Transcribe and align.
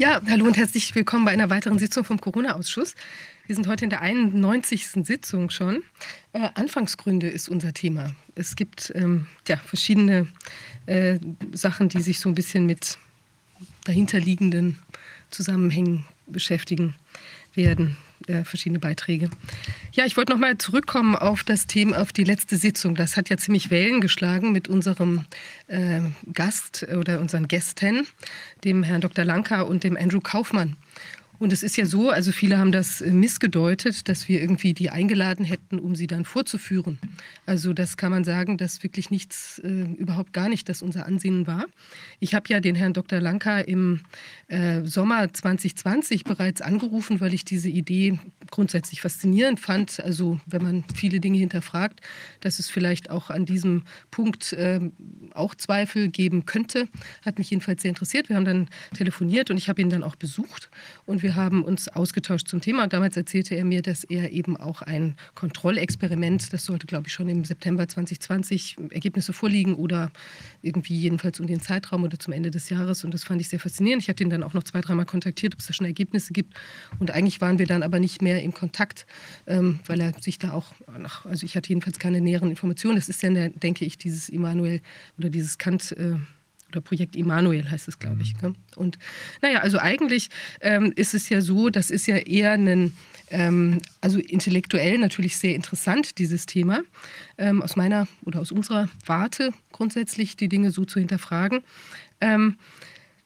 Ja, 0.00 0.22
hallo 0.30 0.44
und 0.44 0.56
herzlich 0.56 0.94
willkommen 0.94 1.24
bei 1.24 1.32
einer 1.32 1.50
weiteren 1.50 1.80
Sitzung 1.80 2.04
vom 2.04 2.20
Corona-Ausschuss. 2.20 2.94
Wir 3.48 3.56
sind 3.56 3.66
heute 3.66 3.82
in 3.82 3.90
der 3.90 4.00
91. 4.00 4.90
Sitzung 5.04 5.50
schon. 5.50 5.82
Äh, 6.32 6.50
Anfangsgründe 6.54 7.28
ist 7.28 7.48
unser 7.48 7.74
Thema. 7.74 8.14
Es 8.36 8.54
gibt 8.54 8.92
ähm, 8.94 9.26
ja, 9.48 9.56
verschiedene 9.56 10.28
äh, 10.86 11.18
Sachen, 11.52 11.88
die 11.88 12.00
sich 12.00 12.20
so 12.20 12.28
ein 12.28 12.36
bisschen 12.36 12.64
mit 12.64 12.96
dahinterliegenden 13.86 14.78
Zusammenhängen 15.30 16.06
beschäftigen 16.28 16.94
werden 17.54 17.96
äh, 18.26 18.44
verschiedene 18.44 18.78
Beiträge. 18.78 19.30
Ja, 19.92 20.04
ich 20.04 20.16
wollte 20.16 20.32
noch 20.32 20.40
mal 20.40 20.58
zurückkommen 20.58 21.16
auf 21.16 21.44
das 21.44 21.66
Thema, 21.66 22.00
auf 22.00 22.12
die 22.12 22.24
letzte 22.24 22.56
Sitzung. 22.56 22.94
Das 22.94 23.16
hat 23.16 23.30
ja 23.30 23.36
ziemlich 23.36 23.70
Wellen 23.70 24.00
geschlagen 24.00 24.52
mit 24.52 24.68
unserem 24.68 25.24
äh, 25.68 26.00
Gast 26.32 26.86
oder 26.96 27.20
unseren 27.20 27.48
Gästen, 27.48 28.06
dem 28.64 28.82
Herrn 28.82 29.00
Dr. 29.00 29.24
Lanka 29.24 29.62
und 29.62 29.84
dem 29.84 29.96
Andrew 29.96 30.20
Kaufmann. 30.20 30.76
Und 31.38 31.52
es 31.52 31.62
ist 31.62 31.76
ja 31.76 31.86
so, 31.86 32.10
also 32.10 32.32
viele 32.32 32.58
haben 32.58 32.72
das 32.72 33.00
äh, 33.00 33.10
missgedeutet, 33.10 34.08
dass 34.08 34.28
wir 34.28 34.40
irgendwie 34.40 34.74
die 34.74 34.90
eingeladen 34.90 35.44
hätten, 35.44 35.78
um 35.78 35.94
sie 35.94 36.08
dann 36.08 36.24
vorzuführen. 36.24 36.98
Also 37.46 37.72
das 37.72 37.96
kann 37.96 38.10
man 38.10 38.24
sagen, 38.24 38.58
dass 38.58 38.82
wirklich 38.82 39.10
nichts, 39.10 39.60
äh, 39.60 39.68
überhaupt 39.68 40.32
gar 40.32 40.48
nicht 40.48 40.68
das 40.68 40.82
unser 40.82 41.06
Ansinnen 41.06 41.46
war. 41.46 41.66
Ich 42.18 42.34
habe 42.34 42.46
ja 42.48 42.60
den 42.60 42.74
Herrn 42.74 42.92
Dr. 42.92 43.20
Lanka 43.20 43.60
im 43.60 44.00
äh, 44.48 44.82
Sommer 44.82 45.32
2020 45.32 46.24
bereits 46.24 46.60
angerufen, 46.60 47.20
weil 47.20 47.34
ich 47.34 47.44
diese 47.44 47.68
Idee 47.68 48.18
grundsätzlich 48.50 49.00
faszinierend 49.00 49.60
fand. 49.60 50.00
Also 50.00 50.40
wenn 50.46 50.62
man 50.62 50.84
viele 50.94 51.20
Dinge 51.20 51.38
hinterfragt, 51.38 52.00
dass 52.40 52.58
es 52.58 52.68
vielleicht 52.68 53.10
auch 53.10 53.30
an 53.30 53.46
diesem 53.46 53.82
Punkt 54.10 54.52
äh, 54.54 54.80
auch 55.34 55.54
Zweifel 55.54 56.08
geben 56.08 56.46
könnte, 56.46 56.88
hat 57.24 57.38
mich 57.38 57.50
jedenfalls 57.50 57.82
sehr 57.82 57.90
interessiert. 57.90 58.28
Wir 58.28 58.36
haben 58.36 58.44
dann 58.44 58.68
telefoniert 58.96 59.50
und 59.50 59.56
ich 59.56 59.68
habe 59.68 59.80
ihn 59.80 59.90
dann 59.90 60.02
auch 60.02 60.16
besucht 60.16 60.70
und 61.06 61.22
wir 61.22 61.27
haben 61.34 61.64
uns 61.64 61.88
ausgetauscht 61.88 62.48
zum 62.48 62.60
Thema. 62.60 62.86
damals 62.86 63.16
erzählte 63.16 63.54
er 63.54 63.64
mir, 63.64 63.82
dass 63.82 64.04
er 64.04 64.32
eben 64.32 64.56
auch 64.56 64.82
ein 64.82 65.16
Kontrollexperiment, 65.34 66.52
das 66.52 66.64
sollte 66.64 66.86
glaube 66.86 67.08
ich 67.08 67.12
schon 67.12 67.28
im 67.28 67.44
September 67.44 67.86
2020 67.88 68.76
Ergebnisse 68.90 69.32
vorliegen 69.32 69.74
oder 69.74 70.10
irgendwie 70.62 70.96
jedenfalls 70.96 71.40
um 71.40 71.46
den 71.46 71.60
Zeitraum 71.60 72.04
oder 72.04 72.18
zum 72.18 72.32
Ende 72.32 72.50
des 72.50 72.68
Jahres 72.70 73.04
und 73.04 73.14
das 73.14 73.24
fand 73.24 73.40
ich 73.40 73.48
sehr 73.48 73.60
faszinierend. 73.60 74.02
Ich 74.02 74.08
hatte 74.08 74.22
ihn 74.22 74.30
dann 74.30 74.42
auch 74.42 74.54
noch 74.54 74.64
zwei, 74.64 74.80
dreimal 74.80 75.06
kontaktiert, 75.06 75.54
ob 75.54 75.60
es 75.60 75.66
da 75.66 75.72
schon 75.72 75.86
Ergebnisse 75.86 76.32
gibt 76.32 76.54
und 76.98 77.10
eigentlich 77.10 77.40
waren 77.40 77.58
wir 77.58 77.66
dann 77.66 77.82
aber 77.82 78.00
nicht 78.00 78.22
mehr 78.22 78.42
in 78.42 78.52
Kontakt, 78.52 79.06
ähm, 79.46 79.80
weil 79.86 80.00
er 80.00 80.12
sich 80.20 80.38
da 80.38 80.52
auch, 80.52 80.72
nach, 80.98 81.26
also 81.26 81.44
ich 81.44 81.56
hatte 81.56 81.68
jedenfalls 81.68 81.98
keine 81.98 82.20
näheren 82.20 82.50
Informationen. 82.50 82.96
Das 82.96 83.08
ist 83.08 83.22
ja, 83.22 83.48
denke 83.48 83.84
ich, 83.84 83.98
dieses 83.98 84.28
Immanuel 84.28 84.80
oder 85.18 85.30
dieses 85.30 85.58
Kant. 85.58 85.92
Äh, 85.92 86.16
oder 86.70 86.80
Projekt 86.80 87.16
Immanuel 87.16 87.70
heißt 87.70 87.88
es, 87.88 87.98
glaube 87.98 88.22
ich. 88.22 88.40
Mhm. 88.40 88.56
Und 88.76 88.98
naja, 89.42 89.60
also 89.60 89.78
eigentlich 89.78 90.28
ähm, 90.60 90.92
ist 90.96 91.14
es 91.14 91.28
ja 91.28 91.40
so, 91.40 91.70
das 91.70 91.90
ist 91.90 92.06
ja 92.06 92.16
eher 92.16 92.52
ein, 92.52 92.92
ähm, 93.30 93.80
also 94.00 94.18
intellektuell 94.18 94.98
natürlich 94.98 95.36
sehr 95.36 95.54
interessant, 95.54 96.18
dieses 96.18 96.46
Thema, 96.46 96.80
ähm, 97.38 97.62
aus 97.62 97.76
meiner 97.76 98.06
oder 98.24 98.40
aus 98.40 98.52
unserer 98.52 98.88
Warte 99.06 99.52
grundsätzlich 99.72 100.36
die 100.36 100.48
Dinge 100.48 100.70
so 100.70 100.84
zu 100.84 100.98
hinterfragen. 100.98 101.60
Ähm, 102.20 102.56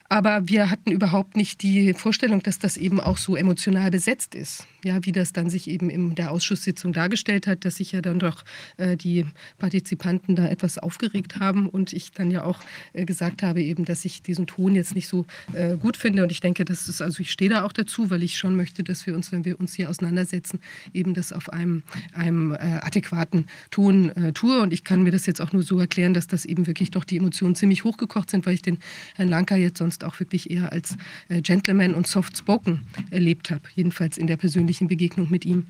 aber 0.08 0.46
wir 0.46 0.68
hatten 0.68 0.90
überhaupt 0.90 1.36
nicht 1.36 1.62
die 1.62 1.94
Vorstellung, 1.94 2.42
dass 2.42 2.58
das 2.58 2.76
eben 2.76 3.00
auch 3.00 3.16
so 3.16 3.34
emotional 3.34 3.90
besetzt 3.90 4.34
ist. 4.34 4.66
Ja, 4.84 5.04
wie 5.04 5.12
das 5.12 5.32
dann 5.32 5.48
sich 5.48 5.68
eben 5.68 5.90
in 5.90 6.16
der 6.16 6.32
Ausschusssitzung 6.32 6.92
dargestellt 6.92 7.46
hat, 7.46 7.64
dass 7.64 7.76
sich 7.76 7.92
ja 7.92 8.00
dann 8.00 8.18
doch 8.18 8.44
äh, 8.78 8.96
die 8.96 9.26
Partizipanten 9.58 10.34
da 10.34 10.48
etwas 10.48 10.76
aufgeregt 10.78 11.38
haben 11.38 11.68
und 11.68 11.92
ich 11.92 12.10
dann 12.10 12.32
ja 12.32 12.42
auch 12.42 12.58
äh, 12.92 13.04
gesagt 13.04 13.44
habe 13.44 13.62
eben, 13.62 13.84
dass 13.84 14.04
ich 14.04 14.22
diesen 14.22 14.48
Ton 14.48 14.74
jetzt 14.74 14.96
nicht 14.96 15.06
so 15.06 15.24
äh, 15.52 15.76
gut 15.76 15.96
finde. 15.96 16.24
Und 16.24 16.32
ich 16.32 16.40
denke, 16.40 16.64
das 16.64 16.88
ist 16.88 17.00
also 17.00 17.20
ich 17.20 17.30
stehe 17.30 17.48
da 17.48 17.64
auch 17.64 17.72
dazu, 17.72 18.10
weil 18.10 18.24
ich 18.24 18.38
schon 18.38 18.56
möchte, 18.56 18.82
dass 18.82 19.06
wir 19.06 19.14
uns, 19.14 19.30
wenn 19.30 19.44
wir 19.44 19.60
uns 19.60 19.74
hier 19.74 19.88
auseinandersetzen, 19.88 20.58
eben 20.92 21.14
das 21.14 21.32
auf 21.32 21.52
einem, 21.52 21.84
einem 22.12 22.52
äh, 22.52 22.80
adäquaten 22.82 23.46
Ton 23.70 24.10
äh, 24.10 24.32
tue. 24.32 24.60
Und 24.60 24.72
ich 24.72 24.82
kann 24.82 25.04
mir 25.04 25.12
das 25.12 25.26
jetzt 25.26 25.40
auch 25.40 25.52
nur 25.52 25.62
so 25.62 25.78
erklären, 25.78 26.12
dass 26.12 26.26
das 26.26 26.44
eben 26.44 26.66
wirklich 26.66 26.90
doch 26.90 27.04
die 27.04 27.18
Emotionen 27.18 27.54
ziemlich 27.54 27.84
hochgekocht 27.84 28.30
sind, 28.30 28.46
weil 28.46 28.54
ich 28.54 28.62
den 28.62 28.78
Herrn 29.14 29.28
Lanka 29.28 29.54
jetzt 29.54 29.78
sonst 29.78 30.02
auch 30.02 30.18
wirklich 30.18 30.50
eher 30.50 30.72
als 30.72 30.96
äh, 31.28 31.40
Gentleman 31.40 31.94
und 31.94 32.08
soft-spoken 32.08 32.80
erlebt 33.10 33.52
habe, 33.52 33.62
jedenfalls 33.76 34.18
in 34.18 34.26
der 34.26 34.36
persönlichen 34.36 34.71
Begegnung 34.80 35.30
mit 35.30 35.44
ihm. 35.44 35.66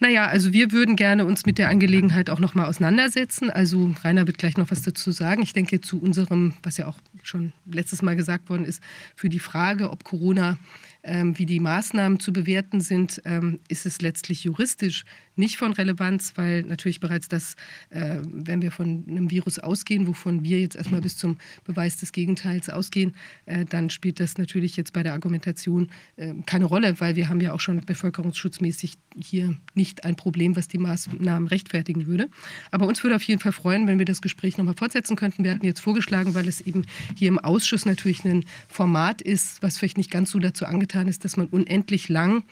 Naja, 0.00 0.26
also 0.26 0.52
wir 0.52 0.72
würden 0.72 0.96
gerne 0.96 1.24
uns 1.24 1.46
mit 1.46 1.58
der 1.58 1.68
Angelegenheit 1.68 2.30
auch 2.30 2.40
noch 2.40 2.54
mal 2.54 2.66
auseinandersetzen. 2.66 3.50
Also 3.50 3.94
Rainer 4.02 4.26
wird 4.26 4.38
gleich 4.38 4.56
noch 4.56 4.70
was 4.70 4.82
dazu 4.82 5.10
sagen. 5.10 5.42
Ich 5.42 5.52
denke 5.52 5.80
zu 5.80 6.00
unserem, 6.00 6.54
was 6.62 6.76
ja 6.76 6.86
auch 6.86 6.98
schon 7.22 7.52
letztes 7.66 8.02
Mal 8.02 8.16
gesagt 8.16 8.48
worden 8.48 8.64
ist, 8.64 8.82
für 9.14 9.28
die 9.28 9.38
Frage, 9.38 9.90
ob 9.90 10.04
Corona 10.04 10.58
ähm, 11.02 11.38
wie 11.38 11.46
die 11.46 11.60
Maßnahmen 11.60 12.20
zu 12.20 12.32
bewerten 12.32 12.80
sind, 12.80 13.22
ähm, 13.24 13.60
ist 13.68 13.86
es 13.86 14.02
letztlich 14.02 14.44
juristisch 14.44 15.04
nicht 15.40 15.56
von 15.56 15.72
Relevanz, 15.72 16.34
weil 16.36 16.62
natürlich 16.62 17.00
bereits 17.00 17.28
das, 17.28 17.56
äh, 17.90 18.18
wenn 18.22 18.62
wir 18.62 18.70
von 18.70 19.04
einem 19.08 19.30
Virus 19.30 19.58
ausgehen, 19.58 20.06
wovon 20.06 20.44
wir 20.44 20.60
jetzt 20.60 20.76
erstmal 20.76 21.00
bis 21.00 21.16
zum 21.16 21.38
Beweis 21.64 21.96
des 21.96 22.12
Gegenteils 22.12 22.70
ausgehen, 22.70 23.16
äh, 23.46 23.64
dann 23.64 23.90
spielt 23.90 24.20
das 24.20 24.38
natürlich 24.38 24.76
jetzt 24.76 24.92
bei 24.92 25.02
der 25.02 25.14
Argumentation 25.14 25.90
äh, 26.16 26.34
keine 26.46 26.66
Rolle, 26.66 27.00
weil 27.00 27.16
wir 27.16 27.28
haben 27.28 27.40
ja 27.40 27.52
auch 27.52 27.60
schon 27.60 27.80
bevölkerungsschutzmäßig 27.80 28.94
hier 29.20 29.56
nicht 29.74 30.04
ein 30.04 30.14
Problem, 30.14 30.54
was 30.54 30.68
die 30.68 30.78
Maßnahmen 30.78 31.48
rechtfertigen 31.48 32.06
würde. 32.06 32.28
Aber 32.70 32.86
uns 32.86 33.02
würde 33.02 33.16
auf 33.16 33.22
jeden 33.22 33.40
Fall 33.40 33.52
freuen, 33.52 33.86
wenn 33.86 33.98
wir 33.98 34.06
das 34.06 34.20
Gespräch 34.20 34.58
nochmal 34.58 34.74
fortsetzen 34.76 35.16
könnten. 35.16 35.42
Wir 35.42 35.52
hatten 35.52 35.66
jetzt 35.66 35.80
vorgeschlagen, 35.80 36.34
weil 36.34 36.46
es 36.46 36.60
eben 36.60 36.84
hier 37.16 37.28
im 37.28 37.38
Ausschuss 37.38 37.86
natürlich 37.86 38.24
ein 38.24 38.44
Format 38.68 39.22
ist, 39.22 39.62
was 39.62 39.78
vielleicht 39.78 39.98
nicht 39.98 40.10
ganz 40.10 40.30
so 40.30 40.38
dazu 40.38 40.66
angetan 40.66 41.08
ist, 41.08 41.24
dass 41.24 41.36
man 41.36 41.46
unendlich 41.46 42.08
lang 42.08 42.44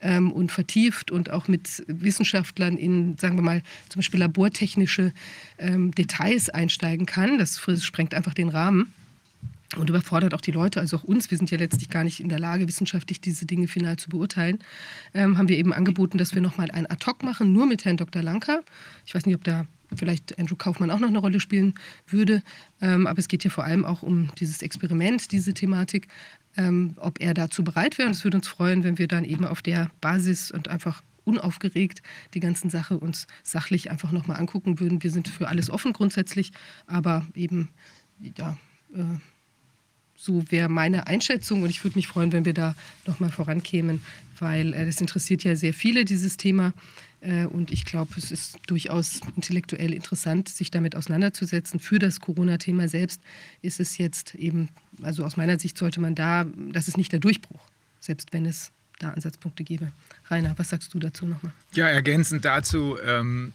ähm, 0.00 0.32
und 0.32 0.52
vertieft 0.52 1.10
und 1.10 1.30
auch 1.30 1.48
mit 1.48 1.84
Wissenschaftlern 1.86 2.76
in, 2.76 3.16
sagen 3.18 3.36
wir 3.36 3.42
mal, 3.42 3.62
zum 3.88 4.00
Beispiel 4.00 4.20
labortechnische 4.20 5.12
ähm, 5.58 5.92
Details 5.92 6.50
einsteigen 6.50 7.06
kann. 7.06 7.38
Das 7.38 7.60
sprengt 7.82 8.14
einfach 8.14 8.34
den 8.34 8.48
Rahmen 8.48 8.92
und 9.76 9.90
überfordert 9.90 10.34
auch 10.34 10.40
die 10.40 10.52
Leute, 10.52 10.80
also 10.80 10.98
auch 10.98 11.04
uns. 11.04 11.30
Wir 11.30 11.38
sind 11.38 11.50
ja 11.50 11.58
letztlich 11.58 11.88
gar 11.88 12.04
nicht 12.04 12.20
in 12.20 12.28
der 12.28 12.38
Lage, 12.38 12.68
wissenschaftlich 12.68 13.20
diese 13.20 13.46
Dinge 13.46 13.68
final 13.68 13.96
zu 13.96 14.08
beurteilen. 14.08 14.58
Ähm, 15.12 15.38
haben 15.38 15.48
wir 15.48 15.58
eben 15.58 15.72
angeboten, 15.72 16.18
dass 16.18 16.34
wir 16.34 16.42
nochmal 16.42 16.70
ein 16.70 16.88
Ad-Hoc 16.88 17.22
machen, 17.22 17.52
nur 17.52 17.66
mit 17.66 17.84
Herrn 17.84 17.96
Dr. 17.96 18.22
Lanka. 18.22 18.60
Ich 19.04 19.14
weiß 19.14 19.26
nicht, 19.26 19.34
ob 19.34 19.44
da 19.44 19.66
vielleicht 19.94 20.38
Andrew 20.38 20.56
Kaufmann 20.56 20.90
auch 20.90 20.98
noch 20.98 21.08
eine 21.08 21.18
Rolle 21.18 21.40
spielen 21.40 21.74
würde. 22.06 22.42
Ähm, 22.80 23.06
aber 23.06 23.18
es 23.18 23.28
geht 23.28 23.42
hier 23.42 23.50
vor 23.50 23.64
allem 23.64 23.84
auch 23.84 24.02
um 24.02 24.30
dieses 24.38 24.62
Experiment, 24.62 25.32
diese 25.32 25.54
Thematik 25.54 26.08
ähm, 26.56 26.94
ob 26.96 27.20
er 27.20 27.34
dazu 27.34 27.64
bereit 27.64 27.98
wäre. 27.98 28.08
Und 28.08 28.14
es 28.14 28.24
würde 28.24 28.38
uns 28.38 28.48
freuen, 28.48 28.84
wenn 28.84 28.98
wir 28.98 29.08
dann 29.08 29.24
eben 29.24 29.44
auf 29.44 29.62
der 29.62 29.90
Basis 30.00 30.50
und 30.50 30.68
einfach 30.68 31.02
unaufgeregt 31.24 32.02
die 32.34 32.40
ganzen 32.40 32.70
Sache 32.70 32.98
uns 32.98 33.26
sachlich 33.42 33.90
einfach 33.90 34.12
nochmal 34.12 34.38
angucken 34.38 34.80
würden. 34.80 35.02
Wir 35.02 35.10
sind 35.10 35.28
für 35.28 35.48
alles 35.48 35.70
offen 35.70 35.92
grundsätzlich, 35.92 36.52
aber 36.86 37.26
eben, 37.34 37.68
ja, 38.20 38.56
äh, 38.94 39.18
so 40.18 40.50
wäre 40.50 40.68
meine 40.68 41.06
Einschätzung 41.06 41.62
und 41.62 41.70
ich 41.70 41.84
würde 41.84 41.98
mich 41.98 42.06
freuen, 42.06 42.32
wenn 42.32 42.44
wir 42.46 42.54
da 42.54 42.74
nochmal 43.06 43.30
vorankämen, 43.30 44.02
weil 44.38 44.72
äh, 44.72 44.86
das 44.86 45.00
interessiert 45.00 45.44
ja 45.44 45.56
sehr 45.56 45.74
viele, 45.74 46.04
dieses 46.04 46.36
Thema. 46.36 46.72
Äh, 47.20 47.46
und 47.46 47.70
ich 47.70 47.84
glaube, 47.84 48.12
es 48.16 48.30
ist 48.30 48.58
durchaus 48.66 49.20
intellektuell 49.34 49.92
interessant, 49.92 50.48
sich 50.48 50.70
damit 50.70 50.96
auseinanderzusetzen. 50.96 51.80
Für 51.80 51.98
das 51.98 52.20
Corona-Thema 52.20 52.88
selbst 52.88 53.20
ist 53.62 53.80
es 53.80 53.98
jetzt 53.98 54.34
eben, 54.34 54.68
also 55.02 55.24
aus 55.24 55.36
meiner 55.36 55.58
Sicht 55.58 55.78
sollte 55.78 56.00
man 56.00 56.14
da, 56.14 56.46
das 56.72 56.88
ist 56.88 56.96
nicht 56.96 57.12
der 57.12 57.20
Durchbruch, 57.20 57.60
selbst 58.00 58.32
wenn 58.32 58.46
es 58.46 58.72
da 58.98 59.10
Ansatzpunkte 59.10 59.64
gäbe. 59.64 59.92
Rainer, 60.26 60.54
was 60.58 60.70
sagst 60.70 60.92
du 60.94 60.98
dazu 60.98 61.26
nochmal? 61.26 61.52
Ja, 61.74 61.88
ergänzend 61.88 62.44
dazu, 62.44 62.96
ähm, 63.04 63.52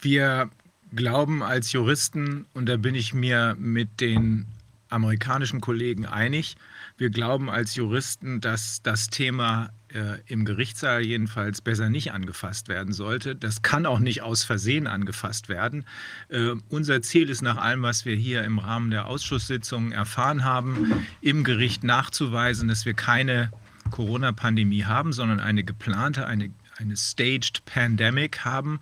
wir 0.00 0.50
glauben 0.94 1.42
als 1.42 1.72
Juristen, 1.72 2.46
und 2.54 2.66
da 2.66 2.76
bin 2.76 2.94
ich 2.94 3.14
mir 3.14 3.56
mit 3.58 4.00
den 4.00 4.46
amerikanischen 4.88 5.60
Kollegen 5.60 6.06
einig, 6.06 6.56
wir 6.96 7.10
glauben 7.10 7.50
als 7.50 7.74
Juristen, 7.74 8.40
dass 8.40 8.80
das 8.82 9.08
Thema 9.08 9.70
äh, 9.94 10.18
im 10.26 10.44
Gerichtssaal 10.44 11.02
jedenfalls 11.02 11.60
besser 11.60 11.88
nicht 11.88 12.12
angefasst 12.12 12.68
werden 12.68 12.92
sollte. 12.92 13.36
Das 13.36 13.62
kann 13.62 13.86
auch 13.86 14.00
nicht 14.00 14.22
aus 14.22 14.44
Versehen 14.44 14.86
angefasst 14.86 15.48
werden. 15.48 15.84
Äh, 16.28 16.54
unser 16.68 17.00
Ziel 17.02 17.30
ist 17.30 17.42
nach 17.42 17.56
allem, 17.56 17.82
was 17.82 18.04
wir 18.04 18.16
hier 18.16 18.44
im 18.44 18.58
Rahmen 18.58 18.90
der 18.90 19.06
Ausschusssitzungen 19.06 19.92
erfahren 19.92 20.44
haben, 20.44 21.06
im 21.20 21.44
Gericht 21.44 21.84
nachzuweisen, 21.84 22.68
dass 22.68 22.84
wir 22.84 22.94
keine 22.94 23.50
Corona-Pandemie 23.90 24.84
haben, 24.84 25.12
sondern 25.12 25.40
eine 25.40 25.62
geplante, 25.62 26.26
eine 26.26 26.50
eine 26.78 26.96
Staged 26.96 27.64
Pandemic 27.66 28.44
haben, 28.44 28.80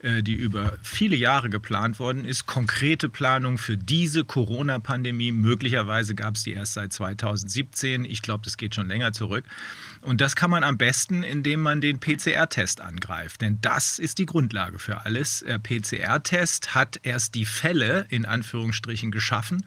äh, 0.00 0.22
die 0.22 0.34
über 0.34 0.78
viele 0.82 1.16
Jahre 1.16 1.50
geplant 1.50 1.98
worden 1.98 2.24
ist. 2.24 2.46
Konkrete 2.46 3.08
Planung 3.08 3.58
für 3.58 3.76
diese 3.76 4.24
Corona-Pandemie. 4.24 5.32
Möglicherweise 5.32 6.14
gab 6.14 6.36
es 6.36 6.42
die 6.42 6.52
erst 6.52 6.74
seit 6.74 6.92
2017. 6.92 8.04
Ich 8.04 8.22
glaube, 8.22 8.44
das 8.44 8.56
geht 8.56 8.74
schon 8.74 8.88
länger 8.88 9.12
zurück. 9.12 9.44
Und 10.02 10.22
das 10.22 10.34
kann 10.34 10.50
man 10.50 10.64
am 10.64 10.78
besten, 10.78 11.22
indem 11.22 11.60
man 11.60 11.82
den 11.82 12.00
PCR-Test 12.00 12.80
angreift. 12.80 13.42
Denn 13.42 13.58
das 13.60 13.98
ist 13.98 14.18
die 14.18 14.24
Grundlage 14.24 14.78
für 14.78 15.04
alles. 15.04 15.44
Der 15.46 15.58
PCR-Test 15.58 16.74
hat 16.74 17.00
erst 17.02 17.34
die 17.34 17.44
Fälle 17.44 18.06
in 18.08 18.24
Anführungsstrichen 18.24 19.10
geschaffen, 19.10 19.66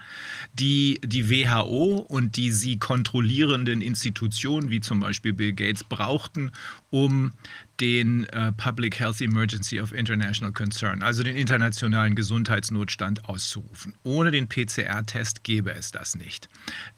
die 0.53 0.99
die 1.03 1.29
WHO 1.29 2.05
und 2.07 2.35
die 2.35 2.51
sie 2.51 2.79
kontrollierenden 2.79 3.81
Institutionen, 3.81 4.71
wie 4.71 4.81
zum 4.81 4.99
Beispiel 5.01 5.33
Bill 5.33 5.53
Gates, 5.53 5.83
brauchten, 5.83 6.51
um 6.89 7.33
den 7.79 8.27
äh, 8.29 8.51
Public 8.53 8.99
Health 8.99 9.21
Emergency 9.21 9.79
of 9.79 9.93
International 9.93 10.51
Concern, 10.51 11.03
also 11.03 11.23
den 11.23 11.35
internationalen 11.35 12.15
Gesundheitsnotstand 12.15 13.25
auszurufen. 13.25 13.95
Ohne 14.03 14.31
den 14.31 14.47
PCR-Test 14.47 15.43
gäbe 15.43 15.73
es 15.73 15.91
das 15.91 16.15
nicht. 16.15 16.49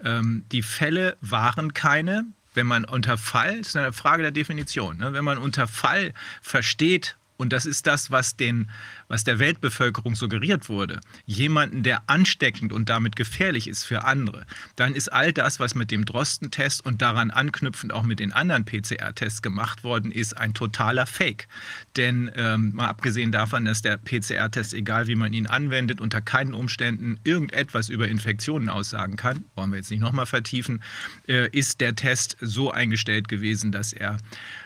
Ähm, 0.03 0.45
die 0.51 0.61
Fälle 0.61 1.17
waren 1.21 1.73
keine. 1.73 2.25
Wenn 2.55 2.67
man 2.67 2.85
unter 2.85 3.17
Fall, 3.17 3.59
das 3.59 3.67
ist 3.69 3.75
eine 3.75 3.93
Frage 3.93 4.23
der 4.23 4.31
Definition, 4.31 4.97
ne? 4.97 5.13
wenn 5.13 5.23
man 5.23 5.37
unter 5.37 5.67
Fall 5.67 6.13
versteht, 6.41 7.17
und 7.37 7.51
das 7.51 7.65
ist 7.65 7.85
das, 7.85 8.11
was, 8.11 8.37
den, 8.37 8.69
was 9.07 9.23
der 9.23 9.39
Weltbevölkerung 9.39 10.15
suggeriert 10.15 10.69
wurde, 10.69 10.99
jemanden, 11.25 11.83
der 11.83 12.03
ansteckend 12.07 12.73
und 12.73 12.89
damit 12.89 13.15
gefährlich 13.15 13.67
ist 13.67 13.83
für 13.83 14.03
andere, 14.03 14.45
dann 14.75 14.95
ist 14.95 15.11
all 15.11 15.33
das, 15.33 15.59
was 15.59 15.75
mit 15.75 15.91
dem 15.91 16.05
Drosten-Test 16.05 16.85
und 16.85 17.01
daran 17.01 17.31
anknüpfend 17.31 17.93
auch 17.93 18.03
mit 18.03 18.19
den 18.19 18.31
anderen 18.31 18.65
PCR-Tests 18.65 19.41
gemacht 19.41 19.83
worden 19.83 20.11
ist, 20.11 20.37
ein 20.37 20.53
totaler 20.53 21.05
Fake. 21.05 21.47
Denn 21.95 22.31
ähm, 22.35 22.71
mal 22.73 22.87
abgesehen 22.87 23.31
davon, 23.31 23.65
dass 23.65 23.81
der 23.81 23.97
PCR-Test, 23.97 24.73
egal 24.73 25.07
wie 25.07 25.15
man 25.15 25.33
ihn 25.33 25.47
anwendet, 25.47 26.01
unter 26.01 26.21
keinen 26.21 26.53
Umständen 26.53 27.19
irgendetwas 27.23 27.89
über 27.89 28.07
Infektionen 28.07 28.69
aussagen 28.69 29.15
kann, 29.15 29.45
wollen 29.55 29.71
wir 29.71 29.77
jetzt 29.77 29.91
nicht 29.91 30.01
nochmal 30.01 30.25
vertiefen, 30.25 30.83
äh, 31.27 31.49
ist 31.49 31.81
der 31.81 31.95
Test 31.95 32.37
so 32.41 32.71
eingestellt 32.71 33.27
gewesen, 33.27 33.71
dass 33.71 33.93
er 33.93 34.17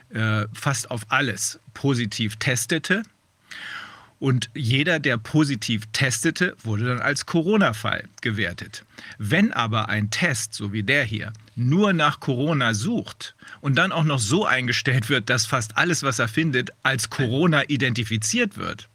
äh, 0.09 0.47
fast 0.53 0.91
auf 0.91 1.03
alles 1.09 1.59
positiv 1.74 2.38
testete. 2.38 3.03
Und 4.19 4.50
jeder, 4.54 5.00
der 5.00 5.18
positiv 5.18 5.86
testete, 5.94 6.56
wurde 6.63 6.86
dann 6.86 7.00
als 7.00 7.25
Corona-Fall 7.25 8.04
gewertet. 8.21 8.83
Wenn 9.18 9.54
aber 9.54 9.88
ein 9.88 10.10
Test, 10.12 10.54
so 10.54 10.74
wie 10.74 10.83
der 10.83 11.06
hier, 11.06 11.31
nur 11.56 11.94
nach 11.94 12.19
Corona 12.19 12.74
sucht 12.74 13.36
und 13.62 13.77
dann 13.77 13.94
auch 13.94 14.04
noch 14.04 14.19
so 14.19 14.45
eingestellt 14.45 15.10
wird, 15.10 15.30
dass 15.30 15.45
fast 15.45 15.77
alles, 15.77 16.04
was 16.04 16.19
er 16.19 16.27
findet, 16.27 16.71
als 16.83 17.10
Corona 17.10 17.63
identifiziert 17.69 18.57
wird, 18.57 18.89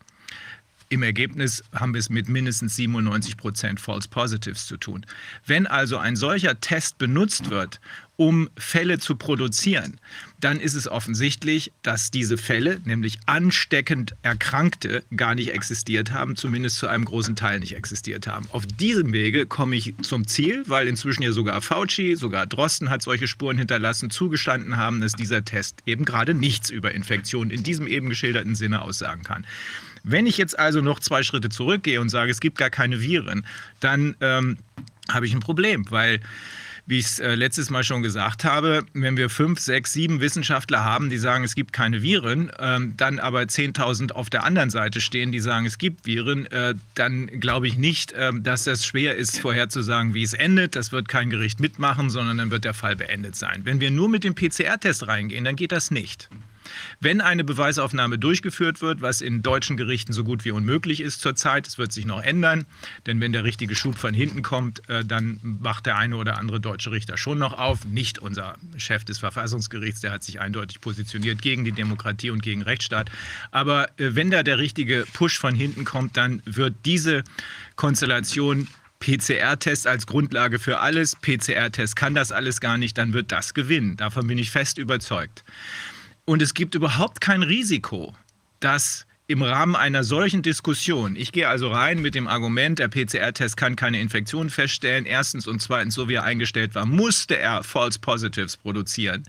im 0.90 1.02
Ergebnis 1.02 1.64
haben 1.74 1.94
wir 1.94 1.98
es 1.98 2.10
mit 2.10 2.28
mindestens 2.28 2.76
97 2.76 3.36
Prozent 3.36 3.80
False 3.80 4.08
Positives 4.08 4.66
zu 4.66 4.76
tun. 4.76 5.04
Wenn 5.46 5.66
also 5.66 5.96
ein 5.98 6.14
solcher 6.14 6.60
Test 6.60 6.98
benutzt 6.98 7.50
wird, 7.50 7.80
um 8.16 8.48
Fälle 8.56 8.98
zu 8.98 9.16
produzieren, 9.16 9.98
dann 10.38 10.60
ist 10.60 10.74
es 10.74 10.86
offensichtlich, 10.86 11.72
dass 11.82 12.10
diese 12.10 12.36
Fälle, 12.36 12.80
nämlich 12.84 13.18
ansteckend 13.26 14.14
Erkrankte, 14.22 15.02
gar 15.16 15.34
nicht 15.34 15.52
existiert 15.52 16.12
haben, 16.12 16.36
zumindest 16.36 16.76
zu 16.76 16.86
einem 16.86 17.04
großen 17.04 17.34
Teil 17.34 17.60
nicht 17.60 17.74
existiert 17.74 18.26
haben. 18.26 18.46
Auf 18.52 18.66
diesem 18.66 19.12
Wege 19.12 19.46
komme 19.46 19.74
ich 19.76 19.94
zum 20.02 20.26
Ziel, 20.26 20.62
weil 20.66 20.86
inzwischen 20.86 21.22
ja 21.22 21.32
sogar 21.32 21.60
Fauci, 21.62 22.14
sogar 22.14 22.46
Drosten 22.46 22.90
hat 22.90 23.02
solche 23.02 23.26
Spuren 23.26 23.58
hinterlassen, 23.58 24.10
zugestanden 24.10 24.76
haben, 24.76 25.00
dass 25.00 25.14
dieser 25.14 25.44
Test 25.44 25.82
eben 25.86 26.04
gerade 26.04 26.34
nichts 26.34 26.70
über 26.70 26.92
Infektionen 26.92 27.50
in 27.50 27.62
diesem 27.62 27.86
eben 27.86 28.08
geschilderten 28.08 28.54
Sinne 28.54 28.82
aussagen 28.82 29.22
kann. 29.22 29.46
Wenn 30.04 30.26
ich 30.26 30.36
jetzt 30.36 30.58
also 30.58 30.82
noch 30.82 31.00
zwei 31.00 31.22
Schritte 31.22 31.48
zurückgehe 31.48 32.00
und 32.00 32.10
sage, 32.10 32.30
es 32.30 32.40
gibt 32.40 32.58
gar 32.58 32.70
keine 32.70 33.00
Viren, 33.00 33.46
dann 33.80 34.14
ähm, 34.20 34.58
habe 35.08 35.26
ich 35.26 35.32
ein 35.32 35.40
Problem, 35.40 35.90
weil 35.90 36.20
wie 36.86 36.98
ich 36.98 37.06
es 37.06 37.18
äh, 37.18 37.34
letztes 37.34 37.70
Mal 37.70 37.82
schon 37.82 38.02
gesagt 38.02 38.44
habe, 38.44 38.84
wenn 38.92 39.16
wir 39.16 39.30
fünf, 39.30 39.58
sechs, 39.58 39.92
sieben 39.92 40.20
Wissenschaftler 40.20 40.84
haben, 40.84 41.08
die 41.08 41.16
sagen, 41.16 41.44
es 41.44 41.54
gibt 41.54 41.72
keine 41.72 42.02
Viren, 42.02 42.52
ähm, 42.58 42.94
dann 42.96 43.18
aber 43.18 43.40
10.000 43.40 44.12
auf 44.12 44.28
der 44.28 44.44
anderen 44.44 44.70
Seite 44.70 45.00
stehen, 45.00 45.32
die 45.32 45.40
sagen, 45.40 45.66
es 45.66 45.78
gibt 45.78 46.06
Viren, 46.06 46.46
äh, 46.46 46.74
dann 46.94 47.26
glaube 47.40 47.68
ich 47.68 47.78
nicht, 47.78 48.12
äh, 48.12 48.32
dass 48.34 48.64
das 48.64 48.84
schwer 48.84 49.16
ist, 49.16 49.40
vorherzusagen, 49.40 50.14
wie 50.14 50.22
es 50.22 50.34
endet. 50.34 50.76
Das 50.76 50.92
wird 50.92 51.08
kein 51.08 51.30
Gericht 51.30 51.60
mitmachen, 51.60 52.10
sondern 52.10 52.38
dann 52.38 52.50
wird 52.50 52.64
der 52.64 52.74
Fall 52.74 52.96
beendet 52.96 53.36
sein. 53.36 53.62
Wenn 53.64 53.80
wir 53.80 53.90
nur 53.90 54.08
mit 54.08 54.24
dem 54.24 54.34
PCR-Test 54.34 55.06
reingehen, 55.06 55.44
dann 55.44 55.56
geht 55.56 55.72
das 55.72 55.90
nicht. 55.90 56.28
Wenn 57.00 57.20
eine 57.20 57.44
Beweisaufnahme 57.44 58.18
durchgeführt 58.18 58.80
wird, 58.80 59.02
was 59.02 59.20
in 59.20 59.42
deutschen 59.42 59.76
Gerichten 59.76 60.12
so 60.12 60.24
gut 60.24 60.44
wie 60.44 60.50
unmöglich 60.50 61.00
ist 61.00 61.20
zurzeit, 61.20 61.66
es 61.66 61.78
wird 61.78 61.92
sich 61.92 62.06
noch 62.06 62.22
ändern, 62.22 62.66
denn 63.06 63.20
wenn 63.20 63.32
der 63.32 63.44
richtige 63.44 63.74
Schub 63.74 63.96
von 63.96 64.14
hinten 64.14 64.42
kommt, 64.42 64.88
äh, 64.88 65.04
dann 65.04 65.40
macht 65.42 65.86
der 65.86 65.96
eine 65.96 66.16
oder 66.16 66.38
andere 66.38 66.60
deutsche 66.60 66.90
Richter 66.90 67.16
schon 67.16 67.38
noch 67.38 67.58
auf. 67.58 67.84
Nicht 67.84 68.18
unser 68.18 68.56
Chef 68.76 69.04
des 69.04 69.18
Verfassungsgerichts, 69.18 70.00
der 70.00 70.12
hat 70.12 70.24
sich 70.24 70.40
eindeutig 70.40 70.80
positioniert 70.80 71.42
gegen 71.42 71.64
die 71.64 71.72
Demokratie 71.72 72.30
und 72.30 72.42
gegen 72.42 72.62
Rechtsstaat. 72.62 73.10
Aber 73.50 73.88
äh, 73.98 74.14
wenn 74.14 74.30
da 74.30 74.42
der 74.42 74.58
richtige 74.58 75.04
Push 75.12 75.38
von 75.38 75.54
hinten 75.54 75.84
kommt, 75.84 76.16
dann 76.16 76.42
wird 76.44 76.74
diese 76.84 77.24
Konstellation 77.76 78.68
PCR-Test 79.04 79.86
als 79.86 80.06
Grundlage 80.06 80.58
für 80.58 80.80
alles. 80.80 81.16
PCR-Test 81.16 81.94
kann 81.94 82.14
das 82.14 82.32
alles 82.32 82.60
gar 82.60 82.78
nicht, 82.78 82.96
dann 82.96 83.12
wird 83.12 83.32
das 83.32 83.52
gewinnen. 83.52 83.96
Davon 83.96 84.26
bin 84.26 84.38
ich 84.38 84.50
fest 84.50 84.78
überzeugt. 84.78 85.44
Und 86.26 86.40
es 86.40 86.54
gibt 86.54 86.74
überhaupt 86.74 87.20
kein 87.20 87.42
Risiko, 87.42 88.14
dass 88.60 89.06
im 89.26 89.42
Rahmen 89.42 89.74
einer 89.74 90.04
solchen 90.04 90.42
Diskussion, 90.42 91.16
ich 91.16 91.32
gehe 91.32 91.48
also 91.48 91.68
rein 91.68 92.00
mit 92.02 92.14
dem 92.14 92.28
Argument, 92.28 92.78
der 92.78 92.88
PCR-Test 92.88 93.56
kann 93.56 93.74
keine 93.74 94.00
Infektion 94.00 94.50
feststellen, 94.50 95.06
erstens 95.06 95.46
und 95.46 95.62
zweitens, 95.62 95.94
so 95.94 96.08
wie 96.08 96.14
er 96.14 96.24
eingestellt 96.24 96.74
war, 96.74 96.84
musste 96.84 97.38
er 97.38 97.62
False 97.62 97.98
Positives 97.98 98.56
produzieren. 98.58 99.24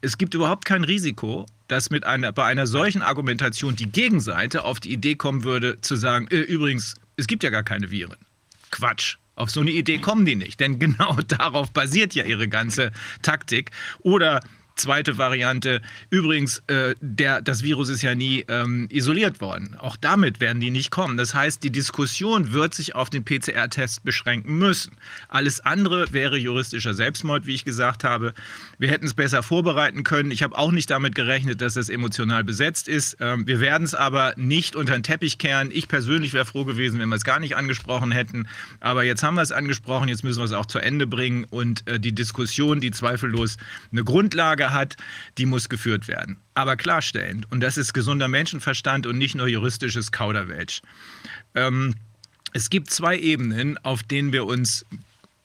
Es 0.00 0.16
gibt 0.16 0.32
überhaupt 0.34 0.64
kein 0.64 0.84
Risiko, 0.84 1.46
dass 1.68 1.90
mit 1.90 2.04
einer, 2.04 2.32
bei 2.32 2.44
einer 2.44 2.66
solchen 2.66 3.02
Argumentation 3.02 3.76
die 3.76 3.90
Gegenseite 3.90 4.64
auf 4.64 4.80
die 4.80 4.92
Idee 4.92 5.16
kommen 5.16 5.44
würde, 5.44 5.80
zu 5.80 5.96
sagen, 5.96 6.28
äh, 6.30 6.36
übrigens, 6.36 6.94
es 7.16 7.26
gibt 7.26 7.42
ja 7.42 7.50
gar 7.50 7.62
keine 7.62 7.90
Viren. 7.90 8.16
Quatsch. 8.70 9.16
Auf 9.34 9.50
so 9.50 9.60
eine 9.60 9.70
Idee 9.70 9.98
kommen 9.98 10.24
die 10.24 10.36
nicht, 10.36 10.60
denn 10.60 10.78
genau 10.78 11.14
darauf 11.28 11.70
basiert 11.72 12.14
ja 12.14 12.24
ihre 12.24 12.48
ganze 12.48 12.90
Taktik. 13.20 13.70
Oder 14.00 14.40
Zweite 14.76 15.16
Variante, 15.16 15.80
übrigens, 16.10 16.62
äh, 16.66 16.94
der, 17.00 17.40
das 17.40 17.62
Virus 17.62 17.88
ist 17.88 18.02
ja 18.02 18.14
nie 18.14 18.44
ähm, 18.48 18.88
isoliert 18.90 19.40
worden. 19.40 19.74
Auch 19.78 19.96
damit 19.96 20.38
werden 20.38 20.60
die 20.60 20.70
nicht 20.70 20.90
kommen. 20.90 21.16
Das 21.16 21.34
heißt, 21.34 21.62
die 21.64 21.70
Diskussion 21.70 22.52
wird 22.52 22.74
sich 22.74 22.94
auf 22.94 23.08
den 23.08 23.24
PCR-Test 23.24 24.04
beschränken 24.04 24.58
müssen. 24.58 24.92
Alles 25.28 25.60
andere 25.60 26.12
wäre 26.12 26.36
juristischer 26.36 26.92
Selbstmord, 26.92 27.46
wie 27.46 27.54
ich 27.54 27.64
gesagt 27.64 28.04
habe. 28.04 28.34
Wir 28.78 28.90
hätten 28.90 29.06
es 29.06 29.14
besser 29.14 29.42
vorbereiten 29.42 30.04
können. 30.04 30.30
Ich 30.30 30.42
habe 30.42 30.58
auch 30.58 30.72
nicht 30.72 30.90
damit 30.90 31.14
gerechnet, 31.14 31.62
dass 31.62 31.76
es 31.76 31.88
emotional 31.88 32.44
besetzt 32.44 32.86
ist. 32.86 33.16
Ähm, 33.20 33.46
wir 33.46 33.60
werden 33.60 33.84
es 33.84 33.94
aber 33.94 34.34
nicht 34.36 34.76
unter 34.76 34.92
den 34.92 35.02
Teppich 35.02 35.38
kehren. 35.38 35.70
Ich 35.72 35.88
persönlich 35.88 36.34
wäre 36.34 36.44
froh 36.44 36.66
gewesen, 36.66 36.98
wenn 36.98 37.08
wir 37.08 37.16
es 37.16 37.24
gar 37.24 37.40
nicht 37.40 37.56
angesprochen 37.56 38.12
hätten. 38.12 38.46
Aber 38.80 39.04
jetzt 39.04 39.22
haben 39.22 39.36
wir 39.36 39.42
es 39.42 39.52
angesprochen, 39.52 40.08
jetzt 40.08 40.22
müssen 40.22 40.40
wir 40.40 40.44
es 40.44 40.52
auch 40.52 40.66
zu 40.66 40.80
Ende 40.80 41.06
bringen. 41.06 41.44
Und 41.44 41.88
äh, 41.88 41.98
die 41.98 42.14
Diskussion, 42.14 42.80
die 42.80 42.90
zweifellos 42.90 43.56
eine 43.90 44.04
Grundlage 44.04 44.65
hat, 44.72 44.96
die 45.38 45.46
muss 45.46 45.68
geführt 45.68 46.08
werden. 46.08 46.38
Aber 46.54 46.76
klarstellend. 46.76 47.50
Und 47.50 47.60
das 47.60 47.76
ist 47.76 47.92
gesunder 47.92 48.28
Menschenverstand 48.28 49.06
und 49.06 49.18
nicht 49.18 49.34
nur 49.34 49.48
juristisches 49.48 50.12
Kauderwelsch. 50.12 50.82
Ähm, 51.54 51.94
es 52.52 52.70
gibt 52.70 52.90
zwei 52.90 53.18
Ebenen, 53.18 53.76
auf 53.78 54.02
denen 54.02 54.32
wir 54.32 54.46
uns 54.46 54.86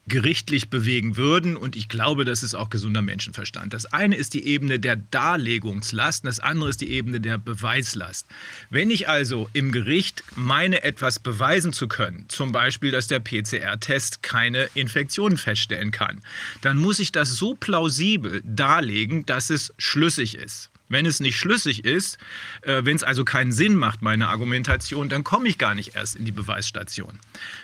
gerichtlich 0.07 0.69
bewegen 0.69 1.15
würden. 1.15 1.55
Und 1.55 1.75
ich 1.75 1.87
glaube, 1.87 2.25
das 2.25 2.43
ist 2.43 2.55
auch 2.55 2.69
gesunder 2.69 3.01
Menschenverstand. 3.01 3.73
Das 3.73 3.85
eine 3.85 4.15
ist 4.15 4.33
die 4.33 4.45
Ebene 4.45 4.79
der 4.79 4.95
Darlegungslast, 4.95 6.25
das 6.25 6.39
andere 6.39 6.69
ist 6.69 6.81
die 6.81 6.89
Ebene 6.91 7.21
der 7.21 7.37
Beweislast. 7.37 8.27
Wenn 8.69 8.89
ich 8.89 9.07
also 9.07 9.49
im 9.53 9.71
Gericht 9.71 10.23
meine, 10.35 10.83
etwas 10.83 11.19
beweisen 11.19 11.71
zu 11.71 11.87
können, 11.87 12.25
zum 12.27 12.51
Beispiel, 12.51 12.91
dass 12.91 13.07
der 13.07 13.19
PCR-Test 13.19 14.23
keine 14.23 14.69
Infektion 14.73 15.37
feststellen 15.37 15.91
kann, 15.91 16.21
dann 16.61 16.77
muss 16.77 16.99
ich 16.99 17.11
das 17.11 17.35
so 17.35 17.55
plausibel 17.55 18.41
darlegen, 18.43 19.25
dass 19.25 19.49
es 19.49 19.73
schlüssig 19.77 20.35
ist. 20.35 20.70
Wenn 20.91 21.05
es 21.05 21.19
nicht 21.19 21.37
schlüssig 21.37 21.85
ist, 21.85 22.17
äh, 22.61 22.83
wenn 22.83 22.95
es 22.95 23.03
also 23.03 23.23
keinen 23.23 23.51
Sinn 23.51 23.75
macht, 23.75 24.01
meine 24.01 24.27
Argumentation, 24.27 25.09
dann 25.09 25.23
komme 25.23 25.47
ich 25.47 25.57
gar 25.57 25.73
nicht 25.73 25.95
erst 25.95 26.15
in 26.15 26.25
die 26.25 26.31
Beweisstation. 26.31 27.19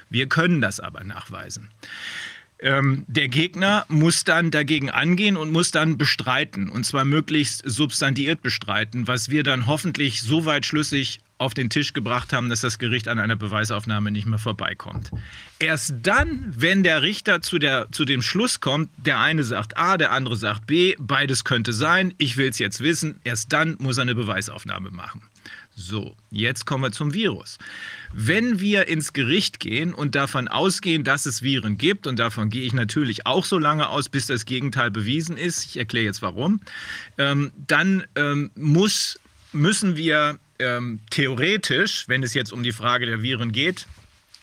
Wir 0.10 0.28
können 0.28 0.62
das 0.62 0.80
aber 0.80 1.04
nachweisen. 1.04 1.70
Ähm, 2.60 3.06
der 3.08 3.28
Gegner 3.28 3.86
muss 3.88 4.24
dann 4.24 4.50
dagegen 4.50 4.90
angehen 4.90 5.38
und 5.38 5.52
muss 5.52 5.72
dann 5.72 5.98
bestreiten, 5.98 6.70
und 6.70 6.86
zwar 6.86 7.06
möglichst 7.06 7.62
substantiiert 7.66 8.42
bestreiten, 8.42 9.08
was 9.08 9.30
wir 9.30 9.44
dann 9.44 9.68
hoffentlich 9.68 10.22
so 10.22 10.46
weit 10.46 10.66
schlüssig 10.66 11.20
auf 11.38 11.54
den 11.54 11.70
Tisch 11.70 11.94
gebracht 11.94 12.34
haben, 12.34 12.50
dass 12.50 12.62
das 12.62 12.80
Gericht 12.80 13.08
an 13.08 13.20
einer 13.20 13.36
Beweisaufnahme 13.36 14.12
nicht 14.12 14.26
mehr 14.26 14.40
vorbeikommt. 14.40 15.12
Erst 15.60 15.94
dann, 16.02 16.54
wenn 16.56 16.84
der 16.84 17.02
Richter 17.02 17.42
zu, 17.42 17.60
der, 17.60 17.88
zu 17.92 18.06
dem 18.06 18.22
Schluss 18.22 18.60
kommt, 18.60 18.90
der 18.98 19.20
eine 19.20 19.44
sagt 19.44 19.78
A, 19.78 19.98
der 19.98 20.12
andere 20.12 20.36
sagt 20.36 20.66
B, 20.66 20.96
beides 21.00 21.44
könnte 21.44 21.74
sein, 21.74 22.14
ich 22.18 22.38
will 22.38 22.50
es 22.50 22.60
jetzt 22.60 22.82
wissen, 22.82 23.20
erst 23.24 23.54
dann 23.54 23.76
muss 23.80 23.98
er 23.98 24.04
eine 24.04 24.16
Beweisaufnahme 24.16 24.90
machen. 24.92 25.22
So, 25.80 26.16
jetzt 26.32 26.66
kommen 26.66 26.84
wir 26.84 26.92
zum 26.92 27.14
Virus. 27.14 27.60
Wenn 28.12 28.60
wir 28.60 28.88
ins 28.88 29.14
Gericht 29.14 29.60
gehen 29.60 29.94
und 29.94 30.16
davon 30.16 30.48
ausgehen, 30.48 31.04
dass 31.04 31.28
es 31.28 31.44
Viren 31.44 31.78
gibt, 31.78 32.08
und 32.08 32.18
davon 32.18 32.50
gehe 32.50 32.64
ich 32.64 32.74
natürlich 32.74 33.28
auch 33.28 33.46
so 33.46 33.60
lange 33.60 33.88
aus, 33.90 34.10
bis 34.10 34.26
das 34.26 34.46
Gegenteil 34.46 34.90
bewiesen 34.90 35.38
ist, 35.38 35.66
ich 35.66 35.78
erkläre 35.78 36.06
jetzt 36.06 36.24
warum, 36.24 36.62
ähm, 37.20 37.52
dann 37.56 38.06
ähm, 38.16 38.50
muss, 38.56 39.20
müssen 39.54 39.96
wir 39.96 40.40
ähm, 40.60 41.00
theoretisch, 41.10 42.06
wenn 42.08 42.24
es 42.24 42.34
jetzt 42.34 42.52
um 42.52 42.64
die 42.64 42.72
Frage 42.72 43.06
der 43.06 43.22
Viren 43.22 43.52
geht, 43.52 43.88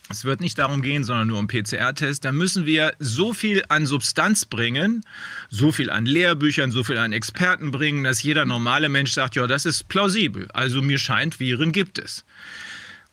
es 0.09 0.23
wird 0.23 0.39
nicht 0.39 0.59
darum 0.59 0.83
gehen, 0.83 1.03
sondern 1.03 1.27
nur 1.27 1.39
um 1.39 1.47
PCR-Tests, 1.47 2.19
dann 2.19 2.35
müssen 2.35 2.67
wir 2.67 2.93
so 2.99 3.33
viel 3.33 3.63
an 3.69 3.87
Substanz 3.87 4.45
bringen, 4.45 5.03
so 5.49 5.71
viel 5.71 5.89
an 5.89 6.05
Lehrbüchern, 6.05 6.71
so 6.71 6.83
viel 6.83 6.99
an 6.99 7.11
Experten 7.11 7.71
bringen, 7.71 8.03
dass 8.03 8.21
jeder 8.21 8.45
normale 8.45 8.87
Mensch 8.87 9.13
sagt, 9.13 9.35
ja, 9.35 9.47
das 9.47 9.65
ist 9.65 9.87
plausibel. 9.87 10.47
Also 10.53 10.83
mir 10.83 10.99
scheint, 10.99 11.39
Viren 11.39 11.71
gibt 11.71 11.97
es. 11.97 12.23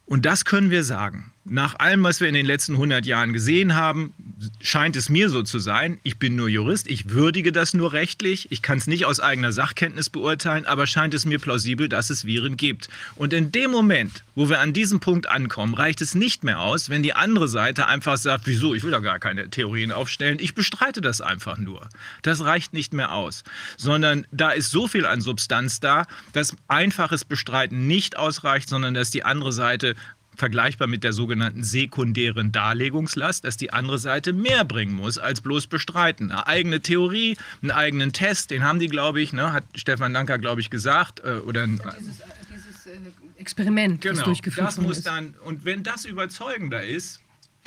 Und 0.05 0.27
das 0.27 0.45
können 0.45 0.71
wir 0.71 0.85
sagen. 0.85 1.33
Nach 1.45 1.77
allem, 1.81 2.05
was 2.05 2.21
wir 2.21 2.29
in 2.29 2.35
den 2.35 2.47
letzten 2.47 2.75
100 2.75 3.05
Jahren 3.05 3.33
gesehen 3.33 3.75
haben, 3.75 4.15
scheint 4.61 4.95
es 4.95 5.09
mir 5.09 5.29
so 5.29 5.43
zu 5.43 5.59
sein. 5.59 5.99
Ich 6.05 6.21
bin 6.21 6.37
nur 6.37 6.49
Jurist, 6.49 6.89
ich 6.89 7.11
würdige 7.11 7.51
das 7.51 7.75
nur 7.75 7.93
rechtlich. 7.93 8.53
Ich 8.53 8.63
kann 8.63 8.79
es 8.79 8.87
nicht 8.87 9.07
aus 9.07 9.19
eigener 9.19 9.51
Sachkenntnis 9.53 10.09
beurteilen, 10.09 10.67
aber 10.67 10.87
scheint 10.87 11.15
es 11.15 11.25
mir 11.25 11.41
plausibel, 11.41 11.89
dass 11.89 12.11
es 12.11 12.25
Viren 12.25 12.57
gibt. 12.57 12.89
Und 13.17 13.33
in 13.33 13.51
dem 13.51 13.73
Moment, 13.73 14.23
wo 14.37 14.49
wir 14.49 14.61
an 14.61 14.73
diesem 14.73 15.01
Punkt 15.01 15.29
ankommen, 15.29 15.75
reicht 15.75 16.01
es 16.01 16.15
nicht 16.15 16.45
mehr 16.45 16.61
aus, 16.61 16.91
wenn 16.91 17.03
die 17.03 17.15
andere 17.15 17.49
Seite 17.49 17.87
einfach 17.87 18.19
sagt, 18.19 18.47
wieso, 18.47 18.73
ich 18.73 18.85
will 18.85 18.93
da 18.93 19.01
gar 19.01 19.19
keine 19.19 19.51
Theorien 19.51 19.91
aufstellen, 19.91 20.39
ich 20.41 20.55
bestreite 20.55 21.01
das 21.01 21.21
einfach 21.21 21.59
nur. 21.59 21.89
Das 22.23 22.45
reicht 22.45 22.73
nicht 22.73 22.95
mehr 22.95 23.13
aus, 23.13 23.43
sondern 23.77 24.29
da 24.31 24.53
ist 24.53 24.71
so 24.71 24.87
viel 24.87 25.07
an 25.07 25.21
Substanz 25.21 25.81
da, 25.81 26.07
dass 26.33 26.55
einfaches 26.69 27.25
Bestreiten 27.25 27.89
nicht 27.89 28.17
ausreicht, 28.17 28.69
sondern 28.69 28.95
dass 28.95 29.11
die 29.11 29.25
andere 29.25 29.53
Seite 29.53 29.97
vergleichbar 30.43 30.89
mit 30.89 31.05
der 31.05 31.13
sogenannten 31.13 31.63
sekundären 31.63 32.51
Darlegungslast, 32.51 33.45
dass 33.45 33.57
die 33.57 33.73
andere 33.73 34.01
Seite 34.01 34.33
mehr 34.33 34.65
bringen 34.65 34.93
muss 34.93 35.17
als 35.17 35.41
bloß 35.41 35.69
bestreiten. 35.69 36.33
Eine 36.33 36.49
eigene 36.49 36.81
Theorie, 36.81 37.37
einen 37.63 37.71
eigenen 37.71 38.13
Test, 38.13 38.51
den 38.51 38.65
haben 38.65 38.81
die, 38.81 38.89
glaube 38.89 39.23
ich, 39.23 39.33
ne, 39.33 39.53
hat 39.53 39.63
Stefan 39.77 40.13
Danker, 40.13 40.41
glaube 40.41 40.61
ich, 40.61 40.69
gesagt. 40.69 41.21
Äh, 41.21 41.35
oder 41.47 41.63
ein, 41.63 41.81
dieses, 42.01 42.19
äh, 42.19 42.25
dieses 42.53 42.87
äh, 42.87 42.91
Experiment, 43.37 44.01
genau, 44.01 44.17
das 44.17 44.25
durchgeführt 44.25 44.67
das 44.67 44.79
muss 44.79 44.99
ist. 44.99 45.07
dann 45.07 45.37
Und 45.45 45.65
wenn 45.65 45.85
das 45.85 46.07
überzeugender 46.07 46.83
ist, 46.83 47.21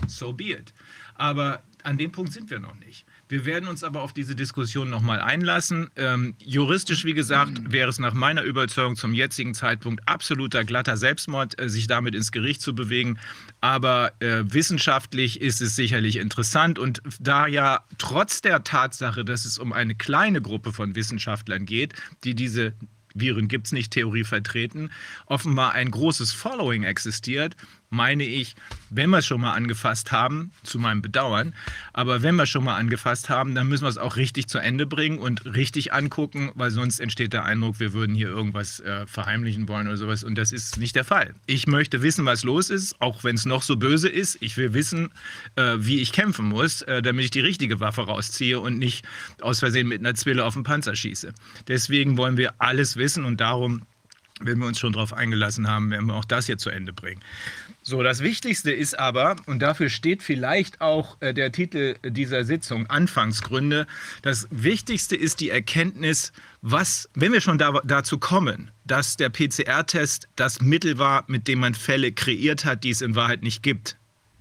so 0.07 0.33
be 0.33 0.51
it. 0.51 0.73
Aber 1.13 1.63
an 1.83 1.97
dem 1.97 2.11
Punkt 2.11 2.33
sind 2.33 2.49
wir 2.49 2.59
noch 2.59 2.75
nicht. 2.75 3.04
Wir 3.27 3.45
werden 3.45 3.67
uns 3.67 3.83
aber 3.83 4.01
auf 4.01 4.13
diese 4.13 4.35
Diskussion 4.35 4.89
nochmal 4.89 5.19
einlassen. 5.19 5.89
Ähm, 5.95 6.35
juristisch, 6.37 7.05
wie 7.05 7.15
gesagt, 7.15 7.71
wäre 7.71 7.89
es 7.89 7.97
nach 7.97 8.13
meiner 8.13 8.43
Überzeugung 8.43 8.95
zum 8.95 9.15
jetzigen 9.15 9.55
Zeitpunkt 9.55 10.07
absoluter 10.07 10.63
glatter 10.63 10.95
Selbstmord, 10.95 11.59
äh, 11.59 11.67
sich 11.67 11.87
damit 11.87 12.13
ins 12.13 12.31
Gericht 12.31 12.61
zu 12.61 12.75
bewegen. 12.75 13.17
Aber 13.61 14.13
äh, 14.19 14.43
wissenschaftlich 14.45 15.41
ist 15.41 15.59
es 15.61 15.75
sicherlich 15.75 16.17
interessant. 16.17 16.77
Und 16.77 17.01
da 17.19 17.47
ja 17.47 17.83
trotz 17.97 18.41
der 18.41 18.63
Tatsache, 18.63 19.25
dass 19.25 19.45
es 19.45 19.57
um 19.57 19.73
eine 19.73 19.95
kleine 19.95 20.41
Gruppe 20.41 20.71
von 20.71 20.95
Wissenschaftlern 20.95 21.65
geht, 21.65 21.95
die 22.23 22.35
diese 22.35 22.73
Viren 23.15 23.47
gibt 23.47 23.67
es 23.67 23.71
nicht 23.71 23.91
Theorie 23.91 24.25
vertreten, 24.25 24.91
offenbar 25.25 25.71
ein 25.71 25.89
großes 25.89 26.33
Following 26.33 26.83
existiert, 26.83 27.55
meine 27.89 28.23
ich, 28.23 28.55
wenn 28.89 29.09
wir 29.09 29.19
es 29.19 29.25
schon 29.25 29.41
mal 29.41 29.53
angefasst 29.53 30.11
haben, 30.11 30.51
zu 30.63 30.79
meinem 30.79 31.01
Bedauern, 31.01 31.53
aber 31.93 32.21
wenn 32.21 32.35
wir 32.35 32.45
schon 32.45 32.63
mal 32.63 32.75
angefasst 32.75 33.29
haben, 33.29 33.55
dann 33.55 33.67
müssen 33.67 33.83
wir 33.83 33.89
es 33.89 33.97
auch 33.97 34.15
richtig 34.15 34.47
zu 34.47 34.57
Ende 34.57 34.85
bringen 34.85 35.19
und 35.19 35.45
richtig 35.45 35.93
angucken, 35.93 36.51
weil 36.55 36.71
sonst 36.71 36.99
entsteht 36.99 37.33
der 37.33 37.45
Eindruck, 37.45 37.79
wir 37.79 37.93
würden 37.93 38.15
hier 38.15 38.29
irgendwas 38.29 38.79
äh, 38.79 39.05
verheimlichen 39.07 39.67
wollen 39.67 39.87
oder 39.87 39.97
sowas 39.97 40.23
und 40.23 40.35
das 40.35 40.51
ist 40.51 40.77
nicht 40.77 40.95
der 40.95 41.05
Fall. 41.05 41.33
Ich 41.45 41.67
möchte 41.67 42.01
wissen, 42.01 42.25
was 42.25 42.43
los 42.43 42.69
ist, 42.69 43.01
auch 43.01 43.23
wenn 43.23 43.35
es 43.35 43.45
noch 43.45 43.63
so 43.63 43.75
böse 43.77 44.09
ist. 44.09 44.37
Ich 44.41 44.57
will 44.57 44.73
wissen, 44.73 45.09
äh, 45.55 45.75
wie 45.77 45.99
ich 45.99 46.11
kämpfen 46.11 46.45
muss, 46.45 46.81
äh, 46.83 47.01
damit 47.01 47.25
ich 47.25 47.31
die 47.31 47.39
richtige 47.39 47.79
Waffe 47.79 48.01
rausziehe 48.01 48.59
und 48.59 48.77
nicht 48.77 49.05
aus 49.41 49.59
Versehen 49.59 49.87
mit 49.87 49.99
einer 49.99 50.15
Zwille 50.15 50.43
auf 50.45 50.53
den 50.53 50.63
Panzer 50.63 50.95
schieße. 50.95 51.33
Deswegen 51.67 52.17
wollen 52.17 52.37
wir 52.37 52.53
alles 52.59 52.97
wissen 52.97 53.25
und 53.25 53.41
darum 53.41 53.83
wenn 54.41 54.59
wir 54.59 54.67
uns 54.67 54.79
schon 54.79 54.93
darauf 54.93 55.13
eingelassen 55.13 55.67
haben, 55.67 55.91
werden 55.91 56.07
wir 56.07 56.15
auch 56.15 56.25
das 56.25 56.45
hier 56.45 56.57
zu 56.57 56.69
Ende 56.69 56.91
bringen. 56.91 57.21
So, 57.81 58.03
das 58.03 58.21
Wichtigste 58.21 58.71
ist 58.71 58.97
aber, 58.99 59.37
und 59.45 59.59
dafür 59.59 59.89
steht 59.89 60.23
vielleicht 60.23 60.81
auch 60.81 61.17
äh, 61.21 61.33
der 61.33 61.51
Titel 61.51 61.95
dieser 62.03 62.43
Sitzung, 62.43 62.87
Anfangsgründe, 62.87 63.87
das 64.23 64.47
Wichtigste 64.51 65.15
ist 65.15 65.39
die 65.39 65.51
Erkenntnis, 65.51 66.33
was, 66.61 67.09
wenn 67.13 67.31
wir 67.31 67.41
schon 67.41 67.57
da, 67.57 67.79
dazu 67.85 68.17
kommen, 68.17 68.71
dass 68.85 69.15
der 69.17 69.29
PCR-Test 69.29 70.27
das 70.35 70.61
Mittel 70.61 70.97
war, 70.97 71.23
mit 71.27 71.47
dem 71.47 71.59
man 71.59 71.73
Fälle 71.73 72.11
kreiert 72.11 72.65
hat, 72.65 72.83
die 72.83 72.89
es 72.89 73.01
in 73.01 73.15
Wahrheit 73.15 73.41
nicht 73.41 73.63
gibt. 73.63 73.97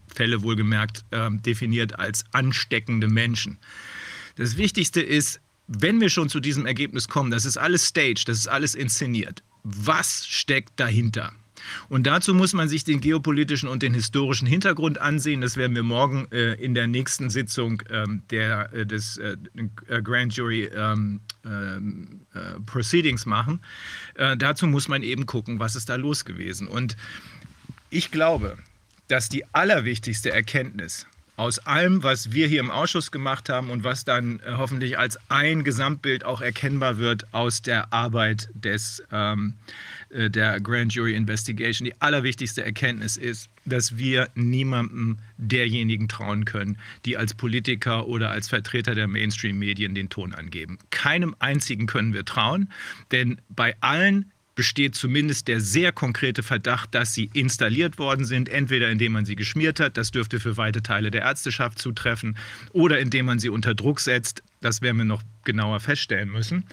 Fälle 0.09 0.43
wohlgemerkt 0.43 1.05
äh, 1.11 1.29
definiert 1.31 1.99
als 1.99 2.25
ansteckende 2.33 3.09
Menschen. 3.09 3.59
Das 4.37 4.57
Wichtigste 4.57 5.01
ist, 5.01 5.41
wenn 5.69 6.01
wir 6.01 6.11
schon 6.11 6.29
zu 6.29 6.41
diesem 6.41 6.67
Ergebnis 6.67 7.09
kommen, 7.09 7.31
das 7.31 7.45
ist 7.45 7.59
alles 7.59 7.87
staged, 7.87 8.29
das 8.29 8.39
ist 8.39 8.49
alles 8.49 8.75
inszeniert. 8.75 9.43
Was 9.65 10.27
steckt 10.27 10.79
dahinter? 10.79 11.33
Und 11.89 12.07
dazu 12.07 12.35
muss 12.35 12.53
man 12.53 12.69
sich 12.69 12.85
den 12.85 13.01
geopolitischen 13.01 13.69
und 13.69 13.83
den 13.83 13.95
historischen 13.95 14.47
Hintergrund 14.47 15.01
ansehen. 15.01 15.41
Das 15.41 15.57
werden 15.57 15.75
wir 15.75 15.83
morgen 15.83 16.29
äh, 16.31 16.53
in 16.55 16.75
der 16.75 16.87
nächsten 16.87 17.31
Sitzung 17.31 17.83
ähm, 17.91 18.23
der, 18.31 18.73
äh, 18.73 18.87
des 18.87 19.17
äh, 19.17 19.37
äh 19.89 20.03
Grand 20.03 20.37
Jury 20.37 20.65
ähm, 20.75 21.21
ähm, 21.45 22.21
äh, 22.35 22.61
Proceedings 22.67 23.27
machen. 23.27 23.61
Äh, 24.15 24.37
dazu 24.37 24.67
muss 24.67 24.89
man 24.89 25.03
eben 25.03 25.27
gucken, 25.27 25.59
was 25.59 25.77
ist 25.77 25.89
da 25.89 25.97
los 25.97 26.25
gewesen. 26.25 26.69
Und 26.69 26.97
ich 27.91 28.11
glaube, 28.11 28.59
dass 29.09 29.29
die 29.29 29.45
allerwichtigste 29.55 30.31
Erkenntnis 30.31 31.07
aus 31.37 31.59
allem, 31.61 32.03
was 32.03 32.33
wir 32.33 32.47
hier 32.47 32.61
im 32.61 32.71
Ausschuss 32.71 33.11
gemacht 33.11 33.49
haben 33.49 33.71
und 33.71 33.83
was 33.83 34.05
dann 34.05 34.41
äh, 34.41 34.53
hoffentlich 34.57 34.99
als 34.99 35.19
ein 35.29 35.65
Gesamtbild 35.65 36.25
auch 36.25 36.41
erkennbar 36.41 36.99
wird 36.99 37.27
aus 37.33 37.61
der 37.61 37.93
Arbeit 37.93 38.49
des, 38.55 39.03
ähm, 39.11 39.55
äh, 40.11 40.31
der 40.31 40.61
Grand 40.61 40.95
Jury 40.95 41.15
Investigation. 41.15 41.87
Die 41.87 42.01
allerwichtigste 42.01 42.65
Erkenntnis 42.65 43.17
ist, 43.17 43.51
dass 43.65 43.97
wir 43.97 44.29
niemandem 44.35 45.19
derjenigen 45.37 46.07
trauen 46.07 46.45
können, 46.45 46.79
die 47.05 47.17
als 47.17 47.35
Politiker 47.35 48.07
oder 48.07 48.31
als 48.31 48.49
Vertreter 48.49 48.95
der 48.95 49.09
Mainstream-Medien 49.09 49.95
den 49.95 50.11
Ton 50.11 50.35
angeben. 50.35 50.79
Keinem 50.91 51.35
einzigen 51.41 51.87
können 51.87 52.13
wir 52.15 52.25
trauen, 52.25 52.71
denn 53.11 53.41
bei 53.49 53.75
allen 53.81 54.31
besteht 54.55 54.95
zumindest 54.95 55.49
der 55.49 55.61
sehr 55.61 55.93
konkrete 55.93 56.43
Verdacht, 56.43 56.95
dass 56.95 57.15
sie 57.15 57.31
installiert 57.33 57.99
worden 57.99 58.25
sind, 58.25 58.49
entweder 58.49 58.91
indem 58.91 59.13
man 59.13 59.25
sie 59.25 59.37
geschmiert 59.37 59.81
hat, 59.81 59.97
das 59.97 60.11
dürfte 60.11 60.41
für 60.41 60.57
weite 60.57 60.83
Teile 60.83 61.11
der 61.11 61.23
Ärzteschaft 61.23 61.79
zutreffen, 61.79 62.37
oder 62.73 62.99
indem 62.99 63.27
man 63.27 63.39
sie 63.39 63.49
unter 63.49 63.75
Druck 63.75 64.01
setzt, 64.01 64.43
das 64.61 64.81
werden 64.81 64.99
wir 64.99 65.05
noch 65.05 65.23
genauer 65.45 65.81
feststellen 65.81 66.31
müssen. 66.31 66.65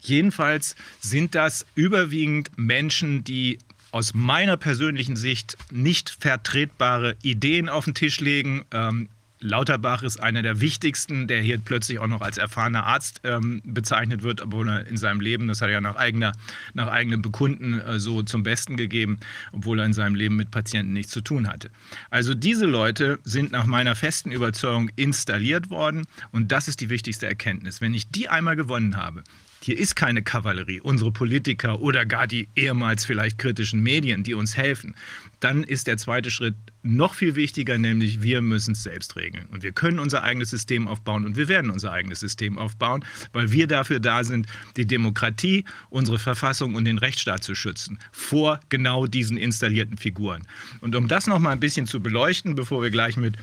Jedenfalls 0.00 0.74
sind 1.00 1.34
das 1.34 1.64
überwiegend 1.74 2.50
Menschen, 2.56 3.24
die 3.24 3.58
aus 3.90 4.12
meiner 4.14 4.56
persönlichen 4.56 5.16
Sicht 5.16 5.56
nicht 5.70 6.16
vertretbare 6.20 7.16
Ideen 7.22 7.68
auf 7.68 7.86
den 7.86 7.94
Tisch 7.94 8.20
legen, 8.20 8.64
ähm, 8.70 9.08
Lauterbach 9.40 10.02
ist 10.02 10.20
einer 10.20 10.42
der 10.42 10.60
wichtigsten, 10.60 11.28
der 11.28 11.40
hier 11.40 11.58
plötzlich 11.58 11.98
auch 11.98 12.06
noch 12.06 12.20
als 12.20 12.38
erfahrener 12.38 12.84
Arzt 12.84 13.20
ähm, 13.24 13.62
bezeichnet 13.64 14.22
wird, 14.22 14.40
obwohl 14.40 14.68
er 14.68 14.86
in 14.86 14.96
seinem 14.96 15.20
Leben, 15.20 15.48
das 15.48 15.60
hat 15.60 15.68
er 15.68 15.74
ja 15.74 15.80
nach, 15.80 15.96
eigener, 15.96 16.32
nach 16.74 16.88
eigenem 16.88 17.22
Bekunden 17.22 17.80
äh, 17.80 18.00
so 18.00 18.22
zum 18.22 18.42
Besten 18.42 18.76
gegeben, 18.76 19.18
obwohl 19.52 19.78
er 19.78 19.86
in 19.86 19.92
seinem 19.92 20.14
Leben 20.14 20.36
mit 20.36 20.50
Patienten 20.50 20.92
nichts 20.92 21.12
zu 21.12 21.20
tun 21.20 21.48
hatte. 21.48 21.70
Also 22.10 22.34
diese 22.34 22.66
Leute 22.66 23.18
sind 23.24 23.52
nach 23.52 23.66
meiner 23.66 23.94
festen 23.94 24.32
Überzeugung 24.32 24.90
installiert 24.96 25.70
worden 25.70 26.06
und 26.32 26.50
das 26.50 26.66
ist 26.66 26.80
die 26.80 26.90
wichtigste 26.90 27.26
Erkenntnis. 27.26 27.80
Wenn 27.80 27.94
ich 27.94 28.10
die 28.10 28.28
einmal 28.28 28.56
gewonnen 28.56 28.96
habe, 28.96 29.22
hier 29.60 29.78
ist 29.78 29.96
keine 29.96 30.22
Kavallerie, 30.22 30.80
unsere 30.80 31.12
Politiker 31.12 31.80
oder 31.80 32.06
gar 32.06 32.26
die 32.26 32.48
ehemals 32.54 33.04
vielleicht 33.04 33.38
kritischen 33.38 33.82
Medien, 33.82 34.22
die 34.22 34.34
uns 34.34 34.56
helfen. 34.56 34.94
Dann 35.40 35.62
ist 35.62 35.86
der 35.86 35.98
zweite 35.98 36.30
Schritt 36.30 36.54
noch 36.82 37.14
viel 37.14 37.34
wichtiger, 37.36 37.78
nämlich 37.78 38.22
wir 38.22 38.40
müssen 38.40 38.72
es 38.72 38.82
selbst 38.82 39.16
regeln. 39.16 39.46
Und 39.50 39.62
wir 39.62 39.72
können 39.72 39.98
unser 39.98 40.22
eigenes 40.22 40.50
System 40.50 40.88
aufbauen 40.88 41.24
und 41.24 41.36
wir 41.36 41.48
werden 41.48 41.70
unser 41.70 41.92
eigenes 41.92 42.20
System 42.20 42.58
aufbauen, 42.58 43.04
weil 43.32 43.52
wir 43.52 43.66
dafür 43.66 44.00
da 44.00 44.24
sind, 44.24 44.46
die 44.76 44.86
Demokratie, 44.86 45.64
unsere 45.90 46.18
Verfassung 46.18 46.74
und 46.74 46.84
den 46.84 46.98
Rechtsstaat 46.98 47.44
zu 47.44 47.54
schützen 47.54 47.98
vor 48.12 48.60
genau 48.68 49.06
diesen 49.06 49.36
installierten 49.36 49.96
Figuren. 49.96 50.42
Und 50.80 50.96
um 50.96 51.08
das 51.08 51.26
noch 51.26 51.38
mal 51.38 51.50
ein 51.50 51.60
bisschen 51.60 51.86
zu 51.86 52.00
beleuchten, 52.00 52.54
bevor 52.54 52.82
wir 52.82 52.90
gleich 52.90 53.16
mit 53.16 53.36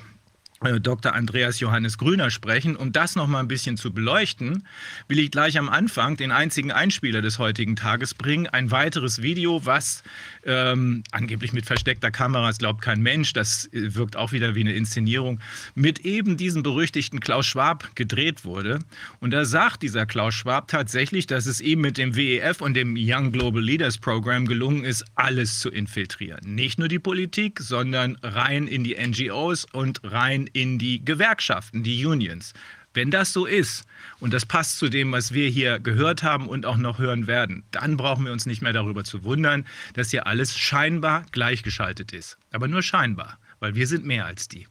Dr. 0.73 1.13
Andreas 1.13 1.59
Johannes 1.59 1.97
Grüner 1.97 2.29
sprechen. 2.31 2.75
Um 2.75 2.91
das 2.91 3.15
noch 3.15 3.27
mal 3.27 3.39
ein 3.39 3.47
bisschen 3.47 3.77
zu 3.77 3.93
beleuchten, 3.93 4.67
will 5.07 5.19
ich 5.19 5.31
gleich 5.31 5.57
am 5.57 5.69
Anfang 5.69 6.17
den 6.17 6.31
einzigen 6.31 6.71
Einspieler 6.71 7.21
des 7.21 7.39
heutigen 7.39 7.75
Tages 7.75 8.13
bringen. 8.13 8.47
Ein 8.47 8.71
weiteres 8.71 9.21
Video, 9.21 9.65
was 9.65 10.03
ähm, 10.45 11.03
angeblich 11.11 11.53
mit 11.53 11.65
versteckter 11.65 12.11
Kamera, 12.11 12.47
das 12.47 12.57
glaubt 12.57 12.81
kein 12.81 13.01
Mensch, 13.01 13.33
das 13.33 13.65
äh, 13.73 13.95
wirkt 13.95 14.15
auch 14.15 14.31
wieder 14.31 14.55
wie 14.55 14.61
eine 14.61 14.73
Inszenierung, 14.73 15.39
mit 15.75 15.99
eben 15.99 16.37
diesem 16.37 16.63
berüchtigten 16.63 17.19
Klaus 17.19 17.45
Schwab 17.45 17.95
gedreht 17.95 18.45
wurde. 18.45 18.79
Und 19.19 19.31
da 19.31 19.45
sagt 19.45 19.83
dieser 19.83 20.05
Klaus 20.05 20.33
Schwab 20.33 20.67
tatsächlich, 20.67 21.27
dass 21.27 21.45
es 21.45 21.61
ihm 21.61 21.81
mit 21.81 21.97
dem 21.97 22.15
WEF 22.15 22.61
und 22.61 22.73
dem 22.73 22.95
Young 22.97 23.31
Global 23.31 23.61
Leaders 23.61 23.97
Program 23.97 24.45
gelungen 24.45 24.83
ist, 24.83 25.05
alles 25.15 25.59
zu 25.59 25.69
infiltrieren. 25.69 26.55
Nicht 26.55 26.79
nur 26.79 26.87
die 26.87 26.99
Politik, 26.99 27.59
sondern 27.59 28.17
rein 28.23 28.67
in 28.67 28.83
die 28.83 28.95
NGOs 28.95 29.65
und 29.71 30.01
rein 30.03 30.49
in 30.55 30.79
die 30.79 31.03
Gewerkschaften, 31.03 31.83
die 31.83 32.05
Unions. 32.05 32.53
Wenn 32.93 33.11
das 33.11 33.33
so 33.33 33.45
ist 33.45 33.85
und 34.19 34.33
das 34.33 34.45
passt 34.45 34.79
zu 34.79 34.87
dem, 34.87 35.11
was 35.11 35.33
wir 35.33 35.49
hier 35.49 35.79
gehört 35.79 36.23
haben 36.23 36.47
und 36.47 36.65
auch 36.65 36.77
noch 36.77 36.97
hören 36.97 37.27
werden, 37.27 37.63
dann 37.71 37.97
brauchen 37.97 38.23
wir 38.23 38.31
uns 38.31 38.45
nicht 38.45 38.61
mehr 38.61 38.71
darüber 38.71 39.03
zu 39.03 39.23
wundern, 39.25 39.65
dass 39.93 40.11
hier 40.11 40.27
alles 40.27 40.57
scheinbar 40.57 41.25
gleichgeschaltet 41.31 42.13
ist. 42.13 42.37
Aber 42.53 42.69
nur 42.69 42.81
scheinbar, 42.81 43.37
weil 43.59 43.75
wir 43.75 43.85
sind 43.85 44.05
mehr 44.05 44.25
als 44.25 44.47
die. 44.47 44.65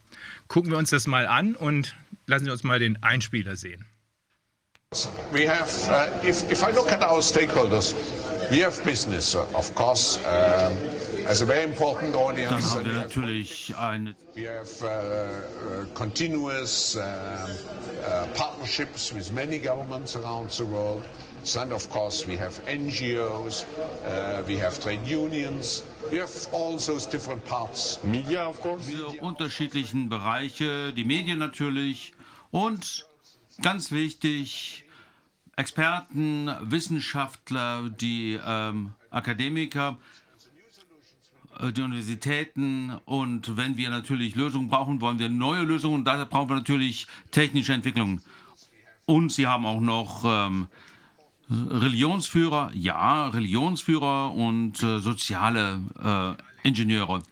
Gucken 0.48 0.70
wir 0.70 0.78
uns 0.78 0.88
das 0.88 1.06
mal 1.06 1.26
an 1.26 1.54
und 1.54 1.94
lassen 2.26 2.46
Sie 2.46 2.50
uns 2.50 2.64
mal 2.64 2.78
den 2.78 3.02
Einspieler 3.02 3.56
sehen. 3.56 3.84
We 5.32 5.46
have, 5.46 5.70
uh, 5.88 6.08
if, 6.22 6.50
if 6.50 6.62
I 6.62 6.70
look 6.70 6.92
at 6.92 7.02
our 7.02 7.20
stakeholders, 7.20 7.94
we 8.50 8.58
have 8.60 8.82
business, 8.84 9.34
uh, 9.34 9.46
of 9.54 9.74
course. 9.74 10.18
Um, 10.24 10.76
as 11.26 11.40
a 11.42 11.46
very 11.46 11.64
important 11.64 12.14
audience. 12.14 12.50
Dann 12.50 12.70
haben 12.70 12.84
wir 12.86 12.92
natürlich 12.92 13.74
eine. 13.76 14.14
We 14.34 14.48
have 14.48 14.82
uh, 14.82 14.86
uh, 14.86 15.86
continuous 15.94 16.96
uh, 16.96 17.00
uh, 17.00 18.26
partnerships 18.34 19.12
with 19.14 19.32
many 19.32 19.58
governments 19.58 20.16
around 20.16 20.50
the 20.50 20.64
world. 20.66 21.04
And 21.56 21.72
of 21.72 21.88
course, 21.90 22.26
we 22.26 22.36
have 22.38 22.58
NGOs, 22.66 23.64
uh, 24.06 24.42
we 24.46 24.56
have 24.56 24.80
trade 24.80 25.06
unions, 25.06 25.84
we 26.10 26.18
have 26.18 26.32
all 26.52 26.78
those 26.78 27.06
different 27.06 27.44
parts. 27.44 27.98
Media, 28.02 28.40
of 28.40 28.58
course. 28.60 28.86
Diese 28.86 29.08
unterschiedlichen 29.20 30.08
Bereiche, 30.08 30.92
die 30.94 31.04
Medien 31.04 31.38
natürlich 31.38 32.12
und 32.50 33.04
ganz 33.60 33.92
wichtig, 33.92 34.83
Experten, 35.56 36.50
Wissenschaftler, 36.62 37.88
die 37.90 38.38
ähm, 38.44 38.92
Akademiker. 39.10 39.98
Äh, 41.60 41.72
die 41.72 41.82
Universitäten 41.82 42.92
und 43.04 43.56
wenn 43.56 43.76
wir 43.76 43.90
natürlich 43.90 44.34
Lösungen 44.34 44.68
brauchen, 44.68 45.00
wollen 45.00 45.18
wir 45.18 45.28
neue 45.28 45.62
Lösungen 45.62 45.96
und 45.96 46.04
daher 46.04 46.26
brauchen 46.26 46.48
wir 46.50 46.56
natürlich 46.56 47.06
technische 47.30 47.72
Entwicklungen. 47.72 48.22
Und 49.06 49.32
sie 49.32 49.46
haben 49.46 49.66
auch 49.66 49.80
noch 49.80 50.24
ähm, 50.24 50.68
Religionsführer, 51.50 52.70
ja, 52.74 53.28
Religionsführer 53.28 54.32
und 54.32 54.82
äh, 54.82 54.98
soziale 55.00 55.80
äh, 56.02 56.68
Ingenieure. 56.68 57.22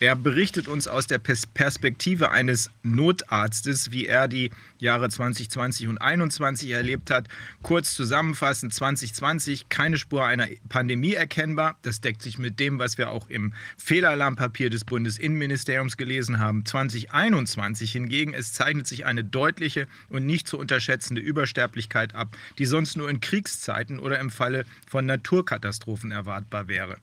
Er 0.00 0.16
berichtet 0.16 0.68
uns 0.68 0.88
aus 0.88 1.06
der 1.06 1.18
Perspektive 1.18 2.30
eines 2.30 2.70
Notarztes, 2.82 3.92
wie 3.92 4.06
er 4.06 4.26
die 4.26 4.50
Jahre 4.82 5.08
2020 5.08 5.86
und 5.86 5.96
2021 5.98 6.70
erlebt 6.70 7.10
hat. 7.10 7.28
Kurz 7.62 7.94
zusammenfassend, 7.94 8.74
2020 8.74 9.68
keine 9.68 9.96
Spur 9.96 10.26
einer 10.26 10.48
Pandemie 10.68 11.14
erkennbar. 11.14 11.76
Das 11.82 12.00
deckt 12.00 12.20
sich 12.20 12.38
mit 12.38 12.58
dem, 12.58 12.80
was 12.80 12.98
wir 12.98 13.10
auch 13.10 13.28
im 13.28 13.54
Fehlalarmpapier 13.78 14.70
des 14.70 14.84
Bundesinnenministeriums 14.84 15.96
gelesen 15.96 16.40
haben. 16.40 16.66
2021 16.66 17.92
hingegen, 17.92 18.34
es 18.34 18.52
zeichnet 18.52 18.88
sich 18.88 19.06
eine 19.06 19.22
deutliche 19.22 19.86
und 20.08 20.26
nicht 20.26 20.48
zu 20.48 20.58
unterschätzende 20.58 21.22
Übersterblichkeit 21.22 22.16
ab, 22.16 22.36
die 22.58 22.66
sonst 22.66 22.96
nur 22.96 23.08
in 23.08 23.20
Kriegszeiten 23.20 24.00
oder 24.00 24.18
im 24.18 24.30
Falle 24.30 24.64
von 24.88 25.06
Naturkatastrophen 25.06 26.10
erwartbar 26.10 26.66
wäre. 26.66 26.96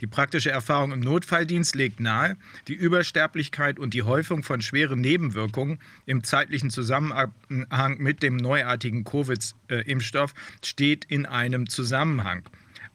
Die 0.00 0.06
praktische 0.06 0.50
Erfahrung 0.50 0.92
im 0.92 1.00
Notfalldienst 1.00 1.74
legt 1.74 2.00
nahe, 2.00 2.36
die 2.66 2.74
Übersterblichkeit 2.74 3.78
und 3.78 3.92
die 3.92 4.04
Häufung 4.04 4.42
von 4.42 4.62
schweren 4.62 5.02
Nebenwirkungen 5.02 5.78
im 6.06 6.24
zeitlichen 6.24 6.70
Zusammenhang 6.70 7.25
Zusammenhang 7.48 7.98
mit 7.98 8.22
dem 8.22 8.36
neuartigen 8.36 9.04
Covid-Impfstoff 9.04 10.34
steht 10.64 11.04
in 11.04 11.26
einem 11.26 11.68
Zusammenhang. 11.68 12.42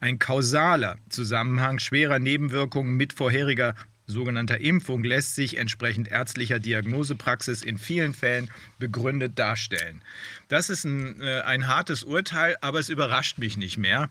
Ein 0.00 0.18
kausaler 0.18 0.96
Zusammenhang 1.08 1.78
schwerer 1.78 2.18
Nebenwirkungen 2.18 2.96
mit 2.96 3.12
vorheriger 3.12 3.74
sogenannter 4.06 4.60
Impfung 4.60 5.04
lässt 5.04 5.34
sich 5.34 5.56
entsprechend 5.56 6.08
ärztlicher 6.08 6.58
Diagnosepraxis 6.58 7.62
in 7.62 7.78
vielen 7.78 8.14
Fällen 8.14 8.50
begründet 8.78 9.38
darstellen. 9.38 10.02
Das 10.48 10.70
ist 10.70 10.84
ein, 10.84 11.20
äh, 11.20 11.40
ein 11.42 11.68
hartes 11.68 12.04
Urteil, 12.04 12.56
aber 12.60 12.78
es 12.78 12.88
überrascht 12.88 13.38
mich 13.38 13.56
nicht 13.56 13.78
mehr. 13.78 14.10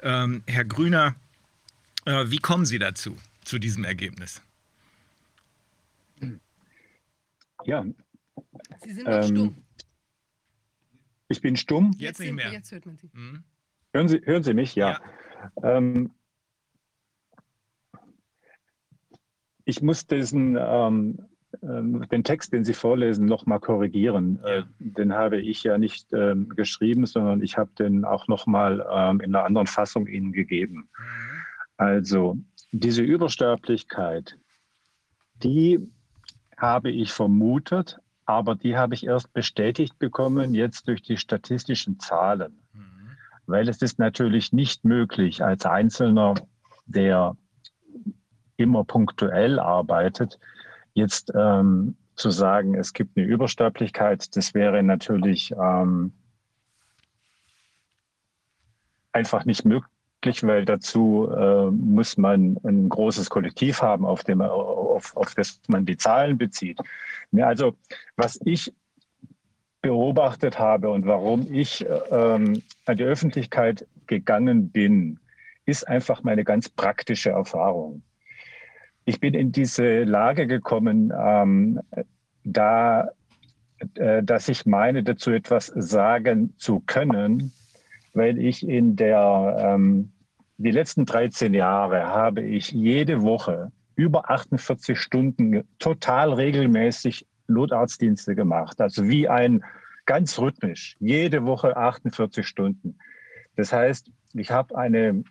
Ähm, 0.00 0.42
Herr 0.46 0.64
Grüner, 0.64 1.16
äh, 2.04 2.24
wie 2.28 2.38
kommen 2.38 2.64
Sie 2.64 2.78
dazu, 2.78 3.16
zu 3.44 3.58
diesem 3.58 3.84
Ergebnis? 3.84 4.42
Ja, 7.64 7.84
Sie 8.84 8.92
sind 8.92 9.06
ähm, 9.06 9.22
stumm. 9.22 9.61
Ich 11.32 11.40
bin 11.40 11.56
stumm. 11.56 11.94
Jetzt, 11.98 12.20
nicht 12.20 12.32
mehr. 12.32 12.52
Jetzt 12.52 12.70
hört 12.72 12.84
man 12.84 12.98
Sie. 12.98 13.10
Mhm. 13.12 13.42
Hören, 13.94 14.08
Sie 14.08 14.20
hören 14.24 14.42
Sie 14.42 14.52
mich? 14.54 14.74
Ja. 14.74 15.00
ja. 15.62 15.76
Ähm, 15.76 16.10
ich 19.64 19.80
muss 19.80 20.06
diesen, 20.06 20.58
ähm, 20.60 21.26
ähm 21.62 22.06
den 22.10 22.22
Text, 22.22 22.52
den 22.52 22.66
Sie 22.66 22.74
vorlesen, 22.74 23.24
nochmal 23.24 23.60
korrigieren. 23.60 24.40
Ja. 24.42 24.58
Äh, 24.58 24.64
den 24.78 25.14
habe 25.14 25.40
ich 25.40 25.62
ja 25.62 25.78
nicht 25.78 26.12
ähm, 26.12 26.50
geschrieben, 26.50 27.06
sondern 27.06 27.42
ich 27.42 27.56
habe 27.56 27.70
den 27.78 28.04
auch 28.04 28.28
nochmal 28.28 28.86
ähm, 28.92 29.20
in 29.20 29.34
einer 29.34 29.46
anderen 29.46 29.66
Fassung 29.66 30.06
Ihnen 30.06 30.32
gegeben. 30.32 30.90
Mhm. 30.98 31.42
Also 31.78 32.38
diese 32.72 33.02
Übersterblichkeit, 33.02 34.38
die 35.36 35.80
habe 36.58 36.90
ich 36.90 37.10
vermutet, 37.10 37.98
aber 38.24 38.54
die 38.54 38.76
habe 38.76 38.94
ich 38.94 39.06
erst 39.06 39.32
bestätigt 39.32 39.98
bekommen 39.98 40.54
jetzt 40.54 40.88
durch 40.88 41.02
die 41.02 41.16
statistischen 41.16 41.98
Zahlen. 41.98 42.62
Mhm. 42.72 43.16
Weil 43.46 43.68
es 43.68 43.82
ist 43.82 43.98
natürlich 43.98 44.52
nicht 44.52 44.84
möglich, 44.84 45.44
als 45.44 45.66
Einzelner, 45.66 46.34
der 46.86 47.36
immer 48.56 48.84
punktuell 48.84 49.58
arbeitet, 49.58 50.38
jetzt 50.94 51.32
ähm, 51.34 51.96
zu 52.14 52.30
sagen, 52.30 52.74
es 52.74 52.92
gibt 52.92 53.16
eine 53.16 53.26
Übersterblichkeit. 53.26 54.36
Das 54.36 54.54
wäre 54.54 54.82
natürlich 54.82 55.52
ähm, 55.52 56.12
einfach 59.12 59.44
nicht 59.44 59.64
möglich, 59.64 59.91
weil 60.42 60.64
dazu 60.64 61.28
äh, 61.30 61.70
muss 61.70 62.16
man 62.16 62.56
ein 62.64 62.88
großes 62.88 63.28
Kollektiv 63.28 63.82
haben, 63.82 64.04
auf, 64.04 64.24
dem, 64.24 64.40
auf, 64.40 65.16
auf 65.16 65.34
das 65.34 65.60
man 65.68 65.84
die 65.84 65.96
Zahlen 65.96 66.38
bezieht. 66.38 66.78
Ja, 67.32 67.46
also 67.46 67.74
was 68.16 68.40
ich 68.44 68.72
beobachtet 69.82 70.58
habe 70.58 70.90
und 70.90 71.06
warum 71.06 71.52
ich 71.52 71.84
ähm, 72.10 72.62
an 72.84 72.96
die 72.96 73.04
Öffentlichkeit 73.04 73.86
gegangen 74.06 74.70
bin, 74.70 75.18
ist 75.66 75.86
einfach 75.88 76.22
meine 76.22 76.44
ganz 76.44 76.68
praktische 76.68 77.30
Erfahrung. 77.30 78.02
Ich 79.04 79.18
bin 79.18 79.34
in 79.34 79.50
diese 79.50 80.04
Lage 80.04 80.46
gekommen, 80.46 81.12
ähm, 81.18 81.80
da, 82.44 83.10
äh, 83.94 84.22
dass 84.22 84.48
ich 84.48 84.66
meine, 84.66 85.02
dazu 85.02 85.32
etwas 85.32 85.66
sagen 85.66 86.54
zu 86.58 86.80
können, 86.86 87.52
weil 88.12 88.38
ich 88.38 88.66
in 88.66 88.96
der, 88.96 89.56
ähm, 89.58 90.12
die 90.58 90.70
letzten 90.70 91.06
13 91.06 91.54
Jahre 91.54 92.06
habe 92.06 92.42
ich 92.42 92.70
jede 92.70 93.22
Woche 93.22 93.72
über 93.96 94.30
48 94.30 94.98
Stunden 94.98 95.64
total 95.78 96.32
regelmäßig 96.32 97.26
Notarztdienste 97.48 98.34
gemacht. 98.34 98.80
Also 98.80 99.08
wie 99.08 99.28
ein 99.28 99.64
ganz 100.06 100.38
rhythmisch, 100.38 100.96
jede 101.00 101.44
Woche 101.44 101.76
48 101.76 102.46
Stunden. 102.46 102.96
Das 103.56 103.72
heißt, 103.72 104.10
ich 104.34 104.50
habe 104.50 104.76
eine 104.76 105.24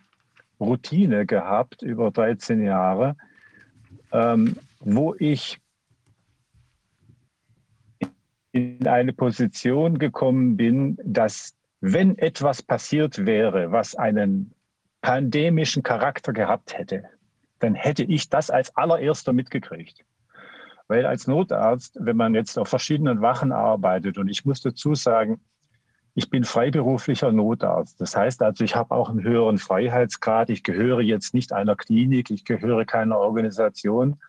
Routine 0.60 1.26
gehabt 1.26 1.82
über 1.82 2.10
13 2.10 2.62
Jahre, 2.62 3.16
ähm, 4.12 4.56
wo 4.80 5.14
ich 5.18 5.58
in 8.52 8.86
eine 8.86 9.12
Position 9.12 9.98
gekommen 9.98 10.56
bin, 10.56 10.98
dass 11.02 11.54
wenn 11.82 12.16
etwas 12.16 12.62
passiert 12.62 13.26
wäre, 13.26 13.72
was 13.72 13.96
einen 13.96 14.54
pandemischen 15.00 15.82
Charakter 15.82 16.32
gehabt 16.32 16.78
hätte, 16.78 17.02
dann 17.58 17.74
hätte 17.74 18.04
ich 18.04 18.30
das 18.30 18.50
als 18.50 18.74
allererster 18.76 19.32
mitgekriegt. 19.32 20.04
Weil 20.86 21.06
als 21.06 21.26
Notarzt, 21.26 21.98
wenn 22.00 22.16
man 22.16 22.34
jetzt 22.34 22.56
auf 22.56 22.68
verschiedenen 22.68 23.20
Wachen 23.20 23.50
arbeitet, 23.50 24.16
und 24.16 24.28
ich 24.28 24.44
muss 24.44 24.60
dazu 24.60 24.94
sagen, 24.94 25.40
ich 26.14 26.30
bin 26.30 26.44
freiberuflicher 26.44 27.32
Notarzt. 27.32 28.00
Das 28.00 28.14
heißt 28.14 28.42
also, 28.42 28.62
ich 28.62 28.76
habe 28.76 28.94
auch 28.94 29.10
einen 29.10 29.24
höheren 29.24 29.58
Freiheitsgrad. 29.58 30.50
Ich 30.50 30.62
gehöre 30.62 31.00
jetzt 31.00 31.34
nicht 31.34 31.52
einer 31.52 31.74
Klinik, 31.74 32.30
ich 32.30 32.44
gehöre 32.44 32.84
keiner 32.84 33.18
Organisation, 33.18 34.20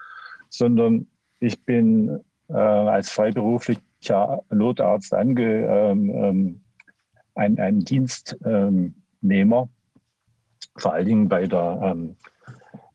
sondern 0.49 1.05
ich 1.39 1.63
bin 1.65 2.19
äh, 2.47 2.53
als 2.53 3.11
freiberuflicher 3.11 4.41
Notarzt 4.49 5.13
ange, 5.13 5.67
ähm, 5.67 6.09
ähm 6.09 6.62
ein, 7.35 7.59
ein 7.59 7.79
Dienstnehmer, 7.79 9.69
vor 10.75 10.93
allen 10.93 11.05
Dingen 11.05 11.29
bei 11.29 11.47
der, 11.47 11.79
ähm, 11.83 12.15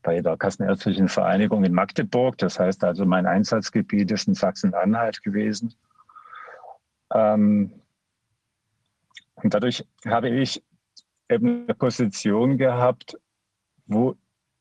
bei 0.03 0.21
der 0.21 0.37
Kassenärztlichen 0.37 1.09
Vereinigung 1.09 1.65
in 1.65 1.73
Magdeburg. 1.73 2.39
Das 2.39 2.59
heißt 2.59 2.85
also, 2.85 3.05
mein 3.05 3.27
Einsatzgebiet 3.27 4.11
ist 4.11 4.29
in 4.29 4.35
Sachsen-Anhalt 4.35 5.23
gewesen. 5.23 5.75
Ähm, 7.13 7.73
und 9.35 9.55
dadurch 9.55 9.87
habe 10.07 10.29
ich 10.29 10.63
eben 11.29 11.65
eine 11.65 11.75
Position 11.75 12.59
gehabt, 12.59 13.19
wo 13.87 14.17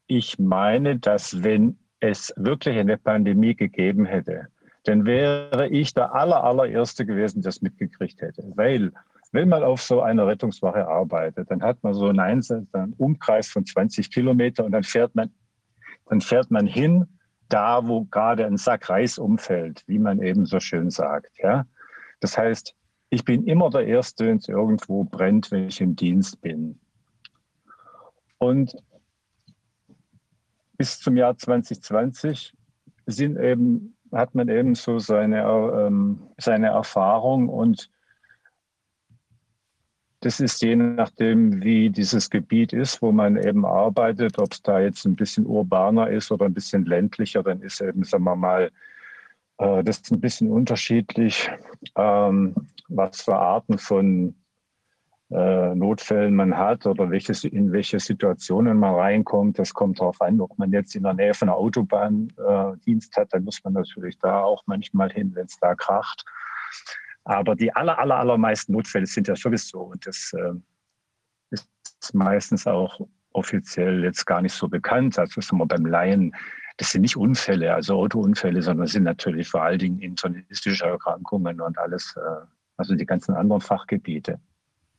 ich 0.08 0.40
meine, 0.40 1.00
dass 1.00 1.44
wenn 1.44 1.78
es 2.00 2.34
wirklich 2.38 2.78
eine 2.78 2.98
Pandemie 2.98 3.56
gegeben 3.56 4.06
hätte, 4.06 4.48
dann 4.84 5.06
wäre 5.06 5.68
ich 5.68 5.94
der 5.94 6.14
aller, 6.14 6.44
allererste 6.44 7.06
gewesen, 7.06 7.42
der 7.42 7.50
es 7.50 7.62
mitgekriegt 7.62 8.22
hätte. 8.22 8.44
Weil, 8.56 8.94
wenn 9.38 9.50
man 9.50 9.64
auf 9.64 9.84
so 9.84 10.02
einer 10.02 10.26
Rettungswache 10.26 10.88
arbeitet, 10.88 11.52
dann 11.52 11.62
hat 11.62 11.84
man 11.84 11.94
so 11.94 12.08
einen 12.08 12.94
Umkreis 12.98 13.48
von 13.48 13.64
20 13.64 14.10
Kilometer 14.10 14.66
und 14.66 14.72
dann 14.72 14.82
fährt 14.82 15.14
man, 15.14 15.30
dann 16.08 16.22
fährt 16.22 16.50
man 16.50 16.66
hin, 16.66 17.06
da 17.48 17.88
wo 17.88 18.06
gerade 18.06 18.48
ein 18.48 18.58
Sack 18.58 18.90
Reis 18.90 19.20
umfällt, 19.20 19.84
wie 19.86 20.00
man 20.00 20.24
eben 20.24 20.48
so 20.48 20.60
schön 20.60 20.90
sagt. 20.90 21.30
Ja? 21.38 21.68
Das 22.20 22.36
heißt, 22.36 22.74
ich 23.12 23.26
bin 23.26 23.46
immer 23.46 23.70
der 23.70 23.86
Erste, 23.86 24.26
wenn 24.26 24.38
es 24.38 24.48
irgendwo 24.48 25.04
brennt, 25.04 25.52
wenn 25.52 25.68
ich 25.68 25.82
im 25.82 25.96
Dienst 25.96 26.42
bin. 26.42 26.80
Und 28.40 28.76
bis 30.80 31.00
zum 31.00 31.16
Jahr 31.16 31.38
2020 31.38 32.56
sind 33.06 33.38
eben, 33.38 33.96
hat 34.12 34.34
man 34.34 34.50
eben 34.50 34.74
so 34.74 34.98
seine, 34.98 35.44
ähm, 35.44 36.24
seine 36.40 36.70
Erfahrung 36.70 37.50
und 37.50 37.92
das 40.22 40.40
ist 40.40 40.62
je 40.62 40.76
nachdem, 40.76 41.62
wie 41.62 41.90
dieses 41.90 42.30
Gebiet 42.30 42.74
ist, 42.74 43.02
wo 43.02 43.12
man 43.12 43.38
eben 43.38 43.66
arbeitet, 43.66 44.40
ob 44.40 44.52
es 44.52 44.62
da 44.62 44.80
jetzt 44.80 45.06
ein 45.06 45.16
bisschen 45.16 45.46
urbaner 45.46 46.10
ist 46.10 46.32
oder 46.32 46.46
ein 46.46 46.54
bisschen 46.54 46.86
ländlicher, 46.86 47.44
dann 47.44 47.62
ist 47.62 47.82
eben, 47.82 48.04
sagen 48.04 48.24
wir 48.24 48.36
mal, 48.36 48.72
äh, 49.60 49.84
das 49.84 49.98
ist 49.98 50.12
ein 50.12 50.22
bisschen 50.22 50.52
unterschiedlich, 50.52 51.50
ähm, 51.96 52.56
was 52.90 53.22
für 53.22 53.36
Arten 53.36 53.78
von 53.78 54.36
äh, 55.30 55.76
Notfällen 55.76 56.36
man 56.36 56.58
hat 56.58 56.86
oder 56.86 57.12
welches, 57.12 57.44
in 57.44 57.72
welche 57.72 58.00
Situationen 58.00 58.80
man 58.80 58.96
reinkommt. 58.96 59.60
Das 59.60 59.74
kommt 59.74 60.00
darauf 60.00 60.22
an, 60.22 60.42
ob 60.42 60.58
man 60.58 60.72
jetzt 60.72 60.96
in 60.96 61.04
der 61.04 61.14
Nähe 61.14 61.34
von 61.34 61.50
einer 61.50 61.58
Autobahn 61.58 62.34
äh, 62.38 62.78
Dienst 62.86 63.16
hat, 63.18 63.34
dann 63.34 63.44
muss 63.44 63.64
man 63.64 63.74
natürlich 63.74 64.18
da 64.20 64.42
auch 64.42 64.64
manchmal 64.66 65.12
hin, 65.12 65.32
wenn 65.36 65.46
es 65.46 65.60
da 65.60 65.76
kracht. 65.76 66.24
Aber 67.28 67.56
die 67.56 67.74
aller, 67.76 68.00
aller, 68.00 68.16
allermeisten 68.16 68.72
Notfälle 68.72 69.06
sind 69.06 69.28
ja 69.28 69.36
sowieso 69.36 69.82
und 69.82 70.06
das 70.06 70.34
äh, 70.34 70.54
ist 71.52 71.68
meistens 72.14 72.66
auch 72.66 73.02
offiziell 73.34 74.04
jetzt 74.04 74.26
gar 74.26 74.42
nicht 74.42 74.54
so 74.54 74.68
bekannt. 74.68 75.20
Also 75.20 75.42
sind 75.42 75.58
wir 75.58 75.66
beim 75.66 75.86
Laien 75.86 76.34
das 76.78 76.92
sind 76.92 77.02
nicht 77.02 77.18
Unfälle, 77.18 77.74
also 77.74 77.96
Autounfälle, 77.96 78.62
sondern 78.62 78.86
sind 78.88 79.04
natürlich 79.04 79.50
vor 79.50 79.64
allen 79.64 79.80
Dingen 79.80 80.00
internistische 80.00 80.86
Erkrankungen 80.86 81.60
und 81.60 81.78
alles, 81.78 82.16
äh, 82.16 82.46
also 82.78 82.94
die 82.94 83.06
ganzen 83.06 83.34
anderen 83.34 83.62
Fachgebiete. 83.62 84.40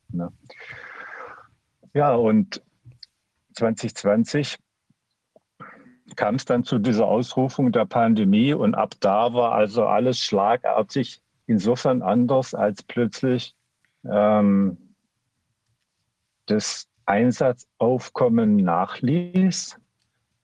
Ne? 0.09 0.31
Ja, 1.93 2.13
und 2.13 2.61
2020 3.55 4.57
kam 6.17 6.35
es 6.35 6.45
dann 6.45 6.65
zu 6.65 6.79
dieser 6.79 7.05
Ausrufung 7.05 7.71
der 7.71 7.85
Pandemie 7.85 8.53
und 8.53 8.75
ab 8.75 8.95
da 8.99 9.33
war 9.33 9.53
also 9.53 9.85
alles 9.85 10.19
schlagartig 10.19 11.21
insofern 11.49 12.03
anders, 12.03 12.53
als 12.53 12.83
plötzlich 12.83 13.55
ähm, 14.05 14.77
das 16.45 16.87
Einsatzaufkommen 17.05 18.57
nachließ. 18.57 19.77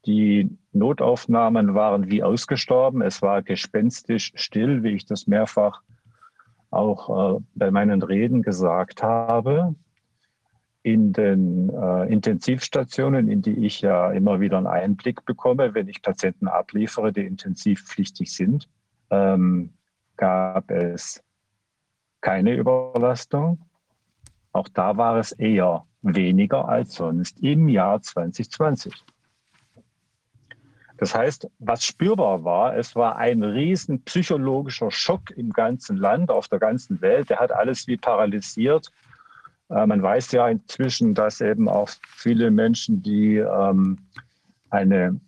Die 0.08 0.50
Notaufnahmen 0.72 1.76
waren 1.76 2.10
wie 2.10 2.24
ausgestorben. 2.24 3.02
Es 3.02 3.22
war 3.22 3.44
gespenstisch 3.44 4.32
still, 4.36 4.84
wie 4.84 4.92
ich 4.92 5.06
das 5.06 5.28
mehrfach 5.28 5.82
auch 6.72 7.38
äh, 7.38 7.42
bei 7.54 7.72
meinen 7.72 8.02
Reden 8.02 8.42
gesagt 8.42 9.04
habe. 9.04 9.76
In 10.82 11.14
den 11.14 11.70
äh, 11.70 12.12
Intensivstationen, 12.12 13.30
in 13.30 13.42
die 13.42 13.66
ich 13.66 13.82
ja 13.82 14.12
immer 14.12 14.40
wieder 14.40 14.58
einen 14.58 14.68
Einblick 14.68 15.24
bekomme, 15.26 15.74
wenn 15.74 15.88
ich 15.88 16.02
Patienten 16.02 16.48
abliefere, 16.48 17.14
die 17.14 17.26
intensivpflichtig 17.26 18.32
sind, 18.32 18.68
ähm, 19.10 19.72
gab 20.18 20.72
es 20.72 21.24
keine 22.22 22.56
Überlastung. 22.56 23.60
Auch 24.52 24.68
da 24.70 24.98
war 24.98 25.18
es 25.18 25.32
eher 25.34 25.86
weniger 26.02 26.68
als 26.68 26.96
sonst 26.96 27.40
im 27.42 27.68
Jahr 27.68 28.02
2020. 28.02 28.94
Das 30.98 31.14
heißt, 31.14 31.50
was 31.60 31.84
spürbar 31.84 32.44
war, 32.44 32.78
es 32.78 32.96
war 32.96 33.18
ein 33.18 33.44
riesen 33.44 34.02
psychologischer 34.04 34.92
Schock 34.92 35.32
im 35.32 35.52
ganzen 35.52 35.98
Land, 35.98 36.32
auf 36.32 36.48
der 36.48 36.60
ganzen 36.60 37.02
Welt. 37.02 37.30
Der 37.30 37.40
hat 37.40 37.52
alles 37.52 37.86
wie 37.88 37.98
paralysiert. 37.98 38.92
Äh, 39.70 39.86
man 39.86 40.02
weiß 40.02 40.32
ja 40.32 40.48
inzwischen, 40.48 41.14
dass 41.14 41.42
eben 41.42 41.68
auch 41.68 41.90
viele 42.16 42.50
Menschen, 42.50 43.04
die 43.04 43.38
ähm, 43.38 43.98
eine 44.70 45.20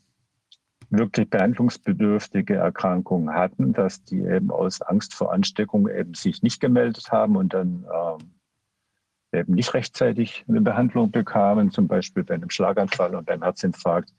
wirklich 0.90 1.30
behandlungsbedürftige 1.30 2.56
Erkrankung 2.56 3.34
hatten, 3.34 3.74
dass 3.74 4.04
die 4.04 4.22
eben 4.22 4.52
aus 4.52 4.82
Angst 4.82 5.14
vor 5.14 5.34
Ansteckung 5.34 5.90
eben 5.90 6.14
sich 6.14 6.42
nicht 6.44 6.62
gemeldet 6.62 7.12
haben 7.12 7.36
und 7.36 7.54
dann 7.54 7.86
ähm, 7.94 8.32
eben 9.34 9.54
nicht 9.54 9.74
rechtzeitig 9.74 10.46
eine 10.48 10.62
Behandlung 10.62 11.12
bekamen, 11.12 11.72
zum 11.72 11.88
Beispiel 11.88 12.24
bei 12.24 12.36
einem 12.36 12.50
Schlaganfall 12.50 13.16
und 13.16 13.26
beim 13.26 13.44
Herzinfarkt 13.44 14.14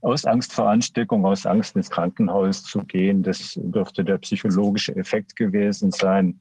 aus 0.00 0.24
Angst 0.24 0.52
vor 0.52 0.68
Ansteckung, 0.68 1.24
aus 1.24 1.46
Angst 1.46 1.76
ins 1.76 1.88
Krankenhaus 1.88 2.64
zu 2.64 2.80
gehen. 2.80 3.22
Das 3.22 3.52
dürfte 3.56 4.04
der 4.04 4.18
psychologische 4.18 4.94
Effekt 4.96 5.36
gewesen 5.36 5.92
sein. 5.92 6.40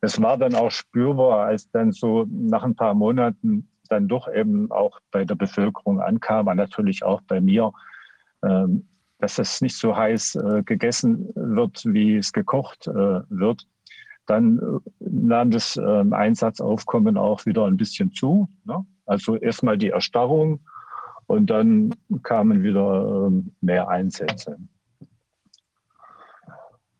Es 0.00 0.20
war 0.22 0.38
dann 0.38 0.54
auch 0.54 0.70
spürbar, 0.70 1.46
als 1.46 1.68
dann 1.70 1.92
so 1.92 2.26
nach 2.30 2.62
ein 2.62 2.76
paar 2.76 2.94
Monaten 2.94 3.68
dann 3.88 4.08
doch 4.08 4.32
eben 4.32 4.70
auch 4.70 5.00
bei 5.10 5.24
der 5.24 5.34
Bevölkerung 5.34 6.00
ankam, 6.00 6.46
natürlich 6.46 7.02
auch 7.02 7.20
bei 7.22 7.40
mir, 7.40 7.72
ähm, 8.44 8.86
dass 9.22 9.38
es 9.38 9.60
nicht 9.60 9.76
so 9.76 9.96
heiß 9.96 10.34
äh, 10.34 10.62
gegessen 10.64 11.28
wird, 11.36 11.84
wie 11.86 12.16
es 12.16 12.32
gekocht 12.32 12.88
äh, 12.88 13.20
wird. 13.28 13.68
Dann 14.26 14.58
äh, 14.58 14.80
nahm 14.98 15.52
das 15.52 15.76
ähm, 15.76 16.12
Einsatzaufkommen 16.12 17.16
auch 17.16 17.46
wieder 17.46 17.66
ein 17.66 17.76
bisschen 17.76 18.12
zu. 18.12 18.48
Ne? 18.64 18.84
Also 19.06 19.36
erstmal 19.36 19.78
die 19.78 19.90
Erstarrung 19.90 20.58
und 21.26 21.50
dann 21.50 21.94
kamen 22.24 22.64
wieder 22.64 23.28
ähm, 23.28 23.52
mehr 23.60 23.88
Einsätze. 23.88 24.58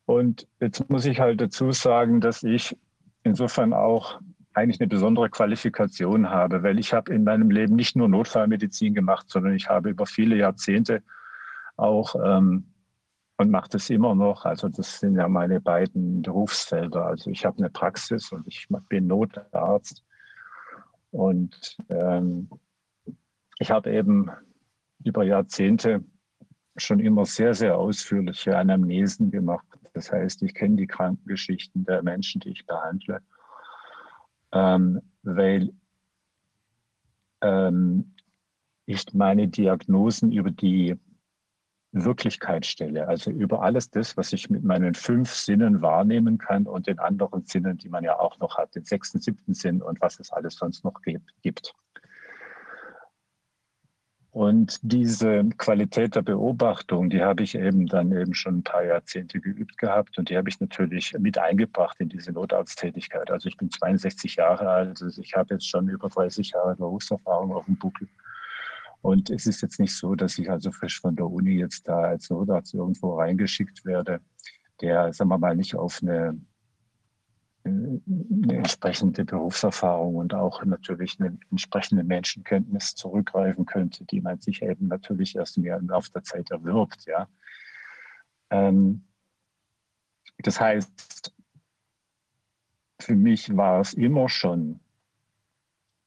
Und 0.06 0.46
jetzt 0.60 0.88
muss 0.90 1.04
ich 1.06 1.18
halt 1.18 1.40
dazu 1.40 1.72
sagen, 1.72 2.20
dass 2.20 2.44
ich 2.44 2.76
insofern 3.24 3.72
auch 3.72 4.20
eigentlich 4.54 4.80
eine 4.80 4.88
besondere 4.88 5.28
Qualifikation 5.28 6.30
habe, 6.30 6.62
weil 6.62 6.78
ich 6.78 6.92
habe 6.92 7.12
in 7.12 7.24
meinem 7.24 7.50
Leben 7.50 7.74
nicht 7.74 7.96
nur 7.96 8.08
Notfallmedizin 8.08 8.94
gemacht, 8.94 9.26
sondern 9.28 9.54
ich 9.54 9.68
habe 9.68 9.90
über 9.90 10.06
viele 10.06 10.36
Jahrzehnte 10.36 11.02
auch 11.76 12.14
ähm, 12.22 12.72
und 13.38 13.50
mache 13.50 13.70
das 13.70 13.90
immer 13.90 14.14
noch. 14.14 14.44
Also 14.44 14.68
das 14.68 15.00
sind 15.00 15.16
ja 15.16 15.28
meine 15.28 15.60
beiden 15.60 16.22
Berufsfelder. 16.22 17.06
Also 17.06 17.30
ich 17.30 17.44
habe 17.44 17.58
eine 17.58 17.70
Praxis 17.70 18.30
und 18.32 18.46
ich 18.46 18.68
bin 18.88 19.06
Notarzt 19.06 20.04
und 21.10 21.76
ähm, 21.88 22.48
ich 23.58 23.70
habe 23.70 23.92
eben 23.92 24.30
über 25.04 25.24
Jahrzehnte 25.24 26.04
schon 26.76 27.00
immer 27.00 27.26
sehr, 27.26 27.54
sehr 27.54 27.76
ausführliche 27.76 28.56
Anamnesen 28.56 29.30
gemacht. 29.30 29.66
Das 29.92 30.10
heißt, 30.10 30.42
ich 30.42 30.54
kenne 30.54 30.76
die 30.76 30.86
Krankengeschichten 30.86 31.84
der 31.84 32.02
Menschen, 32.02 32.40
die 32.40 32.50
ich 32.50 32.66
behandle, 32.66 33.20
ähm, 34.52 35.02
weil 35.22 35.72
ähm, 37.42 38.14
ich 38.86 39.12
meine 39.12 39.48
Diagnosen 39.48 40.32
über 40.32 40.50
die 40.50 40.96
Wirklichkeit 41.92 42.64
stelle, 42.64 43.06
also 43.06 43.30
über 43.30 43.62
alles 43.62 43.90
das, 43.90 44.16
was 44.16 44.32
ich 44.32 44.48
mit 44.48 44.64
meinen 44.64 44.94
fünf 44.94 45.34
Sinnen 45.34 45.82
wahrnehmen 45.82 46.38
kann 46.38 46.66
und 46.66 46.86
den 46.86 46.98
anderen 46.98 47.44
Sinnen, 47.46 47.76
die 47.76 47.90
man 47.90 48.02
ja 48.02 48.18
auch 48.18 48.38
noch 48.38 48.56
hat, 48.56 48.74
den 48.74 48.84
sechsten, 48.84 49.20
siebten 49.20 49.54
Sinn 49.54 49.82
und 49.82 50.00
was 50.00 50.18
es 50.18 50.32
alles 50.32 50.56
sonst 50.56 50.84
noch 50.84 51.00
gibt. 51.42 51.74
Und 54.32 54.78
diese 54.80 55.44
Qualität 55.58 56.14
der 56.14 56.22
Beobachtung, 56.22 57.10
die 57.10 57.22
habe 57.22 57.42
ich 57.42 57.54
eben 57.54 57.86
dann 57.86 58.12
eben 58.12 58.32
schon 58.32 58.58
ein 58.58 58.62
paar 58.62 58.82
Jahrzehnte 58.82 59.38
geübt 59.40 59.76
gehabt 59.76 60.16
und 60.16 60.30
die 60.30 60.38
habe 60.38 60.48
ich 60.48 60.58
natürlich 60.58 61.12
mit 61.18 61.36
eingebracht 61.36 62.00
in 62.00 62.08
diese 62.08 62.32
Notarzttätigkeit. 62.32 63.30
Also 63.30 63.50
ich 63.50 63.58
bin 63.58 63.70
62 63.70 64.36
Jahre 64.36 64.70
alt, 64.70 65.02
also 65.02 65.20
ich 65.20 65.34
habe 65.34 65.52
jetzt 65.52 65.68
schon 65.68 65.86
über 65.86 66.08
30 66.08 66.52
Jahre 66.52 66.74
Berufserfahrung 66.76 67.52
auf 67.52 67.66
dem 67.66 67.76
Buckel. 67.76 68.08
Und 69.02 69.30
es 69.30 69.46
ist 69.46 69.60
jetzt 69.60 69.80
nicht 69.80 69.94
so, 69.94 70.14
dass 70.14 70.38
ich 70.38 70.50
also 70.50 70.70
frisch 70.70 71.00
von 71.00 71.16
der 71.16 71.26
Uni 71.26 71.58
jetzt 71.58 71.86
da 71.88 72.00
als 72.02 72.30
Notarzt 72.30 72.72
irgendwo 72.72 73.18
reingeschickt 73.18 73.84
werde, 73.84 74.20
der, 74.80 75.12
sagen 75.12 75.30
wir 75.30 75.38
mal, 75.38 75.56
nicht 75.56 75.74
auf 75.74 76.00
eine 76.02 76.40
eine 77.64 78.56
entsprechende 78.56 79.24
Berufserfahrung 79.24 80.16
und 80.16 80.34
auch 80.34 80.64
natürlich 80.64 81.20
eine 81.20 81.38
entsprechende 81.50 82.02
Menschenkenntnis 82.02 82.94
zurückgreifen 82.94 83.66
könnte, 83.66 84.04
die 84.04 84.20
man 84.20 84.40
sich 84.40 84.62
eben 84.62 84.88
natürlich 84.88 85.36
erst 85.36 85.56
im 85.56 85.88
Laufe 85.88 86.10
der 86.12 86.24
Zeit 86.24 86.50
erwirbt. 86.50 87.04
Ja. 87.06 87.28
Ähm, 88.50 89.04
das 90.38 90.60
heißt, 90.60 91.32
für 93.00 93.14
mich 93.14 93.56
war 93.56 93.80
es 93.80 93.94
immer 93.94 94.28
schon 94.28 94.80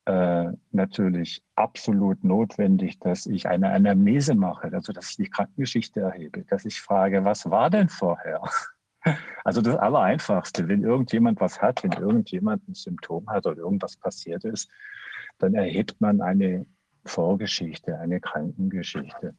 äh, 0.05 0.51
natürlich 0.71 1.41
absolut 1.55 2.23
notwendig, 2.23 2.99
dass 2.99 3.25
ich 3.25 3.47
eine 3.47 3.71
Anamnese 3.71 4.35
mache, 4.35 4.71
also 4.71 4.93
dass 4.93 5.11
ich 5.11 5.17
die 5.17 5.29
Krankengeschichte 5.29 6.01
erhebe, 6.01 6.43
dass 6.43 6.65
ich 6.65 6.79
frage, 6.79 7.25
was 7.25 7.49
war 7.49 7.69
denn 7.69 7.89
vorher? 7.89 8.41
Also 9.43 9.61
das 9.61 9.75
Allereinfachste, 9.75 10.67
wenn 10.67 10.81
irgendjemand 10.81 11.39
was 11.39 11.61
hat, 11.61 11.83
wenn 11.83 11.91
irgendjemand 11.91 12.67
ein 12.67 12.73
Symptom 12.73 13.29
hat 13.29 13.45
oder 13.45 13.59
irgendwas 13.59 13.95
passiert 13.97 14.43
ist, 14.45 14.67
dann 15.37 15.53
erhebt 15.53 16.01
man 16.01 16.21
eine 16.21 16.65
Vorgeschichte, 17.05 17.99
eine 17.99 18.19
Krankengeschichte. 18.19 19.35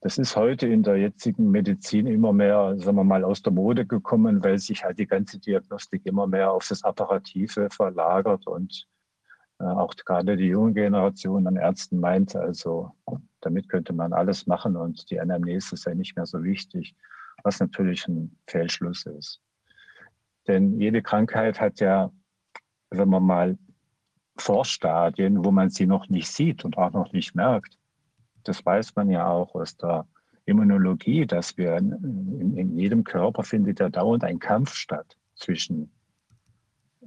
Das 0.00 0.16
ist 0.16 0.36
heute 0.36 0.68
in 0.68 0.84
der 0.84 0.96
jetzigen 0.96 1.50
Medizin 1.50 2.06
immer 2.06 2.32
mehr, 2.32 2.78
sagen 2.78 2.96
wir 2.96 3.04
mal, 3.04 3.24
aus 3.24 3.42
der 3.42 3.52
Mode 3.52 3.84
gekommen, 3.84 4.42
weil 4.42 4.58
sich 4.58 4.84
halt 4.84 4.98
die 4.98 5.06
ganze 5.06 5.38
Diagnostik 5.38 6.06
immer 6.06 6.26
mehr 6.26 6.50
auf 6.50 6.66
das 6.66 6.82
Apparative 6.82 7.68
verlagert 7.70 8.46
und 8.46 8.88
auch 9.58 9.94
gerade 9.96 10.36
die 10.36 10.46
junge 10.46 10.72
Generation 10.72 11.46
an 11.46 11.56
Ärzten 11.56 12.00
meint, 12.00 12.36
also 12.36 12.92
damit 13.40 13.68
könnte 13.68 13.92
man 13.92 14.12
alles 14.12 14.46
machen 14.46 14.76
und 14.76 15.10
die 15.10 15.20
Anamnese 15.20 15.76
sei 15.76 15.94
nicht 15.94 16.16
mehr 16.16 16.26
so 16.26 16.42
wichtig 16.42 16.94
was 17.42 17.60
natürlich 17.60 18.06
ein 18.08 18.36
Fehlschluss 18.46 19.06
ist. 19.06 19.40
Denn 20.46 20.80
jede 20.80 21.02
Krankheit 21.02 21.60
hat 21.60 21.80
ja, 21.80 22.10
wenn 22.90 23.08
man 23.08 23.22
mal, 23.22 23.58
Vorstadien, 24.40 25.44
wo 25.44 25.50
man 25.50 25.68
sie 25.68 25.86
noch 25.86 26.08
nicht 26.08 26.28
sieht 26.28 26.64
und 26.64 26.78
auch 26.78 26.92
noch 26.92 27.12
nicht 27.12 27.34
merkt. 27.34 27.76
Das 28.44 28.64
weiß 28.64 28.94
man 28.94 29.10
ja 29.10 29.26
auch 29.26 29.52
aus 29.56 29.76
der 29.76 30.06
Immunologie, 30.44 31.26
dass 31.26 31.56
wir 31.58 31.76
in, 31.76 32.56
in 32.56 32.78
jedem 32.78 33.02
Körper 33.02 33.42
findet 33.42 33.80
ja 33.80 33.88
dauernd 33.88 34.22
ein 34.22 34.38
Kampf 34.38 34.74
statt 34.74 35.16
zwischen 35.34 35.90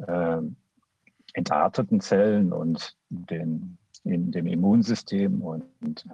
äh, 0.06 0.42
entarteten 1.34 2.02
Zellen 2.02 2.52
und 2.54 2.96
den, 3.10 3.78
in 4.04 4.32
dem 4.32 4.48
Immunsystem 4.48 5.42
und, 5.42 5.66
und 5.82 6.06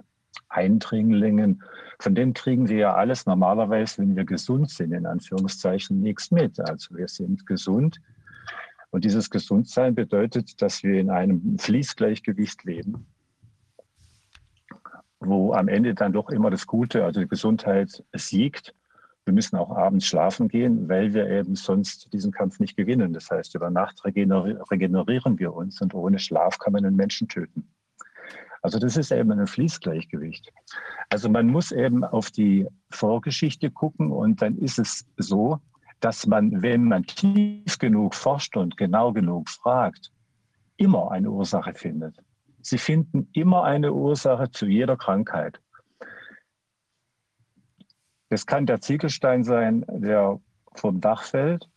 Eindringlingen, 0.48 1.62
von 1.98 2.14
denen 2.14 2.32
kriegen 2.32 2.68
wir 2.68 2.76
ja 2.76 2.94
alles 2.94 3.26
normalerweise, 3.26 3.98
wenn 3.98 4.16
wir 4.16 4.24
gesund 4.24 4.70
sind, 4.70 4.92
in 4.92 5.06
Anführungszeichen, 5.06 6.00
nichts 6.00 6.30
mit. 6.30 6.58
Also 6.60 6.96
wir 6.96 7.08
sind 7.08 7.46
gesund. 7.46 8.00
Und 8.90 9.04
dieses 9.04 9.28
Gesundsein 9.28 9.94
bedeutet, 9.94 10.62
dass 10.62 10.82
wir 10.82 10.98
in 10.98 11.10
einem 11.10 11.58
Fließgleichgewicht 11.58 12.64
leben, 12.64 13.06
wo 15.20 15.52
am 15.52 15.68
Ende 15.68 15.94
dann 15.94 16.12
doch 16.12 16.30
immer 16.30 16.50
das 16.50 16.66
Gute, 16.66 17.04
also 17.04 17.20
die 17.20 17.28
Gesundheit 17.28 18.02
siegt. 18.14 18.74
Wir 19.28 19.34
müssen 19.34 19.56
auch 19.56 19.76
abends 19.76 20.06
schlafen 20.06 20.48
gehen, 20.48 20.88
weil 20.88 21.12
wir 21.12 21.28
eben 21.28 21.54
sonst 21.54 22.10
diesen 22.14 22.32
Kampf 22.32 22.60
nicht 22.60 22.78
gewinnen. 22.78 23.12
Das 23.12 23.30
heißt, 23.30 23.54
über 23.54 23.68
Nacht 23.68 24.02
regenerieren 24.06 25.38
wir 25.38 25.52
uns 25.52 25.82
und 25.82 25.92
ohne 25.92 26.18
Schlaf 26.18 26.58
kann 26.58 26.72
man 26.72 26.86
einen 26.86 26.96
Menschen 26.96 27.28
töten. 27.28 27.68
Also 28.62 28.78
das 28.78 28.96
ist 28.96 29.12
eben 29.12 29.30
ein 29.30 29.46
Fließgleichgewicht. 29.46 30.50
Also 31.10 31.28
man 31.28 31.46
muss 31.48 31.72
eben 31.72 32.04
auf 32.04 32.30
die 32.30 32.66
Vorgeschichte 32.88 33.70
gucken 33.70 34.12
und 34.12 34.40
dann 34.40 34.56
ist 34.56 34.78
es 34.78 35.04
so, 35.18 35.58
dass 36.00 36.26
man, 36.26 36.62
wenn 36.62 36.84
man 36.84 37.02
tief 37.04 37.78
genug 37.78 38.14
forscht 38.14 38.56
und 38.56 38.78
genau 38.78 39.12
genug 39.12 39.50
fragt, 39.50 40.10
immer 40.78 41.10
eine 41.10 41.30
Ursache 41.30 41.74
findet. 41.74 42.16
Sie 42.62 42.78
finden 42.78 43.28
immer 43.34 43.64
eine 43.64 43.92
Ursache 43.92 44.50
zu 44.50 44.64
jeder 44.64 44.96
Krankheit. 44.96 45.60
Das 48.28 48.46
kann 48.46 48.66
der 48.66 48.80
Ziegelstein 48.80 49.44
sein, 49.44 49.84
der 49.88 50.40
vom 50.74 51.00
Dach 51.00 51.22
fällt. 51.22 51.68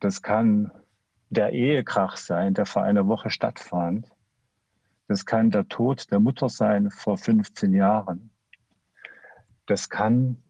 Das 0.00 0.22
kann 0.22 0.70
der 1.30 1.52
Ehekrach 1.52 2.16
sein, 2.16 2.54
der 2.54 2.66
vor 2.66 2.82
einer 2.82 3.06
Woche 3.06 3.30
stattfand. 3.30 4.06
Das 5.08 5.24
kann 5.24 5.50
der 5.50 5.68
Tod 5.68 6.10
der 6.10 6.20
Mutter 6.20 6.48
sein 6.48 6.90
vor 6.90 7.16
15 7.16 7.72
Jahren. 7.72 8.30
Das 9.66 9.88
kann 9.88 10.42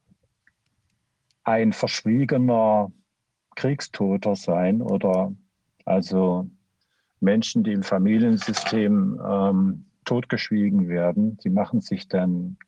ein 1.45 1.73
verschwiegener 1.73 2.93
Kriegstoter 3.57 4.37
sein 4.37 4.83
oder 4.83 5.33
also 5.85 6.49
Menschen, 7.21 7.65
die 7.65 7.73
im 7.73 7.83
Familiensystem 7.83 9.21
ähm, 9.25 9.87
totgeschwiegen 10.05 10.89
werden, 10.89 11.39
die 11.39 11.51
machen 11.51 11.81
sich 11.81 12.09
dann 12.09 12.59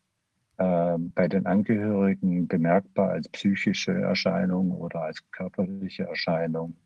äh, 0.60 0.98
bei 0.98 1.26
den 1.26 1.46
Angehörigen 1.46 2.46
bemerkbar 2.46 3.12
als 3.12 3.30
psychische 3.30 3.92
Erscheinung 3.92 4.72
oder 4.72 5.04
als 5.04 5.22
körperliche 5.30 6.04
Erscheinung 6.04 6.76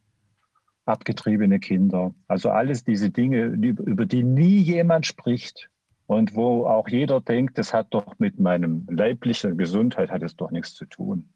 abgetriebene 0.87 1.59
Kinder. 1.59 2.15
Also 2.29 2.51
alles 2.51 2.85
diese 2.85 3.11
Dinge, 3.11 3.47
über 3.47 4.07
die 4.07 4.23
nie 4.23 4.59
jemand 4.59 5.07
spricht 5.07 5.69
und 6.07 6.37
wo 6.37 6.67
auch 6.67 6.89
jeder 6.89 7.21
denkt, 7.21 7.59
das 7.59 7.75
hat 7.75 7.89
doch 7.91 8.17
mit 8.21 8.39
meinem 8.39 8.87
leiblichen 8.89 9.59
Gesundheit 9.59 10.11
hat 10.11 10.23
es 10.23 10.37
doch 10.37 10.53
nichts 10.53 10.75
zu 10.75 10.85
tun. 10.85 11.33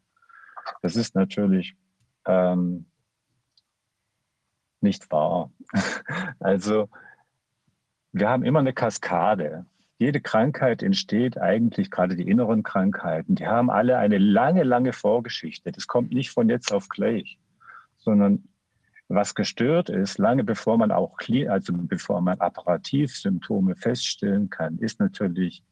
Das 0.80 0.94
ist 0.94 1.16
natürlich 1.16 1.76
ähm, 2.24 2.86
nicht 4.80 5.10
wahr. 5.10 5.50
Also 6.38 6.88
wir 8.12 8.28
haben 8.28 8.44
immer 8.44 8.60
eine 8.60 8.74
Kaskade. 8.74 9.66
Jede 9.98 10.20
Krankheit 10.20 10.82
entsteht 10.82 11.38
eigentlich, 11.38 11.90
gerade 11.90 12.16
die 12.16 12.28
inneren 12.28 12.62
Krankheiten, 12.62 13.34
die 13.34 13.46
haben 13.46 13.68
alle 13.68 13.98
eine 13.98 14.18
lange, 14.18 14.62
lange 14.62 14.92
Vorgeschichte. 14.92 15.72
Das 15.72 15.86
kommt 15.86 16.12
nicht 16.12 16.30
von 16.30 16.48
jetzt 16.48 16.72
auf 16.72 16.88
gleich, 16.88 17.38
sondern 17.98 18.44
was 19.08 19.34
gestört 19.34 19.88
ist, 19.88 20.18
lange 20.18 20.44
bevor 20.44 20.78
man 20.78 20.92
auch, 20.92 21.18
also 21.48 21.72
bevor 21.72 22.20
man 22.20 22.38
apparativ 22.40 23.16
Symptome 23.16 23.74
feststellen 23.74 24.50
kann, 24.50 24.78
ist 24.78 25.00
natürlich 25.00 25.62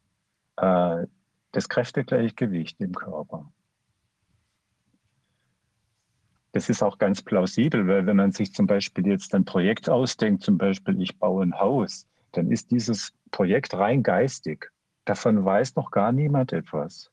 äh, 0.57 1.05
das 1.51 1.69
Kräftegleichgewicht 1.69 2.81
im 2.81 2.93
Körper. 2.93 3.49
das 6.57 6.69
ist 6.69 6.81
auch 6.81 6.97
ganz 6.97 7.21
plausibel, 7.21 7.87
weil 7.87 8.07
wenn 8.07 8.17
man 8.17 8.31
sich 8.31 8.51
zum 8.51 8.65
Beispiel 8.65 9.05
jetzt 9.05 9.35
ein 9.35 9.45
Projekt 9.45 9.89
ausdenkt, 9.89 10.41
zum 10.43 10.57
Beispiel 10.57 10.99
ich 11.01 11.17
baue 11.19 11.43
ein 11.43 11.59
Haus, 11.59 12.07
dann 12.31 12.51
ist 12.51 12.71
dieses 12.71 13.13
Projekt 13.31 13.73
rein 13.73 14.03
geistig. 14.03 14.71
Davon 15.05 15.43
weiß 15.43 15.75
noch 15.75 15.91
gar 15.91 16.11
niemand 16.11 16.53
etwas. 16.53 17.11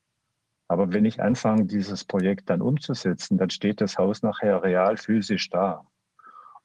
Aber 0.68 0.92
wenn 0.92 1.04
ich 1.04 1.22
anfange, 1.22 1.66
dieses 1.66 2.04
Projekt 2.04 2.50
dann 2.50 2.62
umzusetzen, 2.62 3.38
dann 3.38 3.50
steht 3.50 3.80
das 3.80 3.98
Haus 3.98 4.22
nachher 4.22 4.62
real 4.62 4.96
physisch 4.96 5.50
da. 5.50 5.86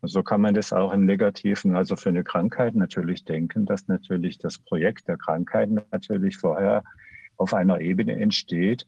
Und 0.01 0.07
so 0.07 0.23
kann 0.23 0.41
man 0.41 0.53
das 0.53 0.71
auch 0.71 0.93
im 0.93 1.05
Negativen, 1.05 1.75
also 1.75 1.95
für 1.95 2.09
eine 2.09 2.23
Krankheit 2.23 2.73
natürlich 2.73 3.25
denken, 3.25 3.65
dass 3.65 3.87
natürlich 3.87 4.37
das 4.37 4.57
Projekt 4.57 5.07
der 5.07 5.17
Krankheit 5.17 5.69
natürlich 5.91 6.37
vorher 6.37 6.83
auf 7.35 7.53
einer 7.53 7.81
Ebene 7.81 8.19
entsteht, 8.19 8.87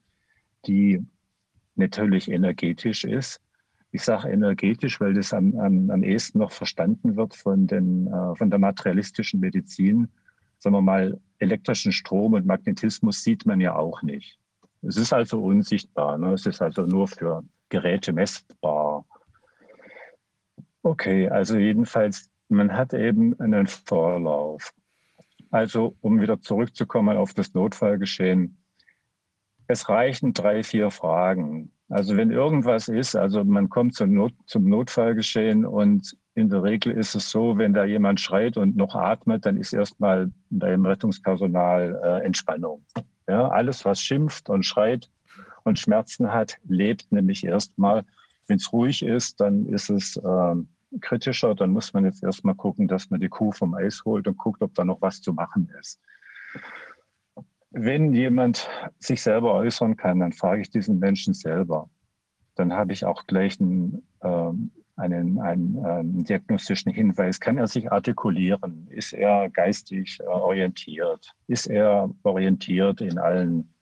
die 0.65 1.06
natürlich 1.76 2.32
energetisch 2.32 3.04
ist. 3.04 3.41
Ich 3.91 4.04
sage 4.04 4.30
energetisch, 4.30 5.01
weil 5.01 5.13
das 5.13 5.34
am, 5.34 5.58
am, 5.60 5.89
am 5.89 6.04
ehesten 6.04 6.39
noch 6.39 6.51
verstanden 6.51 7.17
wird 7.17 7.36
von, 7.36 7.67
den, 7.67 8.08
äh, 8.08 8.36
von 8.36 8.49
der 8.49 8.60
materialistischen 8.60 9.39
Medizin. 9.41 10.08
Sagen 10.60 10.75
wir 10.75 10.82
mal, 10.82 11.19
elektrischen 11.39 11.91
Strom 11.91 12.34
und 12.34 12.45
Magnetismus 12.45 13.23
sieht 13.23 13.45
man 13.45 13.60
ja 13.60 13.75
auch 13.75 14.01
nicht. 14.01 14.39
Es 14.82 14.97
ist 14.97 15.12
also 15.12 15.43
unsichtbar. 15.43 16.17
Ne? 16.17 16.34
Es 16.34 16.45
ist 16.45 16.62
also 16.62 16.86
nur 16.86 17.08
für 17.08 17.43
Geräte 17.69 18.13
messbar. 18.13 19.06
Okay, 20.84 21.30
also 21.30 21.58
jedenfalls, 21.58 22.30
man 22.49 22.73
hat 22.73 22.93
eben 22.93 23.39
einen 23.39 23.67
Vorlauf. 23.67 24.73
Also, 25.51 25.95
um 26.01 26.21
wieder 26.21 26.39
zurückzukommen 26.41 27.17
auf 27.17 27.34
das 27.34 27.54
Notfallgeschehen. 27.54 28.58
Es 29.67 29.89
reichen 29.89 30.34
drei, 30.34 30.63
vier 30.63 30.91
Fragen. 30.91 31.71
Also 31.91 32.15
wenn 32.15 32.32
irgendwas 32.32 32.88
ist, 32.88 33.17
also 33.17 33.43
man 33.43 33.69
kommt 33.69 33.95
zum, 33.95 34.13
Not, 34.13 34.34
zum 34.45 34.69
Notfallgeschehen 34.69 35.65
und 35.65 36.15
in 36.36 36.49
der 36.49 36.63
Regel 36.63 36.93
ist 36.93 37.15
es 37.15 37.30
so, 37.30 37.58
wenn 37.58 37.73
da 37.73 37.84
jemand 37.84 38.21
schreit 38.21 38.56
und 38.56 38.77
noch 38.77 38.95
atmet, 38.95 39.45
dann 39.45 39.58
ist 39.58 39.73
erstmal 39.73 40.32
beim 40.49 40.86
Rettungspersonal 40.86 41.99
äh, 42.01 42.25
Entspannung. 42.25 42.86
Ja, 43.27 43.49
alles, 43.49 43.84
was 43.84 44.01
schimpft 44.01 44.49
und 44.49 44.65
schreit 44.65 45.10
und 45.63 45.80
Schmerzen 45.80 46.32
hat, 46.32 46.58
lebt 46.63 47.12
nämlich 47.12 47.43
erstmal. 47.43 48.06
Wenn 48.47 48.58
es 48.58 48.71
ruhig 48.71 49.04
ist, 49.04 49.41
dann 49.41 49.65
ist 49.65 49.89
es 49.89 50.15
äh, 50.15 50.56
kritischer. 51.01 51.56
Dann 51.56 51.71
muss 51.71 51.93
man 51.93 52.06
jetzt 52.06 52.23
erstmal 52.23 52.56
gucken, 52.56 52.88
dass 52.88 53.10
man 53.10 53.19
die 53.19 53.30
Kuh 53.30 53.51
vom 53.51 53.73
Eis 53.73 54.04
holt 54.06 54.27
und 54.30 54.38
guckt, 54.38 54.62
ob 54.62 54.73
da 54.75 54.86
noch 54.86 55.01
was 55.01 55.21
zu 55.21 55.34
machen 55.34 55.69
ist. 55.77 55.99
Wenn 57.71 58.13
jemand 58.13 58.69
sich 58.99 59.21
selber 59.21 59.53
äußern 59.53 59.95
kann, 59.95 60.19
dann 60.19 60.34
frage 60.34 60.62
ich 60.62 60.69
diesen 60.69 60.99
Menschen 60.99 61.34
selber. 61.34 61.89
Dann 62.55 62.73
habe 62.73 62.91
ich 62.91 63.05
auch 63.05 63.25
gleich 63.27 63.62
einen, 63.62 64.05
ähm, 64.21 64.71
einen, 64.97 65.39
einen, 65.39 65.86
einen, 65.86 66.23
diagnostischen 66.25 66.91
Hinweis. 66.91 67.39
Kann 67.39 67.57
er 67.57 67.67
sich 67.67 67.89
artikulieren? 67.89 68.88
Ist 68.89 69.13
er 69.13 69.49
geistig 69.49 70.19
äh, 70.19 70.23
orientiert? 70.23 71.34
Ist 71.47 71.67
er 71.67 72.13
orientiert 72.23 72.99
in 72.99 73.17
allen, 73.17 73.73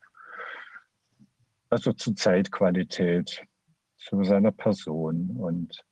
also 1.71 1.91
zu 1.91 2.13
Zeitqualität, 2.13 3.43
zu 3.97 4.23
seiner 4.23 4.51
Person 4.51 5.31
und 5.31 5.83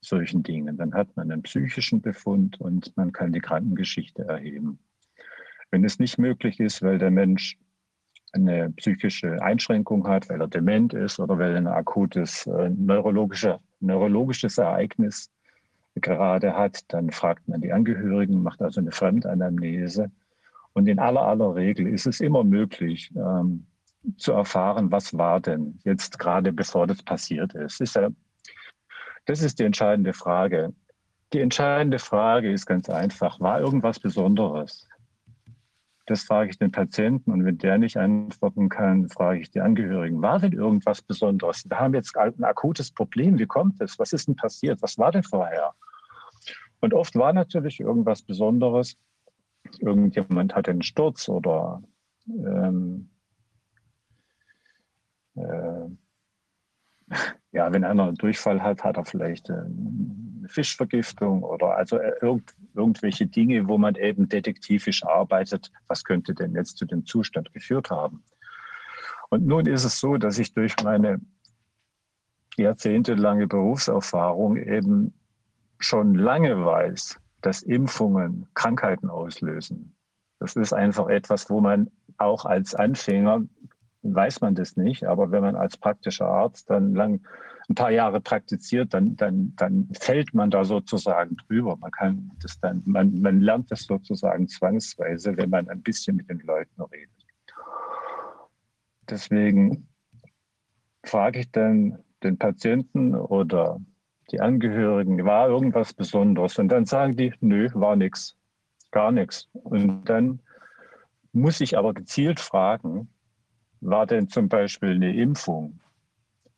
solchen 0.00 0.42
Dingen? 0.42 0.78
Dann 0.78 0.94
hat 0.94 1.14
man 1.16 1.30
einen 1.30 1.42
psychischen 1.42 2.00
Befund 2.00 2.58
und 2.62 2.96
man 2.96 3.12
kann 3.12 3.34
die 3.34 3.40
Krankengeschichte 3.40 4.24
erheben. 4.24 4.78
Wenn 5.74 5.82
es 5.82 5.98
nicht 5.98 6.18
möglich 6.18 6.60
ist, 6.60 6.82
weil 6.82 6.98
der 6.98 7.10
Mensch 7.10 7.58
eine 8.30 8.70
psychische 8.76 9.42
Einschränkung 9.42 10.06
hat, 10.06 10.28
weil 10.28 10.40
er 10.40 10.46
dement 10.46 10.94
ist 10.94 11.18
oder 11.18 11.36
weil 11.36 11.50
er 11.50 11.56
ein 11.56 11.66
akutes 11.66 12.46
äh, 12.46 12.70
neurologische, 12.70 13.58
neurologisches 13.80 14.56
Ereignis 14.56 15.32
gerade 15.96 16.56
hat, 16.56 16.84
dann 16.92 17.10
fragt 17.10 17.48
man 17.48 17.60
die 17.60 17.72
Angehörigen, 17.72 18.40
macht 18.40 18.62
also 18.62 18.80
eine 18.80 18.92
Fremdanamnese. 18.92 20.12
Und 20.74 20.86
in 20.86 21.00
aller 21.00 21.22
aller 21.22 21.56
Regel 21.56 21.88
ist 21.88 22.06
es 22.06 22.20
immer 22.20 22.44
möglich, 22.44 23.10
ähm, 23.16 23.66
zu 24.16 24.30
erfahren, 24.30 24.92
was 24.92 25.18
war 25.18 25.40
denn 25.40 25.80
jetzt 25.82 26.20
gerade 26.20 26.52
bevor 26.52 26.86
das 26.86 27.02
passiert 27.02 27.52
ist. 27.54 27.80
ist 27.80 27.96
ja, 27.96 28.10
das 29.26 29.42
ist 29.42 29.58
die 29.58 29.64
entscheidende 29.64 30.12
Frage. 30.12 30.72
Die 31.32 31.40
entscheidende 31.40 31.98
Frage 31.98 32.52
ist 32.52 32.64
ganz 32.64 32.88
einfach, 32.88 33.40
war 33.40 33.58
irgendwas 33.58 33.98
Besonderes? 33.98 34.86
Das 36.06 36.24
frage 36.24 36.50
ich 36.50 36.58
den 36.58 36.70
Patienten 36.70 37.32
und 37.32 37.44
wenn 37.46 37.56
der 37.56 37.78
nicht 37.78 37.96
antworten 37.96 38.68
kann, 38.68 39.08
frage 39.08 39.40
ich 39.40 39.50
die 39.50 39.60
Angehörigen, 39.60 40.20
war 40.20 40.38
denn 40.38 40.52
irgendwas 40.52 41.00
Besonderes? 41.00 41.64
Wir 41.68 41.80
haben 41.80 41.94
jetzt 41.94 42.16
ein 42.16 42.44
akutes 42.44 42.90
Problem, 42.90 43.38
wie 43.38 43.46
kommt 43.46 43.80
es? 43.80 43.98
Was 43.98 44.12
ist 44.12 44.28
denn 44.28 44.36
passiert? 44.36 44.82
Was 44.82 44.98
war 44.98 45.12
denn 45.12 45.22
vorher? 45.22 45.72
Und 46.80 46.92
oft 46.92 47.14
war 47.16 47.32
natürlich 47.32 47.80
irgendwas 47.80 48.22
Besonderes. 48.22 48.98
Irgendjemand 49.78 50.54
hatte 50.54 50.72
einen 50.72 50.82
Sturz 50.82 51.26
oder 51.30 51.82
ähm, 52.28 53.08
äh, 55.36 55.88
ja, 57.52 57.72
wenn 57.72 57.84
einer 57.84 58.08
einen 58.08 58.16
Durchfall 58.16 58.62
hat, 58.62 58.84
hat 58.84 58.98
er 58.98 59.06
vielleicht 59.06 59.48
eine 60.44 60.48
Fischvergiftung 60.48 61.42
oder 61.42 61.76
also 61.76 61.98
irgend, 62.20 62.54
irgendwelche 62.74 63.26
Dinge, 63.26 63.66
wo 63.66 63.78
man 63.78 63.94
eben 63.96 64.28
detektivisch 64.28 65.04
arbeitet. 65.04 65.72
Was 65.88 66.04
könnte 66.04 66.34
denn 66.34 66.54
jetzt 66.54 66.76
zu 66.76 66.84
dem 66.84 67.06
Zustand 67.06 67.52
geführt 67.52 67.90
haben? 67.90 68.22
Und 69.30 69.46
nun 69.46 69.66
ist 69.66 69.84
es 69.84 69.98
so, 69.98 70.16
dass 70.16 70.38
ich 70.38 70.52
durch 70.52 70.74
meine 70.84 71.20
jahrzehntelange 72.56 73.46
Berufserfahrung 73.46 74.56
eben 74.56 75.14
schon 75.78 76.14
lange 76.14 76.64
weiß, 76.64 77.18
dass 77.40 77.62
Impfungen 77.62 78.46
Krankheiten 78.54 79.10
auslösen. 79.10 79.96
Das 80.38 80.56
ist 80.56 80.72
einfach 80.72 81.08
etwas, 81.08 81.50
wo 81.50 81.60
man 81.60 81.90
auch 82.18 82.44
als 82.44 82.74
Anfänger 82.74 83.42
weiß 84.02 84.42
man 84.42 84.54
das 84.54 84.76
nicht. 84.76 85.04
Aber 85.04 85.30
wenn 85.30 85.42
man 85.42 85.56
als 85.56 85.76
praktischer 85.76 86.26
Arzt 86.26 86.68
dann 86.70 86.94
lang 86.94 87.26
ein 87.68 87.74
paar 87.74 87.90
Jahre 87.90 88.20
praktiziert, 88.20 88.92
dann, 88.92 89.16
dann, 89.16 89.54
dann 89.56 89.88
fällt 89.98 90.34
man 90.34 90.50
da 90.50 90.64
sozusagen 90.64 91.36
drüber. 91.36 91.76
Man 91.76 91.90
kann 91.90 92.30
das 92.42 92.58
dann, 92.60 92.82
man, 92.84 93.20
man 93.20 93.40
lernt 93.40 93.70
das 93.70 93.84
sozusagen 93.84 94.48
zwangsweise, 94.48 95.36
wenn 95.36 95.50
man 95.50 95.68
ein 95.68 95.82
bisschen 95.82 96.16
mit 96.16 96.28
den 96.28 96.40
Leuten 96.40 96.82
redet. 96.82 97.10
Deswegen 99.08 99.88
frage 101.04 101.40
ich 101.40 101.50
dann 101.50 101.98
den 102.22 102.38
Patienten 102.38 103.14
oder 103.14 103.80
die 104.30 104.40
Angehörigen, 104.40 105.24
war 105.24 105.48
irgendwas 105.48 105.92
Besonderes? 105.92 106.58
Und 106.58 106.68
dann 106.68 106.86
sagen 106.86 107.16
die, 107.16 107.34
nö, 107.40 107.68
war 107.74 107.96
nichts, 107.96 108.36
gar 108.90 109.12
nichts. 109.12 109.48
Und 109.52 110.04
dann 110.04 110.40
muss 111.32 111.60
ich 111.60 111.76
aber 111.76 111.92
gezielt 111.92 112.40
fragen, 112.40 113.08
war 113.80 114.06
denn 114.06 114.28
zum 114.28 114.48
Beispiel 114.48 114.94
eine 114.94 115.14
Impfung? 115.14 115.80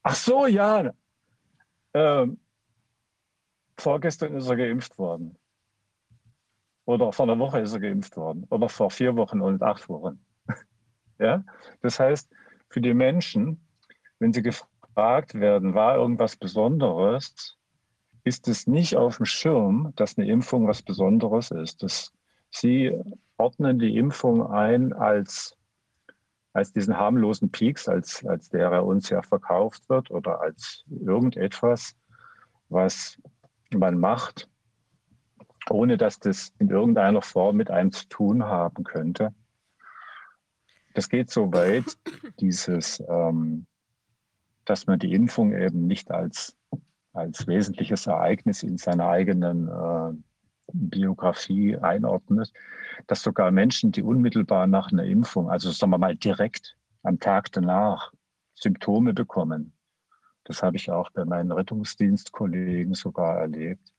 Ach 0.08 0.14
so, 0.14 0.46
ja. 0.46 0.92
Ähm, 1.92 2.38
vorgestern 3.76 4.36
ist 4.36 4.48
er 4.48 4.54
geimpft 4.54 4.96
worden. 4.98 5.36
Oder 6.84 7.12
vor 7.12 7.24
einer 7.24 7.40
Woche 7.40 7.58
ist 7.58 7.72
er 7.72 7.80
geimpft 7.80 8.16
worden. 8.16 8.46
Oder 8.50 8.68
vor 8.68 8.92
vier 8.92 9.16
Wochen 9.16 9.40
und 9.40 9.64
acht 9.64 9.88
Wochen. 9.88 10.24
ja? 11.18 11.42
Das 11.82 11.98
heißt, 11.98 12.32
für 12.68 12.80
die 12.80 12.94
Menschen, 12.94 13.66
wenn 14.20 14.32
sie 14.32 14.42
gefragt 14.42 15.34
werden, 15.34 15.74
war 15.74 15.96
irgendwas 15.96 16.36
Besonderes, 16.36 17.58
ist 18.22 18.46
es 18.46 18.68
nicht 18.68 18.94
auf 18.94 19.16
dem 19.16 19.26
Schirm, 19.26 19.92
dass 19.96 20.16
eine 20.16 20.28
Impfung 20.28 20.68
was 20.68 20.82
Besonderes 20.82 21.50
ist. 21.50 21.82
Das, 21.82 22.12
sie 22.52 22.96
ordnen 23.38 23.80
die 23.80 23.96
Impfung 23.96 24.46
ein 24.52 24.92
als 24.92 25.55
als 26.56 26.72
diesen 26.72 26.96
harmlosen 26.96 27.50
Peaks, 27.50 27.86
als, 27.86 28.24
als 28.24 28.48
der 28.48 28.70
er 28.70 28.86
uns 28.86 29.10
ja 29.10 29.20
verkauft 29.20 29.90
wird 29.90 30.10
oder 30.10 30.40
als 30.40 30.84
irgendetwas, 30.88 31.94
was 32.70 33.20
man 33.70 34.00
macht, 34.00 34.48
ohne 35.68 35.98
dass 35.98 36.18
das 36.18 36.54
in 36.58 36.70
irgendeiner 36.70 37.20
Form 37.20 37.56
mit 37.56 37.70
einem 37.70 37.92
zu 37.92 38.08
tun 38.08 38.44
haben 38.44 38.84
könnte. 38.84 39.34
Das 40.94 41.10
geht 41.10 41.30
so 41.30 41.52
weit, 41.52 41.84
dieses, 42.40 43.04
ähm, 43.06 43.66
dass 44.64 44.86
man 44.86 44.98
die 44.98 45.12
Impfung 45.12 45.52
eben 45.52 45.86
nicht 45.86 46.10
als, 46.10 46.56
als 47.12 47.46
wesentliches 47.46 48.06
Ereignis 48.06 48.62
in 48.62 48.78
seiner 48.78 49.10
eigenen 49.10 49.68
äh, 49.68 50.14
Biografie 50.72 51.76
einordnet, 51.76 52.50
dass 53.06 53.22
sogar 53.22 53.50
Menschen, 53.50 53.92
die 53.92 54.02
unmittelbar 54.02 54.66
nach 54.66 54.92
einer 54.92 55.04
Impfung, 55.04 55.50
also 55.50 55.70
sagen 55.70 55.90
wir 55.92 55.98
mal 55.98 56.16
direkt 56.16 56.76
am 57.02 57.18
Tag 57.18 57.52
danach, 57.52 58.12
Symptome 58.54 59.12
bekommen. 59.12 59.72
Das 60.44 60.62
habe 60.62 60.76
ich 60.76 60.90
auch 60.90 61.10
bei 61.10 61.24
meinen 61.24 61.52
Rettungsdienstkollegen 61.52 62.94
sogar 62.94 63.38
erlebt. 63.38 63.92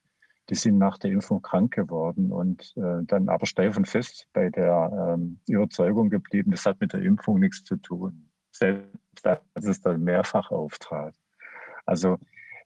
Die 0.49 0.55
sind 0.55 0.77
nach 0.77 0.97
der 0.97 1.11
Impfung 1.11 1.41
krank 1.41 1.73
geworden 1.73 2.31
und 2.31 2.73
äh, 2.77 3.03
dann 3.03 3.29
aber 3.29 3.45
steif 3.45 3.75
und 3.77 3.87
fest 3.87 4.27
bei 4.33 4.49
der 4.49 5.15
ähm, 5.15 5.39
Überzeugung 5.47 6.09
geblieben, 6.09 6.51
das 6.51 6.65
hat 6.65 6.79
mit 6.79 6.93
der 6.93 7.01
Impfung 7.01 7.39
nichts 7.39 7.63
zu 7.65 7.75
tun, 7.75 8.29
selbst 8.51 9.27
als 9.27 9.65
es 9.65 9.81
dann 9.81 10.03
mehrfach 10.03 10.49
auftrat. 10.51 11.13
Also 11.85 12.17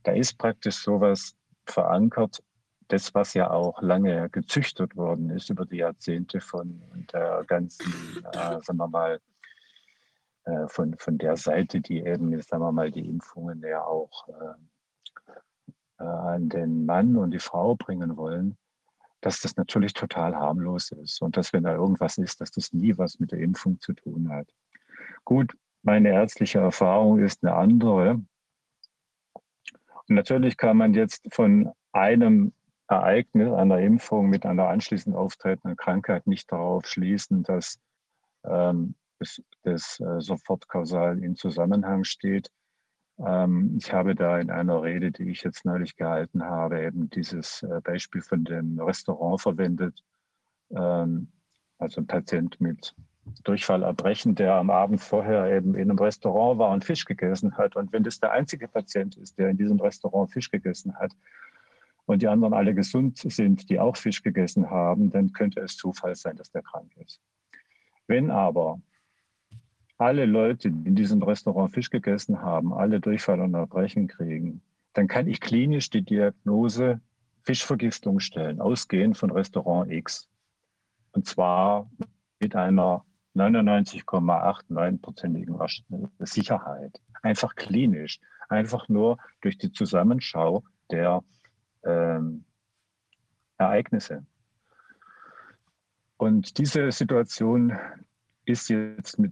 Da 0.03 0.13
ist 0.13 0.37
praktisch 0.37 0.77
sowas 0.77 1.35
verankert, 1.65 2.43
das, 2.91 3.13
was 3.13 3.33
ja 3.33 3.49
auch 3.49 3.81
lange 3.81 4.29
gezüchtet 4.29 4.95
worden 4.95 5.29
ist 5.29 5.49
über 5.49 5.65
die 5.65 5.77
Jahrzehnte 5.77 6.41
von 6.41 6.81
der 7.13 7.43
ganzen, 7.47 7.91
äh, 8.33 8.61
sagen 8.61 8.77
wir 8.77 8.87
mal, 8.87 9.19
äh, 10.45 10.67
von, 10.67 10.95
von 10.97 11.17
der 11.17 11.37
Seite, 11.37 11.81
die 11.81 11.99
eben, 11.99 12.39
sagen 12.41 12.63
wir 12.63 12.71
mal, 12.71 12.91
die 12.91 13.07
Impfungen 13.07 13.61
ja 13.61 13.83
auch 13.83 14.27
äh, 14.27 15.33
äh, 15.99 16.03
an 16.03 16.49
den 16.49 16.85
Mann 16.85 17.15
und 17.15 17.31
die 17.31 17.39
Frau 17.39 17.75
bringen 17.75 18.17
wollen, 18.17 18.57
dass 19.21 19.39
das 19.39 19.55
natürlich 19.55 19.93
total 19.93 20.35
harmlos 20.35 20.91
ist 20.91 21.21
und 21.21 21.37
dass 21.37 21.53
wenn 21.53 21.63
da 21.63 21.75
irgendwas 21.75 22.17
ist, 22.17 22.41
dass 22.41 22.51
das 22.51 22.73
nie 22.73 22.97
was 22.97 23.19
mit 23.19 23.31
der 23.31 23.39
Impfung 23.39 23.79
zu 23.79 23.93
tun 23.93 24.29
hat. 24.31 24.47
Gut, 25.25 25.55
meine 25.83 26.09
ärztliche 26.09 26.59
Erfahrung 26.59 27.19
ist 27.19 27.43
eine 27.43 27.53
andere. 27.55 28.21
Und 29.33 30.15
natürlich 30.15 30.57
kann 30.57 30.77
man 30.77 30.95
jetzt 30.95 31.27
von 31.31 31.71
einem 31.91 32.53
Ereignis 32.91 33.53
einer 33.53 33.79
Impfung 33.79 34.29
mit 34.29 34.45
einer 34.45 34.67
anschließend 34.67 35.15
auftretenden 35.15 35.77
Krankheit 35.77 36.27
nicht 36.27 36.51
darauf 36.51 36.85
schließen, 36.85 37.43
dass 37.43 37.79
ähm, 38.43 38.95
das, 39.19 39.41
das 39.63 39.99
äh, 39.99 40.19
sofort 40.19 40.67
kausal 40.67 41.23
in 41.23 41.35
Zusammenhang 41.35 42.03
steht. 42.03 42.49
Ähm, 43.19 43.77
ich 43.79 43.93
habe 43.93 44.15
da 44.15 44.39
in 44.39 44.49
einer 44.49 44.81
Rede, 44.83 45.11
die 45.11 45.29
ich 45.29 45.43
jetzt 45.43 45.65
neulich 45.65 45.95
gehalten 45.95 46.43
habe, 46.43 46.83
eben 46.83 47.09
dieses 47.09 47.63
äh, 47.63 47.81
Beispiel 47.81 48.21
von 48.21 48.43
dem 48.43 48.79
Restaurant 48.79 49.41
verwendet. 49.41 50.03
Ähm, 50.71 51.31
also 51.77 52.01
ein 52.01 52.07
Patient 52.07 52.59
mit 52.59 52.95
Durchfall 53.43 53.83
erbrechen, 53.83 54.35
der 54.35 54.55
am 54.55 54.69
Abend 54.69 55.01
vorher 55.01 55.55
eben 55.55 55.75
in 55.75 55.89
einem 55.89 55.99
Restaurant 55.99 56.59
war 56.59 56.71
und 56.71 56.83
Fisch 56.83 57.05
gegessen 57.05 57.57
hat. 57.57 57.75
Und 57.75 57.93
wenn 57.93 58.03
das 58.03 58.19
der 58.19 58.31
einzige 58.31 58.67
Patient 58.67 59.15
ist, 59.17 59.37
der 59.37 59.49
in 59.49 59.57
diesem 59.57 59.79
Restaurant 59.79 60.31
Fisch 60.31 60.49
gegessen 60.49 60.95
hat 60.95 61.11
und 62.11 62.21
die 62.21 62.27
anderen 62.27 62.53
alle 62.53 62.73
gesund 62.73 63.17
sind, 63.17 63.69
die 63.69 63.79
auch 63.79 63.95
Fisch 63.95 64.21
gegessen 64.21 64.69
haben, 64.69 65.11
dann 65.11 65.31
könnte 65.33 65.61
es 65.61 65.77
Zufall 65.77 66.15
sein, 66.15 66.37
dass 66.37 66.51
der 66.51 66.61
krank 66.61 66.91
ist. 66.97 67.21
Wenn 68.07 68.31
aber 68.31 68.81
alle 69.97 70.25
Leute, 70.25 70.71
die 70.71 70.89
in 70.89 70.95
diesem 70.95 71.21
Restaurant 71.23 71.73
Fisch 71.73 71.89
gegessen 71.89 72.41
haben, 72.41 72.73
alle 72.73 72.99
Durchfall 72.99 73.39
und 73.39 73.53
Erbrechen 73.53 74.07
kriegen, 74.07 74.61
dann 74.93 75.07
kann 75.07 75.27
ich 75.27 75.39
klinisch 75.39 75.89
die 75.89 76.01
Diagnose 76.01 76.99
Fischvergiftung 77.43 78.19
stellen, 78.19 78.59
ausgehend 78.59 79.17
von 79.17 79.31
Restaurant 79.31 79.91
X. 79.91 80.27
Und 81.13 81.27
zwar 81.27 81.89
mit 82.39 82.55
einer 82.55 83.05
99,89-prozentigen 83.35 85.57
Sicherheit. 86.19 86.99
Einfach 87.21 87.55
klinisch. 87.55 88.19
Einfach 88.49 88.89
nur 88.89 89.17
durch 89.41 89.57
die 89.57 89.71
Zusammenschau 89.71 90.63
der 90.91 91.23
ähm, 91.83 92.45
Ereignisse. 93.57 94.25
Und 96.17 96.57
diese 96.57 96.91
Situation 96.91 97.77
ist 98.45 98.69
jetzt 98.69 99.17
mit 99.17 99.31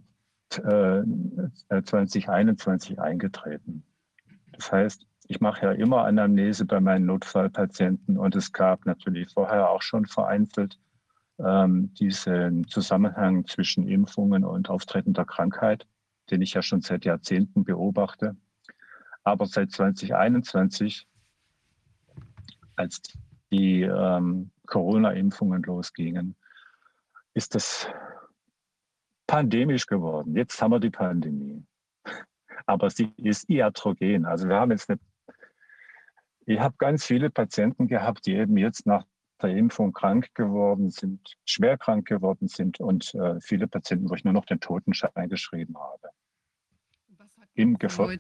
2021 0.50 2.98
äh, 2.98 3.02
eingetreten. 3.02 3.84
Das 4.54 4.72
heißt, 4.72 5.06
ich 5.28 5.40
mache 5.40 5.68
ja 5.68 5.74
immer 5.74 6.06
Anamnese 6.06 6.66
bei 6.66 6.80
meinen 6.80 7.06
Notfallpatienten 7.06 8.18
und 8.18 8.36
es 8.36 8.52
gab 8.52 8.88
natürlich 8.88 9.32
vorher 9.32 9.70
auch 9.70 9.84
schon 9.84 10.08
vereinzelt 10.08 10.80
ähm, 11.38 11.94
diesen 11.94 12.68
Zusammenhang 12.68 13.46
zwischen 13.46 13.88
Impfungen 13.88 14.44
und 14.44 14.70
auftretender 14.70 15.26
Krankheit, 15.26 15.86
den 16.32 16.42
ich 16.42 16.56
ja 16.56 16.64
schon 16.64 16.82
seit 16.82 17.06
Jahrzehnten 17.06 17.64
beobachte. 17.64 18.36
Aber 19.24 19.46
seit 19.46 19.72
2021, 19.72 21.08
als 22.80 23.02
die 23.52 23.82
ähm, 23.82 24.52
Corona-Impfungen 24.66 25.62
losgingen, 25.64 26.36
ist 27.34 27.54
das 27.54 27.88
pandemisch 29.28 29.86
geworden. 29.86 30.36
Jetzt 30.36 30.62
haben 30.62 30.72
wir 30.72 30.80
die 30.80 30.90
Pandemie. 30.90 31.64
Aber 32.66 32.90
sie 32.90 33.12
ist 33.18 33.50
iatrogen. 33.50 34.26
Also 34.26 34.48
wir 34.48 34.56
haben 34.56 34.72
jetzt 34.72 34.90
eine, 34.90 35.00
ich 36.46 36.60
habe 36.60 36.76
ganz 36.78 37.06
viele 37.06 37.30
Patienten 37.30 37.88
gehabt, 37.88 38.26
die 38.26 38.36
eben 38.36 38.58
jetzt 38.58 38.86
nach 38.86 39.06
der 39.42 39.56
Impfung 39.56 39.94
krank 39.94 40.34
geworden 40.34 40.90
sind, 40.90 41.38
schwer 41.46 41.78
krank 41.78 42.08
geworden 42.08 42.48
sind 42.48 42.80
und 42.80 43.14
äh, 43.16 43.40
viele 43.42 43.68
Patienten, 43.68 44.10
wo 44.10 44.16
ich 44.16 44.24
nur 44.24 44.34
noch 44.34 44.46
den 44.46 44.60
Totenschein 44.60 45.30
geschrieben 45.30 45.78
habe. 45.78 46.10
Im, 47.54 47.78
Gefol 47.78 48.18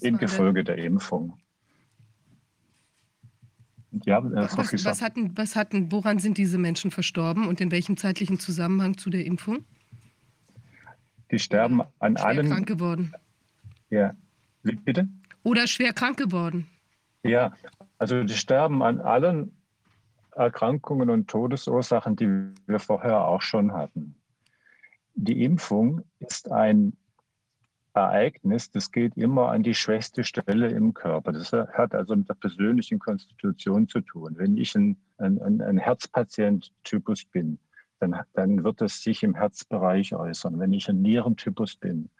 im 0.00 0.18
Gefolge 0.18 0.64
der 0.64 0.78
Impfung. 0.78 1.38
Ja, 4.04 4.18
äh, 4.18 4.48
was, 4.56 4.84
was, 4.84 5.02
hatten, 5.02 5.36
was 5.36 5.56
hatten, 5.56 5.92
woran 5.92 6.18
sind 6.18 6.38
diese 6.38 6.58
Menschen 6.58 6.90
verstorben 6.90 7.46
und 7.46 7.60
in 7.60 7.70
welchem 7.70 7.96
zeitlichen 7.96 8.38
Zusammenhang 8.38 8.96
zu 8.96 9.10
der 9.10 9.24
Impfung? 9.24 9.64
Die 11.30 11.38
sterben 11.38 11.82
an 11.98 12.16
schwer 12.16 12.26
allen. 12.26 12.46
krank 12.48 12.66
geworden. 12.66 13.12
Ja. 13.90 14.14
Bitte? 14.62 15.08
Oder 15.42 15.66
schwer 15.66 15.92
krank 15.92 16.16
geworden. 16.16 16.66
Ja, 17.22 17.54
also 17.98 18.22
die 18.24 18.34
sterben 18.34 18.82
an 18.82 19.00
allen 19.00 19.52
Erkrankungen 20.32 21.10
und 21.10 21.28
Todesursachen, 21.28 22.16
die 22.16 22.28
wir 22.66 22.78
vorher 22.78 23.26
auch 23.26 23.42
schon 23.42 23.72
hatten. 23.72 24.14
Die 25.14 25.44
Impfung 25.44 26.02
ist 26.18 26.50
ein 26.50 26.96
Ereignis, 27.94 28.70
das 28.70 28.90
geht 28.90 29.16
immer 29.16 29.50
an 29.50 29.62
die 29.62 29.74
schwächste 29.74 30.24
Stelle 30.24 30.68
im 30.68 30.94
Körper. 30.94 31.32
Das 31.32 31.52
hat 31.52 31.94
also 31.94 32.16
mit 32.16 32.28
der 32.28 32.34
persönlichen 32.34 32.98
Konstitution 32.98 33.88
zu 33.88 34.00
tun. 34.00 34.34
Wenn 34.36 34.56
ich 34.56 34.74
ein, 34.74 34.96
ein, 35.18 35.60
ein 35.60 35.78
Herzpatient-Typus 35.78 37.26
bin, 37.26 37.58
dann, 38.00 38.20
dann 38.32 38.64
wird 38.64 38.82
es 38.82 39.02
sich 39.02 39.22
im 39.22 39.34
Herzbereich 39.34 40.14
äußern. 40.14 40.58
Wenn 40.58 40.72
ich 40.72 40.88
ein 40.88 41.02
Nierentypus 41.02 41.76
bin, 41.76 42.10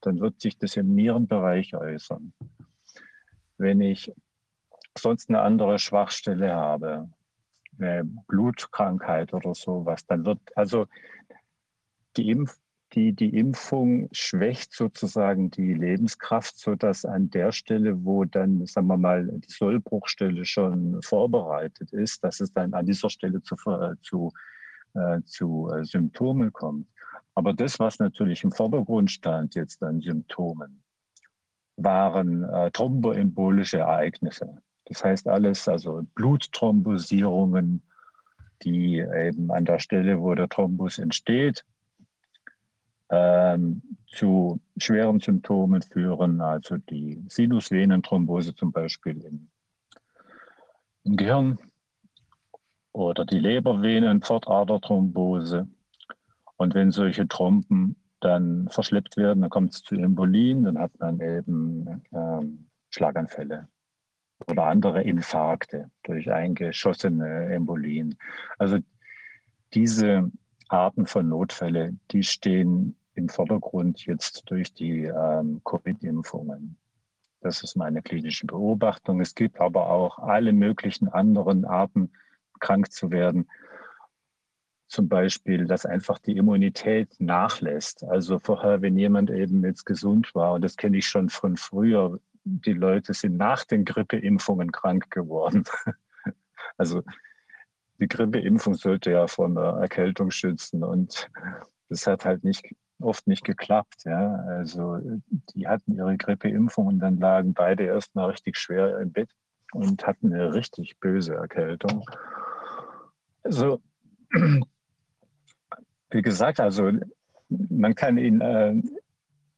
dann 0.00 0.20
wird 0.20 0.40
sich 0.40 0.56
das 0.58 0.76
im 0.76 0.94
Nierenbereich 0.94 1.74
äußern. 1.74 2.32
Wenn 3.58 3.80
ich 3.80 4.12
sonst 4.96 5.28
eine 5.28 5.40
andere 5.40 5.78
Schwachstelle 5.78 6.54
habe, 6.54 7.08
eine 7.78 8.04
Blutkrankheit 8.28 9.34
oder 9.34 9.54
sowas, 9.54 10.06
dann 10.06 10.24
wird 10.24 10.38
also 10.54 10.86
die, 12.16 12.30
Impf, 12.30 12.56
die, 12.96 13.12
die 13.12 13.38
Impfung 13.38 14.08
schwächt 14.10 14.72
sozusagen 14.72 15.50
die 15.50 15.74
Lebenskraft, 15.74 16.58
sodass 16.58 17.04
an 17.04 17.30
der 17.30 17.52
Stelle, 17.52 18.04
wo 18.04 18.24
dann, 18.24 18.66
sagen 18.66 18.88
wir 18.88 18.96
mal, 18.96 19.26
die 19.26 19.52
Sollbruchstelle 19.52 20.44
schon 20.44 21.00
vorbereitet 21.02 21.92
ist, 21.92 22.24
dass 22.24 22.40
es 22.40 22.52
dann 22.52 22.74
an 22.74 22.86
dieser 22.86 23.10
Stelle 23.10 23.42
zu, 23.42 23.54
zu 24.02 24.32
äh, 24.96 25.22
zu 25.24 25.70
äh, 25.70 25.84
Symptomen 25.84 26.52
kommt. 26.52 26.88
Aber 27.34 27.52
das, 27.52 27.78
was 27.78 27.98
natürlich 27.98 28.42
im 28.44 28.52
Vordergrund 28.52 29.10
stand 29.10 29.54
jetzt 29.54 29.82
an 29.82 30.00
Symptomen, 30.00 30.82
waren 31.76 32.44
äh, 32.44 32.70
thromboembolische 32.70 33.78
Ereignisse. 33.78 34.62
Das 34.86 35.04
heißt 35.04 35.28
alles, 35.28 35.68
also 35.68 36.06
Blutthrombosierungen, 36.14 37.82
die 38.62 39.00
eben 39.00 39.50
an 39.50 39.66
der 39.66 39.80
Stelle, 39.80 40.18
wo 40.18 40.34
der 40.34 40.48
Thrombus 40.48 40.98
entsteht, 40.98 41.62
ähm, 43.10 43.82
zu 44.06 44.60
schweren 44.76 45.20
Symptomen 45.20 45.82
führen, 45.82 46.40
also 46.40 46.76
die 46.76 47.22
Sinusvenenthrombose 47.28 48.54
zum 48.54 48.72
Beispiel 48.72 49.22
im, 49.22 49.48
im 51.04 51.16
Gehirn, 51.16 51.58
oder 52.96 53.26
die 53.26 53.38
Lebervenen, 53.38 54.22
Pfortaderthrombose. 54.22 55.68
Und 56.56 56.74
wenn 56.74 56.90
solche 56.90 57.28
Trompen 57.28 57.96
dann 58.20 58.68
verschleppt 58.70 59.18
werden, 59.18 59.42
dann 59.42 59.50
kommt 59.50 59.74
es 59.74 59.82
zu 59.82 59.96
Embolien, 59.96 60.64
dann 60.64 60.78
hat 60.78 60.92
man 60.98 61.20
eben 61.20 62.02
ähm, 62.12 62.66
Schlaganfälle 62.88 63.68
oder 64.46 64.64
andere 64.64 65.02
Infarkte 65.02 65.90
durch 66.04 66.30
eingeschossene 66.32 67.52
Embolien. 67.52 68.16
Also 68.56 68.78
diese 69.74 70.30
Arten 70.68 71.06
von 71.06 71.28
Notfälle, 71.28 71.96
die 72.10 72.22
stehen 72.22 72.96
im 73.14 73.28
Vordergrund 73.28 74.04
jetzt 74.06 74.42
durch 74.46 74.72
die 74.74 75.04
ähm, 75.04 75.60
Covid-Impfungen. 75.64 76.76
Das 77.40 77.62
ist 77.62 77.76
meine 77.76 78.02
klinische 78.02 78.46
Beobachtung. 78.46 79.20
Es 79.20 79.34
gibt 79.34 79.60
aber 79.60 79.88
auch 79.88 80.18
alle 80.18 80.52
möglichen 80.52 81.08
anderen 81.08 81.64
Arten 81.64 82.10
krank 82.60 82.90
zu 82.92 83.10
werden. 83.10 83.48
Zum 84.88 85.08
Beispiel, 85.08 85.66
dass 85.66 85.86
einfach 85.86 86.18
die 86.18 86.36
Immunität 86.36 87.14
nachlässt. 87.18 88.04
Also 88.04 88.38
vorher, 88.38 88.82
wenn 88.82 88.96
jemand 88.98 89.30
eben 89.30 89.64
jetzt 89.64 89.84
gesund 89.84 90.34
war, 90.34 90.54
und 90.54 90.62
das 90.62 90.76
kenne 90.76 90.98
ich 90.98 91.06
schon 91.06 91.28
von 91.28 91.56
früher, 91.56 92.20
die 92.44 92.72
Leute 92.72 93.12
sind 93.12 93.36
nach 93.36 93.64
den 93.64 93.84
Grippeimpfungen 93.84 94.72
krank 94.72 95.10
geworden. 95.10 95.64
Also 96.78 97.02
die 98.00 98.08
Grippeimpfung 98.08 98.74
sollte 98.74 99.10
ja 99.12 99.26
vor 99.26 99.46
einer 99.46 99.80
Erkältung 99.80 100.30
schützen 100.30 100.84
und 100.84 101.30
das 101.88 102.06
hat 102.06 102.24
halt 102.24 102.44
nicht 102.44 102.74
oft 103.00 103.26
nicht 103.26 103.44
geklappt. 103.44 104.04
Ja. 104.04 104.36
Also 104.48 104.98
die 105.54 105.66
hatten 105.68 105.96
ihre 105.96 106.16
Grippeimpfung 106.16 106.86
und 106.86 106.98
dann 107.00 107.18
lagen 107.18 107.54
beide 107.54 107.84
erstmal 107.84 108.30
richtig 108.30 108.56
schwer 108.56 108.98
im 109.00 109.12
Bett 109.12 109.30
und 109.72 110.06
hatten 110.06 110.32
eine 110.32 110.54
richtig 110.54 110.98
böse 111.00 111.34
Erkältung. 111.34 112.04
Also 113.42 113.80
wie 116.10 116.22
gesagt, 116.22 116.60
also 116.60 116.90
man 117.48 117.94
kann 117.94 118.18
ihn, 118.18 118.40
äh, 118.40 118.74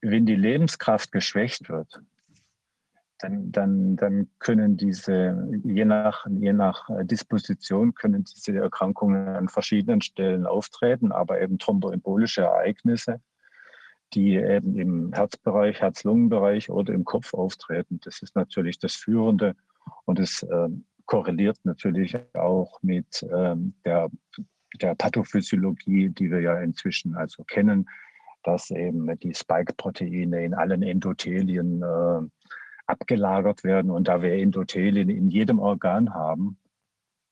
wenn 0.01 0.27
die 0.27 0.35
Lebenskraft 0.35 1.13
geschwächt 1.13 1.69
wird, 1.69 2.01
dann, 3.19 3.51
dann, 3.51 3.97
dann 3.97 4.29
können 4.39 4.77
diese, 4.77 5.49
je 5.65 5.85
nach, 5.85 6.27
je 6.27 6.53
nach 6.53 6.89
Disposition, 7.03 7.95
können 7.95 8.25
diese 8.25 8.57
Erkrankungen 8.59 9.29
an 9.29 9.49
verschiedenen 9.49 10.01
Stellen 10.01 10.47
auftreten, 10.47 11.11
aber 11.11 11.41
eben 11.41 11.59
thromboembolische 11.59 12.43
Ereignisse, 12.43 13.21
die 14.15 14.37
eben 14.37 14.79
im 14.79 15.13
Herzbereich, 15.13 15.81
Herz-Lungen-Bereich 15.81 16.71
oder 16.71 16.95
im 16.95 17.05
Kopf 17.05 17.35
auftreten. 17.35 18.01
Das 18.05 18.23
ist 18.23 18.37
natürlich 18.37 18.79
das 18.79 18.95
Führende 18.95 19.57
und 20.05 20.19
es 20.21 20.43
äh, 20.45 20.69
korreliert 21.07 21.59
natürlich 21.65 22.17
auch 22.35 22.79
mit 22.83 23.27
ähm, 23.35 23.75
der, 23.85 24.11
der 24.81 24.95
Pathophysiologie, 24.95 26.11
die 26.11 26.31
wir 26.31 26.41
ja 26.41 26.61
inzwischen 26.61 27.17
also 27.17 27.43
kennen, 27.45 27.89
dass 28.45 28.71
eben 28.71 29.19
die 29.19 29.35
Spike-Proteine 29.35 30.45
in 30.45 30.55
allen 30.55 30.83
Endothelien 30.83 31.83
äh, 31.83 32.21
abgelagert 32.89 33.65
werden. 33.65 33.91
Und 33.91 34.09
da 34.09 34.23
wir 34.23 34.33
Endothelien 34.33 35.09
in 35.11 35.29
jedem 35.29 35.59
Organ 35.59 36.15
haben, 36.15 36.59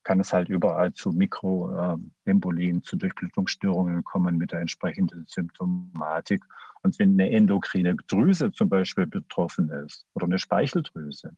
kann 0.03 0.19
es 0.21 0.31
halt 0.31 0.47
überall 0.47 0.93
zu 0.93 1.11
Mikroembolien, 1.11 2.83
zu 2.83 2.95
Durchblutungsstörungen 2.95 4.03
kommen 4.05 4.37
mit 4.37 4.53
der 4.53 4.61
entsprechenden 4.61 5.25
Symptomatik. 5.27 6.45
Und 6.83 6.97
wenn 6.99 7.13
eine 7.13 7.29
endokrine 7.29 7.95
Drüse 8.07 8.51
zum 8.51 8.69
Beispiel 8.69 9.07
betroffen 9.07 9.69
ist 9.69 10.05
oder 10.13 10.25
eine 10.25 10.39
Speicheldrüse, 10.39 11.35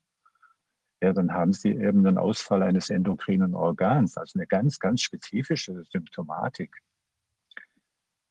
ja, 1.01 1.13
dann 1.13 1.33
haben 1.33 1.53
sie 1.53 1.69
eben 1.69 2.05
einen 2.05 2.17
Ausfall 2.17 2.61
eines 2.61 2.89
endokrinen 2.89 3.55
Organs, 3.55 4.17
also 4.17 4.37
eine 4.37 4.45
ganz, 4.45 4.79
ganz 4.79 5.01
spezifische 5.01 5.83
Symptomatik. 5.85 6.75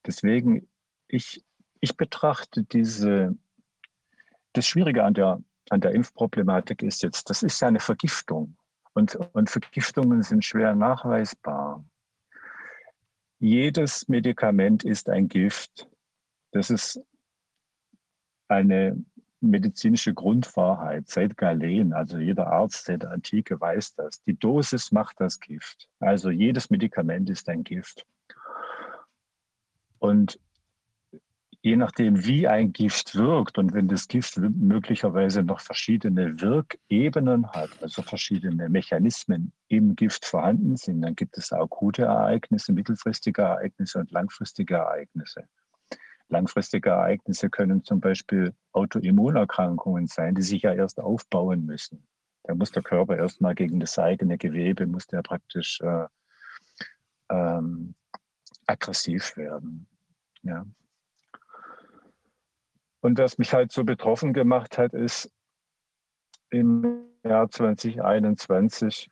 Deswegen, 0.06 0.68
ich, 1.08 1.42
ich 1.80 1.96
betrachte 1.96 2.62
diese, 2.64 3.36
das 4.52 4.66
Schwierige 4.66 5.04
an 5.04 5.14
der 5.14 5.42
an 5.70 5.80
der 5.80 5.92
Impfproblematik 5.92 6.82
ist 6.82 7.02
jetzt, 7.02 7.28
das 7.30 7.42
ist 7.42 7.60
ja 7.60 7.68
eine 7.68 7.80
Vergiftung. 7.80 8.56
Und, 8.94 9.16
und 9.32 9.50
Vergiftungen 9.50 10.22
sind 10.22 10.44
schwer 10.44 10.74
nachweisbar. 10.74 11.84
Jedes 13.38 14.08
Medikament 14.08 14.84
ist 14.84 15.08
ein 15.08 15.28
Gift. 15.28 15.88
Das 16.50 16.70
ist 16.70 17.00
eine 18.48 19.04
medizinische 19.40 20.14
Grundwahrheit 20.14 21.08
seit 21.08 21.36
Galen. 21.36 21.92
Also 21.92 22.18
jeder 22.18 22.48
Arzt 22.48 22.86
seit 22.86 23.02
der 23.02 23.12
Antike 23.12 23.60
weiß 23.60 23.94
das. 23.94 24.22
Die 24.24 24.36
Dosis 24.36 24.90
macht 24.90 25.20
das 25.20 25.38
Gift. 25.38 25.88
Also 26.00 26.30
jedes 26.30 26.70
Medikament 26.70 27.30
ist 27.30 27.48
ein 27.48 27.62
Gift. 27.62 28.04
Und 29.98 30.40
je 31.62 31.76
nachdem, 31.76 32.24
wie 32.24 32.46
ein 32.46 32.72
Gift 32.72 33.16
wirkt 33.16 33.58
und 33.58 33.72
wenn 33.72 33.88
das 33.88 34.06
Gift 34.06 34.36
möglicherweise 34.38 35.42
noch 35.42 35.60
verschiedene 35.60 36.40
Wirkebenen 36.40 37.50
hat, 37.50 37.70
also 37.82 38.02
verschiedene 38.02 38.68
Mechanismen 38.68 39.52
im 39.68 39.96
Gift 39.96 40.24
vorhanden 40.24 40.76
sind, 40.76 41.02
dann 41.02 41.16
gibt 41.16 41.36
es 41.36 41.52
akute 41.52 42.02
Ereignisse, 42.02 42.72
mittelfristige 42.72 43.42
Ereignisse 43.42 43.98
und 43.98 44.10
langfristige 44.12 44.76
Ereignisse. 44.76 45.44
Langfristige 46.28 46.90
Ereignisse 46.90 47.50
können 47.50 47.82
zum 47.82 48.00
Beispiel 48.00 48.54
Autoimmunerkrankungen 48.72 50.06
sein, 50.06 50.34
die 50.34 50.42
sich 50.42 50.62
ja 50.62 50.74
erst 50.74 51.00
aufbauen 51.00 51.64
müssen. 51.64 52.06
Da 52.44 52.54
muss 52.54 52.70
der 52.70 52.82
Körper 52.82 53.16
erstmal 53.16 53.54
gegen 53.54 53.80
das 53.80 53.98
eigene 53.98 54.38
Gewebe, 54.38 54.86
muss 54.86 55.06
der 55.06 55.22
praktisch 55.22 55.80
äh, 55.80 56.06
ähm, 57.30 57.94
aggressiv 58.66 59.36
werden. 59.36 59.88
Ja. 60.42 60.64
Und 63.00 63.18
was 63.18 63.38
mich 63.38 63.52
halt 63.52 63.72
so 63.72 63.84
betroffen 63.84 64.32
gemacht 64.32 64.78
hat, 64.78 64.92
ist 64.92 65.30
im 66.50 67.04
Jahr 67.24 67.50
2021, 67.50 69.10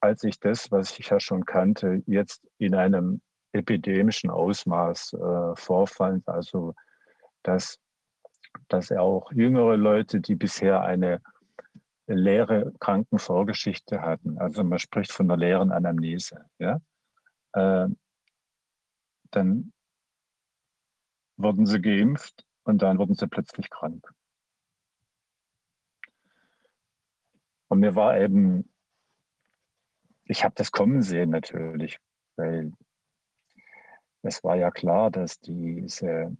als 0.00 0.24
ich 0.24 0.38
das, 0.40 0.70
was 0.70 0.98
ich 0.98 1.08
ja 1.08 1.20
schon 1.20 1.44
kannte, 1.44 2.02
jetzt 2.06 2.46
in 2.58 2.74
einem 2.74 3.22
epidemischen 3.52 4.30
Ausmaß 4.30 5.14
äh, 5.14 5.56
vorfand. 5.56 6.28
Also, 6.28 6.74
dass, 7.42 7.78
dass 8.68 8.92
auch 8.92 9.32
jüngere 9.32 9.76
Leute, 9.76 10.20
die 10.20 10.34
bisher 10.34 10.82
eine 10.82 11.22
leere 12.06 12.72
Krankenvorgeschichte 12.80 14.02
hatten, 14.02 14.38
also 14.38 14.62
man 14.62 14.78
spricht 14.78 15.12
von 15.12 15.30
einer 15.30 15.38
leeren 15.38 15.72
Anamnese, 15.72 16.44
ja, 16.58 16.80
äh, 17.52 17.88
dann 19.30 19.72
wurden 21.36 21.66
sie 21.66 21.80
geimpft 21.80 22.44
und 22.64 22.82
dann 22.82 22.98
wurden 22.98 23.14
sie 23.14 23.28
plötzlich 23.28 23.70
krank. 23.70 24.12
Und 27.68 27.80
mir 27.80 27.94
war 27.94 28.18
eben, 28.18 28.70
ich 30.24 30.44
habe 30.44 30.54
das 30.56 30.72
kommen 30.72 31.02
sehen 31.02 31.30
natürlich, 31.30 31.98
weil 32.36 32.72
es 34.22 34.42
war 34.42 34.56
ja 34.56 34.70
klar, 34.70 35.10
dass 35.10 35.38
diese, 35.40 36.36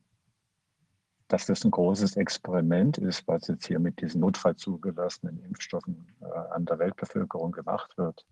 dass 1.28 1.46
das 1.46 1.64
ein 1.64 1.70
großes 1.70 2.16
Experiment 2.16 2.98
ist, 2.98 3.26
was 3.28 3.46
jetzt 3.48 3.66
hier 3.66 3.78
mit 3.78 4.00
diesen 4.00 4.20
notfallzugelassenen 4.20 5.42
Impfstoffen 5.44 6.06
äh, 6.20 6.24
an 6.24 6.64
der 6.64 6.78
Weltbevölkerung 6.78 7.52
gemacht 7.52 7.96
wird. 7.98 8.24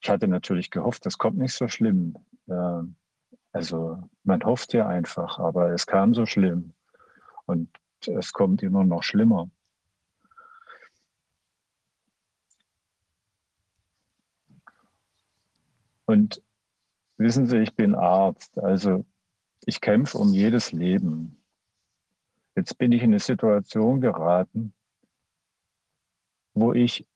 Ich 0.00 0.08
hatte 0.08 0.26
natürlich 0.26 0.70
gehofft, 0.70 1.04
das 1.06 1.18
kommt 1.18 1.38
nicht 1.38 1.54
so 1.54 1.68
schlimm. 1.68 2.16
Äh, 2.48 2.82
also 3.52 3.98
man 4.24 4.42
hofft 4.42 4.72
ja 4.72 4.88
einfach, 4.88 5.38
aber 5.38 5.72
es 5.72 5.86
kam 5.86 6.14
so 6.14 6.24
schlimm. 6.24 6.72
Und 7.46 7.68
es 8.06 8.32
kommt 8.32 8.62
immer 8.62 8.84
noch 8.84 9.02
schlimmer. 9.02 9.50
Und 16.04 16.42
wissen 17.16 17.46
Sie, 17.46 17.58
ich 17.58 17.74
bin 17.74 17.94
Arzt, 17.94 18.58
also 18.58 19.04
ich 19.64 19.80
kämpfe 19.80 20.18
um 20.18 20.32
jedes 20.32 20.72
Leben. 20.72 21.42
Jetzt 22.56 22.76
bin 22.76 22.92
ich 22.92 23.02
in 23.02 23.10
eine 23.10 23.20
Situation 23.20 24.00
geraten, 24.00 24.74
wo 26.54 26.72
ich 26.72 27.06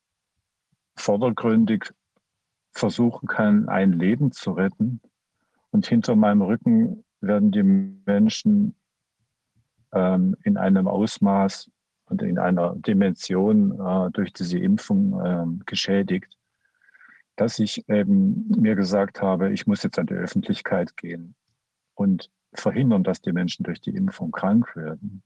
vordergründig 0.94 1.92
versuchen 2.72 3.26
kann, 3.26 3.68
ein 3.68 3.92
Leben 3.92 4.32
zu 4.32 4.52
retten. 4.52 5.00
Und 5.70 5.86
hinter 5.86 6.16
meinem 6.16 6.42
Rücken 6.42 7.04
werden 7.20 7.50
die 7.50 7.62
Menschen 7.62 8.74
ähm, 9.92 10.36
in 10.42 10.56
einem 10.56 10.88
Ausmaß 10.88 11.70
und 12.06 12.22
in 12.22 12.38
einer 12.38 12.74
Dimension 12.76 13.72
äh, 13.80 14.10
durch 14.12 14.32
diese 14.32 14.58
Impfung 14.58 15.20
äh, 15.20 15.64
geschädigt, 15.66 16.36
dass 17.36 17.58
ich 17.58 17.88
eben 17.88 18.48
mir 18.48 18.74
gesagt 18.74 19.20
habe, 19.20 19.52
ich 19.52 19.66
muss 19.66 19.82
jetzt 19.82 19.98
an 19.98 20.06
die 20.06 20.14
Öffentlichkeit 20.14 20.96
gehen 20.96 21.34
und 21.94 22.30
verhindern, 22.54 23.04
dass 23.04 23.20
die 23.20 23.32
Menschen 23.32 23.64
durch 23.64 23.80
die 23.80 23.94
Impfung 23.94 24.30
krank 24.30 24.74
werden. 24.76 25.22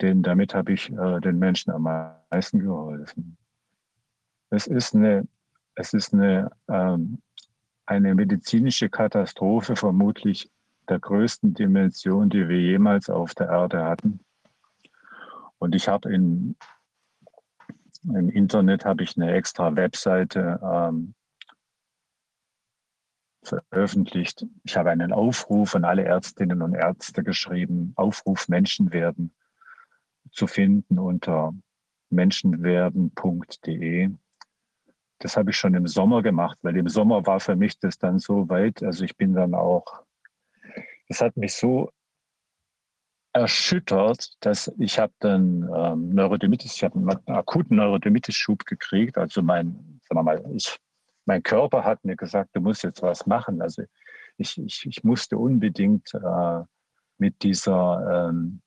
Denn 0.00 0.22
damit 0.22 0.54
habe 0.54 0.72
ich 0.72 0.90
äh, 0.92 1.20
den 1.20 1.38
Menschen 1.38 1.70
am 1.70 1.82
meisten 2.30 2.60
geholfen. 2.60 3.36
Es 4.50 4.66
ist 4.66 4.94
eine, 4.94 5.26
es 5.74 5.92
ist 5.92 6.14
eine, 6.14 6.50
ähm, 6.68 7.20
eine 7.86 8.14
medizinische 8.14 8.88
Katastrophe, 8.88 9.76
vermutlich 9.76 10.50
der 10.88 10.98
größten 10.98 11.54
Dimension, 11.54 12.30
die 12.30 12.48
wir 12.48 12.60
jemals 12.60 13.10
auf 13.10 13.34
der 13.34 13.48
Erde 13.48 13.84
hatten. 13.84 14.20
Und 15.58 15.74
ich 15.74 15.88
habe 15.88 16.12
im 16.12 16.56
Internet 18.08 18.84
habe 18.84 19.02
ich 19.02 19.16
eine 19.16 19.32
extra 19.32 19.74
Webseite 19.74 20.60
ähm, 20.62 21.14
veröffentlicht. 23.42 24.46
Ich 24.64 24.76
habe 24.76 24.90
einen 24.90 25.12
Aufruf 25.12 25.74
an 25.74 25.84
alle 25.84 26.04
Ärztinnen 26.04 26.62
und 26.62 26.74
Ärzte 26.74 27.24
geschrieben, 27.24 27.92
Aufruf 27.96 28.48
Menschenwerden 28.48 29.34
zu 30.30 30.46
finden 30.46 30.98
unter 30.98 31.54
menschenwerden.de. 32.10 34.10
Das 35.18 35.36
habe 35.36 35.50
ich 35.50 35.56
schon 35.56 35.74
im 35.74 35.86
Sommer 35.86 36.22
gemacht, 36.22 36.58
weil 36.62 36.76
im 36.76 36.88
Sommer 36.88 37.26
war 37.26 37.40
für 37.40 37.56
mich 37.56 37.78
das 37.78 37.98
dann 37.98 38.18
so 38.18 38.48
weit. 38.48 38.82
Also 38.82 39.04
ich 39.04 39.16
bin 39.16 39.32
dann 39.32 39.54
auch 39.54 40.02
das 41.08 41.20
hat 41.20 41.36
mich 41.36 41.54
so 41.54 41.90
erschüttert, 43.32 44.32
dass 44.40 44.72
ich 44.78 44.98
habe 44.98 45.12
dann 45.18 45.68
ähm, 45.74 46.14
Neurodermitis, 46.14 46.74
ich 46.74 46.84
habe 46.84 46.98
einen 46.98 47.10
akuten 47.36 47.76
Neurodermitis-Schub 47.76 48.64
gekriegt. 48.64 49.18
Also 49.18 49.42
mein, 49.42 50.00
sagen 50.08 50.18
wir 50.18 50.22
mal, 50.22 50.44
ich, 50.54 50.78
mein 51.26 51.42
Körper 51.42 51.84
hat 51.84 52.02
mir 52.04 52.16
gesagt, 52.16 52.50
du 52.54 52.60
musst 52.60 52.82
jetzt 52.82 53.02
was 53.02 53.26
machen. 53.26 53.60
Also 53.60 53.82
ich, 54.38 54.56
ich, 54.58 54.86
ich 54.86 55.04
musste 55.04 55.36
unbedingt 55.36 56.14
äh, 56.14 56.62
mit 57.18 57.42
dieser, 57.42 58.28
ähm, 58.30 58.62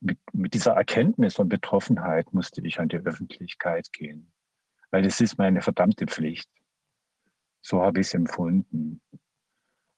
mit, 0.00 0.18
mit 0.32 0.54
dieser 0.54 0.74
Erkenntnis 0.74 1.34
von 1.34 1.48
Betroffenheit 1.48 2.32
musste 2.32 2.60
ich 2.64 2.78
an 2.78 2.88
die 2.88 2.98
Öffentlichkeit 2.98 3.92
gehen, 3.92 4.32
weil 4.90 5.04
es 5.06 5.20
ist 5.20 5.38
meine 5.38 5.60
verdammte 5.60 6.06
Pflicht. 6.06 6.48
So 7.62 7.82
habe 7.82 8.00
ich 8.00 8.08
es 8.08 8.14
empfunden. 8.14 9.00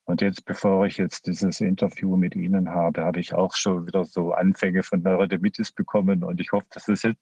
Und 0.06 0.20
jetzt, 0.20 0.44
bevor 0.44 0.86
ich 0.86 0.98
jetzt 0.98 1.26
dieses 1.26 1.60
Interview 1.60 2.16
mit 2.16 2.36
Ihnen 2.36 2.70
habe, 2.70 3.04
habe 3.04 3.18
ich 3.18 3.34
auch 3.34 3.56
schon 3.56 3.88
wieder 3.88 4.04
so 4.04 4.32
Anfänge 4.32 4.84
von 4.84 5.02
Neurodermitis 5.02 5.72
bekommen 5.72 6.22
und 6.22 6.40
ich 6.40 6.52
hoffe, 6.52 6.66
dass 6.70 6.86
es 6.86 7.02
jetzt 7.02 7.20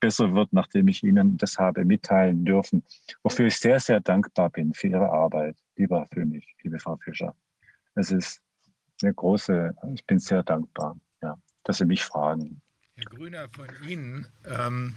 besser 0.00 0.34
wird, 0.34 0.52
nachdem 0.52 0.88
ich 0.88 1.04
Ihnen 1.04 1.36
das 1.38 1.58
habe 1.58 1.84
mitteilen 1.84 2.44
dürfen. 2.44 2.82
Wofür 3.22 3.46
ich 3.46 3.56
sehr, 3.56 3.78
sehr 3.78 4.00
dankbar 4.00 4.50
bin 4.50 4.74
für 4.74 4.88
Ihre 4.88 5.08
Arbeit, 5.08 5.54
lieber 5.76 6.08
König, 6.12 6.44
liebe 6.64 6.80
Frau 6.80 6.96
Fischer. 6.96 7.36
Es 7.94 8.10
ist 8.10 8.42
eine 9.00 9.14
große, 9.14 9.72
ich 9.94 10.04
bin 10.04 10.18
sehr 10.18 10.42
dankbar, 10.42 10.96
ja, 11.22 11.38
dass 11.62 11.78
Sie 11.78 11.84
mich 11.84 12.04
fragen. 12.04 12.60
Herr 12.96 13.04
Grüner, 13.04 13.48
von 13.54 13.68
Ihnen 13.88 14.26
ähm, 14.44 14.96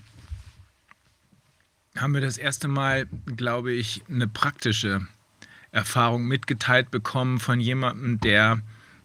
haben 1.96 2.16
wir 2.16 2.22
das 2.22 2.40
erste 2.40 2.68
Mal, 2.68 3.06
glaube 3.36 3.74
ich, 3.74 4.04
eine 4.10 4.28
praktische 4.28 5.08
Erfahrung 5.72 6.28
mitgeteilt 6.28 6.92
bekommen 6.92 7.40
von 7.40 7.60
jemandem, 7.60 8.20
der 8.20 8.62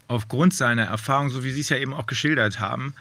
aufgrund 0.09 0.55
seiner 0.55 0.85
Erfahrung, 0.85 1.31
so 1.31 1.45
wie 1.45 1.53
Sie 1.53 1.61
es 1.61 1.69
ja 1.69 1.79
eben 1.79 1.95
auch 1.95 2.07
geschildert 2.07 2.61
haben, 2.61 2.95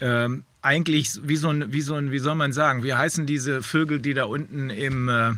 ähm, 0.00 0.44
eigentlich 0.62 1.10
wie 1.22 1.36
so 1.36 1.48
ein, 1.48 1.72
wie 1.72 1.80
so 1.80 1.94
ein, 1.94 2.12
wie 2.12 2.18
soll 2.18 2.36
man 2.36 2.52
sagen, 2.52 2.84
wie 2.84 2.94
heißen 2.94 3.26
diese 3.26 3.62
Vögel, 3.62 4.00
die 4.00 4.14
da 4.14 4.24
unten 4.24 4.70
im, 4.70 5.08
äh, 5.08 5.32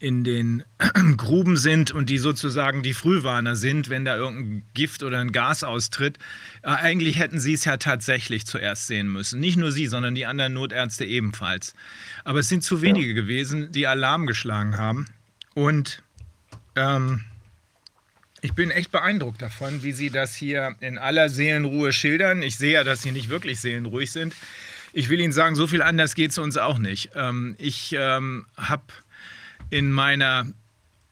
in 0.00 0.24
den 0.24 0.64
Gruben 1.16 1.56
sind 1.56 1.90
und 1.92 2.10
die 2.10 2.18
sozusagen 2.18 2.82
die 2.82 2.94
Frühwarner 2.94 3.56
sind, 3.56 3.88
wenn 3.88 4.04
da 4.04 4.16
irgendein 4.16 4.62
Gift 4.74 5.02
oder 5.02 5.18
ein 5.18 5.32
Gas 5.32 5.64
austritt. 5.64 6.18
Äh, 6.62 6.68
eigentlich 6.68 7.18
hätten 7.18 7.40
Sie 7.40 7.54
es 7.54 7.64
ja 7.64 7.76
tatsächlich 7.76 8.46
zuerst 8.46 8.88
sehen 8.88 9.08
müssen. 9.12 9.40
Nicht 9.40 9.56
nur 9.56 9.72
Sie, 9.72 9.86
sondern 9.86 10.14
die 10.14 10.26
anderen 10.26 10.54
Notärzte 10.54 11.04
ebenfalls. 11.04 11.74
Aber 12.24 12.40
es 12.40 12.48
sind 12.48 12.62
zu 12.62 12.82
wenige 12.82 13.14
gewesen, 13.14 13.72
die 13.72 13.86
Alarm 13.86 14.26
geschlagen 14.26 14.76
haben. 14.76 15.06
Und 15.54 16.02
ähm, 16.78 17.24
ich 18.40 18.54
bin 18.54 18.70
echt 18.70 18.92
beeindruckt 18.92 19.42
davon, 19.42 19.82
wie 19.82 19.92
Sie 19.92 20.10
das 20.10 20.34
hier 20.34 20.76
in 20.80 20.96
aller 20.98 21.28
Seelenruhe 21.28 21.92
schildern. 21.92 22.42
Ich 22.42 22.56
sehe 22.56 22.74
ja, 22.74 22.84
dass 22.84 23.02
Sie 23.02 23.10
nicht 23.10 23.28
wirklich 23.28 23.60
seelenruhig 23.60 24.12
sind. 24.12 24.34
Ich 24.92 25.08
will 25.08 25.20
Ihnen 25.20 25.32
sagen, 25.32 25.56
so 25.56 25.66
viel 25.66 25.82
anders 25.82 26.14
geht 26.14 26.30
es 26.30 26.38
uns 26.38 26.56
auch 26.56 26.78
nicht. 26.78 27.10
Ähm, 27.14 27.56
ich 27.58 27.94
ähm, 27.98 28.46
habe 28.56 28.84
in 29.70 29.90
meiner 29.90 30.46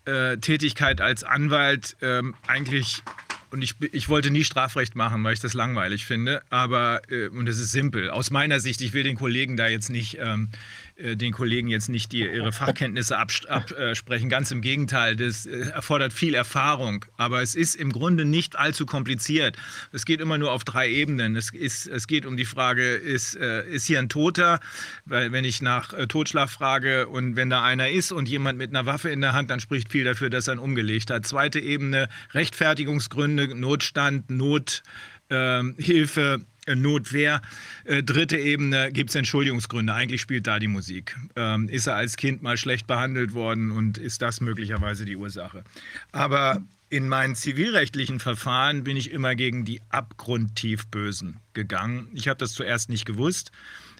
äh, 0.05 0.37
Tätigkeit 0.39 1.01
als 1.01 1.25
Anwalt 1.25 1.97
ähm, 2.01 2.35
eigentlich 2.47 3.03
und 3.51 3.63
ich, 3.63 3.75
ich, 3.93 4.09
wollte 4.09 4.31
nie 4.31 4.45
Strafrecht 4.45 4.97
machen, 4.97 5.23
weil 5.23 5.33
ich 5.33 5.41
das 5.41 5.55
langweilig 5.55 6.05
finde. 6.05 6.43
Aber, 6.51 7.01
äh, 7.09 7.29
und 7.29 7.49
es 7.49 7.59
ist 7.59 7.73
simpel. 7.73 8.11
Aus 8.11 8.31
meiner 8.31 8.61
Sicht, 8.61 8.81
ich 8.81 8.93
will 8.93 9.05
den 9.05 9.17
Kollegen 9.17 9.57
da 9.57 9.69
jetzt 9.69 9.89
nicht 9.89 10.19
ähm, 10.21 10.51
äh, 10.51 10.57
den 10.99 11.33
Kollegen 11.33 11.69
jetzt 11.69 11.89
nicht 11.89 12.13
die, 12.13 12.21
ihre 12.21 12.53
Fachkenntnisse 12.53 13.19
absprechen. 13.19 14.29
Ganz 14.31 14.51
im 14.51 14.63
Gegenteil, 14.63 15.15
das 15.15 15.45
äh, 15.45 15.69
erfordert 15.69 16.15
viel 16.15 16.35
Erfahrung. 16.35 17.05
Aber 17.17 17.43
es 17.43 17.55
ist 17.55 17.75
im 17.75 17.93
Grunde 17.93 18.25
nicht 18.25 18.57
allzu 18.57 18.87
kompliziert. 18.87 19.57
Es 19.93 20.07
geht 20.07 20.21
immer 20.21 20.39
nur 20.39 20.53
auf 20.53 20.65
drei 20.65 20.89
Ebenen. 20.91 21.37
Es, 21.37 21.51
ist, 21.51 21.87
es 21.87 22.07
geht 22.07 22.25
um 22.25 22.39
die 22.39 22.47
Frage, 22.47 22.95
ist, 22.95 23.37
äh, 23.37 23.69
ist 23.69 23.87
hier 23.87 23.99
ein 23.99 24.09
Toter? 24.09 24.61
Weil 25.05 25.33
wenn 25.33 25.45
ich 25.45 25.61
nach 25.61 25.93
Totschlag 26.09 26.49
frage 26.49 27.09
und 27.09 27.37
wenn 27.37 27.51
da 27.51 27.63
einer 27.63 27.91
ist 27.91 28.11
und 28.13 28.27
jemand 28.29 28.57
mit 28.59 28.71
einer 28.71 28.87
Waffe 28.87 29.11
in 29.11 29.21
der 29.21 29.35
Hand, 29.35 29.51
dann 29.51 29.61
spricht 29.61 29.93
viel 29.93 30.05
dafür, 30.05 30.31
dass 30.31 30.49
er 30.49 30.55
ihn 30.55 30.61
umgelegt 30.61 31.11
hat. 31.11 31.27
Zweite 31.27 31.61
Ebene, 31.61 32.09
Rechtfertigungsgründe, 32.33 33.55
Notstand, 33.55 34.31
Nothilfe. 34.31 34.81
Notwehr. 36.75 37.43
Äh, 37.85 38.03
dritte 38.03 38.39
Ebene 38.39 38.91
gibt 38.93 39.11
es 39.11 39.17
Entschuldigungsgründe. 39.17 39.93
Eigentlich 39.93 40.21
spielt 40.21 40.47
da 40.47 40.59
die 40.59 40.69
Musik. 40.69 41.17
Ähm, 41.37 41.69
ist 41.69 41.87
er 41.87 41.95
als 41.95 42.17
Kind 42.17 42.43
mal 42.43 42.57
schlecht 42.57 42.87
behandelt 42.87 43.35
worden 43.35 43.71
und 43.71 43.99
ist 43.99 44.23
das 44.23 44.41
möglicherweise 44.41 45.05
die 45.05 45.17
Ursache? 45.17 45.63
Aber 46.13 46.63
in 46.89 47.09
meinen 47.09 47.35
zivilrechtlichen 47.35 48.21
Verfahren 48.21 48.85
bin 48.85 48.97
ich 48.97 49.11
immer 49.11 49.35
gegen 49.35 49.65
die 49.65 49.81
abgrundtief 49.89 50.87
Bösen 50.87 51.41
gegangen. 51.53 52.09
Ich 52.15 52.29
habe 52.29 52.39
das 52.39 52.53
zuerst 52.53 52.89
nicht 52.89 53.05
gewusst. 53.05 53.51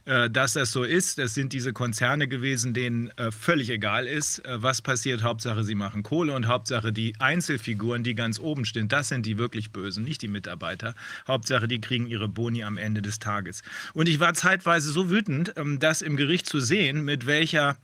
Äh, 0.07 0.31
dass 0.31 0.53
das 0.53 0.71
so 0.71 0.85
ist. 0.85 1.19
Das 1.19 1.35
sind 1.35 1.53
diese 1.53 1.73
Konzerne 1.73 2.29
gewesen, 2.29 2.73
denen 2.75 3.11
äh, 3.17 3.33
völlig 3.33 3.71
egal 3.71 4.07
ist, 4.07 4.39
äh, 4.45 4.63
was 4.63 4.81
passiert. 4.81 5.25
Hauptsache, 5.25 5.65
sie 5.65 5.75
machen 5.75 6.05
Kohle 6.05 6.33
und 6.33 6.47
Hauptsache, 6.47 6.93
die 6.93 7.15
Einzelfiguren, 7.19 8.05
die 8.05 8.15
ganz 8.15 8.39
oben 8.39 8.65
stehen, 8.65 8.87
das 8.87 9.09
sind 9.09 9.27
die 9.27 9.37
wirklich 9.37 9.73
Bösen, 9.73 10.05
nicht 10.05 10.23
die 10.23 10.29
Mitarbeiter. 10.29 10.95
Hauptsache, 11.27 11.67
die 11.67 11.81
kriegen 11.81 12.07
ihre 12.07 12.29
Boni 12.29 12.63
am 12.63 12.79
Ende 12.79 13.03
des 13.03 13.19
Tages. 13.19 13.63
Und 13.95 14.09
ich 14.09 14.21
war 14.21 14.35
zeitweise 14.35 14.93
so 14.93 15.11
wütend, 15.11 15.55
ähm, 15.57 15.81
das 15.81 16.03
im 16.03 16.17
Gericht 16.17 16.47
zu 16.47 16.61
sehen, 16.61 17.05
mit 17.05 17.27
welcher 17.27 17.77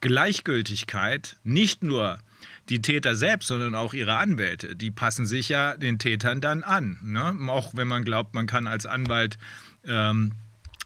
Gleichgültigkeit 0.00 1.36
nicht 1.44 1.82
nur 1.82 2.18
die 2.70 2.80
Täter 2.80 3.16
selbst, 3.16 3.48
sondern 3.48 3.74
auch 3.74 3.92
ihre 3.92 4.16
Anwälte, 4.16 4.76
die 4.76 4.90
passen 4.90 5.26
sich 5.26 5.50
ja 5.50 5.76
den 5.76 5.98
Tätern 5.98 6.40
dann 6.40 6.62
an. 6.62 6.98
Ne? 7.02 7.36
Auch 7.50 7.74
wenn 7.74 7.86
man 7.86 8.02
glaubt, 8.02 8.32
man 8.32 8.46
kann 8.46 8.66
als 8.66 8.86
Anwalt 8.86 9.36
ähm, 9.86 10.32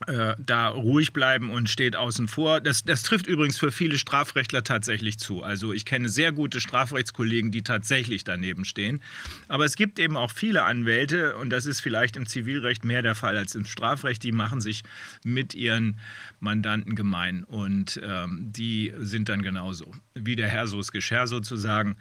äh, 0.07 0.35
da 0.39 0.69
ruhig 0.69 1.13
bleiben 1.13 1.51
und 1.51 1.69
steht 1.69 1.95
außen 1.95 2.27
vor. 2.27 2.63
Das, 2.63 2.85
das 2.85 3.03
trifft 3.03 3.27
übrigens 3.27 3.59
für 3.59 3.71
viele 3.71 3.99
Strafrechtler 3.99 4.65
tatsächlich 4.65 5.19
zu. 5.19 5.43
Also 5.43 5.75
ich 5.75 5.85
kenne 5.85 6.09
sehr 6.09 6.33
gute 6.33 6.63
Strafrechtskollegen, 6.63 7.51
die 7.51 7.63
tatsächlich 7.63 8.25
daneben 8.25 8.65
stehen. 8.65 9.03
Aber 9.49 9.67
es 9.67 9.77
gibt 9.77 9.99
eben 9.99 10.17
auch 10.17 10.31
viele 10.31 10.63
Anwälte, 10.65 11.37
und 11.37 11.51
das 11.51 11.67
ist 11.67 11.81
vielleicht 11.81 12.17
im 12.17 12.25
Zivilrecht 12.25 12.83
mehr 12.83 13.03
der 13.03 13.15
Fall 13.15 13.37
als 13.37 13.55
im 13.55 13.67
Strafrecht, 13.67 14.23
die 14.23 14.33
machen 14.33 14.63
sich 14.63 14.85
mit 15.23 15.55
ihren 15.55 15.99
Mandanten 16.41 16.95
gemein. 16.95 17.45
Und 17.45 18.01
ähm, 18.03 18.47
die 18.53 18.95
sind 18.97 19.29
dann 19.29 19.43
genauso, 19.43 19.93
wie 20.15 20.35
der 20.35 20.49
Herr 20.49 20.67
so 20.67 20.81
ist 20.81 20.93
Gescher 20.93 21.27
sozusagen. 21.27 21.97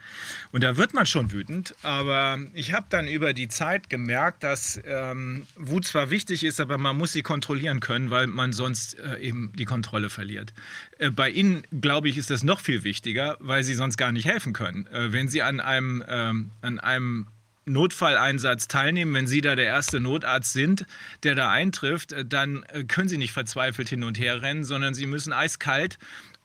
Und 0.52 0.64
da 0.64 0.78
wird 0.78 0.94
man 0.94 1.04
schon 1.04 1.32
wütend. 1.32 1.74
Aber 1.82 2.38
ich 2.54 2.72
habe 2.72 2.86
dann 2.88 3.08
über 3.08 3.34
die 3.34 3.48
Zeit 3.48 3.90
gemerkt, 3.90 4.42
dass 4.42 4.80
ähm, 4.86 5.46
Wut 5.56 5.84
zwar 5.84 6.08
wichtig 6.08 6.44
ist, 6.44 6.60
aber 6.60 6.78
man 6.78 6.96
muss 6.96 7.12
sie 7.12 7.20
kontrollieren 7.20 7.80
können 7.80 7.89
können, 7.90 8.12
weil 8.12 8.28
man 8.28 8.52
sonst 8.52 8.96
äh, 9.00 9.18
eben 9.18 9.52
die 9.58 9.64
Kontrolle 9.64 10.10
verliert. 10.10 10.52
Äh, 10.98 11.10
bei 11.10 11.28
Ihnen, 11.28 11.64
glaube 11.80 12.08
ich, 12.08 12.16
ist 12.18 12.30
das 12.30 12.44
noch 12.44 12.60
viel 12.60 12.84
wichtiger, 12.84 13.36
weil 13.40 13.64
Sie 13.64 13.74
sonst 13.74 13.96
gar 13.96 14.12
nicht 14.12 14.26
helfen 14.26 14.52
können. 14.52 14.86
Äh, 14.86 15.12
wenn 15.12 15.26
Sie 15.26 15.42
an 15.42 15.58
einem, 15.58 16.04
ähm, 16.06 16.52
an 16.62 16.78
einem 16.78 17.26
Notfalleinsatz 17.64 18.68
teilnehmen, 18.68 19.12
wenn 19.12 19.26
Sie 19.26 19.40
da 19.40 19.56
der 19.56 19.64
erste 19.64 19.98
Notarzt 19.98 20.52
sind, 20.52 20.86
der 21.24 21.34
da 21.34 21.50
eintrifft, 21.50 22.12
äh, 22.12 22.24
dann 22.24 22.62
äh, 22.68 22.84
können 22.84 23.08
Sie 23.08 23.18
nicht 23.18 23.32
verzweifelt 23.32 23.88
hin 23.88 24.04
und 24.04 24.20
her 24.20 24.40
rennen, 24.40 24.62
sondern 24.62 24.94
Sie 24.94 25.06
müssen 25.06 25.32
eiskalt 25.32 25.98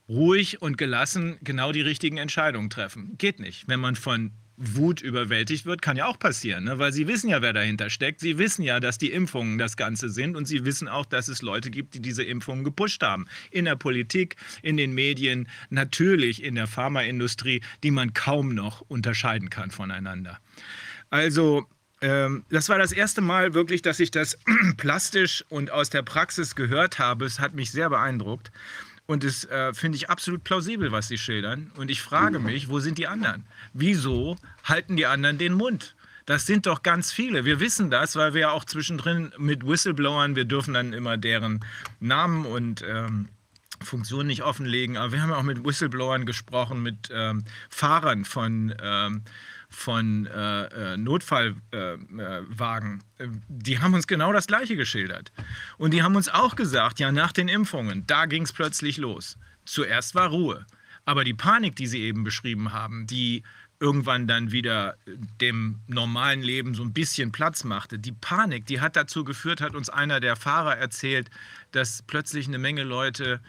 ruhig 0.10 0.64
und 0.64 0.80
gelassen 0.80 1.38
genau 1.44 1.72
die 1.72 1.82
richtigen 1.82 2.18
Entscheidungen 2.18 2.72
treffen. 2.72 3.20
Geht 3.20 3.40
nicht. 3.40 3.68
Wenn 3.68 3.80
man 3.80 3.96
von 3.96 4.32
Wut 4.58 5.02
überwältigt 5.02 5.66
wird, 5.66 5.82
kann 5.82 5.98
ja 5.98 6.06
auch 6.08 6.18
passieren, 6.18 6.64
ne? 6.64 6.80
weil 6.80 6.94
sie 6.94 7.08
wissen 7.08 7.30
ja, 7.30 7.42
wer 7.42 7.54
dahinter 7.54 7.90
steckt. 7.90 8.22
Sie 8.22 8.38
wissen 8.38 8.64
ja, 8.64 8.80
dass 8.80 8.98
die 8.98 9.12
Impfungen 9.12 9.58
das 9.58 9.76
Ganze 9.76 10.10
sind 10.10 10.36
und 10.36 10.46
sie 10.46 10.66
wissen 10.66 10.88
auch, 10.88 11.06
dass 11.06 11.28
es 11.28 11.42
Leute 11.42 11.70
gibt, 11.70 11.94
die 11.94 12.02
diese 12.02 12.24
Impfungen 12.24 12.64
gepusht 12.64 13.04
haben. 13.04 13.28
In 13.52 13.66
der 13.66 13.76
Politik, 13.76 14.36
in 14.62 14.78
den 14.78 14.94
Medien, 14.94 15.50
natürlich 15.70 16.44
in 16.44 16.56
der 16.56 16.68
Pharmaindustrie, 16.68 17.62
die 17.84 17.92
man 17.92 18.14
kaum 18.14 18.54
noch 18.54 18.82
unterscheiden 18.82 19.50
kann 19.50 19.72
voneinander. 19.72 20.40
Also 21.10 21.68
ähm, 22.02 22.46
das 22.50 22.70
war 22.70 22.78
das 22.78 22.92
erste 22.92 23.22
Mal 23.22 23.54
wirklich, 23.54 23.82
dass 23.82 24.00
ich 24.00 24.12
das 24.12 24.38
plastisch 24.78 25.44
und 25.50 25.72
aus 25.72 25.90
der 25.90 26.04
Praxis 26.04 26.56
gehört 26.56 27.00
habe. 27.00 27.26
Es 27.26 27.40
hat 27.40 27.56
mich 27.56 27.72
sehr 27.72 27.90
beeindruckt. 27.90 28.52
Und 29.08 29.24
das 29.24 29.46
äh, 29.46 29.74
finde 29.74 29.98
ich 29.98 30.10
absolut 30.10 30.44
plausibel, 30.44 30.92
was 30.92 31.08
Sie 31.08 31.18
schildern. 31.18 31.72
Und 31.76 31.92
ich 31.92 32.02
frage 32.02 32.40
mich, 32.40 32.70
wo 32.70 32.80
sind 32.80 32.98
die 32.98 33.08
anderen? 33.08 33.46
Wieso 33.74 34.36
halten 34.64 34.96
die 34.98 35.06
anderen 35.06 35.38
den 35.38 35.54
Mund? 35.54 35.96
Das 36.26 36.48
sind 36.48 36.66
doch 36.66 36.82
ganz 36.82 37.12
viele. 37.12 37.46
Wir 37.46 37.60
wissen 37.60 37.92
das, 37.92 38.16
weil 38.16 38.34
wir 38.34 38.42
ja 38.42 38.52
auch 38.52 38.66
zwischendrin 38.66 39.32
mit 39.38 39.66
Whistleblowern, 39.66 40.36
wir 40.36 40.46
dürfen 40.46 40.74
dann 40.74 40.92
immer 40.92 41.18
deren 41.18 41.64
Namen 42.00 42.48
und 42.48 42.84
ähm, 42.88 43.30
Funktionen 43.84 44.28
nicht 44.28 44.42
offenlegen, 44.42 44.98
aber 44.98 45.12
wir 45.12 45.22
haben 45.22 45.34
auch 45.34 45.44
mit 45.44 45.64
Whistleblowern 45.64 46.26
gesprochen, 46.26 46.82
mit 46.82 47.10
ähm, 47.12 47.44
Fahrern 47.70 48.26
von 48.26 48.74
ähm, 48.82 49.22
von 49.76 50.26
äh, 50.26 50.94
äh 50.94 50.98
Notfallwagen, 50.98 53.04
äh, 53.18 53.28
die 53.48 53.80
haben 53.80 53.94
uns 53.94 54.08
genau 54.08 54.34
das 54.34 54.48
Gleiche 54.48 54.76
geschildert. 54.76 55.32
Und 55.78 55.92
die 55.92 56.02
haben 56.02 56.16
uns 56.16 56.30
auch 56.30 56.56
gesagt, 56.56 57.00
ja, 57.00 57.12
nach 57.12 57.32
den 57.32 57.48
Impfungen, 57.48 58.08
da 58.08 58.26
ging 58.26 58.44
es 58.44 58.54
plötzlich 58.54 58.98
los. 58.98 59.38
Zuerst 59.66 60.16
war 60.16 60.30
Ruhe. 60.30 60.66
Aber 61.06 61.24
die 61.24 61.34
Panik, 61.34 61.76
die 61.76 61.88
Sie 61.88 62.02
eben 62.02 62.24
beschrieben 62.24 62.74
haben, 62.74 63.06
die 63.06 63.44
irgendwann 63.80 64.28
dann 64.28 64.52
wieder 64.52 64.96
dem 65.42 65.82
normalen 65.88 66.42
Leben 66.42 66.74
so 66.74 66.84
ein 66.84 66.94
bisschen 66.94 67.32
Platz 67.32 67.64
machte. 67.64 68.00
Die 68.00 68.14
Panik, 68.14 68.66
die 68.66 68.80
hat 68.80 68.96
dazu 68.96 69.24
geführt, 69.24 69.62
hat 69.62 69.76
uns 69.76 69.90
einer 69.90 70.20
der 70.20 70.36
Fahrer 70.36 70.78
erzählt, 70.78 71.30
dass 71.72 72.02
plötzlich 72.02 72.48
eine 72.48 72.58
Menge 72.58 72.84
Leute 72.84 73.42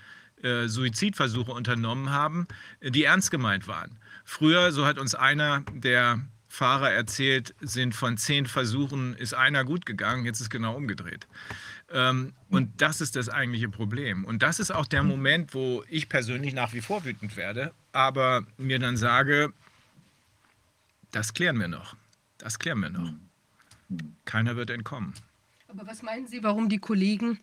äh, 0.42 0.66
Suizidversuche 0.66 1.52
unternommen 1.52 2.10
haben, 2.10 2.46
die 2.82 3.04
ernst 3.04 3.30
gemeint 3.30 3.68
waren. 3.68 3.98
Früher, 4.28 4.72
so 4.72 4.84
hat 4.84 4.98
uns 4.98 5.14
einer 5.14 5.62
der 5.72 6.20
Fahrer 6.48 6.90
erzählt, 6.90 7.54
sind 7.60 7.94
von 7.94 8.18
zehn 8.18 8.46
Versuchen, 8.46 9.14
ist 9.14 9.34
einer 9.34 9.64
gut 9.64 9.86
gegangen, 9.86 10.26
jetzt 10.26 10.40
ist 10.40 10.50
genau 10.50 10.74
umgedreht. 10.74 11.28
Ähm, 11.92 12.32
und 12.50 12.82
das 12.82 13.00
ist 13.00 13.14
das 13.14 13.28
eigentliche 13.28 13.68
Problem. 13.68 14.24
Und 14.24 14.42
das 14.42 14.58
ist 14.58 14.72
auch 14.72 14.86
der 14.86 15.04
Moment, 15.04 15.54
wo 15.54 15.84
ich 15.88 16.08
persönlich 16.08 16.54
nach 16.54 16.72
wie 16.72 16.80
vor 16.80 17.04
wütend 17.04 17.36
werde, 17.36 17.72
aber 17.92 18.44
mir 18.58 18.80
dann 18.80 18.96
sage, 18.96 19.52
das 21.12 21.32
klären 21.32 21.58
wir 21.60 21.68
noch. 21.68 21.96
Das 22.38 22.58
klären 22.58 22.80
wir 22.80 22.90
noch. 22.90 23.12
Keiner 24.24 24.56
wird 24.56 24.70
entkommen. 24.70 25.14
Aber 25.68 25.86
was 25.86 26.02
meinen 26.02 26.26
Sie, 26.26 26.42
warum 26.42 26.68
die 26.68 26.78
Kollegen 26.78 27.38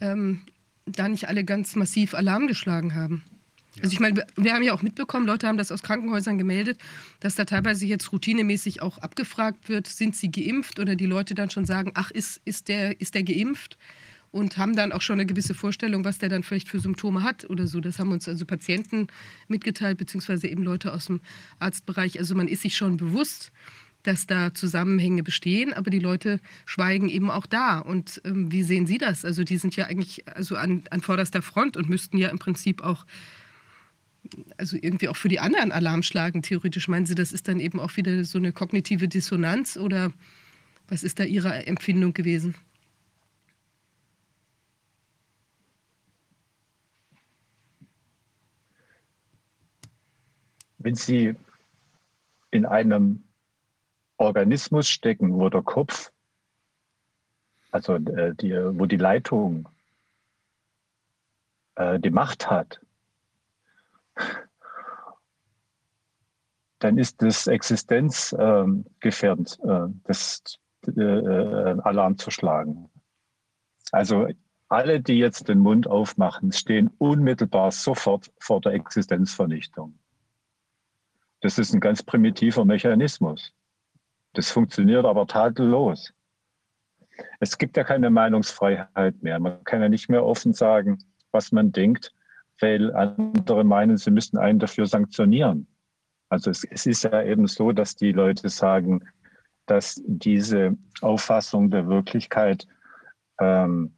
ähm, 0.00 0.42
da 0.86 1.08
nicht 1.08 1.28
alle 1.28 1.44
ganz 1.44 1.76
massiv 1.76 2.14
Alarm 2.14 2.48
geschlagen 2.48 2.96
haben? 2.96 3.22
Also 3.82 3.92
ich 3.92 4.00
meine, 4.00 4.26
wir 4.36 4.54
haben 4.54 4.62
ja 4.62 4.72
auch 4.72 4.82
mitbekommen, 4.82 5.26
Leute 5.26 5.46
haben 5.46 5.58
das 5.58 5.70
aus 5.70 5.82
Krankenhäusern 5.82 6.38
gemeldet, 6.38 6.78
dass 7.20 7.34
da 7.34 7.44
teilweise 7.44 7.86
jetzt 7.86 8.10
routinemäßig 8.12 8.80
auch 8.82 8.98
abgefragt 8.98 9.68
wird, 9.68 9.86
sind 9.86 10.16
sie 10.16 10.30
geimpft 10.30 10.78
oder 10.78 10.96
die 10.96 11.06
Leute 11.06 11.34
dann 11.34 11.50
schon 11.50 11.66
sagen, 11.66 11.92
ach, 11.94 12.10
ist, 12.10 12.40
ist, 12.44 12.68
der, 12.68 13.00
ist 13.00 13.14
der 13.14 13.22
geimpft? 13.22 13.76
Und 14.32 14.58
haben 14.58 14.76
dann 14.76 14.92
auch 14.92 15.00
schon 15.00 15.14
eine 15.14 15.24
gewisse 15.24 15.54
Vorstellung, 15.54 16.04
was 16.04 16.18
der 16.18 16.28
dann 16.28 16.42
vielleicht 16.42 16.68
für 16.68 16.80
Symptome 16.80 17.22
hat 17.22 17.48
oder 17.48 17.66
so. 17.66 17.80
Das 17.80 17.98
haben 17.98 18.12
uns 18.12 18.28
also 18.28 18.44
Patienten 18.44 19.06
mitgeteilt, 19.48 19.96
beziehungsweise 19.96 20.48
eben 20.48 20.62
Leute 20.62 20.92
aus 20.92 21.06
dem 21.06 21.20
Arztbereich. 21.58 22.18
Also 22.18 22.34
man 22.34 22.48
ist 22.48 22.62
sich 22.62 22.76
schon 22.76 22.98
bewusst, 22.98 23.50
dass 24.06 24.26
da 24.26 24.54
Zusammenhänge 24.54 25.22
bestehen, 25.22 25.72
aber 25.72 25.90
die 25.90 25.98
Leute 25.98 26.40
schweigen 26.64 27.08
eben 27.08 27.30
auch 27.30 27.46
da. 27.46 27.78
Und 27.78 28.20
ähm, 28.24 28.52
wie 28.52 28.62
sehen 28.62 28.86
Sie 28.86 28.98
das? 28.98 29.24
Also 29.24 29.42
die 29.42 29.58
sind 29.58 29.74
ja 29.76 29.86
eigentlich 29.86 30.26
also 30.28 30.56
an, 30.56 30.84
an 30.90 31.00
vorderster 31.00 31.42
Front 31.42 31.76
und 31.76 31.88
müssten 31.88 32.18
ja 32.18 32.28
im 32.28 32.38
Prinzip 32.38 32.82
auch 32.82 33.06
also 34.56 34.76
irgendwie 34.80 35.08
auch 35.08 35.16
für 35.16 35.28
die 35.28 35.40
anderen 35.40 35.72
Alarm 35.72 36.02
schlagen, 36.02 36.42
theoretisch. 36.42 36.88
Meinen 36.88 37.06
Sie, 37.06 37.14
das 37.14 37.32
ist 37.32 37.48
dann 37.48 37.60
eben 37.60 37.80
auch 37.80 37.96
wieder 37.96 38.24
so 38.24 38.38
eine 38.38 38.52
kognitive 38.52 39.08
Dissonanz 39.08 39.76
oder 39.76 40.12
was 40.88 41.02
ist 41.02 41.18
da 41.18 41.24
Ihre 41.24 41.66
Empfindung 41.66 42.12
gewesen? 42.12 42.54
Wenn 50.78 50.94
Sie 50.94 51.34
in 52.50 52.64
einem 52.64 53.24
Organismus 54.18 54.88
stecken, 54.88 55.34
wo 55.34 55.48
der 55.48 55.62
Kopf, 55.62 56.12
also 57.70 57.94
äh, 57.94 58.34
die, 58.34 58.52
wo 58.52 58.86
die 58.86 58.96
Leitung 58.96 59.68
äh, 61.74 61.98
die 61.98 62.10
Macht 62.10 62.50
hat, 62.50 62.80
dann 66.78 66.98
ist 66.98 67.22
das 67.22 67.46
existenzgefährdend, 67.46 69.58
äh, 69.64 69.86
das 70.04 70.42
äh, 70.86 71.00
Alarm 71.00 72.18
zu 72.18 72.30
schlagen. 72.30 72.90
Also 73.92 74.28
alle, 74.68 75.00
die 75.00 75.18
jetzt 75.18 75.48
den 75.48 75.60
Mund 75.60 75.86
aufmachen, 75.86 76.52
stehen 76.52 76.90
unmittelbar 76.98 77.70
sofort 77.70 78.32
vor 78.40 78.60
der 78.60 78.72
Existenzvernichtung. 78.72 79.98
Das 81.40 81.58
ist 81.58 81.72
ein 81.72 81.80
ganz 81.80 82.02
primitiver 82.02 82.64
Mechanismus. 82.64 83.52
Das 84.32 84.50
funktioniert 84.50 85.04
aber 85.04 85.26
tadellos. 85.26 86.12
Es 87.40 87.56
gibt 87.56 87.76
ja 87.76 87.84
keine 87.84 88.10
Meinungsfreiheit 88.10 89.22
mehr. 89.22 89.38
Man 89.38 89.62
kann 89.64 89.80
ja 89.80 89.88
nicht 89.88 90.08
mehr 90.08 90.24
offen 90.24 90.52
sagen, 90.52 90.98
was 91.30 91.52
man 91.52 91.72
denkt, 91.72 92.12
weil 92.60 92.94
andere 92.94 93.64
meinen, 93.64 93.96
sie 93.96 94.10
müssten 94.10 94.38
einen 94.38 94.58
dafür 94.58 94.86
sanktionieren. 94.86 95.66
Also 96.28 96.50
es, 96.50 96.64
es 96.64 96.86
ist 96.86 97.04
ja 97.04 97.22
eben 97.22 97.46
so, 97.46 97.72
dass 97.72 97.96
die 97.96 98.12
Leute 98.12 98.48
sagen, 98.48 99.04
dass 99.66 100.00
diese 100.06 100.76
Auffassung 101.00 101.70
der 101.70 101.88
Wirklichkeit 101.88 102.66
ähm, 103.40 103.94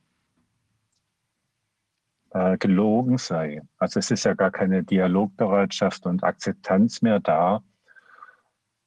äh, 2.30 2.59
gelogen 2.59 3.18
sei. 3.18 3.62
Also 3.78 3.98
es 4.00 4.11
ist 4.11 4.24
ja 4.24 4.34
gar 4.34 4.50
keine 4.50 4.84
Dialogbereitschaft 4.84 6.06
und 6.06 6.24
Akzeptanz 6.24 7.02
mehr 7.02 7.20
da. 7.20 7.62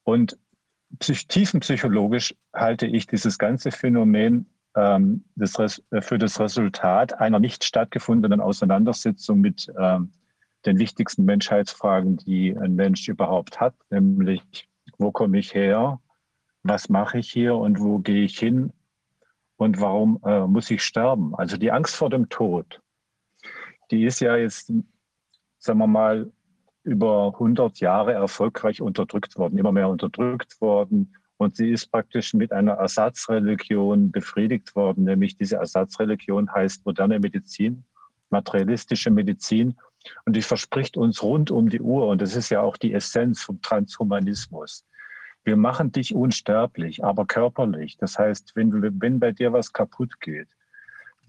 Und 0.04 0.38
psych 1.00 1.28
tiefenpsychologisch 1.28 2.36
halte 2.54 2.86
ich 2.86 3.08
dieses 3.08 3.38
ganze 3.38 3.72
Phänomen 3.72 4.51
ähm, 4.76 5.26
das 5.36 5.82
äh, 5.92 6.02
für 6.02 6.18
das 6.18 6.40
Resultat 6.40 7.20
einer 7.20 7.40
nicht 7.40 7.64
stattgefundenen 7.64 8.42
Auseinandersetzung 8.42 9.40
mit 9.40 9.72
ähm, 9.78 10.12
den 10.66 10.80
wichtigsten 10.80 11.26
Menschheitsfragen, 11.26 12.18
die 12.18 12.56
ein 12.56 12.76
Mensch 12.76 13.08
überhaupt 13.08 13.60
hat, 13.60 13.74
nämlich 13.90 14.70
wo 14.98 15.12
komme 15.12 15.40
ich 15.40 15.54
her, 15.54 16.00
was 16.64 16.90
mache 16.90 17.20
ich 17.20 17.32
hier 17.32 17.56
und 17.56 17.80
wo 17.80 18.00
gehe 18.00 18.24
ich 18.24 18.38
hin 18.38 18.72
und 19.58 19.80
warum 19.82 20.20
äh, 20.26 20.46
muss 20.46 20.70
ich 20.70 20.84
sterben? 20.84 21.36
Also 21.36 21.58
die 21.58 21.72
Angst 21.72 21.96
vor 21.96 22.10
dem 22.10 22.30
Tod, 22.30 22.82
die 23.90 24.06
ist 24.06 24.20
ja 24.20 24.38
jetzt, 24.38 24.72
sagen 25.58 25.80
wir 25.80 25.88
mal, 25.88 26.32
über 26.84 27.28
100 27.34 27.80
Jahre 27.80 28.14
erfolgreich 28.14 28.82
unterdrückt 28.82 29.38
worden, 29.38 29.58
immer 29.58 29.72
mehr 29.72 29.90
unterdrückt 29.90 30.60
worden. 30.62 31.16
Und 31.42 31.56
sie 31.56 31.72
ist 31.72 31.88
praktisch 31.88 32.36
mit 32.36 32.52
einer 32.52 32.74
Ersatzreligion 32.74 34.12
befriedigt 34.12 34.76
worden, 34.76 35.06
nämlich 35.06 35.38
diese 35.38 35.56
Ersatzreligion 35.56 36.54
heißt 36.54 36.86
moderne 36.86 37.20
Medizin, 37.20 37.84
materialistische 38.30 39.10
Medizin. 39.10 39.76
Und 40.26 40.36
die 40.36 40.44
verspricht 40.44 40.98
uns 40.98 41.24
rund 41.24 41.50
um 41.50 41.68
die 41.68 41.82
Uhr, 41.82 42.06
und 42.06 42.22
das 42.22 42.36
ist 42.36 42.52
ja 42.52 42.62
auch 42.62 42.78
die 42.78 42.94
Essenz 42.94 43.42
vom 43.42 43.60
Transhumanismus. 43.60 44.86
Wir 45.44 45.58
machen 45.58 45.92
dich 45.92 46.14
unsterblich, 46.14 47.04
aber 47.04 47.26
körperlich. 47.26 47.98
Das 47.98 48.20
heißt, 48.20 48.56
wenn, 48.56 49.02
wenn 49.02 49.20
bei 49.20 49.32
dir 49.32 49.52
was 49.52 49.74
kaputt 49.74 50.22
geht, 50.22 50.48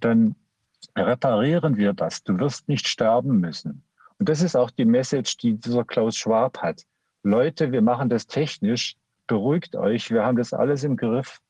dann 0.00 0.36
reparieren 0.94 1.78
wir 1.78 1.94
das. 1.94 2.22
Du 2.22 2.38
wirst 2.38 2.68
nicht 2.68 2.86
sterben 2.86 3.40
müssen. 3.40 3.82
Und 4.18 4.28
das 4.28 4.42
ist 4.42 4.56
auch 4.56 4.70
die 4.72 4.84
Message, 4.84 5.38
die 5.38 5.54
dieser 5.54 5.84
Klaus 5.86 6.18
Schwab 6.18 6.58
hat. 6.58 6.82
Leute, 7.22 7.72
wir 7.72 7.80
machen 7.80 8.10
das 8.10 8.26
technisch, 8.26 8.98
beruhigt 9.26 9.76
euch, 9.76 10.10
wir 10.10 10.24
haben 10.24 10.36
das 10.36 10.52
alles 10.52 10.84
im 10.84 10.96
Griff. 10.96 11.40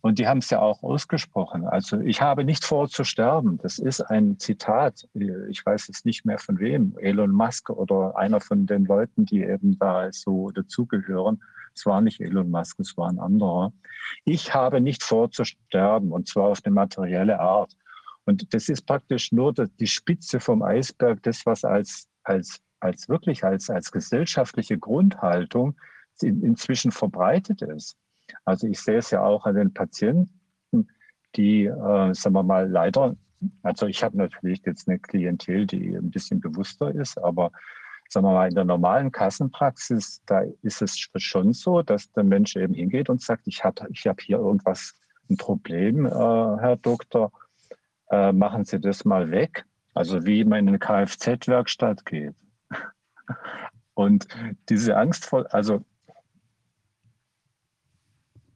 Und 0.00 0.18
die 0.18 0.28
haben 0.28 0.38
es 0.38 0.50
ja 0.50 0.60
auch 0.60 0.82
ausgesprochen. 0.82 1.64
Also 1.66 1.98
ich 1.98 2.20
habe 2.20 2.44
nicht 2.44 2.66
vor 2.66 2.90
zu 2.90 3.04
sterben. 3.04 3.56
Das 3.62 3.78
ist 3.78 4.02
ein 4.02 4.38
Zitat. 4.38 5.08
Ich 5.48 5.64
weiß 5.64 5.88
jetzt 5.88 6.04
nicht 6.04 6.26
mehr 6.26 6.38
von 6.38 6.58
wem. 6.58 6.94
Elon 6.98 7.30
Musk 7.30 7.70
oder 7.70 8.14
einer 8.18 8.42
von 8.42 8.66
den 8.66 8.84
Leuten, 8.84 9.24
die 9.24 9.42
eben 9.42 9.78
da 9.78 10.12
so 10.12 10.50
dazugehören. 10.50 11.42
Es 11.74 11.86
war 11.86 12.02
nicht 12.02 12.20
Elon 12.20 12.50
Musk, 12.50 12.80
es 12.80 12.94
war 12.98 13.08
ein 13.08 13.18
anderer. 13.18 13.72
Ich 14.26 14.52
habe 14.52 14.82
nicht 14.82 15.02
vor 15.02 15.30
zu 15.30 15.46
sterben 15.46 16.12
und 16.12 16.28
zwar 16.28 16.50
auf 16.50 16.60
eine 16.64 16.74
materielle 16.74 17.40
Art. 17.40 17.74
Und 18.26 18.52
das 18.52 18.68
ist 18.68 18.82
praktisch 18.86 19.32
nur 19.32 19.54
die 19.54 19.86
Spitze 19.86 20.38
vom 20.38 20.62
Eisberg, 20.62 21.22
das 21.22 21.46
was 21.46 21.64
als, 21.64 22.08
als, 22.24 22.60
als 22.80 23.08
wirklich 23.08 23.42
als, 23.42 23.70
als 23.70 23.90
gesellschaftliche 23.90 24.78
Grundhaltung 24.78 25.76
inzwischen 26.22 26.90
verbreitet 26.90 27.62
ist. 27.62 27.96
Also 28.44 28.66
ich 28.66 28.80
sehe 28.80 28.98
es 28.98 29.10
ja 29.10 29.22
auch 29.22 29.46
an 29.46 29.56
den 29.56 29.74
Patienten, 29.74 30.88
die, 31.36 31.64
äh, 31.64 32.14
sagen 32.14 32.34
wir 32.34 32.42
mal, 32.42 32.68
leider, 32.68 33.16
also 33.62 33.86
ich 33.86 34.02
habe 34.02 34.16
natürlich 34.16 34.62
jetzt 34.64 34.88
eine 34.88 34.98
Klientel, 34.98 35.66
die 35.66 35.94
ein 35.94 36.10
bisschen 36.10 36.40
bewusster 36.40 36.94
ist, 36.94 37.18
aber 37.18 37.50
sagen 38.08 38.26
wir 38.26 38.32
mal, 38.32 38.48
in 38.48 38.54
der 38.54 38.64
normalen 38.64 39.10
Kassenpraxis, 39.10 40.22
da 40.26 40.44
ist 40.62 40.82
es 40.82 41.08
schon 41.16 41.52
so, 41.52 41.82
dass 41.82 42.10
der 42.12 42.24
Mensch 42.24 42.56
eben 42.56 42.74
hingeht 42.74 43.08
und 43.08 43.20
sagt, 43.20 43.46
ich 43.46 43.64
habe 43.64 43.86
ich 43.90 44.06
hab 44.06 44.20
hier 44.20 44.38
irgendwas, 44.38 44.94
ein 45.30 45.36
Problem, 45.36 46.04
äh, 46.06 46.10
Herr 46.10 46.76
Doktor, 46.76 47.32
äh, 48.10 48.32
machen 48.32 48.64
Sie 48.64 48.78
das 48.78 49.04
mal 49.04 49.30
weg. 49.30 49.64
Also 49.94 50.26
wie 50.26 50.44
man 50.44 50.60
in 50.60 50.68
eine 50.68 50.78
Kfz-Werkstatt 50.78 52.04
geht. 52.04 52.34
Und 53.94 54.26
diese 54.68 54.96
Angst 54.96 55.24
vor, 55.24 55.46
also 55.54 55.84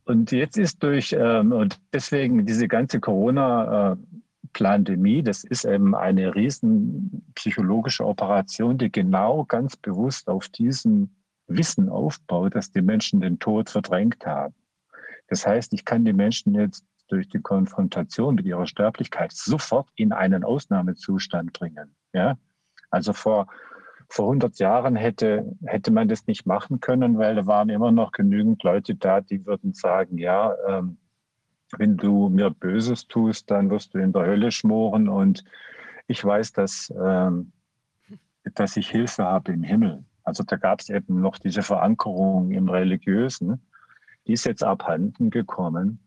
und 0.08 0.32
jetzt 0.32 0.56
ist 0.56 0.82
durch, 0.82 1.12
ähm, 1.12 1.52
und 1.52 1.78
deswegen 1.92 2.46
diese 2.46 2.66
ganze 2.66 2.98
Corona-Pandemie, 2.98 5.22
das 5.22 5.44
ist 5.44 5.66
eben 5.66 5.94
eine 5.94 6.34
riesen 6.34 7.30
psychologische 7.34 8.06
Operation, 8.06 8.78
die 8.78 8.90
genau 8.90 9.44
ganz 9.44 9.76
bewusst 9.76 10.28
auf 10.28 10.48
diesem 10.48 11.10
Wissen 11.46 11.90
aufbaut, 11.90 12.54
dass 12.54 12.72
die 12.72 12.80
Menschen 12.80 13.20
den 13.20 13.38
Tod 13.38 13.68
verdrängt 13.68 14.24
haben. 14.24 14.54
Das 15.28 15.46
heißt, 15.46 15.74
ich 15.74 15.84
kann 15.84 16.06
die 16.06 16.14
Menschen 16.14 16.54
jetzt 16.54 16.86
durch 17.08 17.28
die 17.28 17.40
Konfrontation 17.40 18.36
mit 18.36 18.46
ihrer 18.46 18.66
Sterblichkeit 18.66 19.32
sofort 19.32 19.88
in 19.94 20.12
einen 20.12 20.42
Ausnahmezustand 20.42 21.52
bringen. 21.52 21.94
Ja? 22.14 22.38
Also 22.90 23.12
vor 23.12 23.46
vor 24.08 24.26
100 24.26 24.58
Jahren 24.58 24.96
hätte, 24.96 25.44
hätte 25.66 25.90
man 25.90 26.08
das 26.08 26.26
nicht 26.26 26.46
machen 26.46 26.80
können, 26.80 27.18
weil 27.18 27.34
da 27.34 27.46
waren 27.46 27.68
immer 27.68 27.92
noch 27.92 28.12
genügend 28.12 28.62
Leute 28.62 28.94
da, 28.94 29.20
die 29.20 29.44
würden 29.44 29.74
sagen, 29.74 30.18
ja, 30.18 30.54
ähm, 30.66 30.98
wenn 31.76 31.96
du 31.96 32.30
mir 32.30 32.50
Böses 32.50 33.06
tust, 33.06 33.50
dann 33.50 33.68
wirst 33.70 33.94
du 33.94 33.98
in 33.98 34.12
der 34.12 34.22
Hölle 34.22 34.50
schmoren 34.50 35.08
und 35.08 35.44
ich 36.06 36.24
weiß, 36.24 36.52
dass, 36.54 36.92
ähm, 36.98 37.52
dass 38.54 38.76
ich 38.78 38.88
Hilfe 38.90 39.24
habe 39.24 39.52
im 39.52 39.62
Himmel. 39.62 40.04
Also 40.24 40.42
da 40.42 40.56
gab 40.56 40.80
es 40.80 40.88
eben 40.88 41.20
noch 41.20 41.38
diese 41.38 41.62
Verankerung 41.62 42.50
im 42.52 42.70
Religiösen, 42.70 43.60
die 44.26 44.32
ist 44.32 44.46
jetzt 44.46 44.64
abhanden 44.64 45.30
gekommen. 45.30 46.00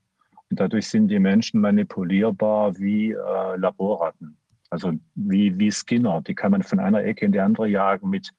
Und 0.50 0.60
dadurch 0.60 0.90
sind 0.90 1.08
die 1.08 1.20
Menschen 1.20 1.62
manipulierbar 1.62 2.78
wie 2.78 3.12
äh, 3.12 3.56
Laborratten. 3.58 4.38
Also 4.72 4.94
wie, 5.16 5.60
wie 5.60 5.72
Skinner. 5.72 6.22
Die 6.22 6.34
kann 6.34 6.52
man 6.52 6.64
von 6.64 6.80
einer 6.80 7.04
Ecke 7.04 7.26
in 7.26 7.34
die 7.34 7.42
andere 7.42 7.68
jagen 7.68 8.10
mit 8.10 8.32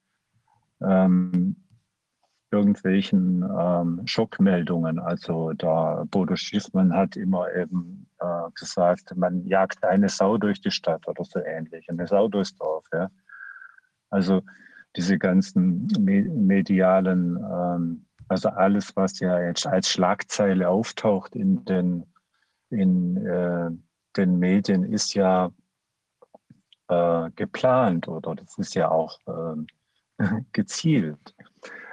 ähm, 0.81 1.55
irgendwelchen 2.51 3.43
ähm, 3.57 4.01
Schockmeldungen. 4.05 4.99
Also 4.99 5.53
der 5.53 6.05
Bodo 6.09 6.35
Schiffmann 6.35 6.93
hat 6.93 7.15
immer 7.15 7.53
eben 7.53 8.07
äh, 8.19 8.49
gesagt, 8.55 9.15
man 9.15 9.45
jagt 9.45 9.83
eine 9.83 10.09
Sau 10.09 10.37
durch 10.37 10.59
die 10.59 10.71
Stadt 10.71 11.07
oder 11.07 11.23
so 11.23 11.39
ähnlich, 11.39 11.87
eine 11.87 12.07
Sau 12.07 12.27
durchs 12.27 12.55
Dorf. 12.55 12.85
Ja. 12.91 13.09
Also 14.09 14.41
diese 14.95 15.19
ganzen 15.19 15.87
medialen, 16.47 17.37
ähm, 17.37 18.05
also 18.27 18.49
alles, 18.49 18.95
was 18.95 19.19
ja 19.19 19.39
jetzt 19.39 19.67
als 19.67 19.89
Schlagzeile 19.89 20.67
auftaucht 20.67 21.35
in 21.35 21.63
den, 21.65 22.05
in, 22.71 23.17
äh, 23.17 23.69
den 24.17 24.39
Medien, 24.39 24.83
ist 24.83 25.13
ja 25.13 25.51
äh, 26.87 27.29
geplant 27.35 28.07
oder 28.07 28.35
das 28.35 28.57
ist 28.57 28.75
ja 28.75 28.89
auch 28.89 29.19
äh, 29.27 30.23
gezielt. 30.51 31.35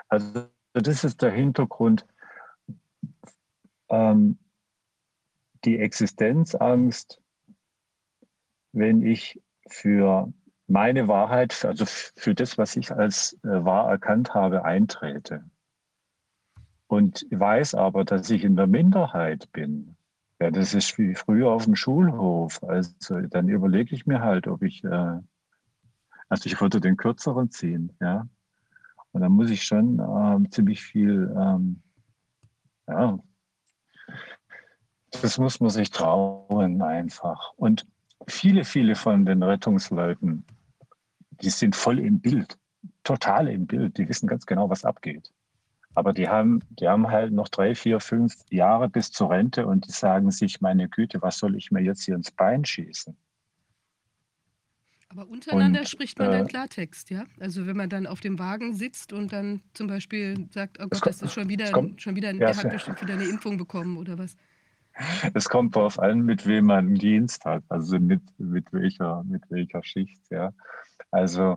Also 0.08 0.46
das 0.72 1.04
ist 1.04 1.22
der 1.22 1.32
Hintergrund. 1.32 2.06
Ähm, 3.88 4.38
die 5.64 5.78
Existenzangst, 5.78 7.20
wenn 8.72 9.02
ich 9.02 9.42
für 9.68 10.32
meine 10.66 11.08
Wahrheit, 11.08 11.64
also 11.64 11.84
für 11.86 12.34
das, 12.34 12.56
was 12.56 12.76
ich 12.76 12.92
als 12.92 13.34
äh, 13.42 13.64
wahr 13.64 13.90
erkannt 13.90 14.34
habe, 14.34 14.64
eintrete. 14.64 15.44
Und 16.86 17.26
weiß 17.30 17.74
aber, 17.74 18.04
dass 18.04 18.30
ich 18.30 18.44
in 18.44 18.56
der 18.56 18.66
Minderheit 18.66 19.50
bin. 19.52 19.96
Ja, 20.40 20.50
das 20.50 20.72
ist 20.72 20.96
wie 20.98 21.14
früher 21.14 21.50
auf 21.50 21.64
dem 21.64 21.76
Schulhof. 21.76 22.62
Also 22.62 23.20
dann 23.28 23.48
überlege 23.48 23.94
ich 23.94 24.06
mir 24.06 24.20
halt, 24.20 24.46
ob 24.46 24.62
ich, 24.62 24.82
äh, 24.84 25.18
also 26.28 26.46
ich 26.46 26.60
würde 26.60 26.80
den 26.80 26.96
kürzeren 26.96 27.50
ziehen, 27.50 27.92
ja. 28.00 28.26
Und 29.12 29.22
dann 29.22 29.32
muss 29.32 29.50
ich 29.50 29.64
schon 29.64 29.98
ähm, 29.98 30.50
ziemlich 30.50 30.82
viel, 30.82 31.34
ähm, 31.36 31.82
ja, 32.88 33.18
das 35.10 35.38
muss 35.38 35.60
man 35.60 35.70
sich 35.70 35.90
trauen 35.90 36.80
einfach. 36.80 37.52
Und 37.56 37.86
viele, 38.26 38.64
viele 38.64 38.94
von 38.94 39.26
den 39.26 39.42
Rettungsleuten, 39.42 40.44
die 41.42 41.50
sind 41.50 41.74
voll 41.74 41.98
im 41.98 42.20
Bild, 42.20 42.58
total 43.02 43.48
im 43.48 43.66
Bild. 43.66 43.98
Die 43.98 44.08
wissen 44.08 44.28
ganz 44.28 44.46
genau, 44.46 44.70
was 44.70 44.84
abgeht. 44.84 45.32
Aber 45.94 46.12
die 46.12 46.28
haben, 46.28 46.60
die 46.70 46.88
haben 46.88 47.10
halt 47.10 47.32
noch 47.32 47.48
drei, 47.48 47.74
vier, 47.74 48.00
fünf 48.00 48.34
Jahre 48.50 48.88
bis 48.88 49.10
zur 49.10 49.30
Rente 49.30 49.66
und 49.66 49.86
die 49.86 49.92
sagen 49.92 50.30
sich, 50.30 50.60
meine 50.60 50.88
Güte, 50.88 51.20
was 51.20 51.38
soll 51.38 51.56
ich 51.56 51.70
mir 51.70 51.82
jetzt 51.82 52.04
hier 52.04 52.14
ins 52.14 52.30
Bein 52.30 52.64
schießen? 52.64 53.16
Aber 55.08 55.28
untereinander 55.28 55.80
und, 55.80 55.88
spricht 55.88 56.18
man 56.20 56.28
äh, 56.28 56.38
dann 56.38 56.46
Klartext, 56.46 57.10
ja? 57.10 57.24
Also 57.40 57.66
wenn 57.66 57.76
man 57.76 57.90
dann 57.90 58.06
auf 58.06 58.20
dem 58.20 58.38
Wagen 58.38 58.74
sitzt 58.74 59.12
und 59.12 59.32
dann 59.32 59.60
zum 59.74 59.88
Beispiel 59.88 60.48
sagt, 60.50 60.78
oh 60.80 60.86
Gott, 60.88 61.04
das 61.04 61.20
ist 61.20 61.32
schon 61.32 61.48
wieder, 61.48 61.72
kommt, 61.72 62.00
schon 62.00 62.14
wieder, 62.14 62.30
ja, 62.30 62.38
der 62.38 62.56
hat 62.56 62.70
bestimmt 62.70 63.02
wieder 63.02 63.14
eine 63.14 63.24
Impfung 63.24 63.56
bekommen 63.56 63.96
oder 63.96 64.16
was? 64.18 64.36
Es 65.34 65.48
kommt 65.48 65.74
darauf 65.74 65.98
an, 65.98 66.20
mit 66.20 66.46
wem 66.46 66.66
man 66.66 66.86
einen 66.86 66.94
Dienst 66.94 67.44
hat, 67.44 67.64
also 67.68 67.98
mit, 67.98 68.22
mit, 68.38 68.72
welcher, 68.72 69.24
mit 69.24 69.42
welcher 69.50 69.82
Schicht, 69.82 70.20
ja. 70.30 70.52
Also 71.10 71.56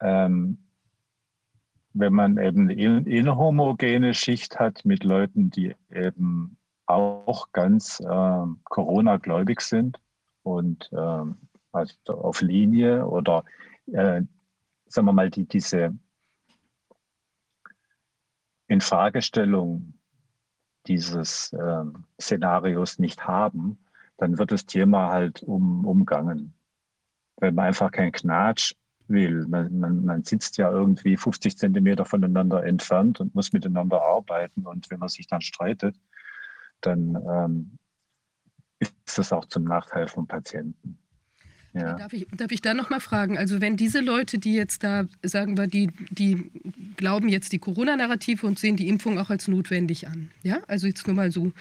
ähm, 0.00 0.58
wenn 1.94 2.12
man 2.12 2.38
eben 2.38 2.68
eine 2.68 3.08
inhomogene 3.08 4.14
Schicht 4.14 4.58
hat 4.58 4.84
mit 4.84 5.04
Leuten, 5.04 5.50
die 5.50 5.74
eben 5.90 6.58
auch 6.86 7.50
ganz 7.52 8.00
äh, 8.00 8.46
Corona-gläubig 8.64 9.60
sind 9.60 9.98
und 10.42 10.90
ähm, 10.92 11.38
also 11.72 11.94
auf 12.06 12.42
Linie 12.42 13.06
oder 13.06 13.44
äh, 13.86 14.22
sagen 14.86 15.06
wir 15.06 15.12
mal, 15.12 15.30
die 15.30 15.46
diese 15.46 15.96
Infragestellung 18.68 19.94
dieses 20.86 21.52
äh, 21.52 21.84
Szenarios 22.20 22.98
nicht 22.98 23.26
haben, 23.26 23.78
dann 24.18 24.38
wird 24.38 24.52
das 24.52 24.66
Thema 24.66 25.10
halt 25.10 25.42
um, 25.42 25.86
umgangen. 25.86 26.54
Wenn 27.36 27.54
man 27.54 27.66
einfach 27.66 27.90
kein 27.90 28.12
Knatsch 28.12 28.74
will. 29.08 29.46
Man, 29.46 29.78
man, 29.78 30.04
man 30.04 30.24
sitzt 30.24 30.56
ja 30.56 30.70
irgendwie 30.70 31.16
50 31.16 31.58
Zentimeter 31.58 32.04
voneinander 32.04 32.64
entfernt 32.64 33.20
und 33.20 33.34
muss 33.34 33.52
miteinander 33.52 34.02
arbeiten. 34.02 34.66
Und 34.66 34.90
wenn 34.90 34.98
man 34.98 35.08
sich 35.08 35.26
dann 35.26 35.40
streitet, 35.40 35.96
dann 36.80 37.16
ähm, 37.28 37.78
ist 38.78 39.18
das 39.18 39.32
auch 39.32 39.46
zum 39.46 39.64
Nachteil 39.64 40.08
vom 40.08 40.26
Patienten. 40.26 40.98
Ja. 41.74 41.94
Darf, 41.94 42.12
ich, 42.12 42.26
darf 42.36 42.52
ich 42.52 42.62
da 42.62 42.72
nochmal 42.72 43.00
fragen? 43.00 43.36
Also 43.36 43.60
wenn 43.60 43.76
diese 43.76 44.00
Leute, 44.00 44.38
die 44.38 44.54
jetzt 44.54 44.84
da, 44.84 45.06
sagen 45.24 45.58
wir, 45.58 45.66
die, 45.66 45.90
die 46.10 46.50
glauben 46.96 47.28
jetzt 47.28 47.52
die 47.52 47.58
Corona-Narrative 47.58 48.46
und 48.46 48.60
sehen 48.60 48.76
die 48.76 48.88
Impfung 48.88 49.18
auch 49.18 49.28
als 49.28 49.48
notwendig 49.48 50.06
an, 50.06 50.30
ja, 50.44 50.60
also 50.68 50.86
jetzt 50.86 51.04
nur 51.08 51.16
mal 51.16 51.32
so, 51.32 51.52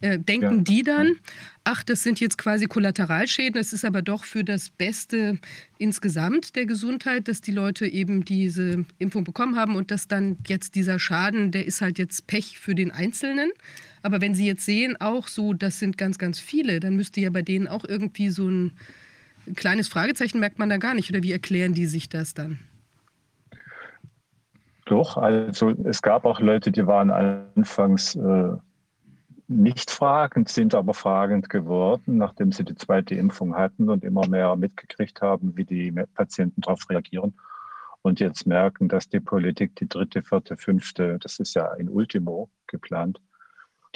äh, 0.00 0.18
denken 0.18 0.56
ja. 0.56 0.62
die 0.62 0.82
dann, 0.82 1.16
ach, 1.62 1.84
das 1.84 2.02
sind 2.02 2.18
jetzt 2.18 2.36
quasi 2.36 2.66
Kollateralschäden, 2.66 3.60
es 3.60 3.72
ist 3.72 3.84
aber 3.84 4.02
doch 4.02 4.24
für 4.24 4.42
das 4.42 4.70
Beste 4.70 5.38
insgesamt 5.78 6.56
der 6.56 6.66
Gesundheit, 6.66 7.28
dass 7.28 7.40
die 7.40 7.52
Leute 7.52 7.86
eben 7.86 8.24
diese 8.24 8.84
Impfung 8.98 9.22
bekommen 9.22 9.54
haben 9.54 9.76
und 9.76 9.92
dass 9.92 10.08
dann 10.08 10.38
jetzt 10.48 10.74
dieser 10.74 10.98
Schaden, 10.98 11.52
der 11.52 11.64
ist 11.64 11.80
halt 11.80 11.98
jetzt 11.98 12.26
Pech 12.26 12.58
für 12.58 12.74
den 12.74 12.90
Einzelnen. 12.90 13.52
Aber 14.02 14.20
wenn 14.20 14.34
Sie 14.34 14.46
jetzt 14.46 14.64
sehen, 14.64 14.96
auch 14.98 15.28
so, 15.28 15.52
das 15.52 15.78
sind 15.78 15.98
ganz, 15.98 16.18
ganz 16.18 16.40
viele, 16.40 16.80
dann 16.80 16.96
müsste 16.96 17.20
ja 17.20 17.30
bei 17.30 17.42
denen 17.42 17.68
auch 17.68 17.84
irgendwie 17.84 18.30
so 18.30 18.48
ein 18.48 18.72
ein 19.46 19.54
kleines 19.54 19.88
Fragezeichen 19.88 20.40
merkt 20.40 20.58
man 20.58 20.68
da 20.68 20.76
gar 20.76 20.94
nicht. 20.94 21.10
Oder 21.10 21.22
wie 21.22 21.32
erklären 21.32 21.74
die 21.74 21.86
sich 21.86 22.08
das 22.08 22.34
dann? 22.34 22.58
Doch, 24.86 25.16
also 25.16 25.70
es 25.84 26.02
gab 26.02 26.24
auch 26.24 26.40
Leute, 26.40 26.72
die 26.72 26.86
waren 26.86 27.10
anfangs 27.10 28.16
äh, 28.16 28.52
nicht 29.46 29.90
fragend, 29.90 30.48
sind 30.48 30.74
aber 30.74 30.94
fragend 30.94 31.48
geworden, 31.48 32.18
nachdem 32.18 32.52
sie 32.52 32.64
die 32.64 32.74
zweite 32.74 33.14
Impfung 33.14 33.56
hatten 33.56 33.88
und 33.88 34.04
immer 34.04 34.26
mehr 34.28 34.54
mitgekriegt 34.56 35.22
haben, 35.22 35.56
wie 35.56 35.64
die 35.64 35.92
Patienten 36.14 36.60
darauf 36.60 36.88
reagieren. 36.88 37.34
Und 38.02 38.18
jetzt 38.20 38.46
merken, 38.46 38.88
dass 38.88 39.08
die 39.08 39.20
Politik 39.20 39.76
die 39.76 39.88
dritte, 39.88 40.22
vierte, 40.22 40.56
fünfte, 40.56 41.18
das 41.20 41.38
ist 41.38 41.54
ja 41.54 41.72
in 41.74 41.88
Ultimo 41.88 42.48
geplant, 42.66 43.20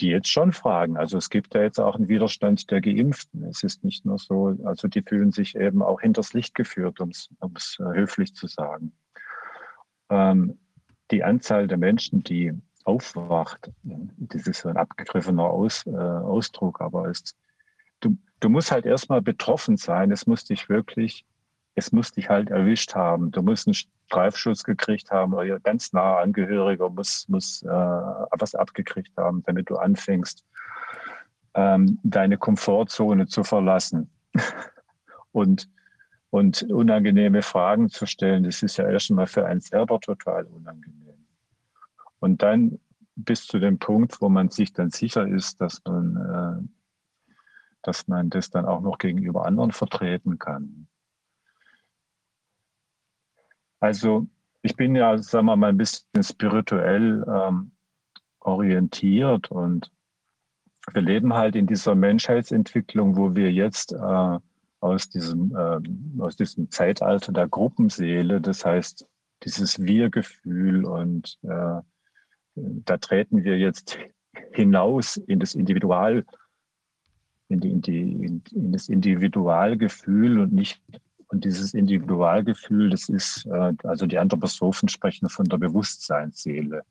die 0.00 0.08
jetzt 0.08 0.28
schon 0.28 0.52
fragen. 0.52 0.96
Also 0.96 1.18
es 1.18 1.30
gibt 1.30 1.54
ja 1.54 1.62
jetzt 1.62 1.78
auch 1.78 1.94
einen 1.94 2.08
Widerstand 2.08 2.70
der 2.70 2.80
Geimpften. 2.80 3.44
Es 3.44 3.62
ist 3.62 3.84
nicht 3.84 4.04
nur 4.04 4.18
so, 4.18 4.56
also 4.64 4.88
die 4.88 5.02
fühlen 5.02 5.30
sich 5.32 5.54
eben 5.54 5.82
auch 5.82 6.00
hinters 6.00 6.32
Licht 6.32 6.54
geführt, 6.54 7.00
um 7.00 7.10
es 7.10 7.78
äh, 7.78 7.84
höflich 7.94 8.34
zu 8.34 8.46
sagen. 8.46 8.92
Ähm, 10.10 10.58
die 11.10 11.22
Anzahl 11.22 11.68
der 11.68 11.78
Menschen, 11.78 12.22
die 12.22 12.52
aufwacht, 12.84 13.70
das 13.82 14.46
ist 14.46 14.60
so 14.60 14.68
ein 14.68 14.76
abgegriffener 14.76 15.44
Aus, 15.44 15.86
äh, 15.86 15.90
Ausdruck, 15.90 16.80
aber 16.80 17.08
es, 17.08 17.34
du, 18.00 18.18
du 18.40 18.48
musst 18.48 18.72
halt 18.72 18.86
erstmal 18.86 19.22
betroffen 19.22 19.76
sein. 19.76 20.10
Es 20.10 20.26
muss 20.26 20.44
dich 20.44 20.68
wirklich, 20.68 21.24
es 21.74 21.92
muss 21.92 22.12
dich 22.12 22.28
halt 22.28 22.50
erwischt 22.50 22.94
haben. 22.94 23.30
Du 23.30 23.42
musst 23.42 23.66
einen 23.66 23.76
Streifschutz 24.06 24.64
gekriegt 24.64 25.10
haben 25.10 25.34
oder 25.34 25.58
ganz 25.60 25.92
nahe 25.92 26.18
Angehöriger 26.18 26.90
muss, 26.90 27.26
muss 27.28 27.62
äh, 27.62 27.68
was 27.68 28.54
abgekriegt 28.54 29.16
haben, 29.16 29.42
damit 29.44 29.70
du 29.70 29.76
anfängst, 29.76 30.44
ähm, 31.54 31.98
deine 32.02 32.38
Komfortzone 32.38 33.26
zu 33.26 33.44
verlassen 33.44 34.10
und, 35.32 35.68
und 36.30 36.62
unangenehme 36.64 37.42
Fragen 37.42 37.88
zu 37.88 38.06
stellen. 38.06 38.44
Das 38.44 38.62
ist 38.62 38.76
ja 38.76 38.88
erstmal 38.88 39.26
für 39.26 39.46
einen 39.46 39.60
selber 39.60 40.00
total 40.00 40.44
unangenehm. 40.44 41.26
Und 42.20 42.42
dann 42.42 42.78
bis 43.16 43.46
zu 43.46 43.58
dem 43.58 43.78
Punkt, 43.78 44.20
wo 44.20 44.28
man 44.28 44.50
sich 44.50 44.72
dann 44.72 44.90
sicher 44.90 45.26
ist, 45.26 45.60
dass 45.60 45.82
man, 45.84 46.16
äh, 46.16 46.84
dass 47.82 48.08
man 48.08 48.30
das 48.30 48.50
dann 48.50 48.66
auch 48.66 48.80
noch 48.80 48.98
gegenüber 48.98 49.46
anderen 49.46 49.72
vertreten 49.72 50.38
kann. 50.38 50.88
Also 53.84 54.26
ich 54.62 54.76
bin 54.76 54.96
ja, 54.96 55.18
sagen 55.18 55.44
wir 55.44 55.56
mal, 55.56 55.68
ein 55.68 55.76
bisschen 55.76 56.22
spirituell 56.22 57.22
ähm, 57.28 57.72
orientiert 58.40 59.50
und 59.50 59.92
wir 60.94 61.02
leben 61.02 61.34
halt 61.34 61.54
in 61.54 61.66
dieser 61.66 61.94
Menschheitsentwicklung, 61.94 63.14
wo 63.14 63.34
wir 63.34 63.52
jetzt 63.52 63.92
äh, 63.92 64.38
aus, 64.80 65.10
diesem, 65.10 65.54
äh, 65.54 66.22
aus 66.22 66.34
diesem 66.36 66.70
Zeitalter 66.70 67.30
der 67.30 67.46
Gruppenseele, 67.46 68.40
das 68.40 68.64
heißt 68.64 69.06
dieses 69.42 69.78
Wir-Gefühl 69.78 70.86
und 70.86 71.38
äh, 71.42 71.82
da 72.54 72.96
treten 72.96 73.44
wir 73.44 73.58
jetzt 73.58 73.98
hinaus 74.52 75.18
in 75.18 75.40
das 75.40 75.54
Individual, 75.54 76.24
in, 77.48 77.60
die, 77.60 77.70
in, 77.70 77.82
die, 77.82 78.00
in, 78.00 78.42
in 78.50 78.72
das 78.72 78.88
Individualgefühl 78.88 80.40
und 80.40 80.54
nicht 80.54 80.80
und 81.34 81.44
dieses 81.44 81.74
Individualgefühl, 81.74 82.90
das 82.90 83.08
ist, 83.08 83.44
äh, 83.46 83.72
also 83.82 84.06
die 84.06 84.18
Anthroposophen 84.18 84.88
sprechen 84.88 85.28
von 85.28 85.46
der 85.46 85.58
Bewusstseinsseele. 85.58 86.82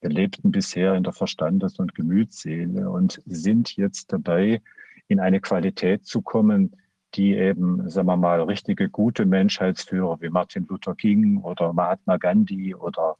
Wir 0.00 0.10
lebten 0.10 0.50
bisher 0.50 0.94
in 0.94 1.04
der 1.04 1.12
Verstandes- 1.12 1.78
und 1.78 1.94
Gemütsseele 1.94 2.90
und 2.90 3.22
sind 3.26 3.76
jetzt 3.76 4.12
dabei, 4.12 4.60
in 5.06 5.20
eine 5.20 5.40
Qualität 5.40 6.04
zu 6.04 6.20
kommen, 6.20 6.76
die 7.14 7.34
eben, 7.34 7.88
sagen 7.88 8.08
wir 8.08 8.16
mal, 8.16 8.42
richtige 8.42 8.88
gute 8.88 9.24
Menschheitsführer 9.24 10.20
wie 10.20 10.30
Martin 10.30 10.66
Luther 10.68 10.96
King 10.96 11.38
oder 11.38 11.72
Mahatma 11.72 12.16
Gandhi 12.16 12.74
oder 12.74 13.16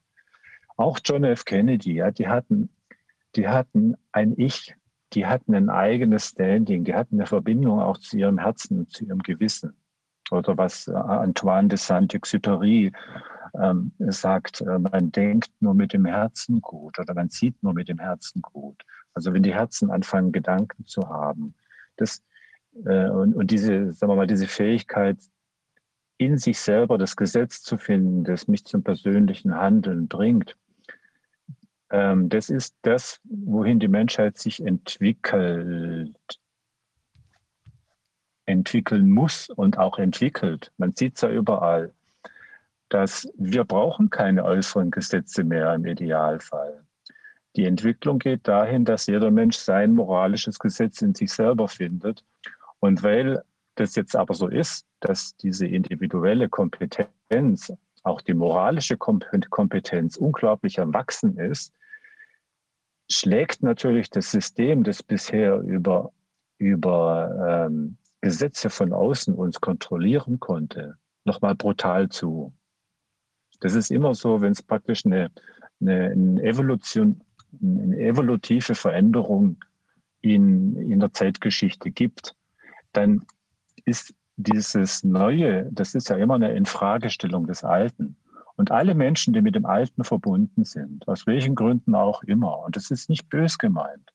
auch 0.76 0.98
John 1.05 1.22
F. 1.22 1.44
Kennedy, 1.44 1.94
ja, 1.94 2.11
die 2.11 2.26
hatten, 2.26 2.70
die 3.36 3.46
hatten 3.46 3.96
ein 4.11 4.34
Ich, 4.36 4.74
die 5.12 5.26
hatten 5.26 5.55
ein 5.55 5.70
eigenes 5.70 6.30
Standing, 6.30 6.82
die 6.84 6.94
hatten 6.94 7.16
eine 7.16 7.26
Verbindung 7.26 7.80
auch 7.80 7.98
zu 7.98 8.16
ihrem 8.16 8.38
Herzen 8.38 8.80
und 8.80 8.92
zu 8.92 9.05
ihrem 9.05 9.20
Gewissen. 9.20 9.74
Oder 10.31 10.57
was 10.57 10.89
äh, 10.89 10.93
Antoine 10.93 11.68
de 11.68 11.78
Saint-Exupéry 11.78 12.93
ähm, 13.61 13.93
sagt, 13.99 14.61
äh, 14.61 14.78
man 14.78 15.12
denkt 15.12 15.51
nur 15.61 15.74
mit 15.74 15.93
dem 15.93 16.05
Herzen 16.05 16.61
gut 16.61 16.99
oder 16.99 17.14
man 17.14 17.31
sieht 17.31 17.62
nur 17.62 17.74
mit 17.74 17.89
dem 17.89 17.99
Herzen 17.99 18.43
gut. 18.43 18.83
Also 19.14 19.33
wenn 19.33 19.43
die 19.43 19.55
Herzen 19.55 19.91
anfangen, 19.91 20.33
Gedanken 20.33 20.87
zu 20.87 21.09
haben, 21.09 21.55
das, 21.97 22.22
äh, 22.85 23.09
und, 23.09 23.35
und 23.35 23.51
diese, 23.51 23.93
sagen 23.93 24.12
wir 24.12 24.16
mal, 24.16 24.26
diese 24.26 24.47
Fähigkeit, 24.47 25.18
in 26.18 26.37
sich 26.37 26.59
selber 26.61 26.99
das 26.99 27.16
Gesetz 27.16 27.62
zu 27.62 27.78
finden, 27.78 28.24
das 28.24 28.47
mich 28.47 28.64
zum 28.66 28.83
persönlichen 28.83 29.55
Handeln 29.55 30.07
bringt, 30.07 30.57
ähm, 31.91 32.28
das 32.28 32.51
ist 32.51 32.76
das, 32.83 33.20
wohin 33.24 33.81
die 33.81 33.89
Menschheit 33.89 34.39
sich 34.39 34.64
entwickelt, 34.64 36.14
entwickeln 38.51 39.11
muss 39.11 39.48
und 39.48 39.78
auch 39.78 39.98
entwickelt. 39.98 40.72
Man 40.76 40.94
sieht 40.94 41.16
es 41.16 41.22
ja 41.22 41.30
überall, 41.30 41.92
dass 42.88 43.28
wir 43.36 43.64
brauchen 43.64 44.11
keine 44.11 44.44
äußeren 44.44 44.90
Gesetze 44.90 45.44
mehr 45.44 45.72
im 45.74 45.86
Idealfall. 45.86 46.84
Die 47.57 47.64
Entwicklung 47.64 48.18
geht 48.18 48.46
dahin, 48.46 48.84
dass 48.84 49.07
jeder 49.07 49.30
Mensch 49.30 49.57
sein 49.57 49.94
moralisches 49.94 50.59
Gesetz 50.59 51.03
in 51.03 51.14
sich 51.14 51.32
selber 51.32 51.68
findet. 51.68 52.24
Und 52.78 53.03
weil 53.03 53.42
das 53.74 53.94
jetzt 53.96 54.14
aber 54.14 54.34
so 54.34 54.48
ist, 54.48 54.86
dass 55.01 55.36
diese 55.36 55.66
individuelle 55.66 56.48
Kompetenz, 56.48 57.72
auch 58.03 58.20
die 58.20 58.34
moralische 58.34 58.96
Kompetenz 58.96 60.16
unglaublich 60.16 60.78
erwachsen 60.78 61.38
ist, 61.38 61.72
schlägt 63.11 63.62
natürlich 63.62 64.11
das 64.11 64.30
System, 64.30 64.84
das 64.84 65.03
bisher 65.03 65.59
über, 65.61 66.12
über 66.59 67.66
ähm, 67.68 67.96
Gesetze 68.21 68.71
von 68.71 68.93
außen 68.93 69.35
uns 69.35 69.61
kontrollieren 69.61 70.41
konnte, 70.41 70.97
nochmal 71.25 71.55
brutal 71.55 72.09
zu. 72.09 72.53
Das 73.61 73.75
ist 73.75 73.91
immer 73.91 74.14
so, 74.14 74.41
wenn 74.41 74.53
es 74.53 74.62
praktisch 74.62 75.05
eine, 75.07 75.31
eine, 75.81 76.11
eine, 76.11 76.43
Evolution, 76.43 77.23
eine 77.62 77.99
evolutive 77.99 78.75
Veränderung 78.75 79.57
in, 80.21 80.77
in 80.91 81.01
der 81.01 81.12
Zeitgeschichte 81.12 81.91
gibt, 81.91 82.35
dann 82.93 83.25
ist 83.85 84.14
dieses 84.37 85.05
Neue, 85.05 85.68
das 85.73 85.95
ist 85.95 86.09
ja 86.09 86.16
immer 86.16 86.35
eine 86.35 86.53
Infragestellung 86.53 87.47
des 87.47 87.64
Alten. 87.64 88.16
Und 88.57 88.71
alle 88.71 88.95
Menschen, 88.95 89.33
die 89.33 89.41
mit 89.41 89.55
dem 89.55 89.64
Alten 89.64 90.05
verbunden 90.05 90.64
sind, 90.64 91.09
aus 91.09 91.27
welchen 91.27 91.55
Gründen 91.55 91.95
auch 91.95 92.23
immer, 92.25 92.59
und 92.59 92.77
das 92.77 92.91
ist 92.91 93.09
nicht 93.09 93.29
bös 93.31 93.59
gemeint, 93.59 94.12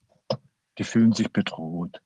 die 0.78 0.84
fühlen 0.84 1.14
sich 1.14 1.32
bedroht. 1.32 2.02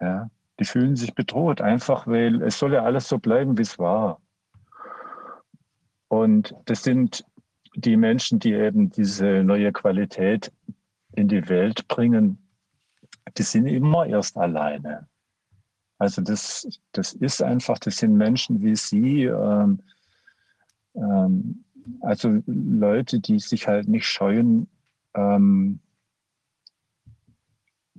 Ja, 0.00 0.30
die 0.60 0.66
fühlen 0.66 0.94
sich 0.94 1.14
bedroht, 1.14 1.60
einfach 1.60 2.06
weil 2.06 2.42
es 2.42 2.58
soll 2.58 2.74
ja 2.74 2.84
alles 2.84 3.08
so 3.08 3.18
bleiben, 3.18 3.56
wie 3.56 3.62
es 3.62 3.78
war. 3.78 4.20
Und 6.08 6.54
das 6.66 6.82
sind 6.82 7.24
die 7.74 7.96
Menschen, 7.96 8.38
die 8.38 8.52
eben 8.52 8.90
diese 8.90 9.42
neue 9.42 9.72
Qualität 9.72 10.52
in 11.12 11.28
die 11.28 11.48
Welt 11.48 11.88
bringen, 11.88 12.38
die 13.36 13.42
sind 13.42 13.66
immer 13.66 14.06
erst 14.06 14.36
alleine. 14.36 15.08
Also 15.98 16.22
das, 16.22 16.80
das 16.92 17.12
ist 17.14 17.42
einfach, 17.42 17.78
das 17.78 17.98
sind 17.98 18.16
Menschen 18.16 18.62
wie 18.62 18.76
Sie, 18.76 19.24
ähm, 19.24 19.80
ähm, 20.94 21.64
also 22.00 22.42
Leute, 22.46 23.20
die 23.20 23.38
sich 23.38 23.66
halt 23.66 23.88
nicht 23.88 24.06
scheuen, 24.06 24.68
ähm, 25.14 25.80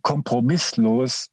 kompromisslos 0.01 1.31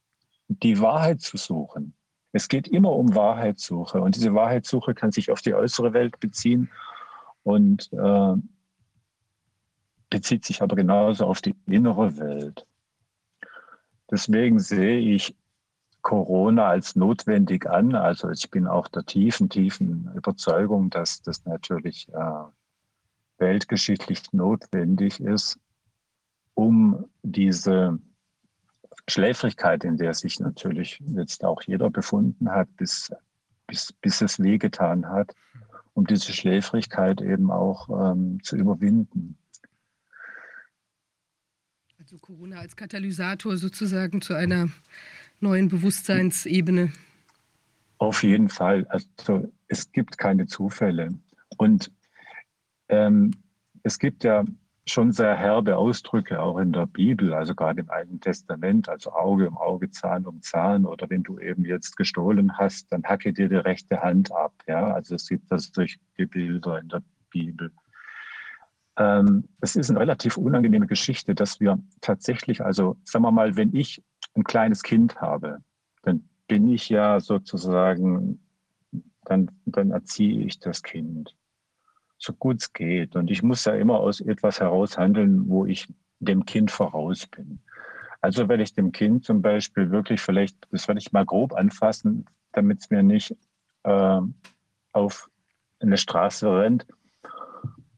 die 0.49 0.81
Wahrheit 0.81 1.21
zu 1.21 1.37
suchen. 1.37 1.95
Es 2.33 2.49
geht 2.49 2.69
immer 2.69 2.93
um 2.93 3.15
Wahrheitssuche 3.15 4.01
und 4.01 4.17
diese 4.17 4.35
Wahrheitssuche 4.35 4.95
kann 4.95 5.13
sich 5.13 5.31
auf 5.31 5.41
die 5.41 5.55
äußere 5.55 5.93
Welt 5.93 6.21
beziehen 6.21 6.71
und 7.43 7.91
äh, 7.93 8.35
bezieht 10.11 10.45
sich 10.45 10.63
aber 10.63 10.77
genauso 10.77 11.27
auf 11.27 11.41
die 11.41 11.55
innere 11.67 12.17
Welt. 12.19 12.67
Deswegen 14.11 14.59
sehe 14.59 14.99
ich 14.99 15.35
Corona 16.03 16.69
als 16.69 16.97
notwendig 16.97 17.69
an. 17.69 17.95
Also 17.95 18.31
ich 18.31 18.51
bin 18.51 18.67
auch 18.67 18.89
der 18.89 19.05
tiefen, 19.05 19.49
tiefen 19.51 20.11
Überzeugung, 20.15 20.91
dass 20.91 21.23
das 21.23 21.45
natürlich 21.45 22.09
äh, 22.09 22.45
weltgeschichtlich 23.39 24.33
notwendig 24.33 25.21
ist, 25.21 25.59
um 26.55 27.05
diese 27.23 27.99
Schläfrigkeit, 29.09 29.85
in 29.85 29.97
der 29.97 30.15
sich 30.15 30.39
natürlich 30.41 31.01
jetzt 31.17 31.45
auch 31.45 31.63
jeder 31.63 31.91
befunden 31.91 32.51
hat, 32.51 32.69
bis, 32.77 33.13
bis, 33.67 33.93
bis 33.93 34.21
es 34.21 34.39
wehgetan 34.39 35.09
hat, 35.09 35.35
um 35.95 36.07
diese 36.07 36.33
Schläfrigkeit 36.33 37.21
eben 37.21 37.51
auch 37.51 37.89
ähm, 37.89 38.43
zu 38.43 38.57
überwinden. 38.57 39.37
Also 41.99 42.19
Corona 42.19 42.61
als 42.61 42.77
Katalysator 42.77 43.57
sozusagen 43.57 44.21
zu 44.21 44.35
einer 44.35 44.69
neuen 45.41 45.69
Bewusstseinsebene. 45.69 46.93
Auf 47.99 48.23
jeden 48.23 48.49
Fall. 48.49 48.87
Also 48.89 49.51
es 49.67 49.91
gibt 49.93 50.19
keine 50.19 50.47
Zufälle. 50.47 51.13
Und 51.57 51.91
ähm, 52.89 53.33
es 53.83 53.99
gibt 53.99 54.25
ja 54.25 54.45
schon 54.89 55.13
sehr 55.13 55.37
herbe 55.37 55.77
Ausdrücke 55.77 56.41
auch 56.41 56.59
in 56.59 56.73
der 56.73 56.87
Bibel, 56.87 57.35
also 57.35 57.55
gerade 57.55 57.81
im 57.81 57.91
Alten 57.91 58.21
Testament, 58.21 58.89
also 58.89 59.13
Auge 59.13 59.49
um 59.49 59.57
Auge, 59.57 59.91
Zahn 59.91 60.27
um 60.27 60.43
Zahn 60.43 60.85
oder 60.85 61.09
wenn 61.11 61.23
du 61.23 61.39
eben 61.39 61.65
jetzt 61.65 61.97
gestohlen 61.97 62.57
hast, 62.59 62.93
dann 62.93 63.05
hacke 63.05 63.33
dir 63.33 63.49
die 63.49 63.57
rechte 63.57 64.01
Hand 64.03 64.33
ab. 64.33 64.53
Ja, 64.67 64.93
also 64.93 65.15
es 65.15 65.29
gibt 65.29 65.51
das 65.51 65.71
durch 65.71 65.99
die 66.17 66.27
Bilder 66.27 66.81
in 66.81 66.89
der 66.89 67.03
Bibel. 67.31 67.71
Ähm, 68.97 69.49
es 69.61 69.77
ist 69.77 69.91
eine 69.91 70.01
relativ 70.01 70.37
unangenehme 70.37 70.87
Geschichte, 70.87 71.35
dass 71.35 71.61
wir 71.61 71.79
tatsächlich, 72.01 72.65
also 72.65 72.97
sagen 73.05 73.25
wir 73.25 73.31
mal, 73.31 73.57
wenn 73.57 73.75
ich 73.75 74.03
ein 74.35 74.45
kleines 74.45 74.83
Kind 74.83 75.21
habe, 75.21 75.59
dann 76.03 76.29
bin 76.49 76.69
ich 76.69 76.89
ja 76.89 77.21
sozusagen, 77.21 78.41
dann, 79.25 79.51
dann 79.67 79.91
erziehe 79.91 80.45
ich 80.45 80.59
das 80.59 80.83
Kind 80.83 81.38
so 82.19 82.33
gut 82.33 82.61
es 82.61 82.73
geht. 82.73 83.17
Und 83.17 83.31
ich 83.31 83.43
muss 83.43 83.65
ja 83.65 83.75
immer 83.75 83.99
aus 84.01 84.21
etwas 84.21 84.61
heraus 84.61 84.99
handeln, 84.99 85.49
wo 85.49 85.65
ich 85.65 85.89
dem 86.19 86.45
Kind 86.45 86.71
voraus 86.71 87.27
bin. 87.27 87.61
Also 88.21 88.49
werde 88.49 88.65
ich 88.65 88.75
dem 88.75 88.91
Kind 88.93 89.25
zum 89.25 89.43
Beispiel 89.43 89.91
wirklich 89.91 90.21
vielleicht, 90.21 90.57
das 90.73 90.89
werde 90.89 90.99
ich 90.99 91.13
mal 91.13 91.25
grob 91.25 91.55
anfassen, 91.55 92.27
damit 92.53 92.81
es 92.81 92.91
mir 92.91 93.03
nicht 93.03 93.37
äh, 93.85 94.21
auf 94.93 95.31
eine 95.81 95.97
Straße 95.97 96.51
rennt, 96.53 96.87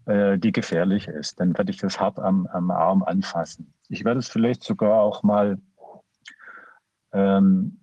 äh, 0.04 0.38
die 0.38 0.52
gefährlich 0.52 1.08
ist. 1.08 1.40
Dann 1.40 1.56
werde 1.56 1.70
ich 1.70 1.78
das 1.78 1.98
hart 1.98 2.18
am, 2.18 2.46
am 2.48 2.70
Arm 2.70 3.02
anfassen. 3.02 3.72
Ich 3.88 4.04
werde 4.04 4.20
es 4.20 4.28
vielleicht 4.28 4.62
sogar 4.62 5.00
auch 5.00 5.22
mal 5.22 5.58
ähm, 7.12 7.80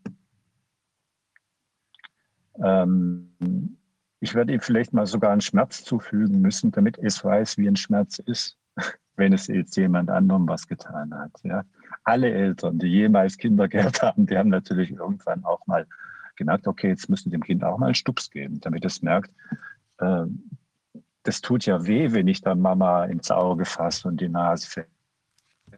ähm, 2.63 3.77
ich 4.19 4.33
werde 4.33 4.53
ihm 4.53 4.61
vielleicht 4.61 4.93
mal 4.93 5.05
sogar 5.05 5.31
einen 5.31 5.41
Schmerz 5.41 5.83
zufügen 5.83 6.41
müssen, 6.41 6.71
damit 6.71 6.97
es 6.97 7.23
weiß, 7.23 7.57
wie 7.57 7.67
ein 7.67 7.75
Schmerz 7.75 8.19
ist, 8.19 8.57
wenn 9.15 9.33
es 9.33 9.47
jetzt 9.47 9.75
jemand 9.77 10.09
anderem 10.09 10.47
was 10.47 10.67
getan 10.67 11.13
hat. 11.13 11.31
Ja. 11.43 11.63
Alle 12.03 12.31
Eltern, 12.31 12.79
die 12.79 12.87
jemals 12.87 13.37
Kinder 13.37 13.67
gehabt 13.69 14.01
haben, 14.01 14.25
die 14.25 14.37
haben 14.37 14.49
natürlich 14.49 14.91
irgendwann 14.91 15.43
auch 15.43 15.65
mal 15.67 15.85
gemerkt, 16.35 16.67
okay, 16.67 16.89
jetzt 16.89 17.09
müssen 17.09 17.31
dem 17.31 17.43
Kind 17.43 17.63
auch 17.63 17.77
mal 17.77 17.87
einen 17.87 17.95
Stups 17.95 18.29
geben, 18.29 18.59
damit 18.61 18.85
es 18.85 19.01
merkt, 19.01 19.31
äh, 19.99 20.25
das 21.23 21.41
tut 21.41 21.65
ja 21.65 21.85
weh, 21.85 22.13
wenn 22.13 22.27
ich 22.27 22.41
dann 22.41 22.61
Mama 22.61 23.05
ins 23.05 23.31
Auge 23.31 23.65
fasse 23.65 24.07
und 24.07 24.21
die 24.21 24.29
Nase 24.29 24.85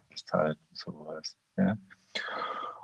festhalte 0.10 0.60
und 0.70 0.78
sowas. 0.78 1.36
Ja. 1.58 1.76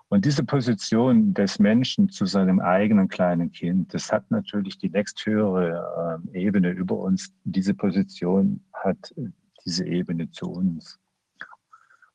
Und 0.09 0.25
diese 0.25 0.43
Position 0.43 1.33
des 1.33 1.59
Menschen 1.59 2.09
zu 2.09 2.25
seinem 2.25 2.59
eigenen 2.59 3.07
kleinen 3.07 3.51
Kind, 3.51 3.93
das 3.93 4.11
hat 4.11 4.29
natürlich 4.29 4.77
die 4.77 4.89
nächsthöhere 4.89 6.21
äh, 6.33 6.39
Ebene 6.39 6.69
über 6.69 6.95
uns. 6.95 7.33
Diese 7.43 7.73
Position 7.73 8.63
hat 8.73 9.13
diese 9.65 9.85
Ebene 9.85 10.29
zu 10.31 10.51
uns. 10.51 10.99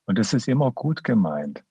Und 0.06 0.18
das 0.18 0.32
ist 0.32 0.48
immer 0.48 0.70
gut 0.72 1.02
gemeint. 1.04 1.64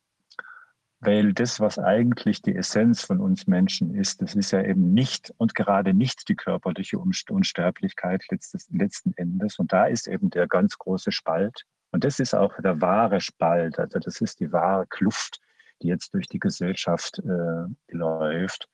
weil 1.01 1.33
das, 1.33 1.59
was 1.59 1.79
eigentlich 1.79 2.41
die 2.41 2.55
Essenz 2.55 3.03
von 3.03 3.19
uns 3.21 3.47
Menschen 3.47 3.95
ist, 3.95 4.21
das 4.21 4.35
ist 4.35 4.51
ja 4.51 4.61
eben 4.61 4.93
nicht 4.93 5.33
und 5.37 5.55
gerade 5.55 5.93
nicht 5.93 6.27
die 6.27 6.35
körperliche 6.35 6.99
Unsterblichkeit 6.99 8.25
letzten 8.69 9.13
Endes. 9.15 9.59
Und 9.59 9.71
da 9.71 9.85
ist 9.85 10.07
eben 10.07 10.29
der 10.29 10.47
ganz 10.47 10.77
große 10.77 11.11
Spalt. 11.11 11.63
Und 11.91 12.03
das 12.03 12.19
ist 12.19 12.35
auch 12.35 12.53
der 12.61 12.81
wahre 12.81 13.21
Spalt, 13.21 13.79
also 13.79 13.97
das 13.99 14.19
ist 14.21 14.39
die 14.41 14.51
wahre 14.51 14.85
Kluft, 14.87 15.39
die 15.81 15.87
jetzt 15.87 16.13
durch 16.13 16.27
die 16.27 16.39
Gesellschaft 16.39 17.19
äh, 17.19 17.93
läuft. 17.93 18.69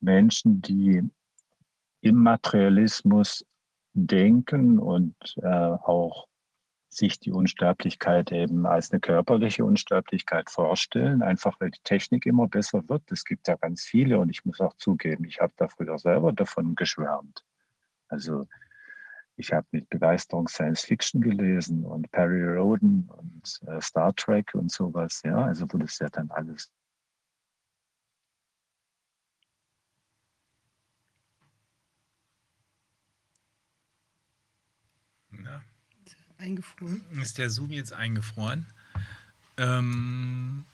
Menschen, 0.00 0.62
die 0.62 1.02
im 2.00 2.16
Materialismus 2.16 3.44
denken 3.94 4.78
und 4.78 5.14
äh, 5.42 5.46
auch 5.46 6.26
sich 6.88 7.18
die 7.18 7.32
Unsterblichkeit 7.32 8.32
eben 8.32 8.66
als 8.66 8.90
eine 8.90 9.00
körperliche 9.00 9.64
Unsterblichkeit 9.64 10.50
vorstellen, 10.50 11.22
einfach 11.22 11.58
weil 11.58 11.70
die 11.70 11.80
Technik 11.84 12.26
immer 12.26 12.48
besser 12.48 12.86
wird. 12.88 13.10
Es 13.10 13.24
gibt 13.24 13.48
ja 13.48 13.56
ganz 13.56 13.82
viele 13.82 14.18
und 14.18 14.28
ich 14.28 14.44
muss 14.44 14.60
auch 14.60 14.76
zugeben, 14.76 15.24
ich 15.24 15.40
habe 15.40 15.52
da 15.56 15.68
früher 15.68 15.98
selber 15.98 16.32
davon 16.32 16.74
geschwärmt. 16.74 17.44
Also 18.08 18.46
ich 19.36 19.52
habe 19.52 19.66
mit 19.72 19.88
Begeisterung 19.88 20.48
Science 20.48 20.82
Fiction 20.82 21.20
gelesen 21.20 21.84
und 21.84 22.10
Perry 22.12 22.44
Roden 22.44 23.08
und 23.08 23.60
äh, 23.68 23.80
Star 23.80 24.14
Trek 24.14 24.54
und 24.54 24.70
sowas, 24.70 25.22
ja, 25.24 25.36
also 25.36 25.66
wo 25.70 25.78
das 25.78 25.98
ja 25.98 26.08
dann 26.10 26.30
alles 26.30 26.70
eingefroren. 36.42 37.04
Ist 37.20 37.38
der 37.38 37.50
Zoom 37.50 37.70
jetzt 37.70 37.92
eingefroren? 37.92 38.66
Ähm, 39.56 40.64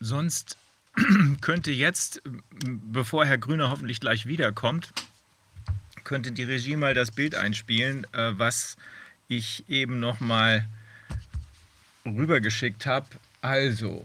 sonst 0.00 0.58
könnte 1.40 1.70
jetzt, 1.70 2.22
bevor 2.64 3.26
Herr 3.26 3.38
Grüner 3.38 3.70
hoffentlich 3.70 4.00
gleich 4.00 4.26
wiederkommt, 4.26 4.92
könnte 6.10 6.32
die 6.32 6.42
Regie 6.42 6.76
mal 6.76 6.92
das 6.92 7.10
Bild 7.10 7.34
einspielen, 7.34 8.06
äh, 8.12 8.32
was 8.36 8.76
ich 9.28 9.64
eben 9.68 9.98
noch 9.98 10.20
mal 10.20 10.66
rübergeschickt 12.04 12.84
habe. 12.84 13.06
Also, 13.40 14.04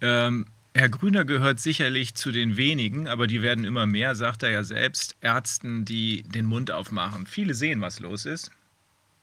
ähm, 0.00 0.46
Herr 0.74 0.88
Grüner 0.88 1.24
gehört 1.24 1.58
sicherlich 1.58 2.14
zu 2.14 2.30
den 2.30 2.56
wenigen, 2.56 3.08
aber 3.08 3.26
die 3.26 3.42
werden 3.42 3.64
immer 3.64 3.86
mehr, 3.86 4.14
sagt 4.14 4.44
er 4.44 4.50
ja 4.50 4.62
selbst, 4.62 5.16
Ärzten, 5.20 5.84
die 5.84 6.22
den 6.22 6.46
Mund 6.46 6.70
aufmachen. 6.70 7.26
Viele 7.26 7.54
sehen, 7.54 7.80
was 7.80 7.98
los 7.98 8.24
ist 8.24 8.52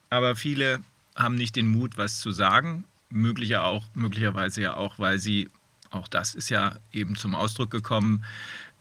aber 0.10 0.36
viele 0.36 0.80
haben 1.16 1.36
nicht 1.36 1.56
den 1.56 1.68
Mut, 1.68 1.98
was 1.98 2.20
zu 2.20 2.32
sagen. 2.32 2.86
Möglicher 3.10 3.64
auch, 3.64 3.86
möglicherweise 3.94 4.62
ja 4.62 4.76
auch, 4.76 5.00
weil 5.00 5.20
sie, 5.20 5.50
auch 5.90 6.08
das 6.08 6.36
ist 6.36 6.50
ja 6.50 6.76
eben 6.92 7.16
zum 7.16 7.36
Ausdruck 7.36 7.72
gekommen, 7.72 8.24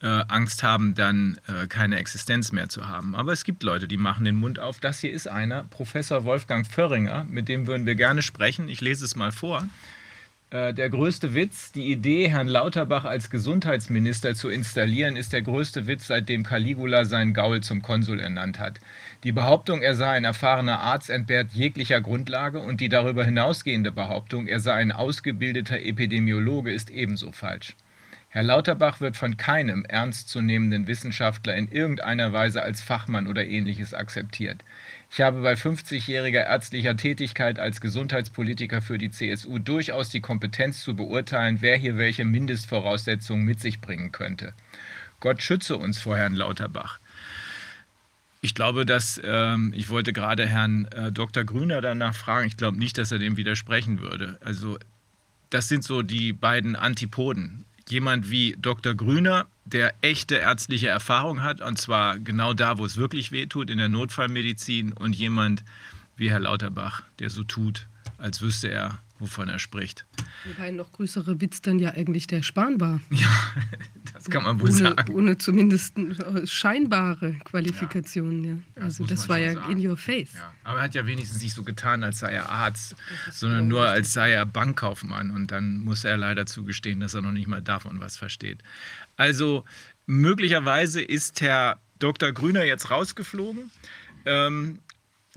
äh, 0.02 0.06
Angst 0.28 0.62
haben, 0.62 0.94
dann 0.94 1.40
äh, 1.48 1.66
keine 1.66 1.96
Existenz 1.96 2.52
mehr 2.52 2.68
zu 2.68 2.88
haben. 2.88 3.14
Aber 3.14 3.32
es 3.32 3.44
gibt 3.44 3.62
Leute, 3.62 3.88
die 3.88 3.96
machen 3.96 4.24
den 4.24 4.36
Mund 4.36 4.58
auf. 4.58 4.80
Das 4.80 5.00
hier 5.00 5.12
ist 5.12 5.28
einer, 5.28 5.64
Professor 5.64 6.24
Wolfgang 6.24 6.66
Föhringer, 6.66 7.24
mit 7.28 7.48
dem 7.48 7.66
würden 7.66 7.86
wir 7.86 7.94
gerne 7.94 8.22
sprechen. 8.22 8.68
Ich 8.68 8.80
lese 8.80 9.04
es 9.04 9.16
mal 9.16 9.32
vor. 9.32 9.64
Äh, 10.50 10.72
der 10.72 10.88
größte 10.88 11.34
Witz, 11.34 11.72
die 11.72 11.92
Idee, 11.92 12.30
Herrn 12.30 12.48
Lauterbach 12.48 13.04
als 13.04 13.28
Gesundheitsminister 13.28 14.34
zu 14.34 14.48
installieren, 14.48 15.16
ist 15.16 15.34
der 15.34 15.42
größte 15.42 15.86
Witz, 15.86 16.06
seitdem 16.06 16.42
Caligula 16.42 17.04
seinen 17.04 17.34
Gaul 17.34 17.60
zum 17.60 17.82
Konsul 17.82 18.18
ernannt 18.18 18.58
hat. 18.58 18.80
Die 19.24 19.32
Behauptung, 19.32 19.82
er 19.82 19.94
sei 19.94 20.10
ein 20.10 20.24
erfahrener 20.24 20.80
Arzt, 20.80 21.10
entbehrt 21.10 21.52
jeglicher 21.52 22.00
Grundlage 22.00 22.60
und 22.60 22.80
die 22.80 22.88
darüber 22.88 23.24
hinausgehende 23.24 23.92
Behauptung, 23.92 24.46
er 24.46 24.60
sei 24.60 24.74
ein 24.74 24.92
ausgebildeter 24.92 25.80
Epidemiologe, 25.80 26.72
ist 26.72 26.88
ebenso 26.88 27.32
falsch. 27.32 27.74
Herr 28.30 28.42
Lauterbach 28.42 29.00
wird 29.00 29.16
von 29.16 29.38
keinem 29.38 29.86
ernstzunehmenden 29.86 30.86
Wissenschaftler 30.86 31.56
in 31.56 31.68
irgendeiner 31.72 32.30
Weise 32.34 32.62
als 32.62 32.82
Fachmann 32.82 33.26
oder 33.26 33.46
ähnliches 33.46 33.94
akzeptiert. 33.94 34.62
Ich 35.10 35.22
habe 35.22 35.40
bei 35.40 35.54
50-jähriger 35.54 36.44
ärztlicher 36.44 36.94
Tätigkeit 36.94 37.58
als 37.58 37.80
Gesundheitspolitiker 37.80 38.82
für 38.82 38.98
die 38.98 39.10
CSU 39.10 39.58
durchaus 39.58 40.10
die 40.10 40.20
Kompetenz 40.20 40.82
zu 40.82 40.94
beurteilen, 40.94 41.58
wer 41.62 41.78
hier 41.78 41.96
welche 41.96 42.26
Mindestvoraussetzungen 42.26 43.46
mit 43.46 43.60
sich 43.60 43.80
bringen 43.80 44.12
könnte. 44.12 44.52
Gott 45.20 45.42
schütze 45.42 45.78
uns 45.78 45.98
vor 45.98 46.18
Herrn 46.18 46.34
Lauterbach. 46.34 47.00
Ich 48.42 48.54
glaube, 48.54 48.84
dass 48.84 49.18
ähm, 49.24 49.72
ich 49.74 49.88
wollte 49.88 50.12
gerade 50.12 50.46
Herrn 50.46 50.84
äh, 50.94 51.10
Dr. 51.10 51.44
Grüner 51.44 51.80
danach 51.80 52.14
fragen. 52.14 52.46
Ich 52.46 52.58
glaube 52.58 52.78
nicht, 52.78 52.98
dass 52.98 53.10
er 53.10 53.18
dem 53.18 53.38
widersprechen 53.38 54.00
würde. 54.00 54.38
Also 54.44 54.78
das 55.48 55.68
sind 55.68 55.82
so 55.82 56.02
die 56.02 56.34
beiden 56.34 56.76
Antipoden. 56.76 57.64
Jemand 57.88 58.30
wie 58.30 58.54
Dr. 58.58 58.94
Grüner, 58.94 59.46
der 59.64 59.94
echte 60.02 60.36
ärztliche 60.36 60.88
Erfahrung 60.88 61.42
hat, 61.42 61.60
und 61.60 61.78
zwar 61.78 62.18
genau 62.18 62.52
da, 62.52 62.78
wo 62.78 62.84
es 62.84 62.96
wirklich 62.96 63.32
wehtut, 63.32 63.70
in 63.70 63.78
der 63.78 63.88
Notfallmedizin, 63.88 64.92
und 64.92 65.16
jemand 65.16 65.64
wie 66.16 66.30
Herr 66.30 66.40
Lauterbach, 66.40 67.02
der 67.18 67.30
so 67.30 67.44
tut, 67.44 67.86
als 68.18 68.42
wüsste 68.42 68.68
er, 68.70 68.98
wovon 69.18 69.48
er 69.48 69.58
spricht. 69.58 70.06
Wobei 70.44 70.68
ein 70.68 70.76
noch 70.76 70.92
größerer 70.92 71.40
Witz 71.40 71.60
dann 71.60 71.78
ja 71.78 71.90
eigentlich 71.90 72.26
der 72.26 72.42
Spahn 72.42 72.80
war. 72.80 73.00
Ja, 73.10 73.28
das 74.14 74.24
kann 74.30 74.44
man 74.44 74.60
wohl 74.60 74.70
ohne, 74.70 74.78
sagen. 74.78 75.14
Ohne 75.14 75.38
zumindest 75.38 75.98
äh, 75.98 76.46
scheinbare 76.46 77.34
Qualifikationen. 77.44 78.44
Ja. 78.44 78.50
Ja, 78.76 78.82
also 78.82 79.04
das 79.04 79.20
man 79.20 79.28
war 79.28 79.38
ja 79.38 79.54
sagen. 79.54 79.72
in 79.72 79.86
your 79.86 79.96
face. 79.96 80.32
Ja, 80.34 80.52
aber 80.64 80.78
er 80.78 80.84
hat 80.84 80.94
ja 80.94 81.06
wenigstens 81.06 81.42
nicht 81.42 81.54
so 81.54 81.62
getan, 81.62 82.02
als 82.02 82.20
sei 82.20 82.32
er 82.32 82.48
Arzt, 82.48 82.96
ist 83.28 83.40
sondern 83.40 83.68
genau 83.68 83.80
nur 83.80 83.88
als 83.88 84.12
sei 84.12 84.32
er 84.32 84.46
Bankkaufmann. 84.46 85.30
Und 85.30 85.50
dann 85.50 85.78
muss 85.78 86.04
er 86.04 86.16
leider 86.16 86.46
zugestehen, 86.46 87.00
dass 87.00 87.14
er 87.14 87.22
noch 87.22 87.32
nicht 87.32 87.48
mal 87.48 87.62
davon 87.62 88.00
was 88.00 88.16
versteht. 88.16 88.62
Also 89.16 89.64
möglicherweise 90.06 91.02
ist 91.02 91.40
Herr 91.40 91.80
Dr. 91.98 92.32
Grüner 92.32 92.64
jetzt 92.64 92.90
rausgeflogen. 92.90 93.70
Ähm, 94.24 94.80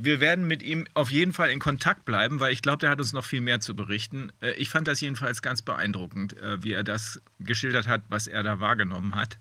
wir 0.04 0.20
werden 0.20 0.48
mit 0.48 0.64
ihm 0.64 0.88
auf 0.94 1.12
jeden 1.12 1.34
Fall 1.34 1.52
in 1.52 1.60
Kontakt 1.60 2.06
bleiben, 2.06 2.40
weil 2.40 2.54
ich 2.54 2.62
glaube, 2.62 2.80
der 2.80 2.90
hat 2.90 3.00
uns 3.00 3.14
noch 3.14 3.26
viel 3.26 3.42
mehr 3.42 3.60
zu 3.60 3.76
berichten. 3.76 4.32
Äh, 4.42 4.52
Ich 4.54 4.70
fand 4.70 4.88
das 4.88 5.02
jedenfalls 5.02 5.42
ganz 5.42 5.62
beeindruckend, 5.62 6.38
äh, 6.38 6.64
wie 6.64 6.74
er 6.74 6.84
das 6.84 7.22
geschildert 7.40 7.88
hat, 7.88 8.02
was 8.10 8.28
er 8.28 8.44
da 8.44 8.60
wahrgenommen 8.60 9.16
hat. 9.16 9.38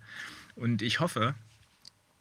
Und 0.55 0.83
ich 0.83 1.01
hoffe, 1.01 1.35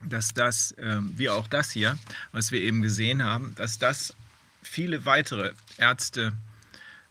dass 0.02 0.34
das, 0.34 0.74
ähm, 0.78 1.14
wie 1.18 1.30
auch 1.30 1.48
das 1.48 1.72
hier, 1.72 1.98
was 2.32 2.52
wir 2.52 2.62
eben 2.62 2.82
gesehen 2.82 3.24
haben, 3.24 3.54
dass 3.56 3.80
das 3.80 4.16
viele 4.64 5.06
weitere 5.06 5.52
Ärzte, 5.78 6.34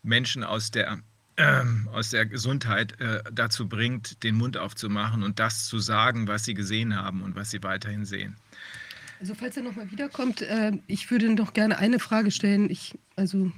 Menschen 0.02 0.44
aus 0.44 0.70
der, 0.70 0.98
ähm, 1.36 1.88
aus 1.92 2.10
der 2.10 2.24
Gesundheit 2.24 2.98
äh, 3.00 3.22
dazu 3.32 3.68
bringt, 3.68 4.22
den 4.22 4.36
Mund 4.36 4.56
aufzumachen 4.56 5.22
und 5.22 5.38
das 5.38 5.66
zu 5.66 5.78
sagen, 5.78 6.28
was 6.28 6.44
sie 6.44 6.54
gesehen 6.54 6.96
haben 6.96 7.22
und 7.22 7.34
was 7.34 7.50
sie 7.50 7.62
weiterhin 7.62 8.04
sehen. 8.06 8.36
Also 9.20 9.34
falls 9.34 9.56
er 9.56 9.62
nochmal 9.62 9.90
wiederkommt, 9.90 10.42
äh, 10.42 10.72
ich 10.86 11.10
würde 11.10 11.32
noch 11.34 11.52
gerne 11.52 11.78
eine 11.78 11.98
Frage 11.98 12.30
stellen. 12.30 12.70
Ich, 12.70 12.94
also 13.16 13.50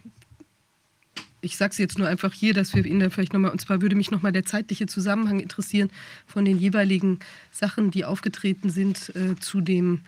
ich 1.43 1.57
sage 1.57 1.73
es 1.73 1.79
jetzt 1.79 1.99
nur 1.99 2.09
einfach 2.09 2.33
hier, 2.33 2.55
dass 2.55 2.75
wir 2.75 2.85
ihn 2.85 3.01
dann 3.01 3.11
vielleicht 3.11 3.33
nochmal, 3.33 3.51
und 3.51 3.61
zwar 3.61 3.83
würde 3.83 3.97
mich 3.97 4.11
nochmal 4.11 4.33
der 4.33 4.45
zeitliche 4.45 4.87
Zusammenhang 4.87 5.41
interessieren 5.41 5.91
von 6.27 6.45
den 6.45 6.59
jeweiligen 6.59 7.19
Sachen, 7.51 7.91
die 7.91 8.05
aufgetreten 8.05 8.71
sind 8.71 9.15
äh, 9.15 9.37
zu 9.37 9.61
dem 9.61 10.01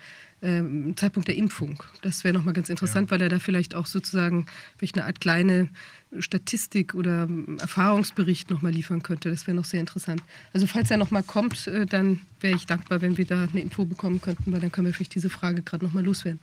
ähm, 0.43 0.97
Zeitpunkt 0.97 1.29
der 1.29 1.37
Impfung. 1.37 1.83
Das 2.03 2.25
wäre 2.25 2.35
nochmal 2.35 2.55
ganz 2.55 2.69
interessant, 2.69 3.11
weil 3.11 3.23
er 3.23 3.29
da 3.29 3.39
vielleicht 3.39 3.75
auch 3.75 3.87
sozusagen 3.87 4.47
vielleicht 4.77 4.97
eine 4.97 5.07
Art 5.07 5.21
kleine 5.21 5.69
Statistik 6.19 6.95
oder 6.95 7.29
Erfahrungsbericht 7.59 8.51
nochmal 8.51 8.73
liefern 8.73 9.03
könnte. 9.03 9.31
Das 9.31 9.47
wäre 9.47 9.57
noch 9.57 9.65
sehr 9.65 9.81
interessant. 9.81 10.23
Also 10.53 10.67
falls 10.67 10.91
er 10.91 10.99
nochmal 10.99 11.23
kommt, 11.23 11.67
äh, 11.67 11.87
dann 11.87 12.21
wäre 12.41 12.57
ich 12.57 12.67
dankbar, 12.67 13.01
wenn 13.01 13.17
wir 13.17 13.25
da 13.25 13.43
eine 13.45 13.61
Info 13.61 13.85
bekommen 13.85 14.21
könnten, 14.21 14.53
weil 14.53 14.61
dann 14.61 14.71
können 14.73 14.87
wir 14.87 14.95
vielleicht 14.95 15.15
diese 15.15 15.31
Frage 15.31 15.63
gerade 15.63 15.85
nochmal 15.85 16.05
loswerden. 16.05 16.41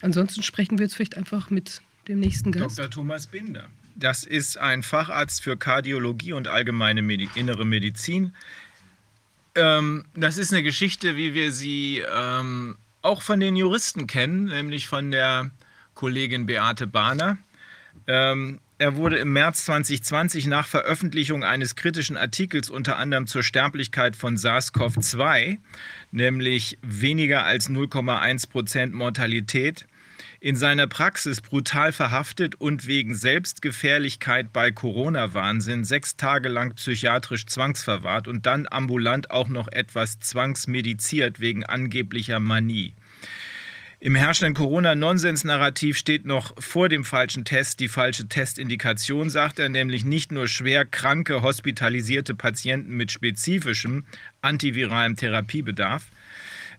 Ansonsten 0.00 0.42
sprechen 0.42 0.78
wir 0.78 0.86
jetzt 0.86 0.96
vielleicht 0.96 1.16
einfach 1.16 1.50
mit 1.50 1.80
dem 2.08 2.20
nächsten 2.20 2.50
Gast. 2.50 2.78
Dr. 2.78 2.90
Thomas 2.90 3.26
Binder. 3.26 3.68
Das 3.94 4.24
ist 4.24 4.58
ein 4.58 4.82
Facharzt 4.82 5.42
für 5.42 5.56
Kardiologie 5.56 6.32
und 6.32 6.48
allgemeine 6.48 7.02
Medi 7.02 7.28
innere 7.34 7.64
Medizin. 7.64 8.34
Ähm, 9.54 10.04
das 10.14 10.38
ist 10.38 10.52
eine 10.52 10.62
Geschichte, 10.62 11.16
wie 11.16 11.34
wir 11.34 11.52
sie 11.52 12.02
ähm, 12.12 12.76
auch 13.02 13.22
von 13.22 13.38
den 13.38 13.54
Juristen 13.54 14.06
kennen, 14.06 14.46
nämlich 14.46 14.88
von 14.88 15.10
der 15.10 15.50
Kollegin 15.94 16.46
Beate 16.46 16.86
Bahner. 16.86 17.38
Ähm, 18.06 18.60
er 18.82 18.96
wurde 18.96 19.18
im 19.18 19.32
März 19.32 19.66
2020 19.66 20.48
nach 20.48 20.66
Veröffentlichung 20.66 21.44
eines 21.44 21.76
kritischen 21.76 22.16
Artikels 22.16 22.68
unter 22.68 22.96
anderem 22.98 23.28
zur 23.28 23.44
Sterblichkeit 23.44 24.16
von 24.16 24.36
SARS-CoV-2, 24.36 25.58
nämlich 26.10 26.78
weniger 26.82 27.44
als 27.44 27.70
0,1 27.70 28.50
Prozent 28.50 28.92
Mortalität, 28.92 29.86
in 30.40 30.56
seiner 30.56 30.88
Praxis 30.88 31.40
brutal 31.40 31.92
verhaftet 31.92 32.56
und 32.56 32.88
wegen 32.88 33.14
Selbstgefährlichkeit 33.14 34.52
bei 34.52 34.72
Corona-Wahnsinn 34.72 35.84
sechs 35.84 36.16
Tage 36.16 36.48
lang 36.48 36.74
psychiatrisch 36.74 37.46
zwangsverwahrt 37.46 38.26
und 38.26 38.46
dann 38.46 38.66
ambulant 38.68 39.30
auch 39.30 39.46
noch 39.46 39.68
etwas 39.68 40.18
zwangsmediziert 40.18 41.38
wegen 41.38 41.62
angeblicher 41.62 42.40
Manie. 42.40 42.94
Im 44.04 44.16
herrschenden 44.16 44.54
Corona-Nonsens-Narrativ 44.54 45.96
steht 45.96 46.26
noch 46.26 46.60
vor 46.60 46.88
dem 46.88 47.04
falschen 47.04 47.44
Test 47.44 47.78
die 47.78 47.86
falsche 47.86 48.26
Testindikation, 48.26 49.30
sagt 49.30 49.60
er, 49.60 49.68
nämlich 49.68 50.04
nicht 50.04 50.32
nur 50.32 50.48
schwer 50.48 50.84
kranke, 50.84 51.40
hospitalisierte 51.40 52.34
Patienten 52.34 52.96
mit 52.96 53.12
spezifischem 53.12 54.04
antiviralem 54.40 55.14
Therapiebedarf. 55.14 56.02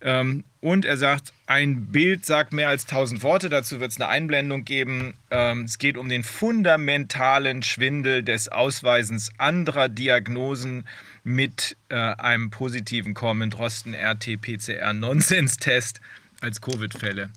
Ähm, 0.01 0.43
und 0.59 0.83
er 0.83 0.97
sagt, 0.97 1.31
ein 1.45 1.93
Bild 1.93 2.25
sagt 2.25 2.51
mehr 2.51 2.67
als 2.67 2.87
tausend 2.87 3.23
Worte. 3.23 3.47
Dazu 3.47 3.79
wird 3.79 3.91
es 3.91 4.01
eine 4.01 4.09
Einblendung 4.09 4.65
geben. 4.65 5.13
Ähm, 5.31 5.63
es 5.63 5.77
geht 5.77 5.95
um 5.95 6.09
den 6.09 6.25
fundamentalen 6.25 7.63
Schwindel 7.63 8.23
des 8.23 8.49
Ausweisens 8.49 9.31
anderer 9.37 9.87
Diagnosen 9.87 10.83
mit 11.23 11.77
äh, 11.87 11.95
einem 11.95 12.49
positiven 12.49 13.13
Kormen-Drosten 13.13 13.95
RT-PCR-Nonsens-Test 13.95 16.01
als 16.43 16.61
Covid-Fälle. 16.61 17.29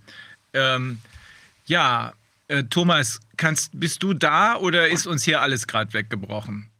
Ähm, 0.53 0.99
ja, 1.66 2.12
äh, 2.49 2.65
Thomas, 2.65 3.20
kannst, 3.37 3.78
bist 3.78 4.03
du 4.03 4.15
da 4.15 4.57
oder 4.57 4.89
ist 4.89 5.07
uns 5.07 5.24
hier 5.24 5.41
alles 5.41 5.66
gerade 5.66 5.93
weggebrochen? 5.93 6.70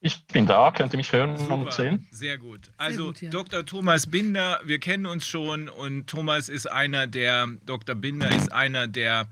Ich 0.00 0.22
bin 0.26 0.46
da, 0.46 0.70
könnt 0.70 0.92
ihr 0.92 0.98
mich 0.98 1.10
hören 1.12 1.38
Super, 1.38 1.54
und 1.54 1.72
sehen? 1.72 2.06
Sehr 2.10 2.36
gut. 2.36 2.70
Also 2.76 3.06
gut, 3.06 3.22
ja. 3.22 3.30
Dr. 3.30 3.64
Thomas 3.64 4.06
Binder, 4.06 4.60
wir 4.62 4.78
kennen 4.78 5.06
uns 5.06 5.26
schon 5.26 5.70
und 5.70 6.06
Thomas 6.06 6.50
ist 6.50 6.70
einer 6.70 7.06
der, 7.06 7.48
Dr. 7.64 7.94
Binder 7.94 8.30
ist 8.30 8.52
einer 8.52 8.86
der 8.86 9.28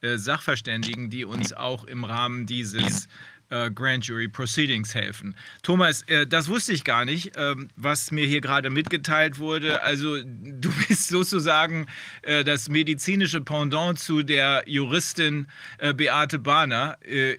äh, 0.00 0.18
Sachverständigen, 0.18 1.10
die 1.10 1.24
uns 1.24 1.52
auch 1.52 1.84
im 1.84 2.04
Rahmen 2.04 2.46
dieses 2.46 3.08
äh, 3.52 3.70
Grand 3.70 4.06
Jury 4.06 4.28
Proceedings 4.28 4.94
helfen. 4.94 5.36
Thomas, 5.62 6.02
äh, 6.04 6.26
das 6.26 6.48
wusste 6.48 6.72
ich 6.72 6.84
gar 6.84 7.04
nicht, 7.04 7.32
ähm, 7.36 7.68
was 7.76 8.10
mir 8.10 8.26
hier 8.26 8.40
gerade 8.40 8.70
mitgeteilt 8.70 9.38
wurde. 9.38 9.82
Also 9.82 10.22
du 10.22 10.70
bist 10.88 11.08
sozusagen 11.08 11.86
äh, 12.22 12.44
das 12.44 12.68
medizinische 12.68 13.40
Pendant 13.40 13.98
zu 13.98 14.22
der 14.22 14.64
Juristin 14.66 15.46
äh, 15.78 15.92
Beate 15.92 16.38
Bahner. 16.38 16.96
Äh, 17.02 17.36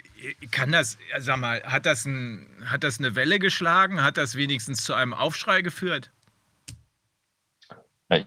kann 0.51 0.71
das, 0.71 0.97
äh, 1.13 1.21
sag 1.21 1.39
mal, 1.39 1.63
hat 1.63 1.85
das, 1.85 2.05
ein, 2.05 2.47
hat 2.65 2.83
das 2.83 2.99
eine 2.99 3.15
Welle 3.15 3.39
geschlagen? 3.39 4.03
Hat 4.03 4.17
das 4.17 4.35
wenigstens 4.35 4.83
zu 4.83 4.93
einem 4.93 5.13
Aufschrei 5.13 5.61
geführt? 5.61 6.11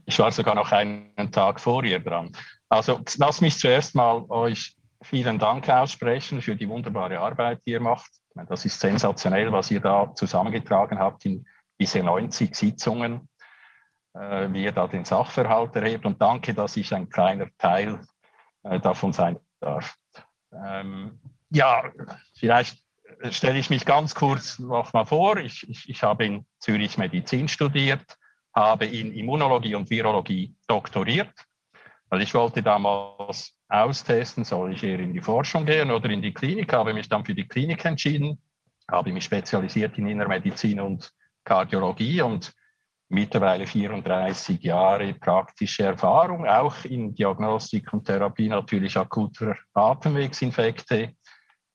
Ich 0.07 0.19
war 0.19 0.33
sogar 0.33 0.57
noch 0.57 0.73
einen 0.73 1.31
Tag 1.31 1.61
vor 1.61 1.85
ihr 1.85 2.01
dran. 2.01 2.33
Also 2.69 3.01
lass 3.19 3.41
mich 3.41 3.59
zuerst 3.59 3.95
mal 3.95 4.25
euch 4.29 4.76
vielen 5.07 5.39
Dank 5.39 5.69
aussprechen 5.69 6.43
für 6.43 6.57
die 6.57 6.69
wunderbare 6.69 7.19
Arbeit, 7.19 7.61
die 7.67 7.73
ihr 7.73 7.81
macht. 7.81 8.11
Das 8.49 8.65
ist 8.65 8.79
sensationell, 8.81 9.51
was 9.53 9.71
ihr 9.71 9.81
da 9.81 10.15
zusammengetragen 10.15 10.99
habt 10.99 11.25
in 11.25 11.47
diese 11.81 12.03
90 12.03 12.55
Sitzungen, 12.55 13.29
äh, 14.15 14.49
wie 14.53 14.65
ihr 14.65 14.73
da 14.73 14.87
den 14.87 15.05
Sachverhalt 15.05 15.75
erhebt. 15.77 16.05
Und 16.05 16.21
danke, 16.21 16.53
dass 16.53 16.77
ich 16.77 16.93
ein 16.93 17.09
kleiner 17.09 17.49
Teil 17.59 18.01
äh, 18.65 18.79
davon 18.81 19.13
sein 19.13 19.39
darf. 19.61 19.97
Ähm, 20.53 21.19
ja, 21.51 21.91
vielleicht 22.35 22.79
stelle 23.31 23.59
ich 23.59 23.71
mich 23.71 23.85
ganz 23.85 24.15
kurz 24.15 24.59
noch 24.59 24.93
mal 24.93 25.07
vor. 25.07 25.39
Ich, 25.39 25.69
ich, 25.69 25.89
ich 25.89 26.03
habe 26.03 26.27
in 26.27 26.47
Zürich 26.59 26.99
Medizin 26.99 27.49
studiert, 27.49 28.05
habe 28.55 28.87
in 28.87 29.13
Immunologie 29.13 29.75
und 29.75 29.89
Virologie 29.89 30.55
doktoriert. 30.67 31.33
Weil 32.09 32.23
ich 32.23 32.35
wollte 32.35 32.63
damals 32.63 33.56
austesten, 33.69 34.45
soll 34.45 34.75
ich 34.75 34.83
eher 34.83 35.01
in 35.01 35.13
die 35.13 35.21
Forschung 35.21 35.67
gehen 35.67 35.91
oder 35.91 36.09
in 36.11 36.23
die 36.23 36.33
Klinik, 36.33 36.73
habe 36.73 36.95
mich 36.95 37.09
dann 37.09 37.25
für 37.25 37.35
die 37.35 37.47
Klinik 37.47 37.85
entschieden, 37.85 38.39
habe 38.91 39.13
mich 39.13 39.25
spezialisiert 39.25 39.99
in 39.99 40.07
Innermedizin 40.07 40.81
und 40.81 41.13
Kardiologie 41.45 42.23
und 42.23 42.53
mittlerweile 43.09 43.67
34 43.67 44.63
Jahre 44.63 45.15
praktische 45.15 45.85
Erfahrung, 45.85 46.47
auch 46.47 46.85
in 46.85 47.15
Diagnostik 47.15 47.93
und 47.93 48.05
Therapie 48.05 48.49
natürlich 48.49 48.97
akuter 48.97 49.57
Atemwegsinfekte. 49.75 51.15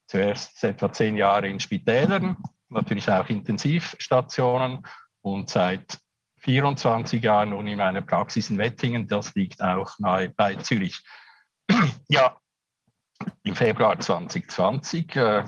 Zuerst 0.07 0.61
etwa 0.63 0.91
zehn 0.91 1.15
Jahre 1.15 1.47
in 1.47 1.59
Spitälern, 1.59 2.35
natürlich 2.69 3.09
auch 3.09 3.29
Intensivstationen 3.29 4.85
und 5.21 5.49
seit 5.49 5.99
24 6.39 7.23
Jahren 7.23 7.51
nun 7.51 7.67
in 7.67 7.77
meiner 7.77 8.01
Praxis 8.01 8.49
in 8.49 8.57
Wettingen. 8.57 9.07
Das 9.07 9.33
liegt 9.35 9.61
auch 9.61 9.97
nahe 9.99 10.29
bei 10.29 10.55
Zürich. 10.55 11.01
Ja, 12.07 12.37
im 13.43 13.55
Februar 13.55 13.99
2020 13.99 15.15
äh, 15.15 15.43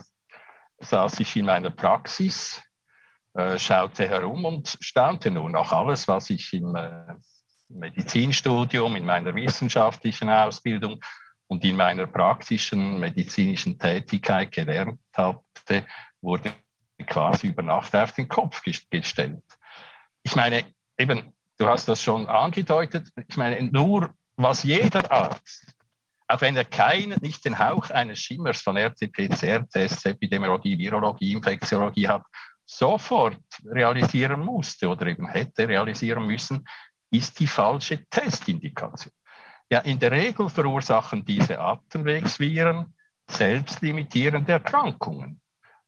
saß 0.79 1.19
ich 1.19 1.35
in 1.35 1.45
meiner 1.45 1.69
Praxis, 1.69 2.61
äh, 3.33 3.57
schaute 3.57 4.07
herum 4.07 4.45
und 4.45 4.77
staunte 4.79 5.31
nun 5.31 5.53
nach 5.53 5.71
alles, 5.71 6.07
was 6.07 6.29
ich 6.29 6.53
im 6.53 6.75
äh, 6.75 7.15
Medizinstudium, 7.69 8.95
in 8.95 9.05
meiner 9.05 9.33
wissenschaftlichen 9.33 10.29
Ausbildung 10.29 11.03
und 11.47 11.63
in 11.63 11.75
meiner 11.75 12.07
praktischen 12.07 12.99
medizinischen 12.99 13.77
Tätigkeit 13.77 14.51
gelernt 14.51 14.99
hatte, 15.13 15.85
wurde 16.21 16.53
quasi 17.07 17.47
über 17.47 17.63
Nacht 17.63 17.95
auf 17.95 18.13
den 18.13 18.27
Kopf 18.27 18.61
gestellt. 18.63 19.43
Ich 20.23 20.35
meine, 20.35 20.65
eben, 20.97 21.33
du 21.57 21.67
hast 21.67 21.87
das 21.87 22.01
schon 22.01 22.27
angedeutet, 22.27 23.07
ich 23.27 23.37
meine, 23.37 23.61
nur 23.63 24.13
was 24.35 24.63
jeder 24.63 25.11
Arzt, 25.11 25.73
auch 26.33 26.41
wenn 26.41 26.55
er 26.55 26.65
keinen, 26.65 27.19
nicht 27.21 27.45
den 27.45 27.59
Hauch 27.59 27.91
eines 27.91 28.19
Schimmers 28.19 28.59
von 28.59 28.75
RT-PCR-Tests, 28.75 30.05
Epidemiologie, 30.05 30.75
Virologie, 30.79 31.33
Infektiologie 31.33 32.07
hat, 32.07 32.23
sofort 32.65 33.37
realisieren 33.65 34.39
musste 34.39 34.89
oder 34.89 35.05
eben 35.05 35.27
hätte 35.27 35.67
realisieren 35.67 36.25
müssen, 36.25 36.65
ist 37.11 37.39
die 37.39 37.45
falsche 37.45 38.03
Testindikation. 38.09 39.13
Ja, 39.69 39.79
in 39.79 39.99
der 39.99 40.11
Regel 40.11 40.49
verursachen 40.49 41.23
diese 41.23 41.59
Atemwegsviren 41.59 42.95
selbstlimitierende 43.29 44.53
Erkrankungen. 44.53 45.39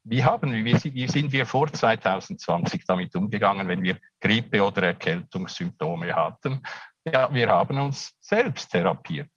Wie, 0.03 0.23
haben, 0.23 0.53
wie 0.53 1.07
sind 1.07 1.31
wir 1.31 1.47
vor 1.47 1.73
2020 1.73 2.85
damit 2.85 3.15
umgegangen, 3.15 3.67
wenn 3.67 3.81
wir 3.81 3.97
Grippe- 4.21 4.63
oder 4.63 4.83
Erkältungssymptome 4.83 6.13
hatten? 6.13 6.61
Ja, 7.03 7.33
wir 7.33 7.49
haben 7.49 7.79
uns 7.79 8.13
selbst 8.19 8.69
therapiert. 8.69 9.29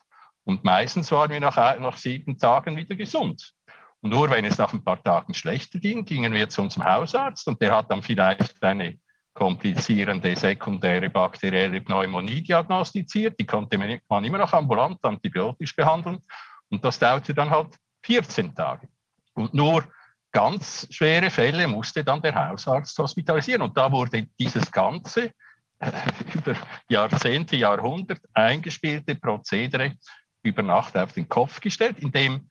Und 0.49 0.65
meistens 0.65 1.13
waren 1.13 1.31
wir 1.31 1.41
nach, 1.41 1.79
nach 1.79 1.99
sieben 1.99 2.39
Tagen 2.39 2.75
wieder 2.75 2.97
gesund. 2.97 3.53
Und 4.01 4.11
nur 4.11 4.31
wenn 4.31 4.47
es 4.47 4.57
nach 4.57 4.73
ein 4.73 4.83
paar 4.83 5.03
Tagen 5.03 5.35
schlechter 5.35 5.79
ging, 5.79 6.07
gingen 6.07 6.33
wir 6.33 6.49
zu 6.49 6.63
unserem 6.63 6.87
Hausarzt 6.87 7.47
und 7.49 7.61
der 7.61 7.77
hat 7.77 7.91
dann 7.91 8.03
vielleicht 8.03 8.63
eine 8.65 8.99
komplizierende 9.35 10.35
sekundäre 10.35 11.11
bakterielle 11.11 11.83
Pneumonie 11.83 12.41
diagnostiziert. 12.41 13.39
Die 13.39 13.45
konnte 13.45 13.77
man 13.77 14.25
immer 14.25 14.39
noch 14.39 14.55
ambulant 14.55 15.05
antibiotisch 15.05 15.77
behandeln. 15.77 16.21
Und 16.71 16.83
das 16.83 16.99
dauerte 16.99 17.35
dann 17.35 17.51
halt 17.51 17.77
14 18.07 18.55
Tage. 18.55 18.89
Und 19.35 19.53
nur 19.53 19.85
ganz 20.33 20.89
schwere 20.91 21.29
Fälle 21.29 21.69
musste 21.69 22.03
dann 22.03 22.23
der 22.23 22.35
Hausarzt 22.35 22.99
hospitalisieren. 22.99 23.61
Und 23.61 23.77
da 23.77 23.93
wurde 23.93 24.27
dieses 24.41 24.73
ganze 24.73 25.31
äh, 25.79 25.93
über 26.35 26.55
Jahrzehnte, 26.89 27.57
Jahrhundert 27.57 28.23
eingespielte 28.33 29.15
Prozedere 29.15 29.93
über 30.49 30.63
Nacht 30.63 30.97
auf 30.97 31.13
den 31.13 31.29
Kopf 31.29 31.61
gestellt, 31.61 31.99
indem 31.99 32.51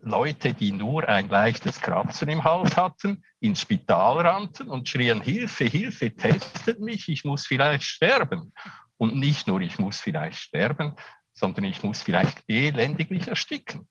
Leute, 0.00 0.54
die 0.54 0.72
nur 0.72 1.08
ein 1.08 1.28
leichtes 1.28 1.80
Kratzen 1.80 2.28
im 2.28 2.44
Hals 2.44 2.76
hatten, 2.76 3.24
ins 3.40 3.60
Spital 3.60 4.18
rannten 4.26 4.68
und 4.68 4.88
schrien, 4.88 5.20
Hilfe, 5.20 5.64
Hilfe, 5.64 6.14
testet 6.14 6.80
mich, 6.80 7.08
ich 7.08 7.24
muss 7.24 7.46
vielleicht 7.46 7.84
sterben. 7.84 8.52
Und 8.96 9.16
nicht 9.16 9.48
nur, 9.48 9.60
ich 9.60 9.78
muss 9.78 10.00
vielleicht 10.00 10.38
sterben, 10.38 10.94
sondern 11.34 11.64
ich 11.64 11.82
muss 11.82 12.02
vielleicht 12.02 12.44
elendiglich 12.46 13.26
ersticken 13.26 13.88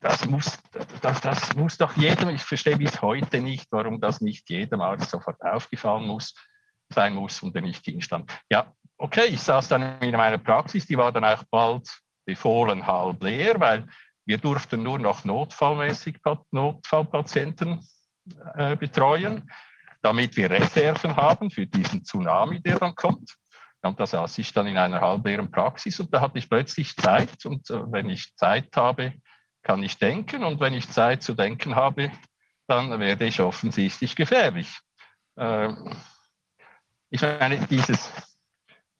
das 0.00 0.26
muss, 0.26 0.58
das, 1.00 1.20
das 1.20 1.56
muss 1.56 1.76
doch 1.76 1.96
jedem, 1.96 2.30
ich 2.30 2.42
verstehe 2.42 2.76
bis 2.76 3.02
heute 3.02 3.40
nicht, 3.40 3.66
warum 3.70 4.00
das 4.00 4.20
nicht 4.20 4.48
jedem 4.50 4.80
Arzt 4.80 5.10
sofort 5.10 5.40
aufgefallen 5.42 6.06
muss, 6.06 6.34
sein 6.90 7.14
muss 7.14 7.42
und 7.42 7.54
der 7.54 7.62
nicht 7.62 7.84
hinstand. 7.84 8.30
Ja, 8.50 8.72
okay, 8.96 9.26
ich 9.26 9.40
saß 9.40 9.68
dann 9.68 10.00
in 10.00 10.12
meiner 10.12 10.38
Praxis, 10.38 10.86
die 10.86 10.96
war 10.96 11.12
dann 11.12 11.24
auch 11.24 11.42
bald 11.50 11.88
befohlen 12.28 12.86
halb 12.86 13.22
leer, 13.22 13.58
weil 13.58 13.88
wir 14.26 14.36
durften 14.36 14.82
nur 14.82 14.98
noch 14.98 15.24
notfallmäßig 15.24 16.16
Notfallpatienten 16.50 17.80
äh, 18.54 18.76
betreuen, 18.76 19.50
damit 20.02 20.36
wir 20.36 20.50
Reserven 20.50 21.16
haben 21.16 21.50
für 21.50 21.66
diesen 21.66 22.04
Tsunami, 22.04 22.60
der 22.60 22.78
dann 22.78 22.94
kommt. 22.94 23.34
Und 23.80 23.98
da 23.98 24.06
saß 24.06 24.36
ich 24.38 24.52
dann 24.52 24.66
in 24.66 24.76
einer 24.76 25.00
halbleeren 25.00 25.50
Praxis 25.50 25.98
und 26.00 26.12
da 26.12 26.20
hatte 26.20 26.38
ich 26.38 26.50
plötzlich 26.50 26.94
Zeit. 26.96 27.46
Und 27.46 27.70
äh, 27.70 27.80
wenn 27.90 28.10
ich 28.10 28.36
Zeit 28.36 28.76
habe, 28.76 29.14
kann 29.62 29.82
ich 29.82 29.96
denken 29.96 30.44
und 30.44 30.60
wenn 30.60 30.74
ich 30.74 30.90
Zeit 30.90 31.22
zu 31.22 31.32
denken 31.32 31.74
habe, 31.74 32.12
dann 32.66 33.00
werde 33.00 33.24
ich 33.24 33.40
offensichtlich 33.40 34.14
gefährlich. 34.14 34.78
Ähm, 35.38 35.96
ich 37.08 37.22
meine, 37.22 37.66
dieses, 37.66 38.12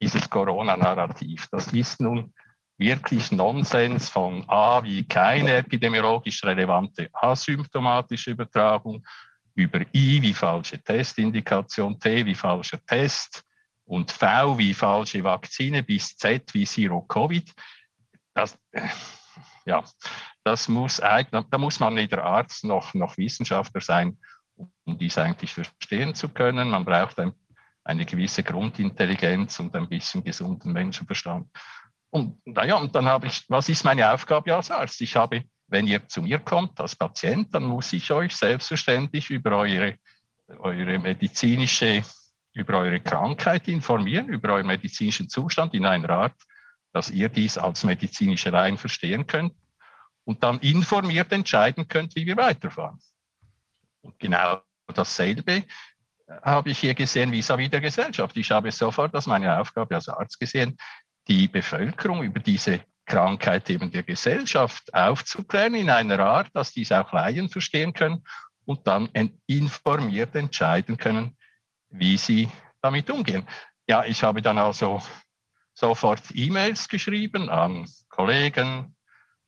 dieses 0.00 0.30
Corona-Narrativ, 0.30 1.48
das 1.52 1.70
ist 1.74 2.00
nun 2.00 2.32
wirklich 2.78 3.32
Nonsens 3.32 4.08
von 4.08 4.44
A 4.48 4.82
wie 4.82 5.06
keine 5.06 5.56
epidemiologisch 5.56 6.44
relevante 6.44 7.08
asymptomatische 7.12 8.30
Übertragung, 8.30 9.04
über 9.54 9.80
I 9.92 10.22
wie 10.22 10.34
falsche 10.34 10.80
Testindikation, 10.82 11.98
T 11.98 12.24
wie 12.24 12.34
falscher 12.34 12.78
Test, 12.86 13.44
und 13.88 14.12
V 14.12 14.58
wie 14.58 14.74
falsche 14.74 15.24
Vakzine 15.24 15.82
bis 15.82 16.16
Z 16.16 16.52
wie 16.52 16.66
Zero 16.66 17.00
Covid. 17.02 17.50
Das, 18.34 18.56
ja, 19.64 19.82
das 20.44 20.68
muss, 20.68 20.98
da 20.98 21.58
muss 21.58 21.80
man 21.80 21.96
weder 21.96 22.22
Arzt 22.22 22.64
noch, 22.64 22.94
noch 22.94 23.16
Wissenschaftler 23.16 23.80
sein, 23.80 24.18
um 24.84 24.98
dies 24.98 25.16
eigentlich 25.16 25.54
verstehen 25.54 26.14
zu 26.14 26.28
können. 26.28 26.70
Man 26.70 26.84
braucht 26.84 27.18
ein, 27.18 27.32
eine 27.82 28.04
gewisse 28.04 28.42
Grundintelligenz 28.42 29.58
und 29.58 29.74
ein 29.74 29.88
bisschen 29.88 30.22
gesunden 30.22 30.72
Menschenverstand. 30.72 31.48
Und 32.10 32.40
naja, 32.46 32.76
und 32.76 32.94
dann 32.94 33.06
habe 33.06 33.26
ich, 33.26 33.44
was 33.48 33.68
ist 33.68 33.84
meine 33.84 34.12
Aufgabe 34.12 34.54
als 34.54 34.70
Arzt? 34.70 35.00
Ich 35.00 35.16
habe, 35.16 35.44
wenn 35.66 35.86
ihr 35.86 36.08
zu 36.08 36.22
mir 36.22 36.38
kommt 36.38 36.80
als 36.80 36.96
Patient, 36.96 37.54
dann 37.54 37.64
muss 37.64 37.92
ich 37.92 38.10
euch 38.10 38.34
selbstverständlich 38.34 39.30
über 39.30 39.58
eure, 39.58 39.96
eure 40.58 40.98
medizinische 40.98 42.02
über 42.58 42.78
eure 42.78 43.00
Krankheit 43.00 43.68
informieren, 43.68 44.28
über 44.28 44.54
euren 44.54 44.66
medizinischen 44.66 45.28
Zustand 45.28 45.74
in 45.74 45.86
einer 45.86 46.10
Art, 46.10 46.34
dass 46.92 47.10
ihr 47.10 47.28
dies 47.28 47.56
als 47.56 47.84
medizinische 47.84 48.50
Laien 48.50 48.76
verstehen 48.76 49.26
könnt 49.26 49.54
und 50.24 50.42
dann 50.42 50.58
informiert 50.58 51.30
entscheiden 51.32 51.86
könnt, 51.86 52.16
wie 52.16 52.26
wir 52.26 52.36
weiterfahren. 52.36 52.98
Und 54.00 54.18
genau 54.18 54.60
dasselbe 54.92 55.64
habe 56.42 56.70
ich 56.70 56.78
hier 56.78 56.94
gesehen 56.94 57.30
vis-à-vis 57.30 57.70
der 57.70 57.80
Gesellschaft. 57.80 58.36
Ich 58.36 58.50
habe 58.50 58.72
sofort 58.72 59.14
als 59.14 59.26
meine 59.26 59.58
Aufgabe 59.58 59.94
als 59.94 60.08
Arzt 60.08 60.40
gesehen, 60.40 60.76
die 61.28 61.48
Bevölkerung 61.48 62.22
über 62.22 62.40
diese 62.40 62.80
Krankheit 63.04 63.68
eben 63.70 63.90
der 63.90 64.02
Gesellschaft 64.02 64.92
aufzuklären 64.92 65.74
in 65.74 65.90
einer 65.90 66.18
Art, 66.20 66.48
dass 66.54 66.72
dies 66.72 66.92
auch 66.92 67.12
Laien 67.12 67.48
verstehen 67.48 67.92
können 67.92 68.24
und 68.64 68.86
dann 68.86 69.08
informiert 69.46 70.34
entscheiden 70.34 70.96
können, 70.96 71.36
wie 71.88 72.18
sie 72.18 72.50
damit 72.82 73.10
umgehen. 73.10 73.46
Ja, 73.88 74.04
ich 74.04 74.22
habe 74.22 74.42
dann 74.42 74.58
also 74.58 75.02
sofort 75.72 76.22
E-Mails 76.34 76.88
geschrieben 76.88 77.48
an 77.48 77.88
Kollegen, 78.10 78.94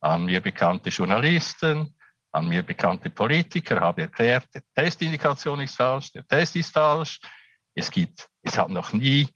an 0.00 0.24
mir 0.24 0.40
bekannte 0.40 0.88
Journalisten, 0.88 1.94
an 2.32 2.48
mir 2.48 2.62
bekannte 2.62 3.10
Politiker, 3.10 3.80
habe 3.80 4.02
erklärt, 4.02 4.46
die 4.54 4.60
Testindikation 4.74 5.60
ist 5.60 5.76
falsch, 5.76 6.12
der 6.12 6.26
Test 6.26 6.56
ist 6.56 6.72
falsch. 6.72 7.20
Es 7.74 7.90
gibt, 7.90 8.28
es 8.42 8.56
hat 8.56 8.70
noch 8.70 8.92
nie 8.92 9.28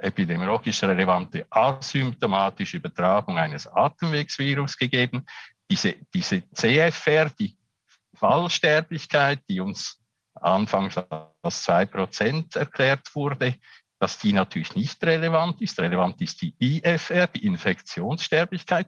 epidemiologisch 0.00 0.82
relevante 0.82 1.46
asymptomatische 1.50 2.78
Übertragung 2.78 3.38
eines 3.38 3.66
Atemwegsvirus 3.66 4.76
gegeben. 4.76 5.24
Diese, 5.70 5.94
diese 6.14 6.42
CFR, 6.52 7.30
die 7.30 7.56
Fallsterblichkeit, 8.14 9.40
die 9.48 9.60
uns 9.60 10.00
anfangs 10.34 10.96
als 10.96 11.68
2% 11.68 12.58
erklärt 12.58 13.14
wurde, 13.14 13.56
dass 13.98 14.18
die 14.18 14.32
natürlich 14.32 14.74
nicht 14.76 15.02
relevant 15.04 15.60
ist. 15.60 15.78
Relevant 15.80 16.20
ist 16.20 16.40
die 16.40 16.54
IFR, 16.58 17.26
die 17.26 17.44
Infektionssterblichkeit, 17.46 18.86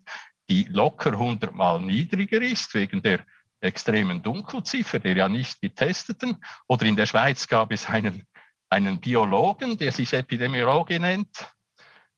die 0.48 0.64
locker 0.64 1.12
100 1.12 1.55
Mal 1.55 1.81
niedriger 1.81 2.40
ist 2.40 2.74
wegen 2.74 3.02
der 3.02 3.24
extremen 3.60 4.22
Dunkelziffer 4.22 4.98
der 4.98 5.16
ja 5.16 5.28
nicht 5.28 5.60
getesteten. 5.60 6.43
Oder 6.66 6.86
in 6.86 6.97
der 6.97 7.06
Schweiz 7.06 7.47
gab 7.47 7.72
es 7.72 7.89
einen, 7.89 8.27
einen 8.70 9.01
Biologen, 9.01 9.76
der 9.76 9.92
sich 9.92 10.12
Epidemiologe 10.12 10.98
nennt, 10.98 11.52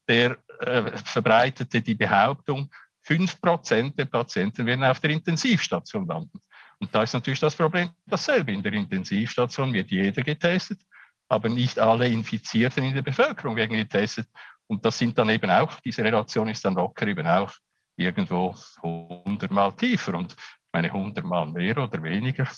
der 0.07 0.39
äh, 0.61 0.97
verbreitete 0.99 1.81
die 1.81 1.95
Behauptung, 1.95 2.71
5% 3.07 3.97
der 3.97 4.05
Patienten 4.05 4.67
werden 4.67 4.85
auf 4.85 5.01
der 5.01 5.11
Intensivstation 5.11 6.07
landen. 6.07 6.41
Und 6.79 6.95
da 6.95 7.03
ist 7.03 7.15
natürlich 7.15 7.41
das 7.41 7.57
Problem 7.57 7.91
dasselbe. 8.07 8.53
In 8.53 8.63
der 8.63 8.73
Intensivstation 8.73 9.73
wird 9.73 9.91
jeder 9.91 10.23
getestet, 10.23 10.81
aber 11.29 11.49
nicht 11.49 11.79
alle 11.79 12.09
Infizierten 12.09 12.85
in 12.85 12.95
der 12.95 13.03
Bevölkerung 13.03 13.57
werden 13.57 13.77
getestet. 13.77 14.29
Und 14.67 14.85
das 14.85 14.99
sind 14.99 15.17
dann 15.19 15.31
eben 15.31 15.51
auch, 15.51 15.81
diese 15.81 16.05
Relation 16.05 16.49
ist 16.49 16.65
dann 16.65 16.75
locker 16.75 17.07
eben 17.07 17.27
auch 17.27 17.53
irgendwo 17.97 18.55
100 18.83 19.51
Mal 19.51 19.73
tiefer 19.73 20.15
und 20.15 20.35
meine 20.73 20.89
100 20.89 21.25
Mal 21.25 21.47
mehr 21.47 21.79
oder 21.79 22.03
weniger 22.03 22.49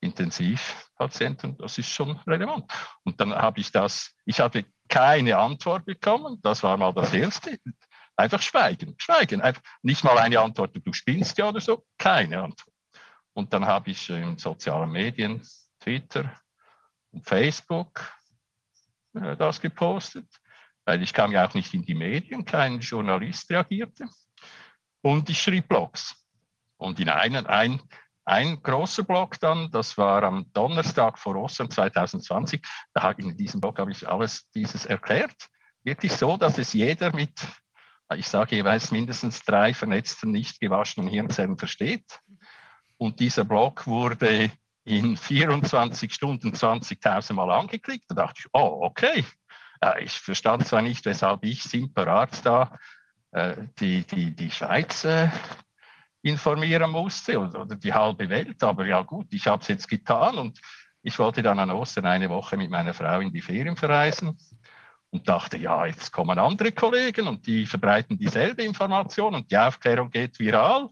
Intensivpatienten, 0.00 1.56
das 1.58 1.78
ist 1.78 1.88
schon 1.88 2.16
relevant. 2.26 2.70
Und 3.04 3.20
dann 3.20 3.34
habe 3.34 3.60
ich 3.60 3.72
das, 3.72 4.14
ich 4.24 4.40
hatte 4.40 4.64
keine 4.88 5.36
Antwort 5.36 5.84
bekommen, 5.84 6.38
das 6.42 6.62
war 6.62 6.76
mal 6.76 6.92
das 6.92 7.12
Erste. 7.12 7.58
Einfach 8.16 8.42
schweigen, 8.42 8.94
schweigen, 8.98 9.40
einfach 9.40 9.62
nicht 9.82 10.02
mal 10.02 10.18
eine 10.18 10.40
Antwort, 10.40 10.74
du 10.74 10.92
spinnst 10.92 11.38
ja 11.38 11.48
oder 11.48 11.60
so, 11.60 11.84
keine 11.98 12.42
Antwort. 12.42 12.74
Und 13.32 13.52
dann 13.52 13.64
habe 13.66 13.90
ich 13.90 14.10
in 14.10 14.36
sozialen 14.38 14.90
Medien, 14.90 15.46
Twitter 15.78 16.40
und 17.12 17.24
Facebook 17.24 18.12
äh, 19.14 19.36
das 19.36 19.60
gepostet, 19.60 20.26
weil 20.84 21.02
ich 21.02 21.12
kam 21.12 21.32
ja 21.32 21.46
auch 21.46 21.54
nicht 21.54 21.72
in 21.74 21.82
die 21.82 21.94
Medien, 21.94 22.44
kein 22.44 22.80
Journalist 22.80 23.48
reagierte. 23.50 24.06
Und 25.02 25.30
ich 25.30 25.40
schrieb 25.40 25.68
Blogs. 25.68 26.16
Und 26.76 26.98
in 27.00 27.08
einen, 27.08 27.46
ein, 27.46 27.80
ein 28.28 28.62
großer 28.62 29.04
Blog 29.04 29.40
dann, 29.40 29.70
das 29.70 29.96
war 29.96 30.22
am 30.22 30.52
Donnerstag 30.52 31.18
vor 31.18 31.34
Ostern 31.36 31.70
2020, 31.70 32.60
da 32.92 33.10
in 33.12 33.34
diesem 33.36 33.60
Blog 33.60 33.78
habe 33.78 33.90
ich 33.90 34.06
alles 34.06 34.50
dieses 34.50 34.84
erklärt. 34.84 35.48
Wirklich 35.82 36.12
so, 36.12 36.36
dass 36.36 36.58
es 36.58 36.74
jeder 36.74 37.14
mit, 37.14 37.32
ich 38.14 38.28
sage 38.28 38.56
jeweils 38.56 38.90
mindestens 38.90 39.40
drei 39.40 39.72
vernetzten, 39.72 40.30
nicht 40.30 40.60
gewaschenen 40.60 41.08
Hirnzellen 41.08 41.56
versteht. 41.56 42.20
Und 42.98 43.18
dieser 43.18 43.44
Blog 43.44 43.86
wurde 43.86 44.50
in 44.84 45.16
24 45.16 46.12
Stunden 46.12 46.52
20.000 46.52 47.32
Mal 47.32 47.50
angeklickt. 47.50 48.04
Da 48.08 48.14
dachte 48.14 48.40
ich, 48.40 48.46
oh, 48.52 48.80
okay. 48.82 49.24
Ich 50.00 50.18
verstand 50.20 50.66
zwar 50.66 50.82
nicht, 50.82 51.06
weshalb 51.06 51.44
ich, 51.44 51.62
simper 51.62 52.06
Arzt 52.08 52.44
da, 52.44 52.78
äh, 53.30 53.56
die, 53.78 54.04
die, 54.04 54.34
die 54.34 54.50
Schweiz 54.50 55.04
äh, 55.04 55.30
informieren 56.22 56.90
musste 56.90 57.38
oder, 57.38 57.64
die 57.64 57.92
halbe 57.92 58.28
Welt, 58.28 58.62
aber 58.62 58.86
ja 58.86 59.02
gut, 59.02 59.32
ich 59.32 59.46
habe 59.46 59.62
es 59.62 59.68
jetzt 59.68 59.88
getan 59.88 60.36
und 60.36 60.60
ich 61.02 61.18
wollte 61.18 61.42
dann 61.42 61.58
an 61.58 61.70
Ostern 61.70 62.06
eine 62.06 62.28
Woche 62.28 62.56
mit 62.56 62.70
meiner 62.70 62.92
Frau 62.92 63.20
in 63.20 63.32
die 63.32 63.40
Ferien 63.40 63.76
verreisen 63.76 64.36
und 65.10 65.28
dachte, 65.28 65.56
ja, 65.56 65.86
jetzt 65.86 66.12
kommen 66.12 66.38
andere 66.38 66.72
Kollegen 66.72 67.28
und 67.28 67.46
die 67.46 67.66
verbreiten 67.66 68.18
dieselbe 68.18 68.64
Information 68.64 69.34
und 69.34 69.50
die 69.50 69.56
Aufklärung 69.56 70.10
geht 70.10 70.38
viral 70.38 70.90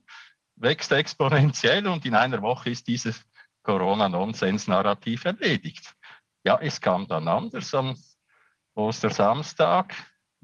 wächst 0.56 0.90
exponentiell 0.92 1.86
und 1.86 2.04
in 2.04 2.14
einer 2.14 2.42
Woche 2.42 2.70
ist 2.70 2.88
dieses 2.88 3.24
Corona-Nonsens-Narrativ 3.62 5.24
erledigt. 5.24 5.94
Ja, 6.44 6.58
es 6.60 6.80
kam 6.80 7.06
dann 7.06 7.28
anders. 7.28 7.74
Am 7.74 7.96
Ostersamstag 8.74 9.94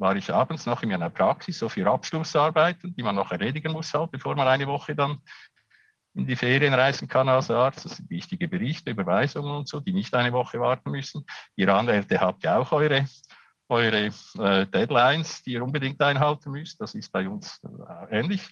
war 0.02 0.16
ich 0.16 0.32
abends 0.32 0.66
noch 0.66 0.82
in 0.82 0.88
meiner 0.88 1.10
Praxis, 1.10 1.60
so 1.60 1.68
für 1.68 1.88
Abschlussarbeiten, 1.88 2.92
die 2.94 3.02
man 3.04 3.14
noch 3.14 3.30
erledigen 3.30 3.72
muss, 3.72 3.94
halt, 3.94 4.10
bevor 4.10 4.34
man 4.34 4.48
eine 4.48 4.66
Woche 4.66 4.96
dann 4.96 5.20
in 6.14 6.26
die 6.26 6.34
Ferien 6.34 6.74
reisen 6.74 7.06
kann 7.06 7.28
als 7.28 7.52
Arzt. 7.52 7.84
Das 7.84 7.96
sind 7.96 8.10
wichtige 8.10 8.48
Berichte, 8.48 8.90
Überweisungen 8.90 9.54
und 9.54 9.68
so, 9.68 9.78
die 9.78 9.92
nicht 9.92 10.12
eine 10.14 10.32
Woche 10.32 10.58
warten 10.58 10.90
müssen. 10.90 11.24
Ihr 11.54 11.72
Anwälte 11.72 12.20
habt 12.20 12.42
ja 12.42 12.58
auch 12.58 12.72
eure, 12.72 13.06
eure 13.68 14.06
äh, 14.38 14.66
Deadlines, 14.66 15.44
die 15.44 15.52
ihr 15.52 15.62
unbedingt 15.62 16.02
einhalten 16.02 16.50
müsst. 16.50 16.80
Das 16.80 16.96
ist 16.96 17.12
bei 17.12 17.28
uns 17.28 17.60
äh, 17.62 18.18
ähnlich. 18.18 18.42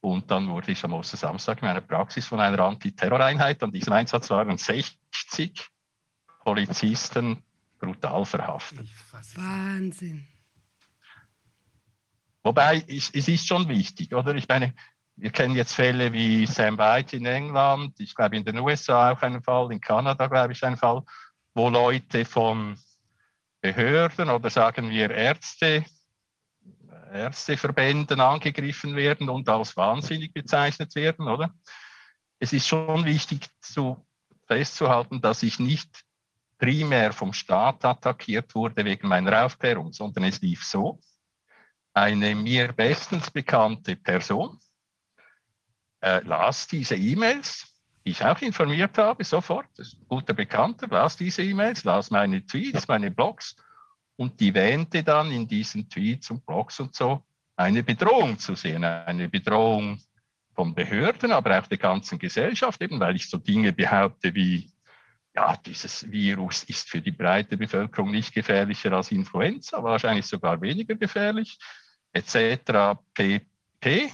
Und 0.00 0.32
dann 0.32 0.48
wurde 0.48 0.72
ich 0.72 0.82
am 0.82 0.94
Ostersamstag 0.94 1.62
in 1.62 1.68
meiner 1.68 1.80
Praxis 1.80 2.26
von 2.26 2.40
einer 2.40 2.58
Antiterroreinheit, 2.58 3.62
an 3.62 3.70
diesem 3.70 3.92
Einsatz 3.92 4.28
waren 4.30 4.58
60 4.58 5.70
Polizisten 6.40 7.44
brutal 7.78 8.24
verhaftet. 8.24 8.88
Wahnsinn. 9.36 10.26
Wobei, 12.42 12.84
es, 12.88 13.10
es 13.10 13.28
ist 13.28 13.46
schon 13.46 13.68
wichtig, 13.68 14.14
oder? 14.14 14.34
Ich 14.34 14.48
meine, 14.48 14.74
wir 15.16 15.30
kennen 15.30 15.54
jetzt 15.54 15.74
Fälle 15.74 16.12
wie 16.12 16.46
Sam 16.46 16.78
White 16.78 17.16
in 17.16 17.26
England, 17.26 18.00
ich 18.00 18.14
glaube 18.14 18.36
in 18.36 18.44
den 18.44 18.58
USA 18.58 19.12
auch 19.12 19.22
einen 19.22 19.42
Fall, 19.42 19.70
in 19.70 19.80
Kanada 19.80 20.26
glaube 20.26 20.52
ich 20.52 20.64
einen 20.64 20.76
Fall, 20.76 21.02
wo 21.54 21.68
Leute 21.68 22.24
von 22.24 22.76
Behörden 23.60 24.30
oder 24.30 24.50
sagen 24.50 24.90
wir 24.90 25.10
Ärzte 25.10 25.84
Ärzteverbänden 27.12 28.20
angegriffen 28.20 28.96
werden 28.96 29.28
und 29.28 29.48
als 29.48 29.76
wahnsinnig 29.76 30.32
bezeichnet 30.32 30.94
werden, 30.94 31.28
oder? 31.28 31.54
Es 32.38 32.52
ist 32.52 32.66
schon 32.66 33.04
wichtig 33.04 33.48
zu, 33.60 34.04
festzuhalten, 34.46 35.20
dass 35.20 35.42
ich 35.42 35.58
nicht 35.58 36.04
primär 36.58 37.12
vom 37.12 37.32
Staat 37.32 37.84
attackiert 37.84 38.54
wurde 38.54 38.84
wegen 38.84 39.08
meiner 39.08 39.44
Aufklärung, 39.44 39.92
sondern 39.92 40.24
es 40.24 40.40
lief 40.40 40.64
so. 40.64 41.00
Eine 41.94 42.34
mir 42.34 42.72
bestens 42.72 43.30
bekannte 43.30 43.96
Person 43.96 44.58
äh, 46.02 46.20
las 46.24 46.66
diese 46.66 46.96
E-Mails, 46.96 47.66
die 48.04 48.10
ich 48.10 48.24
auch 48.24 48.40
informiert 48.40 48.98
habe, 48.98 49.24
sofort, 49.24 49.68
ein 49.78 49.86
guter 50.08 50.34
Bekannter, 50.34 50.88
las 50.88 51.16
diese 51.16 51.42
E-Mails, 51.42 51.84
las 51.84 52.10
meine 52.10 52.44
Tweets, 52.44 52.88
meine 52.88 53.10
Blogs 53.10 53.56
und 54.16 54.40
die 54.40 54.52
wähnte 54.52 55.02
dann 55.02 55.30
in 55.30 55.46
diesen 55.46 55.88
Tweets 55.88 56.30
und 56.30 56.44
Blogs 56.44 56.80
und 56.80 56.94
so 56.94 57.24
eine 57.56 57.82
Bedrohung 57.82 58.38
zu 58.38 58.54
sehen, 58.54 58.84
eine 58.84 59.28
Bedrohung 59.28 60.00
von 60.54 60.74
Behörden, 60.74 61.32
aber 61.32 61.58
auch 61.58 61.66
der 61.66 61.78
ganzen 61.78 62.18
Gesellschaft, 62.18 62.82
eben 62.82 62.98
weil 63.00 63.16
ich 63.16 63.30
so 63.30 63.38
Dinge 63.38 63.72
behaupte 63.72 64.34
wie 64.34 64.70
ja, 65.34 65.56
dieses 65.56 66.10
Virus 66.10 66.64
ist 66.64 66.90
für 66.90 67.00
die 67.00 67.10
breite 67.10 67.56
Bevölkerung 67.56 68.10
nicht 68.10 68.34
gefährlicher 68.34 68.92
als 68.92 69.12
Influenza, 69.12 69.82
wahrscheinlich 69.82 70.26
sogar 70.26 70.60
weniger 70.60 70.94
gefährlich, 70.94 71.58
etc. 72.12 72.98
pp. 73.14 74.12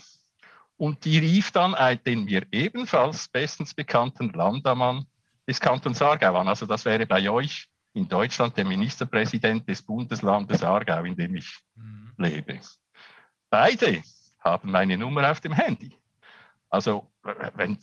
Und 0.77 1.05
die 1.05 1.19
rief 1.19 1.51
dann 1.51 1.75
den 2.07 2.25
mir 2.25 2.47
ebenfalls 2.53 3.29
bestens 3.29 3.75
bekannten 3.75 4.31
Landammann 4.33 5.07
des 5.47 5.59
Kantons 5.59 6.01
Aargau 6.01 6.37
an. 6.37 6.49
Also 6.49 6.67
das 6.67 6.85
wäre 6.85 7.07
bei 7.07 7.29
euch 7.29 7.67
in 7.95 8.09
Deutschland 8.09 8.57
der 8.57 8.65
Ministerpräsident 8.65 9.69
des 9.69 9.83
Bundeslandes 9.83 10.63
Aargau, 10.63 11.03
in 11.05 11.17
dem 11.17 11.35
ich 11.35 11.59
mhm. 11.75 12.13
lebe. 12.17 12.61
Beide 13.51 14.03
haben 14.41 14.71
meine 14.71 14.97
Nummer 14.97 15.31
auf 15.31 15.41
dem 15.41 15.53
Handy. 15.53 15.97
Also 16.71 17.11
wenn, 17.55 17.79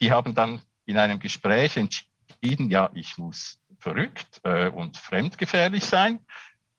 die 0.00 0.10
haben 0.10 0.34
dann 0.34 0.62
in 0.86 0.96
einem 0.96 1.18
Gespräch 1.18 1.76
entschieden, 1.76 2.70
ja, 2.70 2.90
ich 2.94 3.18
muss 3.18 3.58
verrückt 3.78 4.40
äh, 4.44 4.68
und 4.68 4.96
fremdgefährlich 4.96 5.84
sein. 5.84 6.20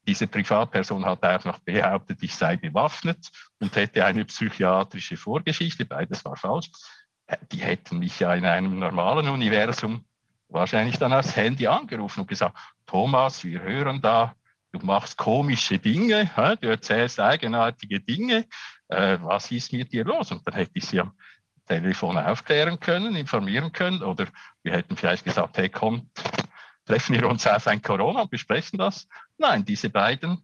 Diese 0.05 0.27
Privatperson 0.27 1.05
hat 1.05 1.23
auch 1.23 1.45
noch 1.45 1.59
behauptet, 1.59 2.19
ich 2.21 2.35
sei 2.35 2.57
bewaffnet 2.57 3.29
und 3.59 3.75
hätte 3.75 4.05
eine 4.05 4.25
psychiatrische 4.25 5.17
Vorgeschichte. 5.17 5.85
Beides 5.85 6.25
war 6.25 6.35
falsch. 6.35 6.69
Äh, 7.27 7.37
die 7.51 7.61
hätten 7.61 7.99
mich 7.99 8.19
ja 8.19 8.33
in 8.33 8.45
einem 8.45 8.79
normalen 8.79 9.29
Universum 9.29 10.05
wahrscheinlich 10.49 10.97
dann 10.97 11.13
aufs 11.13 11.35
Handy 11.35 11.67
angerufen 11.67 12.21
und 12.21 12.27
gesagt, 12.27 12.57
Thomas, 12.85 13.43
wir 13.43 13.61
hören 13.61 14.01
da, 14.01 14.35
du 14.71 14.85
machst 14.85 15.17
komische 15.17 15.79
Dinge, 15.79 16.29
du 16.61 16.67
erzählst 16.67 17.19
eigenartige 17.19 17.99
Dinge, 17.99 18.45
äh, 18.89 19.17
was 19.21 19.51
ist 19.51 19.73
mit 19.73 19.91
dir 19.91 20.05
los? 20.05 20.31
Und 20.31 20.47
dann 20.47 20.55
hätte 20.55 20.71
ich 20.75 20.85
sie 20.85 20.99
am 20.99 21.13
Telefon 21.67 22.17
aufklären 22.17 22.79
können, 22.79 23.15
informieren 23.15 23.71
können 23.71 24.03
oder 24.03 24.27
wir 24.63 24.73
hätten 24.73 24.97
vielleicht 24.97 25.23
gesagt, 25.23 25.57
hey 25.57 25.69
komm, 25.69 26.09
treffen 26.85 27.15
wir 27.15 27.27
uns 27.27 27.47
auf 27.47 27.67
ein 27.67 27.81
Corona 27.81 28.21
und 28.21 28.31
besprechen 28.31 28.79
das. 28.79 29.07
Nein, 29.37 29.65
diese 29.65 29.89
beiden 29.89 30.41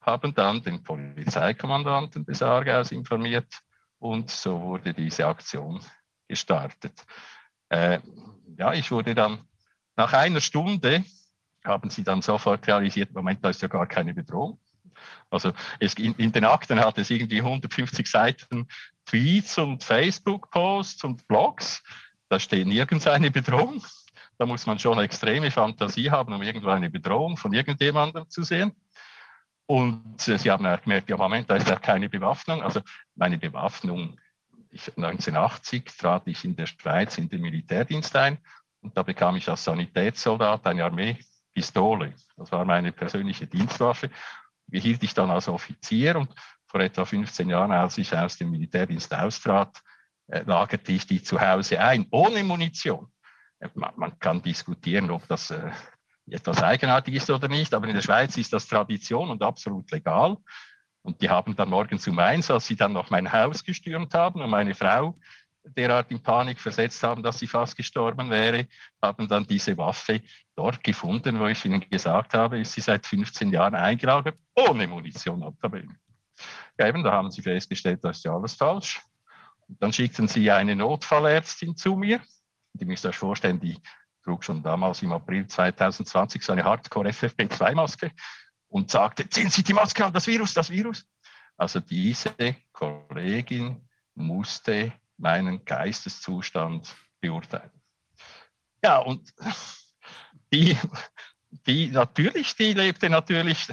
haben 0.00 0.34
dann 0.34 0.62
den 0.62 0.82
Polizeikommandanten 0.82 2.24
des 2.24 2.42
Aargaus 2.42 2.92
informiert 2.92 3.52
und 3.98 4.30
so 4.30 4.60
wurde 4.60 4.94
diese 4.94 5.26
Aktion 5.26 5.80
gestartet. 6.28 7.04
Äh, 7.68 8.00
ja, 8.56 8.72
ich 8.72 8.90
wurde 8.90 9.14
dann 9.14 9.40
nach 9.96 10.12
einer 10.12 10.40
Stunde 10.40 11.04
haben 11.64 11.90
sie 11.90 12.04
dann 12.04 12.22
sofort 12.22 12.66
realisiert, 12.66 13.12
Moment, 13.12 13.44
da 13.44 13.50
ist 13.50 13.62
ja 13.62 13.68
gar 13.68 13.86
keine 13.86 14.14
Bedrohung. 14.14 14.60
Also 15.30 15.52
es, 15.80 15.94
in, 15.94 16.14
in, 16.14 16.32
den 16.32 16.44
Akten 16.44 16.80
hat 16.80 16.98
es 16.98 17.10
irgendwie 17.10 17.40
150 17.40 18.06
Seiten 18.06 18.68
Tweets 19.06 19.58
und 19.58 19.84
Facebook-Posts 19.84 21.04
und 21.04 21.26
Blogs. 21.28 21.82
Da 22.28 22.38
steht 22.38 22.66
nirgends 22.66 23.06
eine 23.06 23.30
Bedrohung. 23.30 23.84
Da 24.38 24.46
muss 24.46 24.66
man 24.66 24.78
schon 24.78 24.98
extreme 25.00 25.50
Fantasie 25.50 26.10
haben, 26.10 26.32
um 26.32 26.42
irgendwo 26.42 26.70
eine 26.70 26.88
Bedrohung 26.88 27.36
von 27.36 27.52
irgendjemandem 27.52 28.28
zu 28.30 28.42
sehen. 28.42 28.72
Und 29.66 30.26
äh, 30.28 30.38
sie 30.38 30.50
haben 30.50 30.64
auch 30.64 30.80
gemerkt, 30.80 31.10
ja 31.10 31.16
Moment, 31.16 31.50
da 31.50 31.56
ist 31.56 31.68
ja 31.68 31.76
keine 31.76 32.08
Bewaffnung. 32.08 32.62
Also 32.62 32.80
meine 33.16 33.36
Bewaffnung, 33.36 34.18
ich, 34.70 34.88
1980 34.96 35.84
trat 35.84 36.22
ich 36.26 36.44
in 36.44 36.56
der 36.56 36.66
Schweiz 36.66 37.18
in 37.18 37.28
den 37.28 37.42
Militärdienst 37.42 38.16
ein 38.16 38.38
und 38.80 38.96
da 38.96 39.02
bekam 39.02 39.36
ich 39.36 39.48
als 39.48 39.64
Sanitätssoldat 39.64 40.66
eine 40.66 40.84
Armeepistole. 40.84 42.14
Das 42.36 42.52
war 42.52 42.64
meine 42.64 42.92
persönliche 42.92 43.46
Dienstwaffe. 43.46 44.10
Die 44.68 44.80
hielt 44.80 45.02
ich 45.02 45.14
dann 45.14 45.30
als 45.30 45.48
Offizier 45.48 46.16
und 46.16 46.30
vor 46.66 46.80
etwa 46.80 47.04
15 47.04 47.48
Jahren, 47.48 47.72
als 47.72 47.98
ich 47.98 48.14
aus 48.14 48.36
dem 48.36 48.50
Militärdienst 48.50 49.12
austrat, 49.14 49.82
äh, 50.28 50.42
lagerte 50.42 50.92
ich 50.92 51.06
die 51.06 51.22
zu 51.22 51.40
Hause 51.40 51.80
ein, 51.80 52.06
ohne 52.10 52.44
Munition. 52.44 53.10
Man, 53.74 53.92
man 53.96 54.18
kann 54.18 54.42
diskutieren, 54.42 55.10
ob 55.10 55.26
das 55.28 55.50
äh, 55.50 55.70
etwas 56.30 56.62
eigenartig 56.62 57.14
ist 57.14 57.30
oder 57.30 57.48
nicht, 57.48 57.74
aber 57.74 57.88
in 57.88 57.94
der 57.94 58.02
Schweiz 58.02 58.36
ist 58.36 58.52
das 58.52 58.66
Tradition 58.66 59.30
und 59.30 59.42
absolut 59.42 59.90
legal. 59.90 60.36
Und 61.02 61.22
die 61.22 61.30
haben 61.30 61.56
dann 61.56 61.70
morgens 61.70 62.06
um 62.06 62.18
eins, 62.18 62.50
als 62.50 62.66
sie 62.66 62.76
dann 62.76 62.92
noch 62.92 63.10
mein 63.10 63.32
Haus 63.32 63.64
gestürmt 63.64 64.14
haben 64.14 64.42
und 64.42 64.50
meine 64.50 64.74
Frau 64.74 65.18
derart 65.76 66.10
in 66.10 66.22
Panik 66.22 66.60
versetzt 66.60 67.02
haben, 67.02 67.22
dass 67.22 67.38
sie 67.38 67.46
fast 67.46 67.76
gestorben 67.76 68.30
wäre, 68.30 68.66
haben 69.02 69.28
dann 69.28 69.46
diese 69.46 69.76
Waffe 69.76 70.22
dort 70.56 70.82
gefunden, 70.82 71.38
wo 71.38 71.46
ich 71.46 71.64
ihnen 71.64 71.88
gesagt 71.88 72.34
habe, 72.34 72.58
ist 72.60 72.72
sie 72.72 72.80
seit 72.80 73.06
15 73.06 73.50
Jahren 73.50 73.74
eingelagert, 73.74 74.38
ohne 74.54 74.86
Munition. 74.86 75.40
Ja, 76.78 76.88
eben, 76.88 77.02
da 77.02 77.12
haben 77.12 77.30
sie 77.30 77.42
festgestellt, 77.42 78.02
das 78.02 78.18
ist 78.18 78.24
ja 78.24 78.34
alles 78.34 78.54
falsch. 78.54 79.02
Und 79.68 79.82
dann 79.82 79.92
schickten 79.92 80.28
sie 80.28 80.50
eine 80.50 80.74
Notfallärztin 80.76 81.76
zu 81.76 81.96
mir, 81.96 82.20
die 82.72 82.84
müsst 82.84 83.04
ihr 83.04 83.10
euch 83.10 83.18
vorstellen, 83.18 83.60
die 83.60 83.80
trug 84.22 84.44
schon 84.44 84.62
damals 84.62 85.02
im 85.02 85.12
April 85.12 85.46
2020 85.46 86.42
so 86.42 86.52
eine 86.52 86.64
Hardcore 86.64 87.08
FFP2-Maske 87.10 88.10
und 88.68 88.90
sagte, 88.90 89.28
ziehen 89.28 89.50
Sie 89.50 89.62
die 89.62 89.72
Maske 89.72 90.04
an, 90.04 90.12
das 90.12 90.26
Virus, 90.26 90.54
das 90.54 90.70
Virus. 90.70 91.06
Also 91.56 91.80
diese 91.80 92.34
Kollegin 92.72 93.88
musste 94.14 94.92
meinen 95.16 95.64
Geisteszustand 95.64 96.94
beurteilen. 97.20 97.70
Ja, 98.82 98.98
und 98.98 99.32
die, 100.52 100.78
die 101.66 101.88
natürlich, 101.88 102.54
die 102.54 102.74
lebte 102.74 103.10
natürlich, 103.10 103.66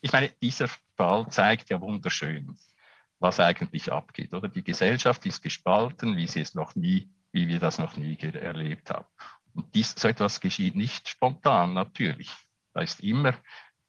ich 0.00 0.12
meine, 0.12 0.30
dieser 0.42 0.68
Fall 0.96 1.28
zeigt 1.30 1.70
ja 1.70 1.80
wunderschön, 1.80 2.58
was 3.18 3.40
eigentlich 3.40 3.90
abgeht, 3.92 4.32
oder? 4.32 4.48
Die 4.48 4.64
Gesellschaft 4.64 5.24
ist 5.26 5.42
gespalten, 5.42 6.16
wie 6.16 6.26
sie 6.26 6.40
es 6.40 6.54
noch 6.54 6.74
nie, 6.74 7.10
wie 7.32 7.48
wir 7.48 7.58
das 7.60 7.78
noch 7.78 7.96
nie 7.96 8.18
erlebt 8.18 8.90
haben. 8.90 9.06
Und 9.54 9.74
dies, 9.74 9.94
so 9.96 10.08
etwas 10.08 10.40
geschieht 10.40 10.76
nicht 10.76 11.08
spontan, 11.08 11.72
natürlich. 11.74 12.30
Da 12.72 12.80
ist 12.82 13.00
immer, 13.00 13.34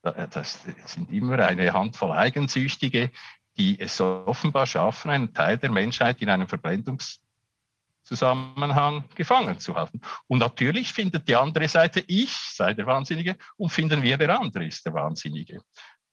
das 0.01 0.63
sind 0.85 1.11
immer 1.11 1.38
eine 1.39 1.73
Handvoll 1.73 2.11
Eigensüchtige, 2.11 3.11
die 3.57 3.80
es 3.80 4.01
offenbar 4.01 4.65
schaffen, 4.65 5.11
einen 5.11 5.34
Teil 5.34 5.57
der 5.57 5.72
Menschheit 5.72 6.22
in 6.22 6.30
einem 6.30 6.47
Verblendungszusammenhang 6.47 9.03
gefangen 9.13 9.59
zu 9.59 9.76
halten. 9.76 9.99
Und 10.27 10.39
natürlich 10.39 10.93
findet 10.93 11.27
die 11.27 11.35
andere 11.35 11.68
Seite, 11.68 12.01
ich 12.07 12.34
sei 12.34 12.73
der 12.73 12.88
Wahnsinnige, 12.88 13.35
und 13.57 13.69
finden 13.69 14.01
wir, 14.01 14.18
der 14.18 14.39
andere 14.39 14.65
ist 14.65 14.85
der 14.85 14.93
Wahnsinnige. 14.93 15.61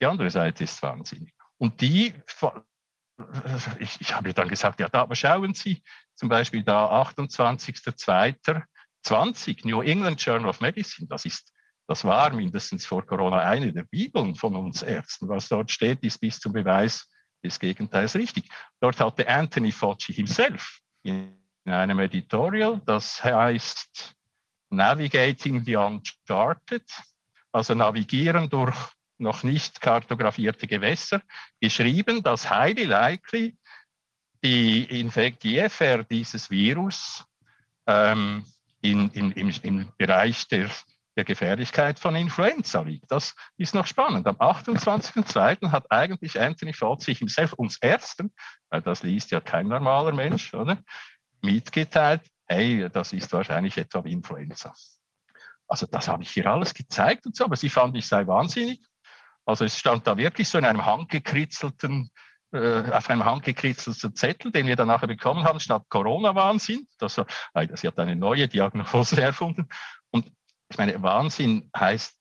Die 0.01 0.07
andere 0.07 0.31
Seite 0.31 0.65
ist 0.65 0.83
wahnsinnig. 0.83 1.33
Und 1.57 1.81
die, 1.81 2.13
ich, 3.79 4.01
ich 4.01 4.13
habe 4.15 4.35
dann 4.35 4.49
gesagt, 4.49 4.81
ja, 4.81 4.89
da, 4.89 5.03
aber 5.03 5.15
schauen 5.17 5.55
Sie, 5.55 5.83
zum 6.19 6.29
Beispiel 6.29 6.63
da 6.63 7.03
28.02.20, 7.03 9.67
New 9.67 9.83
England 9.83 10.21
Journal 10.21 10.51
of 10.51 10.61
Medicine, 10.61 11.09
das 11.09 11.25
ist 11.25 11.53
das 11.89 12.05
war 12.05 12.31
mindestens 12.35 12.85
vor 12.85 13.07
Corona 13.07 13.39
eine 13.39 13.73
der 13.73 13.85
Bibeln 13.85 14.35
von 14.35 14.55
uns 14.57 14.83
Ärzten. 14.83 15.27
Was 15.29 15.49
dort 15.49 15.71
steht, 15.71 16.03
ist 16.03 16.19
bis 16.19 16.39
zum 16.39 16.53
Beweis 16.53 17.09
des 17.43 17.59
Gegenteils 17.59 18.15
richtig. 18.15 18.45
Dort 18.79 19.01
hatte 19.01 19.27
Anthony 19.27 19.73
Fauci 19.73 20.13
himself 20.13 20.81
in 21.03 21.35
einem 21.65 21.99
Editorial, 22.01 22.83
das 22.85 23.25
heißt 23.25 24.15
Navigating 24.69 25.65
the 25.65 25.77
Uncharted, 25.77 26.85
also 27.53 27.75
navigieren 27.75 28.51
durch 28.51 28.77
noch 29.17 29.43
nicht 29.43 29.81
kartografierte 29.81 30.67
Gewässer, 30.67 31.23
geschrieben, 31.59 32.23
dass 32.23 32.51
highly 32.51 32.85
likely 32.85 33.57
die, 34.43 35.01
Infekt 35.01 35.43
die 35.43 35.59
EFR 35.59 36.05
dieses 36.05 36.51
Virus 36.51 37.25
ähm, 37.87 38.45
in, 38.81 39.11
in, 39.11 39.33
im, 39.33 39.53
im 39.63 39.93
Bereich 39.97 40.47
der 40.49 40.71
der 41.19 41.25
Gefährlichkeit 41.25 41.99
von 41.99 42.15
Influenza 42.15 42.81
liegt. 42.83 43.11
Das 43.11 43.35
ist 43.57 43.75
noch 43.75 43.89
spannend. 43.89 44.29
Am 44.29 44.37
28.02. 44.37 45.73
hat 45.73 45.91
eigentlich 45.91 46.41
Anthony 46.41 46.73
Fauci 46.73 47.13
himself 47.13 47.55
uns 47.55 47.77
Ärzten, 47.79 48.33
weil 48.71 48.83
das 48.83 49.03
liest 49.03 49.33
ja 49.33 49.41
kein 49.41 49.67
normaler 49.67 50.13
Mensch, 50.13 50.55
oder, 50.55 50.79
mitgeteilt, 51.43 52.23
hey, 52.47 52.89
das 52.93 53.13
ist 53.13 53.33
wahrscheinlich 53.33 53.77
etwa 53.77 54.05
wie 54.05 54.13
Influenza. 54.13 54.73
Also 55.67 55.87
das 55.87 56.07
habe 56.07 56.23
ich 56.23 56.31
hier 56.31 56.47
alles 56.47 56.73
gezeigt 56.73 57.27
und 57.27 57.35
so, 57.35 57.47
aber 57.47 57.57
sie 57.57 57.69
fand, 57.69 57.97
ich 57.97 58.07
sei 58.07 58.25
wahnsinnig. 58.29 58.81
Also 59.45 59.65
es 59.65 59.77
stand 59.77 60.07
da 60.07 60.17
wirklich 60.17 60.49
so 60.49 60.57
in 60.57 60.65
einem 60.65 60.87
handgekritzelten, 60.87 62.11
äh, 62.53 62.91
auf 62.91 63.11
einem 63.11 63.25
handgekritzelten 63.25 64.15
Zettel, 64.15 64.51
den 64.53 64.67
wir 64.67 64.77
dann 64.77 64.89
nachher 64.89 65.07
bekommen 65.07 65.45
haben, 65.45 65.61
statt 65.61 65.85
Corona-Wahnsinn. 65.89 66.89
Das, 66.99 67.19
äh, 67.19 67.25
sie 67.75 67.87
hat 67.87 67.99
eine 67.99 68.17
neue 68.17 68.49
Diagnose 68.49 69.21
erfunden. 69.23 69.69
Und 70.11 70.33
ich 70.71 70.79
meine, 70.79 71.01
Wahnsinn 71.03 71.71
heißt, 71.77 72.17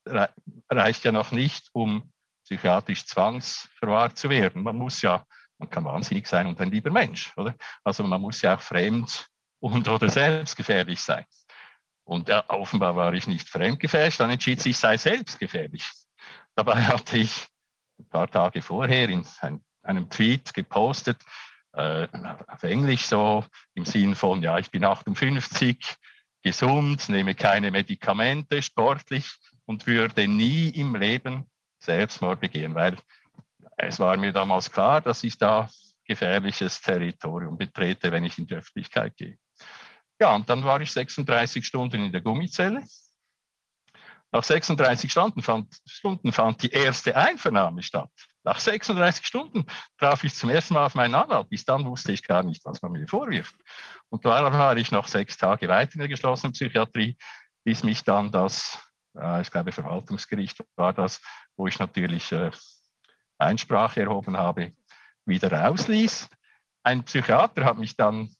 reicht 0.69 1.03
ja 1.03 1.11
noch 1.11 1.31
nicht, 1.31 1.69
um 1.73 2.11
psychiatrisch 2.45 3.05
zwangsverwahrt 3.05 4.17
zu 4.17 4.29
werden. 4.29 4.63
Man 4.63 4.77
muss 4.77 5.01
ja, 5.01 5.25
man 5.57 5.69
kann 5.69 5.83
wahnsinnig 5.83 6.27
sein 6.27 6.47
und 6.47 6.59
ein 6.61 6.71
lieber 6.71 6.91
Mensch, 6.91 7.33
oder? 7.35 7.55
Also 7.83 8.03
man 8.03 8.21
muss 8.21 8.41
ja 8.41 8.55
auch 8.55 8.61
fremd 8.61 9.27
und 9.59 9.87
oder 9.87 10.09
selbstgefährlich 10.09 11.01
sein. 11.01 11.25
Und 12.05 12.29
ja, 12.29 12.45
offenbar 12.49 12.95
war 12.95 13.13
ich 13.13 13.27
nicht 13.27 13.49
fremdgefährlich, 13.49 14.15
dann 14.15 14.29
entschied 14.29 14.61
sich, 14.61 14.77
sei 14.77 14.97
selbstgefährlich. 14.97 15.89
Dabei 16.55 16.81
hatte 16.83 17.17
ich 17.17 17.47
ein 17.99 18.07
paar 18.07 18.29
Tage 18.29 18.61
vorher 18.61 19.09
in 19.09 19.25
einem 19.87 20.09
Tweet 20.09 20.53
gepostet, 20.53 21.17
äh, 21.73 22.07
auf 22.47 22.63
Englisch 22.63 23.05
so, 23.05 23.45
im 23.73 23.85
Sinn 23.85 24.15
von, 24.15 24.41
ja, 24.41 24.57
ich 24.57 24.71
bin 24.71 24.83
58, 24.83 25.77
gesund, 26.43 27.09
nehme 27.09 27.35
keine 27.35 27.71
Medikamente, 27.71 28.61
sportlich 28.61 29.29
und 29.65 29.85
würde 29.85 30.27
nie 30.27 30.69
im 30.69 30.95
Leben 30.95 31.45
Selbstmord 31.79 32.39
begehen, 32.39 32.73
weil 32.73 32.97
es 33.77 33.99
war 33.99 34.17
mir 34.17 34.33
damals 34.33 34.71
klar, 34.71 35.01
dass 35.01 35.23
ich 35.23 35.37
da 35.37 35.69
gefährliches 36.05 36.81
Territorium 36.81 37.57
betrete, 37.57 38.11
wenn 38.11 38.23
ich 38.23 38.37
in 38.37 38.47
die 38.47 38.55
Öffentlichkeit 38.55 39.15
gehe. 39.17 39.37
Ja, 40.19 40.35
und 40.35 40.49
dann 40.49 40.63
war 40.63 40.81
ich 40.81 40.91
36 40.91 41.65
Stunden 41.65 42.05
in 42.05 42.11
der 42.11 42.21
Gummizelle. 42.21 42.83
Nach 44.31 44.43
36 44.43 45.11
Stunden 45.11 45.41
fand, 45.41 45.73
Stunden 45.85 46.31
fand 46.31 46.63
die 46.63 46.71
erste 46.71 47.15
Einvernahme 47.15 47.83
statt. 47.83 48.11
Nach 48.47 48.61
36 48.61 49.25
Stunden 49.25 49.65
traf 49.97 50.23
ich 50.23 50.33
zum 50.33 50.49
ersten 50.49 50.75
Mal 50.75 50.85
auf 50.85 50.95
meinen 50.95 51.15
Anwalt. 51.15 51.49
Bis 51.49 51.65
dann 51.65 51.85
wusste 51.85 52.13
ich 52.13 52.23
gar 52.23 52.43
nicht, 52.43 52.63
was 52.63 52.81
man 52.81 52.93
mir 52.93 53.05
vorwirft. 53.05 53.53
Und 54.07 54.23
da 54.23 54.53
war 54.53 54.77
ich 54.77 54.89
noch 54.89 55.09
sechs 55.09 55.35
Tage 55.35 55.67
weiter 55.67 55.95
in 55.95 55.99
der 55.99 56.07
geschlossenen 56.07 56.53
Psychiatrie, 56.53 57.17
bis 57.65 57.83
mich 57.83 58.05
dann 58.05 58.31
das, 58.31 58.79
äh, 59.19 59.41
ich 59.41 59.51
glaube, 59.51 59.73
Verwaltungsgericht 59.73 60.63
war 60.77 60.93
das, 60.93 61.21
wo 61.57 61.67
ich 61.67 61.77
natürlich 61.77 62.31
äh, 62.31 62.51
Einsprache 63.37 63.99
erhoben 63.99 64.37
habe, 64.37 64.71
wieder 65.25 65.51
rausließ. 65.51 66.29
Ein 66.83 67.03
Psychiater 67.03 67.65
hat 67.65 67.77
mich 67.77 67.97
dann, 67.97 68.33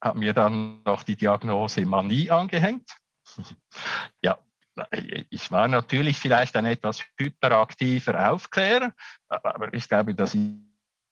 hat 0.00 0.14
mir 0.14 0.32
dann 0.32 0.82
noch 0.84 1.02
die 1.02 1.16
Diagnose 1.16 1.84
Manie 1.84 2.30
angehängt. 2.30 2.88
ja, 4.22 4.38
ich 5.30 5.50
war 5.50 5.68
natürlich 5.68 6.18
vielleicht 6.18 6.56
ein 6.56 6.66
etwas 6.66 7.04
hyperaktiver 7.18 8.30
Aufklärer, 8.30 8.92
aber 9.28 9.72
ich 9.72 9.88
glaube, 9.88 10.14
das 10.14 10.36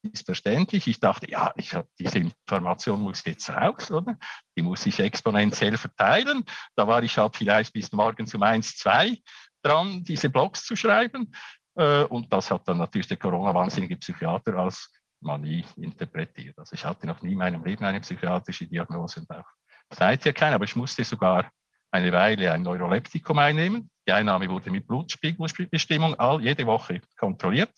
ist 0.02 0.26
verständlich. 0.26 0.86
Ich 0.86 1.00
dachte, 1.00 1.30
ja, 1.30 1.52
ich 1.56 1.74
hab, 1.74 1.86
diese 1.98 2.18
Information 2.18 3.00
muss 3.00 3.24
jetzt 3.24 3.48
raus, 3.50 3.90
oder? 3.90 4.18
Die 4.56 4.62
muss 4.62 4.82
sich 4.82 4.98
exponentiell 4.98 5.76
verteilen. 5.76 6.44
Da 6.74 6.86
war 6.86 7.02
ich 7.02 7.16
halt 7.18 7.36
vielleicht 7.36 7.72
bis 7.72 7.92
morgens 7.92 8.34
um 8.34 8.42
eins, 8.42 8.76
zwei 8.76 9.18
dran, 9.62 10.02
diese 10.02 10.28
Blogs 10.28 10.64
zu 10.64 10.74
schreiben. 10.74 11.32
Äh, 11.76 12.04
und 12.04 12.32
das 12.32 12.50
hat 12.50 12.66
dann 12.66 12.78
natürlich 12.78 13.06
der 13.06 13.16
Corona-wahnsinnige 13.16 13.96
Psychiater 13.96 14.56
als 14.56 14.90
Manie 15.20 15.64
interpretiert. 15.76 16.58
Also 16.58 16.74
ich 16.74 16.84
hatte 16.84 17.06
noch 17.06 17.22
nie 17.22 17.32
in 17.32 17.38
meinem 17.38 17.64
Leben 17.64 17.84
eine 17.84 18.00
psychiatrische 18.00 18.66
Diagnose 18.66 19.20
und 19.20 19.30
auch 19.30 19.46
seither 19.90 20.32
keine, 20.32 20.56
aber 20.56 20.64
ich 20.64 20.74
musste 20.74 21.04
sogar 21.04 21.50
eine 21.92 22.12
Weile 22.12 22.52
ein 22.52 22.62
Neuroleptikum 22.62 23.38
einnehmen. 23.38 23.90
Die 24.06 24.12
Einnahme 24.12 24.48
wurde 24.48 24.70
mit 24.70 24.86
Blutspiegelbestimmung 24.88 26.18
all, 26.18 26.42
jede 26.42 26.66
Woche 26.66 27.00
kontrolliert, 27.16 27.72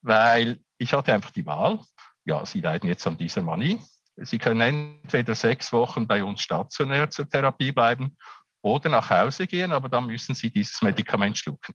weil 0.00 0.60
ich 0.78 0.92
hatte 0.94 1.12
einfach 1.12 1.30
die 1.30 1.44
Wahl, 1.44 1.80
ja, 2.24 2.46
Sie 2.46 2.60
leiden 2.60 2.88
jetzt 2.88 3.06
an 3.06 3.18
dieser 3.18 3.42
Manie. 3.42 3.80
Sie 4.16 4.38
können 4.38 4.60
entweder 5.02 5.34
sechs 5.34 5.72
Wochen 5.72 6.06
bei 6.06 6.22
uns 6.22 6.40
stationär 6.42 7.10
zur 7.10 7.28
Therapie 7.28 7.72
bleiben 7.72 8.16
oder 8.62 8.88
nach 8.88 9.10
Hause 9.10 9.46
gehen, 9.46 9.72
aber 9.72 9.88
dann 9.88 10.06
müssen 10.06 10.34
Sie 10.34 10.50
dieses 10.50 10.80
Medikament 10.82 11.36
schlucken. 11.38 11.74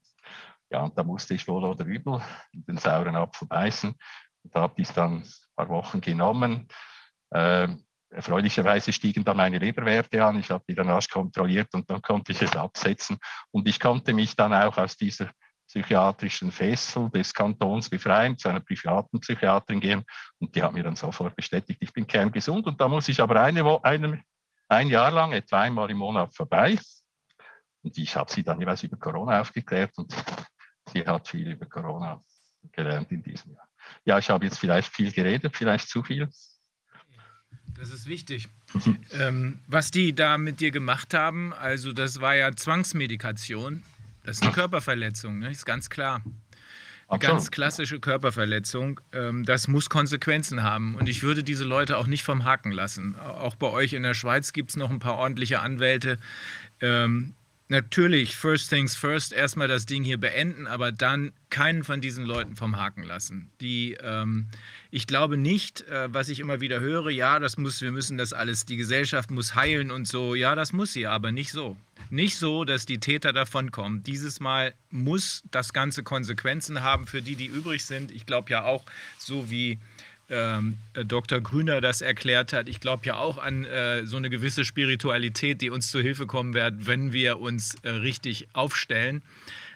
Ja, 0.69 0.81
und 0.81 0.97
da 0.97 1.03
musste 1.03 1.33
ich 1.33 1.47
wohl 1.47 1.63
oder 1.63 1.85
übel 1.85 2.21
den 2.53 2.77
sauren 2.77 3.15
Apfel 3.15 3.47
beißen 3.47 3.95
und 4.43 4.55
habe 4.55 4.73
dies 4.77 4.93
dann 4.93 5.17
ein 5.17 5.33
paar 5.55 5.69
Wochen 5.69 6.01
genommen. 6.01 6.67
Ähm, 7.33 7.84
erfreulicherweise 8.15 8.93
stiegen 8.93 9.23
dann 9.23 9.37
meine 9.37 9.59
Leberwerte 9.59 10.23
an. 10.23 10.39
Ich 10.39 10.49
habe 10.49 10.63
die 10.67 10.75
dann 10.75 10.89
rasch 10.89 11.09
kontrolliert 11.09 11.73
und 11.73 11.89
dann 11.89 12.01
konnte 12.01 12.31
ich 12.31 12.41
es 12.41 12.55
absetzen. 12.55 13.17
Und 13.51 13.67
ich 13.67 13.79
konnte 13.79 14.13
mich 14.13 14.35
dann 14.35 14.53
auch 14.53 14.77
aus 14.77 14.95
dieser 14.97 15.29
psychiatrischen 15.67 16.51
Fessel 16.51 17.09
des 17.09 17.33
Kantons 17.33 17.89
befreien, 17.89 18.37
zu 18.37 18.49
einer 18.49 18.59
privaten 18.61 19.19
Psychiatrin 19.19 19.79
gehen. 19.79 20.03
Und 20.39 20.55
die 20.55 20.63
hat 20.63 20.73
mir 20.73 20.83
dann 20.83 20.95
sofort 20.95 21.35
bestätigt, 21.35 21.79
ich 21.81 21.91
bin 21.91 22.07
kerngesund. 22.07 22.65
Und 22.67 22.79
da 22.79 22.87
muss 22.87 23.09
ich 23.09 23.19
aber 23.19 23.41
eine, 23.41 23.83
eine, 23.83 24.23
ein 24.69 24.87
Jahr 24.87 25.11
lang, 25.11 25.33
etwa 25.33 25.61
einmal 25.61 25.89
im 25.91 25.97
Monat 25.97 26.35
vorbei. 26.35 26.77
Und 27.83 27.97
ich 27.97 28.15
habe 28.15 28.31
sie 28.31 28.43
dann 28.43 28.59
jeweils 28.59 28.83
über 28.83 28.97
Corona 28.97 29.41
aufgeklärt 29.41 29.91
und 29.97 30.15
sie 30.91 31.05
hat 31.05 31.27
viel 31.27 31.51
über 31.51 31.65
Corona 31.65 32.21
gelernt 32.71 33.11
in 33.11 33.21
diesem 33.21 33.53
Jahr. 33.53 33.67
Ja, 34.05 34.17
ich 34.17 34.29
habe 34.29 34.45
jetzt 34.45 34.59
vielleicht 34.59 34.93
viel 34.93 35.11
geredet, 35.11 35.55
vielleicht 35.55 35.89
zu 35.89 36.01
viel. 36.01 36.29
Das 37.77 37.89
ist 37.89 38.07
wichtig. 38.07 38.47
Ähm, 39.11 39.59
was 39.67 39.91
die 39.91 40.13
da 40.13 40.37
mit 40.37 40.59
dir 40.59 40.71
gemacht 40.71 41.13
haben, 41.13 41.53
also 41.53 41.93
das 41.93 42.21
war 42.21 42.35
ja 42.35 42.55
Zwangsmedikation. 42.55 43.83
Das 44.23 44.37
ist 44.37 44.43
eine 44.43 44.53
Körperverletzung, 44.53 45.39
ne? 45.39 45.51
ist 45.51 45.65
ganz 45.65 45.89
klar. 45.89 46.21
Eine 47.07 47.19
ganz 47.19 47.51
klassische 47.51 47.99
Körperverletzung. 47.99 48.99
Ähm, 49.11 49.45
das 49.45 49.67
muss 49.67 49.89
Konsequenzen 49.89 50.63
haben. 50.63 50.95
Und 50.95 51.07
ich 51.07 51.21
würde 51.21 51.43
diese 51.43 51.63
Leute 51.63 51.97
auch 51.97 52.07
nicht 52.07 52.23
vom 52.23 52.45
Haken 52.45 52.71
lassen. 52.71 53.15
Auch 53.19 53.55
bei 53.55 53.67
euch 53.67 53.93
in 53.93 54.01
der 54.01 54.15
Schweiz 54.15 54.53
gibt 54.53 54.71
es 54.71 54.75
noch 54.75 54.89
ein 54.89 54.99
paar 54.99 55.15
ordentliche 55.15 55.59
Anwälte. 55.59 56.17
Ähm, 56.81 57.35
natürlich, 57.67 58.35
first 58.35 58.69
things 58.69 58.95
first, 58.95 59.33
erstmal 59.33 59.67
das 59.67 59.85
Ding 59.85 60.03
hier 60.03 60.19
beenden, 60.19 60.67
aber 60.67 60.91
dann 60.91 61.33
keinen 61.49 61.83
von 61.83 62.01
diesen 62.01 62.25
Leuten 62.25 62.55
vom 62.55 62.77
Haken 62.77 63.03
lassen. 63.03 63.49
Die, 63.61 63.97
ähm, 64.01 64.47
ich 64.91 65.07
glaube 65.07 65.37
nicht, 65.37 65.81
äh, 65.87 66.13
was 66.13 66.29
ich 66.29 66.39
immer 66.39 66.61
wieder 66.61 66.79
höre, 66.79 67.09
ja, 67.09 67.39
das 67.39 67.57
muss, 67.57 67.81
wir 67.81 67.91
müssen 67.91 68.17
das 68.17 68.33
alles, 68.33 68.65
die 68.65 68.77
Gesellschaft 68.77 69.31
muss 69.31 69.55
heilen 69.55 69.91
und 69.91 70.07
so. 70.07 70.35
Ja, 70.35 70.55
das 70.55 70.73
muss 70.73 70.93
sie, 70.93 71.07
aber 71.07 71.31
nicht 71.31 71.51
so. 71.51 71.77
Nicht 72.09 72.37
so, 72.37 72.65
dass 72.65 72.85
die 72.85 72.99
Täter 72.99 73.33
davonkommen. 73.33 74.03
Dieses 74.03 74.39
Mal 74.39 74.75
muss 74.91 75.41
das 75.49 75.73
Ganze 75.73 76.03
Konsequenzen 76.03 76.83
haben 76.83 77.07
für 77.07 77.21
die, 77.21 77.35
die 77.35 77.47
übrig 77.47 77.83
sind. 77.83 78.11
Ich 78.11 78.25
glaube 78.25 78.51
ja 78.51 78.63
auch, 78.63 78.85
so 79.17 79.49
wie 79.49 79.79
ähm, 80.29 80.77
äh, 80.93 81.05
Dr. 81.05 81.41
Grüner 81.41 81.81
das 81.81 82.01
erklärt 82.01 82.53
hat. 82.53 82.67
Ich 82.69 82.79
glaube 82.79 83.05
ja 83.05 83.17
auch 83.17 83.37
an 83.37 83.65
äh, 83.65 84.05
so 84.05 84.17
eine 84.17 84.29
gewisse 84.29 84.65
Spiritualität, 84.65 85.61
die 85.61 85.69
uns 85.69 85.89
zu 85.91 85.99
Hilfe 85.99 86.25
kommen 86.25 86.53
wird, 86.53 86.87
wenn 86.87 87.13
wir 87.13 87.39
uns 87.39 87.75
äh, 87.83 87.89
richtig 87.89 88.47
aufstellen. 88.53 89.21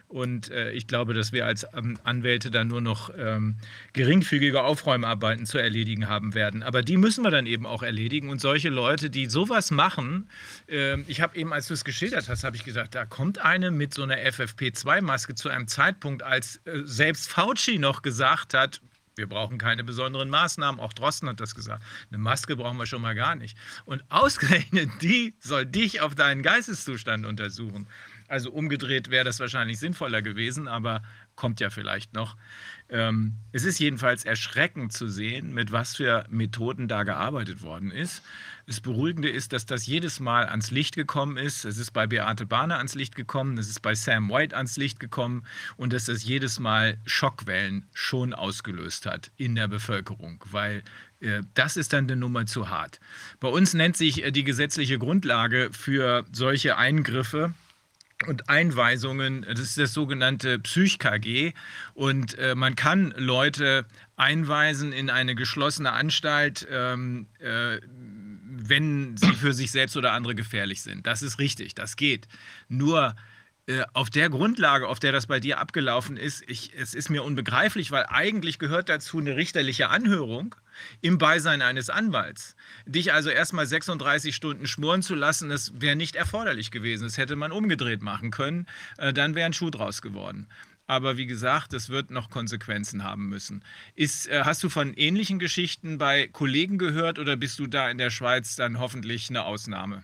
Und 0.09 0.49
äh, 0.49 0.71
ich 0.71 0.87
glaube, 0.87 1.13
dass 1.13 1.33
wir 1.33 1.45
als 1.45 1.67
ähm, 1.75 1.99
Anwälte 2.03 2.49
dann 2.49 2.67
nur 2.67 2.81
noch 2.81 3.11
ähm, 3.15 3.57
geringfügige 3.93 4.63
Aufräumarbeiten 4.63 5.45
zu 5.45 5.59
erledigen 5.59 6.09
haben 6.09 6.33
werden. 6.33 6.63
Aber 6.63 6.81
die 6.81 6.97
müssen 6.97 7.23
wir 7.23 7.29
dann 7.29 7.45
eben 7.45 7.67
auch 7.67 7.83
erledigen. 7.83 8.29
Und 8.29 8.41
solche 8.41 8.69
Leute, 8.69 9.11
die 9.11 9.27
sowas 9.27 9.69
machen, 9.69 10.27
äh, 10.67 10.99
ich 11.01 11.21
habe 11.21 11.37
eben, 11.37 11.53
als 11.53 11.67
du 11.67 11.75
es 11.75 11.83
geschildert 11.83 12.27
hast, 12.27 12.43
habe 12.43 12.55
ich 12.55 12.65
gesagt, 12.65 12.95
da 12.95 13.05
kommt 13.05 13.37
eine 13.37 13.69
mit 13.69 13.93
so 13.93 14.01
einer 14.01 14.17
FFP2-Maske 14.17 15.35
zu 15.35 15.47
einem 15.47 15.67
Zeitpunkt, 15.67 16.23
als 16.23 16.59
äh, 16.65 16.81
selbst 16.85 17.29
Fauci 17.29 17.77
noch 17.77 18.01
gesagt 18.01 18.55
hat, 18.55 18.81
wir 19.19 19.27
brauchen 19.27 19.57
keine 19.57 19.83
besonderen 19.83 20.29
Maßnahmen. 20.29 20.79
Auch 20.79 20.93
Drosten 20.93 21.27
hat 21.27 21.41
das 21.41 21.53
gesagt. 21.53 21.83
Eine 22.09 22.19
Maske 22.19 22.55
brauchen 22.55 22.77
wir 22.77 22.85
schon 22.85 23.01
mal 23.01 23.15
gar 23.15 23.35
nicht. 23.35 23.57
Und 23.85 24.03
ausgerechnet 24.09 24.89
die 25.01 25.35
soll 25.39 25.65
dich 25.65 26.01
auf 26.01 26.15
deinen 26.15 26.41
Geisteszustand 26.41 27.25
untersuchen. 27.25 27.87
Also 28.29 28.51
umgedreht 28.51 29.09
wäre 29.09 29.25
das 29.25 29.39
wahrscheinlich 29.39 29.79
sinnvoller 29.79 30.21
gewesen, 30.21 30.67
aber 30.67 31.01
kommt 31.35 31.59
ja 31.59 31.69
vielleicht 31.69 32.13
noch. 32.13 32.37
Ähm, 32.87 33.35
es 33.51 33.65
ist 33.65 33.79
jedenfalls 33.79 34.23
erschreckend 34.23 34.93
zu 34.93 35.07
sehen, 35.07 35.53
mit 35.53 35.71
was 35.71 35.95
für 35.95 36.25
Methoden 36.29 36.87
da 36.87 37.03
gearbeitet 37.03 37.61
worden 37.61 37.91
ist. 37.91 38.23
Das 38.69 38.81
Beruhigende 38.81 39.29
ist, 39.29 39.51
dass 39.51 39.65
das 39.65 39.87
jedes 39.87 40.19
Mal 40.19 40.45
ans 40.45 40.69
Licht 40.69 40.95
gekommen 40.95 41.37
ist. 41.37 41.65
Es 41.65 41.79
ist 41.79 41.89
bei 41.89 42.05
Beate 42.05 42.45
Bahner 42.45 42.77
ans 42.77 42.93
Licht 42.93 43.15
gekommen, 43.15 43.57
es 43.57 43.67
ist 43.67 43.81
bei 43.81 43.95
Sam 43.95 44.29
White 44.29 44.55
ans 44.55 44.77
Licht 44.77 44.99
gekommen 44.99 45.43
und 45.75 45.91
dass 45.91 46.05
das 46.05 46.23
jedes 46.23 46.59
Mal 46.59 46.99
Schockwellen 47.03 47.87
schon 47.95 48.35
ausgelöst 48.35 49.07
hat 49.07 49.31
in 49.37 49.55
der 49.55 49.67
Bevölkerung, 49.67 50.45
weil 50.51 50.83
äh, 51.19 51.41
das 51.55 51.77
ist 51.77 51.93
dann 51.93 52.03
eine 52.03 52.15
Nummer 52.15 52.45
zu 52.45 52.69
hart. 52.69 52.99
Bei 53.39 53.47
uns 53.47 53.73
nennt 53.73 53.97
sich 53.97 54.23
äh, 54.23 54.29
die 54.29 54.43
gesetzliche 54.43 54.99
Grundlage 54.99 55.71
für 55.71 56.23
solche 56.31 56.77
Eingriffe 56.77 57.55
und 58.27 58.49
Einweisungen, 58.49 59.43
das 59.43 59.61
ist 59.61 59.77
das 59.77 59.93
sogenannte 59.93 60.59
Psych-KG. 60.59 61.53
Und 61.93 62.37
äh, 62.37 62.53
man 62.53 62.75
kann 62.75 63.13
Leute 63.17 63.85
einweisen 64.17 64.91
in 64.91 65.09
eine 65.09 65.35
geschlossene 65.35 65.93
Anstalt, 65.93 66.67
ähm, 66.69 67.27
äh, 67.39 67.79
wenn 68.69 69.17
sie 69.17 69.33
für 69.33 69.53
sich 69.53 69.71
selbst 69.71 69.97
oder 69.97 70.13
andere 70.13 70.35
gefährlich 70.35 70.81
sind. 70.81 71.07
Das 71.07 71.21
ist 71.21 71.39
richtig, 71.39 71.75
das 71.75 71.95
geht. 71.95 72.27
Nur 72.67 73.15
äh, 73.69 73.85
auf 73.93 74.09
der 74.09 74.29
Grundlage, 74.29 74.87
auf 74.87 74.99
der 74.99 75.11
das 75.11 75.27
bei 75.27 75.39
dir 75.39 75.59
abgelaufen 75.59 76.17
ist, 76.17 76.43
ich, 76.47 76.71
es 76.75 76.95
ist 76.95 77.09
mir 77.09 77.23
unbegreiflich, 77.23 77.91
weil 77.91 78.07
eigentlich 78.07 78.57
gehört 78.57 78.89
dazu 78.89 79.19
eine 79.19 79.35
richterliche 79.35 79.89
Anhörung 79.89 80.55
im 81.01 81.19
Beisein 81.19 81.61
eines 81.61 81.91
Anwalts. 81.91 82.55
Dich 82.87 83.13
also 83.13 83.29
erstmal 83.29 83.67
36 83.67 84.35
Stunden 84.35 84.65
schmoren 84.65 85.03
zu 85.03 85.13
lassen, 85.13 85.49
das 85.49 85.79
wäre 85.79 85.95
nicht 85.95 86.15
erforderlich 86.15 86.71
gewesen. 86.71 87.03
Das 87.03 87.19
hätte 87.19 87.35
man 87.35 87.51
umgedreht 87.51 88.01
machen 88.01 88.31
können. 88.31 88.65
Äh, 88.97 89.13
dann 89.13 89.35
wäre 89.35 89.45
ein 89.45 89.53
Schuh 89.53 89.69
draus 89.69 90.01
geworden. 90.01 90.47
Aber 90.89 91.17
wie 91.17 91.27
gesagt, 91.27 91.73
es 91.73 91.89
wird 91.89 92.09
noch 92.09 92.31
Konsequenzen 92.31 93.03
haben 93.03 93.29
müssen. 93.29 93.63
Ist, 93.93 94.27
äh, 94.27 94.41
hast 94.43 94.63
du 94.63 94.69
von 94.69 94.95
ähnlichen 94.95 95.37
Geschichten 95.37 95.99
bei 95.99 96.27
Kollegen 96.27 96.79
gehört 96.79 97.19
oder 97.19 97.37
bist 97.37 97.59
du 97.59 97.67
da 97.67 97.91
in 97.91 97.99
der 97.99 98.09
Schweiz 98.09 98.55
dann 98.55 98.79
hoffentlich 98.79 99.29
eine 99.29 99.45
Ausnahme? 99.45 100.03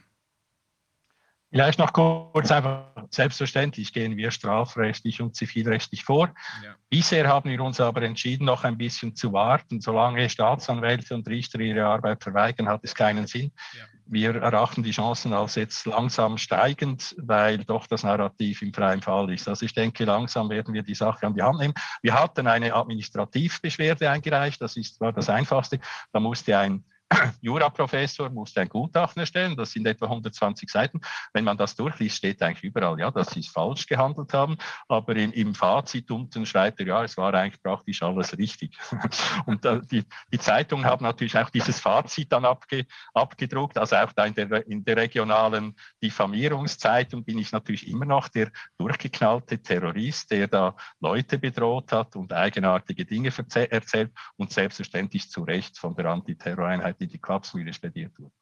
Vielleicht 1.50 1.80
noch 1.80 1.92
kurz 1.92 2.52
einfach, 2.52 2.86
selbstverständlich 3.10 3.94
gehen 3.94 4.16
wir 4.16 4.30
strafrechtlich 4.30 5.22
und 5.22 5.36
zivilrechtlich 5.36 6.04
vor. 6.04 6.36
Ja. 6.64 6.76
Bisher 6.92 7.28
haben 7.28 7.50
wir 7.50 7.64
uns 7.64 7.80
aber 7.80 8.04
entschieden, 8.04 8.46
noch 8.46 8.64
ein 8.64 8.78
bisschen 8.78 9.16
zu 9.16 9.34
warten. 9.34 9.82
Solange 9.82 10.30
Staatsanwälte 10.30 11.16
und 11.16 11.28
Richter 11.28 11.60
ihre 11.62 11.88
Arbeit 11.88 12.22
verweigern, 12.22 12.70
hat 12.70 12.82
es 12.84 12.94
keinen 12.94 13.26
Sinn. 13.26 13.52
Ja. 13.76 13.86
Wir 14.08 14.36
erachten 14.36 14.84
die 14.84 14.92
Chancen 14.92 15.34
als 15.34 15.56
jetzt 15.56 15.86
langsam 15.86 16.38
steigend, 16.38 17.16
weil 17.18 17.60
doch 17.60 17.88
das 17.88 18.04
Narrativ 18.04 18.62
im 18.62 18.74
freien 18.74 19.02
Fall 19.02 19.32
ist. 19.32 19.48
Also 19.48 19.66
ich 19.66 19.74
denke, 19.74 20.06
langsam 20.06 20.50
werden 20.50 20.74
wir 20.74 20.84
die 20.84 20.96
Sache 20.96 21.26
an 21.26 21.34
die 21.34 21.42
Hand 21.42 21.60
nehmen. 21.60 21.74
Wir 22.02 22.14
hatten 22.14 22.48
eine 22.48 22.74
Administrativbeschwerde 22.74 24.10
eingereicht, 24.10 24.62
das 24.62 24.78
ist, 24.78 25.00
war 25.02 25.14
das 25.14 25.30
Einfachste. 25.30 25.80
Da 26.14 26.20
musste 26.20 26.58
ein 26.58 26.84
Juraprofessor 27.42 28.30
musste 28.30 28.62
ein 28.62 28.70
Gutachten 28.70 29.20
erstellen, 29.20 29.56
das 29.56 29.72
sind 29.72 29.86
etwa 29.86 30.06
120 30.06 30.70
Seiten. 30.70 31.02
Wenn 31.34 31.44
man 31.44 31.58
das 31.58 31.76
durchliest, 31.76 32.18
steht 32.18 32.42
eigentlich 32.42 32.64
überall, 32.64 33.00
ja, 33.00 33.12
dass 33.12 33.32
sie 33.32 33.42
es 33.42 33.48
falsch 33.48 33.86
gehandelt 33.86 34.34
haben, 34.34 34.58
aber 34.88 35.16
im, 35.16 35.32
im 35.32 35.54
Fazit 35.54 36.10
unten 36.10 36.46
schreibt 36.46 36.80
er, 36.80 36.88
ja, 36.88 37.04
es 37.04 37.18
war 37.18 37.34
eigentlich 37.34 37.62
praktisch 37.62 38.02
alles 38.02 38.36
richtig. 38.38 38.78
Und 39.46 39.66
äh, 39.66 39.82
die, 39.92 40.04
die 40.32 40.40
Zeitungen 40.40 40.86
haben 40.86 41.04
natürlich 41.04 41.38
auch 41.38 41.50
dieses 41.50 41.80
Fazit 41.80 42.32
dann 42.32 42.46
abge, 42.46 42.86
abgedruckt, 43.14 43.78
also 43.78 43.96
auch 43.98 44.12
da 44.12 44.26
in 44.26 44.34
der, 44.34 44.68
in 44.68 44.84
der 44.84 44.98
regionalen 44.98 45.76
Diffamierungszeitung 46.02 47.24
bin 47.24 47.38
ich 47.38 47.52
natürlich 47.52 47.88
immer 47.88 48.06
noch 48.06 48.30
der 48.30 48.52
durchgeknallte 48.78 49.62
Terrorist, 49.62 50.32
der 50.32 50.48
da 50.48 50.76
Leute 51.00 51.38
bedroht 51.38 51.92
hat 51.92 52.16
und 52.16 52.34
eigenartige 52.34 53.06
Dinge 53.06 53.32
erzählt 53.70 54.12
und 54.38 54.52
selbstverständlich 54.52 55.30
zu 55.30 55.44
Recht 55.44 55.78
von 55.78 55.96
der 55.96 56.06
Antiterroreinheit 56.08 56.95
die 56.98 57.08
die 57.08 57.20
Klapsmühle 57.20 57.74
spediert 57.74 58.18
wurde. 58.18 58.34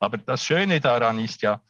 Aber 0.00 0.18
das 0.18 0.44
Schöne 0.44 0.80
daran 0.80 1.18
ist 1.18 1.42
ja, 1.42 1.60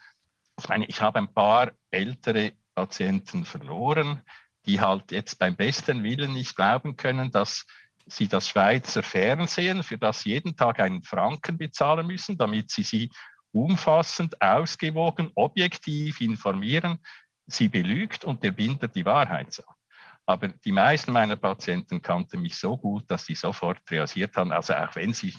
ich 0.58 0.68
meine, 0.68 0.86
ich 0.86 1.00
habe 1.00 1.18
ein 1.18 1.32
paar 1.32 1.72
ältere 1.90 2.52
Patienten 2.74 3.44
verloren, 3.44 4.22
die 4.66 4.80
halt 4.80 5.10
jetzt 5.12 5.38
beim 5.38 5.56
besten 5.56 6.02
Willen 6.02 6.32
nicht 6.32 6.56
glauben 6.56 6.96
können, 6.96 7.30
dass 7.30 7.66
sie 8.06 8.28
das 8.28 8.48
Schweizer 8.48 9.02
Fernsehen, 9.02 9.82
für 9.82 9.98
das 9.98 10.22
sie 10.22 10.30
jeden 10.30 10.56
Tag 10.56 10.80
einen 10.80 11.02
Franken 11.02 11.58
bezahlen 11.58 12.06
müssen, 12.06 12.36
damit 12.36 12.70
sie 12.70 12.82
sie 12.82 13.10
umfassend, 13.52 14.40
ausgewogen, 14.40 15.30
objektiv 15.34 16.20
informieren, 16.20 16.98
sie 17.46 17.68
belügt 17.68 18.24
und 18.24 18.42
der 18.42 18.52
Binder 18.52 18.88
die 18.88 19.04
Wahrheit 19.04 19.52
sagt. 19.52 19.68
Aber 20.24 20.48
die 20.48 20.72
meisten 20.72 21.12
meiner 21.12 21.36
Patienten 21.36 22.00
kannten 22.00 22.40
mich 22.40 22.56
so 22.56 22.76
gut, 22.76 23.10
dass 23.10 23.26
sie 23.26 23.34
sofort 23.34 23.78
reagiert 23.90 24.36
haben, 24.36 24.52
also 24.52 24.74
auch 24.74 24.94
wenn 24.94 25.12
sie 25.12 25.34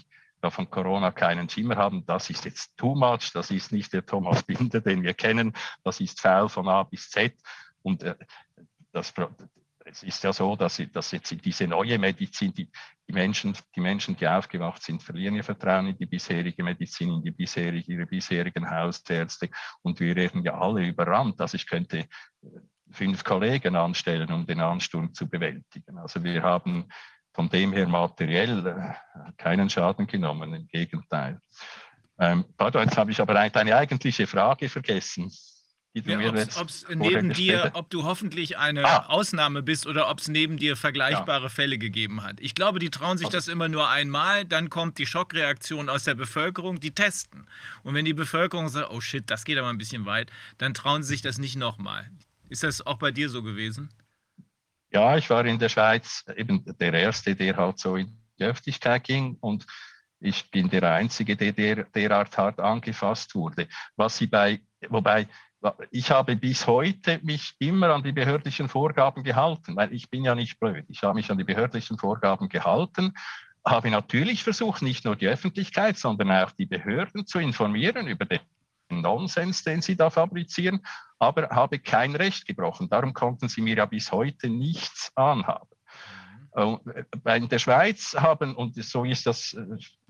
von 0.51 0.69
Corona 0.69 1.11
keinen 1.11 1.49
Schimmer 1.49 1.75
haben, 1.75 2.05
das 2.05 2.29
ist 2.29 2.45
jetzt 2.45 2.75
too 2.77 2.95
much, 2.95 3.31
das 3.33 3.51
ist 3.51 3.71
nicht 3.71 3.93
der 3.93 4.05
Thomas 4.05 4.43
Binder, 4.43 4.81
den 4.81 5.03
wir 5.03 5.13
kennen, 5.13 5.53
das 5.83 5.99
ist 5.99 6.19
faul 6.19 6.49
von 6.49 6.67
A 6.67 6.83
bis 6.83 7.09
Z. 7.09 7.33
Und 7.81 8.03
äh, 8.03 8.15
das, 8.91 9.13
es 9.85 10.03
ist 10.03 10.23
ja 10.23 10.31
so, 10.31 10.55
dass, 10.55 10.81
dass 10.91 11.11
jetzt 11.11 11.35
diese 11.43 11.67
neue 11.67 11.99
Medizin, 11.99 12.53
die, 12.53 12.69
die, 13.07 13.13
Menschen, 13.13 13.55
die 13.75 13.81
Menschen, 13.81 14.15
die 14.15 14.27
aufgewacht 14.27 14.81
sind, 14.83 15.03
verlieren 15.03 15.35
ihr 15.35 15.43
Vertrauen 15.43 15.87
in 15.87 15.97
die 15.97 16.05
bisherige 16.05 16.63
Medizin, 16.63 17.09
in 17.09 17.23
die 17.23 17.31
bisherige, 17.31 17.91
ihre 17.91 18.05
bisherigen 18.05 18.69
Hausärzte. 18.69 19.49
Und 19.81 19.99
wir 19.99 20.15
werden 20.15 20.43
ja 20.43 20.59
alle 20.59 20.87
überrannt. 20.87 21.39
Also 21.41 21.55
ich 21.55 21.67
könnte 21.67 21.99
äh, 21.99 22.07
fünf 22.91 23.23
Kollegen 23.23 23.75
anstellen, 23.75 24.31
um 24.31 24.45
den 24.45 24.61
Ansturm 24.61 25.13
zu 25.13 25.27
bewältigen. 25.27 25.97
Also 25.97 26.23
wir 26.23 26.43
haben 26.43 26.87
von 27.33 27.49
dem 27.49 27.73
her 27.73 27.87
materiell 27.87 28.65
äh, 28.65 29.31
keinen 29.37 29.69
Schaden 29.69 30.07
genommen, 30.07 30.53
im 30.53 30.67
Gegenteil. 30.67 31.39
Ähm, 32.19 32.45
pardon, 32.57 32.83
jetzt 32.83 32.97
habe 32.97 33.11
ich 33.11 33.19
aber 33.19 33.33
deine 33.33 33.75
eigentliche 33.75 34.27
Frage 34.27 34.69
vergessen. 34.69 35.31
Ja, 35.95 36.17
ob's, 36.59 36.87
neben 36.89 37.33
dir, 37.33 37.69
ob 37.75 37.91
du 37.91 38.03
hoffentlich 38.03 38.57
eine 38.57 38.83
ah. 38.83 39.05
Ausnahme 39.09 39.61
bist 39.61 39.85
oder 39.85 40.09
ob 40.09 40.19
es 40.19 40.27
neben 40.27 40.57
dir 40.57 40.75
vergleichbare 40.75 41.43
ja. 41.43 41.49
Fälle 41.49 41.77
gegeben 41.77 42.23
hat. 42.23 42.39
Ich 42.39 42.55
glaube, 42.55 42.79
die 42.79 42.89
trauen 42.89 43.19
sich 43.19 43.29
das 43.29 43.47
immer 43.47 43.69
nur 43.69 43.87
einmal, 43.87 44.43
dann 44.43 44.71
kommt 44.71 44.97
die 44.97 45.05
Schockreaktion 45.05 45.89
aus 45.89 46.03
der 46.03 46.15
Bevölkerung, 46.15 46.79
die 46.79 46.89
testen. 46.91 47.45
Und 47.83 47.93
wenn 47.93 48.05
die 48.05 48.15
Bevölkerung 48.15 48.69
sagt, 48.69 48.89
oh 48.89 49.01
shit, 49.01 49.29
das 49.29 49.45
geht 49.45 49.59
aber 49.59 49.69
ein 49.69 49.77
bisschen 49.77 50.07
weit, 50.07 50.31
dann 50.57 50.73
trauen 50.73 51.03
sie 51.03 51.09
sich 51.09 51.21
das 51.21 51.37
nicht 51.37 51.57
nochmal. 51.57 52.09
Ist 52.49 52.63
das 52.63 52.83
auch 52.83 52.97
bei 52.97 53.11
dir 53.11 53.29
so 53.29 53.43
gewesen? 53.43 53.89
Ja, 54.93 55.17
ich 55.17 55.29
war 55.29 55.43
in 55.45 55.57
der 55.57 55.69
Schweiz 55.69 56.23
eben 56.35 56.63
der 56.79 56.93
Erste, 56.93 57.35
der 57.35 57.57
halt 57.57 57.79
so 57.79 57.95
in 57.95 58.15
die 58.37 58.43
Öffentlichkeit 58.43 59.03
ging 59.03 59.37
und 59.41 59.65
ich 60.19 60.49
bin 60.51 60.69
der 60.69 60.83
Einzige, 60.83 61.35
der, 61.35 61.51
der 61.51 61.83
derart 61.85 62.37
hart 62.37 62.59
angefasst 62.59 63.33
wurde. 63.35 63.67
Was 63.95 64.17
sie 64.17 64.27
bei, 64.27 64.61
wobei 64.89 65.27
ich 65.91 66.11
habe 66.11 66.35
bis 66.35 66.67
heute 66.67 67.19
mich 67.23 67.55
immer 67.59 67.89
an 67.89 68.03
die 68.03 68.11
behördlichen 68.11 68.69
Vorgaben 68.69 69.23
gehalten, 69.23 69.75
weil 69.75 69.93
ich 69.93 70.09
bin 70.09 70.23
ja 70.23 70.35
nicht 70.35 70.59
blöd. 70.59 70.85
Ich 70.89 71.03
habe 71.03 71.15
mich 71.15 71.31
an 71.31 71.37
die 71.37 71.43
behördlichen 71.43 71.97
Vorgaben 71.97 72.47
gehalten, 72.47 73.13
habe 73.65 73.89
natürlich 73.89 74.43
versucht, 74.43 74.81
nicht 74.81 75.05
nur 75.05 75.15
die 75.15 75.27
Öffentlichkeit, 75.27 75.97
sondern 75.97 76.31
auch 76.31 76.51
die 76.51 76.65
Behörden 76.65 77.25
zu 77.25 77.39
informieren 77.39 78.07
über 78.07 78.25
den 78.25 78.41
Nonsens, 78.89 79.63
den 79.63 79.81
sie 79.81 79.95
da 79.95 80.09
fabrizieren, 80.09 80.85
aber 81.23 81.49
habe 81.49 81.79
kein 81.79 82.15
Recht 82.15 82.45
gebrochen. 82.45 82.89
Darum 82.89 83.13
konnten 83.13 83.47
sie 83.47 83.61
mir 83.61 83.77
ja 83.77 83.85
bis 83.85 84.11
heute 84.11 84.49
nichts 84.49 85.11
anhaben. 85.15 85.69
Mhm. 86.55 86.79
Äh, 87.25 87.37
in 87.37 87.49
der 87.49 87.59
Schweiz 87.59 88.15
haben, 88.17 88.55
und 88.55 88.75
so 88.83 89.05
ist 89.05 89.25
das, 89.25 89.53
äh, 89.53 89.65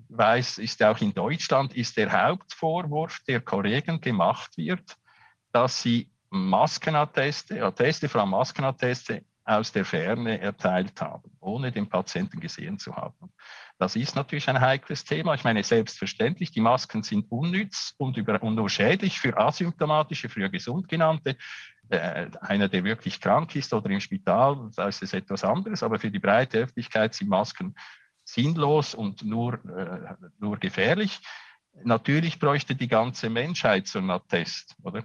weiß, 0.09 0.57
ist 0.57 0.83
auch 0.83 0.99
in 0.99 1.13
Deutschland, 1.13 1.75
ist 1.75 1.97
der 1.97 2.11
Hauptvorwurf 2.11 3.19
der 3.27 3.41
Kollegen 3.41 4.01
gemacht 4.01 4.57
wird, 4.57 4.97
dass 5.51 5.81
sie 5.81 6.09
Maskenatteste, 6.29 7.63
Atteste, 7.63 8.09
vor 8.09 8.21
allem 8.21 8.31
Maskenatteste 8.31 9.23
aus 9.45 9.71
der 9.71 9.85
Ferne 9.85 10.39
erteilt 10.39 10.99
haben, 10.99 11.31
ohne 11.39 11.71
den 11.71 11.87
Patienten 11.87 12.39
gesehen 12.39 12.79
zu 12.79 12.95
haben. 12.95 13.31
Das 13.79 13.95
ist 13.95 14.15
natürlich 14.15 14.47
ein 14.49 14.61
heikles 14.61 15.03
Thema. 15.03 15.33
Ich 15.33 15.43
meine, 15.43 15.63
selbstverständlich, 15.63 16.51
die 16.51 16.61
Masken 16.61 17.03
sind 17.03 17.31
unnütz 17.31 17.93
und, 17.97 18.17
über, 18.17 18.41
und 18.41 18.55
nur 18.55 18.69
schädlich 18.69 19.19
für 19.19 19.37
asymptomatische, 19.37 20.29
früher 20.29 20.49
gesund 20.49 20.87
genannte. 20.87 21.35
Äh, 21.89 22.27
einer, 22.41 22.69
der 22.69 22.83
wirklich 22.83 23.19
krank 23.19 23.55
ist 23.55 23.73
oder 23.73 23.89
im 23.89 23.99
Spital, 23.99 24.69
da 24.75 24.87
ist 24.87 25.03
es 25.03 25.13
etwas 25.13 25.43
anderes. 25.43 25.83
Aber 25.83 25.99
für 25.99 26.11
die 26.11 26.19
breite 26.19 26.59
Öffentlichkeit 26.59 27.13
sind 27.13 27.29
Masken 27.29 27.75
sinnlos 28.23 28.95
und 28.95 29.23
nur, 29.23 29.55
äh, 29.65 30.15
nur 30.39 30.57
gefährlich. 30.57 31.19
Natürlich 31.83 32.39
bräuchte 32.39 32.75
die 32.75 32.87
ganze 32.87 33.29
Menschheit 33.29 33.87
so 33.87 33.99
einen 33.99 34.11
Attest, 34.11 34.75
oder? 34.83 35.03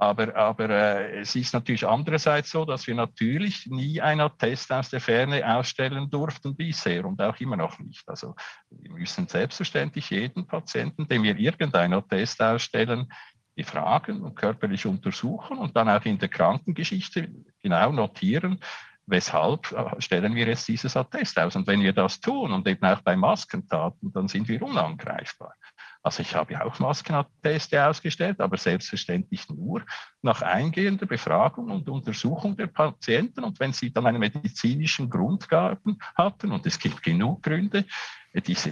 Aber, 0.00 0.36
aber 0.36 0.70
äh, 0.70 1.20
es 1.20 1.34
ist 1.34 1.52
natürlich 1.52 1.84
andererseits 1.84 2.50
so, 2.50 2.64
dass 2.64 2.86
wir 2.86 2.94
natürlich 2.94 3.66
nie 3.66 4.00
einen 4.00 4.20
Attest 4.20 4.70
aus 4.72 4.90
der 4.90 5.00
Ferne 5.00 5.44
ausstellen 5.56 6.08
durften 6.08 6.54
bisher 6.54 7.04
und 7.04 7.20
auch 7.20 7.38
immer 7.40 7.56
noch 7.56 7.80
nicht. 7.80 8.08
Also 8.08 8.36
wir 8.70 8.92
müssen 8.92 9.26
selbstverständlich 9.26 10.10
jeden 10.10 10.46
Patienten, 10.46 11.08
dem 11.08 11.24
wir 11.24 11.36
irgendeinen 11.36 11.94
Attest 11.94 12.40
ausstellen, 12.40 13.12
befragen 13.56 14.22
und 14.22 14.36
körperlich 14.36 14.86
untersuchen 14.86 15.58
und 15.58 15.76
dann 15.76 15.88
auch 15.88 16.04
in 16.04 16.20
der 16.20 16.28
Krankengeschichte 16.28 17.28
genau 17.60 17.90
notieren, 17.90 18.60
weshalb 19.06 19.72
äh, 19.72 20.00
stellen 20.00 20.36
wir 20.36 20.46
jetzt 20.46 20.68
dieses 20.68 20.96
Attest 20.96 21.40
aus. 21.40 21.56
Und 21.56 21.66
wenn 21.66 21.82
wir 21.82 21.92
das 21.92 22.20
tun 22.20 22.52
und 22.52 22.68
eben 22.68 22.86
auch 22.86 23.00
bei 23.00 23.16
Maskentaten, 23.16 24.12
dann 24.12 24.28
sind 24.28 24.46
wir 24.46 24.62
unangreifbar. 24.62 25.54
Also 26.02 26.22
ich 26.22 26.34
habe 26.34 26.64
auch 26.64 26.78
Maskenatteste 26.78 27.84
ausgestellt, 27.84 28.40
aber 28.40 28.56
selbstverständlich 28.56 29.48
nur 29.48 29.82
nach 30.22 30.42
eingehender 30.42 31.06
Befragung 31.06 31.70
und 31.70 31.88
Untersuchung 31.88 32.56
der 32.56 32.68
Patienten. 32.68 33.44
Und 33.44 33.58
wenn 33.60 33.72
sie 33.72 33.92
dann 33.92 34.06
einen 34.06 34.20
medizinischen 34.20 35.10
Grund 35.10 35.48
gaben, 35.48 35.98
hatten, 36.14 36.52
und 36.52 36.64
es 36.66 36.78
gibt 36.78 37.02
genug 37.02 37.42
Gründe, 37.42 37.84
diese, 38.32 38.70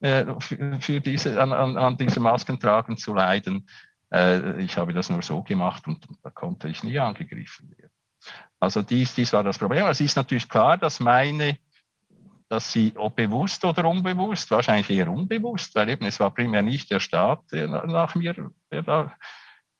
äh, 0.00 0.26
für 0.80 1.00
diese, 1.00 1.40
an, 1.40 1.52
an, 1.52 1.76
an 1.76 1.96
diesem 1.96 2.24
Maskentragen 2.24 2.96
zu 2.96 3.14
leiden, 3.14 3.68
äh, 4.12 4.60
ich 4.60 4.76
habe 4.76 4.92
das 4.92 5.08
nur 5.08 5.22
so 5.22 5.42
gemacht 5.42 5.86
und 5.86 6.06
da 6.22 6.30
konnte 6.30 6.68
ich 6.68 6.82
nie 6.82 6.98
angegriffen 6.98 7.70
werden. 7.70 7.90
Also 8.60 8.82
dies, 8.82 9.14
dies 9.14 9.32
war 9.32 9.42
das 9.42 9.58
Problem. 9.58 9.86
Es 9.86 10.00
ist 10.00 10.16
natürlich 10.16 10.48
klar, 10.48 10.78
dass 10.78 11.00
meine 11.00 11.58
dass 12.52 12.70
sie, 12.70 12.92
ob 12.96 13.16
bewusst 13.16 13.64
oder 13.64 13.86
unbewusst, 13.86 14.50
wahrscheinlich 14.50 14.90
eher 14.90 15.10
unbewusst, 15.10 15.74
weil 15.74 15.88
eben 15.88 16.04
es 16.04 16.20
war 16.20 16.30
primär 16.34 16.60
nicht 16.60 16.90
der 16.90 17.00
Staat, 17.00 17.50
der 17.50 17.66
nach 17.66 18.14
mir, 18.14 18.34
der 18.70 18.82
da 18.82 19.14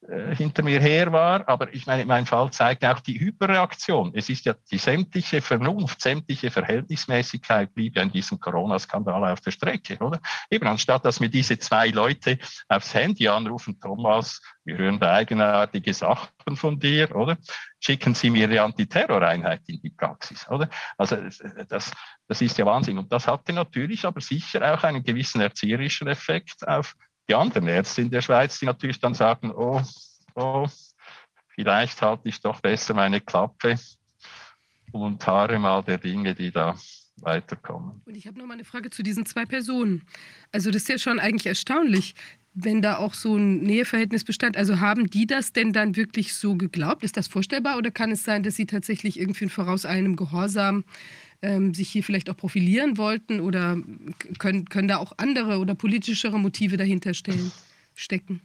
hinter 0.08 0.64
mir 0.64 0.80
her 0.80 1.12
war. 1.12 1.48
Aber 1.48 1.72
ich 1.72 1.86
meine, 1.86 2.04
mein 2.04 2.26
Fall 2.26 2.50
zeigt 2.50 2.84
auch 2.84 3.00
die 3.00 3.20
Hyperreaktion. 3.20 4.12
Es 4.14 4.28
ist 4.28 4.44
ja 4.44 4.54
die 4.70 4.78
sämtliche 4.78 5.40
Vernunft, 5.40 6.00
sämtliche 6.00 6.50
Verhältnismäßigkeit 6.50 7.72
blieb 7.72 7.96
ja 7.96 8.02
in 8.02 8.10
diesem 8.10 8.40
Corona-Skandal 8.40 9.32
auf 9.32 9.40
der 9.40 9.52
Strecke, 9.52 9.98
oder? 9.98 10.20
Eben 10.50 10.66
anstatt, 10.66 11.04
dass 11.04 11.20
mir 11.20 11.28
diese 11.28 11.58
zwei 11.58 11.88
Leute 11.88 12.38
aufs 12.68 12.94
Handy 12.94 13.28
anrufen, 13.28 13.78
Thomas, 13.80 14.42
wir 14.64 14.76
hören 14.76 14.98
da 14.98 15.12
eigenartige 15.14 15.94
Sachen 15.94 16.56
von 16.56 16.78
dir, 16.78 17.14
oder? 17.14 17.36
Schicken 17.78 18.14
Sie 18.14 18.30
mir 18.30 18.48
die 18.48 18.60
Antiterroreinheit 18.60 19.62
in 19.66 19.80
die 19.80 19.90
Praxis, 19.90 20.48
oder? 20.48 20.68
Also 20.98 21.16
das, 21.68 21.92
das 22.26 22.40
ist 22.40 22.58
ja 22.58 22.66
Wahnsinn. 22.66 22.98
Und 22.98 23.12
das 23.12 23.28
hatte 23.28 23.52
natürlich 23.52 24.04
aber 24.04 24.20
sicher 24.20 24.74
auch 24.74 24.82
einen 24.82 25.02
gewissen 25.02 25.40
erzieherischen 25.40 26.08
Effekt 26.08 26.66
auf 26.66 26.96
die 27.28 27.34
anderen 27.34 27.68
Ärzte 27.68 28.02
in 28.02 28.10
der 28.10 28.22
Schweiz, 28.22 28.58
die 28.58 28.66
natürlich 28.66 29.00
dann 29.00 29.14
sagen, 29.14 29.50
oh, 29.50 29.80
oh, 30.34 30.66
vielleicht 31.48 32.00
halte 32.02 32.28
ich 32.28 32.40
doch 32.40 32.60
besser 32.60 32.94
meine 32.94 33.20
Klappe 33.20 33.76
und 34.92 35.26
haare 35.26 35.58
mal 35.58 35.82
der 35.82 35.98
Dinge, 35.98 36.34
die 36.34 36.50
da 36.50 36.76
weiterkommen. 37.16 38.02
Und 38.04 38.16
ich 38.16 38.26
habe 38.26 38.38
noch 38.38 38.46
mal 38.46 38.54
eine 38.54 38.64
Frage 38.64 38.90
zu 38.90 39.02
diesen 39.02 39.26
zwei 39.26 39.44
Personen. 39.44 40.02
Also 40.50 40.70
das 40.70 40.82
ist 40.82 40.88
ja 40.88 40.98
schon 40.98 41.20
eigentlich 41.20 41.46
erstaunlich, 41.46 42.14
wenn 42.54 42.82
da 42.82 42.98
auch 42.98 43.14
so 43.14 43.36
ein 43.36 43.60
Näheverhältnis 43.60 44.24
bestand. 44.24 44.56
Also 44.56 44.80
haben 44.80 45.08
die 45.08 45.26
das 45.26 45.52
denn 45.52 45.72
dann 45.72 45.96
wirklich 45.96 46.34
so 46.34 46.56
geglaubt? 46.56 47.02
Ist 47.02 47.16
das 47.16 47.28
vorstellbar 47.28 47.78
oder 47.78 47.90
kann 47.90 48.10
es 48.10 48.24
sein, 48.24 48.42
dass 48.42 48.56
sie 48.56 48.66
tatsächlich 48.66 49.18
irgendwie 49.18 49.48
voraus 49.48 49.86
einem 49.86 50.16
Gehorsam 50.16 50.84
ähm, 51.42 51.74
sich 51.74 51.90
hier 51.90 52.04
vielleicht 52.04 52.30
auch 52.30 52.36
profilieren 52.36 52.96
wollten 52.96 53.40
oder 53.40 53.76
können, 54.38 54.68
können 54.68 54.88
da 54.88 54.98
auch 54.98 55.12
andere 55.18 55.58
oder 55.58 55.74
politischere 55.74 56.38
Motive 56.38 56.76
dahinter 56.76 57.14
stellen, 57.14 57.52
stecken? 57.94 58.40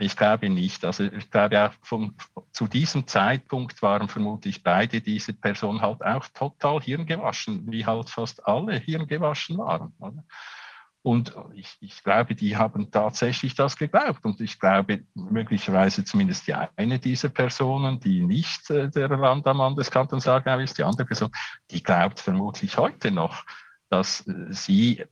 Ich 0.00 0.16
glaube 0.16 0.50
nicht. 0.50 0.84
Also 0.84 1.04
ich 1.04 1.30
glaube 1.30 1.64
auch 1.64 1.72
vom, 1.80 2.16
zu 2.50 2.66
diesem 2.66 3.06
Zeitpunkt 3.06 3.82
waren 3.82 4.08
vermutlich 4.08 4.64
beide 4.64 5.00
diese 5.00 5.32
Personen 5.32 5.80
halt 5.80 6.04
auch 6.04 6.26
total 6.28 6.80
hirngewaschen, 6.80 7.70
wie 7.70 7.86
halt 7.86 8.10
fast 8.10 8.44
alle 8.46 8.78
hirngewaschen 8.78 9.58
waren. 9.58 9.92
Oder? 10.00 10.24
Und 11.06 11.36
ich, 11.54 11.76
ich, 11.78 12.02
glaube, 12.02 12.34
die 12.34 12.56
haben 12.56 12.90
tatsächlich 12.90 13.54
das 13.54 13.76
geglaubt. 13.76 14.24
Und 14.24 14.40
ich 14.40 14.58
glaube, 14.58 15.04
möglicherweise 15.14 16.04
zumindest 16.04 16.48
die 16.48 16.54
eine 16.54 16.98
dieser 16.98 17.28
Personen, 17.28 18.00
die 18.00 18.22
nicht 18.24 18.68
äh, 18.70 18.90
der 18.90 19.10
Landamann 19.10 19.76
des 19.76 19.88
Kantons 19.88 20.26
Aargau 20.26 20.58
ist, 20.58 20.78
die 20.78 20.82
andere 20.82 21.04
Person, 21.04 21.30
die 21.70 21.80
glaubt 21.80 22.18
vermutlich 22.18 22.76
heute 22.76 23.12
noch, 23.12 23.44
dass 23.88 24.26
äh, 24.26 24.46
sie, 24.50 25.04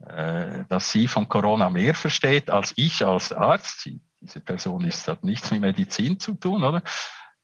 äh, 0.00 0.64
dass 0.68 0.90
sie 0.90 1.06
von 1.06 1.28
Corona 1.28 1.70
mehr 1.70 1.94
versteht 1.94 2.50
als 2.50 2.72
ich 2.74 3.06
als 3.06 3.32
Arzt. 3.32 3.88
Diese 4.20 4.40
Person 4.40 4.82
ist, 4.82 5.06
hat 5.06 5.22
nichts 5.22 5.52
mit 5.52 5.60
Medizin 5.60 6.18
zu 6.18 6.34
tun, 6.34 6.64
oder? 6.64 6.82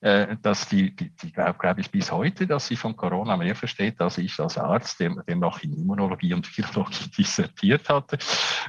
Äh, 0.01 0.37
dass 0.43 0.69
die, 0.69 0.95
die, 0.95 1.11
die 1.11 1.33
glaube 1.33 1.59
glaub 1.59 1.77
ich 1.79 1.91
bis 1.91 2.13
heute, 2.13 2.47
dass 2.47 2.69
sie 2.69 2.77
von 2.77 2.97
Corona 2.97 3.37
mehr 3.37 3.57
versteht, 3.57 4.01
als 4.01 4.19
ich 4.19 4.39
als 4.39 4.57
Arzt, 4.57 5.01
der, 5.01 5.11
der 5.27 5.35
noch 5.35 5.61
in 5.65 5.73
Immunologie 5.73 6.35
und 6.35 6.57
Virologie 6.57 7.11
dissertiert 7.19 7.89
hatte. 7.89 8.17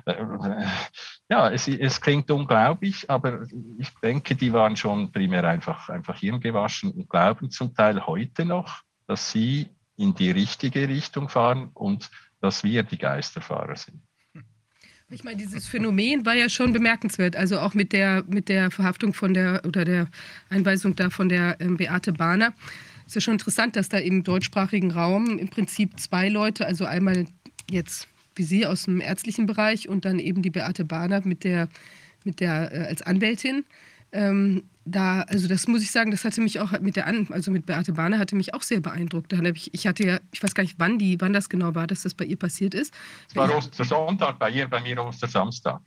Äh, 0.05 0.15
ja, 1.29 1.51
es, 1.51 1.67
es 1.67 2.01
klingt 2.01 2.31
unglaublich, 2.31 3.07
aber 3.11 3.43
ich 3.77 3.93
denke, 4.01 4.35
die 4.35 4.51
waren 4.53 4.75
schon 4.75 5.11
primär 5.11 5.43
einfach, 5.43 5.89
einfach 5.89 6.17
hirngewaschen 6.17 6.89
und 6.91 7.07
glauben 7.07 7.51
zum 7.51 7.75
Teil 7.75 8.07
heute 8.07 8.43
noch, 8.43 8.81
dass 9.05 9.31
sie 9.31 9.69
in 9.97 10.15
die 10.15 10.31
richtige 10.31 10.87
Richtung 10.89 11.29
fahren 11.29 11.69
und 11.75 12.09
dass 12.41 12.63
wir 12.63 12.81
die 12.81 12.97
Geisterfahrer 12.97 13.75
sind. 13.75 14.01
Ich 15.11 15.23
meine, 15.23 15.37
dieses 15.37 15.67
Phänomen 15.67 16.23
war 16.25 16.35
ja 16.35 16.49
schon 16.49 16.71
bemerkenswert. 16.71 17.35
Also 17.35 17.59
auch 17.59 17.73
mit 17.73 17.93
der, 17.93 18.23
mit 18.27 18.47
der 18.47 18.69
Verhaftung 18.69 19.13
von 19.13 19.33
der 19.33 19.61
oder 19.65 19.83
der 19.83 20.07
Einweisung 20.49 20.95
da 20.95 21.09
von 21.09 21.29
der 21.29 21.57
ähm, 21.59 21.77
Beate 21.77 22.13
Bahner. 22.13 22.53
Ist 23.07 23.15
ja 23.15 23.21
schon 23.21 23.33
interessant, 23.33 23.75
dass 23.75 23.89
da 23.89 23.97
im 23.97 24.23
deutschsprachigen 24.23 24.91
Raum 24.91 25.39
im 25.39 25.49
Prinzip 25.49 25.99
zwei 25.99 26.29
Leute, 26.29 26.67
also 26.67 26.85
einmal 26.85 27.25
jetzt 27.71 28.07
wie 28.35 28.43
Sie 28.43 28.67
aus 28.67 28.83
dem 28.83 29.01
ärztlichen 29.01 29.47
Bereich 29.47 29.89
und 29.89 30.05
dann 30.05 30.19
eben 30.19 30.43
die 30.43 30.51
Beate 30.51 30.85
Bahner 30.85 31.21
mit 31.25 31.43
der, 31.43 31.69
mit 32.23 32.39
der 32.39 32.71
äh, 32.71 32.85
als 32.85 33.01
Anwältin, 33.01 33.65
ähm, 34.11 34.63
da, 34.91 35.21
also 35.21 35.47
das 35.47 35.67
muss 35.67 35.81
ich 35.81 35.91
sagen, 35.91 36.11
das 36.11 36.25
hatte 36.25 36.41
mich 36.41 36.59
auch 36.59 36.77
mit 36.79 36.95
der 36.95 37.07
An 37.07 37.27
also 37.31 37.51
mit 37.51 37.65
Beate 37.65 37.93
Bahner 37.93 38.19
hatte 38.19 38.35
mich 38.35 38.53
auch 38.53 38.61
sehr 38.61 38.81
beeindruckt. 38.81 39.31
Da 39.31 39.41
ich, 39.43 39.73
ich 39.73 39.87
hatte 39.87 40.05
ja, 40.05 40.19
ich 40.31 40.41
weiß 40.41 40.53
gar 40.53 40.63
nicht, 40.63 40.75
wann 40.77 40.97
die, 40.97 41.19
wann 41.21 41.33
das 41.33 41.49
genau 41.49 41.75
war, 41.75 41.87
dass 41.87 42.03
das 42.03 42.13
bei 42.13 42.25
ihr 42.25 42.37
passiert 42.37 42.73
ist. 42.73 42.93
Es 43.29 43.35
war 43.35 43.53
Ostersonntag, 43.53 44.39
bei 44.39 44.49
ihr, 44.49 44.67
bei 44.67 44.81
mir 44.81 45.03
Ostersamstag. 45.03 45.81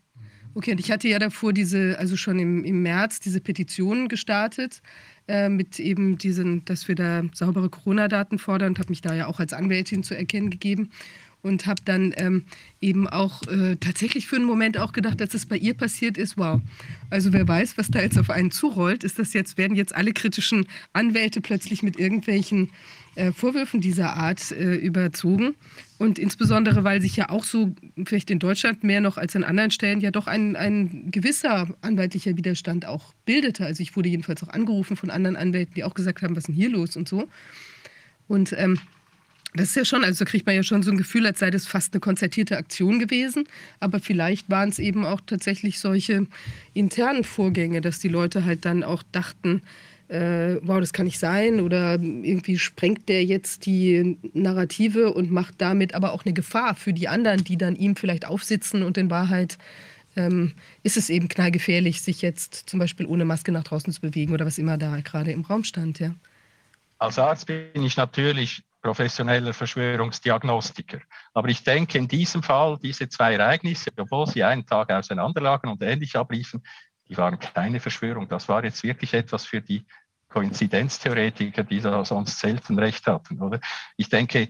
Okay, 0.54 0.72
und 0.72 0.80
ich 0.80 0.90
hatte 0.90 1.08
ja 1.08 1.18
davor 1.18 1.52
diese, 1.52 1.98
also 1.98 2.16
schon 2.16 2.38
im, 2.38 2.64
im 2.64 2.82
März 2.82 3.20
diese 3.20 3.40
Petition 3.40 4.08
gestartet 4.08 4.82
äh, 5.26 5.48
mit 5.48 5.80
eben 5.80 6.18
diesen, 6.18 6.64
dass 6.66 6.88
wir 6.88 6.94
da 6.94 7.22
saubere 7.32 7.70
Corona-Daten 7.70 8.38
fordern 8.38 8.70
und 8.70 8.78
habe 8.78 8.90
mich 8.90 9.00
da 9.00 9.14
ja 9.14 9.28
auch 9.28 9.40
als 9.40 9.54
Anwältin 9.54 10.02
zu 10.02 10.16
erkennen 10.16 10.50
gegeben 10.50 10.90
und 11.42 11.66
habe 11.66 11.82
dann 11.84 12.14
ähm, 12.16 12.44
eben 12.80 13.08
auch 13.08 13.42
äh, 13.48 13.76
tatsächlich 13.76 14.26
für 14.26 14.36
einen 14.36 14.44
Moment 14.44 14.78
auch 14.78 14.92
gedacht, 14.92 15.20
dass 15.20 15.34
es 15.34 15.46
bei 15.46 15.56
ihr 15.56 15.74
passiert 15.74 16.16
ist, 16.16 16.38
wow. 16.38 16.60
Also 17.10 17.32
wer 17.32 17.46
weiß, 17.46 17.76
was 17.76 17.90
da 17.90 18.00
jetzt 18.00 18.18
auf 18.18 18.30
einen 18.30 18.50
zurollt, 18.50 19.04
ist 19.04 19.18
das 19.18 19.32
jetzt, 19.32 19.58
werden 19.58 19.76
jetzt 19.76 19.94
alle 19.94 20.12
kritischen 20.12 20.66
Anwälte 20.92 21.40
plötzlich 21.40 21.82
mit 21.82 21.98
irgendwelchen 21.98 22.70
äh, 23.16 23.32
Vorwürfen 23.32 23.80
dieser 23.80 24.14
Art 24.14 24.52
äh, 24.52 24.74
überzogen. 24.76 25.54
Und 25.98 26.18
insbesondere, 26.18 26.84
weil 26.84 27.02
sich 27.02 27.16
ja 27.16 27.28
auch 27.28 27.44
so, 27.44 27.74
vielleicht 28.04 28.30
in 28.30 28.38
Deutschland 28.38 28.84
mehr 28.84 29.00
noch 29.00 29.18
als 29.18 29.36
an 29.36 29.44
anderen 29.44 29.70
Stellen, 29.70 30.00
ja 30.00 30.10
doch 30.10 30.26
ein, 30.28 30.56
ein 30.56 31.10
gewisser 31.10 31.68
anwaltlicher 31.80 32.36
Widerstand 32.36 32.86
auch 32.86 33.12
bildete. 33.24 33.66
Also 33.66 33.82
ich 33.82 33.96
wurde 33.96 34.08
jedenfalls 34.08 34.42
auch 34.42 34.48
angerufen 34.48 34.96
von 34.96 35.10
anderen 35.10 35.36
Anwälten, 35.36 35.74
die 35.74 35.84
auch 35.84 35.94
gesagt 35.94 36.22
haben, 36.22 36.34
was 36.34 36.44
ist 36.44 36.48
denn 36.48 36.54
hier 36.54 36.70
los 36.70 36.96
und 36.96 37.08
so. 37.08 37.28
Und 38.28 38.54
ähm, 38.56 38.78
das 39.54 39.68
ist 39.68 39.76
ja 39.76 39.84
schon, 39.84 40.04
also 40.04 40.24
da 40.24 40.30
kriegt 40.30 40.46
man 40.46 40.54
ja 40.54 40.62
schon 40.62 40.82
so 40.82 40.90
ein 40.90 40.96
Gefühl, 40.96 41.26
als 41.26 41.40
sei 41.40 41.50
das 41.50 41.66
fast 41.66 41.92
eine 41.92 42.00
konzertierte 42.00 42.56
Aktion 42.56 42.98
gewesen. 42.98 43.44
Aber 43.80 44.00
vielleicht 44.00 44.48
waren 44.48 44.70
es 44.70 44.78
eben 44.78 45.04
auch 45.04 45.20
tatsächlich 45.20 45.78
solche 45.78 46.26
internen 46.72 47.24
Vorgänge, 47.24 47.82
dass 47.82 47.98
die 47.98 48.08
Leute 48.08 48.44
halt 48.44 48.64
dann 48.64 48.82
auch 48.82 49.02
dachten, 49.12 49.62
äh, 50.08 50.56
wow, 50.62 50.80
das 50.80 50.94
kann 50.94 51.04
nicht 51.04 51.18
sein. 51.18 51.60
Oder 51.60 52.00
irgendwie 52.00 52.58
sprengt 52.58 53.10
der 53.10 53.24
jetzt 53.24 53.66
die 53.66 54.16
Narrative 54.32 55.12
und 55.12 55.30
macht 55.30 55.54
damit 55.58 55.94
aber 55.94 56.12
auch 56.12 56.24
eine 56.24 56.32
Gefahr 56.32 56.74
für 56.74 56.94
die 56.94 57.08
anderen, 57.08 57.44
die 57.44 57.58
dann 57.58 57.76
ihm 57.76 57.94
vielleicht 57.94 58.26
aufsitzen. 58.26 58.82
Und 58.82 58.96
in 58.96 59.10
Wahrheit 59.10 59.58
ähm, 60.16 60.52
ist 60.82 60.96
es 60.96 61.10
eben 61.10 61.28
knallgefährlich, 61.28 62.00
sich 62.00 62.22
jetzt 62.22 62.70
zum 62.70 62.78
Beispiel 62.78 63.04
ohne 63.04 63.26
Maske 63.26 63.52
nach 63.52 63.64
draußen 63.64 63.92
zu 63.92 64.00
bewegen 64.00 64.32
oder 64.32 64.46
was 64.46 64.56
immer 64.56 64.78
da 64.78 64.98
gerade 65.00 65.32
im 65.32 65.42
Raum 65.42 65.64
stand. 65.64 65.98
Ja. 65.98 66.14
Als 66.98 67.18
Arzt 67.18 67.46
bin 67.46 67.82
ich 67.82 67.96
natürlich 67.98 68.62
professioneller 68.82 69.54
Verschwörungsdiagnostiker. 69.54 70.98
Aber 71.32 71.48
ich 71.48 71.62
denke, 71.62 71.98
in 71.98 72.08
diesem 72.08 72.42
Fall, 72.42 72.78
diese 72.82 73.08
zwei 73.08 73.34
Ereignisse, 73.34 73.90
obwohl 73.96 74.26
sie 74.26 74.42
einen 74.42 74.66
Tag 74.66 74.90
auseinanderlagen 74.90 75.70
und 75.70 75.82
ähnlich 75.82 76.16
abliefen, 76.16 76.62
die 77.08 77.16
waren 77.16 77.38
keine 77.38 77.80
Verschwörung. 77.80 78.28
Das 78.28 78.48
war 78.48 78.64
jetzt 78.64 78.82
wirklich 78.82 79.14
etwas 79.14 79.46
für 79.46 79.60
die 79.60 79.86
Koinzidenztheoretiker, 80.28 81.62
die 81.62 81.80
da 81.80 82.04
sonst 82.04 82.38
selten 82.38 82.78
recht 82.78 83.06
hatten. 83.06 83.40
Oder? 83.40 83.60
Ich 83.96 84.08
denke, 84.08 84.48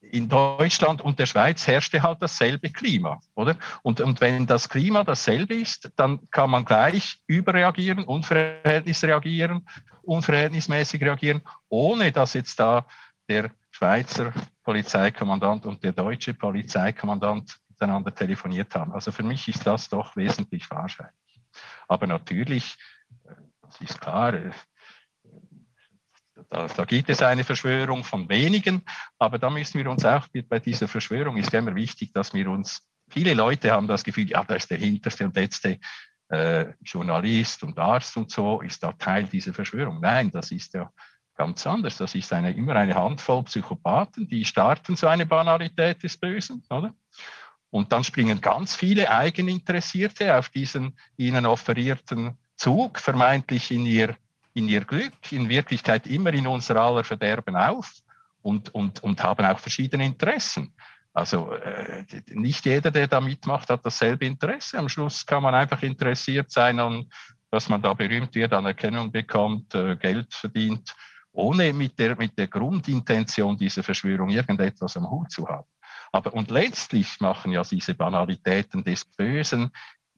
in 0.00 0.28
Deutschland 0.28 1.00
und 1.00 1.18
der 1.18 1.26
Schweiz 1.26 1.66
herrschte 1.66 2.02
halt 2.02 2.20
dasselbe 2.20 2.70
Klima, 2.70 3.20
oder? 3.34 3.56
Und, 3.82 4.00
und 4.00 4.20
wenn 4.20 4.46
das 4.46 4.68
Klima 4.68 5.04
dasselbe 5.04 5.54
ist, 5.54 5.90
dann 5.96 6.28
kann 6.30 6.50
man 6.50 6.64
gleich 6.64 7.20
überreagieren, 7.26 8.04
unverhältnismäßig 8.04 9.08
reagieren, 9.08 9.66
unverhältnismäßig 10.02 11.02
reagieren, 11.02 11.42
ohne 11.68 12.10
dass 12.10 12.34
jetzt 12.34 12.58
da 12.58 12.84
der 13.28 13.52
Schweizer 13.82 14.32
Polizeikommandant 14.62 15.66
und 15.66 15.82
der 15.82 15.90
deutsche 15.90 16.34
Polizeikommandant 16.34 17.58
miteinander 17.68 18.14
telefoniert 18.14 18.72
haben. 18.76 18.92
Also 18.92 19.10
für 19.10 19.24
mich 19.24 19.48
ist 19.48 19.66
das 19.66 19.88
doch 19.88 20.14
wesentlich 20.14 20.70
wahrscheinlich. 20.70 21.40
Aber 21.88 22.06
natürlich, 22.06 22.76
äh, 23.24 23.34
das 23.60 23.80
ist 23.80 24.00
klar, 24.00 24.34
äh, 24.34 24.52
da, 26.48 26.68
da, 26.68 26.84
gibt 26.84 27.10
es 27.10 27.22
eine 27.22 27.42
Verschwörung 27.42 28.04
von 28.04 28.28
wenigen, 28.28 28.84
aber 29.18 29.40
da 29.40 29.50
müssen 29.50 29.78
wir 29.78 29.90
uns 29.90 30.04
auch 30.04 30.28
bei 30.48 30.60
dieser 30.60 30.86
Verschwörung 30.86 31.36
ist 31.36 31.52
immer 31.52 31.74
wichtig, 31.74 32.12
dass 32.12 32.32
wir 32.32 32.48
uns, 32.48 32.86
viele 33.10 33.34
Leute 33.34 33.72
haben 33.72 33.88
das 33.88 34.04
Gefühl, 34.04 34.30
ja, 34.30 34.44
da 34.44 34.54
ist 34.54 34.70
der 34.70 34.78
hinterste 34.78 35.24
und 35.24 35.34
letzte 35.34 35.80
äh, 36.28 36.66
Journalist 36.82 37.64
und 37.64 37.76
Arzt 37.80 38.16
und 38.16 38.30
so, 38.30 38.60
ist 38.60 38.80
da 38.84 38.92
Teil 38.92 39.24
dieser 39.24 39.52
Verschwörung. 39.52 40.00
Nein, 40.00 40.30
das 40.30 40.52
ist 40.52 40.72
ja 40.74 40.88
ganz 41.42 41.66
anders. 41.66 41.96
Das 41.96 42.14
ist 42.14 42.32
eine, 42.32 42.52
immer 42.52 42.76
eine 42.76 42.94
Handvoll 42.94 43.42
Psychopathen, 43.42 44.28
die 44.28 44.44
starten 44.44 44.94
so 44.94 45.08
eine 45.08 45.26
Banalität 45.26 46.00
des 46.02 46.16
Bösen, 46.16 46.62
oder? 46.70 46.94
Und 47.70 47.90
dann 47.90 48.04
springen 48.04 48.40
ganz 48.40 48.76
viele 48.76 49.10
Eigeninteressierte 49.10 50.36
auf 50.38 50.50
diesen 50.50 50.96
ihnen 51.16 51.46
offerierten 51.46 52.38
Zug, 52.56 53.00
vermeintlich 53.00 53.72
in 53.72 53.86
ihr, 53.86 54.16
in 54.54 54.68
ihr 54.68 54.84
Glück, 54.84 55.32
in 55.32 55.48
Wirklichkeit 55.48 56.06
immer 56.06 56.32
in 56.32 56.46
unser 56.46 56.76
aller 56.76 57.02
Verderben 57.02 57.56
auf 57.56 57.90
und, 58.42 58.72
und, 58.72 59.02
und 59.02 59.24
haben 59.24 59.44
auch 59.44 59.58
verschiedene 59.58 60.04
Interessen. 60.04 60.72
Also 61.12 61.54
äh, 61.54 62.04
nicht 62.28 62.66
jeder, 62.66 62.92
der 62.92 63.08
da 63.08 63.20
mitmacht, 63.20 63.68
hat 63.68 63.84
dasselbe 63.84 64.26
Interesse. 64.26 64.78
Am 64.78 64.88
Schluss 64.88 65.26
kann 65.26 65.42
man 65.42 65.54
einfach 65.54 65.82
interessiert 65.82 66.52
sein 66.52 66.78
an, 66.78 67.10
dass 67.50 67.68
man 67.68 67.82
da 67.82 67.94
berühmt 67.94 68.34
wird, 68.34 68.52
Anerkennung 68.52 69.10
bekommt, 69.10 69.74
äh, 69.74 69.96
Geld 69.96 70.32
verdient 70.32 70.94
ohne 71.32 71.72
mit 71.72 71.98
der, 71.98 72.16
mit 72.16 72.38
der 72.38 72.48
Grundintention 72.48 73.56
dieser 73.56 73.82
Verschwörung 73.82 74.28
irgendetwas 74.28 74.96
am 74.96 75.10
Hut 75.10 75.30
zu 75.30 75.48
haben. 75.48 75.66
Aber 76.12 76.34
und 76.34 76.50
letztlich 76.50 77.20
machen 77.20 77.52
ja 77.52 77.62
diese 77.62 77.94
Banalitäten 77.94 78.84
des 78.84 79.04
Bösen 79.04 79.70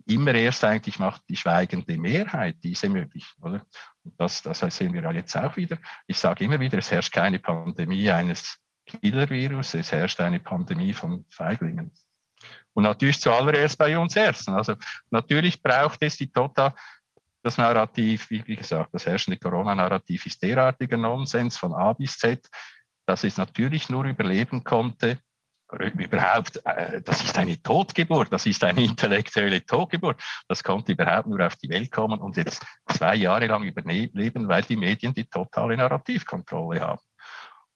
immer 0.07 0.35
erst 0.35 0.65
eigentlich 0.65 0.99
macht 0.99 1.23
die 1.29 1.37
schweigende 1.37 1.97
Mehrheit 1.97 2.57
diese 2.63 2.89
möglich. 2.89 3.27
Oder? 3.41 3.65
Und 4.03 4.15
das, 4.19 4.43
das 4.43 4.61
sehen 4.77 4.93
wir 4.93 5.03
ja 5.03 5.13
jetzt 5.13 5.37
auch 5.37 5.57
wieder. 5.57 5.79
Ich 6.07 6.19
sage 6.19 6.45
immer 6.45 6.61
wieder, 6.61 6.79
es 6.79 6.91
herrscht 6.91 7.13
keine 7.13 7.39
Pandemie 7.39 8.11
eines 8.11 8.59
Killer-Virus, 8.87 9.75
es 9.75 9.93
herrscht 9.93 10.21
eine 10.21 10.41
Pandemie 10.41 10.93
von 10.93 11.25
Feiglingen. 11.31 11.91
Und 12.75 12.83
natürlich 12.83 13.21
zuallererst 13.21 13.79
bei 13.79 13.97
uns 13.97 14.17
Ärzten. 14.17 14.53
Also 14.53 14.75
natürlich 15.11 15.63
braucht 15.63 16.03
es 16.03 16.17
die 16.17 16.31
total 16.31 16.75
das 17.45 17.59
Narrativ, 17.59 18.31
wie 18.31 18.43
gesagt, 18.57 18.95
das 18.95 19.05
herrschende 19.05 19.39
Corona-Narrativ 19.39 20.25
ist 20.27 20.43
derartiger 20.43 20.97
Nonsens 20.97 21.59
von 21.59 21.75
A 21.75 21.93
bis 21.93 22.19
Z. 22.19 22.49
dass 23.07 23.23
es 23.23 23.37
natürlich 23.37 23.91
nur 23.91 24.05
überleben 24.05 24.65
konnte, 24.65 25.19
überhaupt, 25.73 26.65
äh, 26.65 27.03
das 27.03 27.23
ist 27.23 27.37
eine 27.37 27.61
Totgeburt, 27.63 28.33
das 28.33 28.47
ist 28.47 28.65
eine 28.65 28.83
intellektuelle 28.85 29.65
Totgeburt. 29.65 30.23
Das 30.49 30.63
konnte 30.63 30.93
überhaupt 30.93 31.27
nur 31.27 31.47
auf 31.47 31.57
die 31.57 31.69
Welt 31.69 31.91
kommen 31.91 32.21
und 32.21 32.37
jetzt 32.37 32.65
zwei 32.89 33.17
Jahre 33.17 33.47
lang 33.47 33.65
überleben, 33.65 34.49
weil 34.49 34.63
die 34.63 34.77
Medien 34.77 35.13
die 35.13 35.25
totale 35.25 35.77
Narrativkontrolle 35.77 36.81
haben. 36.81 37.03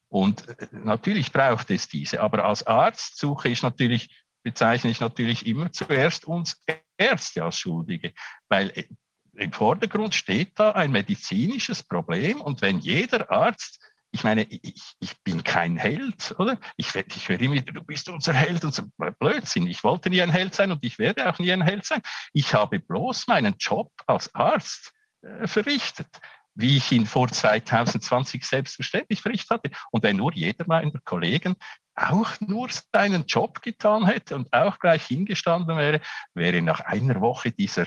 Und 0.09 0.49
äh, 0.49 0.69
natürlich 0.73 1.31
braucht 1.31 1.71
es 1.71 1.89
diese, 1.89 2.21
aber 2.21 2.45
als 2.45 2.67
Arzt 2.67 3.19
suche 3.19 3.51
ich 3.51 3.63
natürlich, 3.63 4.09
bezeichne 4.43 4.91
ich 4.91 5.01
natürlich 5.01 5.47
immer 5.47 5.71
zuerst 5.73 6.25
uns 6.25 6.63
Ärzte 6.97 7.45
als 7.45 7.59
Schuldige, 7.59 8.13
weil 8.49 8.71
äh, 8.71 8.85
im 9.39 9.53
Vordergrund 9.53 10.15
steht 10.15 10.59
da 10.59 10.73
ein 10.73 10.93
medizinisches 10.93 11.83
Problem 11.83 12.41
und 12.41 12.63
wenn 12.63 12.79
jeder 12.79 13.31
Arzt 13.31 13.81
ich 14.11 14.25
meine, 14.25 14.45
ich, 14.45 14.95
ich, 15.01 15.23
bin 15.23 15.45
kein 15.45 15.77
Held, 15.77 16.35
oder? 16.39 16.59
Ich, 16.77 16.95
ich 16.95 17.29
werde 17.29 17.45
immer, 17.45 17.61
du 17.61 17.85
bist 17.85 18.09
unser 18.09 18.33
Held 18.33 18.65
und 18.65 18.75
so 18.75 18.85
Blödsinn. 19.19 19.67
Ich 19.67 19.85
wollte 19.85 20.09
nie 20.09 20.23
ein 20.23 20.31
Held 20.31 20.55
sein 20.55 20.73
und 20.73 20.83
ich 20.83 20.99
werde 20.99 21.29
auch 21.29 21.39
nie 21.39 21.53
ein 21.53 21.61
Held 21.61 21.85
sein. 21.85 22.01
Ich 22.33 22.55
habe 22.55 22.81
bloß 22.81 23.27
meinen 23.27 23.57
Job 23.59 23.93
als 24.07 24.35
Arzt 24.35 24.93
äh, 25.21 25.47
verrichtet, 25.47 26.09
wie 26.55 26.79
ich 26.79 26.91
ihn 26.91 27.07
vor 27.07 27.29
2020 27.29 28.45
selbstverständlich 28.45 29.21
verrichtet 29.21 29.51
hatte. 29.51 29.71
Und 29.91 30.03
wenn 30.05 30.17
nur 30.17 30.33
jeder 30.33 30.65
meiner 30.67 31.01
Kollegen 31.05 31.57
auch 31.95 32.31
nur 32.41 32.69
seinen 32.93 33.27
Job 33.27 33.61
getan 33.61 34.07
hätte 34.07 34.37
und 34.37 34.53
auch 34.53 34.79
gleich 34.79 35.05
hingestanden 35.05 35.77
wäre, 35.77 36.01
wäre 36.33 36.63
nach 36.63 36.81
einer 36.81 37.21
Woche 37.21 37.51
dieser 37.53 37.87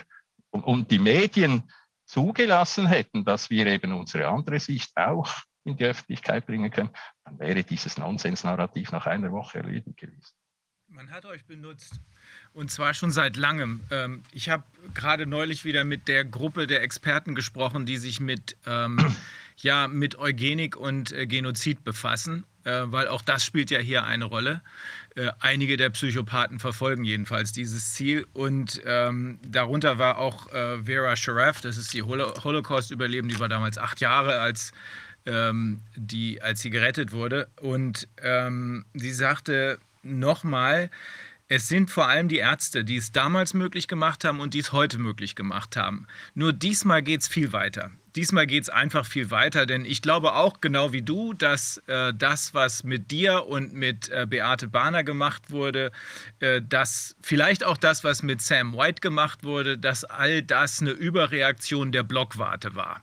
und, 0.51 0.91
die 0.91 0.99
Medien 0.99 1.63
zugelassen 2.05 2.87
hätten, 2.87 3.23
dass 3.25 3.49
wir 3.49 3.65
eben 3.67 3.93
unsere 3.93 4.27
andere 4.27 4.59
Sicht 4.59 4.95
auch 4.95 5.33
in 5.63 5.77
die 5.77 5.85
Öffentlichkeit 5.85 6.45
bringen 6.45 6.71
können, 6.71 6.89
dann 7.23 7.39
wäre 7.39 7.63
dieses 7.63 7.97
Nonsens-Narrativ 7.97 8.91
nach 8.91 9.05
einer 9.05 9.31
Woche 9.31 9.59
erledigt 9.59 9.97
gewesen. 9.97 10.33
Man 10.93 11.09
hat 11.09 11.25
euch 11.25 11.45
benutzt. 11.45 12.01
Und 12.53 12.69
zwar 12.69 12.93
schon 12.93 13.11
seit 13.11 13.37
langem. 13.37 13.79
Ähm, 13.91 14.23
ich 14.33 14.49
habe 14.49 14.65
gerade 14.93 15.25
neulich 15.25 15.63
wieder 15.63 15.85
mit 15.85 16.09
der 16.09 16.25
Gruppe 16.25 16.67
der 16.67 16.81
Experten 16.81 17.33
gesprochen, 17.33 17.85
die 17.85 17.97
sich 17.97 18.19
mit, 18.19 18.57
ähm, 18.65 18.97
ja, 19.57 19.87
mit 19.87 20.19
Eugenik 20.19 20.75
und 20.75 21.13
äh, 21.13 21.27
Genozid 21.27 21.85
befassen, 21.85 22.43
äh, 22.65 22.81
weil 22.85 23.07
auch 23.07 23.21
das 23.21 23.45
spielt 23.45 23.71
ja 23.71 23.79
hier 23.79 24.03
eine 24.03 24.25
Rolle. 24.25 24.61
Äh, 25.15 25.31
einige 25.39 25.75
der 25.75 25.89
Psychopathen 25.89 26.59
verfolgen 26.59 27.03
jedenfalls 27.03 27.51
dieses 27.51 27.93
Ziel. 27.93 28.25
Und 28.33 28.81
ähm, 28.85 29.39
darunter 29.45 29.97
war 29.97 30.17
auch 30.17 30.51
äh, 30.53 30.83
Vera 30.83 31.15
Sharaf, 31.15 31.59
das 31.61 31.77
ist 31.77 31.93
die 31.93 32.01
Holocaust-Überlebende, 32.03 33.35
die 33.35 33.39
war 33.39 33.49
damals 33.49 33.77
acht 33.77 33.99
Jahre, 33.99 34.39
als 34.39 34.71
ähm, 35.25 35.81
die, 35.95 36.41
als 36.41 36.61
sie 36.61 36.69
gerettet 36.69 37.11
wurde. 37.11 37.49
Und 37.59 38.07
ähm, 38.21 38.85
sie 38.93 39.11
sagte 39.11 39.79
nochmal, 40.01 40.89
es 41.49 41.67
sind 41.67 41.91
vor 41.91 42.07
allem 42.07 42.29
die 42.29 42.37
Ärzte, 42.37 42.85
die 42.85 42.95
es 42.95 43.11
damals 43.11 43.53
möglich 43.53 43.89
gemacht 43.89 44.23
haben 44.23 44.39
und 44.39 44.53
die 44.53 44.59
es 44.59 44.71
heute 44.71 44.97
möglich 44.97 45.35
gemacht 45.35 45.75
haben. 45.75 46.07
Nur 46.33 46.53
diesmal 46.53 47.01
geht 47.01 47.21
es 47.21 47.27
viel 47.27 47.51
weiter. 47.51 47.91
Diesmal 48.15 48.45
geht 48.45 48.63
es 48.63 48.69
einfach 48.69 49.05
viel 49.05 49.31
weiter, 49.31 49.65
denn 49.65 49.85
ich 49.85 50.01
glaube 50.01 50.33
auch 50.33 50.59
genau 50.59 50.91
wie 50.91 51.01
du, 51.01 51.33
dass 51.33 51.77
äh, 51.87 52.13
das, 52.13 52.53
was 52.53 52.83
mit 52.83 53.09
dir 53.09 53.47
und 53.47 53.73
mit 53.73 54.09
äh, 54.09 54.27
Beate 54.29 54.67
Bahner 54.67 55.03
gemacht 55.03 55.49
wurde, 55.49 55.91
äh, 56.39 56.61
dass 56.61 57.15
vielleicht 57.21 57.63
auch 57.63 57.77
das, 57.77 58.03
was 58.03 58.21
mit 58.21 58.41
Sam 58.41 58.75
White 58.75 58.99
gemacht 58.99 59.43
wurde, 59.43 59.77
dass 59.77 60.03
all 60.03 60.41
das 60.41 60.81
eine 60.81 60.91
Überreaktion 60.91 61.91
der 61.91 62.03
Blockwarte 62.03 62.75
war. 62.75 63.01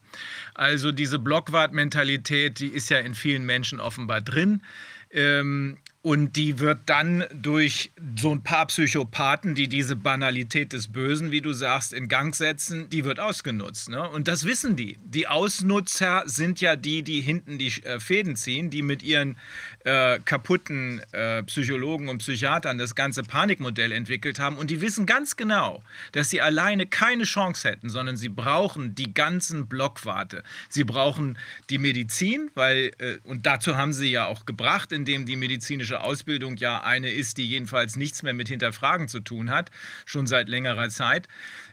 Also 0.55 0.93
diese 0.93 1.19
Blockwart-Mentalität, 1.19 2.59
die 2.61 2.69
ist 2.69 2.91
ja 2.91 2.99
in 2.99 3.15
vielen 3.15 3.45
Menschen 3.45 3.81
offenbar 3.81 4.21
drin. 4.21 4.63
Ähm, 5.11 5.79
und 6.01 6.37
die 6.37 6.61
wird 6.61 6.81
dann 6.87 7.25
durch 7.35 7.91
so 8.17 8.31
ein 8.31 8.43
paar 8.43 8.67
Psychopathen, 8.67 9.55
die 9.57 9.69
diese 9.69 9.97
Banalität 9.97 10.73
des 10.73 10.89
Bösen, 10.89 11.33
wie 11.33 11.41
du 11.41 11.53
sagst, 11.53 11.93
in 11.93 12.07
Gang 12.07 12.35
setzen, 12.35 12.89
die 12.89 13.05
wird 13.05 13.19
ausgenutzt. 13.19 13.89
Ne? 13.89 14.09
Und 14.09 14.29
das 14.29 14.45
wissen 14.45 14.77
die. 14.77 14.97
Die 15.03 15.27
Ausnutzer 15.27 16.23
sind 16.27 16.61
ja 16.61 16.77
die, 16.77 17.03
die 17.03 17.21
hinten 17.21 17.59
die 17.59 17.73
äh, 17.83 17.99
Fäden 17.99 18.37
ziehen, 18.37 18.71
die 18.71 18.83
mit 18.83 19.03
ihren 19.03 19.37
äh, 19.85 20.19
kaputten 20.25 21.01
äh, 21.13 21.43
Psychologen 21.45 22.09
und 22.09 22.19
Psychiatern 22.19 22.79
das 22.79 22.95
ganze 22.95 23.23
Panikmodell 23.23 23.93
entwickelt 23.93 24.39
haben. 24.39 24.57
Und 24.57 24.71
die 24.71 24.81
wissen 24.81 25.07
ganz 25.07 25.37
genau, 25.37 25.83
dass 26.13 26.31
sie 26.31 26.41
alleine 26.41 26.87
keine 26.87 27.25
Chance 27.25 27.69
hätten, 27.69 27.89
sondern 27.89 28.17
sie 28.17 28.29
brauchen 28.29 28.95
die 28.95 29.15
ganzen 29.15 29.67
Blockwarte. 29.67 30.43
Sie 30.69 30.85
brauchen 30.85 31.39
die 31.71 31.79
Medizin, 31.79 32.51
weil, 32.55 32.93
äh, 32.99 33.19
und 33.25 33.47
dazu 33.47 33.77
haben 33.77 33.93
sie 33.93 34.11
ja 34.11 34.27
auch 34.27 34.47
gebracht, 34.47 34.93
indem 34.93 35.27
die 35.27 35.37
medizinische 35.37 36.01
Ausbildung 36.01 36.57
ja 36.57 36.83
eine 36.83 37.11
ist, 37.11 37.39
die 37.39 37.47
jedenfalls 37.47 37.97
nichts 37.97 38.23
mehr 38.23 38.35
mit 38.35 38.49
Hinterfragen 38.49 39.09
zu 39.09 39.21
tun 39.21 39.51
hat, 39.51 39.71
schon 40.05 40.27
seit 40.27 40.49
längerer 40.49 40.89
Zeit. 40.91 41.29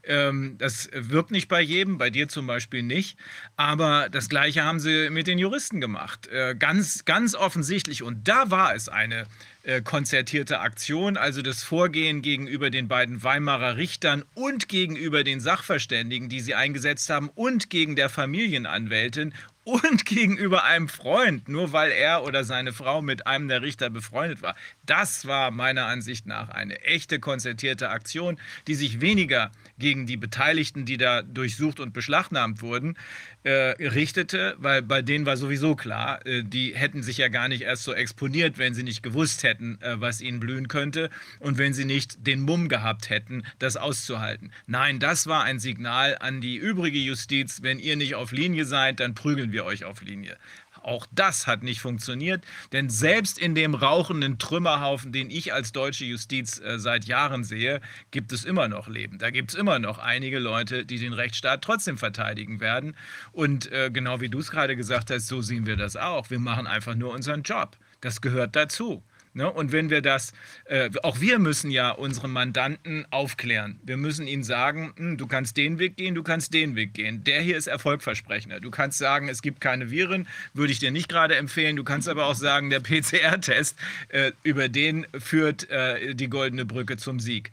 Ähm, 0.08 0.58
das 0.58 0.90
wirkt 0.94 1.32
nicht 1.32 1.48
bei 1.48 1.62
jedem, 1.62 1.98
bei 1.98 2.10
dir 2.10 2.28
zum 2.28 2.48
Beispiel 2.48 2.84
nicht. 2.84 3.18
Aber 3.56 4.10
das 4.10 4.30
Gleiche 4.30 4.64
haben 4.64 4.80
sie 4.80 5.10
mit 5.10 5.28
den 5.28 5.40
Juristen 5.40 5.82
gemacht. 5.82 6.28
Äh, 6.28 6.56
ganz, 6.58 7.06
ganz 7.06 7.36
offensichtlich. 7.36 8.04
Und 8.04 8.28
da 8.28 8.52
war 8.52 8.76
es 8.76 8.90
eine 8.90 9.26
äh, 9.64 9.82
konzertierte 9.82 10.60
Aktion, 10.60 11.18
also 11.18 11.42
das 11.42 11.64
Vorgehen 11.64 12.22
gegenüber 12.22 12.70
den 12.70 12.88
beiden 12.88 13.24
Weimarer 13.24 13.78
Richtern 13.78 14.24
und 14.36 14.70
gegenüber 14.70 15.24
den 15.24 15.40
Sachverständigen, 15.40 16.30
die 16.30 16.42
sie 16.42 16.54
eingesetzt 16.54 17.10
haben, 17.10 17.30
und 17.30 17.72
gegen 17.72 17.96
der 17.96 18.10
Familienanwältin 18.10 19.34
und 19.64 20.06
gegenüber 20.06 20.64
einem 20.64 20.88
Freund, 20.88 21.50
nur 21.50 21.74
weil 21.74 21.92
er 21.92 22.24
oder 22.24 22.44
seine 22.44 22.74
Frau 22.74 23.02
mit 23.02 23.28
einem 23.28 23.48
der 23.48 23.64
Richter 23.64 23.90
befreundet 23.90 24.42
war. 24.42 24.56
Das 24.86 25.26
war 25.26 25.52
meiner 25.52 25.88
Ansicht 25.88 26.28
nach 26.28 26.50
eine 26.50 26.82
echte 26.84 27.20
konzertierte 27.20 27.90
Aktion, 27.90 28.40
die 28.68 28.76
sich 28.76 29.02
weniger 29.02 29.52
gegen 29.78 30.06
die 30.06 30.18
Beteiligten, 30.18 30.86
die 30.86 30.98
da 30.98 31.22
durchsucht 31.22 31.80
und 31.80 31.94
beschlagnahmt 31.94 32.62
wurden, 32.62 32.98
äh, 33.44 33.76
richtete, 33.84 34.56
weil 34.58 34.82
bei 34.82 35.02
denen 35.02 35.26
war 35.26 35.38
sowieso 35.38 35.76
klar, 35.76 36.26
äh, 36.26 36.44
die 36.44 36.76
hätten 36.76 37.04
sich 37.04 37.18
ja 37.18 37.28
gar 37.28 37.48
nicht 37.48 37.62
erst 37.62 37.84
so 37.84 37.94
exponiert, 37.94 38.58
wenn 38.58 38.74
sie 38.74 38.84
nicht 38.84 39.04
gewusst 39.04 39.44
hätten, 39.44 39.80
äh, 39.82 40.00
was 40.02 40.22
ihnen 40.22 40.40
blühen 40.40 40.68
könnte 40.68 41.10
und 41.40 41.58
wenn 41.58 41.74
sie 41.74 41.86
nicht 41.86 42.26
den 42.26 42.42
Mumm 42.42 42.70
gehabt 42.70 43.10
hätten, 43.10 43.44
das 43.60 43.78
auszuhalten. 43.78 44.52
Nein, 44.66 45.00
das 45.00 45.28
war 45.28 45.44
ein 45.44 45.60
Signal 45.60 46.18
an 46.20 46.42
die 46.42 46.56
übrige 46.56 47.00
Justiz, 47.00 47.62
wenn 47.62 47.80
ihr 47.80 47.96
nicht 47.96 48.16
auf 48.16 48.32
Linie 48.32 48.66
seid, 48.66 49.00
dann 49.00 49.14
prügeln 49.14 49.52
wir 49.52 49.66
euch 49.66 49.86
auf 49.86 50.02
Linie. 50.02 50.38
Auch 50.86 51.08
das 51.12 51.48
hat 51.48 51.64
nicht 51.64 51.82
funktioniert, 51.82 52.46
denn 52.72 52.92
selbst 52.92 53.40
in 53.40 53.56
dem 53.56 53.74
rauchenden 53.74 54.38
Trümmerhaufen, 54.38 55.12
den 55.12 55.32
ich 55.32 55.52
als 55.52 55.72
deutsche 55.72 56.06
Justiz 56.06 56.60
äh, 56.60 56.78
seit 56.78 57.06
Jahren 57.06 57.44
sehe, 57.44 57.82
gibt 58.12 58.32
es 58.32 58.46
immer 58.46 58.68
noch 58.68 58.88
Leben. 58.88 59.18
Da 59.18 59.32
gibt 59.32 59.50
es 59.50 59.56
immer 59.56 59.80
noch 59.80 59.98
einige 59.98 60.38
Leute, 60.38 60.86
die 60.86 61.00
den 61.00 61.14
Rechtsstaat 61.14 61.64
trotzdem 61.64 61.98
verteidigen 61.98 62.60
werden. 62.60 62.96
Und 63.32 63.72
äh, 63.72 63.90
genau 63.92 64.22
wie 64.22 64.30
du 64.30 64.38
es 64.38 64.52
gerade 64.52 64.76
gesagt 64.76 65.10
hast, 65.10 65.26
so 65.26 65.42
sehen 65.42 65.66
wir 65.66 65.76
das 65.76 65.96
auch. 65.96 66.30
Wir 66.30 66.38
machen 66.38 66.68
einfach 66.68 66.94
nur 66.94 67.16
unseren 67.16 67.42
Job. 67.42 67.76
Das 68.02 68.22
gehört 68.22 68.56
dazu. 68.56 69.02
Ne? 69.36 69.52
Und 69.52 69.74
wenn 69.74 69.90
wir 69.90 70.02
das, 70.02 70.32
äh, 70.64 70.90
auch 71.04 71.20
wir 71.20 71.40
müssen 71.40 71.70
ja 71.70 71.92
unsere 71.92 72.30
Mandanten 72.30 73.06
aufklären. 73.12 73.82
Wir 73.84 73.98
müssen 73.98 74.28
ihnen 74.28 74.46
sagen, 74.46 74.94
hm, 74.96 75.18
du 75.18 75.28
kannst 75.28 75.58
den 75.58 75.78
Weg 75.78 75.98
gehen, 75.98 76.16
du 76.16 76.24
kannst 76.24 76.54
den 76.54 76.78
Weg 76.78 76.94
gehen. 76.94 77.26
Der 77.26 77.42
hier 77.42 77.58
ist 77.58 77.68
erfolgversprechender. 77.68 78.62
Du 78.62 78.72
kannst 78.72 78.98
sagen, 78.98 79.28
es 79.28 79.42
gibt 79.42 79.60
keine 79.60 79.92
Viren, 79.92 80.30
würde 80.54 80.72
ich 80.72 80.80
dir 80.80 80.92
nicht 80.92 81.10
gerade 81.10 81.36
empfehlen. 81.36 81.76
Du 81.76 81.84
kannst 81.84 82.08
aber 82.08 82.28
auch 82.28 82.36
sagen, 82.36 82.70
der 82.70 82.80
PCR-Test, 82.80 83.78
äh, 84.08 84.32
über 84.44 84.70
den 84.70 85.06
führt 85.20 85.70
äh, 85.70 86.16
die 86.16 86.30
goldene 86.30 86.66
Brücke 86.66 86.96
zum 86.96 87.20
Sieg. 87.20 87.52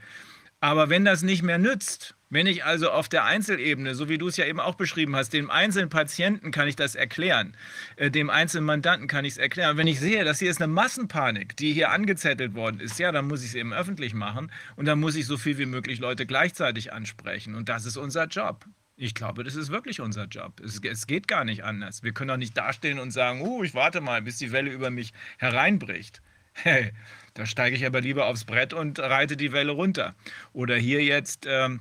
Aber 0.61 0.89
wenn 0.89 1.05
das 1.05 1.23
nicht 1.23 1.43
mehr 1.43 1.59
nützt, 1.59 2.15
wenn 2.33 2.47
ich 2.47 2.65
also 2.65 2.91
auf 2.91 3.11
der 3.11 3.25
Einzelebene, 3.25 3.95
so 3.95 4.09
wie 4.09 4.17
du 4.17 4.27
es 4.27 4.39
ja 4.39 4.47
eben 4.47 4.59
auch 4.59 4.75
beschrieben 4.75 5.15
hast, 5.15 5.35
dem 5.35 5.51
einzelnen 5.51 5.91
Patienten 5.91 6.51
kann 6.51 6.67
ich 6.67 6.77
das 6.77 6.95
erklären, 6.95 7.55
äh, 7.97 8.11
dem 8.11 8.31
einzelnen 8.31 8.65
Mandanten 8.65 9.07
kann 9.07 9.27
ich 9.27 9.35
es 9.35 9.39
erklären. 9.39 9.77
Wenn 9.77 9.87
ich 9.87 10.01
sehe, 10.01 10.25
dass 10.25 10.39
hier 10.39 10.51
ist 10.51 10.63
eine 10.63 10.73
Massenpanik, 10.73 11.59
die 11.59 11.75
hier 11.75 11.91
angezettelt 11.91 12.55
worden 12.55 12.81
ist, 12.81 12.99
ja, 12.99 13.13
dann 13.13 13.29
muss 13.29 13.43
ich 13.43 13.49
es 13.49 13.55
eben 13.55 13.75
öffentlich 13.75 14.15
machen 14.15 14.51
und 14.77 14.87
dann 14.87 14.99
muss 14.99 15.15
ich 15.15 15.27
so 15.27 15.37
viel 15.37 15.59
wie 15.59 15.67
möglich 15.67 15.99
Leute 15.99 16.25
gleichzeitig 16.25 16.91
ansprechen. 16.91 17.55
Und 17.55 17.69
das 17.69 17.85
ist 17.85 17.99
unser 17.99 18.25
Job. 18.25 18.65
Ich 18.97 19.15
glaube, 19.15 19.45
das 19.45 19.55
ist 19.55 19.71
wirklich 19.71 20.01
unser 20.01 20.25
Job. 20.25 20.59
Es, 20.65 20.81
es, 20.83 21.07
geht 21.07 21.29
gar 21.29 21.45
nicht 21.45 21.65
anders. 21.65 22.03
Wir 22.03 22.13
können 22.13 22.29
doch 22.29 22.37
nicht 22.39 22.57
dastehen 22.57 22.99
und 22.99 23.11
sagen, 23.11 23.43
oh, 23.43 23.63
ich 23.63 23.75
warte 23.75 24.01
mal, 24.01 24.23
bis 24.23 24.39
die 24.39 24.53
Welle 24.53 24.71
über 24.71 24.91
mich 24.91 25.13
hereinbricht. 25.37 26.23
Hey, 26.55 26.93
da 27.33 27.47
steige 27.47 27.75
ich 27.75 27.87
aber 27.87 28.03
lieber 28.03 28.27
aufs 28.27 28.45
Brett 28.45 28.75
und 28.75 28.99
reite 28.99 29.39
die 29.39 29.53
Welle 29.53 29.73
runter. 29.73 30.15
Oder 30.53 30.77
hier 30.77 31.03
jetzt 31.03 31.47
ähm, 31.49 31.81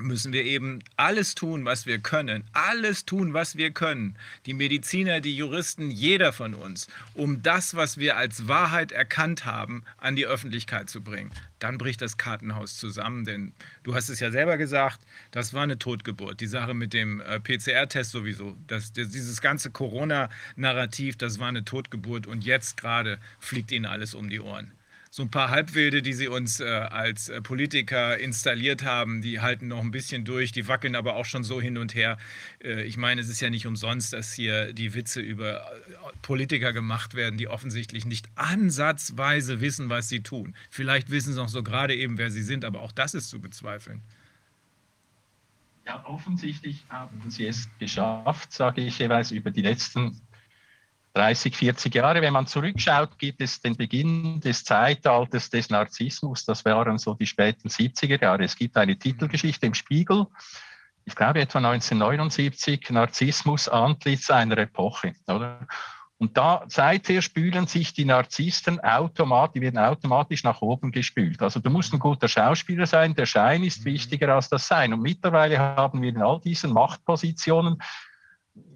müssen 0.00 0.32
wir 0.32 0.44
eben 0.44 0.80
alles 0.96 1.34
tun, 1.34 1.64
was 1.64 1.86
wir 1.86 1.98
können. 1.98 2.44
Alles 2.52 3.04
tun, 3.04 3.32
was 3.32 3.56
wir 3.56 3.70
können. 3.70 4.16
Die 4.46 4.54
Mediziner, 4.54 5.20
die 5.20 5.36
Juristen, 5.36 5.90
jeder 5.90 6.32
von 6.32 6.54
uns, 6.54 6.88
um 7.14 7.42
das, 7.42 7.76
was 7.76 7.98
wir 7.98 8.16
als 8.16 8.48
Wahrheit 8.48 8.90
erkannt 8.90 9.44
haben, 9.44 9.84
an 9.98 10.16
die 10.16 10.26
Öffentlichkeit 10.26 10.90
zu 10.90 11.00
bringen. 11.00 11.30
Dann 11.60 11.78
bricht 11.78 12.02
das 12.02 12.16
Kartenhaus 12.16 12.76
zusammen, 12.76 13.24
denn 13.24 13.52
du 13.84 13.94
hast 13.94 14.08
es 14.08 14.20
ja 14.20 14.30
selber 14.30 14.56
gesagt, 14.56 15.00
das 15.30 15.54
war 15.54 15.62
eine 15.62 15.78
Totgeburt. 15.78 16.40
Die 16.40 16.46
Sache 16.46 16.74
mit 16.74 16.92
dem 16.92 17.20
äh, 17.20 17.38
PCR-Test 17.38 18.10
sowieso. 18.10 18.56
Das, 18.66 18.92
dieses 18.92 19.40
ganze 19.40 19.70
Corona-Narrativ, 19.70 21.16
das 21.16 21.38
war 21.38 21.48
eine 21.48 21.64
Totgeburt 21.64 22.26
und 22.26 22.44
jetzt 22.44 22.76
gerade 22.76 23.18
fliegt 23.38 23.70
ihnen 23.70 23.86
alles 23.86 24.14
um 24.14 24.28
die 24.28 24.40
Ohren 24.40 24.72
so 25.14 25.22
ein 25.22 25.30
paar 25.30 25.48
Halbwilde, 25.50 26.02
die 26.02 26.12
sie 26.12 26.26
uns 26.26 26.58
äh, 26.58 26.64
als 26.64 27.28
äh, 27.28 27.40
Politiker 27.40 28.18
installiert 28.18 28.84
haben, 28.84 29.22
die 29.22 29.40
halten 29.40 29.68
noch 29.68 29.78
ein 29.78 29.92
bisschen 29.92 30.24
durch, 30.24 30.50
die 30.50 30.66
wackeln 30.66 30.96
aber 30.96 31.14
auch 31.14 31.24
schon 31.24 31.44
so 31.44 31.60
hin 31.60 31.78
und 31.78 31.94
her. 31.94 32.18
Äh, 32.64 32.82
ich 32.82 32.96
meine, 32.96 33.20
es 33.20 33.28
ist 33.28 33.40
ja 33.40 33.48
nicht 33.48 33.64
umsonst, 33.64 34.12
dass 34.12 34.32
hier 34.32 34.72
die 34.72 34.92
Witze 34.92 35.20
über 35.20 35.58
äh, 35.58 35.60
Politiker 36.20 36.72
gemacht 36.72 37.14
werden, 37.14 37.38
die 37.38 37.46
offensichtlich 37.46 38.04
nicht 38.06 38.26
ansatzweise 38.34 39.60
wissen, 39.60 39.88
was 39.88 40.08
sie 40.08 40.20
tun. 40.20 40.56
Vielleicht 40.68 41.10
wissen 41.10 41.32
sie 41.32 41.40
auch 41.40 41.48
so 41.48 41.62
gerade 41.62 41.94
eben, 41.94 42.18
wer 42.18 42.32
sie 42.32 42.42
sind, 42.42 42.64
aber 42.64 42.82
auch 42.82 42.90
das 42.90 43.14
ist 43.14 43.30
zu 43.30 43.40
bezweifeln. 43.40 44.02
Ja, 45.86 46.04
offensichtlich 46.06 46.84
haben 46.88 47.30
sie 47.30 47.46
es 47.46 47.68
geschafft, 47.78 48.52
sage 48.52 48.80
ich 48.80 48.98
jeweils, 48.98 49.30
über 49.30 49.52
die 49.52 49.62
letzten 49.62 50.20
30, 51.14 51.56
40 51.56 51.94
Jahre. 51.94 52.20
Wenn 52.20 52.32
man 52.32 52.46
zurückschaut, 52.46 53.18
gibt 53.18 53.40
es 53.40 53.60
den 53.60 53.76
Beginn 53.76 54.40
des 54.40 54.64
Zeitalters 54.64 55.48
des 55.50 55.70
Narzissmus. 55.70 56.44
Das 56.44 56.64
waren 56.64 56.98
so 56.98 57.14
die 57.14 57.26
späten 57.26 57.68
70er 57.68 58.20
Jahre. 58.20 58.44
Es 58.44 58.56
gibt 58.56 58.76
eine 58.76 58.98
Titelgeschichte 58.98 59.66
im 59.66 59.74
Spiegel, 59.74 60.26
ich 61.06 61.14
glaube 61.14 61.40
etwa 61.40 61.58
1979, 61.58 62.90
Narzissmus, 62.90 63.68
Antlitz 63.68 64.30
einer 64.30 64.56
Epoche. 64.56 65.12
Oder? 65.26 65.66
Und 66.16 66.36
da 66.36 66.64
seither 66.68 67.20
spülen 67.20 67.66
sich 67.66 67.92
die 67.92 68.06
Narzissten 68.06 68.80
automatisch, 68.80 69.54
die 69.54 69.60
werden 69.60 69.78
automatisch 69.78 70.44
nach 70.44 70.62
oben 70.62 70.92
gespült. 70.92 71.42
Also 71.42 71.60
du 71.60 71.68
musst 71.68 71.92
ein 71.92 71.98
guter 71.98 72.28
Schauspieler 72.28 72.86
sein, 72.86 73.14
der 73.14 73.26
Schein 73.26 73.64
ist 73.64 73.80
mhm. 73.80 73.90
wichtiger 73.90 74.34
als 74.34 74.48
das 74.48 74.66
Sein. 74.66 74.94
Und 74.94 75.02
mittlerweile 75.02 75.58
haben 75.58 76.00
wir 76.00 76.08
in 76.08 76.22
all 76.22 76.40
diesen 76.40 76.72
Machtpositionen 76.72 77.82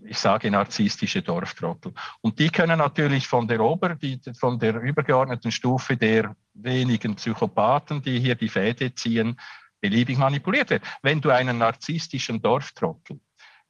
ich 0.09 0.19
sage 0.19 0.51
narzisstische 0.51 1.23
Dorftrottel. 1.23 1.93
Und 2.21 2.39
die 2.39 2.49
können 2.49 2.79
natürlich 2.79 3.27
von 3.27 3.47
der 3.47 3.61
Ober, 3.61 3.95
die, 3.95 4.21
von 4.39 4.59
der 4.59 4.81
übergeordneten 4.81 5.53
Stufe 5.53 5.97
der 5.97 6.35
wenigen 6.55 7.15
Psychopathen, 7.17 8.03
die 8.03 8.19
hier 8.19 8.35
die 8.35 8.49
Fäde 8.49 8.95
ziehen, 8.95 9.39
beliebig 9.81 10.19
manipuliert 10.19 10.71
werden. 10.71 10.85
Wenn 11.03 11.21
du 11.21 11.31
einen 11.31 11.59
narzisstischen 11.59 12.41
Dorftrottel 12.41 13.21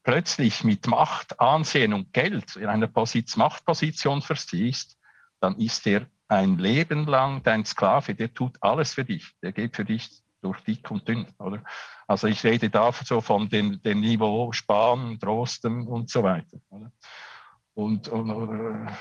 plötzlich 0.02 0.64
mit 0.64 0.86
Macht, 0.86 1.38
Ansehen 1.40 1.92
und 1.92 2.12
Geld 2.12 2.56
in 2.56 2.66
einer 2.66 2.86
Posiz 2.86 3.36
Machtposition 3.36 4.22
versiehst, 4.22 4.96
dann 5.40 5.56
ist 5.58 5.86
er 5.86 6.06
ein 6.28 6.58
Leben 6.58 7.06
lang 7.06 7.42
dein 7.42 7.64
Sklave, 7.64 8.14
der 8.14 8.32
tut 8.32 8.56
alles 8.60 8.94
für 8.94 9.04
dich, 9.04 9.32
der 9.42 9.52
geht 9.52 9.76
für 9.76 9.84
dich 9.84 10.22
durch 10.40 10.60
dick 10.60 10.90
und 10.90 11.06
dünn. 11.06 11.26
Oder? 11.38 11.62
Also 12.06 12.26
ich 12.26 12.42
rede 12.44 12.70
da 12.70 12.92
so 12.92 13.20
von 13.20 13.48
dem, 13.48 13.82
dem 13.82 14.00
Niveau 14.00 14.52
Spahn, 14.52 15.18
Drosten 15.18 15.86
und 15.86 16.10
so 16.10 16.22
weiter. 16.22 16.58
Oder? 16.70 16.92
Und, 17.74 18.08
und 18.08 18.86
äh, 18.88 18.92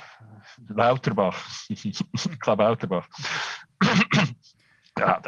Lauterbach, 0.67 1.43
Klaus 2.39 2.57
Lauterbach. 2.59 3.07
ja, 4.97 5.21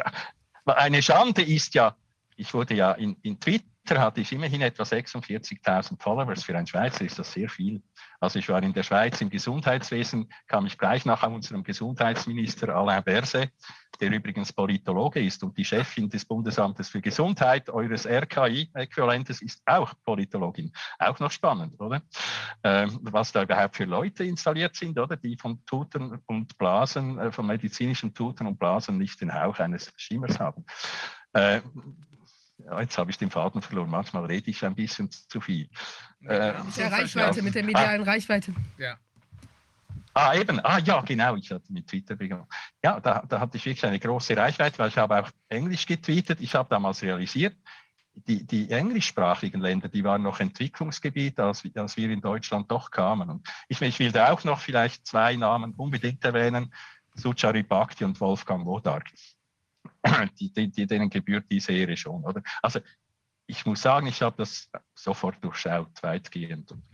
eine 0.66 1.02
Schande 1.02 1.42
ist 1.42 1.74
ja, 1.74 1.96
ich 2.36 2.54
wurde 2.54 2.74
ja 2.74 2.92
in, 2.92 3.16
in 3.22 3.40
Twitter 3.40 3.69
hatte 3.88 4.20
ich 4.20 4.32
immerhin 4.32 4.60
etwa 4.60 4.82
46.000 4.82 6.00
Followers. 6.00 6.44
Für 6.44 6.56
einen 6.56 6.66
Schweizer 6.66 7.04
ist 7.04 7.18
das 7.18 7.32
sehr 7.32 7.48
viel. 7.48 7.82
Also 8.20 8.38
ich 8.38 8.48
war 8.48 8.62
in 8.62 8.72
der 8.72 8.82
Schweiz 8.82 9.20
im 9.20 9.30
Gesundheitswesen, 9.30 10.30
kam 10.46 10.66
ich 10.66 10.78
gleich 10.78 11.04
nach 11.04 11.22
unserem 11.22 11.64
Gesundheitsminister 11.64 12.74
Alain 12.74 13.02
Berset, 13.02 13.50
der 14.00 14.12
übrigens 14.12 14.52
Politologe 14.52 15.20
ist 15.20 15.42
und 15.42 15.56
die 15.56 15.64
Chefin 15.64 16.08
des 16.08 16.24
Bundesamtes 16.24 16.88
für 16.88 17.00
Gesundheit, 17.00 17.68
eures 17.70 18.06
RKI-Äquivalentes, 18.06 19.42
ist 19.42 19.62
auch 19.66 19.94
Politologin. 20.04 20.72
Auch 20.98 21.18
noch 21.18 21.30
spannend, 21.30 21.80
oder? 21.80 22.02
Ähm, 22.62 23.00
was 23.02 23.32
da 23.32 23.42
überhaupt 23.42 23.76
für 23.76 23.84
Leute 23.84 24.24
installiert 24.24 24.76
sind, 24.76 24.98
oder? 24.98 25.16
Die 25.16 25.36
von 25.36 25.64
Tuten 25.64 26.20
und 26.26 26.56
Blasen, 26.58 27.18
äh, 27.18 27.32
von 27.32 27.46
medizinischen 27.46 28.14
Tuten 28.14 28.46
und 28.46 28.58
Blasen 28.58 28.98
nicht 28.98 29.20
den 29.20 29.34
Hauch 29.34 29.58
eines 29.58 29.92
Schimmers 29.96 30.38
haben. 30.38 30.64
Äh, 31.32 31.60
ja, 32.64 32.80
jetzt 32.80 32.98
habe 32.98 33.10
ich 33.10 33.18
den 33.18 33.30
Faden 33.30 33.62
verloren. 33.62 33.90
Manchmal 33.90 34.24
rede 34.24 34.50
ich 34.50 34.64
ein 34.64 34.74
bisschen 34.74 35.10
zu 35.10 35.40
viel. 35.40 35.68
Äh, 36.26 36.52
mit 36.62 36.76
der 36.76 36.92
Reichweite, 36.92 37.42
mit 37.42 37.54
der 37.54 37.64
medialen 37.64 38.02
ah, 38.02 38.04
Reichweite. 38.04 38.54
Ja. 38.78 38.96
Ah, 40.12 40.34
eben. 40.34 40.60
Ah, 40.64 40.78
ja, 40.78 41.00
genau. 41.02 41.36
Ich 41.36 41.50
hatte 41.50 41.72
mit 41.72 41.86
Twitter 41.86 42.16
begonnen. 42.16 42.46
Ja, 42.82 42.98
da, 43.00 43.24
da 43.28 43.40
hatte 43.40 43.56
ich 43.56 43.64
wirklich 43.64 43.84
eine 43.84 43.98
große 43.98 44.36
Reichweite, 44.36 44.78
weil 44.78 44.88
ich 44.88 44.98
habe 44.98 45.20
auch 45.20 45.30
Englisch 45.48 45.86
getweetet. 45.86 46.40
Ich 46.40 46.54
habe 46.54 46.68
damals 46.68 47.02
realisiert, 47.02 47.56
die, 48.14 48.44
die 48.44 48.70
englischsprachigen 48.70 49.60
Länder, 49.60 49.88
die 49.88 50.04
waren 50.04 50.22
noch 50.22 50.40
Entwicklungsgebiet, 50.40 51.38
als, 51.38 51.62
als 51.74 51.96
wir 51.96 52.10
in 52.10 52.20
Deutschland 52.20 52.70
doch 52.70 52.90
kamen. 52.90 53.30
Und 53.30 53.48
ich, 53.68 53.80
ich 53.80 53.98
will 53.98 54.12
da 54.12 54.32
auch 54.32 54.44
noch 54.44 54.60
vielleicht 54.60 55.06
zwei 55.06 55.36
Namen 55.36 55.74
unbedingt 55.74 56.24
erwähnen, 56.24 56.72
Suchari 57.14 57.62
Bhakti 57.62 58.04
und 58.04 58.20
Wolfgang 58.20 58.66
Wodark. 58.66 59.10
die, 60.40 60.52
die, 60.52 60.86
denen 60.86 61.10
gebührt 61.10 61.46
diese 61.50 61.72
Ehre 61.72 61.96
schon. 61.96 62.24
Oder? 62.24 62.42
Also 62.62 62.80
ich 63.46 63.66
muss 63.66 63.82
sagen, 63.82 64.06
ich 64.06 64.22
habe 64.22 64.36
das 64.38 64.70
sofort 64.94 65.42
durchschaut, 65.42 66.02
weitgehend. 66.02 66.70
Und 66.72 66.84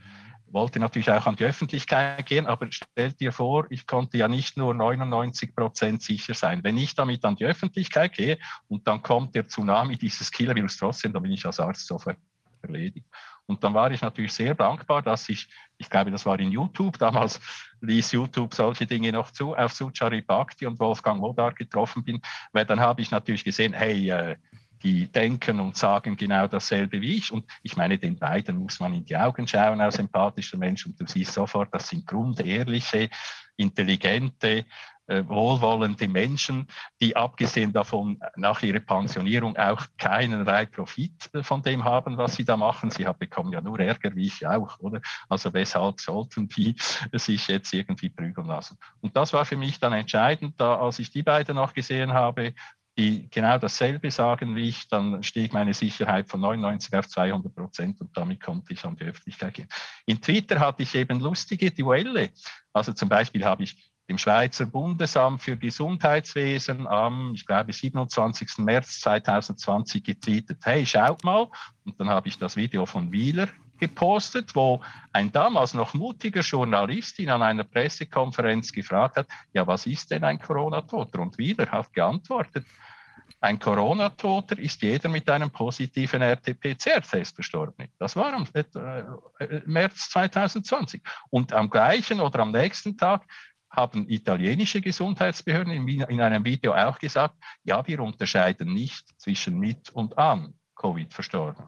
wollte 0.48 0.78
natürlich 0.78 1.10
auch 1.10 1.26
an 1.26 1.36
die 1.36 1.44
Öffentlichkeit 1.44 2.24
gehen, 2.26 2.46
aber 2.46 2.68
stellt 2.70 3.20
dir 3.20 3.32
vor, 3.32 3.66
ich 3.70 3.86
konnte 3.86 4.16
ja 4.18 4.28
nicht 4.28 4.56
nur 4.56 4.74
99 4.74 5.54
Prozent 5.54 6.02
sicher 6.02 6.34
sein. 6.34 6.62
Wenn 6.64 6.78
ich 6.78 6.94
damit 6.94 7.24
an 7.24 7.36
die 7.36 7.44
Öffentlichkeit 7.44 8.14
gehe 8.14 8.38
und 8.68 8.86
dann 8.86 9.02
kommt 9.02 9.34
der 9.34 9.46
Tsunami 9.46 9.96
dieses 9.96 10.30
Killer-Virus 10.30 10.76
trotzdem, 10.76 11.12
dann 11.12 11.22
bin 11.22 11.32
ich 11.32 11.44
als 11.44 11.60
Arzt 11.60 11.86
sofort 11.86 12.18
erledigt. 12.62 13.06
Und 13.47 13.62
dann 13.62 13.74
war 13.74 13.90
ich 13.90 14.02
natürlich 14.02 14.32
sehr 14.32 14.55
dankbar, 14.55 15.02
dass 15.02 15.28
ich, 15.28 15.48
ich 15.78 15.89
glaube, 15.89 16.10
das 16.10 16.27
war 16.27 16.39
in 16.40 16.51
YouTube, 16.51 16.98
damals 16.98 17.40
ließ 17.81 18.12
YouTube 18.12 18.55
solche 18.55 18.86
Dinge 18.86 19.12
noch 19.12 19.31
zu, 19.31 19.55
auf 19.55 19.73
Suchari 19.73 20.23
Bhakti 20.23 20.66
und 20.66 20.78
Wolfgang 20.81 21.20
Modar 21.20 21.52
getroffen 21.52 22.05
bin, 22.05 22.20
weil 22.52 22.64
dann 22.64 22.81
habe 22.81 23.02
ich 23.02 23.10
natürlich 23.10 23.44
gesehen, 23.44 23.73
hey, 23.73 24.10
äh, 24.10 24.36
die 24.82 25.10
denken 25.10 25.60
und 25.60 25.77
sagen 25.77 26.16
genau 26.16 26.47
dasselbe 26.47 27.01
wie 27.01 27.16
ich. 27.16 27.32
Und 27.32 27.44
ich 27.62 27.77
meine, 27.77 27.98
den 27.98 28.18
beiden 28.18 28.59
muss 28.59 28.78
man 28.78 28.94
in 28.94 29.05
die 29.05 29.16
Augen 29.16 29.47
schauen 29.48 29.81
als 29.81 29.98
empathischer 29.98 30.59
Mensch 30.59 30.86
und 30.86 31.01
du 31.01 31.06
siehst 31.06 31.32
sofort, 31.32 31.73
das 31.73 31.89
sind 31.89 32.06
grundehrliche, 32.06 33.09
intelligente, 33.56 34.66
wohlwollende 35.08 36.08
Menschen, 36.08 36.66
die 37.00 37.14
abgesehen 37.16 37.72
davon 37.72 38.18
nach 38.36 38.62
ihrer 38.62 38.80
Pensionierung 38.80 39.56
auch 39.56 39.86
keinerlei 39.98 40.66
Profit 40.66 41.30
äh, 41.32 41.42
von 41.42 41.62
dem 41.62 41.84
haben, 41.84 42.16
was 42.16 42.36
sie 42.36 42.44
da 42.44 42.56
machen. 42.56 42.90
Sie 42.90 43.06
bekommen 43.18 43.52
ja 43.52 43.60
nur 43.60 43.78
Ärger, 43.78 44.14
wie 44.14 44.26
ich 44.26 44.46
auch, 44.46 44.78
oder? 44.80 45.00
Also 45.28 45.52
weshalb 45.52 46.00
sollten 46.00 46.48
die 46.48 46.74
sich 47.12 47.46
jetzt 47.48 47.72
irgendwie 47.72 48.08
prügeln 48.08 48.46
lassen? 48.46 48.78
Und 49.00 49.16
das 49.16 49.32
war 49.32 49.44
für 49.44 49.56
mich 49.56 49.78
dann 49.78 49.92
entscheidend, 49.92 50.60
da 50.60 50.76
als 50.76 50.98
ich 50.98 51.10
die 51.10 51.22
beiden 51.22 51.56
noch 51.56 51.72
gesehen 51.72 52.12
habe, 52.12 52.54
die 52.98 53.28
genau 53.28 53.58
dasselbe 53.58 54.10
sagen 54.10 54.56
wie 54.56 54.70
ich, 54.70 54.88
dann 54.88 55.22
stieg 55.22 55.52
meine 55.52 55.74
Sicherheit 55.74 56.28
von 56.28 56.40
99 56.40 56.94
auf 56.94 57.08
200 57.08 57.54
Prozent 57.54 58.00
und 58.00 58.16
damit 58.16 58.40
konnte 58.40 58.72
ich 58.72 58.84
an 58.84 58.96
die 58.96 59.04
Öffentlichkeit 59.04 59.54
gehen. 59.54 59.68
In 60.06 60.20
Twitter 60.20 60.58
hatte 60.60 60.82
ich 60.82 60.94
eben 60.94 61.20
lustige 61.20 61.70
Duelle. 61.70 62.30
Also 62.72 62.94
zum 62.94 63.08
Beispiel 63.08 63.44
habe 63.44 63.64
ich 63.64 63.76
dem 64.08 64.18
Schweizer 64.18 64.66
Bundesamt 64.66 65.42
für 65.42 65.56
Gesundheitswesen 65.56 66.86
am, 66.86 67.34
ich 67.34 67.46
glaube, 67.46 67.72
27. 67.72 68.58
März 68.58 69.00
2020 69.00 70.04
getweetet, 70.04 70.58
hey, 70.62 70.86
schaut 70.86 71.24
mal. 71.24 71.48
Und 71.84 71.98
dann 71.98 72.08
habe 72.08 72.28
ich 72.28 72.38
das 72.38 72.56
Video 72.56 72.86
von 72.86 73.10
Wieler 73.10 73.48
gepostet, 73.78 74.54
wo 74.54 74.80
ein 75.12 75.30
damals 75.32 75.74
noch 75.74 75.92
mutiger 75.94 76.40
Journalist 76.40 77.18
ihn 77.18 77.30
an 77.30 77.42
einer 77.42 77.64
Pressekonferenz 77.64 78.72
gefragt 78.72 79.16
hat, 79.16 79.28
ja, 79.52 79.66
was 79.66 79.86
ist 79.86 80.10
denn 80.10 80.24
ein 80.24 80.38
Corona-Toter? 80.38 81.20
Und 81.20 81.36
Wieler 81.36 81.70
hat 81.70 81.92
geantwortet, 81.92 82.64
ein 83.40 83.58
Corona-Toter 83.58 84.58
ist 84.58 84.80
jeder 84.82 85.08
mit 85.08 85.28
einem 85.28 85.50
positiven 85.50 86.22
RT-PCR-Test 86.22 87.34
verstorben. 87.34 87.88
Das 87.98 88.16
war 88.16 88.32
am 88.32 88.46
äh, 88.54 89.60
März 89.66 90.10
2020. 90.10 91.02
Und 91.30 91.52
am 91.52 91.68
gleichen 91.68 92.20
oder 92.20 92.40
am 92.40 92.50
nächsten 92.50 92.96
Tag 92.96 93.22
haben 93.70 94.09
italienische 94.09 94.80
Gesundheitsbehörden 94.80 95.88
in 95.88 96.20
einem 96.20 96.44
Video 96.44 96.74
auch 96.74 96.98
gesagt, 96.98 97.36
ja, 97.64 97.86
wir 97.86 98.01
unterscheiden 98.01 98.72
nicht 98.72 99.09
zwischen 99.20 99.59
mit 99.59 99.90
und 99.90 100.16
an 100.18 100.55
Covid 100.74 101.12
verstorben. 101.12 101.66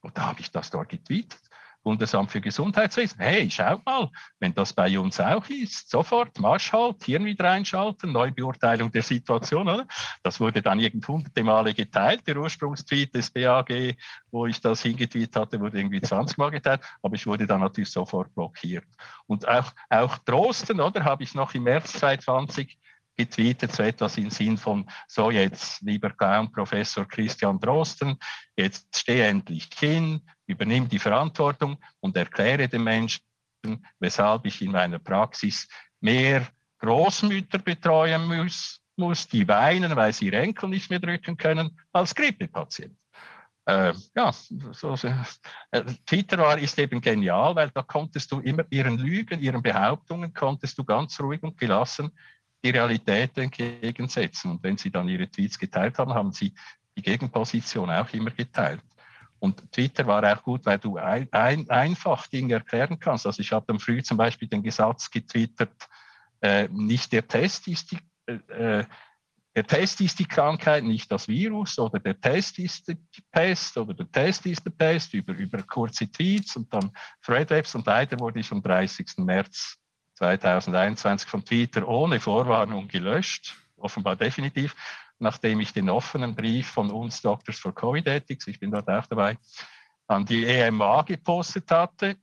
Und 0.00 0.16
da 0.18 0.26
habe 0.26 0.40
ich 0.40 0.50
das 0.50 0.70
dort 0.70 0.90
getweetet. 0.90 1.40
Bundesamt 1.84 2.30
für 2.30 2.40
Gesundheitswesen. 2.40 3.20
Hey, 3.20 3.48
schaut 3.50 3.84
mal, 3.84 4.10
wenn 4.40 4.54
das 4.54 4.72
bei 4.72 4.98
uns 4.98 5.20
auch 5.20 5.46
ist, 5.48 5.90
sofort 5.90 6.40
Marsch 6.40 6.72
halt, 6.72 7.04
Hirn 7.04 7.24
wieder 7.26 7.50
einschalten, 7.50 8.10
Neubeurteilung 8.10 8.90
der 8.90 9.02
Situation. 9.02 9.68
Oder? 9.68 9.86
Das 10.22 10.40
wurde 10.40 10.62
dann 10.62 10.80
irgend 10.80 11.06
hunderte 11.06 11.44
Male 11.44 11.74
geteilt. 11.74 12.26
Der 12.26 12.38
Ursprungstweet 12.38 13.14
des 13.14 13.30
BAG, 13.30 13.96
wo 14.30 14.46
ich 14.46 14.60
das 14.60 14.82
hingetweet 14.82 15.36
hatte, 15.36 15.60
wurde 15.60 15.78
irgendwie 15.78 16.00
20 16.00 16.38
Mal 16.38 16.50
geteilt, 16.50 16.80
aber 17.02 17.14
ich 17.14 17.26
wurde 17.26 17.46
dann 17.46 17.60
natürlich 17.60 17.90
sofort 17.90 18.34
blockiert. 18.34 18.86
Und 19.26 19.46
auch, 19.46 19.70
auch 19.90 20.18
Drosten, 20.18 20.80
oder, 20.80 21.04
habe 21.04 21.22
ich 21.22 21.34
noch 21.34 21.54
im 21.54 21.64
März 21.64 21.92
2020 21.92 22.78
getweetet, 23.16 23.72
so 23.72 23.82
etwas 23.82 24.16
im 24.18 24.30
Sinn 24.30 24.56
von, 24.56 24.88
so 25.06 25.30
jetzt, 25.30 25.80
lieber 25.82 26.10
Clown 26.10 26.50
Professor 26.50 27.06
Christian 27.06 27.60
Drosten, 27.60 28.18
jetzt 28.56 28.96
steh 28.96 29.20
endlich 29.20 29.68
hin, 29.74 30.20
übernimm 30.46 30.88
die 30.88 30.98
Verantwortung 30.98 31.78
und 32.00 32.16
erkläre 32.16 32.68
den 32.68 32.84
Menschen, 32.84 33.22
weshalb 33.98 34.46
ich 34.46 34.60
in 34.62 34.72
meiner 34.72 34.98
Praxis 34.98 35.68
mehr 36.00 36.48
Großmütter 36.78 37.58
betreuen 37.58 38.26
muss, 38.26 38.80
muss 38.96 39.26
die 39.26 39.46
weinen, 39.48 39.96
weil 39.96 40.12
sie 40.12 40.26
ihre 40.26 40.38
Enkel 40.38 40.68
nicht 40.68 40.90
mehr 40.90 41.00
drücken 41.00 41.36
können, 41.36 41.78
als 41.92 42.14
Grippepatienten. 42.14 42.98
Äh, 43.66 43.94
ja, 44.14 44.30
so. 44.32 44.94
Äh, 45.70 45.84
Twitter 46.04 46.36
war, 46.36 46.58
ist 46.58 46.78
eben 46.78 47.00
genial, 47.00 47.56
weil 47.56 47.70
da 47.70 47.82
konntest 47.82 48.30
du 48.30 48.40
immer 48.40 48.64
ihren 48.68 48.98
Lügen, 48.98 49.40
ihren 49.40 49.62
Behauptungen, 49.62 50.34
konntest 50.34 50.76
du 50.76 50.84
ganz 50.84 51.18
ruhig 51.18 51.42
und 51.42 51.56
gelassen 51.56 52.12
die 52.64 52.70
Realität 52.70 53.36
entgegensetzen. 53.36 54.52
Und 54.52 54.62
wenn 54.62 54.78
sie 54.78 54.90
dann 54.90 55.08
ihre 55.08 55.28
Tweets 55.28 55.58
geteilt 55.58 55.98
haben, 55.98 56.14
haben 56.14 56.32
sie 56.32 56.54
die 56.96 57.02
Gegenposition 57.02 57.90
auch 57.90 58.10
immer 58.12 58.30
geteilt. 58.30 58.80
Und 59.38 59.70
Twitter 59.70 60.06
war 60.06 60.24
auch 60.24 60.42
gut, 60.42 60.64
weil 60.64 60.78
du 60.78 60.96
ein, 60.96 61.28
ein, 61.32 61.68
einfach 61.68 62.26
Dinge 62.28 62.54
erklären 62.54 62.98
kannst. 62.98 63.26
Also 63.26 63.40
ich 63.42 63.52
habe 63.52 63.66
dann 63.68 63.78
früh 63.78 64.02
zum 64.02 64.16
Beispiel 64.16 64.48
den 64.48 64.62
Gesatz 64.62 65.10
getwittert, 65.10 65.88
äh, 66.40 66.68
nicht 66.68 67.12
der 67.12 67.26
Test 67.26 67.68
ist 67.68 67.92
die, 67.92 67.98
äh, 68.26 68.78
äh, 68.80 68.84
der 69.54 69.66
Test 69.66 70.00
ist 70.00 70.18
die 70.18 70.24
Krankheit, 70.24 70.82
nicht 70.82 71.12
das 71.12 71.28
Virus, 71.28 71.78
oder 71.78 72.00
der 72.00 72.18
Test 72.20 72.58
ist 72.58 72.88
die 72.88 73.22
Pest, 73.30 73.76
oder 73.76 73.94
der 73.94 74.10
Test 74.10 74.46
ist 74.46 74.64
die 74.64 74.70
Pest, 74.70 75.14
über, 75.14 75.32
über 75.34 75.62
kurze 75.62 76.10
Tweets 76.10 76.56
und 76.56 76.72
dann 76.72 76.90
Threadwebs 77.22 77.74
und 77.74 77.86
leider 77.86 78.18
wurde 78.18 78.40
ich 78.40 78.50
am 78.50 78.62
30. 78.62 79.18
März 79.18 79.78
2021 80.14 81.28
von 81.28 81.44
Twitter 81.44 81.86
ohne 81.86 82.20
Vorwarnung 82.20 82.88
gelöscht, 82.88 83.56
offenbar 83.76 84.16
definitiv, 84.16 84.74
nachdem 85.18 85.60
ich 85.60 85.72
den 85.72 85.90
offenen 85.90 86.34
Brief 86.34 86.68
von 86.68 86.90
uns 86.90 87.20
Doctors 87.22 87.58
for 87.58 87.74
Covid 87.74 88.06
Ethics, 88.06 88.46
ich 88.46 88.60
bin 88.60 88.70
dort 88.70 88.88
auch 88.88 89.06
dabei, 89.06 89.38
an 90.06 90.24
die 90.24 90.44
EMA 90.44 91.02
gepostet 91.02 91.70
hatte, 91.70 92.16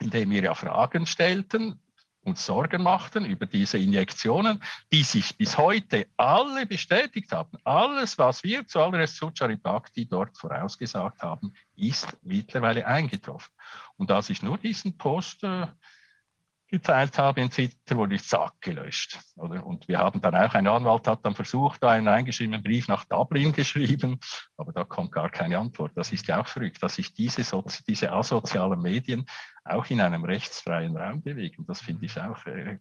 in 0.00 0.10
dem 0.10 0.30
wir 0.30 0.42
ja 0.42 0.54
Fragen 0.54 1.06
stellten 1.06 1.80
und 2.26 2.38
Sorgen 2.38 2.82
machten 2.82 3.24
über 3.24 3.46
diese 3.46 3.78
Injektionen, 3.78 4.62
die 4.92 5.04
sich 5.04 5.36
bis 5.36 5.56
heute 5.56 6.08
alle 6.16 6.66
bestätigt 6.66 7.30
haben. 7.32 7.56
Alles, 7.62 8.18
was 8.18 8.42
wir 8.42 8.66
zu 8.66 8.80
Alres 8.80 9.16
Sucharibakti 9.16 10.06
dort 10.06 10.36
vorausgesagt 10.36 11.22
haben, 11.22 11.54
ist 11.76 12.16
mittlerweile 12.22 12.84
eingetroffen. 12.84 13.52
Und 13.96 14.10
als 14.10 14.28
ich 14.28 14.42
nur 14.42 14.58
diesen 14.58 14.98
Post 14.98 15.44
äh, 15.44 15.68
geteilt 16.68 17.16
habe 17.18 17.40
in 17.40 17.50
Twitter, 17.50 17.96
wurde 17.96 18.16
ich 18.16 18.24
zack 18.24 18.60
gelöscht. 18.60 19.18
Oder? 19.36 19.64
Und 19.64 19.86
wir 19.88 19.98
haben 19.98 20.20
dann 20.20 20.34
auch, 20.34 20.54
ein 20.54 20.66
Anwalt 20.66 21.06
hat 21.06 21.24
dann 21.24 21.34
versucht, 21.34 21.84
einen 21.84 22.08
eingeschriebenen 22.08 22.62
Brief 22.62 22.88
nach 22.88 23.04
Dublin 23.04 23.52
geschrieben, 23.52 24.18
aber 24.56 24.72
da 24.72 24.84
kommt 24.84 25.12
gar 25.12 25.30
keine 25.30 25.58
Antwort. 25.58 25.92
Das 25.94 26.12
ist 26.12 26.26
ja 26.26 26.40
auch 26.40 26.46
verrückt, 26.46 26.82
dass 26.82 26.96
sich 26.96 27.14
diese, 27.14 27.42
diese 27.86 28.12
asozialen 28.12 28.80
Medien 28.80 29.26
auch 29.64 29.86
in 29.90 30.00
einem 30.00 30.24
rechtsfreien 30.24 30.96
Raum 30.96 31.22
bewegen. 31.22 31.64
Das 31.66 31.80
finde 31.80 32.06
ich 32.06 32.20
auch, 32.20 32.44
äh, 32.46 32.78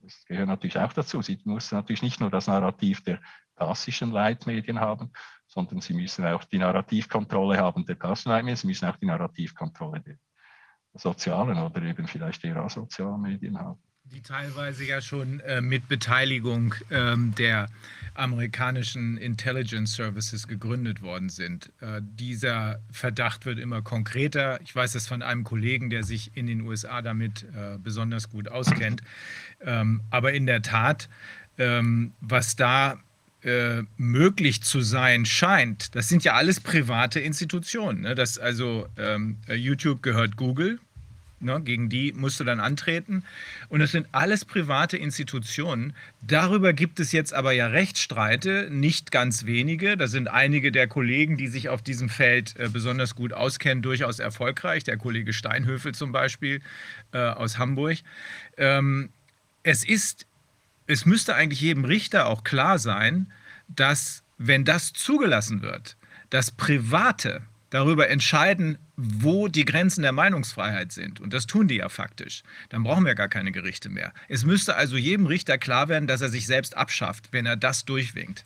das 0.00 0.24
gehört 0.24 0.48
natürlich 0.48 0.78
auch 0.78 0.92
dazu. 0.92 1.20
Sie 1.20 1.40
müssen 1.44 1.74
natürlich 1.74 2.02
nicht 2.02 2.20
nur 2.20 2.30
das 2.30 2.46
Narrativ 2.46 3.02
der 3.02 3.20
klassischen 3.56 4.12
Leitmedien 4.12 4.78
haben, 4.78 5.10
sondern 5.46 5.80
sie 5.80 5.94
müssen 5.94 6.24
auch 6.24 6.44
die 6.44 6.58
Narrativkontrolle 6.58 7.58
haben 7.58 7.84
der 7.84 7.96
klassischen 7.96 8.30
Leitmedien, 8.30 8.56
sie 8.56 8.66
müssen 8.68 8.88
auch 8.88 8.96
die 8.96 9.06
Narrativkontrolle 9.06 10.00
der 10.00 10.18
sozialen 11.00 11.58
oder 11.58 11.82
eben 11.82 12.06
vielleicht 12.06 12.44
eher 12.44 12.56
asozialen 12.56 13.22
Medien 13.22 13.58
haben. 13.58 13.78
Die 14.04 14.22
teilweise 14.22 14.84
ja 14.84 15.00
schon 15.02 15.40
äh, 15.40 15.60
mit 15.60 15.86
Beteiligung 15.88 16.74
ähm, 16.90 17.34
der 17.36 17.68
amerikanischen 18.14 19.16
Intelligence 19.16 19.94
Services 19.94 20.48
gegründet 20.48 21.02
worden 21.02 21.28
sind. 21.28 21.70
Äh, 21.80 22.00
dieser 22.02 22.80
Verdacht 22.90 23.46
wird 23.46 23.58
immer 23.58 23.82
konkreter. 23.82 24.60
Ich 24.62 24.74
weiß 24.74 24.92
das 24.92 25.06
von 25.06 25.22
einem 25.22 25.44
Kollegen, 25.44 25.90
der 25.90 26.04
sich 26.04 26.36
in 26.36 26.46
den 26.46 26.62
USA 26.62 27.00
damit 27.02 27.44
äh, 27.54 27.78
besonders 27.78 28.28
gut 28.28 28.48
auskennt. 28.48 29.02
Ähm, 29.60 30.00
aber 30.10 30.32
in 30.32 30.46
der 30.46 30.62
Tat, 30.62 31.08
ähm, 31.58 32.12
was 32.20 32.56
da 32.56 32.98
äh, 33.42 33.82
möglich 33.96 34.62
zu 34.62 34.80
sein 34.80 35.24
scheint, 35.24 35.94
das 35.94 36.08
sind 36.08 36.24
ja 36.24 36.34
alles 36.34 36.60
private 36.60 37.20
Institutionen. 37.20 38.00
Ne? 38.00 38.14
Das 38.14 38.38
also 38.38 38.88
ähm, 38.96 39.38
YouTube 39.48 40.02
gehört 40.02 40.36
Google, 40.36 40.80
Ne, 41.40 41.60
gegen 41.60 41.88
die 41.88 42.12
musst 42.14 42.40
du 42.40 42.44
dann 42.44 42.58
antreten. 42.58 43.22
Und 43.68 43.80
es 43.80 43.92
sind 43.92 44.08
alles 44.10 44.44
private 44.44 44.96
Institutionen. 44.96 45.92
Darüber 46.20 46.72
gibt 46.72 46.98
es 46.98 47.12
jetzt 47.12 47.32
aber 47.32 47.52
ja 47.52 47.68
Rechtsstreite, 47.68 48.68
nicht 48.72 49.12
ganz 49.12 49.46
wenige. 49.46 49.96
Da 49.96 50.08
sind 50.08 50.26
einige 50.26 50.72
der 50.72 50.88
Kollegen, 50.88 51.36
die 51.36 51.46
sich 51.46 51.68
auf 51.68 51.80
diesem 51.80 52.08
Feld 52.08 52.56
äh, 52.58 52.68
besonders 52.68 53.14
gut 53.14 53.32
auskennen, 53.32 53.82
durchaus 53.82 54.18
erfolgreich. 54.18 54.82
Der 54.82 54.96
Kollege 54.96 55.32
Steinhöfel 55.32 55.94
zum 55.94 56.10
Beispiel 56.10 56.60
äh, 57.12 57.18
aus 57.18 57.56
Hamburg. 57.56 57.98
Ähm, 58.56 59.10
es 59.62 59.84
ist, 59.84 60.26
es 60.88 61.06
müsste 61.06 61.36
eigentlich 61.36 61.60
jedem 61.60 61.84
Richter 61.84 62.26
auch 62.26 62.42
klar 62.42 62.80
sein, 62.80 63.32
dass, 63.68 64.24
wenn 64.38 64.64
das 64.64 64.92
zugelassen 64.92 65.62
wird, 65.62 65.96
dass 66.30 66.50
Private 66.50 67.42
darüber 67.70 68.08
entscheiden, 68.08 68.78
wo 69.00 69.46
die 69.46 69.64
Grenzen 69.64 70.02
der 70.02 70.10
Meinungsfreiheit 70.10 70.90
sind. 70.90 71.20
Und 71.20 71.32
das 71.32 71.46
tun 71.46 71.68
die 71.68 71.76
ja 71.76 71.88
faktisch. 71.88 72.42
Dann 72.68 72.82
brauchen 72.82 73.06
wir 73.06 73.14
gar 73.14 73.28
keine 73.28 73.52
Gerichte 73.52 73.88
mehr. 73.88 74.12
Es 74.26 74.44
müsste 74.44 74.74
also 74.74 74.96
jedem 74.96 75.26
Richter 75.26 75.56
klar 75.56 75.88
werden, 75.88 76.08
dass 76.08 76.20
er 76.20 76.30
sich 76.30 76.46
selbst 76.46 76.76
abschafft, 76.76 77.28
wenn 77.30 77.46
er 77.46 77.54
das 77.54 77.84
durchwinkt. 77.84 78.44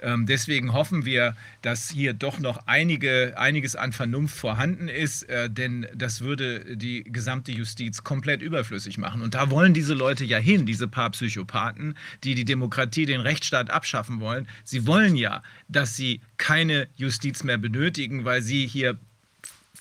Ähm, 0.00 0.26
deswegen 0.26 0.72
hoffen 0.72 1.04
wir, 1.04 1.36
dass 1.62 1.88
hier 1.88 2.14
doch 2.14 2.40
noch 2.40 2.66
einige, 2.66 3.34
einiges 3.36 3.76
an 3.76 3.92
Vernunft 3.92 4.36
vorhanden 4.36 4.88
ist, 4.88 5.22
äh, 5.28 5.48
denn 5.48 5.86
das 5.94 6.20
würde 6.20 6.76
die 6.76 7.04
gesamte 7.04 7.52
Justiz 7.52 8.02
komplett 8.02 8.42
überflüssig 8.42 8.98
machen. 8.98 9.22
Und 9.22 9.34
da 9.34 9.50
wollen 9.50 9.72
diese 9.72 9.94
Leute 9.94 10.24
ja 10.24 10.38
hin, 10.38 10.66
diese 10.66 10.88
paar 10.88 11.10
Psychopathen, 11.10 11.96
die 12.24 12.34
die 12.34 12.44
Demokratie, 12.44 13.06
den 13.06 13.20
Rechtsstaat 13.20 13.70
abschaffen 13.70 14.18
wollen. 14.18 14.48
Sie 14.64 14.84
wollen 14.84 15.14
ja, 15.14 15.44
dass 15.68 15.94
sie 15.94 16.22
keine 16.38 16.88
Justiz 16.96 17.44
mehr 17.44 17.58
benötigen, 17.58 18.24
weil 18.24 18.42
sie 18.42 18.66
hier 18.66 18.98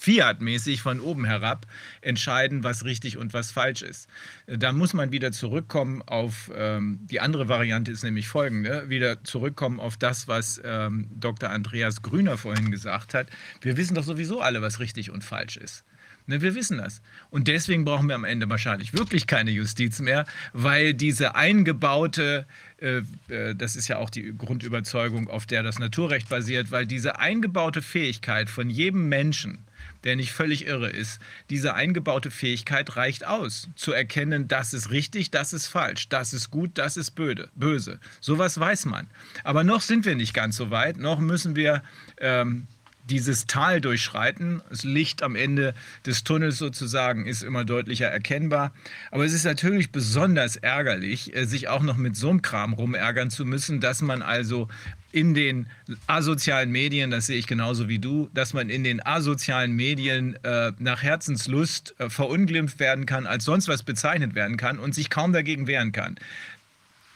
Fiat-mäßig 0.02 0.82
von 0.82 1.00
oben 1.00 1.26
herab 1.26 1.68
entscheiden, 2.02 2.64
was 2.64 2.86
richtig 2.86 3.18
und 3.18 3.36
was 3.36 3.52
falsch 3.52 3.84
ist. 3.84 4.10
Da 4.48 4.72
muss 4.72 4.94
man 4.94 5.12
wieder 5.12 5.32
zurückkommen 5.32 6.02
auf, 6.02 6.50
ähm, 6.56 7.00
die 7.04 7.20
andere 7.20 7.50
Variante 7.50 7.92
ist 7.92 8.04
nämlich 8.04 8.28
folgende, 8.28 8.90
wieder 8.90 9.24
zurückkommen 9.24 9.80
auf 9.80 9.98
das, 9.98 10.28
was 10.28 10.60
ähm, 10.66 11.08
Dr. 11.12 11.52
Andreas 11.52 12.02
Grüner 12.02 12.40
vorhin 12.40 12.72
gesagt 12.72 13.14
hat. 13.14 13.28
Wir 13.62 13.78
wissen 13.78 13.94
doch 13.94 14.04
sowieso 14.04 14.42
alle, 14.42 14.64
was 14.64 14.80
richtig 14.80 15.12
und 15.12 15.24
falsch 15.24 15.58
ist. 15.58 15.86
Ne, 16.26 16.42
wir 16.42 16.56
wissen 16.56 16.80
das. 16.80 17.02
Und 17.30 17.48
deswegen 17.48 17.86
brauchen 17.86 18.08
wir 18.08 18.16
am 18.16 18.24
Ende 18.24 18.50
wahrscheinlich 18.50 18.94
wirklich 18.94 19.28
keine 19.28 19.52
Justiz 19.52 20.00
mehr, 20.00 20.26
weil 20.54 20.96
diese 20.96 21.36
eingebaute, 21.36 22.48
äh, 22.78 23.02
äh, 23.28 23.54
das 23.56 23.76
ist 23.76 23.88
ja 23.88 23.98
auch 23.98 24.10
die 24.10 24.36
Grundüberzeugung, 24.36 25.30
auf 25.30 25.46
der 25.46 25.62
das 25.62 25.78
Naturrecht 25.78 26.30
basiert, 26.30 26.72
weil 26.72 26.88
diese 26.88 27.20
eingebaute 27.20 27.82
Fähigkeit 27.82 28.50
von 28.50 28.70
jedem 28.70 29.10
Menschen, 29.10 29.66
der 30.04 30.16
nicht 30.16 30.34
völlig 30.34 30.66
irre 30.66 30.90
ist. 30.90 31.20
Diese 31.50 31.74
eingebaute 31.74 32.32
Fähigkeit 32.32 32.96
reicht 32.96 33.26
aus, 33.26 33.70
zu 33.76 33.92
erkennen, 33.92 34.48
das 34.48 34.74
ist 34.74 34.92
richtig, 34.92 35.32
das 35.32 35.54
ist 35.54 35.68
falsch, 35.68 36.10
das 36.10 36.34
ist 36.34 36.52
gut, 36.52 36.72
das 36.76 36.98
ist 36.98 37.12
böde, 37.12 37.50
böse. 37.56 38.00
Sowas 38.20 38.60
weiß 38.60 38.86
man. 38.86 39.08
Aber 39.44 39.64
noch 39.64 39.82
sind 39.82 40.06
wir 40.06 40.16
nicht 40.16 40.34
ganz 40.34 40.58
so 40.58 40.72
weit, 40.72 40.98
noch 40.98 41.20
müssen 41.20 41.56
wir 41.56 41.84
ähm, 42.20 42.68
dieses 43.10 43.46
Tal 43.48 43.82
durchschreiten. 43.82 44.62
Das 44.70 44.84
Licht 44.84 45.24
am 45.24 45.36
Ende 45.36 45.74
des 46.06 46.24
Tunnels 46.24 46.58
sozusagen 46.58 47.26
ist 47.26 47.44
immer 47.44 47.66
deutlicher 47.66 48.08
erkennbar. 48.08 48.74
Aber 49.12 49.26
es 49.26 49.34
ist 49.34 49.46
natürlich 49.46 49.92
besonders 49.92 50.56
ärgerlich, 50.56 51.36
äh, 51.36 51.46
sich 51.46 51.68
auch 51.68 51.82
noch 51.82 51.98
mit 51.98 52.16
so 52.16 52.30
einem 52.30 52.42
Kram 52.42 52.74
rumärgern 52.74 53.30
zu 53.30 53.46
müssen, 53.46 53.82
dass 53.82 54.02
man 54.02 54.22
also 54.22 54.68
in 55.12 55.34
den 55.34 55.68
asozialen 56.08 56.72
Medien, 56.72 57.12
das 57.12 57.28
sehe 57.28 57.38
ich 57.38 57.48
genauso 57.48 57.90
wie 57.90 58.00
du, 58.00 58.30
dass 58.34 58.54
man 58.54 58.70
in 58.70 58.84
den 58.84 59.06
asozialen 59.06 59.74
Medien 59.74 60.38
äh, 60.44 60.72
nach 60.80 61.04
Herzenslust 61.04 61.96
äh, 62.00 62.10
verunglimpft 62.10 62.80
werden 62.80 63.06
kann, 63.06 63.28
als 63.28 63.46
sonst 63.46 63.68
was 63.68 63.84
bezeichnet 63.84 64.36
werden 64.36 64.58
kann 64.58 64.80
und 64.80 64.96
sich 64.96 65.10
kaum 65.10 65.34
dagegen 65.34 65.68
wehren 65.68 65.92
kann. 65.92 66.16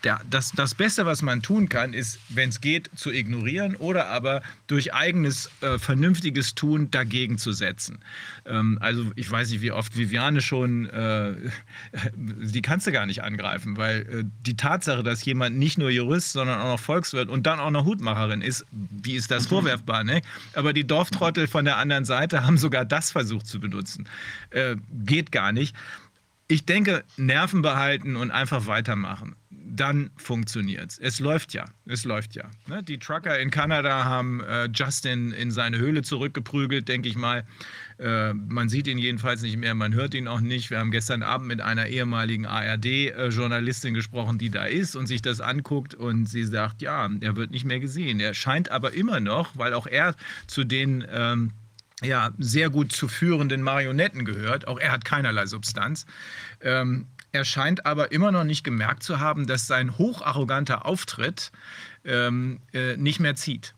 Der, 0.06 0.22
das, 0.30 0.52
das 0.52 0.76
Beste, 0.76 1.06
was 1.06 1.24
man 1.24 1.42
tun 1.42 1.68
kann, 1.68 1.94
ist, 1.94 2.20
wenn 2.30 2.50
es 2.50 2.62
geht, 2.62 2.92
zu 2.96 3.12
ignorieren 3.12 3.76
oder 3.76 4.08
aber 4.08 4.44
durch 4.68 4.94
eigenes 4.94 5.50
äh, 5.62 5.80
vernünftiges 5.80 6.54
Tun 6.54 6.92
dagegen 6.92 7.40
zu 7.40 7.52
setzen. 7.52 8.00
Ähm, 8.46 8.78
also 8.82 9.12
ich 9.16 9.30
weiß 9.30 9.50
nicht, 9.50 9.62
wie 9.62 9.72
oft 9.72 9.98
Viviane 9.98 10.42
schon, 10.42 10.86
äh, 10.90 11.34
die 12.16 12.62
kannst 12.62 12.86
du 12.86 12.92
gar 12.92 13.08
nicht 13.08 13.24
angreifen, 13.24 13.78
weil 13.78 14.02
äh, 14.02 14.24
die 14.46 14.56
Tatsache, 14.56 15.02
dass 15.02 15.26
jemand 15.26 15.58
nicht 15.58 15.80
nur 15.80 15.90
Jurist, 15.90 16.34
sondern 16.34 16.62
auch 16.62 16.74
noch 16.74 16.80
Volkswirt 16.80 17.30
und 17.30 17.48
dann 17.48 17.60
auch 17.60 17.72
noch 17.72 17.86
Hutmacherin 17.86 18.42
ist, 18.42 18.64
wie 18.72 19.16
ist 19.16 19.32
das 19.32 19.46
mhm. 19.46 19.50
vorwerfbar? 19.50 20.04
Ne? 20.04 20.22
Aber 20.54 20.72
die 20.72 20.86
Dorftrottel 20.86 21.48
von 21.48 21.66
der 21.66 21.78
anderen 21.78 22.06
Seite 22.06 22.46
haben 22.46 22.60
sogar 22.60 22.86
das 22.86 23.12
versucht 23.12 23.48
zu 23.48 23.60
benutzen. 23.60 24.08
Äh, 24.52 24.76
geht 24.92 25.32
gar 25.32 25.52
nicht. 25.52 25.76
Ich 26.48 26.64
denke, 26.64 27.04
Nerven 27.18 27.64
behalten 27.64 28.16
und 28.16 28.30
einfach 28.30 28.68
weitermachen 28.68 29.36
dann 29.76 30.12
funktioniert 30.16 30.92
es. 30.92 31.00
Es 31.00 31.20
läuft 31.20 31.54
ja. 31.54 31.66
Es 31.86 32.06
läuft 32.06 32.36
ja. 32.36 32.50
Ne? 32.68 32.84
Die 32.84 32.98
Trucker 32.98 33.40
in 33.40 33.52
Kanada 33.52 34.06
haben 34.06 34.42
äh, 34.42 34.70
Justin 34.74 35.32
in 35.32 35.52
seine 35.52 35.78
Höhle 35.78 36.02
zurückgeprügelt, 36.02 36.88
denke 36.88 37.10
ich 37.10 37.16
mal. 37.16 37.46
Äh, 37.98 38.34
man 38.34 38.70
sieht 38.70 38.88
ihn 38.88 38.98
jedenfalls 38.98 39.42
nicht 39.42 39.58
mehr, 39.58 39.76
man 39.76 39.94
hört 39.94 40.14
ihn 40.14 40.28
auch 40.28 40.42
nicht. 40.42 40.70
Wir 40.70 40.80
haben 40.80 40.92
gestern 40.92 41.24
Abend 41.24 41.48
mit 41.48 41.62
einer 41.62 41.88
ehemaligen 41.88 42.46
ARD-Journalistin 42.46 43.94
gesprochen, 43.94 44.38
die 44.38 44.50
da 44.50 44.66
ist 44.66 44.96
und 44.96 45.08
sich 45.08 45.22
das 45.22 45.42
anguckt 45.42 45.96
und 45.96 46.26
sie 46.26 46.44
sagt, 46.44 46.82
ja, 46.82 47.10
er 47.22 47.36
wird 47.36 47.52
nicht 47.52 47.66
mehr 47.66 47.80
gesehen. 47.80 48.20
Er 48.20 48.34
scheint 48.34 48.72
aber 48.72 48.94
immer 48.94 49.20
noch, 49.20 49.58
weil 49.58 49.74
auch 49.74 49.88
er 49.88 50.16
zu 50.48 50.64
den 50.64 51.06
ähm, 51.10 51.52
ja, 52.04 52.32
sehr 52.38 52.70
gut 52.70 52.92
zu 52.92 53.08
führenden 53.08 53.62
Marionetten 53.62 54.26
gehört. 54.26 54.68
Auch 54.68 54.80
er 54.80 54.92
hat 54.92 55.06
keinerlei 55.06 55.46
Substanz. 55.46 56.06
Ähm, 56.62 57.08
er 57.36 57.44
scheint 57.44 57.86
aber 57.86 58.14
immer 58.14 58.32
noch 58.32 58.46
nicht 58.46 58.64
gemerkt 58.64 59.04
zu 59.04 59.20
haben, 59.20 59.46
dass 59.46 59.68
sein 59.68 59.98
hocharroganter 59.98 60.86
Auftritt 60.86 61.52
ähm, 62.06 62.62
äh, 62.74 62.96
nicht 62.96 63.20
mehr 63.20 63.36
zieht. 63.36 63.76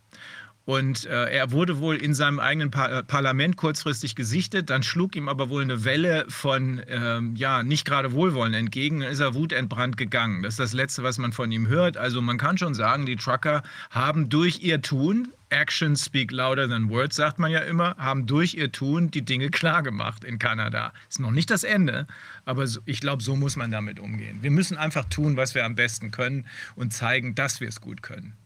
Und 0.66 1.06
äh, 1.06 1.32
er 1.32 1.52
wurde 1.52 1.80
wohl 1.80 1.96
in 1.96 2.14
seinem 2.14 2.40
eigenen 2.40 2.72
pa 2.72 2.88
äh, 2.88 3.04
Parlament 3.04 3.56
kurzfristig 3.56 4.16
gesichtet, 4.16 4.70
dann 4.70 4.84
schlug 4.84 5.16
ihm 5.16 5.30
aber 5.30 5.50
wohl 5.50 5.62
eine 5.62 5.86
Welle 5.86 6.26
von 6.28 6.84
ähm, 6.90 7.36
ja, 7.38 7.64
nicht 7.64 7.86
gerade 7.86 8.12
Wohlwollen 8.12 8.54
entgegen, 8.54 9.00
dann 9.00 9.10
ist 9.10 9.22
er 9.22 9.34
wutentbrannt 9.34 9.96
gegangen. 9.96 10.44
Das 10.44 10.56
ist 10.56 10.60
das 10.60 10.74
Letzte, 10.74 11.04
was 11.04 11.18
man 11.18 11.32
von 11.32 11.52
ihm 11.52 11.68
hört. 11.68 11.96
Also 11.96 12.22
man 12.22 12.38
kann 12.38 12.58
schon 12.58 12.74
sagen, 12.74 13.06
die 13.06 13.16
Trucker 13.16 13.64
haben 13.92 14.28
durch 14.28 14.60
ihr 14.60 14.82
Tun, 14.82 15.30
Actions 15.50 16.04
speak 16.04 16.32
louder 16.34 16.68
than 16.68 16.90
words, 16.90 17.16
sagt 17.16 17.40
man 17.40 17.50
ja 17.50 17.60
immer, 17.60 17.96
haben 17.98 18.26
durch 18.28 18.54
ihr 18.54 18.70
Tun 18.72 19.10
die 19.10 19.24
Dinge 19.24 19.50
klargemacht 19.50 20.26
in 20.26 20.38
Kanada. 20.38 20.92
Ist 21.10 21.22
noch 21.22 21.32
nicht 21.32 21.50
das 21.50 21.64
Ende, 21.64 22.08
aber 22.48 22.66
ich 22.86 23.02
glaube, 23.02 23.22
so 23.22 23.36
muss 23.36 23.58
man 23.58 23.72
damit 23.72 24.00
umgehen. 24.00 24.42
Wir 24.42 24.52
müssen 24.52 24.78
einfach 24.78 25.06
tun, 25.06 25.36
was 25.36 25.54
wir 25.54 25.66
am 25.66 25.76
besten 25.76 26.12
können 26.12 26.48
und 26.78 26.94
zeigen, 26.94 27.36
dass 27.36 27.60
wir 27.60 27.68
es 27.68 27.82
gut 27.82 28.02
können. 28.02 28.38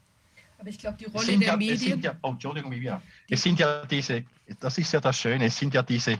Aber 0.57 0.69
ich 0.69 0.79
glaube, 0.79 0.97
die 0.97 1.05
Rolle 1.05 1.37
der 1.37 1.47
ja, 1.47 1.57
Medien. 1.57 2.01
Ja, 2.01 2.15
oh, 2.23 2.31
Entschuldigung, 2.31 2.73
ja. 2.73 2.99
Es 3.29 3.43
sind 3.43 3.59
ja 3.59 3.85
diese, 3.85 4.23
das 4.59 4.79
ist 4.79 4.91
ja 4.91 4.99
das 4.99 5.19
Schöne, 5.19 5.45
es 5.45 5.57
sind 5.57 5.75
ja 5.75 5.83
diese 5.83 6.19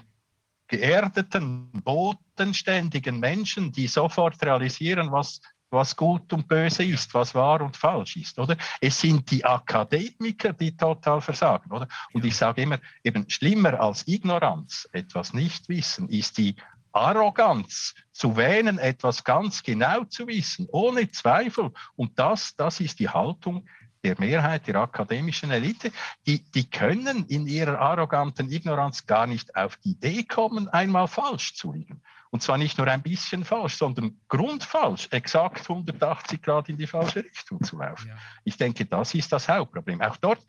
geerdeten, 0.68 1.72
bodenständigen 1.84 3.20
Menschen, 3.20 3.72
die 3.72 3.88
sofort 3.88 4.42
realisieren, 4.44 5.12
was, 5.12 5.42
was 5.72 5.96
gut 5.96 6.32
und 6.34 6.48
böse 6.48 6.84
ist, 6.84 7.14
was 7.16 7.34
wahr 7.34 7.62
und 7.62 7.76
falsch 7.76 8.16
ist, 8.16 8.38
oder? 8.38 8.58
Es 8.80 9.02
sind 9.02 9.30
die 9.32 9.44
Akademiker, 9.44 10.54
die 10.54 10.76
total 10.78 11.20
versagen, 11.20 11.72
oder? 11.72 11.88
Und 12.14 12.24
ja. 12.24 12.28
ich 12.28 12.38
sage 12.38 12.62
immer, 12.62 12.80
eben 13.04 13.28
schlimmer 13.28 13.80
als 13.80 14.08
Ignoranz, 14.08 14.88
etwas 14.92 15.34
nicht 15.34 15.68
wissen, 15.68 16.10
ist 16.10 16.38
die 16.38 16.56
Arroganz 16.94 17.94
zu 18.12 18.38
wähnen, 18.38 18.78
etwas 18.78 19.24
ganz 19.24 19.64
genau 19.64 20.04
zu 20.06 20.28
wissen, 20.28 20.68
ohne 20.72 21.10
Zweifel. 21.12 21.72
Und 21.96 22.18
das, 22.20 22.56
das 22.56 22.80
ist 22.80 23.00
die 23.00 23.10
Haltung, 23.10 23.68
der 24.04 24.20
Mehrheit 24.20 24.68
der 24.68 24.78
akademischen 24.78 25.52
Elite, 25.52 25.92
die, 26.26 26.44
die 26.44 26.70
können 26.70 27.26
in 27.28 27.48
ihrer 27.48 27.80
arroganten 27.80 28.52
Ignoranz 28.52 29.06
gar 29.06 29.28
nicht 29.28 29.56
auf 29.56 29.78
die 29.78 29.92
Idee 29.92 30.24
kommen, 30.24 30.68
einmal 30.70 31.08
falsch 31.08 31.54
zu 31.56 31.72
liegen. 31.72 32.02
Und 32.32 32.42
zwar 32.42 32.58
nicht 32.58 32.78
nur 32.78 32.88
ein 32.88 33.02
bisschen 33.02 33.44
falsch, 33.44 33.76
sondern 33.76 34.18
grundfalsch, 34.30 35.10
exakt 35.12 35.70
180 35.70 36.42
Grad 36.42 36.70
in 36.70 36.78
die 36.78 36.88
falsche 36.88 37.26
Richtung 37.26 37.62
zu 37.62 37.78
laufen. 37.78 38.08
Ja. 38.08 38.16
Ich 38.46 38.56
denke, 38.56 38.86
das 38.86 39.14
ist 39.14 39.32
das 39.34 39.50
Hauptproblem. 39.50 40.02
Auch 40.02 40.16
dort, 40.16 40.40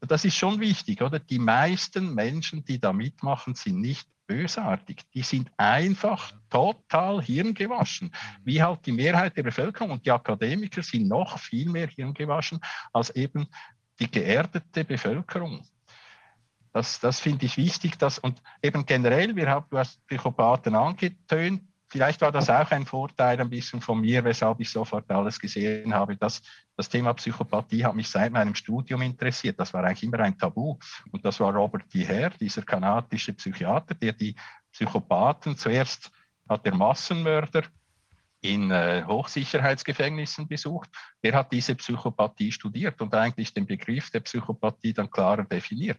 das 0.00 0.24
ist 0.24 0.36
schon 0.36 0.60
wichtig, 0.60 1.02
oder? 1.02 1.18
Die 1.18 1.38
meisten 1.38 2.14
Menschen, 2.14 2.64
die 2.64 2.80
da 2.80 2.92
mitmachen, 2.92 3.54
sind 3.54 3.80
nicht 3.80 4.08
bösartig. 4.26 5.02
Die 5.14 5.22
sind 5.22 5.50
einfach 5.56 6.32
total 6.48 7.22
hirngewaschen, 7.22 8.08
mhm. 8.08 8.40
wie 8.44 8.62
halt 8.62 8.86
die 8.86 8.92
Mehrheit 8.92 9.36
der 9.36 9.42
Bevölkerung. 9.42 9.90
Und 9.90 10.06
die 10.06 10.10
Akademiker 10.10 10.82
sind 10.82 11.08
noch 11.08 11.38
viel 11.38 11.68
mehr 11.68 11.88
hirngewaschen 11.88 12.60
als 12.92 13.10
eben 13.10 13.46
die 13.98 14.10
geerdete 14.10 14.84
Bevölkerung. 14.84 15.66
Das, 16.72 17.00
das 17.00 17.20
finde 17.20 17.46
ich 17.46 17.56
wichtig. 17.56 17.98
Dass, 17.98 18.18
und 18.18 18.40
eben 18.62 18.86
generell, 18.86 19.36
wir 19.36 19.48
haben, 19.50 19.66
du 19.70 19.78
hast 19.78 20.04
Psychopathen 20.06 20.74
angetönt, 20.74 21.62
vielleicht 21.92 22.22
war 22.22 22.32
das 22.32 22.48
auch 22.48 22.70
ein 22.70 22.86
Vorteil 22.86 23.38
ein 23.38 23.50
bisschen 23.50 23.82
von 23.82 24.00
mir, 24.00 24.24
weshalb 24.24 24.58
ich 24.60 24.70
sofort 24.70 25.10
alles 25.10 25.38
gesehen 25.38 25.94
habe. 25.94 26.16
Dass 26.16 26.40
das 26.74 26.88
Thema 26.88 27.12
Psychopathie 27.12 27.84
hat 27.84 27.94
mich 27.94 28.08
seit 28.08 28.32
meinem 28.32 28.54
Studium 28.54 29.02
interessiert. 29.02 29.60
Das 29.60 29.74
war 29.74 29.84
eigentlich 29.84 30.02
immer 30.02 30.20
ein 30.20 30.38
Tabu. 30.38 30.78
Und 31.10 31.24
das 31.24 31.38
war 31.38 31.54
Robert 31.54 31.84
D. 31.92 32.30
Dieser 32.40 32.62
kanadische 32.62 33.34
Psychiater, 33.34 33.94
der 33.94 34.14
die 34.14 34.34
Psychopathen 34.72 35.56
zuerst 35.56 36.10
hat 36.48 36.66
der 36.66 36.74
Massenmörder 36.74 37.64
in 38.40 38.70
äh, 38.70 39.04
Hochsicherheitsgefängnissen 39.06 40.48
besucht. 40.48 40.90
Der 41.22 41.34
hat 41.34 41.52
diese 41.52 41.74
Psychopathie 41.76 42.50
studiert 42.50 43.00
und 43.00 43.14
eigentlich 43.14 43.54
den 43.54 43.66
Begriff 43.66 44.10
der 44.10 44.20
Psychopathie 44.20 44.92
dann 44.92 45.10
klarer 45.10 45.44
definiert. 45.44 45.98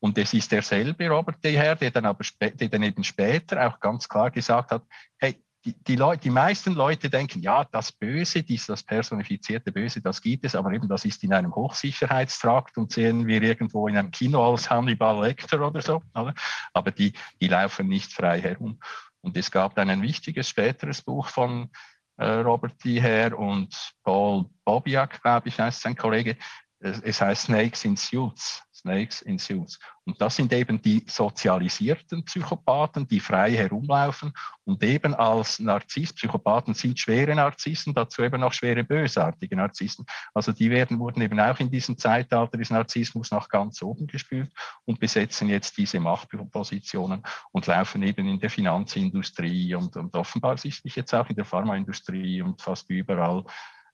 Und 0.00 0.18
es 0.18 0.34
ist 0.34 0.52
derselbe 0.52 1.08
Robert 1.08 1.42
D. 1.42 1.58
Hare, 1.58 1.76
der 1.76 1.90
dann 1.90 2.06
aber 2.06 2.24
der 2.40 2.68
dann 2.68 2.82
eben 2.82 3.02
später 3.02 3.66
auch 3.66 3.80
ganz 3.80 4.08
klar 4.08 4.30
gesagt 4.30 4.70
hat, 4.70 4.82
hey, 5.18 5.42
die, 5.66 5.74
die, 5.82 5.96
Leute, 5.96 6.22
die 6.22 6.30
meisten 6.30 6.74
Leute 6.74 7.10
denken, 7.10 7.40
ja, 7.40 7.64
das 7.64 7.90
Böse, 7.90 8.44
dies, 8.44 8.66
das 8.66 8.84
personifizierte 8.84 9.72
Böse, 9.72 10.00
das 10.00 10.22
gibt 10.22 10.44
es, 10.44 10.54
aber 10.54 10.72
eben 10.72 10.86
das 10.86 11.04
ist 11.04 11.24
in 11.24 11.32
einem 11.32 11.52
Hochsicherheitstrakt 11.54 12.78
und 12.78 12.92
sehen 12.92 13.26
wir 13.26 13.42
irgendwo 13.42 13.88
in 13.88 13.96
einem 13.96 14.12
Kino 14.12 14.48
als 14.48 14.70
Hannibal 14.70 15.26
Lecter 15.26 15.66
oder 15.66 15.82
so. 15.82 16.02
Oder? 16.14 16.34
Aber 16.72 16.92
die, 16.92 17.12
die 17.40 17.48
laufen 17.48 17.88
nicht 17.88 18.12
frei 18.12 18.40
herum. 18.40 18.78
Und 19.22 19.36
es 19.36 19.50
gab 19.50 19.74
dann 19.74 19.90
ein 19.90 20.02
wichtiges 20.02 20.48
späteres 20.48 21.02
Buch 21.02 21.28
von 21.28 21.68
äh, 22.16 22.26
Robert 22.26 22.84
D. 22.84 23.02
Hare 23.02 23.36
und 23.36 23.74
Paul 24.04 24.46
Bobiak, 24.64 25.20
glaube 25.20 25.48
ich, 25.48 25.58
heißt 25.58 25.80
sein 25.80 25.96
Kollege. 25.96 26.36
Es 26.78 27.20
heißt 27.20 27.44
Snakes 27.44 27.84
in 27.84 27.96
Suits. 27.96 28.62
Snakes 28.76 29.22
in 29.22 29.38
Suits. 29.38 29.78
Und 30.04 30.20
das 30.20 30.36
sind 30.36 30.52
eben 30.52 30.80
die 30.80 31.04
sozialisierten 31.08 32.24
Psychopathen, 32.24 33.08
die 33.08 33.20
frei 33.20 33.52
herumlaufen 33.52 34.32
und 34.64 34.82
eben 34.84 35.14
als 35.14 35.58
Narziss, 35.58 36.12
Psychopathen 36.12 36.74
sind 36.74 36.98
schwere 36.98 37.34
Narzissen, 37.34 37.94
dazu 37.94 38.22
eben 38.22 38.42
auch 38.42 38.52
schwere 38.52 38.84
bösartige 38.84 39.56
Narzissen. 39.56 40.06
Also 40.34 40.52
die 40.52 40.70
werden, 40.70 40.98
wurden 40.98 41.22
eben 41.22 41.40
auch 41.40 41.58
in 41.58 41.70
diesem 41.70 41.98
Zeitalter 41.98 42.58
des 42.58 42.70
Narzissmus 42.70 43.30
nach 43.30 43.48
ganz 43.48 43.82
oben 43.82 44.06
gespült 44.06 44.52
und 44.84 45.00
besetzen 45.00 45.48
jetzt 45.48 45.76
diese 45.76 45.98
Machtpositionen 45.98 47.22
und 47.52 47.66
laufen 47.66 48.02
eben 48.02 48.28
in 48.28 48.38
der 48.38 48.50
Finanzindustrie 48.50 49.74
und, 49.74 49.96
und 49.96 50.14
offenbar 50.14 50.56
sichtlich 50.58 50.96
jetzt 50.96 51.14
auch 51.14 51.28
in 51.28 51.36
der 51.36 51.44
Pharmaindustrie 51.44 52.42
und 52.42 52.60
fast 52.60 52.88
überall 52.90 53.44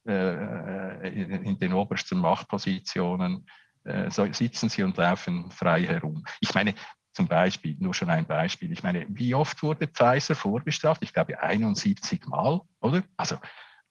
äh, 0.07 1.09
in 1.09 1.59
den 1.59 1.73
obersten 1.73 2.19
Machtpositionen 2.19 3.47
äh, 3.85 4.11
sitzen 4.33 4.69
sie 4.69 4.83
und 4.83 4.97
laufen 4.97 5.51
frei 5.51 5.85
herum. 5.85 6.25
Ich 6.41 6.55
meine, 6.55 6.75
zum 7.13 7.29
Beispiel, 7.29 7.77
nur 7.79 7.95
schon 7.95 8.11
ein 8.11 8.27
Beispiel. 8.27 8.73
Ich 8.73 8.83
meine, 8.83 9.07
wie 9.09 9.35
oft 9.35 9.63
wurde 9.63 9.87
Pfizer 9.87 10.35
vorbestraft? 10.35 11.03
Ich 11.03 11.13
glaube 11.13 11.43
71 11.43 12.27
Mal, 12.27 12.61
oder? 12.81 13.03
Also, 13.17 13.37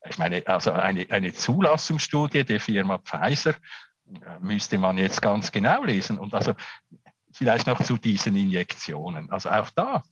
ich 0.09 0.17
meine, 0.17 0.45
also 0.47 0.71
eine, 0.71 1.05
eine 1.09 1.31
Zulassungsstudie 1.31 2.43
der 2.43 2.59
Firma 2.59 2.97
Pfizer 2.97 3.51
äh, 4.07 4.39
müsste 4.39 4.79
man 4.79 4.97
jetzt 4.97 5.21
ganz 5.21 5.51
genau 5.51 5.83
lesen. 5.83 6.17
Und 6.17 6.33
also 6.33 6.53
vielleicht 7.31 7.67
noch 7.67 7.83
zu 7.83 7.97
diesen 7.97 8.35
Injektionen. 8.35 9.31
Also 9.31 9.49
auch 9.49 9.69
da, 9.69 10.03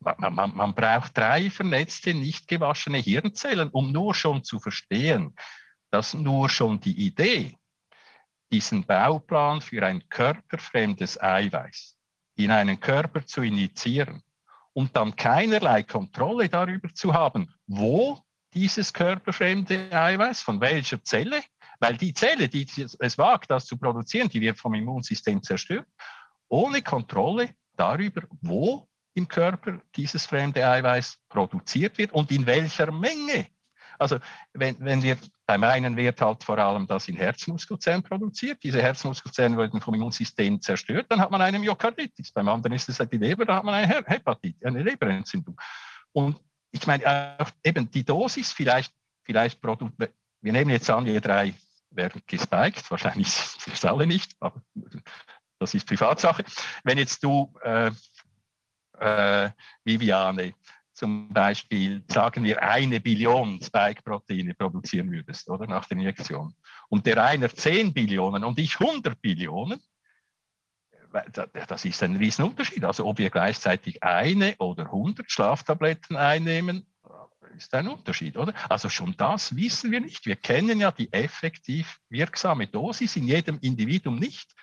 man, 0.00 0.34
man, 0.34 0.56
man 0.56 0.74
braucht 0.74 1.16
drei 1.16 1.50
vernetzte, 1.50 2.14
nicht 2.14 2.48
gewaschene 2.48 2.98
Hirnzellen, 2.98 3.68
um 3.70 3.92
nur 3.92 4.14
schon 4.14 4.42
zu 4.42 4.58
verstehen, 4.58 5.36
dass 5.90 6.14
nur 6.14 6.48
schon 6.48 6.80
die 6.80 7.06
Idee, 7.06 7.56
diesen 8.52 8.84
Bauplan 8.84 9.60
für 9.60 9.84
ein 9.84 10.06
körperfremdes 10.08 11.20
Eiweiß 11.20 11.96
in 12.36 12.50
einen 12.50 12.78
Körper 12.78 13.26
zu 13.26 13.42
initiieren 13.42 14.22
und 14.74 14.96
dann 14.96 15.16
keinerlei 15.16 15.82
Kontrolle 15.82 16.48
darüber 16.48 16.92
zu 16.94 17.12
haben, 17.12 17.52
wo 17.66 18.22
dieses 18.54 18.92
körperfremde 18.92 19.90
Eiweiß, 19.90 20.42
von 20.42 20.60
welcher 20.60 21.02
Zelle, 21.02 21.42
weil 21.80 21.96
die 21.96 22.12
Zelle, 22.12 22.48
die 22.48 22.66
es 22.76 23.18
wagt, 23.18 23.50
das 23.50 23.66
zu 23.66 23.76
produzieren, 23.76 24.28
die 24.28 24.40
wird 24.40 24.58
vom 24.58 24.74
Immunsystem 24.74 25.42
zerstört, 25.42 25.86
ohne 26.48 26.82
Kontrolle 26.82 27.54
darüber, 27.76 28.22
wo 28.42 28.86
im 29.14 29.26
Körper 29.28 29.80
dieses 29.96 30.26
fremde 30.26 30.66
Eiweiß 30.66 31.18
produziert 31.28 31.98
wird 31.98 32.12
und 32.12 32.30
in 32.30 32.46
welcher 32.46 32.90
Menge. 32.92 33.48
Also 33.98 34.18
wenn, 34.52 34.76
wenn 34.80 35.02
wir 35.02 35.18
beim 35.52 35.64
einen 35.64 35.98
wird 35.98 36.18
halt 36.22 36.42
vor 36.42 36.56
allem 36.56 36.86
das 36.86 37.08
in 37.08 37.16
Herzmuskelzellen 37.16 38.02
produziert, 38.02 38.62
diese 38.62 38.80
Herzmuskelzellen 38.80 39.58
werden 39.58 39.82
vom 39.82 39.92
Immunsystem 39.92 40.62
zerstört, 40.62 41.06
dann 41.10 41.20
hat 41.20 41.30
man 41.30 41.42
eine 41.42 41.58
Myokarditis. 41.58 42.32
Beim 42.32 42.48
anderen 42.48 42.72
ist 42.72 42.88
es 42.88 42.98
halt 42.98 43.12
die 43.12 43.18
Leber, 43.18 43.44
da 43.44 43.56
hat 43.56 43.64
man 43.64 43.74
eine 43.74 44.02
Hepatitis, 44.06 44.64
eine 44.64 44.82
Leberentzündung. 44.82 45.60
Und 46.12 46.40
ich 46.70 46.86
meine, 46.86 47.36
auch 47.38 47.50
eben 47.62 47.90
die 47.90 48.02
Dosis 48.02 48.50
vielleicht, 48.52 48.94
vielleicht 49.24 49.62
wir 49.62 50.52
nehmen 50.52 50.70
jetzt 50.70 50.88
an, 50.88 51.04
wir 51.04 51.20
drei 51.20 51.52
werden 51.90 52.22
gespiked, 52.26 52.90
wahrscheinlich 52.90 53.30
sind 53.30 53.74
es 53.74 53.84
alle 53.84 54.06
nicht, 54.06 54.34
aber 54.40 54.62
das 55.58 55.74
ist 55.74 55.86
Privatsache. 55.86 56.44
Wenn 56.82 56.96
jetzt 56.96 57.22
du, 57.22 57.52
äh, 57.62 57.90
äh, 58.98 59.50
Viviane, 59.84 60.54
zum 61.02 61.32
Beispiel, 61.32 62.04
sagen 62.06 62.44
wir, 62.44 62.62
eine 62.62 63.00
Billion 63.00 63.60
Spike-Proteine 63.60 64.54
produzieren 64.54 65.10
würdest, 65.10 65.48
oder 65.48 65.66
nach 65.66 65.84
der 65.86 65.96
Injektion, 65.96 66.54
und 66.90 67.06
der 67.06 67.24
einer 67.24 67.52
10 67.52 67.92
Billionen 67.92 68.44
und 68.44 68.60
ich 68.60 68.78
100 68.78 69.20
Billionen, 69.20 69.80
das 71.66 71.84
ist 71.84 72.02
ein 72.04 72.14
Riesenunterschied. 72.14 72.84
Also 72.84 73.04
ob 73.04 73.18
wir 73.18 73.30
gleichzeitig 73.30 74.00
eine 74.02 74.54
oder 74.58 74.84
100 74.84 75.28
Schlaftabletten 75.28 76.16
einnehmen, 76.16 76.86
ist 77.56 77.74
ein 77.74 77.88
Unterschied, 77.88 78.36
oder? 78.36 78.54
Also 78.70 78.88
schon 78.88 79.16
das 79.16 79.56
wissen 79.56 79.90
wir 79.90 80.00
nicht. 80.00 80.24
Wir 80.24 80.36
kennen 80.36 80.78
ja 80.78 80.92
die 80.92 81.12
effektiv 81.12 81.98
wirksame 82.10 82.68
Dosis 82.68 83.16
in 83.16 83.24
jedem 83.24 83.58
Individuum 83.58 84.20
nicht. 84.20 84.54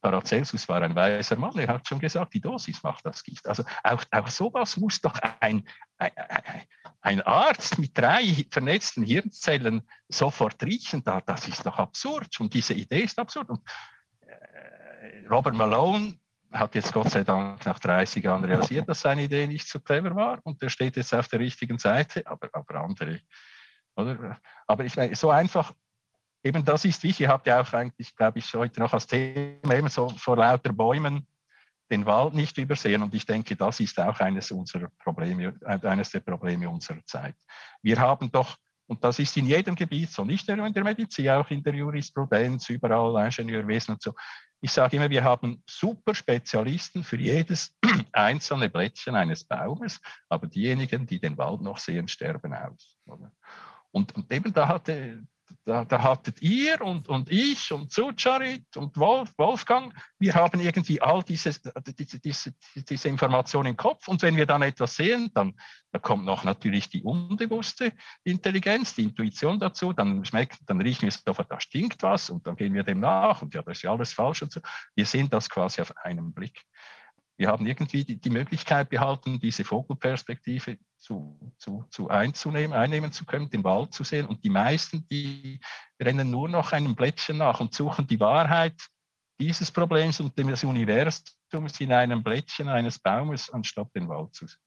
Paracelsus 0.00 0.68
war 0.68 0.82
ein 0.82 0.94
weiser 0.94 1.36
Mann, 1.36 1.58
er 1.58 1.68
hat 1.68 1.86
schon 1.86 1.98
gesagt, 1.98 2.34
die 2.34 2.40
Dosis 2.40 2.82
macht 2.82 3.04
das 3.04 3.22
Gift. 3.22 3.46
Also 3.46 3.64
auch, 3.82 4.02
auch 4.10 4.28
sowas 4.28 4.76
muss 4.76 5.00
doch 5.00 5.14
ein, 5.40 5.66
ein, 5.98 6.10
ein 7.02 7.20
Arzt 7.22 7.78
mit 7.78 7.96
drei 7.96 8.46
vernetzten 8.50 9.04
Hirnzellen 9.04 9.82
sofort 10.08 10.62
riechen. 10.62 11.04
Das 11.04 11.48
ist 11.48 11.64
doch 11.66 11.78
absurd. 11.78 12.40
Und 12.40 12.54
diese 12.54 12.74
Idee 12.74 13.02
ist 13.02 13.18
absurd. 13.18 13.50
Und 13.50 13.60
äh, 14.20 15.26
Robert 15.28 15.54
Malone 15.54 16.18
hat 16.52 16.74
jetzt 16.74 16.92
Gott 16.92 17.10
sei 17.10 17.22
Dank 17.22 17.64
nach 17.64 17.78
30 17.78 18.24
Jahren 18.24 18.44
realisiert, 18.44 18.88
dass 18.88 19.02
seine 19.02 19.22
Idee 19.22 19.46
nicht 19.46 19.68
so 19.68 19.80
clever 19.80 20.14
war 20.16 20.40
und 20.42 20.60
der 20.62 20.68
steht 20.68 20.96
jetzt 20.96 21.14
auf 21.14 21.28
der 21.28 21.38
richtigen 21.38 21.78
Seite, 21.78 22.26
aber, 22.26 22.48
aber 22.52 22.80
andere. 22.80 23.20
Oder? 23.94 24.40
Aber 24.66 24.84
ich 24.84 24.96
meine, 24.96 25.14
so 25.14 25.30
einfach 25.30 25.72
eben 26.42 26.64
das 26.64 26.84
ist 26.84 27.02
wichtig. 27.02 27.20
Ihr 27.20 27.28
habt 27.28 27.46
ja 27.46 27.60
auch 27.60 27.72
eigentlich, 27.72 28.14
glaube 28.16 28.38
ich, 28.38 28.52
heute 28.54 28.80
noch 28.80 28.92
als 28.92 29.06
Thema 29.06 29.74
eben 29.74 29.88
so 29.88 30.08
vor 30.10 30.36
lauter 30.36 30.72
Bäumen 30.72 31.26
den 31.90 32.06
Wald 32.06 32.34
nicht 32.34 32.56
übersehen. 32.58 33.02
Und 33.02 33.14
ich 33.14 33.26
denke, 33.26 33.56
das 33.56 33.80
ist 33.80 33.98
auch 33.98 34.18
eines 34.20 34.50
unserer 34.50 34.88
Probleme, 35.02 35.54
eines 35.64 36.10
der 36.10 36.20
Probleme 36.20 36.68
unserer 36.68 37.04
Zeit. 37.04 37.34
Wir 37.82 37.98
haben 37.98 38.30
doch, 38.30 38.56
und 38.86 39.02
das 39.02 39.18
ist 39.18 39.36
in 39.36 39.46
jedem 39.46 39.74
Gebiet 39.74 40.10
so, 40.10 40.24
nicht 40.24 40.48
nur 40.48 40.66
in 40.66 40.72
der 40.72 40.84
Medizin, 40.84 41.30
auch 41.30 41.50
in 41.50 41.62
der 41.62 41.74
Jurisprudenz, 41.74 42.68
überall 42.70 43.26
Ingenieurwesen 43.26 43.94
und 43.94 44.02
so. 44.02 44.14
Ich 44.62 44.72
sage 44.72 44.96
immer, 44.96 45.08
wir 45.08 45.24
haben 45.24 45.62
super 45.66 46.14
Spezialisten 46.14 47.02
für 47.02 47.16
jedes 47.16 47.74
einzelne 48.12 48.68
Blättchen 48.68 49.16
eines 49.16 49.44
Baumes, 49.44 50.00
aber 50.28 50.46
diejenigen, 50.46 51.06
die 51.06 51.18
den 51.18 51.38
Wald 51.38 51.62
noch 51.62 51.78
sehen, 51.78 52.08
sterben 52.08 52.52
aus. 52.52 52.94
Und, 53.90 54.14
und 54.14 54.32
eben 54.32 54.52
da 54.52 54.68
hatte 54.68 55.22
da, 55.64 55.84
da, 55.84 56.02
hattet 56.02 56.42
ihr 56.42 56.80
und, 56.80 57.08
und 57.08 57.30
ich 57.30 57.72
und 57.72 57.92
Sucharit 57.92 58.76
und 58.76 58.96
Wolf, 58.96 59.32
Wolfgang, 59.36 59.94
wir 60.18 60.34
haben 60.34 60.60
irgendwie 60.60 61.00
all 61.00 61.22
diese, 61.22 61.52
diese, 61.98 62.20
diese, 62.20 62.54
diese 62.74 63.08
Informationen 63.08 63.70
im 63.70 63.76
Kopf 63.76 64.08
und 64.08 64.22
wenn 64.22 64.36
wir 64.36 64.46
dann 64.46 64.62
etwas 64.62 64.96
sehen, 64.96 65.30
dann 65.34 65.54
da 65.92 65.98
kommt 65.98 66.24
noch 66.24 66.44
natürlich 66.44 66.88
die 66.88 67.02
unbewusste 67.02 67.92
Intelligenz, 68.22 68.94
die 68.94 69.04
Intuition 69.04 69.58
dazu, 69.58 69.92
dann 69.92 70.24
schmeckt, 70.24 70.58
dann 70.66 70.80
riechen 70.80 71.02
wir 71.02 71.10
sofort, 71.10 71.50
da 71.50 71.60
stinkt 71.60 72.02
was 72.02 72.30
und 72.30 72.46
dann 72.46 72.56
gehen 72.56 72.74
wir 72.74 72.84
dem 72.84 73.00
nach 73.00 73.42
und 73.42 73.54
ja, 73.54 73.62
das 73.62 73.78
ist 73.78 73.82
ja 73.82 73.92
alles 73.92 74.12
falsch 74.12 74.42
und 74.42 74.52
so. 74.52 74.60
Wir 74.94 75.06
sehen 75.06 75.28
das 75.30 75.50
quasi 75.50 75.80
auf 75.80 75.92
einen 75.96 76.32
Blick 76.32 76.64
wir 77.40 77.48
haben 77.48 77.64
irgendwie 77.64 78.04
die, 78.04 78.20
die 78.20 78.28
Möglichkeit 78.28 78.90
behalten, 78.90 79.40
diese 79.40 79.64
Vogelperspektive 79.64 80.76
zu, 81.00 81.52
zu, 81.58 81.84
zu 81.90 82.08
einzunehmen, 82.08 82.76
einnehmen 82.76 83.10
zu 83.10 83.24
können, 83.24 83.50
den 83.50 83.64
Wald 83.64 83.92
zu 83.92 84.04
sehen. 84.04 84.26
Und 84.26 84.44
die 84.44 84.50
meisten, 84.50 85.08
die 85.08 85.58
rennen 86.00 86.30
nur 86.30 86.48
noch 86.48 86.72
einem 86.72 86.94
Blättchen 86.94 87.38
nach 87.38 87.60
und 87.60 87.74
suchen 87.74 88.06
die 88.06 88.20
Wahrheit 88.20 88.74
dieses 89.40 89.70
Problems 89.72 90.20
und 90.20 90.38
des 90.38 90.64
Universums 90.64 91.80
in 91.80 91.92
einem 91.92 92.22
Blättchen 92.22 92.68
eines 92.68 92.98
Baumes, 92.98 93.50
anstatt 93.50 93.88
den 93.94 94.08
Wald 94.08 94.34
zu 94.34 94.46
sehen. 94.46 94.60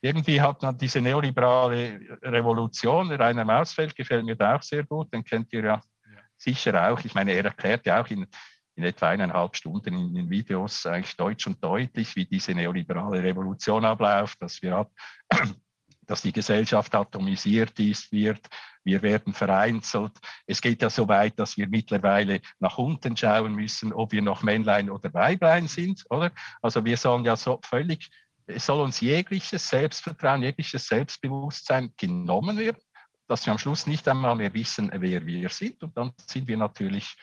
Irgendwie 0.00 0.38
hat 0.38 0.60
man 0.60 0.76
diese 0.76 1.00
neoliberale 1.00 2.18
Revolution, 2.22 3.10
Rainer 3.10 3.44
Mausfeld 3.44 3.94
gefällt 3.96 4.24
mir 4.24 4.36
da 4.36 4.56
auch 4.56 4.62
sehr 4.62 4.84
gut, 4.84 5.10
den 5.14 5.24
kennt 5.24 5.50
ihr 5.54 5.64
ja, 5.64 5.74
ja. 5.74 6.20
sicher 6.36 6.90
auch. 6.90 7.00
Ich 7.04 7.14
meine, 7.14 7.32
er 7.32 7.46
erklärt 7.46 7.86
ja 7.86 8.02
auch 8.02 8.08
in 8.08 8.26
in 8.76 8.84
etwa 8.84 9.08
eineinhalb 9.08 9.56
Stunden 9.56 9.94
in 9.94 10.14
den 10.14 10.30
Videos 10.30 10.84
eigentlich 10.86 11.16
deutsch 11.16 11.46
und 11.46 11.62
deutlich, 11.62 12.16
wie 12.16 12.24
diese 12.24 12.52
neoliberale 12.52 13.22
Revolution 13.22 13.84
abläuft, 13.84 14.40
dass 14.42 14.62
wir 14.62 14.88
dass 16.06 16.22
die 16.22 16.32
Gesellschaft 16.32 16.94
atomisiert 16.94 17.78
ist, 17.80 18.12
wird, 18.12 18.46
wir 18.84 19.02
werden 19.02 19.32
vereinzelt. 19.32 20.12
Es 20.46 20.60
geht 20.60 20.82
ja 20.82 20.90
so 20.90 21.08
weit, 21.08 21.38
dass 21.38 21.56
wir 21.56 21.68
mittlerweile 21.68 22.40
nach 22.58 22.76
unten 22.78 23.16
schauen 23.16 23.54
müssen, 23.54 23.92
ob 23.92 24.12
wir 24.12 24.22
noch 24.22 24.42
Männlein 24.42 24.90
oder 24.90 25.12
Weiblein 25.14 25.66
sind, 25.66 26.04
oder? 26.10 26.30
Also 26.60 26.84
wir 26.84 26.96
sollen 26.96 27.24
ja 27.24 27.36
so 27.36 27.60
völlig, 27.64 28.10
es 28.46 28.66
soll 28.66 28.80
uns 28.80 29.00
jegliches 29.00 29.68
Selbstvertrauen, 29.68 30.42
jegliches 30.42 30.86
Selbstbewusstsein 30.86 31.94
genommen 31.96 32.58
werden, 32.58 32.80
dass 33.26 33.46
wir 33.46 33.52
am 33.52 33.58
Schluss 33.58 33.86
nicht 33.86 34.06
einmal 34.06 34.36
mehr 34.36 34.52
wissen, 34.52 34.90
wer 34.92 35.24
wir 35.24 35.48
sind. 35.48 35.82
Und 35.82 35.96
dann 35.96 36.12
sind 36.26 36.46
wir 36.46 36.58
natürlich 36.58 37.16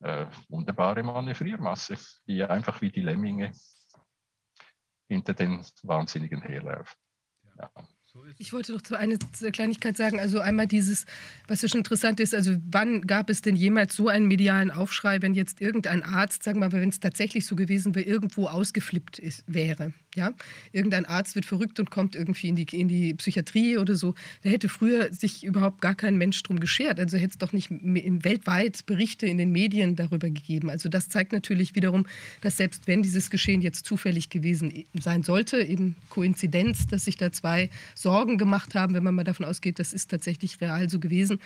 äh, 0.00 0.26
wunderbare 0.48 1.02
Manövriermasse, 1.02 1.96
die 2.26 2.44
einfach 2.44 2.80
wie 2.80 2.90
die 2.90 3.02
Lemminge 3.02 3.52
hinter 5.08 5.34
den 5.34 5.64
Wahnsinnigen 5.82 6.42
herläuft. 6.42 6.96
Ja. 7.58 7.70
Ich 8.38 8.52
wollte 8.52 8.72
noch 8.72 8.82
eine 8.92 9.18
Kleinigkeit 9.52 9.96
sagen. 9.96 10.18
Also 10.18 10.40
einmal 10.40 10.66
dieses, 10.66 11.06
was 11.46 11.62
ja 11.62 11.68
schon 11.68 11.80
interessant 11.80 12.20
ist, 12.20 12.34
also 12.34 12.56
wann 12.66 13.02
gab 13.02 13.30
es 13.30 13.42
denn 13.42 13.54
jemals 13.54 13.94
so 13.94 14.08
einen 14.08 14.26
medialen 14.26 14.70
Aufschrei, 14.70 15.22
wenn 15.22 15.34
jetzt 15.34 15.60
irgendein 15.60 16.02
Arzt, 16.02 16.42
sagen 16.42 16.60
wir 16.60 16.68
mal, 16.68 16.80
wenn 16.80 16.88
es 16.88 17.00
tatsächlich 17.00 17.46
so 17.46 17.54
gewesen 17.54 17.94
wäre, 17.94 18.06
irgendwo 18.06 18.46
ausgeflippt 18.46 19.18
ist, 19.18 19.44
wäre? 19.46 19.92
Ja? 20.18 20.32
Irgendein 20.72 21.06
Arzt 21.06 21.36
wird 21.36 21.46
verrückt 21.46 21.78
und 21.78 21.90
kommt 21.90 22.16
irgendwie 22.16 22.48
in 22.48 22.56
die, 22.56 22.64
in 22.64 22.88
die 22.88 23.14
Psychiatrie 23.14 23.78
oder 23.78 23.94
so. 23.94 24.14
Da 24.42 24.50
hätte 24.50 24.68
früher 24.68 25.12
sich 25.12 25.44
überhaupt 25.44 25.80
gar 25.80 25.94
kein 25.94 26.16
Mensch 26.18 26.42
drum 26.42 26.58
geschert. 26.58 26.98
Also 26.98 27.16
hätte 27.16 27.32
es 27.32 27.38
doch 27.38 27.52
nicht 27.52 27.70
weltweit 27.70 28.84
Berichte 28.86 29.26
in 29.26 29.38
den 29.38 29.52
Medien 29.52 29.94
darüber 29.94 30.28
gegeben. 30.28 30.70
Also 30.70 30.88
das 30.88 31.08
zeigt 31.08 31.32
natürlich 31.32 31.76
wiederum, 31.76 32.06
dass 32.40 32.56
selbst 32.56 32.88
wenn 32.88 33.02
dieses 33.02 33.30
Geschehen 33.30 33.62
jetzt 33.62 33.86
zufällig 33.86 34.28
gewesen 34.28 34.84
sein 35.00 35.22
sollte, 35.22 35.62
eben 35.62 35.94
Koinzidenz, 36.10 36.88
dass 36.88 37.04
sich 37.04 37.16
da 37.16 37.30
zwei 37.30 37.70
Sorgen 37.94 38.38
gemacht 38.38 38.74
haben, 38.74 38.94
wenn 38.94 39.04
man 39.04 39.14
mal 39.14 39.24
davon 39.24 39.46
ausgeht, 39.46 39.78
das 39.78 39.92
ist 39.92 40.10
tatsächlich 40.10 40.60
real 40.60 40.90
so 40.90 40.98
gewesen 40.98 41.38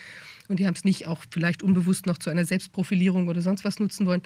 und 0.49 0.59
die 0.59 0.66
haben 0.66 0.74
es 0.74 0.85
nicht 0.85 1.07
auch 1.07 1.24
vielleicht 1.31 1.62
unbewusst 1.62 2.07
noch 2.07 2.19
zu 2.19 2.31
einer 2.31 2.44
Selbstprofilierung 2.44 3.28
oder 3.28 3.43
sonst 3.43 3.65
was 3.65 3.78
nutzen 3.78 4.07
wollen, 4.07 4.23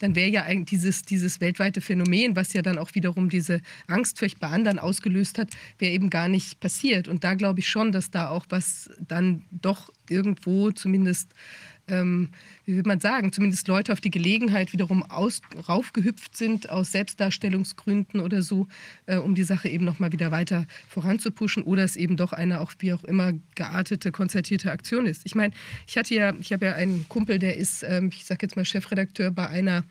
dann 0.00 0.14
wäre 0.14 0.30
ja 0.30 0.42
eigentlich 0.44 0.68
dieses, 0.70 1.02
dieses 1.02 1.40
weltweite 1.40 1.80
Phänomen, 1.80 2.36
was 2.36 2.52
ja 2.52 2.62
dann 2.62 2.78
auch 2.78 2.94
wiederum 2.94 3.28
diese 3.28 3.60
Angst 3.88 4.18
vielleicht 4.18 4.40
bei 4.40 4.48
anderen 4.48 4.78
ausgelöst 4.78 5.38
hat, 5.38 5.50
wäre 5.78 5.92
eben 5.92 6.10
gar 6.10 6.28
nicht 6.28 6.60
passiert. 6.60 7.08
Und 7.08 7.24
da 7.24 7.34
glaube 7.34 7.60
ich 7.60 7.68
schon, 7.68 7.92
dass 7.92 8.10
da 8.10 8.28
auch 8.30 8.46
was 8.48 8.90
dann 9.00 9.44
doch 9.50 9.90
irgendwo 10.08 10.70
zumindest 10.70 11.34
ähm, 11.88 12.30
wie 12.64 12.76
will 12.76 12.82
man 12.84 13.00
sagen, 13.00 13.32
zumindest 13.32 13.66
Leute 13.66 13.92
auf 13.92 14.00
die 14.00 14.10
Gelegenheit 14.10 14.72
wiederum 14.72 15.02
aus, 15.02 15.40
raufgehüpft 15.68 16.36
sind 16.36 16.68
aus 16.70 16.92
Selbstdarstellungsgründen 16.92 18.20
oder 18.20 18.42
so, 18.42 18.68
äh, 19.06 19.16
um 19.16 19.34
die 19.34 19.42
Sache 19.42 19.68
eben 19.68 19.84
nochmal 19.84 20.12
wieder 20.12 20.30
weiter 20.30 20.66
voranzupuschen 20.88 21.62
oder 21.62 21.84
es 21.84 21.96
eben 21.96 22.16
doch 22.16 22.32
eine 22.32 22.60
auch 22.60 22.72
wie 22.78 22.92
auch 22.92 23.04
immer 23.04 23.32
geartete, 23.54 24.12
konzertierte 24.12 24.70
Aktion 24.70 25.06
ist. 25.06 25.22
Ich 25.24 25.34
meine, 25.34 25.54
ich 25.86 25.96
hatte 25.96 26.14
ja, 26.14 26.34
ich 26.38 26.52
habe 26.52 26.66
ja 26.66 26.74
einen 26.74 27.08
Kumpel, 27.08 27.38
der 27.38 27.56
ist, 27.56 27.82
ähm, 27.82 28.10
ich 28.12 28.24
sage 28.24 28.40
jetzt 28.42 28.56
mal 28.56 28.64
Chefredakteur 28.64 29.30
bei 29.30 29.48
einer 29.48 29.84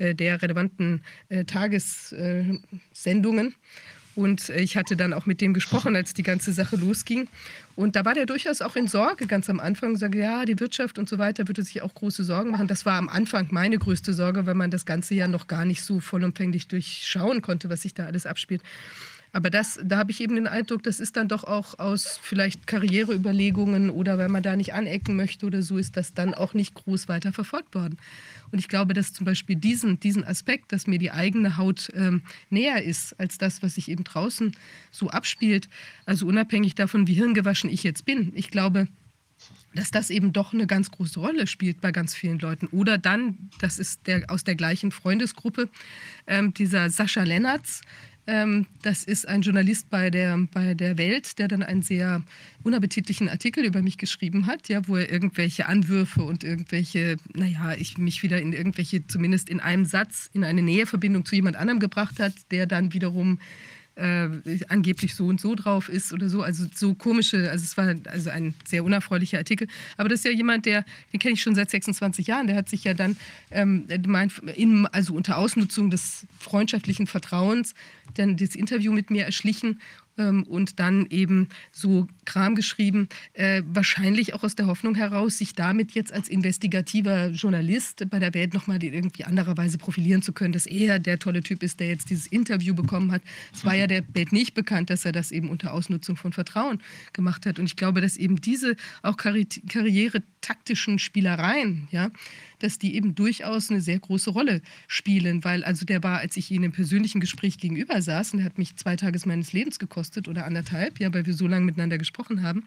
der 0.00 0.42
relevanten 0.42 1.02
äh, 1.28 1.44
Tagessendungen. 1.44 3.54
Und 4.16 4.48
ich 4.50 4.76
hatte 4.76 4.96
dann 4.96 5.12
auch 5.12 5.26
mit 5.26 5.40
dem 5.40 5.54
gesprochen, 5.54 5.94
als 5.94 6.14
die 6.14 6.22
ganze 6.22 6.52
Sache 6.52 6.76
losging. 6.76 7.28
Und 7.76 7.96
da 7.96 8.04
war 8.04 8.14
der 8.14 8.26
durchaus 8.26 8.60
auch 8.60 8.76
in 8.76 8.88
Sorge 8.88 9.26
ganz 9.26 9.48
am 9.48 9.60
Anfang. 9.60 9.96
Sage, 9.96 10.18
ja, 10.18 10.44
die 10.44 10.58
Wirtschaft 10.58 10.98
und 10.98 11.08
so 11.08 11.18
weiter 11.18 11.48
würde 11.48 11.62
sich 11.62 11.82
auch 11.82 11.94
große 11.94 12.24
Sorgen 12.24 12.50
machen. 12.50 12.66
Das 12.66 12.84
war 12.84 12.98
am 12.98 13.08
Anfang 13.08 13.48
meine 13.50 13.78
größte 13.78 14.12
Sorge, 14.12 14.46
weil 14.46 14.54
man 14.54 14.70
das 14.70 14.84
ganze 14.84 15.14
ja 15.14 15.28
noch 15.28 15.46
gar 15.46 15.64
nicht 15.64 15.82
so 15.82 16.00
vollumfänglich 16.00 16.68
durchschauen 16.68 17.40
konnte, 17.40 17.70
was 17.70 17.82
sich 17.82 17.94
da 17.94 18.06
alles 18.06 18.26
abspielt. 18.26 18.62
Aber 19.32 19.48
das, 19.48 19.78
da 19.82 19.98
habe 19.98 20.10
ich 20.10 20.20
eben 20.20 20.34
den 20.34 20.48
Eindruck, 20.48 20.82
das 20.82 20.98
ist 20.98 21.16
dann 21.16 21.28
doch 21.28 21.44
auch 21.44 21.78
aus 21.78 22.18
vielleicht 22.20 22.66
Karriereüberlegungen 22.66 23.90
oder 23.90 24.18
weil 24.18 24.28
man 24.28 24.42
da 24.42 24.56
nicht 24.56 24.74
anecken 24.74 25.14
möchte 25.14 25.46
oder 25.46 25.62
so, 25.62 25.78
ist 25.78 25.96
das 25.96 26.14
dann 26.14 26.34
auch 26.34 26.52
nicht 26.52 26.74
groß 26.74 27.08
weiter 27.08 27.32
verfolgt 27.32 27.76
worden. 27.76 27.96
Und 28.52 28.58
ich 28.58 28.68
glaube, 28.68 28.94
dass 28.94 29.12
zum 29.12 29.24
Beispiel 29.24 29.56
diesen, 29.56 30.00
diesen 30.00 30.24
Aspekt, 30.24 30.72
dass 30.72 30.86
mir 30.86 30.98
die 30.98 31.10
eigene 31.10 31.56
Haut 31.56 31.90
ähm, 31.94 32.22
näher 32.48 32.82
ist 32.82 33.18
als 33.18 33.38
das, 33.38 33.62
was 33.62 33.74
sich 33.74 33.88
eben 33.88 34.04
draußen 34.04 34.56
so 34.90 35.10
abspielt, 35.10 35.68
also 36.06 36.26
unabhängig 36.26 36.74
davon, 36.74 37.06
wie 37.06 37.14
hirngewaschen 37.14 37.70
ich 37.70 37.82
jetzt 37.82 38.04
bin. 38.04 38.32
Ich 38.34 38.50
glaube, 38.50 38.88
dass 39.74 39.90
das 39.90 40.10
eben 40.10 40.32
doch 40.32 40.52
eine 40.52 40.66
ganz 40.66 40.90
große 40.90 41.20
Rolle 41.20 41.46
spielt 41.46 41.80
bei 41.80 41.92
ganz 41.92 42.14
vielen 42.14 42.38
Leuten. 42.38 42.66
Oder 42.66 42.98
dann, 42.98 43.50
das 43.60 43.78
ist 43.78 44.06
der, 44.06 44.24
aus 44.28 44.44
der 44.44 44.56
gleichen 44.56 44.90
Freundesgruppe, 44.90 45.68
ähm, 46.26 46.52
dieser 46.52 46.90
Sascha 46.90 47.22
Lennertz, 47.22 47.82
ähm, 48.30 48.66
das 48.82 49.02
ist 49.02 49.26
ein 49.26 49.42
Journalist 49.42 49.90
bei 49.90 50.08
der, 50.08 50.38
bei 50.54 50.74
der 50.74 50.96
Welt, 50.98 51.38
der 51.40 51.48
dann 51.48 51.64
einen 51.64 51.82
sehr 51.82 52.22
unappetitlichen 52.62 53.28
Artikel 53.28 53.64
über 53.64 53.82
mich 53.82 53.98
geschrieben 53.98 54.46
hat, 54.46 54.68
ja, 54.68 54.86
wo 54.86 54.96
er 54.96 55.10
irgendwelche 55.10 55.66
Anwürfe 55.66 56.22
und 56.22 56.44
irgendwelche, 56.44 57.16
naja, 57.34 57.74
ich 57.76 57.98
mich 57.98 58.22
wieder 58.22 58.40
in 58.40 58.52
irgendwelche, 58.52 59.04
zumindest 59.04 59.48
in 59.48 59.58
einem 59.58 59.84
Satz, 59.84 60.30
in 60.32 60.44
eine 60.44 60.62
Näheverbindung 60.62 61.24
zu 61.24 61.34
jemand 61.34 61.56
anderem 61.56 61.80
gebracht 61.80 62.20
hat, 62.20 62.34
der 62.52 62.66
dann 62.66 62.92
wiederum 62.92 63.40
äh, 64.00 64.58
angeblich 64.68 65.14
so 65.14 65.26
und 65.26 65.40
so 65.40 65.54
drauf 65.54 65.88
ist 65.88 66.12
oder 66.12 66.28
so. 66.28 66.42
Also 66.42 66.66
so 66.74 66.94
komische, 66.94 67.50
also 67.50 67.64
es 67.64 67.76
war 67.76 67.94
also 68.06 68.30
ein 68.30 68.54
sehr 68.64 68.82
unerfreulicher 68.84 69.38
Artikel. 69.38 69.68
Aber 69.96 70.08
das 70.08 70.20
ist 70.20 70.24
ja 70.24 70.30
jemand, 70.30 70.66
der, 70.66 70.84
den 71.12 71.20
kenne 71.20 71.34
ich 71.34 71.42
schon 71.42 71.54
seit 71.54 71.70
26 71.70 72.26
Jahren, 72.26 72.46
der 72.46 72.56
hat 72.56 72.68
sich 72.68 72.84
ja 72.84 72.94
dann, 72.94 73.16
ähm, 73.50 73.86
in, 74.56 74.86
also 74.86 75.14
unter 75.14 75.38
Ausnutzung 75.38 75.90
des 75.90 76.26
freundschaftlichen 76.38 77.06
Vertrauens, 77.06 77.74
dann 78.14 78.36
das 78.36 78.54
Interview 78.54 78.92
mit 78.92 79.10
mir 79.10 79.24
erschlichen 79.24 79.80
ähm, 80.20 80.42
und 80.44 80.78
dann 80.78 81.06
eben 81.08 81.48
so 81.72 82.06
Kram 82.26 82.54
geschrieben, 82.54 83.08
äh, 83.32 83.62
wahrscheinlich 83.66 84.34
auch 84.34 84.44
aus 84.44 84.54
der 84.54 84.66
Hoffnung 84.66 84.94
heraus, 84.94 85.38
sich 85.38 85.54
damit 85.54 85.92
jetzt 85.92 86.12
als 86.12 86.28
investigativer 86.28 87.28
Journalist 87.28 88.08
bei 88.10 88.18
der 88.18 88.34
Welt 88.34 88.54
nochmal 88.54 88.82
irgendwie 88.82 89.24
andererweise 89.24 89.78
profilieren 89.78 90.22
zu 90.22 90.32
können, 90.32 90.52
dass 90.52 90.66
er 90.66 90.98
der 90.98 91.18
tolle 91.18 91.42
Typ 91.42 91.62
ist, 91.62 91.80
der 91.80 91.88
jetzt 91.88 92.10
dieses 92.10 92.26
Interview 92.26 92.74
bekommen 92.74 93.10
hat. 93.12 93.22
Es 93.52 93.64
war 93.64 93.74
ja 93.74 93.86
der 93.86 94.04
Welt 94.14 94.32
nicht 94.32 94.54
bekannt, 94.54 94.90
dass 94.90 95.04
er 95.04 95.12
das 95.12 95.32
eben 95.32 95.48
unter 95.48 95.72
Ausnutzung 95.72 96.16
von 96.16 96.32
Vertrauen 96.32 96.80
gemacht 97.12 97.46
hat. 97.46 97.58
Und 97.58 97.64
ich 97.64 97.76
glaube, 97.76 98.00
dass 98.00 98.16
eben 98.16 98.40
diese 98.40 98.76
auch 99.02 99.16
karri 99.16 99.46
karriere-taktischen 99.68 100.98
Spielereien, 100.98 101.88
ja, 101.90 102.10
dass 102.62 102.78
die 102.78 102.94
eben 102.94 103.14
durchaus 103.14 103.70
eine 103.70 103.80
sehr 103.80 103.98
große 103.98 104.30
Rolle 104.30 104.62
spielen, 104.86 105.44
weil 105.44 105.64
also 105.64 105.84
der 105.84 106.02
war, 106.02 106.18
als 106.18 106.36
ich 106.36 106.50
ihn 106.50 106.62
im 106.62 106.72
persönlichen 106.72 107.20
Gespräch 107.20 107.58
gegenüber 107.58 108.00
saß, 108.00 108.32
und 108.32 108.38
der 108.38 108.46
hat 108.46 108.58
mich 108.58 108.76
zwei 108.76 108.96
Tage 108.96 109.18
meines 109.26 109.52
Lebens 109.52 109.78
gekostet 109.78 110.28
oder 110.28 110.46
anderthalb, 110.46 111.00
ja, 111.00 111.12
weil 111.12 111.26
wir 111.26 111.34
so 111.34 111.46
lange 111.46 111.66
miteinander 111.66 111.98
gesprochen 111.98 112.42
haben, 112.42 112.64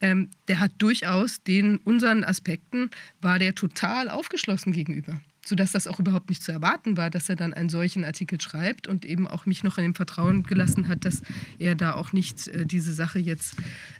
ähm, 0.00 0.30
der 0.48 0.60
hat 0.60 0.72
durchaus 0.78 1.42
den 1.42 1.78
unseren 1.78 2.24
Aspekten, 2.24 2.90
war 3.20 3.38
der 3.38 3.54
total 3.54 4.10
aufgeschlossen 4.10 4.72
gegenüber 4.72 5.20
sodass 5.46 5.72
das 5.72 5.86
auch 5.86 6.00
überhaupt 6.00 6.28
nicht 6.28 6.42
zu 6.42 6.52
erwarten 6.52 6.96
war, 6.96 7.10
dass 7.10 7.28
er 7.28 7.36
dann 7.36 7.54
einen 7.54 7.68
solchen 7.68 8.04
Artikel 8.04 8.40
schreibt 8.40 8.88
und 8.88 9.04
eben 9.04 9.28
auch 9.28 9.46
mich 9.46 9.62
noch 9.62 9.78
in 9.78 9.84
dem 9.84 9.94
Vertrauen 9.94 10.42
gelassen 10.42 10.88
hat, 10.88 11.04
dass 11.04 11.22
er 11.58 11.74
da 11.74 11.94
auch 11.94 12.12
nicht 12.12 12.48
äh, 12.48 12.66
diese 12.66 12.92
Sache 12.92 13.18
jetzt 13.18 13.54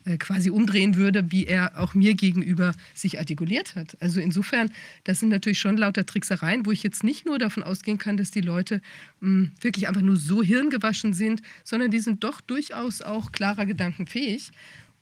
äh, 0.04 0.16
quasi 0.18 0.50
umdrehen 0.50 0.96
würde, 0.96 1.30
wie 1.30 1.46
er 1.46 1.78
auch 1.78 1.94
mir 1.94 2.14
gegenüber 2.14 2.74
sich 2.94 3.18
artikuliert 3.18 3.76
hat. 3.76 3.96
Also 4.00 4.20
insofern, 4.20 4.70
das 5.04 5.20
sind 5.20 5.28
natürlich 5.28 5.60
schon 5.60 5.76
lauter 5.76 6.04
Tricksereien, 6.04 6.66
wo 6.66 6.72
ich 6.72 6.82
jetzt 6.82 7.04
nicht 7.04 7.26
nur 7.26 7.38
davon 7.38 7.62
ausgehen 7.62 7.98
kann, 7.98 8.16
dass 8.16 8.30
die 8.30 8.40
Leute 8.40 8.80
mh, 9.20 9.28
hm, 9.28 9.52
wirklich 9.60 9.88
einfach 9.88 10.02
nur 10.02 10.16
so 10.16 10.42
hirngewaschen 10.42 11.14
sind, 11.14 11.42
sondern 11.62 11.90
die 11.90 12.00
sind 12.00 12.24
doch 12.24 12.40
durchaus 12.40 13.02
auch 13.02 13.30
klarer 13.32 13.66
Gedanken 13.66 14.06
fähig 14.06 14.50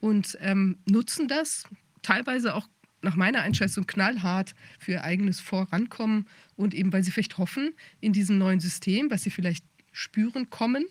und 0.01 0.37
ähm, 0.43 0.77
nutzen 0.85 1.29
das 1.29 1.65
teilweise 2.03 2.55
auch 2.55 2.69
nach 3.05 3.16
meiner 3.16 3.43
Einschätzung 3.43 3.86
knallhart 3.86 4.55
für 4.78 4.93
ihr 4.93 5.05
eigenes 5.05 5.40
Vorankommen 5.40 6.26
und 6.56 6.74
eben, 6.74 6.93
weil 6.93 7.05
sie 7.05 7.10
vielleicht 7.10 7.39
hoffen, 7.39 7.72
in 8.01 8.12
diesem 8.12 8.39
neuen 8.39 8.60
System, 8.60 9.10
was 9.10 9.22
sie 9.22 9.31
vielleicht 9.31 9.64
spüren, 9.93 10.51
kommen, 10.51 10.86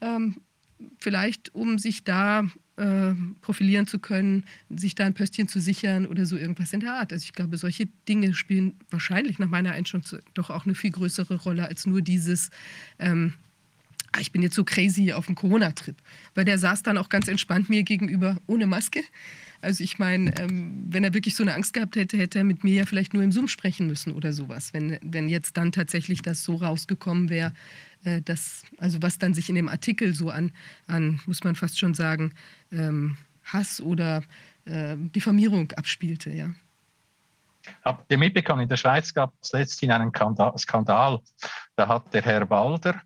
ähm, 0.00 0.40
vielleicht 0.98 1.54
um 1.54 1.78
sich 1.78 2.04
da 2.04 2.48
äh, 2.76 3.14
profilieren 3.40 3.86
zu 3.86 3.98
können, 3.98 4.44
sich 4.68 4.94
da 4.94 5.06
ein 5.06 5.14
Pöstchen 5.14 5.48
zu 5.48 5.60
sichern 5.60 6.06
oder 6.06 6.26
so 6.26 6.36
irgendwas 6.36 6.72
in 6.72 6.80
der 6.80 6.94
Art. 6.94 7.12
Also 7.12 7.24
ich 7.24 7.32
glaube, 7.32 7.56
solche 7.56 7.86
Dinge 8.08 8.34
spielen 8.34 8.74
wahrscheinlich 8.90 9.38
nach 9.38 9.48
meiner 9.48 9.72
Einschätzung 9.72 10.20
doch 10.34 10.50
auch 10.50 10.64
eine 10.64 10.74
viel 10.74 10.90
größere 10.90 11.36
Rolle 11.36 11.68
als 11.68 11.86
nur 11.86 12.02
dieses, 12.02 12.50
ähm, 12.98 13.34
ah, 14.12 14.20
ich 14.20 14.32
bin 14.32 14.42
jetzt 14.42 14.56
so 14.56 14.64
crazy 14.64 15.12
auf 15.12 15.26
dem 15.26 15.36
Corona-Trip. 15.36 15.96
Weil 16.34 16.44
der 16.44 16.58
saß 16.58 16.82
dann 16.82 16.98
auch 16.98 17.08
ganz 17.08 17.28
entspannt 17.28 17.70
mir 17.70 17.84
gegenüber 17.84 18.38
ohne 18.46 18.66
Maske 18.66 19.02
also 19.64 19.82
ich 19.82 19.98
meine, 19.98 20.36
ähm, 20.38 20.84
wenn 20.88 21.04
er 21.04 21.14
wirklich 21.14 21.34
so 21.34 21.42
eine 21.42 21.54
Angst 21.54 21.72
gehabt 21.72 21.96
hätte, 21.96 22.16
hätte 22.16 22.38
er 22.38 22.44
mit 22.44 22.62
mir 22.62 22.74
ja 22.74 22.86
vielleicht 22.86 23.14
nur 23.14 23.22
im 23.22 23.32
Zoom 23.32 23.48
sprechen 23.48 23.86
müssen 23.86 24.12
oder 24.12 24.32
sowas. 24.32 24.72
Wenn, 24.72 24.98
wenn 25.02 25.28
jetzt 25.28 25.56
dann 25.56 25.72
tatsächlich 25.72 26.22
das 26.22 26.44
so 26.44 26.56
rausgekommen 26.56 27.30
wäre, 27.30 27.52
äh, 28.04 28.22
dass, 28.22 28.62
also 28.78 29.02
was 29.02 29.18
dann 29.18 29.34
sich 29.34 29.48
in 29.48 29.54
dem 29.56 29.68
Artikel 29.68 30.14
so 30.14 30.30
an, 30.30 30.52
an 30.86 31.20
muss 31.26 31.42
man 31.42 31.56
fast 31.56 31.78
schon 31.78 31.94
sagen, 31.94 32.32
ähm, 32.70 33.16
Hass 33.44 33.80
oder 33.80 34.22
äh, 34.66 34.96
Diffamierung 34.96 35.72
abspielte, 35.72 36.30
ja. 36.30 36.54
Habt 37.82 38.10
ihr 38.12 38.18
mitbekommen, 38.18 38.62
in 38.62 38.68
der 38.68 38.76
Schweiz 38.76 39.12
gab 39.14 39.32
es 39.40 39.52
letztlich 39.52 39.90
einen 39.90 40.12
Skandal. 40.58 41.20
Da 41.76 41.88
hat 41.88 42.12
der 42.12 42.22
Herr 42.22 42.48
Walder 42.50 43.00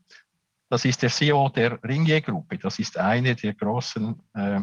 das 0.71 0.85
ist 0.85 1.03
der 1.03 1.11
CEO 1.11 1.49
der 1.49 1.83
Ringier-Gruppe. 1.83 2.59
Das 2.59 2.79
ist 2.79 2.99
eine 2.99 3.35
der 3.35 3.55
großen, 3.55 4.21
äh, 4.35 4.61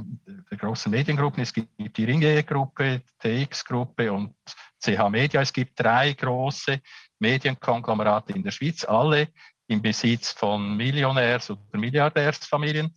der 0.51 0.57
großen 0.57 0.91
Mediengruppen. 0.91 1.41
Es 1.41 1.51
gibt 1.51 1.97
die 1.97 2.05
Ringier-Gruppe, 2.05 3.01
TX-Gruppe 3.19 4.11
und 4.11 4.35
CH 4.79 5.09
Media. 5.09 5.41
Es 5.41 5.51
gibt 5.51 5.79
drei 5.79 6.13
große 6.13 6.79
Medienkonglomerate 7.19 8.33
in 8.33 8.43
der 8.43 8.51
Schweiz, 8.51 8.85
alle 8.85 9.29
im 9.67 9.81
Besitz 9.81 10.31
von 10.31 10.77
Millionärs- 10.77 11.49
oder 11.49 11.79
Milliardärsfamilien. 11.79 12.93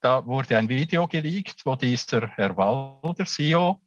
Da 0.00 0.24
wurde 0.24 0.56
ein 0.56 0.68
Video 0.68 1.06
geleakt, 1.06 1.66
wo 1.66 1.76
dieser 1.76 2.28
Herr 2.28 2.56
Walder, 2.56 3.26
CEO 3.26 3.80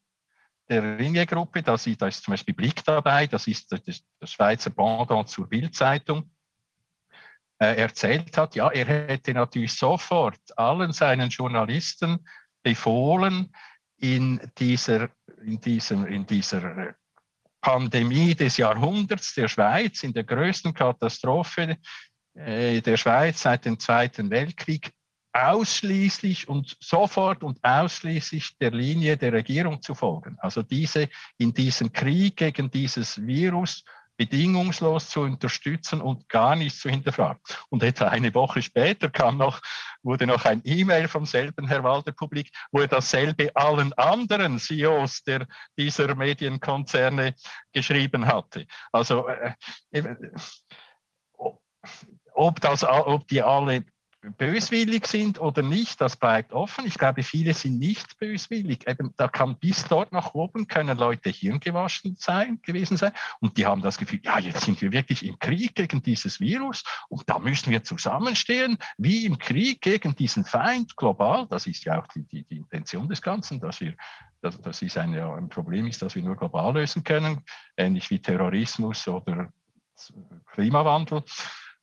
der 0.70 1.00
Ringier-Gruppe, 1.00 1.64
da, 1.64 1.76
da 1.76 2.08
ist 2.08 2.24
zum 2.24 2.34
Beispiel 2.34 2.54
Blick 2.54 2.84
dabei, 2.86 3.28
das 3.28 3.48
ist 3.48 3.72
das, 3.72 4.04
Schweizer 4.30 4.70
Pendant 4.70 5.28
zur 5.28 5.48
Bildzeitung, 5.48 6.20
äh, 6.20 6.41
erzählt 7.66 8.38
hat, 8.38 8.56
ja, 8.56 8.70
er 8.70 8.86
hätte 8.86 9.34
natürlich 9.34 9.74
sofort 9.74 10.40
allen 10.56 10.94
seinen 10.94 11.30
Journalisten 11.30 12.26
befohlen, 12.64 13.52
in 14.02 14.42
dieser, 14.58 15.10
in 15.46 15.62
diesem, 15.62 16.06
in 16.08 16.26
dieser 16.26 16.96
Pandemie 17.62 18.34
des 18.34 18.58
Jahrhunderts 18.58 19.36
der 19.36 19.48
Schweiz, 19.48 20.04
in 20.04 20.14
der 20.14 20.24
größten 20.24 20.74
Katastrophe 20.74 21.78
äh, 22.34 22.82
der 22.82 22.98
Schweiz 22.98 23.44
seit 23.44 23.66
dem 23.66 23.80
Zweiten 23.80 24.32
Weltkrieg, 24.32 24.92
ausschließlich 25.34 26.50
und 26.50 26.76
sofort 26.82 27.44
und 27.44 27.64
ausschließlich 27.64 28.58
der 28.58 28.72
Linie 28.72 29.16
der 29.16 29.32
Regierung 29.34 29.82
zu 29.82 29.96
folgen. 29.96 30.36
Also 30.40 30.62
diese 30.62 31.08
in 31.38 31.54
diesem 31.54 31.94
Krieg 31.94 32.38
gegen 32.38 32.70
dieses 32.70 33.22
Virus 33.26 33.86
bedingungslos 34.18 35.10
zu 35.10 35.22
unterstützen 35.22 36.02
und 36.02 36.30
gar 36.30 36.56
nicht 36.56 36.78
zu 36.78 36.90
hinterfragen. 36.90 37.42
Und 37.70 37.84
etwa 37.84 38.08
eine 38.08 38.34
Woche 38.34 38.62
später 38.62 39.10
kam 39.10 39.38
noch, 39.38 39.62
wurde 40.04 40.28
noch 40.28 40.46
ein 40.46 40.62
E-Mail 40.64 41.08
vom 41.08 41.26
selben 41.26 41.68
Herr 41.68 41.84
Walter 41.84 42.12
publik, 42.12 42.52
wo 42.72 42.82
er 42.82 42.88
dasselbe 42.88 43.56
allen 43.56 43.94
anderen 43.94 44.60
CEOs 44.60 45.24
der, 45.24 45.48
dieser 45.78 46.14
Medienkonzerne 46.16 47.36
geschrieben 47.74 48.28
hatte. 48.28 48.68
Also 48.92 49.28
äh, 49.28 49.54
äh 49.92 50.16
ob, 52.34 52.60
das, 52.62 52.84
ob 52.84 53.28
die 53.28 53.42
alle 53.42 53.86
böswillig 54.38 55.08
sind 55.08 55.40
oder 55.40 55.62
nicht, 55.62 56.00
das 56.00 56.16
bleibt 56.16 56.54
offen. 56.54 56.86
Ich 56.86 56.98
glaube, 56.98 57.24
viele 57.24 57.54
sind 57.54 57.80
nicht 57.80 58.20
böswillig. 58.20 58.88
Eben, 58.88 59.14
da 59.18 59.28
kann 59.28 59.58
bis 59.58 59.86
dort 59.86 60.12
nach 60.12 60.34
oben 60.34 60.68
können 60.68 60.98
Leute 60.98 61.30
hirngewaschen 61.30 62.16
sein, 62.20 62.60
gewesen 62.62 62.98
sein 62.98 63.14
und 63.40 63.58
die 63.58 63.66
haben 63.66 63.82
das 63.82 63.98
Gefühl, 63.98 64.20
ja, 64.24 64.40
jetzt 64.40 64.62
sind 64.62 64.82
wir 64.82 64.92
wirklich 64.92 65.26
im 65.26 65.40
Krieg 65.40 65.76
gegen 65.76 66.04
dieses 66.04 66.40
Virus 66.40 66.84
und 67.10 67.24
da 67.30 67.40
müssen 67.40 67.72
wir 67.72 67.84
zusammenstehen, 67.84 68.78
wie 68.98 69.26
im 69.26 69.38
Krieg 69.40 69.82
gegen 69.82 70.16
diesen 70.16 70.46
Feind 70.46 70.96
global. 70.96 71.48
Das 71.48 71.66
ist 71.66 71.84
ja 71.86 72.00
auch 72.00 72.08
die, 72.08 72.24
die, 72.24 72.44
die 72.44 72.58
Intention 72.58 73.10
des 73.10 73.22
Ganzen, 73.22 73.60
dass 73.60 73.82
wir 73.82 73.96
dass 74.42 74.60
das 74.60 74.82
ist 74.82 74.98
ein, 74.98 75.14
ein 75.14 75.50
Problem 75.50 75.86
ist, 75.86 76.02
das 76.02 76.16
wir 76.16 76.24
nur 76.24 76.36
global 76.36 76.74
lösen 76.74 77.04
können, 77.04 77.46
ähnlich 77.78 78.10
wie 78.10 78.20
Terrorismus 78.20 79.08
oder 79.08 79.54
Klimawandel. 80.54 81.24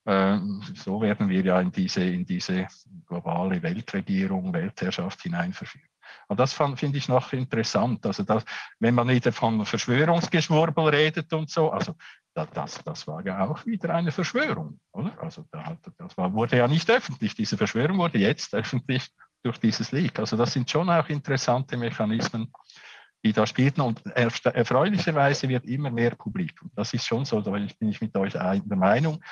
Ähm, 0.09 0.62
so 0.74 1.02
werden 1.02 1.28
wir 1.28 1.43
ja 1.43 1.60
in 1.60 1.70
diese, 1.70 2.02
in 2.02 2.24
diese 2.24 2.66
globale 3.06 3.62
Weltregierung, 3.62 4.55
Weltherrschaft 4.55 5.20
hineinverführt. 5.20 5.85
Und 6.28 6.40
das 6.40 6.55
finde 6.55 6.97
ich 6.97 7.09
noch 7.09 7.35
interessant. 7.35 8.06
Also 8.06 8.22
das, 8.22 8.43
wenn 8.78 8.94
man 8.94 9.09
wieder 9.09 9.32
von 9.32 9.66
Verschwörungsgeschwurbel 9.66 10.89
redet 10.89 11.30
und 11.35 11.51
so, 11.51 11.70
also 11.70 11.94
das, 12.35 12.82
das 12.82 13.06
war 13.06 13.24
ja 13.26 13.47
auch 13.47 13.66
wieder 13.66 13.94
eine 13.94 14.10
Verschwörung, 14.10 14.80
oder? 14.93 15.12
Also 15.20 15.44
da, 15.51 15.76
das 15.98 16.16
war, 16.16 16.32
wurde 16.32 16.56
ja 16.56 16.68
nicht 16.68 16.89
öffentlich. 16.89 17.35
Diese 17.35 17.59
Verschwörung 17.59 17.98
wurde 17.98 18.18
jetzt 18.18 18.55
öffentlich 18.55 19.10
durch 19.43 19.59
dieses 19.59 19.93
Leak. 19.93 20.18
Also 20.18 20.39
das 20.39 20.55
sind 20.55 20.70
schon 20.70 20.89
auch 20.89 21.09
interessante 21.10 21.76
Mechanismen, 21.76 22.51
die 23.22 23.35
da 23.35 23.47
spielten. 23.47 23.82
Und 23.82 24.06
erfreulicherweise 24.06 25.51
wird 25.51 25.66
immer 25.66 25.90
mehr 25.90 26.14
publik. 26.14 26.62
Und 26.62 26.70
das 26.76 26.94
ist 26.94 27.06
schon 27.06 27.26
so, 27.26 27.43
da 27.43 27.51
bin 27.51 27.89
ich 27.89 28.01
mit 28.01 28.16
euch 28.16 28.32
der 28.32 28.62
Meinung. 28.76 29.22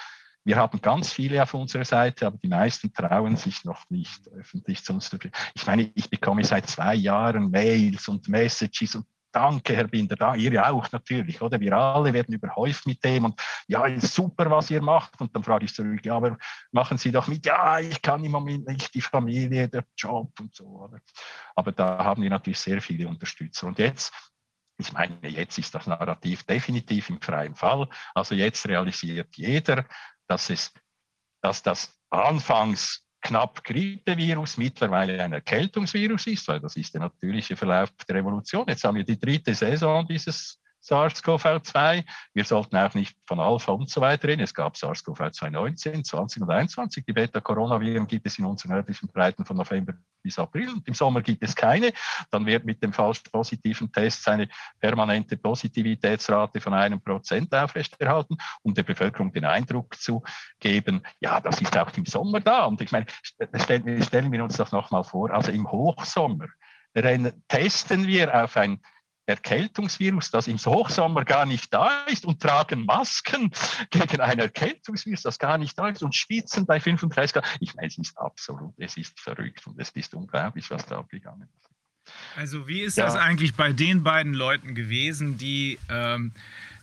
Wir 0.46 0.58
haben 0.58 0.80
ganz 0.80 1.12
viele 1.12 1.42
auf 1.42 1.54
unserer 1.54 1.84
Seite, 1.84 2.24
aber 2.24 2.38
die 2.38 2.46
meisten 2.46 2.92
trauen 2.92 3.34
sich 3.34 3.64
noch 3.64 3.82
nicht 3.90 4.28
öffentlich 4.28 4.84
zu 4.84 4.92
uns. 4.92 5.10
Ich 5.54 5.66
meine, 5.66 5.90
ich 5.96 6.08
bekomme 6.08 6.44
seit 6.44 6.68
zwei 6.68 6.94
Jahren 6.94 7.50
Mails 7.50 8.06
und 8.06 8.28
Messages 8.28 8.94
und 8.94 9.06
Danke, 9.32 9.76
Herr 9.76 9.88
Binder, 9.88 10.16
da, 10.16 10.34
ihr 10.34 10.66
auch 10.66 10.90
natürlich, 10.92 11.42
oder? 11.42 11.60
Wir 11.60 11.76
alle 11.76 12.14
werden 12.14 12.32
überhäuft 12.32 12.86
mit 12.86 13.04
dem 13.04 13.26
und 13.26 13.38
ja, 13.66 13.84
super, 14.00 14.50
was 14.50 14.70
ihr 14.70 14.80
macht. 14.80 15.20
Und 15.20 15.34
dann 15.36 15.42
frage 15.42 15.66
ich 15.66 15.74
zurück, 15.74 16.02
ja, 16.06 16.16
aber 16.16 16.38
machen 16.72 16.96
Sie 16.96 17.12
doch 17.12 17.26
mit, 17.26 17.44
ja, 17.44 17.78
ich 17.80 18.00
kann 18.00 18.24
im 18.24 18.32
Moment 18.32 18.66
nicht, 18.66 18.94
die 18.94 19.02
Familie, 19.02 19.68
der 19.68 19.84
Job 19.94 20.30
und 20.40 20.54
so. 20.54 20.64
Oder? 20.64 21.00
Aber 21.54 21.72
da 21.72 22.02
haben 22.02 22.22
wir 22.22 22.30
natürlich 22.30 22.60
sehr 22.60 22.80
viele 22.80 23.08
Unterstützer. 23.08 23.66
Und 23.66 23.78
jetzt 23.78 24.10
ich 24.78 24.92
meine, 24.92 25.16
jetzt 25.22 25.58
ist 25.58 25.74
das 25.74 25.86
Narrativ 25.86 26.44
definitiv 26.44 27.08
im 27.08 27.20
freien 27.20 27.54
Fall. 27.54 27.88
Also 28.14 28.34
jetzt 28.34 28.68
realisiert 28.68 29.34
jeder, 29.36 29.86
dass 30.28 30.50
es, 30.50 30.72
dass 31.42 31.62
das 31.62 31.96
anfangs 32.10 33.02
knapp 33.20 33.64
Grippevirus 33.64 34.56
mittlerweile 34.56 35.22
ein 35.22 35.32
Erkältungsvirus 35.32 36.26
ist, 36.28 36.46
weil 36.48 36.60
das 36.60 36.76
ist 36.76 36.94
der 36.94 37.00
natürliche 37.00 37.56
Verlauf 37.56 37.90
der 38.08 38.16
Evolution. 38.16 38.64
Jetzt 38.68 38.84
haben 38.84 38.96
wir 38.96 39.04
die 39.04 39.18
dritte 39.18 39.54
Saison 39.54 40.06
dieses 40.06 40.60
SARS-CoV-2. 40.88 42.04
Wir 42.34 42.44
sollten 42.44 42.76
auch 42.76 42.94
nicht 42.94 43.16
von 43.26 43.40
Alpha 43.40 43.72
und 43.72 43.90
so 43.90 44.00
weiter 44.00 44.28
reden. 44.28 44.42
Es 44.42 44.54
gab 44.54 44.76
SARS-CoV-2 44.76 45.50
19, 45.50 46.04
20 46.04 46.42
und 46.42 46.50
21. 46.50 47.04
Die 47.04 47.12
Beta-Coronaviren 47.12 48.06
gibt 48.06 48.26
es 48.26 48.38
in 48.38 48.44
unseren 48.44 48.72
nördlichen 48.72 49.08
Breiten 49.08 49.44
von 49.44 49.56
November 49.56 49.94
bis 50.22 50.38
April. 50.38 50.70
Und 50.70 50.86
im 50.86 50.94
Sommer 50.94 51.22
gibt 51.22 51.42
es 51.42 51.54
keine. 51.54 51.92
Dann 52.30 52.46
wird 52.46 52.64
mit 52.64 52.82
dem 52.82 52.92
falsch 52.92 53.22
positiven 53.30 53.90
Test 53.90 54.28
eine 54.28 54.48
permanente 54.80 55.36
Positivitätsrate 55.36 56.60
von 56.60 56.74
einem 56.74 57.00
Prozent 57.00 57.54
aufrechterhalten, 57.54 58.36
um 58.62 58.74
der 58.74 58.82
Bevölkerung 58.82 59.32
den 59.32 59.44
Eindruck 59.44 59.96
zu 59.96 60.22
geben, 60.58 61.02
ja, 61.20 61.40
das 61.40 61.60
ist 61.60 61.76
auch 61.76 61.90
im 61.96 62.06
Sommer 62.06 62.40
da. 62.40 62.64
Und 62.64 62.80
ich 62.80 62.92
meine, 62.92 63.06
stellen, 63.54 64.02
stellen 64.02 64.32
wir 64.32 64.44
uns 64.44 64.56
das 64.56 64.72
nochmal 64.72 65.04
vor. 65.04 65.30
Also 65.30 65.52
im 65.52 65.70
Hochsommer 65.70 66.46
testen 67.48 68.06
wir 68.06 68.42
auf 68.42 68.56
ein 68.56 68.80
Erkältungsvirus, 69.26 70.30
das 70.30 70.46
im 70.46 70.58
Hochsommer 70.58 71.24
gar 71.24 71.46
nicht 71.46 71.74
da 71.74 72.04
ist 72.06 72.24
und 72.24 72.40
tragen 72.40 72.84
Masken 72.84 73.50
gegen 73.90 74.20
ein 74.20 74.38
Erkältungsvirus, 74.38 75.22
das 75.22 75.38
gar 75.38 75.58
nicht 75.58 75.76
da 75.78 75.88
ist 75.88 76.02
und 76.02 76.14
schwitzen 76.14 76.66
bei 76.66 76.80
35 76.80 77.34
Grad. 77.34 77.44
Ich 77.60 77.74
meine, 77.74 77.88
es 77.88 77.98
ist 77.98 78.16
absolut, 78.16 78.74
es 78.78 78.96
ist 78.96 79.18
verrückt 79.20 79.66
und 79.66 79.80
es 79.80 79.90
ist 79.90 80.14
unglaublich, 80.14 80.70
was 80.70 80.86
da 80.86 80.98
abgegangen 80.98 81.48
ist. 81.58 81.66
Also 82.36 82.68
wie 82.68 82.82
ist 82.82 82.96
ja. 82.96 83.04
das 83.04 83.16
eigentlich 83.16 83.54
bei 83.54 83.72
den 83.72 84.04
beiden 84.04 84.32
Leuten 84.32 84.76
gewesen, 84.76 85.38
die 85.38 85.80
ähm, 85.88 86.30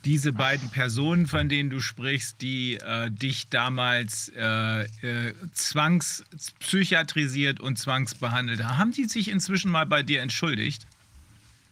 diese 0.04 0.34
beiden 0.34 0.70
Personen, 0.70 1.28
von 1.28 1.48
denen 1.48 1.70
du 1.70 1.80
sprichst, 1.80 2.42
die 2.42 2.76
äh, 2.76 3.10
dich 3.10 3.48
damals 3.50 4.30
äh, 4.36 4.84
äh, 4.84 5.34
zwangspsychiatrisiert 5.54 7.62
und 7.62 7.80
zwangsbehandelt 7.80 8.62
haben, 8.64 8.78
haben 8.78 8.92
die 8.92 9.06
sich 9.06 9.30
inzwischen 9.30 9.72
mal 9.72 9.86
bei 9.86 10.04
dir 10.04 10.22
entschuldigt? 10.22 10.86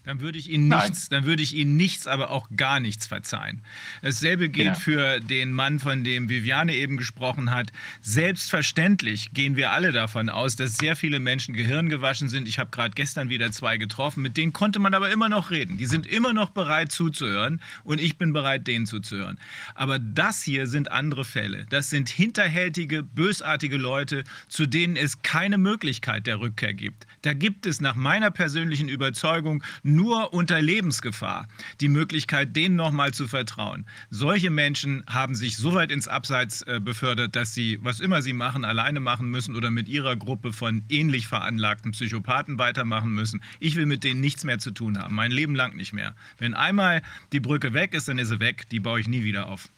Dann 0.03 0.19
würde 0.19 0.39
ich 0.39 0.49
Ihnen 0.49 0.67
nichts, 0.67 1.09
dann 1.09 1.25
würde 1.25 1.43
ich 1.43 1.53
Ihnen 1.55 1.77
nichts, 1.77 2.07
aber 2.07 2.31
auch 2.31 2.47
gar 2.55 2.79
nichts 2.79 3.05
verzeihen. 3.05 3.61
Dasselbe 4.01 4.49
gilt 4.49 4.65
ja. 4.65 4.73
für 4.73 5.19
den 5.19 5.53
Mann, 5.53 5.79
von 5.79 6.03
dem 6.03 6.27
Viviane 6.27 6.75
eben 6.75 6.97
gesprochen 6.97 7.51
hat. 7.51 7.71
Selbstverständlich 8.01 9.31
gehen 9.33 9.55
wir 9.55 9.71
alle 9.71 9.91
davon 9.91 10.29
aus, 10.29 10.55
dass 10.55 10.77
sehr 10.77 10.95
viele 10.95 11.19
Menschen 11.19 11.53
gehirngewaschen 11.53 12.29
sind. 12.29 12.47
Ich 12.47 12.57
habe 12.57 12.71
gerade 12.71 12.95
gestern 12.95 13.29
wieder 13.29 13.51
zwei 13.51 13.77
getroffen, 13.77 14.23
mit 14.23 14.37
denen 14.37 14.53
konnte 14.53 14.79
man 14.79 14.95
aber 14.95 15.11
immer 15.11 15.29
noch 15.29 15.51
reden. 15.51 15.77
Die 15.77 15.85
sind 15.85 16.07
immer 16.07 16.33
noch 16.33 16.49
bereit 16.49 16.91
zuzuhören 16.91 17.61
und 17.83 18.01
ich 18.01 18.17
bin 18.17 18.33
bereit, 18.33 18.65
denen 18.65 18.87
zuzuhören. 18.87 19.37
Aber 19.75 19.99
das 19.99 20.41
hier 20.41 20.65
sind 20.65 20.91
andere 20.91 21.25
Fälle. 21.25 21.67
Das 21.69 21.91
sind 21.91 22.09
hinterhältige, 22.09 23.03
bösartige 23.03 23.77
Leute, 23.77 24.23
zu 24.47 24.65
denen 24.65 24.95
es 24.95 25.21
keine 25.21 25.59
Möglichkeit 25.59 26.25
der 26.25 26.39
Rückkehr 26.39 26.73
gibt. 26.73 27.05
Da 27.21 27.33
gibt 27.33 27.67
es 27.67 27.81
nach 27.81 27.93
meiner 27.95 28.31
persönlichen 28.31 28.89
Überzeugung 28.89 29.63
nur 29.95 30.33
unter 30.33 30.61
Lebensgefahr 30.61 31.47
die 31.79 31.89
Möglichkeit, 31.89 32.55
denen 32.55 32.75
nochmal 32.75 33.13
zu 33.13 33.27
vertrauen. 33.27 33.85
Solche 34.09 34.49
Menschen 34.49 35.03
haben 35.07 35.35
sich 35.35 35.57
so 35.57 35.73
weit 35.73 35.91
ins 35.91 36.07
Abseits 36.07 36.61
äh, 36.63 36.79
befördert, 36.83 37.35
dass 37.35 37.53
sie, 37.53 37.79
was 37.81 37.99
immer 37.99 38.21
sie 38.21 38.33
machen, 38.33 38.65
alleine 38.65 38.99
machen 38.99 39.29
müssen 39.29 39.55
oder 39.55 39.71
mit 39.71 39.87
ihrer 39.87 40.15
Gruppe 40.15 40.53
von 40.53 40.83
ähnlich 40.89 41.27
veranlagten 41.27 41.91
Psychopathen 41.91 42.57
weitermachen 42.57 43.11
müssen. 43.11 43.41
Ich 43.59 43.75
will 43.75 43.85
mit 43.85 44.03
denen 44.03 44.21
nichts 44.21 44.43
mehr 44.43 44.59
zu 44.59 44.71
tun 44.71 44.97
haben, 44.97 45.15
mein 45.15 45.31
Leben 45.31 45.55
lang 45.55 45.75
nicht 45.75 45.93
mehr. 45.93 46.15
Wenn 46.37 46.53
einmal 46.53 47.01
die 47.31 47.39
Brücke 47.39 47.73
weg 47.73 47.93
ist, 47.93 48.07
dann 48.07 48.17
ist 48.17 48.29
sie 48.29 48.39
weg, 48.39 48.69
die 48.69 48.79
baue 48.79 48.99
ich 48.99 49.07
nie 49.07 49.23
wieder 49.23 49.47
auf. 49.47 49.69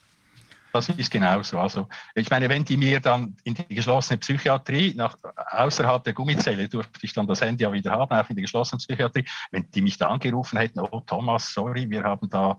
Das 0.74 0.90
ist 0.90 1.12
genauso. 1.12 1.60
Also, 1.60 1.88
ich 2.16 2.32
meine, 2.32 2.50
wenn 2.50 2.66
die 2.66 2.78
mir 2.78 3.00
dann 3.00 3.38
in 3.44 3.54
die 3.54 3.76
geschlossene 3.76 4.18
Psychiatrie, 4.18 4.96
nach, 4.96 5.16
außerhalb 5.52 6.04
der 6.04 6.14
Gummizelle 6.14 6.68
durfte 6.68 7.00
ich 7.04 7.14
dann 7.14 7.28
das 7.28 7.42
Handy 7.42 7.64
ja 7.64 7.72
wieder 7.72 7.92
haben, 7.92 8.12
auch 8.12 8.28
in 8.28 8.36
die 8.36 8.42
geschlossene 8.42 8.80
Psychiatrie, 8.80 9.24
wenn 9.52 9.70
die 9.70 9.84
mich 9.84 10.00
da 10.00 10.08
angerufen 10.08 10.58
hätten, 10.58 10.80
oh 10.80 11.00
Thomas, 11.02 11.54
sorry, 11.54 11.88
wir 11.92 12.04
haben 12.04 12.28
da 12.28 12.58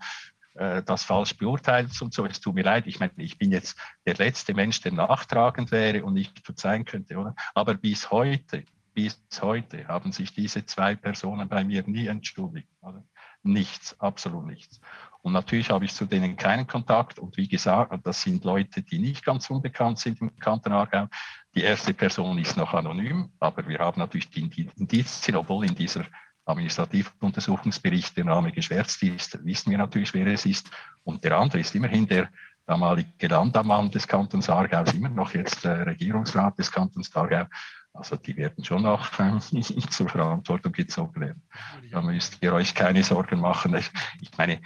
äh, 0.55 0.85
das 0.85 1.03
falsch 1.03 1.37
beurteilt 1.37 1.91
und 2.01 2.15
so, 2.15 2.25
es 2.25 2.41
tut 2.41 2.55
mir 2.55 2.63
leid. 2.63 2.87
Ich 2.87 3.01
meine, 3.01 3.11
ich 3.17 3.37
bin 3.37 3.51
jetzt 3.51 3.77
der 4.07 4.15
letzte 4.15 4.55
Mensch, 4.55 4.81
der 4.81 4.93
nachtragend 4.93 5.73
wäre 5.73 6.05
und 6.05 6.15
nicht 6.15 6.39
verzeihen 6.39 6.85
könnte, 6.85 7.17
oder? 7.17 7.35
Aber 7.53 7.75
bis 7.75 8.13
heute, 8.13 8.65
bis 8.93 9.21
heute 9.41 9.89
haben 9.89 10.13
sich 10.13 10.33
diese 10.33 10.65
zwei 10.67 10.95
Personen 10.95 11.49
bei 11.49 11.65
mir 11.65 11.83
nie 11.85 12.07
entschuldigt. 12.07 12.69
Oder? 12.81 13.03
Nichts, 13.43 13.99
absolut 13.99 14.47
nichts. 14.47 14.81
Und 15.25 15.33
natürlich 15.33 15.71
habe 15.71 15.87
ich 15.87 15.95
zu 15.95 16.05
denen 16.05 16.37
keinen 16.37 16.67
Kontakt. 16.67 17.19
Und 17.19 17.39
wie 17.39 17.49
gesagt, 17.49 17.99
das 18.07 18.21
sind 18.21 18.45
Leute, 18.45 18.83
die 18.83 18.99
nicht 18.99 19.25
ganz 19.25 19.49
unbekannt 19.49 19.99
sind 19.99 20.21
im 20.21 20.39
Kanton 20.39 20.75
Aargau. 20.75 21.09
Die 21.55 21.63
erste 21.63 21.95
Person 21.95 22.37
ist 22.37 22.59
noch 22.59 22.75
anonym, 22.75 23.31
aber 23.41 23.67
wir 23.67 23.79
haben 23.79 23.99
natürlich 23.99 24.29
die 24.29 24.69
Indizien, 24.77 25.37
obwohl 25.37 25.65
in 25.65 25.75
dieser 25.75 26.05
Administrativuntersuchungsbericht 26.45 28.15
der 28.19 28.27
Name 28.27 28.53
geschwärzt 28.53 29.03
ist, 29.03 29.43
wissen 29.47 29.71
wir 29.71 29.79
natürlich, 29.79 30.13
wer 30.13 30.27
es 30.27 30.45
ist. 30.45 30.71
Und 31.05 31.25
der 31.25 31.39
andere 31.39 31.61
ist 31.61 31.75
immerhin 31.75 32.07
der 32.07 32.29
damalige 32.67 33.29
Landammann 33.29 33.91
des 33.91 34.07
Kantons 34.07 34.51
Aargau, 34.51 34.85
immer 34.93 35.09
noch 35.09 35.33
jetzt 35.33 35.65
der 35.65 35.87
Regierungsrat 35.87 36.59
des 36.59 36.71
Kantons 36.71 37.17
Aargau. 37.17 37.47
Also 37.95 38.17
die 38.17 38.37
werden 38.37 38.63
schon 38.63 38.83
noch 38.83 39.19
äh, 39.19 39.39
zur 39.91 40.09
Verantwortung 40.11 40.73
gezogen 40.73 41.19
werden. 41.19 41.43
Da 41.91 42.03
müsst 42.03 42.43
ihr 42.43 42.53
euch 42.53 42.75
keine 42.75 43.03
Sorgen 43.05 43.41
machen. 43.41 43.75
Ich 44.21 44.37
meine, 44.37 44.61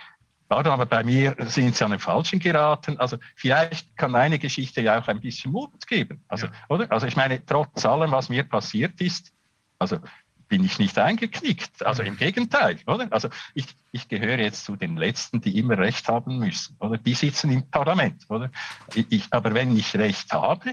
Pardon, 0.48 0.72
aber 0.72 0.86
bei 0.86 1.04
mir 1.04 1.36
sind 1.40 1.76
sie 1.76 1.84
an 1.84 1.90
den 1.90 2.00
Falschen 2.00 2.38
geraten. 2.38 2.98
Also 2.98 3.18
vielleicht 3.36 3.94
kann 3.96 4.14
eine 4.14 4.38
Geschichte 4.38 4.80
ja 4.80 4.98
auch 4.98 5.06
ein 5.08 5.20
bisschen 5.20 5.52
Mut 5.52 5.86
geben. 5.86 6.24
Also, 6.28 6.46
ja. 6.46 6.52
oder? 6.70 6.90
also 6.90 7.06
ich 7.06 7.16
meine, 7.16 7.44
trotz 7.44 7.84
allem, 7.84 8.12
was 8.12 8.30
mir 8.30 8.44
passiert 8.44 9.00
ist, 9.00 9.32
also 9.78 9.98
bin 10.48 10.64
ich 10.64 10.78
nicht 10.78 10.98
eingeknickt. 10.98 11.84
Also 11.84 12.02
im 12.02 12.16
Gegenteil, 12.16 12.78
oder? 12.86 13.08
Also 13.10 13.28
ich, 13.54 13.66
ich 13.92 14.08
gehöre 14.08 14.38
jetzt 14.38 14.64
zu 14.64 14.76
den 14.76 14.96
Letzten, 14.96 15.42
die 15.42 15.58
immer 15.58 15.76
Recht 15.76 16.08
haben 16.08 16.38
müssen, 16.38 16.76
oder? 16.80 16.96
Die 16.96 17.14
sitzen 17.14 17.50
im 17.50 17.68
Parlament, 17.70 18.24
oder? 18.30 18.50
Ich, 18.94 19.26
aber 19.30 19.52
wenn 19.52 19.76
ich 19.76 19.94
Recht 19.96 20.32
habe, 20.32 20.72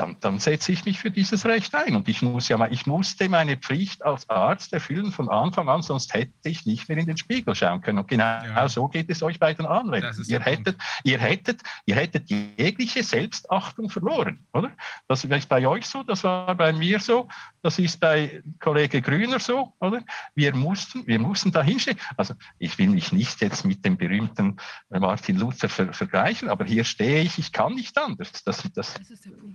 dann, 0.00 0.16
dann 0.20 0.38
setze 0.38 0.72
ich 0.72 0.86
mich 0.86 0.98
für 0.98 1.10
dieses 1.10 1.44
Recht 1.44 1.74
ein. 1.74 1.94
Und 1.94 2.08
ich 2.08 2.22
muss 2.22 2.48
ja 2.48 2.56
mal, 2.56 2.72
ich 2.72 2.86
musste 2.86 3.28
meine 3.28 3.58
Pflicht 3.58 4.02
als 4.02 4.28
Arzt 4.30 4.72
erfüllen 4.72 5.12
von 5.12 5.28
Anfang 5.28 5.68
an, 5.68 5.82
sonst 5.82 6.14
hätte 6.14 6.32
ich 6.44 6.64
nicht 6.64 6.88
mehr 6.88 6.96
in 6.96 7.06
den 7.06 7.18
Spiegel 7.18 7.54
schauen 7.54 7.82
können. 7.82 7.98
Und 7.98 8.08
genau 8.08 8.24
ja. 8.24 8.68
so 8.68 8.88
geht 8.88 9.10
es 9.10 9.22
euch 9.22 9.38
bei 9.38 9.52
den 9.52 9.66
Anwälten. 9.66 10.24
Ihr 10.26 10.40
hättet, 10.40 10.78
ihr 11.04 11.18
hättet, 11.18 11.62
ihr 11.84 11.96
hättet 11.96 12.30
jegliche 12.30 13.02
Selbstachtung 13.02 13.90
verloren, 13.90 14.46
oder? 14.54 14.70
Das 15.06 15.24
ist 15.24 15.48
bei 15.48 15.66
euch 15.66 15.86
so, 15.86 16.02
das 16.02 16.24
war 16.24 16.54
bei 16.54 16.72
mir 16.72 16.98
so, 16.98 17.28
das 17.62 17.78
ist 17.78 18.00
bei 18.00 18.42
Kollege 18.58 19.02
Grüner 19.02 19.38
so, 19.38 19.74
oder? 19.80 20.02
Wir 20.34 20.54
mussten, 20.54 21.06
wir 21.06 21.18
mussten 21.18 21.52
da 21.52 21.62
hinstehen. 21.62 21.98
Also 22.16 22.34
ich 22.58 22.78
will 22.78 22.88
mich 22.88 23.12
nicht 23.12 23.42
jetzt 23.42 23.66
mit 23.66 23.84
dem 23.84 23.98
berühmten 23.98 24.56
Martin 24.88 25.36
Luther 25.36 25.68
ver 25.68 25.92
vergleichen, 25.92 26.48
aber 26.48 26.64
hier 26.64 26.84
stehe 26.84 27.22
ich, 27.22 27.38
ich 27.38 27.52
kann 27.52 27.74
nicht 27.74 27.98
anders. 27.98 28.30
Das, 28.44 28.62
das, 28.72 28.72
das, 28.72 28.94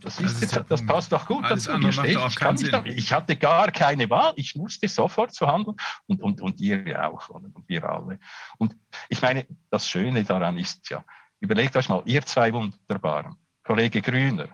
das 0.01 0.19
ist 0.19 0.34
das, 0.39 0.65
das 0.67 0.85
passt 0.85 1.11
doch 1.11 1.25
gut 1.25 1.45
dazu. 1.45 1.71
Ich, 1.79 1.97
ich, 1.97 2.85
ich, 2.85 3.13
hatte 3.13 3.35
gar 3.35 3.71
keine 3.71 4.09
Wahl. 4.09 4.33
Ich 4.35 4.55
musste 4.55 4.87
sofort 4.87 5.33
zu 5.33 5.47
handeln 5.47 5.75
und, 6.07 6.21
und, 6.21 6.41
und 6.41 6.61
ihr 6.61 7.03
auch 7.07 7.29
und 7.29 7.53
wir 7.67 7.83
alle. 7.83 8.19
Und 8.57 8.75
ich 9.09 9.21
meine, 9.21 9.45
das 9.69 9.87
Schöne 9.87 10.23
daran 10.23 10.57
ist 10.57 10.89
ja, 10.89 11.03
überlegt 11.39 11.75
euch 11.75 11.89
mal, 11.89 12.01
ihr 12.05 12.25
zwei 12.25 12.51
Wunderbaren, 12.53 13.35
Kollege 13.63 14.01
Grüner, 14.01 14.49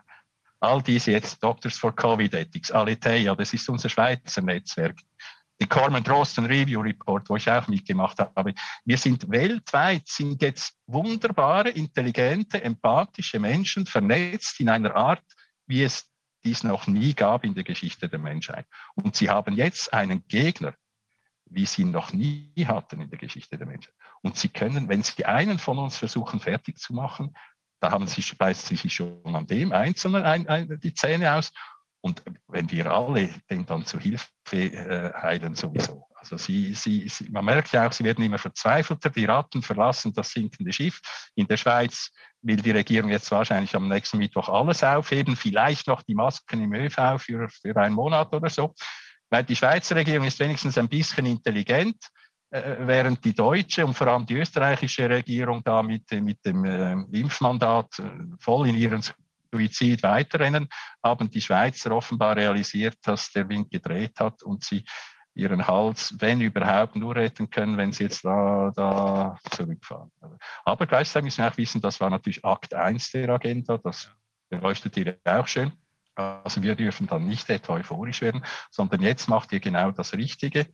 all 0.60 0.82
diese 0.82 1.12
jetzt 1.12 1.44
Doctors 1.44 1.78
for 1.78 1.96
Covid 1.96 2.34
Ethics, 2.34 2.72
Aletheia, 2.72 3.36
das 3.36 3.54
ist 3.54 3.68
unser 3.70 3.90
Schweizer 3.90 4.42
Netzwerk, 4.42 4.98
den 5.60 5.70
Corman 5.70 6.04
Drosten 6.04 6.46
Review 6.46 6.82
Report, 6.82 7.30
wo 7.30 7.36
ich 7.36 7.50
auch 7.50 7.68
mitgemacht 7.68 8.18
habe. 8.20 8.54
Wir 8.84 8.98
sind 8.98 9.30
weltweit, 9.30 10.08
sind 10.08 10.42
jetzt 10.42 10.76
wunderbare, 10.88 11.70
intelligente, 11.70 12.64
empathische 12.64 13.40
Menschen 13.40 13.86
vernetzt 13.86 14.60
in 14.60 14.70
einer 14.70 14.96
Art, 14.96 15.24
wie 15.72 15.84
es 15.84 16.06
dies 16.44 16.64
noch 16.64 16.86
nie 16.86 17.14
gab 17.14 17.46
in 17.46 17.56
der 17.56 17.64
Geschichte 17.64 18.10
der 18.10 18.20
Menschheit. 18.20 18.68
Und 18.96 19.16
sie 19.16 19.30
haben 19.30 19.56
jetzt 19.56 19.94
einen 19.94 20.28
Gegner, 20.28 20.74
wie 21.46 21.66
sie 21.66 21.84
ihn 21.84 21.92
noch 21.92 22.12
nie 22.12 22.52
hatten 22.68 23.00
in 23.00 23.10
der 23.10 23.20
Geschichte 23.20 23.58
der 23.58 23.68
Menschheit. 23.68 23.96
Und 24.22 24.38
sie 24.38 24.50
können, 24.50 24.90
wenn 24.90 25.02
sie 25.02 25.26
einen 25.26 25.60
von 25.60 25.78
uns 25.80 25.98
versuchen 25.98 26.40
fertig 26.42 26.78
zu 26.78 26.94
machen, 26.94 27.36
da 27.80 27.92
haben 27.92 28.06
sie, 28.06 28.22
beißt 28.36 28.68
sie 28.68 28.76
sich 28.76 28.94
schon 28.94 29.22
an 29.24 29.48
dem 29.48 29.72
Einzelnen 29.72 30.24
ein, 30.24 30.48
ein, 30.48 30.80
die 30.80 30.94
Zähne 30.94 31.34
aus 31.34 31.52
und 32.02 32.24
wenn 32.48 32.70
wir 32.72 32.92
alle 32.92 33.30
den 33.50 33.66
dann 33.66 33.86
zu 33.86 34.00
Hilfe 34.00 34.28
äh, 34.52 35.14
heilen, 35.14 35.56
sowieso. 35.56 36.08
Also 36.16 36.38
sie, 36.38 36.74
sie, 36.74 37.08
sie, 37.08 37.30
man 37.30 37.46
merkt 37.46 37.72
ja 37.72 37.88
auch, 37.88 37.92
sie 37.92 38.04
werden 38.04 38.24
immer 38.24 38.38
verzweifelter, 38.38 39.10
die 39.10 39.26
Ratten 39.26 39.62
verlassen 39.62 40.14
das 40.14 40.32
sinkende 40.32 40.74
Schiff. 40.74 41.00
In 41.36 41.48
der 41.48 41.58
Schweiz 41.58 42.12
will 42.42 42.58
die 42.58 42.72
Regierung 42.72 43.10
jetzt 43.10 43.32
wahrscheinlich 43.32 43.76
am 43.76 43.88
nächsten 43.88 44.18
Mittwoch 44.18 44.50
alles 44.50 44.84
aufheben, 44.84 45.36
vielleicht 45.36 45.88
noch 45.88 46.02
die 46.02 46.16
Masken 46.16 46.64
im 46.64 46.74
ÖV 46.74 47.18
für, 47.20 47.50
für 47.50 47.76
einen 47.78 47.96
Monat 47.96 48.34
oder 48.34 48.50
so. 48.50 48.74
Weil 49.30 49.44
die 49.44 49.56
Schweizer 49.56 49.96
Regierung 49.96 50.28
ist 50.28 50.40
wenigstens 50.40 50.78
ein 50.78 50.90
bisschen 50.90 51.26
intelligent, 51.26 51.98
äh, 52.50 52.76
während 52.80 53.24
die 53.24 53.34
deutsche 53.34 53.86
und 53.86 53.94
vor 53.94 54.08
allem 54.08 54.26
die 54.26 54.36
österreichische 54.36 55.10
Regierung 55.10 55.64
da 55.64 55.82
mit, 55.82 56.12
mit 56.12 56.44
dem 56.46 56.66
äh, 56.66 56.94
Impfmandat 57.18 58.00
äh, 58.00 58.04
voll 58.40 58.68
in 58.68 58.76
ihren 58.76 59.02
Suizid 59.54 60.04
weiterrennen, 60.04 60.68
haben 61.04 61.30
die 61.30 61.42
Schweizer 61.42 61.92
offenbar 61.92 62.36
realisiert, 62.36 62.98
dass 63.04 63.32
der 63.32 63.48
Wind 63.48 63.70
gedreht 63.70 64.20
hat 64.20 64.44
und 64.44 64.64
sie 64.64 64.84
ihren 65.34 65.68
Hals, 65.68 66.16
wenn 66.20 66.42
überhaupt, 66.42 66.96
nur 66.96 67.16
retten 67.16 67.50
können, 67.50 67.78
wenn 67.78 67.92
sie 67.92 68.04
jetzt 68.04 68.26
da, 68.26 68.72
da 68.76 69.40
zurückfahren. 69.52 70.12
Aber 70.66 70.88
gleichzeitig 70.88 71.26
müssen 71.26 71.44
wir 71.44 71.52
auch 71.52 71.58
wissen, 71.58 71.82
das 71.82 72.00
war 72.00 72.10
natürlich 72.10 72.44
Akt 72.44 72.74
1 72.74 73.12
der 73.12 73.30
Agenda, 73.30 73.78
das 73.78 74.10
beleuchtet 74.50 74.98
ihr 74.98 75.18
auch 75.24 75.48
schön. 75.48 75.72
Also 76.16 76.62
wir 76.62 76.76
dürfen 76.76 77.08
dann 77.08 77.28
nicht 77.28 77.50
etwa 77.50 77.74
euphorisch 77.74 78.22
werden, 78.22 78.44
sondern 78.70 79.02
jetzt 79.02 79.30
macht 79.30 79.54
ihr 79.54 79.62
genau 79.62 79.92
das 79.92 80.14
Richtige. 80.14 80.68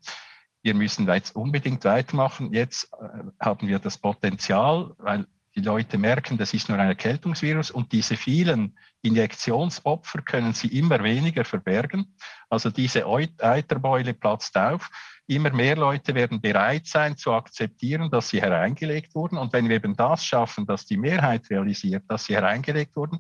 Wir 0.63 0.73
müssen 0.73 1.07
jetzt 1.07 1.35
unbedingt 1.35 1.85
weitermachen. 1.85 2.51
Jetzt 2.53 2.91
äh, 2.93 3.23
haben 3.39 3.67
wir 3.67 3.79
das 3.79 3.99
Potenzial, 3.99 4.93
weil 4.97 5.27
die 5.55 5.61
Leute 5.61 5.97
merken, 5.97 6.37
das 6.37 6.53
ist 6.53 6.69
nur 6.69 6.77
ein 6.77 6.87
Erkältungsvirus 6.87 7.71
und 7.71 7.91
diese 7.91 8.17
vielen 8.17 8.77
Injektionsopfer 9.01 10.21
können 10.21 10.53
sie 10.53 10.67
immer 10.67 11.03
weniger 11.03 11.45
verbergen. 11.45 12.15
Also 12.49 12.69
diese 12.69 13.05
Eiterbeule 13.05 14.13
platzt 14.13 14.57
auf. 14.57 14.89
Immer 15.27 15.51
mehr 15.51 15.75
Leute 15.75 16.15
werden 16.15 16.39
bereit 16.39 16.87
sein 16.87 17.17
zu 17.17 17.33
akzeptieren, 17.33 18.09
dass 18.09 18.29
sie 18.29 18.41
hereingelegt 18.41 19.13
wurden. 19.13 19.37
Und 19.37 19.51
wenn 19.53 19.67
wir 19.67 19.75
eben 19.75 19.95
das 19.95 20.25
schaffen, 20.25 20.65
dass 20.65 20.85
die 20.85 20.97
Mehrheit 20.97 21.49
realisiert, 21.49 22.03
dass 22.07 22.25
sie 22.25 22.35
hereingelegt 22.35 22.95
wurden, 22.95 23.19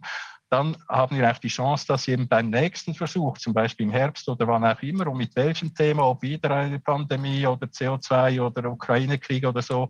dann 0.49 0.77
haben 0.87 1.17
wir 1.17 1.29
auch 1.29 1.37
die 1.39 1.49
Chance, 1.49 1.85
dass 1.87 2.03
sie 2.03 2.13
eben 2.13 2.27
beim 2.27 2.49
nächsten 2.49 2.93
Versuch, 2.93 3.37
zum 3.37 3.53
Beispiel 3.53 3.87
im 3.87 3.91
Herbst 3.91 4.29
oder 4.29 4.47
wann 4.47 4.63
auch 4.63 4.81
immer, 4.81 5.07
und 5.07 5.17
mit 5.17 5.35
welchem 5.35 5.73
Thema, 5.75 6.07
ob 6.07 6.21
wieder 6.21 6.51
eine 6.51 6.79
Pandemie 6.79 7.45
oder 7.45 7.67
CO2 7.67 8.41
oder 8.41 8.71
Ukraine-Krieg 8.71 9.45
oder 9.45 9.61
so, 9.61 9.89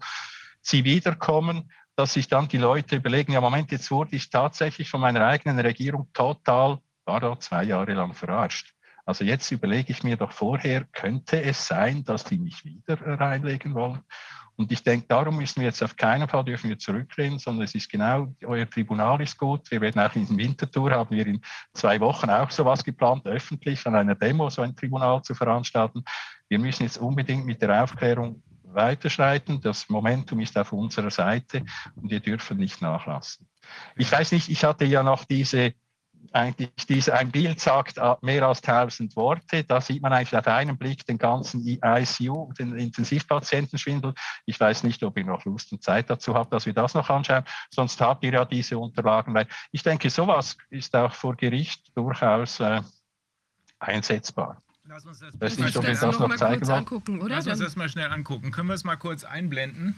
sie 0.62 0.84
wiederkommen 0.84 1.70
dass 1.98 2.14
sich 2.14 2.28
dann 2.28 2.48
die 2.48 2.58
Leute 2.60 2.98
überlegen, 2.98 3.34
ja 3.34 3.42
Moment, 3.42 3.72
jetzt 3.72 3.90
wurde 3.90 4.16
ich 4.16 4.30
tatsächlich 4.30 4.90
von 4.90 5.02
meiner 5.02 5.26
eigenen 5.26 5.60
Regierung 5.60 6.08
total, 6.14 6.78
war 7.06 7.20
da 7.20 7.40
zwei 7.40 7.64
Jahre 7.64 7.94
lang 7.94 8.14
verarscht. 8.14 8.74
Also 9.04 9.24
jetzt 9.24 9.52
überlege 9.52 9.92
ich 9.92 10.04
mir 10.04 10.16
doch 10.16 10.32
vorher, 10.32 10.86
könnte 10.92 11.42
es 11.42 11.66
sein, 11.66 12.04
dass 12.04 12.24
die 12.24 12.38
mich 12.38 12.64
wieder 12.64 13.00
reinlegen 13.02 13.74
wollen? 13.74 14.04
Und 14.58 14.72
ich 14.72 14.84
denke, 14.84 15.06
darum 15.08 15.38
müssen 15.38 15.62
wir 15.62 15.68
jetzt 15.68 15.84
auf 15.84 15.96
keinen 15.96 16.28
Fall 16.28 16.44
dürfen 16.44 16.70
wir 16.70 16.78
zurücklehnen, 16.78 17.40
sondern 17.40 17.64
es 17.64 17.74
ist 17.74 17.90
genau, 17.90 18.34
euer 18.44 18.70
Tribunal 18.70 19.22
ist 19.22 19.38
gut. 19.38 19.70
Wir 19.72 19.82
werden 19.82 20.02
auch 20.02 20.14
in 20.16 20.28
der 20.28 20.38
Wintertour, 20.38 20.92
haben 20.92 21.16
wir 21.16 21.26
in 21.26 21.42
zwei 21.74 22.00
Wochen 22.00 22.30
auch 22.30 22.50
sowas 22.52 22.84
geplant, 22.84 23.26
öffentlich 23.26 23.86
an 23.88 23.96
einer 23.96 24.16
Demo 24.16 24.50
so 24.50 24.62
ein 24.62 24.76
Tribunal 24.76 25.22
zu 25.22 25.34
veranstalten. 25.34 26.04
Wir 26.50 26.60
müssen 26.60 26.84
jetzt 26.84 26.98
unbedingt 26.98 27.46
mit 27.46 27.62
der 27.62 27.84
Aufklärung 27.84 28.44
weiterschreiten. 28.74 29.62
Das 29.62 29.90
Momentum 29.90 30.40
ist 30.40 30.58
auf 30.58 30.74
unserer 30.74 31.12
Seite 31.12 31.64
und 31.96 32.10
wir 32.10 32.20
dürfen 32.20 32.58
nicht 32.58 32.82
nachlassen. 32.82 33.48
Ich 33.96 34.12
weiß 34.12 34.32
nicht, 34.32 34.50
ich 34.50 34.64
hatte 34.64 34.86
ja 34.86 35.04
noch 35.04 35.26
diese, 35.26 35.74
eigentlich 36.32 36.72
diese, 36.88 37.14
ein 37.14 37.32
Bild 37.32 37.60
sagt 37.60 38.00
ah, 38.00 38.18
mehr 38.22 38.44
als 38.44 38.64
1000 38.64 39.16
Worte. 39.16 39.64
Da 39.64 39.82
sieht 39.82 40.02
man 40.02 40.14
eigentlich 40.14 40.38
auf 40.38 40.48
einen 40.48 40.78
Blick 40.78 41.06
den 41.06 41.18
ganzen 41.18 41.66
ICU, 41.66 42.52
den 42.54 42.76
Intensivpatientenschwindel. 42.76 44.14
Ich 44.46 44.60
weiß 44.60 44.84
nicht, 44.84 45.04
ob 45.04 45.18
ihr 45.18 45.26
noch 45.26 45.46
Lust 45.46 45.72
und 45.72 45.84
Zeit 45.84 46.10
dazu 46.10 46.34
habt, 46.34 46.54
dass 46.54 46.66
wir 46.66 46.74
das 46.74 46.94
noch 46.94 47.10
anschauen. 47.10 47.44
Sonst 47.70 48.00
habt 48.02 48.24
ihr 48.24 48.34
ja 48.34 48.46
diese 48.46 48.78
Unterlagen, 48.78 49.34
weil 49.34 49.48
ich 49.72 49.84
denke, 49.84 50.10
sowas 50.10 50.58
ist 50.70 50.96
auch 50.96 51.14
vor 51.14 51.36
Gericht 51.36 51.96
durchaus 51.96 52.60
äh, 52.60 52.82
einsetzbar. 53.80 54.62
Lass 54.88 55.06
uns 55.06 55.20
das, 55.20 55.34
weiß 55.40 55.58
nicht, 55.60 55.76
ob 55.78 55.86
das 55.86 56.02
noch 56.02 56.36
zeigen 56.38 56.66
wollen. 56.68 56.78
Angucken, 56.80 57.22
oder? 57.22 57.36
Lass 57.36 57.48
uns 57.48 57.60
das 57.60 57.76
mal 57.76 57.90
schnell 57.90 58.10
angucken. 58.10 58.52
Können 58.52 58.70
wir 58.70 58.74
es 58.76 58.84
mal 58.84 58.96
kurz 58.96 59.24
einblenden? 59.24 59.96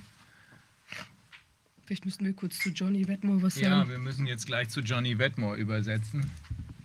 Vielleicht 1.85 2.05
müssten 2.05 2.25
wir 2.25 2.33
kurz 2.33 2.59
zu 2.59 2.69
Johnny 2.69 3.07
Wetmore 3.07 3.41
was 3.41 3.59
Ja, 3.59 3.69
sagen. 3.79 3.89
wir 3.89 3.97
müssen 3.99 4.27
jetzt 4.27 4.45
gleich 4.45 4.69
zu 4.69 4.81
Johnny 4.81 5.17
Wetmore 5.17 5.57
übersetzen. 5.57 6.29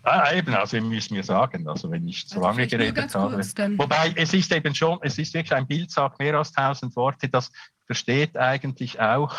Ah, 0.03 0.33
eben, 0.35 0.55
also 0.55 0.79
müssen 0.83 1.15
wir 1.15 1.25
sagen, 1.25 1.67
also 1.67 1.91
wenn 1.91 2.07
ich 2.07 2.27
so 2.27 2.37
Also 2.37 2.49
lange 2.49 2.67
geredet 2.67 3.15
habe. 3.15 3.35
kurz, 3.37 3.55
Wobei 3.57 4.13
es 4.17 4.35
ist 4.35 4.53
eben 4.53 4.75
schon, 4.75 4.99
es 5.03 5.19
ist 5.19 5.33
wirklich 5.33 5.55
ein 5.55 5.67
Bild, 5.67 5.91
sagt 5.91 6.19
mehr 6.19 6.37
als 6.37 6.53
tausend 6.53 6.95
Worte, 6.97 7.29
das 7.29 7.51
versteht 7.87 8.37
eigentlich 8.37 9.01
auch 9.01 9.39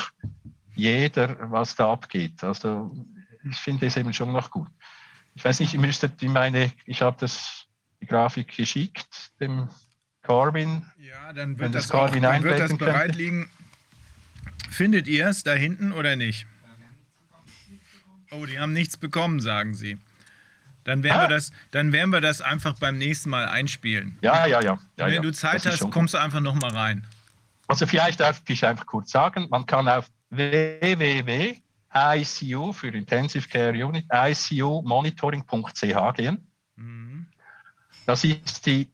jeder, 0.75 1.51
was 1.51 1.75
da 1.75 1.91
abgeht. 1.91 2.43
Also 2.43 2.91
ich 3.47 3.55
finde 3.57 3.85
es 3.85 3.95
eben 3.97 4.11
schon 4.13 4.31
noch 4.31 4.49
gut. 4.49 4.67
Ich 5.35 5.45
weiß 5.45 5.59
nicht, 5.59 5.73
ihr 5.73 5.79
müsstet 5.79 6.21
in 6.23 6.31
meine, 6.33 6.71
ich 6.85 7.01
habe 7.01 7.17
das 7.19 7.64
die 8.05 8.13
Grafik 8.13 8.55
geschickt, 8.55 9.31
dem 9.39 9.67
Corbin. 10.23 10.85
Ja, 10.97 11.33
dann 11.33 11.57
wird 11.59 11.75
das 11.75 11.87
das, 11.87 11.91
auch, 11.91 12.05
Corvin 12.07 12.23
dann 12.23 12.43
wird 12.43 12.59
das 12.59 12.69
könnte. 12.69 12.85
bereit 12.85 13.15
liegen. 13.15 13.49
Findet 14.69 15.07
ihr 15.07 15.27
es 15.27 15.43
da 15.43 15.53
hinten 15.53 15.91
oder 15.91 16.15
nicht? 16.15 16.45
Oh, 18.31 18.45
die 18.45 18.59
haben 18.59 18.73
nichts 18.73 18.97
bekommen, 18.97 19.39
sagen 19.39 19.75
sie. 19.75 19.97
Dann 20.83 21.03
werden, 21.03 21.17
Ah. 21.19 21.23
wir 21.23 21.29
das, 21.29 21.51
dann 21.71 21.91
werden 21.93 22.11
wir 22.11 22.21
das 22.21 22.41
einfach 22.41 22.73
beim 22.79 22.97
nächsten 22.97 23.29
Mal 23.29 23.47
einspielen. 23.47 24.17
Ja, 24.21 24.45
ja, 24.45 24.61
ja. 24.61 24.79
ja 24.97 25.05
Wenn 25.05 25.13
ja, 25.15 25.21
du 25.21 25.31
Zeit 25.31 25.65
hast, 25.65 25.89
kommst 25.91 26.13
du 26.13 26.17
einfach 26.19 26.41
noch 26.41 26.55
mal 26.55 26.71
rein. 26.71 27.05
Also 27.67 27.87
vielleicht 27.87 28.19
darf 28.19 28.41
ich 28.47 28.65
einfach 28.65 28.85
kurz 28.85 29.11
sagen, 29.11 29.47
man 29.49 29.65
kann 29.65 29.87
auf 29.87 30.07
www.icu 30.29 31.61
für 32.73 32.87
Intensive 32.89 33.47
Care 33.47 33.85
Unit, 33.85 34.05
icumonitoring.ch 34.11 36.13
gehen. 36.15 36.47
Mhm. 36.75 37.27
Das 38.05 38.23
ist 38.23 38.65
die 38.65 38.89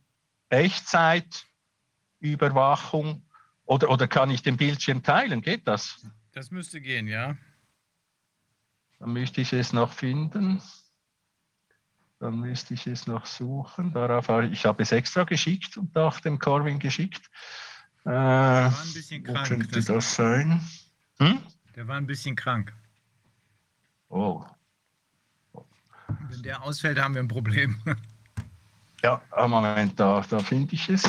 Echtzeitüberwachung. 0.50 3.24
Oder, 3.66 3.90
oder 3.90 4.08
kann 4.08 4.30
ich 4.32 4.42
den 4.42 4.58
Bildschirm 4.58 5.04
teilen? 5.04 5.42
Geht 5.42 5.68
das? 5.68 6.06
Das 6.34 6.50
müsste 6.52 6.82
gehen, 6.82 7.08
ja. 7.08 7.38
Dann 9.00 9.14
müsste 9.14 9.42
ich 9.42 9.54
es 9.54 9.74
noch 9.74 9.92
finden. 9.94 10.62
Dann 12.20 12.40
müsste 12.40 12.74
ich 12.76 12.86
es 12.88 13.08
noch 13.08 13.26
suchen. 13.26 13.94
Darauf 13.94 14.28
habe 14.30 14.48
ich, 14.48 14.66
habe 14.66 14.84
es 14.84 14.92
extra 14.92 15.24
geschickt 15.24 15.78
und 15.78 15.96
nach 15.96 16.20
dem 16.22 16.38
Corvin 16.38 16.78
geschickt. 16.80 17.30
Äh, 18.06 18.10
war 18.10 18.68
ein 18.68 18.94
bisschen 18.94 19.28
wo 19.28 19.34
krank. 19.34 19.48
könnte 19.48 19.68
Das, 19.68 19.86
das 19.86 20.16
sein? 20.16 20.62
Hm? 21.20 21.42
der 21.76 21.88
war 21.88 21.98
ein 21.98 22.08
bisschen 22.08 22.36
krank. 22.36 22.74
Oh, 24.10 24.44
Wenn 26.30 26.44
der 26.44 26.62
ausfällt, 26.64 27.00
haben 27.00 27.14
wir 27.16 27.22
ein 27.22 27.28
Problem. 27.28 27.82
Ja, 29.04 29.22
ah, 29.32 29.48
Moment, 29.48 30.00
da, 30.00 30.22
da 30.30 30.40
finde 30.40 30.76
ich 30.76 30.90
es. 30.90 31.04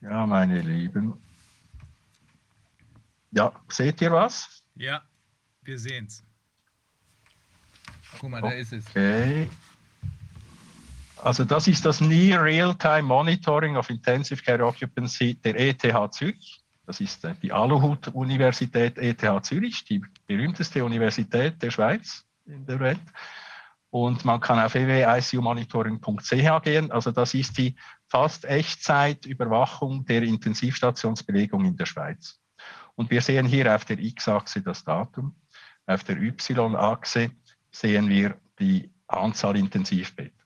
Ja, 0.00 0.26
meine 0.26 0.60
Lieben. 0.60 1.14
Ja, 3.30 3.52
seht 3.68 4.00
ihr 4.00 4.12
was? 4.12 4.62
ja, 4.74 5.02
wir 5.62 5.78
sehen's. 5.78 6.24
Guck 8.18 8.30
mal, 8.30 8.40
da 8.40 8.50
ist 8.50 8.72
es. 8.72 8.86
Okay. 8.88 9.50
Also 11.16 11.44
das 11.44 11.66
ist 11.66 11.84
das 11.84 12.00
Near 12.00 12.42
Real-Time 12.42 13.02
Monitoring 13.02 13.76
of 13.76 13.90
Intensive 13.90 14.42
Care 14.42 14.64
Occupancy 14.64 15.34
der 15.34 15.58
ETH 15.58 16.12
Zürich. 16.12 16.62
Das 16.88 17.00
ist 17.02 17.22
äh, 17.24 17.34
die 17.42 17.52
Aluhut-Universität 17.52 18.96
ETH 18.96 19.44
Zürich, 19.44 19.84
die 19.84 20.02
berühmteste 20.26 20.82
Universität 20.82 21.62
der 21.62 21.70
Schweiz 21.70 22.24
in 22.46 22.64
der 22.64 22.80
Welt. 22.80 23.02
Und 23.90 24.24
man 24.24 24.40
kann 24.40 24.58
auf 24.58 24.72
www.icumonitoring.ch 24.72 26.62
gehen. 26.62 26.90
Also 26.90 27.10
das 27.10 27.34
ist 27.34 27.58
die 27.58 27.76
fast 28.06 28.46
Echtzeitüberwachung 28.46 30.06
der 30.06 30.22
Intensivstationsbelegung 30.22 31.66
in 31.66 31.76
der 31.76 31.84
Schweiz. 31.84 32.40
Und 32.94 33.10
wir 33.10 33.20
sehen 33.20 33.44
hier 33.44 33.74
auf 33.74 33.84
der 33.84 33.98
X-Achse 33.98 34.62
das 34.62 34.82
Datum, 34.82 35.36
auf 35.84 36.04
der 36.04 36.16
Y-Achse 36.16 37.32
sehen 37.70 38.08
wir 38.08 38.38
die 38.58 38.90
Anzahl 39.08 39.58
Intensivbetten. 39.58 40.40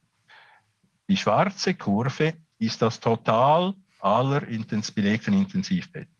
Die 1.08 1.16
schwarze 1.16 1.74
Kurve 1.74 2.34
ist 2.58 2.82
das 2.82 2.98
Total 2.98 3.74
aller 4.00 4.40
belegten 4.40 5.34
Intensivbetten. 5.34 6.11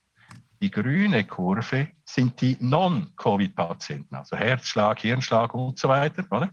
Die 0.62 0.70
grüne 0.70 1.24
Kurve 1.24 1.89
sind 2.05 2.41
die 2.41 2.57
Non-Covid-Patienten, 2.60 4.15
also 4.15 4.36
Herzschlag, 4.36 5.00
Hirnschlag 5.00 5.52
und 5.55 5.76
so 5.76 5.89
weiter. 5.89 6.24
Oder? 6.31 6.50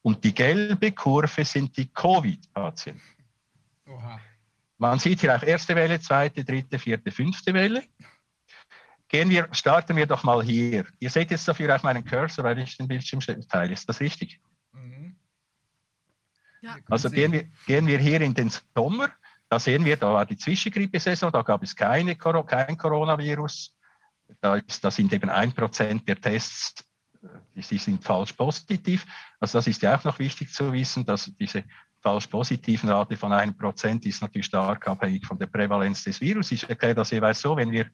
Und 0.00 0.22
die 0.22 0.32
gelbe 0.32 0.92
Kurve 0.92 1.44
sind 1.44 1.76
die 1.76 1.88
Covid-Patienten. 1.92 3.02
Man 4.78 5.00
sieht 5.00 5.22
hier 5.22 5.34
auch 5.34 5.42
erste 5.42 5.74
Welle, 5.74 5.98
zweite, 5.98 6.44
dritte, 6.44 6.78
vierte, 6.78 7.10
fünfte 7.10 7.52
Welle. 7.52 7.82
Gehen 9.08 9.28
wir, 9.28 9.48
starten 9.50 9.96
wir 9.96 10.06
doch 10.06 10.22
mal 10.22 10.40
hier. 10.44 10.86
Ihr 11.00 11.10
seht 11.10 11.32
jetzt 11.32 11.48
dafür 11.48 11.74
auf 11.74 11.82
meinen 11.82 12.04
Cursor, 12.04 12.44
weil 12.44 12.60
ich 12.60 12.76
den 12.76 12.86
Bildschirm 12.86 13.20
teile. 13.48 13.72
Ist 13.72 13.88
das 13.88 13.98
richtig? 13.98 14.40
Mhm. 14.70 15.16
Ja. 16.62 16.76
Also 16.88 17.10
gehen 17.10 17.32
wir, 17.32 17.48
gehen 17.66 17.88
wir 17.88 17.98
hier 17.98 18.20
in 18.20 18.34
den 18.34 18.52
Sommer. 18.76 19.10
Da 19.48 19.58
sehen 19.58 19.84
wir, 19.84 19.96
da 19.96 20.12
war 20.12 20.26
die 20.26 20.36
Zwischengrippesaison, 20.36 21.32
da 21.32 21.42
gab 21.42 21.62
es 21.62 21.74
keine, 21.74 22.16
kein 22.16 22.76
Coronavirus. 22.76 23.74
Da, 24.40 24.56
ist, 24.56 24.84
da 24.84 24.90
sind 24.90 25.12
eben 25.12 25.30
ein 25.30 25.54
Prozent 25.54 26.06
der 26.06 26.20
Tests, 26.20 26.84
die, 27.54 27.62
die 27.62 27.78
sind 27.78 28.04
falsch 28.04 28.34
positiv. 28.34 29.06
Also 29.40 29.58
das 29.58 29.66
ist 29.66 29.80
ja 29.82 29.96
auch 29.96 30.04
noch 30.04 30.18
wichtig 30.18 30.52
zu 30.52 30.72
wissen, 30.72 31.06
dass 31.06 31.32
diese 31.40 31.64
falsch 32.00 32.26
positiven 32.26 32.90
Rate 32.90 33.16
von 33.16 33.32
1% 33.32 34.06
ist 34.06 34.20
natürlich 34.20 34.46
stark 34.46 34.86
abhängig 34.86 35.26
von 35.26 35.38
der 35.38 35.46
Prävalenz 35.46 36.04
des 36.04 36.20
Virus. 36.20 36.52
Ich 36.52 36.68
erkläre 36.68 36.94
das 36.94 37.10
jeweils 37.10 37.40
so, 37.40 37.56
wenn 37.56 37.72
wir 37.72 37.90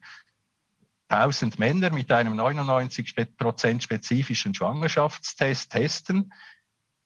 1000 1.07 1.57
Männer 1.57 1.89
mit 1.91 2.11
einem 2.11 2.33
99% 2.39 3.81
spezifischen 3.81 4.53
Schwangerschaftstest 4.53 5.71
testen, 5.71 6.33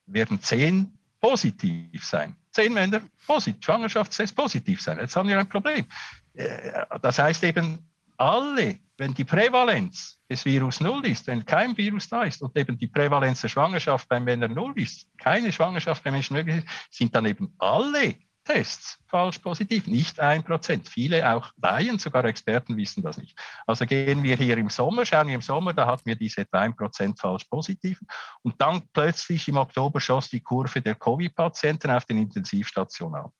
werden 0.05 0.41
10 0.41 0.97
positiv 1.19 2.03
sein. 2.03 2.35
10 2.51 2.73
Männer 2.73 3.01
positiv, 3.25 3.63
Schwangerschaftstest 3.63 4.35
positiv 4.35 4.81
sein. 4.81 4.99
Jetzt 4.99 5.15
haben 5.15 5.29
wir 5.29 5.39
ein 5.39 5.49
Problem. 5.49 5.85
Äh, 6.33 6.85
das 7.01 7.19
heißt 7.19 7.43
eben, 7.43 7.89
alle, 8.17 8.79
wenn 8.97 9.13
die 9.13 9.23
Prävalenz 9.23 10.19
des 10.29 10.43
Virus 10.43 10.81
null 10.81 11.05
ist, 11.05 11.27
wenn 11.27 11.45
kein 11.45 11.75
Virus 11.77 12.09
da 12.09 12.23
ist 12.23 12.41
und 12.41 12.55
eben 12.57 12.77
die 12.77 12.87
Prävalenz 12.87 13.41
der 13.41 13.47
Schwangerschaft 13.47 14.09
bei 14.09 14.19
Männern 14.19 14.53
null 14.53 14.73
ist, 14.75 15.07
keine 15.17 15.51
Schwangerschaft 15.51 16.03
bei 16.03 16.11
Menschen 16.11 16.35
möglich 16.35 16.57
ist, 16.57 16.67
sind 16.91 17.15
dann 17.15 17.25
eben 17.25 17.53
alle 17.57 18.15
Tests 18.49 18.97
falsch 19.05 19.37
positiv, 19.39 19.85
nicht 19.85 20.19
ein 20.19 20.43
Prozent. 20.43 20.89
Viele 20.89 21.31
auch 21.35 21.51
Laien, 21.61 21.99
sogar 21.99 22.25
Experten 22.25 22.77
wissen 22.77 23.03
das 23.03 23.17
nicht. 23.17 23.37
Also 23.67 23.85
gehen 23.85 24.23
wir 24.23 24.35
hier 24.37 24.57
im 24.57 24.69
Sommer, 24.69 25.05
schauen 25.05 25.27
wir 25.27 25.35
im 25.35 25.41
Sommer, 25.41 25.71
da 25.73 25.85
hatten 25.85 26.07
wir 26.07 26.15
diese 26.15 26.47
ein 26.51 26.75
Prozent 26.75 27.19
falsch 27.19 27.43
positiven. 27.45 28.07
Und 28.41 28.59
dann 28.59 28.87
plötzlich 28.91 29.47
im 29.47 29.57
Oktober 29.57 30.01
schoss 30.01 30.29
die 30.29 30.41
Kurve 30.41 30.81
der 30.81 30.95
Covid-Patienten 30.95 31.91
auf 31.91 32.05
den 32.05 32.17
Intensivstationen 32.17 33.21
ab. 33.21 33.31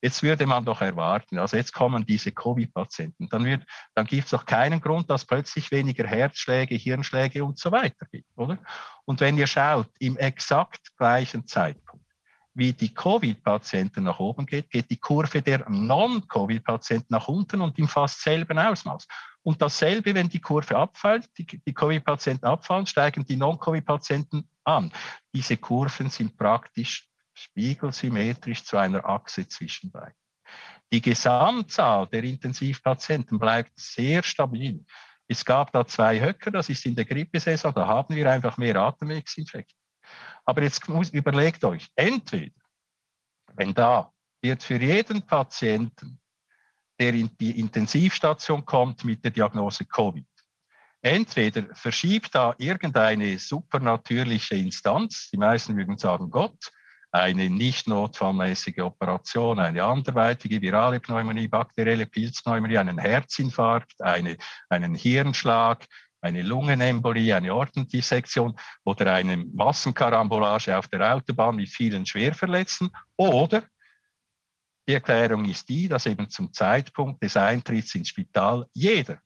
Jetzt 0.00 0.22
würde 0.22 0.46
man 0.46 0.64
doch 0.64 0.82
erwarten, 0.82 1.38
also 1.38 1.56
jetzt 1.56 1.72
kommen 1.72 2.06
diese 2.06 2.30
Covid-Patienten, 2.30 3.28
dann, 3.28 3.64
dann 3.94 4.06
gibt 4.06 4.26
es 4.26 4.30
doch 4.30 4.46
keinen 4.46 4.80
Grund, 4.80 5.10
dass 5.10 5.24
plötzlich 5.24 5.72
weniger 5.72 6.06
Herzschläge, 6.06 6.76
Hirnschläge 6.76 7.44
und 7.44 7.58
so 7.58 7.72
weiter 7.72 8.06
gibt, 8.12 8.28
oder? 8.36 8.58
Und 9.04 9.20
wenn 9.20 9.36
ihr 9.36 9.48
schaut, 9.48 9.88
im 9.98 10.16
exakt 10.16 10.96
gleichen 10.96 11.44
Zeitpunkt, 11.46 12.07
wie 12.58 12.72
die 12.72 12.92
Covid-Patienten 12.92 14.02
nach 14.02 14.18
oben 14.18 14.44
geht, 14.44 14.68
geht 14.68 14.90
die 14.90 14.96
Kurve 14.96 15.40
der 15.40 15.68
Non-Covid-Patienten 15.70 17.06
nach 17.10 17.28
unten 17.28 17.60
und 17.60 17.78
im 17.78 17.86
fast 17.86 18.20
selben 18.20 18.58
Ausmaß. 18.58 19.06
Und 19.42 19.62
dasselbe, 19.62 20.12
wenn 20.12 20.28
die 20.28 20.40
Kurve 20.40 20.76
abfällt, 20.76 21.28
die, 21.38 21.46
die 21.46 21.72
Covid-Patienten 21.72 22.46
abfallen, 22.46 22.86
steigen 22.86 23.24
die 23.24 23.36
Non-Covid-Patienten 23.36 24.50
an. 24.64 24.92
Diese 25.32 25.56
Kurven 25.56 26.10
sind 26.10 26.36
praktisch 26.36 27.08
spiegelsymmetrisch 27.32 28.64
zu 28.64 28.76
einer 28.76 29.04
Achse 29.04 29.46
zwischen 29.46 29.92
beiden. 29.92 30.18
Die 30.92 31.00
Gesamtzahl 31.00 32.08
der 32.08 32.24
Intensivpatienten 32.24 33.38
bleibt 33.38 33.70
sehr 33.78 34.24
stabil. 34.24 34.84
Es 35.28 35.44
gab 35.44 35.70
da 35.70 35.86
zwei 35.86 36.20
Höcker, 36.20 36.50
das 36.50 36.68
ist 36.70 36.84
in 36.86 36.96
der 36.96 37.04
Grippesaison, 37.04 37.72
da 37.72 37.86
haben 37.86 38.16
wir 38.16 38.28
einfach 38.28 38.56
mehr 38.56 38.74
Atemwegsinfekte. 38.74 39.74
Aber 40.44 40.62
jetzt 40.62 40.88
überlegt 40.88 41.64
euch, 41.64 41.88
entweder, 41.94 42.54
wenn 43.54 43.74
da 43.74 44.12
wird 44.40 44.62
für 44.62 44.80
jeden 44.80 45.26
Patienten, 45.26 46.20
der 46.98 47.14
in 47.14 47.36
die 47.38 47.58
Intensivstation 47.58 48.64
kommt 48.64 49.04
mit 49.04 49.22
der 49.24 49.30
Diagnose 49.30 49.84
Covid, 49.84 50.26
entweder 51.02 51.74
verschiebt 51.74 52.34
da 52.34 52.54
irgendeine 52.58 53.38
supernatürliche 53.38 54.56
Instanz, 54.56 55.30
die 55.30 55.36
meisten 55.36 55.76
würden 55.76 55.98
sagen 55.98 56.30
Gott, 56.30 56.72
eine 57.10 57.48
nicht 57.48 57.88
notfallmäßige 57.88 58.80
Operation, 58.80 59.58
eine 59.58 59.82
anderweitige 59.82 60.60
virale 60.60 61.00
Pneumonie, 61.00 61.48
bakterielle 61.48 62.06
Pilzpneumonie, 62.06 62.78
einen 62.78 62.98
Herzinfarkt, 62.98 64.00
eine, 64.02 64.36
einen 64.68 64.94
Hirnschlag, 64.94 65.86
eine 66.20 66.42
Lungenembolie, 66.42 67.36
eine 67.36 67.54
Ortendissektion 67.54 68.54
oder 68.84 69.14
eine 69.14 69.36
Massenkarambolage 69.36 70.76
auf 70.76 70.88
der 70.88 71.14
Autobahn 71.14 71.56
mit 71.56 71.68
vielen 71.68 72.06
Schwerverletzten. 72.06 72.90
Oder 73.16 73.64
die 74.88 74.94
Erklärung 74.94 75.44
ist 75.44 75.68
die, 75.68 75.88
dass 75.88 76.06
eben 76.06 76.30
zum 76.30 76.52
Zeitpunkt 76.52 77.22
des 77.22 77.36
Eintritts 77.36 77.94
ins 77.94 78.08
Spital 78.08 78.66
jeder, 78.72 79.18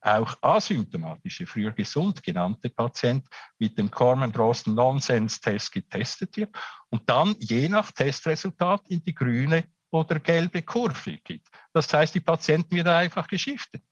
auch 0.00 0.36
asymptomatische, 0.42 1.46
früher 1.46 1.72
gesund 1.72 2.22
genannte 2.22 2.68
Patient 2.68 3.26
mit 3.58 3.78
dem 3.78 3.90
Corman-Drosten 3.90 4.74
Nonsense-Test 4.74 5.72
getestet 5.72 6.36
wird 6.36 6.54
und 6.90 7.08
dann 7.08 7.34
je 7.38 7.68
nach 7.68 7.90
Testresultat 7.90 8.82
in 8.88 9.02
die 9.02 9.14
grüne 9.14 9.64
oder 9.90 10.20
gelbe 10.20 10.62
Kurve 10.62 11.18
geht. 11.18 11.46
Das 11.72 11.92
heißt, 11.92 12.14
die 12.14 12.20
Patienten 12.20 12.76
werden 12.76 12.88
einfach 12.88 13.26
geschiftet. 13.26 13.82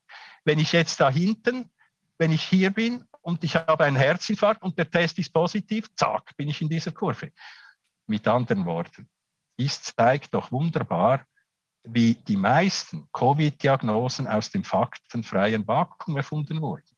Wenn 0.45 0.59
ich 0.59 0.73
jetzt 0.73 1.01
da 1.01 1.11
hinten 1.11 1.71
wenn 2.23 2.31
ich 2.31 2.45
hier 2.45 2.71
bin 2.71 3.05
und 3.23 3.43
ich 3.43 3.57
habe 3.57 3.83
einen 3.83 3.97
Herzinfarkt 3.97 4.63
und 4.63 4.79
der 4.79 4.89
Test 4.89 5.19
ist 5.19 5.33
positiv, 5.33 5.93
zack, 5.97 6.37
bin 6.37 6.49
ich 6.49 6.63
in 6.63 6.69
dieser 6.69 6.93
Kurve. 6.93 7.33
Mit 8.07 8.29
anderen 8.29 8.65
Worten, 8.65 9.09
dies 9.59 9.83
zeigt 9.83 10.33
doch 10.33 10.53
wunderbar, 10.53 11.27
wie 11.83 12.15
die 12.15 12.37
meisten 12.37 13.09
Covid-Diagnosen 13.13 14.29
aus 14.29 14.53
dem 14.53 14.63
faktenfreien 14.63 15.67
Vakuum 15.67 16.17
erfunden 16.17 16.61
wurden. 16.61 16.97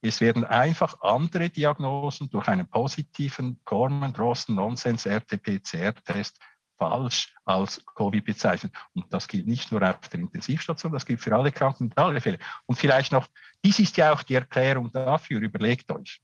Es 0.00 0.20
werden 0.20 0.44
einfach 0.44 1.00
andere 1.00 1.50
Diagnosen 1.50 2.30
durch 2.30 2.46
einen 2.46 2.68
positiven 2.68 3.60
Corman-Drosten-Nonsens-RT-PCR-Test 3.64 6.38
falsch 6.78 7.34
als 7.44 7.84
Covid 7.94 8.24
bezeichnet. 8.24 8.72
Und 8.94 9.12
das 9.12 9.28
gilt 9.28 9.46
nicht 9.46 9.70
nur 9.72 9.82
auf 9.82 10.08
der 10.08 10.20
Intensivstation, 10.20 10.92
das 10.92 11.06
gilt 11.06 11.20
für 11.20 11.34
alle 11.34 11.52
Kranken 11.52 11.84
und 11.84 11.98
alle 11.98 12.20
Fälle. 12.20 12.38
Und 12.66 12.76
vielleicht 12.76 13.12
noch, 13.12 13.26
dies 13.64 13.78
ist 13.78 13.96
ja 13.96 14.12
auch 14.12 14.22
die 14.22 14.34
Erklärung 14.34 14.90
dafür, 14.92 15.40
überlegt 15.40 15.90
euch. 15.92 16.20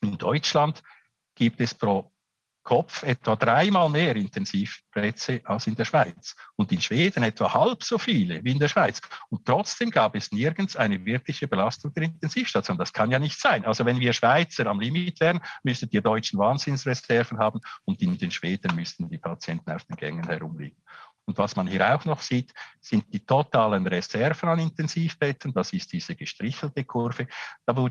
In 0.00 0.16
Deutschland 0.16 0.82
gibt 1.34 1.60
es 1.60 1.74
pro 1.74 2.12
Kopf 2.70 3.02
etwa 3.02 3.34
dreimal 3.34 3.88
mehr 3.90 4.14
Intensivplätze 4.14 5.40
als 5.42 5.66
in 5.66 5.74
der 5.74 5.84
Schweiz 5.84 6.36
und 6.54 6.70
in 6.70 6.80
Schweden 6.80 7.24
etwa 7.24 7.52
halb 7.52 7.82
so 7.82 7.98
viele 7.98 8.44
wie 8.44 8.52
in 8.52 8.60
der 8.60 8.68
Schweiz. 8.68 9.00
Und 9.28 9.44
trotzdem 9.44 9.90
gab 9.90 10.14
es 10.14 10.30
nirgends 10.30 10.76
eine 10.76 11.04
wirkliche 11.04 11.48
Belastung 11.48 11.92
der 11.94 12.04
Intensivstation. 12.04 12.78
Das 12.78 12.92
kann 12.92 13.10
ja 13.10 13.18
nicht 13.18 13.40
sein. 13.40 13.64
Also 13.64 13.84
wenn 13.86 13.98
wir 13.98 14.12
Schweizer 14.12 14.66
am 14.66 14.78
Limit 14.78 15.18
wären, 15.18 15.40
müsstet 15.64 15.92
ihr 15.92 16.00
deutschen 16.00 16.38
Wahnsinnsreserven 16.38 17.40
haben 17.40 17.60
und 17.86 18.00
in 18.02 18.16
den 18.16 18.30
Schweden 18.30 18.76
müssten 18.76 19.10
die 19.10 19.18
Patienten 19.18 19.72
auf 19.72 19.82
den 19.86 19.96
Gängen 19.96 20.28
herumliegen. 20.28 20.80
Und 21.26 21.38
was 21.38 21.54
man 21.54 21.66
hier 21.68 21.94
auch 21.94 22.04
noch 22.04 22.20
sieht, 22.22 22.52
sind 22.80 23.04
die 23.12 23.24
totalen 23.24 23.86
Reserven 23.86 24.48
an 24.48 24.58
Intensivbetten. 24.58 25.52
Das 25.52 25.72
ist 25.72 25.92
diese 25.92 26.16
gestrichelte 26.16 26.84
Kurve. 26.84 27.28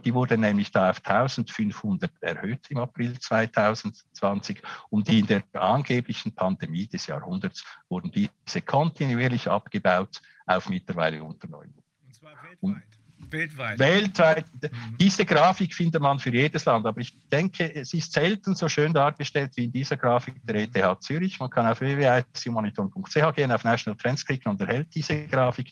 Die 0.04 0.14
wurde 0.14 0.38
nämlich 0.38 0.72
da 0.72 0.90
auf 0.90 0.98
1500 1.06 2.12
erhöht 2.22 2.70
im 2.70 2.80
April 2.80 3.18
2020. 3.18 4.62
Und 4.90 5.08
in 5.08 5.26
der 5.26 5.44
angeblichen 5.54 6.36
Pandemie 6.36 6.88
des 6.88 7.08
Jahrhunderts 7.08 7.64
wurden 7.88 8.12
diese 8.12 8.62
kontinuierlich 8.62 9.48
abgebaut 9.48 10.22
auf 10.46 10.68
mittlerweile 10.68 11.24
unter 11.24 11.48
900. 11.48 11.74
Und 12.06 12.16
zwar 12.16 12.32
weltweit. 12.44 12.58
Und 12.60 12.84
Weltweit. 13.30 13.80
Weltweit. 13.80 14.46
Mhm. 14.62 14.98
Diese 15.00 15.26
Grafik 15.26 15.74
findet 15.74 16.02
man 16.02 16.20
für 16.20 16.32
jedes 16.32 16.66
Land, 16.66 16.86
aber 16.86 17.00
ich 17.02 17.14
denke, 17.32 17.74
es 17.76 17.94
ist 17.94 18.12
selten 18.14 18.56
so 18.56 18.68
schön 18.68 18.94
dargestellt 18.94 19.52
wie 19.56 19.66
in 19.66 19.72
dieser 19.72 19.98
Grafik 19.98 20.36
der 20.44 20.56
ETH 20.56 21.02
Zürich. 21.02 21.40
Man 21.40 21.50
kann 21.50 21.68
auf 21.68 21.82
www.monitoring.ch 21.82 23.36
gehen, 23.36 23.52
auf 23.52 23.64
National 23.64 23.98
Trends 23.98 24.26
klicken 24.26 24.52
und 24.52 24.62
erhält 24.62 24.94
diese 24.96 25.28
Grafik. 25.28 25.72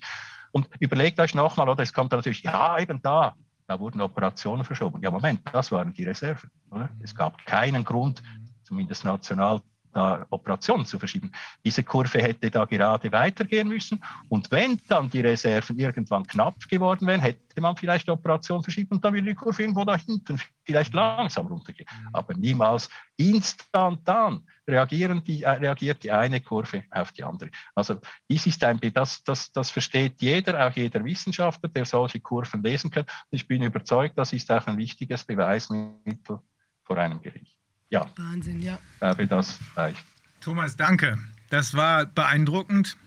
Und 0.51 0.67
überlegt 0.79 1.19
euch 1.19 1.35
nochmal, 1.35 1.69
oder 1.69 1.83
es 1.83 1.93
kommt 1.93 2.11
natürlich, 2.11 2.43
ja, 2.43 2.77
eben 2.79 3.01
da, 3.01 3.35
da 3.67 3.79
wurden 3.79 4.01
Operationen 4.01 4.63
verschoben. 4.63 5.01
Ja, 5.01 5.11
Moment, 5.11 5.41
das 5.51 5.71
waren 5.71 5.93
die 5.93 6.03
Reserven. 6.03 6.49
Oder? 6.71 6.89
Es 7.01 7.13
gab 7.13 7.45
keinen 7.45 7.83
Grund, 7.83 8.23
zumindest 8.63 9.03
national, 9.03 9.61
da 9.93 10.25
Operationen 10.29 10.85
zu 10.85 10.99
verschieben. 10.99 11.31
Diese 11.63 11.83
Kurve 11.83 12.21
hätte 12.21 12.51
da 12.51 12.65
gerade 12.65 13.11
weitergehen 13.11 13.67
müssen. 13.67 14.03
Und 14.29 14.51
wenn 14.51 14.79
dann 14.87 15.09
die 15.09 15.21
Reserven 15.21 15.77
irgendwann 15.79 16.25
knapp 16.27 16.67
geworden 16.69 17.07
wären, 17.07 17.21
hätte 17.21 17.61
man 17.61 17.75
vielleicht 17.75 18.09
Operationen 18.09 18.63
verschieben 18.63 18.95
und 18.95 19.05
dann 19.05 19.13
würde 19.13 19.29
die 19.29 19.35
Kurve 19.35 19.61
irgendwo 19.61 19.85
da 19.85 19.97
hinten 19.97 20.39
vielleicht 20.63 20.93
langsam 20.93 21.47
runtergehen. 21.47 21.87
Mhm. 21.91 22.09
Aber 22.13 22.33
niemals 22.33 22.89
instantan 23.17 24.43
reagieren 24.67 25.23
die, 25.23 25.43
äh, 25.43 25.49
reagiert 25.49 26.03
die 26.03 26.11
eine 26.11 26.41
Kurve 26.41 26.83
auf 26.91 27.11
die 27.11 27.23
andere. 27.23 27.49
Also 27.73 27.99
dies 28.29 28.45
ist 28.45 28.63
ein, 28.63 28.79
das, 28.93 29.23
das, 29.23 29.51
das 29.51 29.71
versteht 29.71 30.21
jeder, 30.21 30.67
auch 30.67 30.75
jeder 30.75 31.03
Wissenschaftler, 31.03 31.69
der 31.69 31.85
solche 31.85 32.19
Kurven 32.19 32.61
lesen 32.61 32.91
kann. 32.91 33.05
Ich 33.31 33.47
bin 33.47 33.63
überzeugt, 33.63 34.17
das 34.17 34.33
ist 34.33 34.51
auch 34.51 34.67
ein 34.67 34.77
wichtiges 34.77 35.23
Beweismittel 35.23 36.39
vor 36.83 36.97
einem 36.97 37.21
Gericht. 37.21 37.56
Ja. 37.89 38.09
Wahnsinn, 38.15 38.61
ja. 38.61 38.79
Ich 38.93 38.99
glaube, 38.99 39.27
das 39.27 39.59
reicht. 39.75 40.03
Thomas, 40.41 40.75
danke. 40.75 41.17
Das 41.49 41.73
war 41.73 42.05
beeindruckend. 42.05 42.97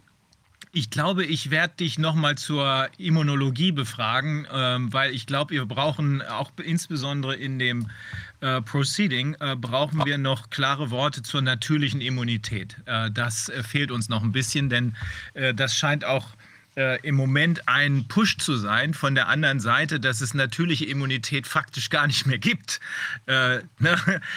Ich 0.73 0.89
glaube, 0.89 1.25
ich 1.25 1.51
werde 1.51 1.75
dich 1.81 1.99
nochmal 1.99 2.37
zur 2.39 2.89
Immunologie 2.97 3.73
befragen, 3.73 4.47
ähm, 4.53 4.93
weil 4.93 5.13
ich 5.13 5.27
glaube, 5.27 5.53
wir 5.55 5.67
brauchen 5.67 6.23
auch 6.23 6.53
insbesondere 6.63 7.35
in 7.35 7.59
dem 7.59 7.91
äh, 8.41 8.63
Proceeding, 8.63 9.35
äh, 9.41 9.57
brauchen 9.57 10.05
wir 10.07 10.17
noch 10.17 10.49
klare 10.49 10.93
Worte 10.93 11.23
zur 11.23 11.43
natürlichen 11.43 12.01
Immunität. 12.01 12.77
Äh, 12.87 13.11
das 13.11 13.49
äh, 13.49 13.65
fehlt 13.65 13.91
uns 13.91 14.09
noch 14.09 14.23
ein 14.23 14.31
bisschen, 14.31 14.71
denn 14.71 14.95
äh, 15.35 15.53
das 15.55 15.77
scheint 15.77 16.05
auch 16.05 16.29
äh, 16.77 17.01
im 17.03 17.15
Moment 17.15 17.69
ein 17.69 18.07
Push 18.07 18.39
zu 18.39 18.57
sein 18.57 18.95
von 18.95 19.15
der 19.15 19.29
anderen 19.29 19.61
Seite, 19.61 19.99
dass 19.99 20.21
es 20.21 20.35
natürliche 20.35 20.85
Immunität 20.85 21.47
faktisch 21.47 21.91
gar 21.91 22.07
nicht 22.07 22.27
mehr 22.27 22.39
gibt. 22.39 22.81
Äh, 23.27 23.61
ne? 23.79 23.97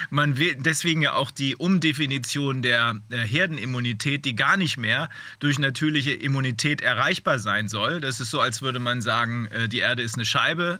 Man 0.09 0.37
will 0.37 0.55
deswegen 0.57 1.01
ja 1.01 1.13
auch 1.13 1.31
die 1.31 1.55
Umdefinition 1.55 2.61
der 2.61 2.95
äh, 3.09 3.17
Herdenimmunität, 3.17 4.25
die 4.25 4.35
gar 4.35 4.57
nicht 4.57 4.77
mehr 4.77 5.09
durch 5.39 5.59
natürliche 5.59 6.11
Immunität 6.11 6.81
erreichbar 6.81 7.39
sein 7.39 7.69
soll. 7.69 8.01
Das 8.01 8.19
ist 8.19 8.31
so, 8.31 8.41
als 8.41 8.61
würde 8.61 8.79
man 8.79 9.01
sagen, 9.01 9.47
äh, 9.47 9.69
die 9.69 9.79
Erde 9.79 10.01
ist 10.01 10.15
eine 10.15 10.25
Scheibe, 10.25 10.79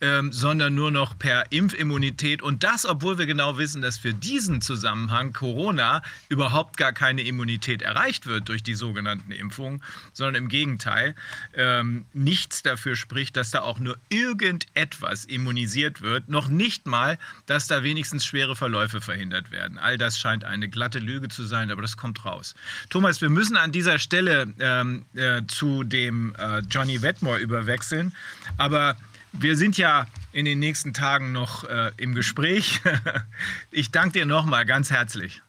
ähm, 0.00 0.32
sondern 0.32 0.74
nur 0.74 0.90
noch 0.90 1.18
per 1.18 1.52
Impfimmunität. 1.52 2.40
Und 2.40 2.64
das, 2.64 2.86
obwohl 2.86 3.18
wir 3.18 3.26
genau 3.26 3.58
wissen, 3.58 3.82
dass 3.82 3.98
für 3.98 4.14
diesen 4.14 4.62
Zusammenhang 4.62 5.32
Corona 5.32 6.02
überhaupt 6.28 6.76
gar 6.76 6.92
keine 6.92 7.22
Immunität 7.22 7.82
erreicht 7.82 8.26
wird 8.26 8.48
durch 8.48 8.62
die 8.62 8.74
sogenannten 8.74 9.30
Impfungen, 9.30 9.82
sondern 10.12 10.44
im 10.44 10.48
Gegenteil 10.48 10.93
Gegenteil, 10.94 11.14
ähm, 11.54 12.06
nichts 12.12 12.62
dafür 12.62 12.96
spricht, 12.96 13.36
dass 13.36 13.50
da 13.50 13.62
auch 13.62 13.78
nur 13.78 13.96
irgendetwas 14.08 15.24
immunisiert 15.24 16.02
wird. 16.02 16.28
Noch 16.28 16.48
nicht 16.48 16.86
mal, 16.86 17.18
dass 17.46 17.66
da 17.66 17.82
wenigstens 17.82 18.24
schwere 18.24 18.56
Verläufe 18.56 19.00
verhindert 19.00 19.50
werden. 19.50 19.78
All 19.78 19.98
das 19.98 20.18
scheint 20.18 20.44
eine 20.44 20.68
glatte 20.68 20.98
Lüge 20.98 21.28
zu 21.28 21.44
sein, 21.44 21.70
aber 21.70 21.82
das 21.82 21.96
kommt 21.96 22.24
raus. 22.24 22.54
Thomas, 22.90 23.20
wir 23.20 23.30
müssen 23.30 23.56
an 23.56 23.72
dieser 23.72 23.98
Stelle 23.98 24.52
ähm, 24.58 25.04
äh, 25.14 25.42
zu 25.46 25.84
dem 25.84 26.34
äh, 26.36 26.60
Johnny 26.70 27.02
Wetmore 27.02 27.38
überwechseln. 27.38 28.14
Aber 28.56 28.96
wir 29.32 29.56
sind 29.56 29.76
ja 29.76 30.06
in 30.32 30.44
den 30.44 30.58
nächsten 30.58 30.94
Tagen 30.94 31.32
noch 31.32 31.64
äh, 31.64 31.92
im 31.96 32.14
Gespräch. 32.14 32.80
ich 33.70 33.90
danke 33.90 34.20
dir 34.20 34.26
nochmal 34.26 34.64
ganz 34.64 34.90
herzlich. 34.90 35.42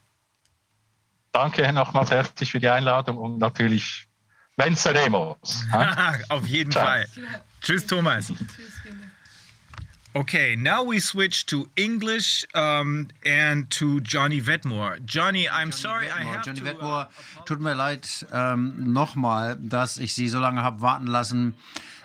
Danke 1.32 1.72
nochmals 1.74 2.12
herzlich 2.12 2.52
für 2.52 2.62
die 2.62 2.70
Einladung 2.70 3.18
und 3.18 3.40
natürlich 3.40 4.08
Venceremos. 4.58 5.66
Auf 6.30 6.48
jeden 6.48 6.72
Ciao. 6.72 6.86
Fall. 6.86 7.06
Tschüss, 7.62 7.86
Thomas. 7.86 8.32
Okay, 10.14 10.56
now 10.56 10.82
we 10.82 10.98
switch 10.98 11.46
to 11.48 11.68
English 11.76 12.46
um, 12.54 13.10
and 13.26 13.70
to 13.70 14.00
Johnny 14.00 14.40
Wetmore. 14.40 14.98
Johnny, 15.06 15.50
I'm 15.50 15.72
Johnny 15.72 15.82
sorry, 15.82 16.08
Wetmore. 16.08 16.22
I 16.22 16.24
have 16.24 16.46
Johnny 16.46 16.60
to, 16.60 16.66
Wetmore, 16.66 17.02
uh, 17.02 17.44
tut 17.44 17.60
mir 17.60 17.76
leid 17.76 18.26
ähm, 18.32 18.94
nochmal, 18.94 19.58
dass 19.60 19.98
ich 19.98 20.14
Sie 20.14 20.30
so 20.30 20.40
lange 20.40 20.64
habe 20.64 20.80
warten 20.80 21.08
lassen. 21.08 21.54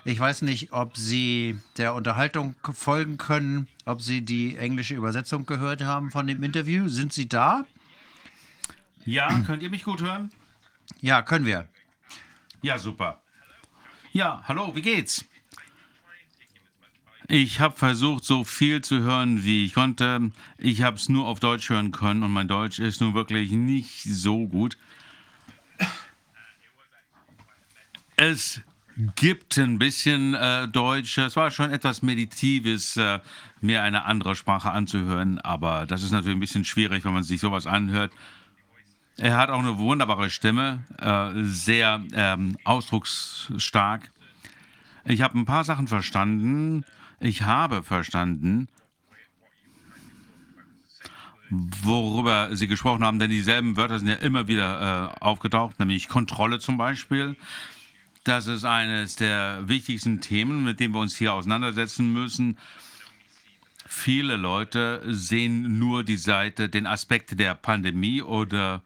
Ich 0.04 0.18
weiß 0.18 0.42
nicht, 0.42 0.72
ob 0.72 0.96
Sie 0.96 1.60
der 1.76 1.94
Unterhaltung 1.94 2.56
folgen 2.72 3.16
können, 3.16 3.68
ob 3.84 4.02
Sie 4.02 4.22
die 4.22 4.56
englische 4.56 4.94
Übersetzung 4.94 5.46
gehört 5.46 5.84
haben 5.84 6.10
von 6.10 6.26
dem 6.26 6.42
Interview. 6.42 6.88
Sind 6.88 7.12
Sie 7.12 7.28
da? 7.28 7.64
Ja, 9.04 9.28
könnt 9.46 9.62
ihr 9.62 9.70
mich 9.70 9.84
gut 9.84 10.00
hören? 10.02 10.32
Ja, 11.00 11.22
können 11.22 11.46
wir. 11.46 11.68
Ja, 12.62 12.78
super. 12.78 13.22
Ja, 14.12 14.42
hallo, 14.46 14.74
wie 14.74 14.82
geht's? 14.82 15.24
Ich 17.28 17.60
habe 17.60 17.76
versucht, 17.76 18.24
so 18.24 18.44
viel 18.44 18.82
zu 18.82 19.00
hören, 19.00 19.44
wie 19.44 19.64
ich 19.64 19.74
konnte. 19.74 20.32
Ich 20.58 20.82
habe 20.82 20.96
es 20.96 21.08
nur 21.08 21.26
auf 21.26 21.38
Deutsch 21.38 21.70
hören 21.70 21.92
können 21.92 22.22
und 22.24 22.32
mein 22.32 22.48
Deutsch 22.48 22.80
ist 22.80 23.00
nun 23.00 23.14
wirklich 23.14 23.52
nicht 23.52 24.02
so 24.02 24.48
gut. 24.48 24.76
Es 28.16 28.60
gibt 29.14 29.56
ein 29.56 29.78
bisschen 29.78 30.34
äh, 30.34 30.68
Deutsch. 30.68 31.16
Es 31.16 31.36
war 31.36 31.50
schon 31.50 31.70
etwas 31.70 32.02
Meditives, 32.02 32.96
äh, 32.96 33.20
mir 33.60 33.82
eine 33.82 34.04
andere 34.04 34.34
Sprache 34.34 34.72
anzuhören, 34.72 35.38
aber 35.38 35.86
das 35.86 36.02
ist 36.02 36.10
natürlich 36.10 36.36
ein 36.36 36.40
bisschen 36.40 36.64
schwierig, 36.64 37.04
wenn 37.04 37.14
man 37.14 37.22
sich 37.22 37.40
sowas 37.40 37.66
anhört. 37.66 38.12
Er 39.16 39.36
hat 39.36 39.50
auch 39.50 39.58
eine 39.58 39.78
wunderbare 39.78 40.30
Stimme, 40.30 40.84
äh, 40.98 41.44
sehr 41.44 42.02
ähm, 42.12 42.56
ausdrucksstark. 42.64 44.10
Ich 45.04 45.22
habe 45.22 45.38
ein 45.38 45.44
paar 45.44 45.64
Sachen 45.64 45.88
verstanden. 45.88 46.84
Ich 47.20 47.42
habe 47.42 47.82
verstanden, 47.82 48.68
worüber 51.50 52.56
Sie 52.56 52.68
gesprochen 52.68 53.04
haben, 53.04 53.18
denn 53.18 53.30
dieselben 53.30 53.76
Wörter 53.76 53.98
sind 53.98 54.08
ja 54.08 54.14
immer 54.14 54.48
wieder 54.48 55.14
äh, 55.18 55.22
aufgetaucht, 55.24 55.78
nämlich 55.78 56.08
Kontrolle 56.08 56.60
zum 56.60 56.78
Beispiel. 56.78 57.36
Das 58.24 58.46
ist 58.46 58.64
eines 58.64 59.16
der 59.16 59.68
wichtigsten 59.68 60.20
Themen, 60.20 60.64
mit 60.64 60.78
dem 60.78 60.92
wir 60.92 61.00
uns 61.00 61.16
hier 61.16 61.34
auseinandersetzen 61.34 62.12
müssen. 62.12 62.58
Viele 63.86 64.36
Leute 64.36 65.02
sehen 65.06 65.78
nur 65.78 66.04
die 66.04 66.16
Seite, 66.18 66.68
den 66.68 66.86
Aspekt 66.86 67.38
der 67.40 67.54
Pandemie 67.54 68.22
oder 68.22 68.82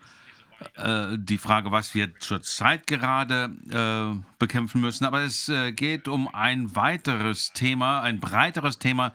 äh, 0.76 1.16
die 1.18 1.38
Frage, 1.38 1.70
was 1.70 1.94
wir 1.94 2.18
zurzeit 2.18 2.86
gerade 2.86 3.50
äh, 3.70 4.20
bekämpfen 4.38 4.80
müssen. 4.80 5.04
Aber 5.04 5.22
es 5.22 5.48
äh, 5.48 5.72
geht 5.72 6.08
um 6.08 6.28
ein 6.28 6.74
weiteres 6.76 7.52
Thema, 7.52 8.00
ein 8.00 8.20
breiteres 8.20 8.78
Thema, 8.78 9.12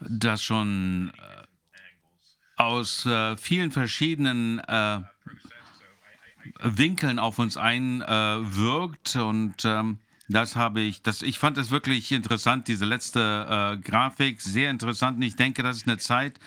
das 0.00 0.42
schon 0.42 1.12
äh, 1.16 1.42
aus 2.56 3.06
äh, 3.06 3.36
vielen 3.36 3.70
verschiedenen 3.70 4.62
Winkeln 6.60 7.18
auf 7.18 7.38
uns 7.38 7.56
einwirkt. 7.56 9.16
und 9.16 9.64
ähm, 9.64 9.98
das 10.28 10.56
habe 10.56 10.80
ich, 10.80 11.02
das, 11.02 11.22
ich 11.22 11.38
fand 11.38 11.56
es 11.56 11.70
wirklich 11.70 12.10
interessant, 12.12 12.68
diese 12.68 12.84
letzte 12.84 13.78
Grafik, 13.82 14.42
sehr 14.42 14.70
interessant. 14.70 15.16
Und 15.16 15.22
ich 15.22 15.36
denke, 15.36 15.62
das 15.62 15.78
ist 15.78 15.88
eine 15.88 15.98
Zeit, 15.98 16.38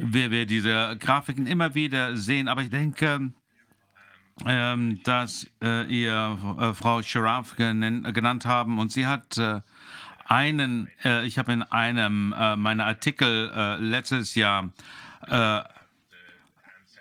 wir, 0.00 0.30
wir 0.30 0.46
diese 0.46 0.96
Grafiken 0.98 1.46
immer 1.46 1.74
wieder 1.74 2.16
sehen. 2.16 2.48
Aber 2.48 2.62
ich 2.62 2.70
denke, 2.70 3.32
ähm, 4.46 5.02
dass 5.04 5.46
äh, 5.62 5.84
ihr 5.86 6.38
äh, 6.58 6.74
Frau 6.74 7.02
Sharaf 7.02 7.56
genannt 7.56 8.46
haben 8.46 8.78
und 8.78 8.90
sie 8.90 9.06
hat 9.06 9.36
äh, 9.38 9.60
einen, 10.30 10.88
äh, 11.04 11.26
ich 11.26 11.38
habe 11.38 11.52
in 11.52 11.62
einem 11.62 12.32
äh, 12.38 12.56
meiner 12.56 12.86
Artikel 12.86 13.50
äh, 13.54 13.76
letztes 13.76 14.34
Jahr 14.34 14.70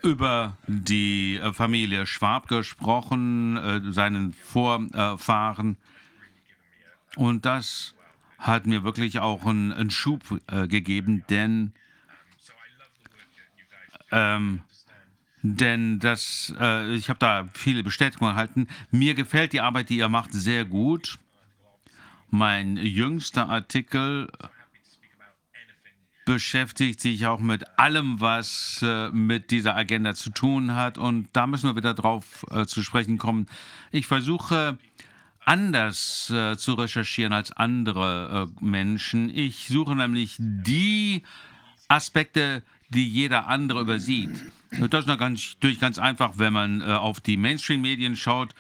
über 0.04 0.58
die 0.68 1.40
Familie 1.54 2.06
Schwab 2.06 2.50
gesprochen, 2.50 3.94
seinen 3.94 4.34
Vorfahren. 4.34 5.78
Und 7.16 7.46
das 7.46 7.96
hat 8.38 8.68
mir 8.68 8.84
wirklich 8.84 9.20
auch 9.20 9.46
einen, 9.46 9.72
einen 9.72 9.90
Schub 9.90 10.22
gegeben, 10.68 11.24
denn 11.30 11.72
ähm, 14.12 14.62
denn 15.42 16.00
das, 16.00 16.54
äh, 16.60 16.94
ich 16.96 17.10
habe 17.10 17.20
da 17.20 17.48
viele 17.54 17.84
Bestätigungen 17.84 18.34
erhalten. 18.34 18.68
Mir 18.92 19.14
gefällt 19.14 19.54
die 19.54 19.62
Arbeit, 19.62 19.90
die 19.90 19.98
ihr 19.98 20.10
macht, 20.10 20.34
sehr 20.34 20.66
gut. 20.66 21.18
Mein 22.30 22.78
jüngster 22.78 23.50
Artikel 23.50 24.30
beschäftigt 26.26 27.02
sich 27.02 27.26
auch 27.26 27.40
mit 27.40 27.80
allem, 27.80 28.22
was 28.22 28.82
äh, 28.84 29.10
mit 29.10 29.50
dieser 29.50 29.76
Agenda 29.76 30.14
zu 30.14 30.30
tun 30.30 30.76
hat. 30.76 30.98
Und 31.00 31.28
da 31.34 31.48
müssen 31.48 31.68
wir 31.70 31.76
wieder 31.76 31.96
drauf 31.96 32.46
äh, 32.52 32.66
zu 32.66 32.84
sprechen 32.84 33.18
kommen. 33.18 33.48
Ich 33.92 34.06
versuche 34.06 34.78
anders 35.44 36.30
äh, 36.30 36.56
zu 36.58 36.76
recherchieren 36.76 37.34
als 37.34 37.52
andere 37.52 38.48
äh, 38.48 38.64
Menschen. 38.64 39.36
Ich 39.36 39.70
suche 39.70 39.96
nämlich 39.96 40.36
die 40.38 41.24
Aspekte, 41.88 42.62
die 42.90 43.08
jeder 43.08 43.48
andere 43.48 43.82
übersieht. 43.82 44.32
Das 44.72 45.02
ist 45.02 45.08
natürlich 45.08 45.80
ganz 45.80 45.98
einfach, 45.98 46.34
wenn 46.38 46.54
man 46.54 46.82
äh, 46.82 46.86
auf 46.86 47.22
die 47.22 47.38
Mainstream-Medien 47.38 48.16
schaut. 48.16 48.54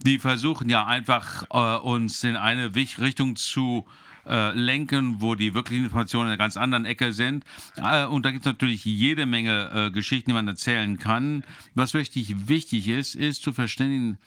Die 0.00 0.18
versuchen 0.18 0.68
ja 0.68 0.86
einfach, 0.86 1.44
äh, 1.50 1.78
uns 1.80 2.22
in 2.22 2.36
eine 2.36 2.74
Richtung 2.74 3.36
zu 3.36 3.86
äh, 4.26 4.52
lenken, 4.52 5.20
wo 5.20 5.34
die 5.34 5.54
wirklichen 5.54 5.84
Informationen 5.84 6.26
in 6.26 6.32
einer 6.32 6.38
ganz 6.38 6.56
anderen 6.56 6.84
Ecke 6.84 7.12
sind. 7.12 7.44
Äh, 7.76 8.06
und 8.06 8.24
da 8.24 8.30
gibt 8.30 8.44
es 8.44 8.52
natürlich 8.52 8.84
jede 8.84 9.26
Menge 9.26 9.70
äh, 9.72 9.90
Geschichten, 9.90 10.30
die 10.30 10.34
man 10.34 10.48
erzählen 10.48 10.98
kann. 10.98 11.44
Was 11.74 11.94
richtig 11.94 12.48
wichtig 12.48 12.88
ist, 12.88 13.14
ist 13.14 13.42
zu 13.42 13.52
verstehen, 13.52 14.18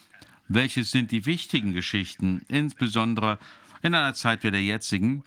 welches 0.47 0.91
sind 0.91 1.11
die 1.11 1.25
wichtigen 1.25 1.73
Geschichten, 1.73 2.43
insbesondere 2.47 3.39
in 3.81 3.93
einer 3.93 4.13
Zeit 4.13 4.43
wie 4.43 4.51
der 4.51 4.63
jetzigen. 4.63 5.23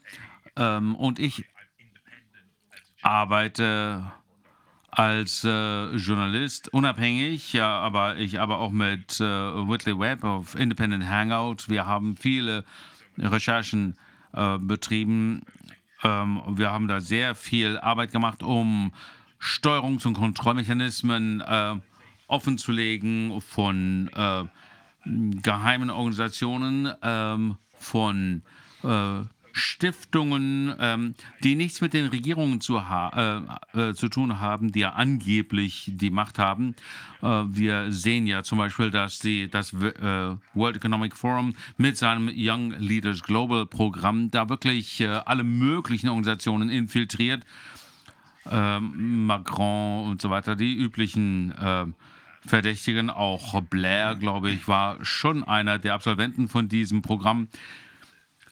Ähm, 0.57 0.95
und 0.97 1.19
ich 1.19 1.45
arbeite 3.03 4.13
als 4.93 5.43
äh, 5.43 5.97
Journalist 5.97 6.69
unabhängig, 6.73 7.55
ja, 7.55 7.79
aber 7.79 8.17
ich 8.17 8.39
aber 8.39 8.59
auch 8.59 8.71
mit 8.71 9.19
äh, 9.21 9.25
Whitley 9.25 9.99
Webb 9.99 10.23
auf 10.23 10.55
Independent 10.55 11.09
Hangout. 11.09 11.69
Wir 11.69 11.87
haben 11.87 12.15
viele 12.17 12.65
Recherchen 13.17 13.97
äh, 14.35 14.59
betrieben. 14.59 15.43
Ähm, 16.05 16.43
wir 16.47 16.71
haben 16.71 16.89
da 16.89 17.01
sehr 17.01 17.35
viel 17.35 17.79
Arbeit 17.79 18.13
gemacht, 18.13 18.43
um 18.43 18.93
Steuerungs- 19.41 20.07
und 20.07 20.13
Kontrollmechanismen 20.13 21.41
äh, 21.41 21.75
offenzulegen 22.27 23.41
von 23.41 24.11
äh, 24.15 24.45
geheimen 25.07 25.89
Organisationen, 25.89 26.93
ähm, 27.03 27.57
von 27.79 28.43
äh, 28.85 29.23
Stiftungen, 29.53 30.75
ähm, 30.79 31.15
die 31.43 31.55
nichts 31.55 31.81
mit 31.81 31.93
den 31.93 32.07
Regierungen 32.07 32.61
zu, 32.61 32.79
äh, 32.79 33.37
äh, 33.75 33.95
zu, 33.95 34.09
tun 34.09 34.41
haben, 34.41 34.73
die 34.73 34.81
ja 34.81 34.93
angeblich 34.93 35.91
die 35.95 36.11
Macht 36.11 36.39
haben. 36.39 36.75
Äh, 37.23 37.27
wir 37.27 37.93
sehen 37.93 38.27
ja 38.27 38.43
zum 38.43 38.59
Beispiel, 38.59 38.91
dass 38.91 39.19
die, 39.19 39.49
das 39.49 39.73
äh, 39.73 40.37
World 40.55 40.77
Economic 40.77 41.17
Forum 41.17 41.55
mit 41.77 41.97
seinem 41.97 42.31
Young 42.35 42.73
Leaders 42.79 43.23
Global 43.23 43.67
Programm 43.67 44.31
da 44.31 44.49
wirklich 44.49 45.01
äh, 45.01 45.07
alle 45.07 45.45
möglichen 45.45 46.09
Organisationen 46.09 46.71
infiltriert. 46.71 47.45
Ähm, 48.51 49.27
Macron 49.27 50.11
und 50.11 50.21
so 50.21 50.31
weiter, 50.31 50.57
die 50.57 50.75
üblichen 50.75 51.53
äh, 51.53 51.87
Verdächtigen, 52.45 53.09
auch 53.09 53.61
Blair, 53.63 54.17
glaube 54.17 54.51
ich, 54.51 54.67
war 54.67 54.99
schon 55.05 55.45
einer 55.45 55.79
der 55.79 55.95
Absolventen 55.95 56.49
von 56.49 56.69
diesem 56.69 57.01
Programm. 57.01 57.49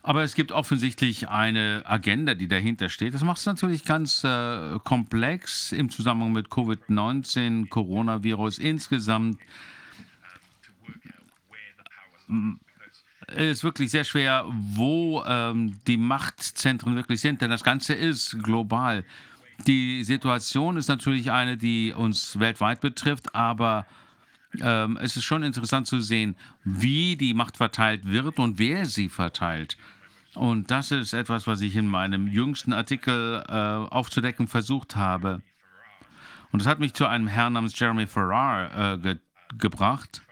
Aber 0.03 0.23
es 0.23 0.35
gibt 0.35 0.51
offensichtlich 0.51 1.29
eine 1.29 1.83
Agenda, 1.85 2.35
die 2.35 2.49
dahinter 2.49 2.89
steht. 2.89 3.12
Das 3.12 3.23
macht 3.23 3.39
es 3.39 3.47
natürlich 3.47 3.85
ganz 3.85 4.25
äh, 4.25 4.79
komplex 4.83 5.73
im 5.73 5.91
Zusammenhang 5.91 6.33
mit 6.33 6.49
Covid-19, 6.49 7.69
Coronavirus 7.69 8.59
insgesamt. 8.59 9.39
Es 13.27 13.59
ist 13.59 13.65
wirklich 13.65 13.91
sehr 13.91 14.05
schwer, 14.05 14.47
wo 14.49 15.23
ähm, 15.27 15.79
die 15.87 15.99
Machtzentren 15.99 16.97
wirklich 16.97 17.20
sind, 17.20 17.43
denn 17.43 17.51
das 17.51 17.62
Ganze 17.62 17.93
ist 17.93 18.43
global. 18.43 19.05
Die 19.67 20.03
Situation 20.05 20.79
ist 20.79 20.89
natürlich 20.89 21.31
eine, 21.31 21.59
die 21.59 21.93
uns 21.93 22.39
weltweit 22.39 22.81
betrifft, 22.81 23.35
aber 23.35 23.87
ähm, 24.61 24.99
es 25.01 25.17
ist 25.17 25.25
schon 25.25 25.43
interessant 25.43 25.87
zu 25.87 26.01
sehen, 26.01 26.37
wie 26.65 27.17
die 27.17 27.35
Macht 27.35 27.57
verteilt 27.57 28.03
wird 28.05 28.39
und 28.39 28.59
wer 28.59 28.87
sie 28.87 29.09
verteilt. 29.09 29.77
Und 30.34 30.70
das 30.70 30.91
ist 30.91 31.12
etwas, 31.12 31.47
was 31.47 31.60
ich 31.60 31.75
in 31.76 31.86
meinem 31.86 32.28
jüngsten 32.28 32.73
Artikel 32.73 33.44
äh, 33.49 33.52
aufzudecken 33.52 34.47
versucht 34.47 34.97
habe. 34.97 35.42
Und 36.52 36.60
das 36.60 36.68
hat 36.68 36.78
mich 36.78 36.94
zu 36.94 37.07
einem 37.07 37.26
Herrn 37.26 37.55
namens 37.55 37.78
Jeremy 37.78 38.07
Farrar 38.07 38.94
äh, 38.94 38.99
ge 38.99 39.17
gebracht. 39.59 40.23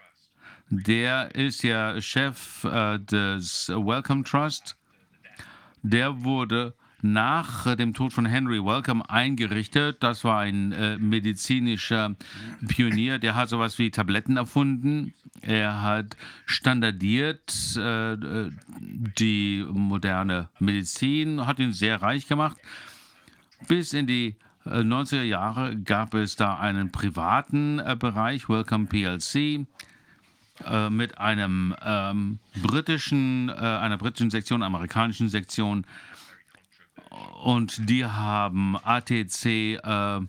Der 0.69 1.35
ist 1.35 1.61
ja 1.61 1.99
Chef 1.99 2.63
äh, 2.63 2.99
des 2.99 3.67
Wellcome 3.67 4.23
Trust. 4.23 4.77
Der 5.81 6.23
wurde 6.23 6.73
nach 7.01 7.75
dem 7.75 7.93
Tod 7.93 8.13
von 8.13 8.25
Henry 8.25 8.63
Wellcome 8.63 9.09
eingerichtet. 9.09 9.97
Das 10.01 10.23
war 10.23 10.39
ein 10.39 10.71
äh, 10.71 10.97
medizinischer 10.97 12.15
Pionier, 12.67 13.19
der 13.19 13.35
hat 13.35 13.49
sowas 13.49 13.79
wie 13.79 13.91
Tabletten 13.91 14.37
erfunden. 14.37 15.13
Er 15.41 15.81
hat 15.81 16.17
standardiert 16.45 17.77
äh, 17.77 18.17
die 18.79 19.65
moderne 19.69 20.49
Medizin, 20.59 21.47
hat 21.47 21.59
ihn 21.59 21.73
sehr 21.73 22.01
reich 22.01 22.27
gemacht. 22.27 22.57
Bis 23.67 23.93
in 23.93 24.07
die 24.07 24.35
90er 24.65 25.21
äh, 25.21 25.27
Jahre 25.27 25.75
gab 25.77 26.13
es 26.13 26.35
da 26.35 26.57
einen 26.57 26.91
privaten 26.91 27.79
äh, 27.79 27.95
Bereich, 27.97 28.49
Wellcome 28.49 28.87
PLC 28.87 29.65
äh, 30.65 30.89
mit 30.89 31.17
einem 31.17 31.75
ähm, 31.83 32.39
britischen, 32.61 33.49
äh, 33.49 33.53
einer 33.53 33.97
britischen 33.97 34.29
Sektion, 34.29 34.63
amerikanischen 34.63 35.29
Sektion 35.29 35.85
und 37.43 37.89
die 37.89 38.05
haben 38.05 38.77
ATC 38.77 39.45
äh, 39.45 40.21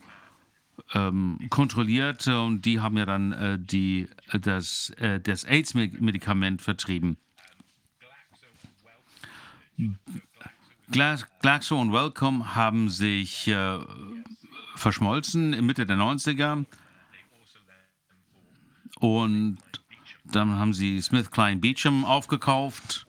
ähm, 0.95 1.39
kontrolliert 1.51 2.27
und 2.29 2.63
die 2.63 2.81
haben 2.81 2.97
ja 2.97 3.07
dann 3.07 3.33
äh, 3.33 3.59
die, 3.59 4.09
das, 4.33 4.91
äh, 4.99 5.21
das 5.21 5.45
AIDS-Medikament 5.45 6.63
vertrieben. 6.63 7.17
Glaxo 10.91 11.81
und 11.81 11.93
Wellcome 11.93 12.55
haben 12.55 12.91
sich 12.91 13.47
äh, 13.49 13.79
verschmolzen 14.75 15.53
in 15.53 15.65
Mitte 15.65 15.87
der 15.87 15.97
90er 15.97 16.65
und 18.99 19.59
dann 20.25 20.59
haben 20.59 20.75
sie 20.75 21.01
Smith 21.01 21.31
Klein 21.31 21.61
Beecham 21.61 22.05
aufgekauft 22.05 23.07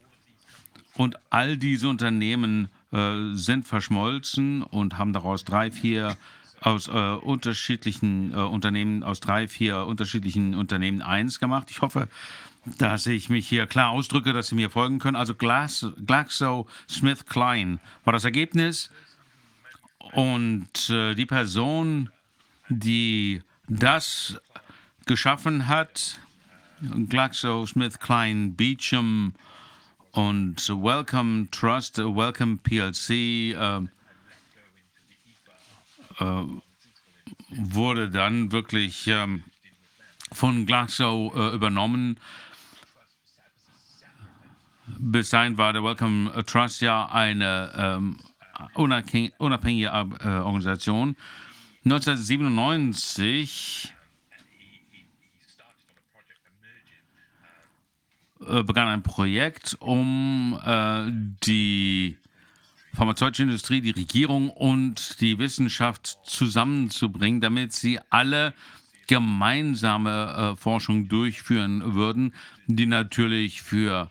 und 0.95 1.17
all 1.29 1.57
diese 1.57 1.89
Unternehmen 1.89 2.69
sind 2.91 3.67
verschmolzen 3.67 4.63
und 4.63 4.97
haben 4.97 5.13
daraus 5.13 5.45
drei, 5.45 5.71
vier 5.71 6.17
aus 6.61 6.87
äh, 6.87 6.91
unterschiedlichen 6.91 8.33
äh, 8.33 8.35
Unternehmen, 8.37 9.03
aus 9.03 9.19
drei, 9.19 9.47
vier 9.47 9.85
unterschiedlichen 9.87 10.53
Unternehmen 10.55 11.01
eins 11.01 11.39
gemacht. 11.39 11.69
Ich 11.71 11.81
hoffe, 11.81 12.07
dass 12.77 13.07
ich 13.07 13.29
mich 13.29 13.47
hier 13.47 13.65
klar 13.65 13.89
ausdrücke, 13.89 14.31
dass 14.31 14.49
Sie 14.49 14.55
mir 14.55 14.69
folgen 14.69 14.99
können. 14.99 15.17
Also 15.17 15.33
Glaxo 15.33 16.67
Smith 16.87 17.25
Klein 17.25 17.79
war 18.05 18.13
das 18.13 18.23
Ergebnis. 18.23 18.91
Und 20.13 20.89
äh, 20.89 21.15
die 21.15 21.25
Person, 21.25 22.11
die 22.69 23.41
das 23.67 24.39
geschaffen 25.07 25.67
hat, 25.67 26.19
Glaxo 27.09 27.65
Smith 27.65 27.99
Klein 27.99 28.55
Beecham, 28.55 29.33
und 30.11 30.69
Welcome 30.69 31.49
Trust, 31.51 31.97
Welcome 31.97 32.57
PLC 32.57 33.09
äh, 33.09 33.81
äh, 36.19 36.45
wurde 37.49 38.09
dann 38.09 38.51
wirklich 38.51 39.07
ähm, 39.07 39.43
von 40.31 40.65
Glaxo 40.65 41.33
äh, 41.35 41.55
übernommen. 41.55 42.19
Bis 44.87 45.29
dahin 45.29 45.57
war 45.57 45.73
der 45.73 45.83
Welcome 45.83 46.45
Trust 46.45 46.81
ja 46.81 47.07
eine 47.07 47.71
ähm, 47.75 48.17
unabhängige 48.75 49.87
äh, 49.87 50.27
Organisation. 50.27 51.15
1997 51.85 53.93
Äh, 58.47 58.63
begann 58.63 58.87
ein 58.87 59.03
Projekt, 59.03 59.77
um 59.79 60.59
äh, 60.65 61.11
die 61.45 62.17
pharmazeutische 62.93 63.43
Industrie, 63.43 63.81
die 63.81 63.91
Regierung 63.91 64.49
und 64.49 65.21
die 65.21 65.37
Wissenschaft 65.37 66.17
zusammenzubringen, 66.23 67.39
damit 67.39 67.73
sie 67.73 67.99
alle 68.09 68.53
gemeinsame 69.05 70.53
äh, 70.53 70.55
Forschung 70.55 71.07
durchführen 71.07 71.93
würden, 71.93 72.33
die 72.65 72.87
natürlich 72.87 73.61
für 73.61 74.09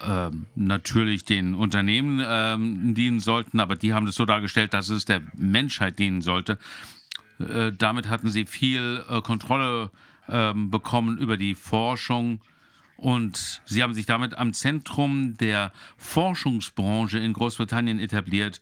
äh, 0.00 0.30
natürlich 0.56 1.24
den 1.24 1.54
Unternehmen 1.54 2.18
äh, 2.18 2.94
dienen 2.94 3.20
sollten, 3.20 3.60
aber 3.60 3.76
die 3.76 3.94
haben 3.94 4.08
es 4.08 4.16
so 4.16 4.24
dargestellt, 4.26 4.74
dass 4.74 4.88
es 4.88 5.04
der 5.04 5.22
Menschheit 5.34 6.00
dienen 6.00 6.20
sollte. 6.20 6.58
Äh, 7.38 7.72
damit 7.78 8.08
hatten 8.08 8.30
sie 8.30 8.46
viel 8.46 9.04
äh, 9.08 9.20
Kontrolle 9.20 9.90
ähm, 10.28 10.70
bekommen 10.70 11.16
über 11.18 11.36
die 11.36 11.54
Forschung 11.54 12.40
und 13.00 13.62
sie 13.64 13.82
haben 13.82 13.94
sich 13.94 14.04
damit 14.04 14.36
am 14.36 14.52
Zentrum 14.52 15.38
der 15.38 15.72
Forschungsbranche 15.96 17.18
in 17.18 17.32
Großbritannien 17.32 17.98
etabliert. 17.98 18.60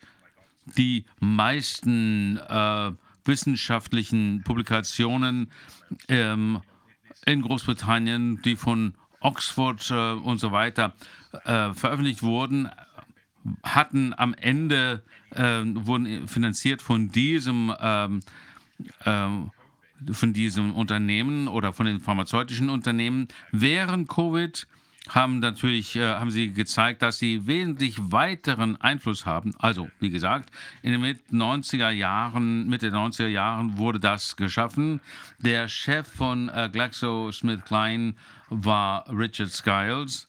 Die 0.76 1.06
meisten 1.18 2.36
äh, 2.36 2.92
wissenschaftlichen 3.24 4.42
Publikationen 4.44 5.50
ähm, 6.08 6.60
in 7.26 7.42
Großbritannien, 7.42 8.40
die 8.42 8.54
von 8.54 8.94
Oxford 9.20 9.90
äh, 9.90 10.12
und 10.12 10.38
so 10.38 10.52
weiter 10.52 10.94
äh, 11.44 11.74
veröffentlicht 11.74 12.22
wurden, 12.22 12.70
hatten 13.64 14.14
am 14.16 14.34
Ende, 14.34 15.02
äh, 15.30 15.62
wurden 15.64 16.28
finanziert 16.28 16.80
von 16.80 17.10
diesem 17.10 17.74
ähm, 17.80 18.20
ähm, 19.04 19.50
von 20.12 20.32
diesem 20.32 20.74
Unternehmen 20.74 21.48
oder 21.48 21.72
von 21.72 21.86
den 21.86 22.00
pharmazeutischen 22.00 22.70
Unternehmen. 22.70 23.28
Während 23.52 24.08
Covid 24.08 24.66
haben 25.08 25.38
natürlich 25.38 25.96
äh, 25.96 26.14
haben 26.14 26.30
sie 26.30 26.52
gezeigt, 26.52 27.02
dass 27.02 27.18
sie 27.18 27.46
wesentlich 27.46 27.96
weiteren 27.98 28.80
Einfluss 28.80 29.26
haben. 29.26 29.54
Also, 29.58 29.88
wie 30.00 30.10
gesagt, 30.10 30.50
in 30.82 30.92
den 30.92 31.00
Mitte 31.00 31.22
90er 31.32 31.90
Jahren, 31.90 32.68
Mitte 32.68 32.90
90er 32.90 33.28
Jahren 33.28 33.78
wurde 33.78 34.00
das 34.00 34.36
geschaffen. 34.36 35.00
Der 35.38 35.68
Chef 35.68 36.06
von 36.06 36.48
äh, 36.50 36.68
GlaxoSmithKline 36.70 38.14
war 38.50 39.04
Richard 39.08 39.50
Skiles. 39.50 40.28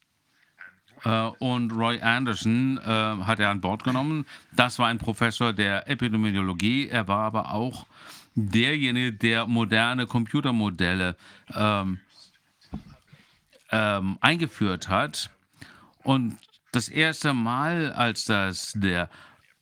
Äh, 1.04 1.30
und 1.40 1.72
Roy 1.72 2.02
Anderson 2.02 2.78
äh, 2.78 2.84
hat 2.86 3.40
er 3.40 3.50
an 3.50 3.62
Bord 3.62 3.84
genommen. 3.84 4.26
Das 4.54 4.80
war 4.80 4.88
ein 4.88 4.98
Professor 4.98 5.54
der 5.54 5.90
Epidemiologie. 5.90 6.88
Er 6.90 7.08
war 7.08 7.26
aber 7.26 7.54
auch 7.54 7.86
derjenige, 8.36 9.14
der 9.14 9.48
moderne 9.48 10.08
Computermodelle 10.08 11.16
ähm, 11.54 12.00
ähm, 13.72 14.18
eingeführt 14.22 14.90
hat. 14.90 15.30
Und 16.04 16.38
das 16.72 16.90
erste 16.90 17.34
Mal, 17.34 17.92
als 17.94 18.26
das 18.26 18.74
der 18.76 19.10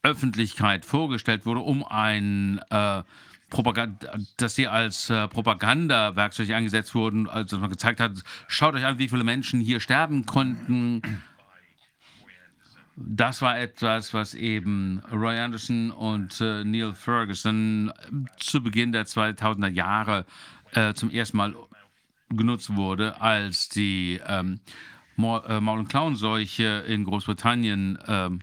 Öffentlichkeit 0.03 0.85
vorgestellt 0.85 1.45
wurde, 1.45 1.61
um 1.61 1.83
ein 1.83 2.59
äh, 2.69 3.03
Propaganda, 3.49 4.17
dass 4.35 4.55
sie 4.55 4.67
als 4.67 5.09
äh, 5.09 5.27
Propagandawerkzeug 5.27 6.49
eingesetzt 6.51 6.93
wurden, 6.95 7.29
also 7.29 7.57
man 7.57 7.69
gezeigt 7.69 7.99
hat, 7.99 8.11
schaut 8.47 8.75
euch 8.75 8.85
an, 8.85 8.99
wie 8.99 9.07
viele 9.07 9.23
Menschen 9.23 9.61
hier 9.61 9.79
sterben 9.79 10.25
konnten. 10.25 11.01
Das 12.99 13.43
war 13.43 13.59
etwas, 13.59 14.15
was 14.15 14.33
eben 14.33 15.03
Roy 15.11 15.37
Anderson 15.37 15.91
und 15.91 16.41
äh, 16.41 16.63
Neil 16.63 16.95
Ferguson 16.95 17.93
zu 18.39 18.63
Beginn 18.63 18.91
der 18.91 19.05
2000er 19.05 19.69
Jahre 19.69 20.25
äh, 20.71 20.95
zum 20.95 21.11
ersten 21.11 21.37
Mal 21.37 21.55
genutzt 22.29 22.75
wurde, 22.75 23.21
als 23.21 23.69
die 23.69 24.19
ähm, 24.25 24.59
äh, 25.17 25.59
Maul- 25.59 25.79
und 25.79 25.89
Klauenseuche 25.89 26.83
in 26.87 27.03
Großbritannien 27.03 27.99
ähm, 28.07 28.41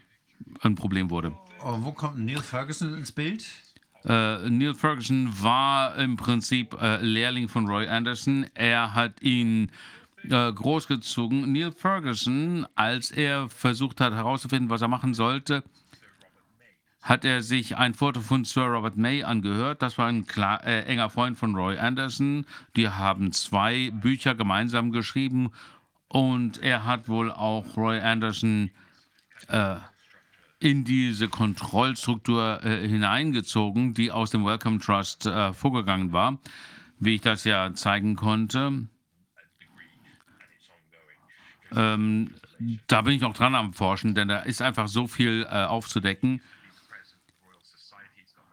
ein 0.60 0.76
Problem 0.76 1.10
wurde. 1.10 1.32
Und 1.60 1.84
wo 1.84 1.90
kommt 1.90 2.18
Neil 2.18 2.40
Ferguson 2.40 2.94
ins 2.96 3.10
Bild? 3.10 3.44
Äh, 4.04 4.48
Neil 4.48 4.74
Ferguson 4.74 5.30
war 5.42 5.96
im 5.96 6.16
Prinzip 6.16 6.80
äh, 6.80 6.98
Lehrling 7.02 7.48
von 7.48 7.66
Roy 7.66 7.88
Anderson. 7.88 8.46
Er 8.54 8.94
hat 8.94 9.20
ihn 9.20 9.72
äh, 10.30 10.52
großgezogen. 10.52 11.52
Neil 11.52 11.72
Ferguson, 11.72 12.66
als 12.74 13.10
er 13.10 13.48
versucht 13.48 14.00
hat 14.00 14.12
herauszufinden, 14.12 14.70
was 14.70 14.82
er 14.82 14.88
machen 14.88 15.14
sollte, 15.14 15.62
hat 17.02 17.24
er 17.26 17.42
sich 17.42 17.76
ein 17.76 17.92
Foto 17.92 18.20
von 18.20 18.44
Sir 18.44 18.64
Robert 18.64 18.96
May 18.96 19.22
angehört. 19.22 19.82
Das 19.82 19.98
war 19.98 20.06
ein 20.06 20.26
klar, 20.26 20.64
äh, 20.66 20.84
enger 20.84 21.10
Freund 21.10 21.38
von 21.38 21.54
Roy 21.54 21.78
Anderson. 21.78 22.46
Die 22.76 22.88
haben 22.88 23.30
zwei 23.32 23.90
Bücher 23.90 24.34
gemeinsam 24.34 24.90
geschrieben 24.90 25.52
und 26.08 26.62
er 26.62 26.86
hat 26.86 27.08
wohl 27.08 27.30
auch 27.30 27.76
Roy 27.76 28.00
Anderson 28.00 28.70
äh, 29.48 29.76
in 30.60 30.84
diese 30.84 31.28
Kontrollstruktur 31.28 32.64
äh, 32.64 32.88
hineingezogen, 32.88 33.92
die 33.92 34.10
aus 34.10 34.30
dem 34.30 34.46
Wellcome 34.46 34.78
Trust 34.78 35.26
äh, 35.26 35.52
vorgegangen 35.52 36.12
war, 36.12 36.38
wie 36.98 37.16
ich 37.16 37.20
das 37.20 37.44
ja 37.44 37.74
zeigen 37.74 38.16
konnte. 38.16 38.88
Ähm, 41.74 42.30
da 42.86 43.02
bin 43.02 43.14
ich 43.14 43.20
noch 43.20 43.34
dran 43.34 43.54
am 43.54 43.72
Forschen, 43.72 44.14
denn 44.14 44.28
da 44.28 44.40
ist 44.40 44.62
einfach 44.62 44.88
so 44.88 45.06
viel 45.06 45.46
äh, 45.50 45.64
aufzudecken. 45.64 46.40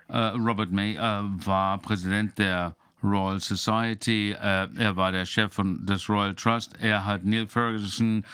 Äh, 0.07 0.17
Robert 0.17 0.71
May 0.71 0.95
äh, 0.95 0.99
war 0.99 1.77
Präsident 1.77 2.37
der 2.37 2.75
Royal 3.03 3.39
Society, 3.39 4.31
äh, 4.31 4.67
er 4.75 4.95
war 4.95 5.11
der 5.11 5.25
Chef 5.25 5.53
von 5.53 5.85
des 5.85 6.07
Royal 6.09 6.35
Trust, 6.35 6.73
er 6.79 7.05
hat 7.05 7.23
Neil 7.23 7.47
Ferguson 7.47 8.25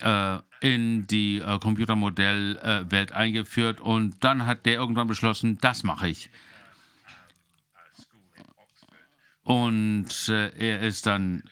äh, 0.00 0.38
in 0.60 1.06
die 1.06 1.38
äh, 1.38 1.58
Computermodellwelt 1.58 3.12
eingeführt 3.12 3.80
und 3.80 4.22
dann 4.22 4.46
hat 4.46 4.66
der 4.66 4.74
irgendwann 4.74 5.06
beschlossen, 5.06 5.58
das 5.60 5.82
mache 5.82 6.08
ich. 6.08 6.30
Und 9.44 10.28
er 10.28 10.80
ist 10.80 11.06
dann 11.06 11.44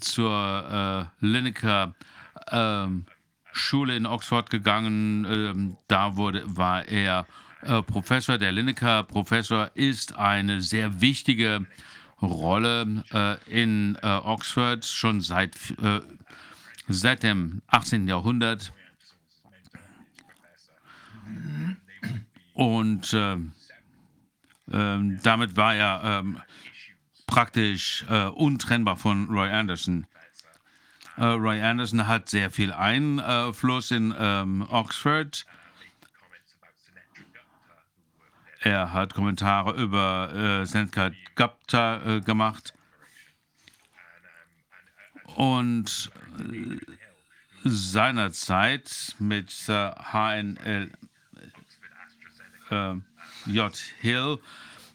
zur 0.00 1.10
äh, 1.20 1.26
Lineker 1.26 1.94
äh, 2.50 2.86
Schule 3.52 3.96
in 3.96 4.06
Oxford 4.06 4.50
gegangen. 4.50 5.24
Ähm, 5.24 5.76
da 5.88 6.16
wurde, 6.16 6.42
war 6.46 6.86
er 6.88 7.26
äh, 7.62 7.82
Professor. 7.82 8.38
Der 8.38 8.52
Lineker 8.52 9.04
Professor 9.04 9.70
ist 9.74 10.16
eine 10.16 10.60
sehr 10.60 11.00
wichtige 11.00 11.66
Rolle 12.20 13.04
äh, 13.12 13.36
in 13.50 13.96
äh, 14.02 14.06
Oxford 14.06 14.84
schon 14.84 15.20
seit, 15.20 15.54
äh, 15.82 16.00
seit 16.88 17.22
dem 17.22 17.62
18. 17.68 18.08
Jahrhundert. 18.08 18.72
Und 22.54 23.12
ähm, 23.14 23.52
ähm, 24.72 25.18
damit 25.22 25.56
war 25.56 25.74
er 25.74 26.00
ähm, 26.04 26.40
praktisch 27.26 28.04
äh, 28.08 28.26
untrennbar 28.26 28.96
von 28.96 29.28
Roy 29.28 29.50
Anderson. 29.50 30.06
Äh, 31.16 31.24
Roy 31.24 31.60
Anderson 31.62 32.06
hat 32.06 32.28
sehr 32.28 32.50
viel 32.50 32.72
Einfluss 32.72 33.90
in 33.90 34.14
ähm, 34.18 34.66
Oxford. 34.70 35.46
Er 38.60 38.92
hat 38.92 39.14
Kommentare 39.14 39.72
über 39.72 40.32
äh, 40.32 40.66
Seneca 40.66 41.10
Gupta 41.36 42.16
äh, 42.16 42.20
gemacht. 42.20 42.72
Und 45.34 46.10
äh, 46.38 46.78
seinerzeit 47.64 49.16
mit 49.18 49.50
HNL 49.66 50.90
äh, 52.70 52.94
J. 53.46 53.76
Hill 54.00 54.38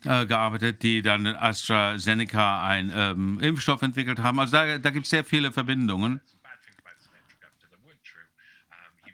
äh, 0.06 0.26
gearbeitet, 0.26 0.84
die 0.84 1.02
dann 1.02 1.26
in 1.26 1.36
AstraZeneca 1.36 2.66
einen 2.66 2.92
ähm, 2.96 3.40
Impfstoff 3.42 3.82
entwickelt 3.82 4.20
haben. 4.20 4.40
Also 4.40 4.54
da, 4.54 4.78
da 4.78 4.90
gibt 4.92 5.06
es 5.06 5.10
sehr 5.10 5.26
viele 5.26 5.52
Verbindungen. 5.52 6.22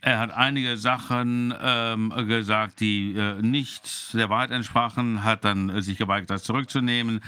Er 0.02 0.20
hat 0.20 0.30
einige 0.30 0.78
Sachen 0.78 1.52
ähm, 1.60 2.14
gesagt, 2.28 2.80
die 2.80 3.16
äh, 3.16 3.42
nicht 3.42 4.14
der 4.14 4.30
Wahrheit 4.30 4.52
entsprachen, 4.52 5.24
hat 5.24 5.44
dann 5.44 5.70
äh, 5.70 5.82
sich 5.82 5.98
geweigert, 5.98 6.30
das 6.30 6.44
zurückzunehmen. 6.44 7.22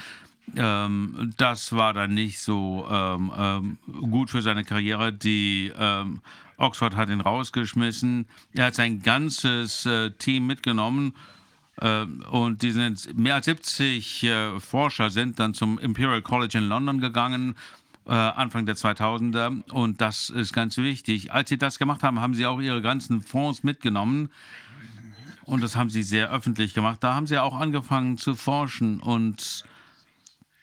Ähm, 0.56 1.34
das 1.38 1.74
war 1.74 1.94
dann 1.94 2.14
nicht 2.14 2.40
so 2.40 2.88
ähm, 2.88 3.32
ähm, 3.36 3.78
gut 4.12 4.30
für 4.30 4.44
seine 4.44 4.64
Karriere. 4.64 5.12
Die 5.12 5.74
ähm, 5.76 6.22
Oxford 6.58 6.96
hat 6.96 7.10
ihn 7.10 7.22
rausgeschmissen. 7.22 8.28
Er 8.54 8.68
hat 8.68 8.76
sein 8.76 9.02
ganzes 9.02 9.88
äh, 9.88 10.12
Team 10.12 10.46
mitgenommen 10.46 11.16
und 11.80 12.62
die 12.64 12.72
sind, 12.72 13.18
mehr 13.18 13.36
als 13.36 13.46
70 13.46 14.24
äh, 14.24 14.60
Forscher 14.60 15.12
sind 15.12 15.40
dann 15.40 15.54
zum 15.54 15.78
Imperial 15.78 16.24
College 16.24 16.58
in 16.58 16.68
London 16.68 17.00
gegangen, 17.00 17.56
äh, 18.08 18.14
Anfang 18.14 18.66
der 18.66 18.76
2000er. 18.76 19.70
Und 19.72 20.02
das 20.02 20.30
ist 20.32 20.54
ganz 20.54 20.78
wichtig. 20.78 21.32
Als 21.32 21.50
sie 21.50 21.58
das 21.58 21.78
gemacht 21.78 22.02
haben, 22.02 22.20
haben 22.20 22.34
sie 22.34 22.48
auch 22.48 22.60
ihre 22.60 22.82
ganzen 22.82 23.22
Fonds 23.22 23.64
mitgenommen. 23.64 24.32
Und 25.44 25.62
das 25.62 25.76
haben 25.76 25.90
sie 25.90 26.04
sehr 26.04 26.32
öffentlich 26.32 26.74
gemacht. 26.74 26.98
Da 27.02 27.14
haben 27.14 27.28
sie 27.28 27.38
auch 27.38 27.60
angefangen 27.60 28.18
zu 28.18 28.36
forschen 28.36 29.00
und 29.00 29.64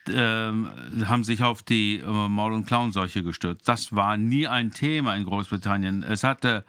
äh, 0.09 0.13
haben 0.13 1.25
sich 1.25 1.43
auf 1.43 1.63
die 1.63 2.01
äh, 2.01 2.29
Maul- 2.29 2.53
und 2.53 2.67
Klauenseuche 2.67 3.23
gestürzt. 3.23 3.69
Das 3.69 3.95
war 3.95 4.17
nie 4.17 4.49
ein 4.49 4.73
Thema 4.73 5.15
in 5.15 5.25
Großbritannien. 5.25 6.03
Es 6.03 6.25
hatte 6.25 6.65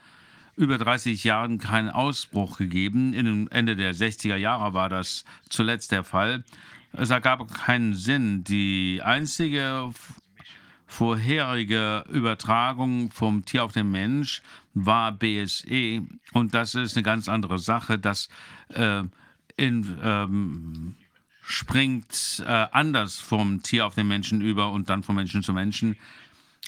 über 0.56 0.78
30 0.78 1.24
Jahren 1.24 1.58
keinen 1.58 1.90
Ausbruch 1.90 2.58
gegeben. 2.58 3.14
In 3.14 3.50
Ende 3.52 3.76
der 3.76 3.94
60er 3.94 4.38
Jahre 4.38 4.74
war 4.74 4.90
das 4.90 5.26
zuletzt 5.50 5.92
der 5.92 6.04
Fall. 6.04 6.44
Es 6.94 7.10
ergab 7.10 7.54
keinen 7.54 7.94
Sinn. 7.94 8.44
Die 8.44 9.02
einzige 9.04 9.92
vorherige 10.88 12.06
Übertragung 12.10 13.12
vom 13.12 13.44
Tier 13.44 13.66
auf 13.66 13.74
den 13.74 13.92
Mensch 13.92 14.42
war 14.74 15.12
BSE. 15.12 16.04
Und 16.34 16.54
das 16.54 16.76
ist 16.76 16.96
eine 16.96 17.04
ganz 17.04 17.28
andere 17.28 17.60
Sache. 17.60 18.00
Das 18.00 18.30
äh, 18.70 19.04
in, 19.58 19.98
ähm, 20.02 20.96
springt 21.42 22.44
äh, 22.46 22.68
anders 22.72 23.20
vom 23.20 23.62
Tier 23.62 23.86
auf 23.86 23.96
den 23.96 24.08
Menschen 24.08 24.42
über 24.42 24.72
und 24.72 24.90
dann 24.90 25.04
vom 25.04 25.16
Menschen 25.16 25.44
zu 25.44 25.54
Menschen. 25.54 25.98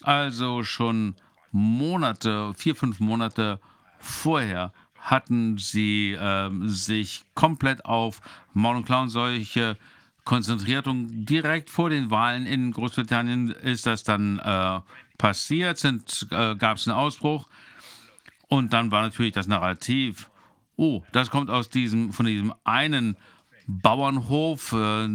Also 0.04 0.64
schon 0.64 1.16
Monate, 1.52 2.54
vier, 2.56 2.76
fünf 2.76 3.00
Monate 3.00 3.60
Vorher 4.00 4.74
hatten 5.00 5.58
sie 5.58 6.14
äh, 6.14 6.50
sich 6.68 7.24
komplett 7.34 7.86
auf 7.86 8.22
Maul- 8.54 8.78
und 8.78 8.86
Klauenseuche 8.86 9.78
konzentriert 10.26 10.88
und 10.88 11.26
direkt 11.26 11.70
vor 11.70 11.90
den 11.90 12.12
Wahlen 12.12 12.46
in 12.46 12.72
Großbritannien 12.72 13.52
ist 13.52 13.86
das 13.86 14.04
dann 14.04 14.40
äh, 14.40 14.82
passiert, 15.18 15.84
äh, 15.86 16.56
gab 16.56 16.78
es 16.78 16.88
einen 16.88 16.98
Ausbruch. 16.98 17.48
Und 18.50 18.74
dann 18.74 18.92
war 18.92 19.04
natürlich 19.04 19.34
das 19.34 19.48
Narrativ, 19.48 20.30
oh, 20.76 21.02
das 21.14 21.30
kommt 21.30 21.50
aus 21.50 21.70
diesem, 21.70 22.12
von 22.12 22.26
diesem 22.26 22.54
einen 22.66 23.16
Bauernhof. 23.68 24.72
Äh, 24.74 25.08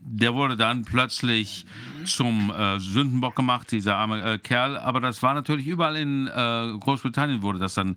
der 0.00 0.34
wurde 0.34 0.56
dann 0.56 0.84
plötzlich 0.84 1.66
zum 2.04 2.50
äh, 2.50 2.78
Sündenbock 2.78 3.36
gemacht, 3.36 3.70
dieser 3.72 3.96
arme 3.96 4.22
äh, 4.22 4.38
Kerl. 4.38 4.78
Aber 4.78 5.00
das 5.00 5.22
war 5.22 5.34
natürlich 5.34 5.66
überall 5.66 5.96
in 5.96 6.26
Großbritannien 6.26 7.42
wurde 7.42 7.58
das 7.58 7.74
dann 7.74 7.96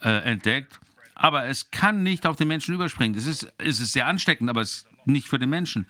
entdeckt. 0.00 0.78
Aber 1.14 1.46
es 1.46 1.70
kann 1.70 2.02
nicht 2.02 2.26
auf 2.26 2.36
den 2.36 2.48
Menschen 2.48 2.74
überspringen. 2.74 3.16
Es 3.16 3.26
ist, 3.26 3.52
es 3.58 3.80
ist 3.80 3.92
sehr 3.92 4.06
ansteckend, 4.06 4.50
aber 4.50 4.60
es 4.60 4.78
ist 4.78 5.06
nicht 5.06 5.28
für 5.28 5.38
den 5.38 5.50
Menschen. 5.50 5.86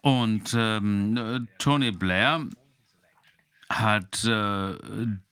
Und 0.00 0.54
ähm, 0.56 1.48
Tony 1.58 1.92
Blair 1.92 2.46
hat 3.70 4.24
äh, 4.24 4.74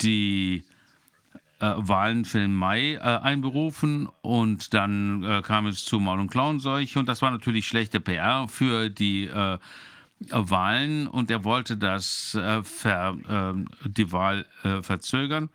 die 0.00 0.64
äh, 1.58 1.72
Wahlen 1.76 2.24
für 2.24 2.38
den 2.38 2.54
Mai 2.54 2.94
äh, 2.94 2.98
einberufen 2.98 4.08
und 4.20 4.74
dann 4.74 5.22
äh, 5.24 5.42
kam 5.42 5.66
es 5.66 5.84
zu 5.84 5.98
Maul- 6.00 6.20
und 6.20 6.30
Klauenseuche 6.30 6.98
und 6.98 7.08
das 7.08 7.22
war 7.22 7.30
natürlich 7.30 7.66
schlechte 7.66 8.00
PR 8.00 8.46
für 8.48 8.90
die 8.90 9.24
äh, 9.26 9.58
Wahlen 10.30 11.06
und 11.06 11.30
er 11.30 11.44
wollte 11.44 11.76
das 11.76 12.34
äh, 12.34 12.62
ver, 12.62 13.16
ähm, 13.28 13.68
die 13.84 14.12
Wahl 14.12 14.46
äh, 14.64 14.82
verzögern. 14.82 15.50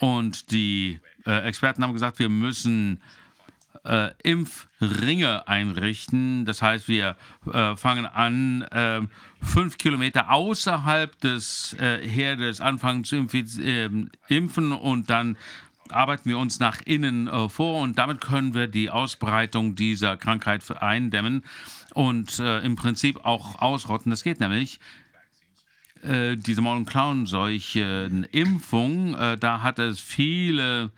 Und 0.00 0.50
die 0.50 1.00
Experten 1.24 1.82
haben 1.82 1.94
gesagt, 1.94 2.18
wir 2.18 2.28
müssen 2.28 3.00
äh, 3.84 4.10
Impfringe 4.22 5.46
einrichten. 5.46 6.44
Das 6.44 6.60
heißt, 6.62 6.88
wir 6.88 7.14
äh, 7.52 7.76
fangen 7.76 8.06
an, 8.06 8.62
äh, 8.62 9.02
fünf 9.42 9.78
Kilometer 9.78 10.30
außerhalb 10.30 11.20
des 11.20 11.76
äh, 11.78 12.08
Herdes 12.08 12.60
anfangen 12.60 13.04
zu 13.04 13.16
ähm, 13.16 14.10
impfen 14.28 14.72
und 14.72 15.10
dann 15.10 15.36
arbeiten 15.90 16.30
wir 16.30 16.38
uns 16.38 16.60
nach 16.60 16.80
innen 16.84 17.28
äh, 17.28 17.50
vor 17.50 17.82
und 17.82 17.98
damit 17.98 18.22
können 18.22 18.54
wir 18.54 18.68
die 18.68 18.88
Ausbreitung 18.90 19.74
dieser 19.74 20.16
Krankheit 20.16 20.62
eindämmen 20.70 21.44
und 21.92 22.38
äh, 22.38 22.60
im 22.60 22.76
Prinzip 22.76 23.24
auch 23.24 23.60
ausrotten. 23.60 24.10
Das 24.10 24.24
geht 24.24 24.40
nämlich 24.40 24.80
diese 26.06 26.60
Maul- 26.60 26.76
und 26.76 26.84
Klauenseuchen-Impfung, 26.84 29.16
da 29.40 29.62
hat 29.62 29.78
es 29.78 30.00
viele 30.00 30.90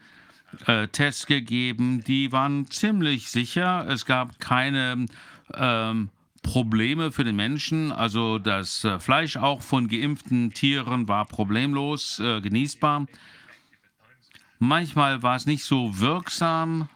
äh, 0.67 0.89
Tests 0.89 1.27
gegeben, 1.27 2.03
die 2.05 2.33
waren 2.33 2.71
ziemlich 2.71 3.31
sicher. 3.31 3.87
Es 3.89 4.07
gab 4.07 4.39
keine 4.41 5.07
ähm, 5.55 6.11
Probleme 6.43 7.13
für 7.13 7.25
den 7.25 7.37
Menschen. 7.37 7.93
Also 7.93 8.39
das 8.39 8.85
äh, 8.85 8.99
Fleisch 8.99 9.37
auch 9.37 9.63
von 9.63 9.89
geimpften 9.89 10.53
Tieren 10.53 11.09
war 11.09 11.27
problemlos 11.27 12.21
äh, 12.21 12.41
genießbar. 12.41 13.07
Manchmal 14.59 15.23
war 15.23 15.37
es 15.37 15.45
nicht 15.45 15.65
so 15.65 15.99
wirksam, 15.99 16.89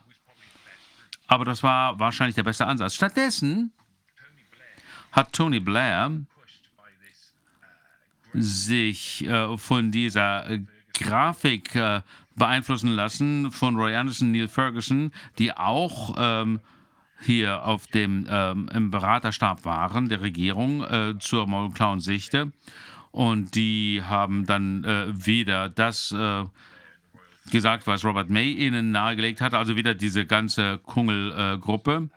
aber 1.26 1.44
das 1.44 1.62
war 1.62 1.98
wahrscheinlich 1.98 2.36
der 2.36 2.44
beste 2.44 2.66
Ansatz. 2.66 2.94
Stattdessen 2.94 3.72
hat 5.12 5.32
Tony 5.32 5.60
Blair 5.60 6.10
sich 8.32 9.26
äh, 9.26 9.58
von 9.58 9.90
dieser 9.90 10.46
Grafik 10.94 11.74
äh, 11.74 12.02
beeinflussen 12.36 12.90
lassen 12.90 13.50
von 13.52 13.76
Roy 13.76 13.94
Anderson, 13.94 14.32
Neil 14.32 14.48
Ferguson, 14.48 15.12
die 15.38 15.52
auch 15.56 16.14
ähm, 16.18 16.60
hier 17.22 17.64
auf 17.64 17.86
dem 17.86 18.26
ähm, 18.28 18.68
im 18.72 18.90
Beraterstab 18.90 19.64
waren 19.64 20.08
der 20.08 20.22
Regierung 20.22 20.82
äh, 20.84 21.18
zur 21.18 21.46
Maulclown-Sichte. 21.46 22.52
Und 23.10 23.54
die 23.54 24.02
haben 24.04 24.46
dann 24.46 24.84
äh, 24.84 25.26
wieder 25.26 25.68
das 25.68 26.12
äh, 26.12 26.44
gesagt, 27.50 27.86
was 27.86 28.04
Robert 28.04 28.30
May 28.30 28.52
ihnen 28.52 28.92
nahegelegt 28.92 29.40
hat, 29.40 29.54
also 29.54 29.76
wieder 29.76 29.94
diese 29.94 30.26
ganze 30.26 30.78
Kungel-Gruppe. 30.78 32.08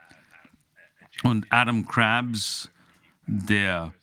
Und 1.23 1.45
Adam 1.49 1.85
Krabs, 1.87 2.71
der 3.25 3.93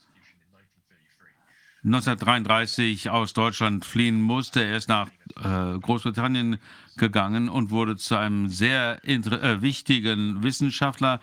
1933 1.83 3.09
aus 3.09 3.33
Deutschland 3.33 3.87
fliehen 3.87 4.21
musste. 4.21 4.63
Er 4.63 4.77
ist 4.77 4.89
nach 4.89 5.09
äh, 5.43 5.79
Großbritannien 5.79 6.59
gegangen 6.97 7.49
und 7.49 7.71
wurde 7.71 7.97
zu 7.97 8.17
einem 8.17 8.49
sehr 8.49 9.01
äh, 9.09 9.63
wichtigen 9.63 10.43
Wissenschaftler. 10.43 11.21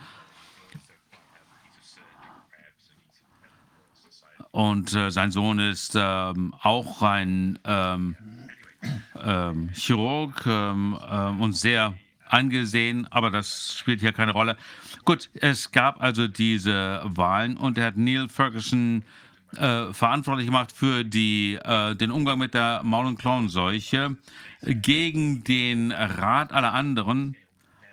Und 4.50 4.96
äh, 4.96 5.12
sein 5.12 5.30
Sohn 5.30 5.60
ist 5.60 5.94
ähm, 5.96 6.56
auch 6.64 7.04
ein 7.04 7.60
ähm, 7.64 8.16
ähm, 9.24 9.70
Chirurg 9.74 10.44
ähm, 10.48 10.98
ähm, 11.08 11.42
und 11.42 11.54
sehr 11.54 11.94
angesehen, 12.28 13.08
aber 13.12 13.30
das 13.30 13.78
spielt 13.78 14.00
hier 14.00 14.12
keine 14.12 14.32
Rolle. 14.32 14.58
Gut, 15.06 15.30
es 15.36 15.72
gab 15.72 16.02
also 16.02 16.28
diese 16.28 17.02
Wahlen 17.06 17.56
und 17.58 17.78
er 17.78 17.86
hat 17.86 17.98
Neil 17.98 18.28
Ferguson 18.28 19.04
äh, 19.04 19.27
verantwortlich 19.54 20.46
gemacht 20.46 20.74
für 20.74 21.04
die, 21.04 21.56
äh, 21.56 21.96
den 21.96 22.12
Umgang 22.12 22.38
mit 22.38 22.54
der 22.54 22.82
Maul- 22.84 23.06
und 23.06 23.18
Klauenseuche. 23.18 24.18
Gegen 24.62 25.44
den 25.44 25.92
Rat 25.92 26.52
aller 26.52 26.74
anderen 26.74 27.36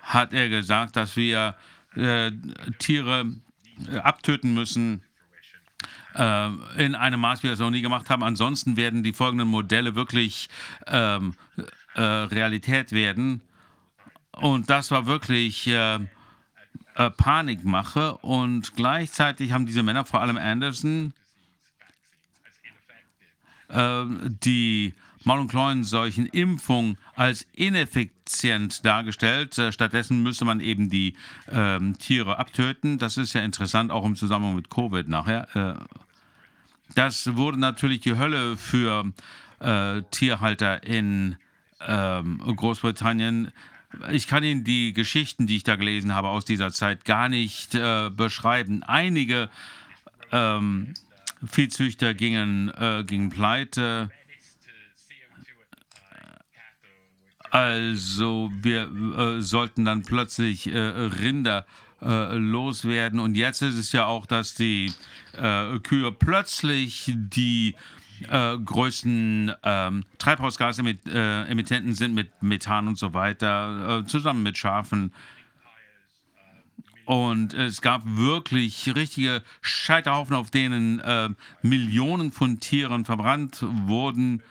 hat 0.01 0.33
er 0.33 0.49
gesagt, 0.49 0.95
dass 0.95 1.15
wir 1.15 1.55
äh, 1.95 2.31
Tiere 2.79 3.25
äh, 3.89 3.97
abtöten 3.97 4.53
müssen 4.53 5.03
äh, 6.15 6.49
in 6.77 6.95
einem 6.95 7.21
Maß, 7.21 7.39
wie 7.39 7.43
wir 7.43 7.51
das 7.51 7.59
noch 7.59 7.71
nie 7.71 7.81
gemacht 7.81 8.09
haben. 8.09 8.23
Ansonsten 8.23 8.77
werden 8.77 9.03
die 9.03 9.13
folgenden 9.13 9.47
Modelle 9.47 9.95
wirklich 9.95 10.49
ähm, 10.87 11.35
äh, 11.95 12.01
Realität 12.01 12.91
werden. 12.91 13.41
Und 14.31 14.69
das 14.69 14.91
war 14.91 15.05
wirklich 15.05 15.71
Panikmache. 17.15 18.17
Und 18.17 18.75
gleichzeitig 18.75 19.53
haben 19.53 19.65
diese 19.65 19.81
Männer, 19.81 20.03
vor 20.03 20.19
allem 20.19 20.35
Anderson, 20.35 21.13
ähm, 23.69 24.37
die 24.43 24.93
Maul- 25.25 25.39
und 25.39 25.47
Klauenseuchen-Impfung 25.47 26.97
als 27.15 27.47
ineffizient 27.53 28.85
dargestellt. 28.85 29.57
Äh, 29.57 29.71
stattdessen 29.71 30.21
müsste 30.21 30.45
man 30.45 30.59
eben 30.59 30.89
die 30.89 31.15
ähm, 31.51 31.97
Tiere 31.97 32.37
abtöten. 32.37 32.99
Das 32.99 33.17
ist 33.17 33.33
ja 33.33 33.41
interessant, 33.41 33.91
auch 33.91 34.05
im 34.05 34.15
Zusammenhang 34.15 34.55
mit 34.55 34.69
Covid 34.69 35.07
nachher. 35.07 35.47
Äh, 35.55 35.83
das 36.93 37.35
wurde 37.35 37.59
natürlich 37.59 38.01
die 38.01 38.17
Hölle 38.17 38.55
für 38.55 39.11
äh, 39.59 40.03
Tierhalter 40.11 40.83
in 40.83 41.37
ähm, 41.85 42.37
Großbritannien. 42.55 43.51
Ich 44.11 44.27
kann 44.27 44.43
Ihnen 44.43 44.63
die 44.63 44.93
Geschichten, 44.93 45.47
die 45.47 45.57
ich 45.57 45.63
da 45.63 45.75
gelesen 45.75 46.13
habe 46.13 46.27
aus 46.27 46.45
dieser 46.45 46.71
Zeit, 46.71 47.05
gar 47.05 47.29
nicht 47.29 47.73
äh, 47.73 48.11
beschreiben. 48.11 48.83
Einige 48.83 49.49
ähm, 50.31 50.93
Viehzüchter 51.43 52.13
gingen, 52.13 52.69
äh, 52.77 53.03
gingen 53.05 53.29
pleite. 53.29 54.09
Also 57.51 58.51
wir 58.61 58.91
äh, 59.17 59.41
sollten 59.41 59.85
dann 59.85 60.03
plötzlich 60.03 60.67
äh, 60.67 60.77
Rinder 60.77 61.65
äh, 62.01 62.35
loswerden. 62.35 63.19
Und 63.19 63.35
jetzt 63.35 63.61
ist 63.61 63.77
es 63.77 63.91
ja 63.93 64.05
auch, 64.05 64.25
dass 64.25 64.55
die 64.55 64.91
äh, 65.37 65.79
Kühe 65.79 66.11
plötzlich 66.11 67.13
die 67.15 67.75
äh, 68.29 68.57
größten 68.57 69.53
ähm, 69.63 70.03
Treibhausgasemittenten 70.17 71.95
sind 71.95 72.13
mit 72.13 72.29
Methan 72.41 72.89
und 72.89 72.97
so 72.97 73.13
weiter, 73.13 74.03
zusammen 74.07 74.43
mit 74.43 74.57
Schafen. 74.57 75.13
Und 77.05 77.53
es 77.53 77.81
gab 77.81 78.01
wirklich 78.05 78.93
richtige 78.95 79.43
Scheiterhaufen, 79.61 80.35
auf 80.35 80.49
denen 80.49 80.99
äh, 80.99 81.29
Millionen 81.61 82.31
von 82.31 82.59
Tieren 82.59 83.05
verbrannt 83.05 83.59
wurden. 83.61 84.41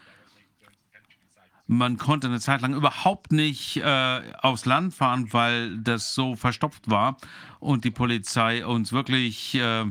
Man 1.67 1.97
konnte 1.97 2.29
eine 2.29 2.41
Zeit 2.41 2.61
lang 2.61 2.75
überhaupt 2.75 3.33
nicht 3.33 3.79
äh, 3.79 4.21
aufs 4.41 4.67
Land 4.67 4.95
fahren, 4.95 5.33
weil 5.33 5.79
das 5.79 6.15
so 6.15 6.37
verstopft 6.37 6.91
war 6.91 7.17
und 7.59 7.85
die 7.85 7.91
Polizei 7.91 8.65
uns 8.65 8.93
wirklich 8.93 9.55
äh, 9.55 9.87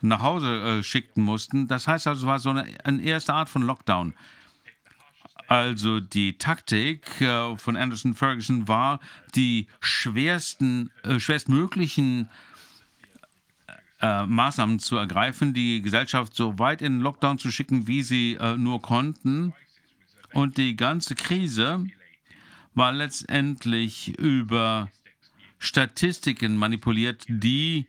nach 0.00 0.22
Hause 0.22 0.78
äh, 0.80 0.82
schickten 0.82 1.22
mussten. 1.22 1.68
Das 1.68 1.86
heißt 1.86 2.06
also, 2.06 2.22
es 2.22 2.26
war 2.26 2.38
so 2.38 2.50
eine, 2.50 2.66
eine 2.84 3.02
erste 3.02 3.34
Art 3.34 3.50
von 3.50 3.62
Lockdown. 3.62 4.14
Also 5.50 5.98
die 5.98 6.38
Taktik 6.38 7.20
äh, 7.20 7.56
von 7.56 7.76
Anderson 7.76 8.14
Ferguson 8.14 8.68
war, 8.68 9.00
die 9.34 9.66
schwersten, 9.80 10.92
äh, 11.02 11.18
schwerstmöglichen 11.18 12.30
äh, 14.00 14.26
Maßnahmen 14.26 14.78
zu 14.78 14.96
ergreifen, 14.96 15.52
die 15.52 15.82
Gesellschaft 15.82 16.36
so 16.36 16.60
weit 16.60 16.82
in 16.82 16.98
den 16.98 17.00
Lockdown 17.00 17.38
zu 17.38 17.50
schicken, 17.50 17.88
wie 17.88 18.04
sie 18.04 18.34
äh, 18.34 18.56
nur 18.56 18.80
konnten. 18.80 19.52
Und 20.32 20.56
die 20.56 20.76
ganze 20.76 21.16
Krise 21.16 21.84
war 22.74 22.92
letztendlich 22.92 24.16
über 24.20 24.88
Statistiken 25.58 26.58
manipuliert, 26.58 27.24
die 27.26 27.86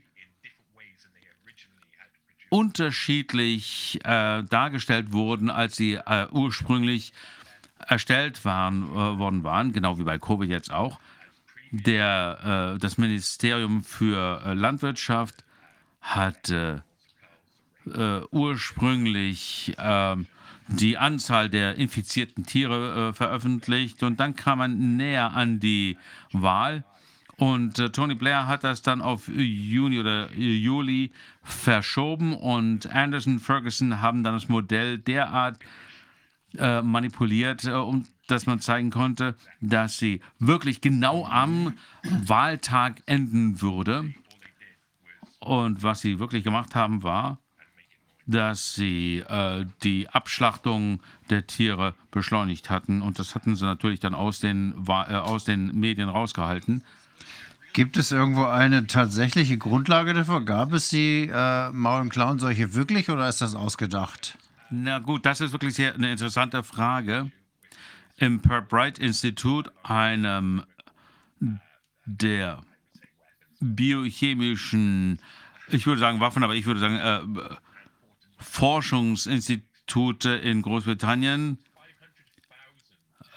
unterschiedlich 2.49 3.99
äh, 4.03 4.41
dargestellt 4.41 5.11
wurden, 5.11 5.51
als 5.51 5.75
sie 5.75 5.93
äh, 5.93 6.25
ursprünglich 6.31 7.13
erstellt 7.87 8.45
waren, 8.45 8.83
äh, 8.83 9.19
worden 9.19 9.43
waren, 9.43 9.73
genau 9.73 9.97
wie 9.97 10.03
bei 10.03 10.19
Covid 10.19 10.49
jetzt 10.49 10.71
auch. 10.71 10.99
der, 11.71 12.73
äh, 12.75 12.79
das 12.79 12.97
Ministerium 12.97 13.83
für 13.83 14.41
äh, 14.45 14.53
Landwirtschaft 14.53 15.43
hat 16.01 16.49
äh, 16.49 16.79
äh 17.85 18.21
ursprünglich 18.31 19.73
ähm, 19.77 20.27
die 20.67 20.97
Anzahl 20.97 21.49
der 21.49 21.75
infizierten 21.75 22.45
Tiere 22.45 23.09
äh, 23.09 23.13
veröffentlicht 23.13 24.03
und 24.03 24.19
dann 24.19 24.35
kam 24.35 24.59
man 24.59 24.97
näher 24.97 25.33
an 25.33 25.59
die 25.59 25.97
Wahl. 26.31 26.83
Und 27.37 27.79
äh, 27.79 27.89
Tony 27.89 28.15
Blair 28.15 28.47
hat 28.47 28.63
das 28.63 28.81
dann 28.81 29.01
auf 29.01 29.27
Juni 29.27 29.99
oder 29.99 30.31
Juli 30.33 31.11
verschoben 31.41 32.35
und 32.35 32.87
Anderson, 32.93 33.39
Ferguson 33.39 34.01
haben 34.01 34.23
dann 34.23 34.35
das 34.35 34.47
Modell 34.47 34.99
derart 34.99 35.57
äh, 36.57 36.81
manipuliert, 36.81 37.65
äh, 37.65 37.71
um 37.71 38.05
dass 38.31 38.45
man 38.45 38.61
zeigen 38.61 38.91
konnte, 38.91 39.35
dass 39.59 39.97
sie 39.97 40.21
wirklich 40.39 40.79
genau 40.81 41.25
am 41.25 41.73
Wahltag 42.03 43.01
enden 43.05 43.61
würde. 43.61 44.13
Und 45.39 45.83
was 45.83 46.01
sie 46.01 46.19
wirklich 46.19 46.43
gemacht 46.43 46.73
haben, 46.75 47.03
war, 47.03 47.39
dass 48.27 48.73
sie 48.73 49.19
äh, 49.27 49.65
die 49.83 50.07
Abschlachtung 50.09 51.01
der 51.29 51.47
Tiere 51.47 51.95
beschleunigt 52.11 52.69
hatten. 52.69 53.01
Und 53.01 53.19
das 53.19 53.35
hatten 53.35 53.55
sie 53.55 53.65
natürlich 53.65 53.99
dann 53.99 54.13
aus 54.13 54.39
den, 54.39 54.75
äh, 54.87 54.91
aus 54.91 55.43
den 55.43 55.77
Medien 55.77 56.07
rausgehalten. 56.07 56.83
Gibt 57.73 57.97
es 57.97 58.11
irgendwo 58.11 58.45
eine 58.45 58.87
tatsächliche 58.87 59.57
Grundlage 59.57 60.13
dafür? 60.13 60.41
Gab 60.41 60.73
es 60.73 60.89
die 60.89 61.29
äh, 61.33 61.71
Maul- 61.71 62.01
und 62.01 62.09
Klauenseuche 62.09 62.73
wirklich 62.75 63.09
oder 63.09 63.27
ist 63.27 63.41
das 63.41 63.55
ausgedacht? 63.55 64.37
Na 64.73 64.99
gut, 64.99 65.25
das 65.25 65.41
ist 65.41 65.51
wirklich 65.51 65.75
sehr 65.75 65.93
eine 65.93 66.13
interessante 66.13 66.63
Frage. 66.63 67.29
Im 68.15 68.41
Per 68.41 68.61
Bright 68.61 68.99
Institut, 68.99 69.69
einem 69.83 70.63
der 72.05 72.63
biochemischen, 73.59 75.19
ich 75.67 75.85
würde 75.85 75.99
sagen 75.99 76.21
Waffen, 76.21 76.43
aber 76.43 76.55
ich 76.55 76.65
würde 76.65 76.79
sagen 76.79 76.95
äh, 76.95 77.21
Forschungsinstitute 78.37 80.29
in 80.29 80.61
Großbritannien, 80.61 81.57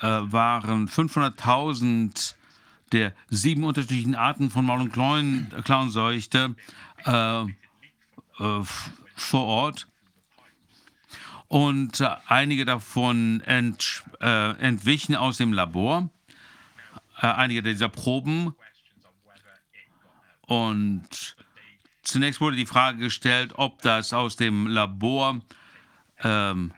äh, 0.02 0.06
waren 0.06 0.88
500.000 0.88 2.36
der 2.92 3.12
sieben 3.28 3.64
unterschiedlichen 3.64 4.14
Arten 4.14 4.50
von 4.50 4.64
Maul- 4.64 4.82
und 4.82 4.92
Klauenseuchte 5.64 6.54
äh, 7.04 7.42
äh, 7.42 7.46
vor 9.16 9.44
Ort. 9.46 9.88
Und 11.48 12.00
äh, 12.00 12.08
einige 12.26 12.64
davon 12.64 13.40
ent, 13.42 14.02
äh, 14.20 14.50
entwichen 14.58 15.14
aus 15.14 15.36
dem 15.36 15.52
Labor, 15.52 16.10
äh, 17.20 17.26
einige 17.26 17.62
dieser 17.62 17.88
Proben. 17.88 18.54
Und 20.46 21.36
zunächst 22.02 22.40
wurde 22.40 22.56
die 22.56 22.66
Frage 22.66 22.98
gestellt, 22.98 23.52
ob 23.56 23.82
das 23.82 24.12
aus 24.12 24.36
dem 24.36 24.66
Labor 24.66 25.40
ähm, 26.22 26.72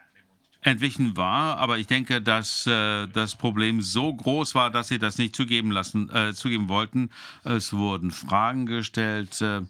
entwichen 0.66 1.16
war, 1.16 1.58
aber 1.58 1.78
ich 1.78 1.86
denke, 1.86 2.20
dass 2.20 2.66
äh, 2.66 3.06
das 3.06 3.36
Problem 3.36 3.82
so 3.82 4.12
groß 4.12 4.56
war, 4.56 4.70
dass 4.70 4.88
sie 4.88 4.98
das 4.98 5.16
nicht 5.16 5.36
zugeben 5.36 5.70
lassen, 5.70 6.10
äh, 6.10 6.34
zugeben 6.34 6.68
wollten. 6.68 7.10
Es 7.44 7.72
wurden 7.72 8.10
Fragen 8.10 8.66
gestellt. 8.66 9.40
Äh, 9.40 9.62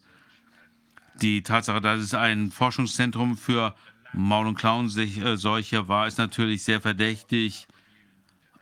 die 1.21 1.43
Tatsache, 1.43 1.81
dass 1.81 2.01
es 2.01 2.15
ein 2.15 2.51
Forschungszentrum 2.51 3.37
für 3.37 3.75
Maul- 4.17 4.47
und 4.47 4.57
Klauenseuche 4.57 5.89
war, 5.89 6.07
ist 6.07 6.19
natürlich 6.19 6.65
sehr 6.65 6.81
verdächtig. 6.81 7.67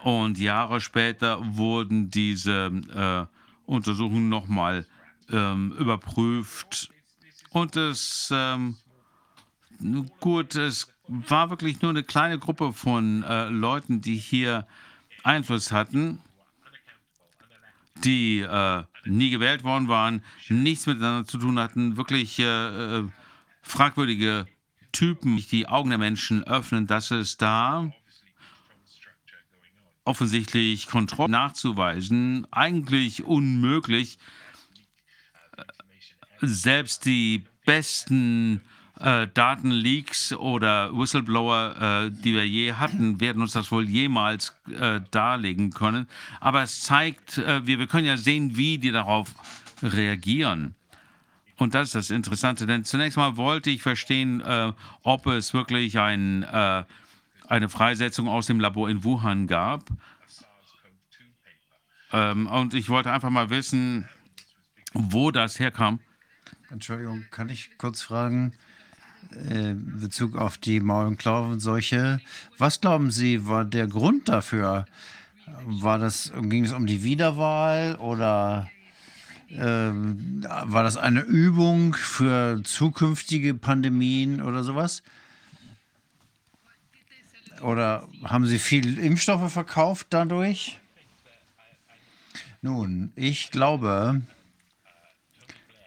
Und 0.01 0.39
Jahre 0.39 0.81
später 0.81 1.39
wurden 1.57 2.11
diese 2.11 2.67
äh, 2.93 3.27
Untersuchungen 3.65 4.29
nochmal 4.29 4.87
ähm, 5.31 5.73
überprüft. 5.79 6.91
Und 7.51 7.77
es 7.77 8.31
ähm, 8.33 8.77
gut, 10.21 10.57
es 10.57 10.93
war 11.07 11.51
wirklich 11.51 11.81
nur 11.81 11.91
eine 11.91 12.03
kleine 12.03 12.39
Gruppe 12.39 12.73
von 12.73 13.23
äh, 13.23 13.49
Leuten, 13.49 14.01
die 14.01 14.17
hier 14.17 14.67
Einfluss 15.23 15.71
hatten, 15.71 16.21
die 18.03 18.41
äh, 18.41 18.83
nie 19.05 19.31
gewählt 19.31 19.63
worden 19.63 19.89
waren, 19.89 20.25
nichts 20.49 20.87
miteinander 20.87 21.27
zu 21.27 21.39
tun 21.39 21.59
hatten, 21.59 21.97
wirklich 21.97 22.39
äh, 22.41 22.99
äh 22.99 23.09
fragwürdige 23.67 24.47
Typen, 24.95 25.37
die 25.51 25.67
Augen 25.67 25.91
der 25.91 25.99
Menschen 25.99 26.45
öffnen, 26.45 26.87
dass 26.87 27.11
es 27.11 27.37
da 27.37 27.91
offensichtlich 30.05 30.87
Kontrolle 30.87 31.33
nachzuweisen, 31.33 32.47
eigentlich 32.51 33.25
unmöglich. 33.25 34.19
Selbst 36.41 37.07
die 37.07 37.45
besten 37.65 38.61
äh, 39.01 39.27
Datenleaks 39.33 40.33
oder 40.33 40.97
Whistleblower, 40.97 42.07
äh, 42.07 42.11
die 42.11 42.35
wir 42.35 42.47
je 42.47 42.75
hatten, 42.75 43.21
werden 43.21 43.43
uns 43.43 43.53
das 43.53 43.73
wohl 43.73 43.89
jemals 43.89 44.55
äh, 44.71 45.01
darlegen 45.11 45.71
können. 45.71 46.07
Aber 46.41 46.63
es 46.63 46.83
zeigt, 46.83 47.39
äh, 47.39 47.67
wir, 47.67 47.79
wir 47.79 47.87
können 47.87 48.07
ja 48.07 48.17
sehen, 48.17 48.57
wie 48.57 48.79
die 48.79 48.93
darauf 48.93 49.35
reagieren. 49.83 50.77
Und 51.57 51.75
das 51.75 51.89
ist 51.89 51.95
das 51.95 52.11
Interessante, 52.11 52.67
denn 52.67 52.85
zunächst 52.85 53.17
mal 53.17 53.37
wollte 53.37 53.71
ich 53.71 53.83
verstehen, 53.83 54.41
äh, 54.41 54.73
ob 55.03 55.27
es 55.27 55.55
wirklich 55.55 55.99
ein, 55.99 56.43
äh, 56.43 56.85
eine 57.47 57.69
Freisetzung 57.69 58.29
aus 58.29 58.47
dem 58.47 58.59
Labor 58.59 58.91
in 58.91 59.05
Wuhan 59.05 59.47
gab. 59.47 59.89
Ähm, 62.13 62.47
und 62.47 62.75
ich 62.75 62.89
wollte 62.89 63.13
einfach 63.13 63.31
mal 63.31 63.51
wissen, 63.51 64.09
wo 64.93 65.31
das 65.31 65.61
herkam. 65.61 66.01
Entschuldigung, 66.71 67.25
kann 67.31 67.49
ich 67.49 67.77
kurz 67.79 68.03
fragen? 68.03 68.55
Äh, 69.33 69.71
in 69.71 70.01
Bezug 70.01 70.37
auf 70.37 70.59
die 70.59 70.81
Maul- 70.81 71.07
und 71.07 71.19
Klauenseuche. 71.19 72.21
Was 72.59 72.81
glauben 72.81 73.11
Sie, 73.11 73.47
war 73.47 73.65
der 73.65 73.87
Grund 73.87 74.29
dafür? 74.29 74.87
War 75.65 75.99
das, 75.99 76.33
ging 76.43 76.65
es 76.65 76.73
um 76.73 76.87
die 76.87 77.03
Wiederwahl 77.03 77.97
oder 77.97 78.71
war 79.51 80.83
das 80.83 80.97
eine 80.97 81.21
Übung 81.21 81.95
für 81.95 82.63
zukünftige 82.65 83.55
Pandemien 83.55 84.43
oder 84.43 84.65
sowas? 84.65 85.03
Oder 87.61 88.09
haben 88.25 88.47
Sie 88.47 88.59
viel 88.59 88.99
Impfstoffe 88.99 89.53
verkauft 89.53 90.09
dadurch? 90.11 90.79
Nun, 92.61 93.13
ich 93.15 93.51
glaube, 93.51 94.23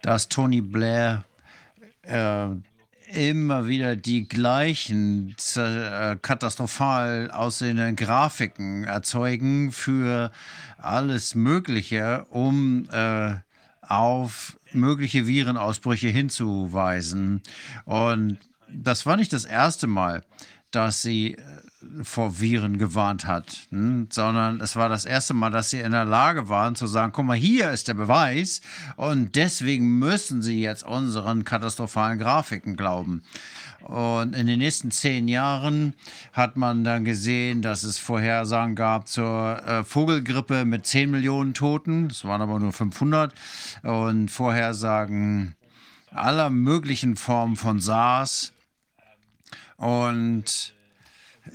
dass 0.02 0.28
Tony 0.28 0.60
Blair 0.60 1.24
äh, 2.02 2.48
immer 3.12 3.66
wieder 3.66 3.96
die 3.96 4.28
gleichen 4.28 5.34
äh, 5.56 6.16
katastrophal 6.20 7.30
aussehenden 7.30 7.96
Grafiken 7.96 8.84
erzeugen 8.84 9.72
für 9.72 10.30
alles 10.76 11.34
Mögliche, 11.34 12.26
um 12.30 12.88
äh, 12.90 13.36
auf 13.88 14.58
mögliche 14.72 15.26
Virenausbrüche 15.26 16.08
hinzuweisen. 16.08 17.42
Und 17.84 18.38
das 18.70 19.06
war 19.06 19.16
nicht 19.16 19.32
das 19.32 19.44
erste 19.44 19.86
Mal, 19.86 20.24
dass 20.70 21.00
sie 21.00 21.34
äh, 21.34 21.40
vor 22.02 22.40
Viren 22.40 22.76
gewarnt 22.76 23.26
hat, 23.26 23.68
hm? 23.70 24.08
sondern 24.10 24.60
es 24.60 24.76
war 24.76 24.88
das 24.88 25.04
erste 25.04 25.32
Mal, 25.32 25.50
dass 25.50 25.70
sie 25.70 25.80
in 25.80 25.92
der 25.92 26.04
Lage 26.04 26.48
waren 26.48 26.74
zu 26.74 26.86
sagen, 26.86 27.12
guck 27.12 27.24
mal, 27.24 27.36
hier 27.36 27.70
ist 27.70 27.88
der 27.88 27.94
Beweis 27.94 28.60
und 28.96 29.36
deswegen 29.36 29.98
müssen 29.98 30.42
sie 30.42 30.60
jetzt 30.60 30.84
unseren 30.84 31.44
katastrophalen 31.44 32.18
Grafiken 32.18 32.76
glauben. 32.76 33.22
Und 33.82 34.34
in 34.34 34.46
den 34.46 34.58
nächsten 34.58 34.90
zehn 34.90 35.28
Jahren 35.28 35.94
hat 36.32 36.56
man 36.56 36.84
dann 36.84 37.04
gesehen, 37.04 37.62
dass 37.62 37.84
es 37.84 37.98
Vorhersagen 37.98 38.74
gab 38.74 39.08
zur 39.08 39.62
äh, 39.66 39.84
Vogelgrippe 39.84 40.64
mit 40.64 40.86
10 40.86 41.10
Millionen 41.10 41.54
Toten. 41.54 42.06
Es 42.06 42.24
waren 42.24 42.42
aber 42.42 42.58
nur 42.58 42.72
500. 42.72 43.32
Und 43.82 44.30
Vorhersagen 44.30 45.54
aller 46.10 46.50
möglichen 46.50 47.16
Formen 47.16 47.56
von 47.56 47.80
SARS. 47.80 48.52
Und 49.76 50.74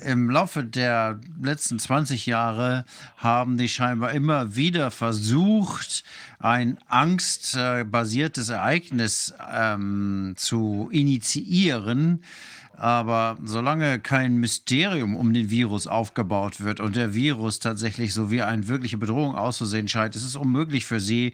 im 0.04 0.30
Laufe 0.30 0.64
der 0.64 1.20
letzten 1.42 1.80
20 1.80 2.26
Jahre 2.26 2.86
haben 3.18 3.58
die 3.58 3.70
scheinbar 3.70 4.12
immer 4.12 4.56
wieder 4.56 4.92
versucht, 4.92 6.04
ein 6.40 6.78
angstbasiertes 6.88 8.50
Ereignis 8.50 9.34
ähm, 9.52 10.34
zu 10.36 10.90
initiieren. 10.92 12.24
Aber 12.76 13.38
solange 13.44 14.00
kein 14.00 14.38
Mysterium 14.38 15.16
um 15.16 15.34
den 15.34 15.50
Virus 15.50 15.86
aufgebaut 15.86 16.62
wird 16.62 16.80
und 16.80 16.96
der 16.96 17.14
Virus 17.14 17.60
tatsächlich 17.60 18.14
so 18.14 18.32
wie 18.32 18.42
eine 18.42 18.68
wirkliche 18.68 18.98
Bedrohung 18.98 19.36
auszusehen 19.36 19.88
scheint, 19.88 20.16
ist 20.16 20.26
es 20.26 20.36
unmöglich 20.36 20.86
für 20.86 21.00
sie, 21.00 21.34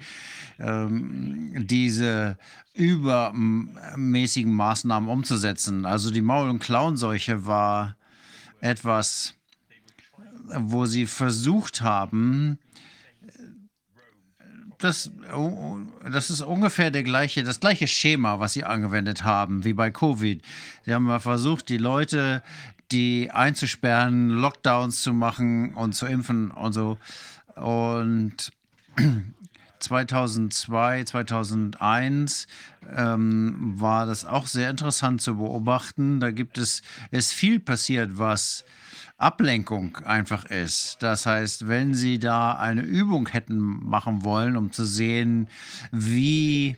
ähm, 0.59 1.53
diese 1.65 2.37
übermäßigen 2.73 4.53
Maßnahmen 4.53 5.09
umzusetzen. 5.09 5.85
Also 5.85 6.11
die 6.11 6.21
Maul- 6.21 6.49
und 6.49 6.59
Klauenseuche 6.59 7.45
war 7.45 7.95
etwas, 8.61 9.35
wo 10.47 10.85
sie 10.85 11.05
versucht 11.05 11.81
haben, 11.81 12.59
das, 14.79 15.11
oh, 15.35 15.77
das 16.09 16.29
ist 16.29 16.41
ungefähr 16.41 16.89
der 16.89 17.03
gleiche, 17.03 17.43
das 17.43 17.59
gleiche 17.59 17.87
Schema, 17.87 18.39
was 18.39 18.53
Sie 18.53 18.63
angewendet 18.63 19.23
haben, 19.25 19.65
wie 19.65 19.73
bei 19.73 19.91
Covid. 19.91 20.41
Sie 20.85 20.93
haben 20.93 21.03
mal 21.03 21.19
versucht, 21.19 21.67
die 21.67 21.77
Leute, 21.77 22.41
die 22.91 23.29
einzusperren, 23.29 24.29
Lockdowns 24.29 25.01
zu 25.01 25.13
machen 25.13 25.73
und 25.75 25.93
zu 25.93 26.05
impfen 26.05 26.51
und 26.51 26.73
so. 26.73 26.97
Und 27.55 28.51
2002, 29.79 31.05
2001 31.05 32.47
ähm, 32.95 33.73
war 33.79 34.05
das 34.05 34.25
auch 34.25 34.47
sehr 34.47 34.69
interessant 34.69 35.21
zu 35.21 35.37
beobachten. 35.37 36.19
Da 36.19 36.31
gibt 36.31 36.57
es, 36.57 36.81
ist 37.11 37.33
viel 37.33 37.59
passiert, 37.59 38.17
was 38.17 38.65
Ablenkung 39.17 39.97
einfach 40.05 40.45
ist. 40.45 40.97
Das 41.01 41.25
heißt, 41.25 41.67
wenn 41.67 41.93
Sie 41.93 42.19
da 42.19 42.53
eine 42.53 42.81
Übung 42.81 43.27
hätten 43.27 43.57
machen 43.57 44.23
wollen, 44.23 44.55
um 44.55 44.71
zu 44.71 44.85
sehen, 44.85 45.49
wie 45.91 46.77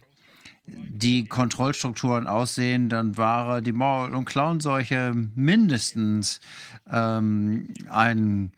die 0.65 1.25
Kontrollstrukturen 1.25 2.27
aussehen, 2.27 2.89
dann 2.89 3.17
war 3.17 3.61
die 3.61 3.73
Maul- 3.73 4.15
und 4.15 4.25
Klauenseuche 4.25 5.13
mindestens 5.35 6.39
ähm, 6.89 7.73
ein 7.89 8.51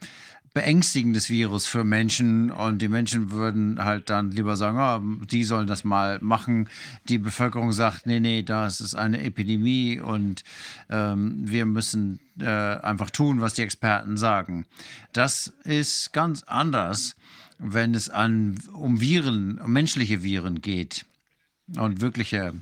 beängstigendes 0.54 1.30
Virus 1.30 1.66
für 1.66 1.84
Menschen 1.84 2.52
und 2.52 2.80
die 2.80 2.88
Menschen 2.88 3.32
würden 3.32 3.84
halt 3.84 4.10
dann 4.10 4.32
lieber 4.32 4.56
sagen, 4.56 4.78
oh, 4.78 5.26
die 5.26 5.44
sollen 5.44 5.66
das 5.66 5.84
mal 5.84 6.20
machen. 6.22 6.70
Die 7.10 7.18
Bevölkerung 7.18 7.72
sagt, 7.72 8.06
nee, 8.06 8.20
nee, 8.20 8.44
das 8.44 8.80
ist 8.80 8.94
eine 8.94 9.24
Epidemie 9.24 10.00
und 10.00 10.44
ähm, 10.90 11.38
wir 11.44 11.66
müssen 11.66 12.20
äh, 12.40 12.46
einfach 12.46 13.10
tun, 13.10 13.42
was 13.42 13.56
die 13.56 13.64
Experten 13.64 14.16
sagen. 14.16 14.66
Das 15.12 15.54
ist 15.64 16.14
ganz 16.14 16.44
anders, 16.44 17.16
wenn 17.58 17.96
es 17.96 18.10
an, 18.10 18.60
um 18.74 19.02
Viren, 19.02 19.60
um 19.60 19.74
menschliche 19.74 20.22
Viren 20.22 20.62
geht 20.62 21.06
und 21.76 22.02
wirkliche 22.02 22.54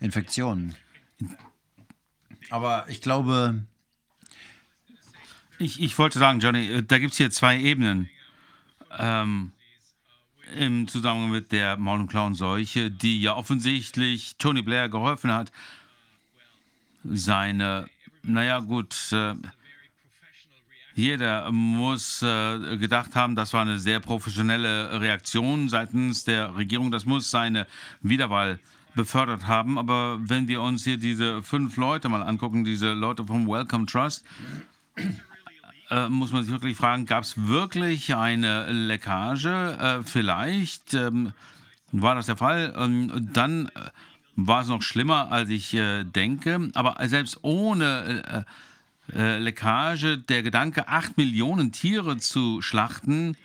Infektionen. 0.00 0.76
Aber 2.50 2.86
ich 2.88 3.02
glaube, 3.02 3.64
Ich, 5.58 5.80
ich 5.80 5.98
wollte 5.98 6.18
sagen, 6.18 6.40
Johnny, 6.40 6.68
äh, 6.68 6.82
da 6.82 6.98
gibt 6.98 7.12
es 7.12 7.18
hier 7.18 7.30
zwei 7.30 7.58
Ebenen 7.58 8.08
ähm, 8.98 9.52
im 10.56 10.88
Zusammenhang 10.88 11.30
mit 11.30 11.52
der 11.52 11.76
Maul- 11.76 12.00
und 12.00 12.08
Klauenseuche, 12.08 12.90
die 12.90 13.20
ja 13.20 13.34
offensichtlich 13.34 14.36
Tony 14.36 14.62
Blair 14.62 14.88
geholfen 14.88 15.32
hat, 15.32 15.52
seine, 17.04 17.86
naja 18.22 18.60
gut, 18.60 18.94
äh, 19.12 19.34
jeder 20.94 21.50
muss 21.50 22.22
äh, 22.22 22.76
gedacht 22.76 23.16
haben, 23.16 23.34
das 23.34 23.52
war 23.52 23.62
eine 23.62 23.80
sehr 23.80 23.98
professionelle 23.98 25.00
Reaktion 25.00 25.68
seitens 25.68 26.24
der 26.24 26.54
Regierung. 26.56 26.92
Das 26.92 27.04
muss 27.04 27.30
seine 27.30 27.66
Wiederwahl 28.00 28.60
befördert 28.94 29.48
haben. 29.48 29.76
Aber 29.76 30.18
wenn 30.20 30.46
wir 30.46 30.62
uns 30.62 30.84
hier 30.84 30.96
diese 30.96 31.42
fünf 31.42 31.76
Leute 31.76 32.08
mal 32.08 32.22
angucken, 32.22 32.64
diese 32.64 32.92
Leute 32.92 33.26
vom 33.26 33.48
Welcome 33.48 33.86
Trust, 33.86 34.24
äh, 35.90 36.08
muss 36.08 36.32
man 36.32 36.44
sich 36.44 36.52
wirklich 36.52 36.76
fragen, 36.76 37.06
gab 37.06 37.24
es 37.24 37.34
wirklich 37.36 38.14
eine 38.14 38.70
Leckage? 38.70 39.48
Äh, 39.48 40.02
vielleicht 40.04 40.94
ähm, 40.94 41.32
war 41.92 42.14
das 42.14 42.26
der 42.26 42.36
Fall. 42.36 42.74
Ähm, 42.76 43.30
dann 43.32 43.68
äh, 43.68 43.90
war 44.36 44.62
es 44.62 44.68
noch 44.68 44.82
schlimmer, 44.82 45.30
als 45.30 45.50
ich 45.50 45.74
äh, 45.74 46.04
denke. 46.04 46.70
Aber 46.74 46.96
selbst 47.08 47.38
ohne 47.42 48.44
äh, 49.10 49.18
äh, 49.18 49.38
Leckage, 49.38 50.18
der 50.18 50.42
Gedanke, 50.42 50.88
acht 50.88 51.16
Millionen 51.16 51.72
Tiere 51.72 52.18
zu 52.18 52.62
schlachten, 52.62 53.36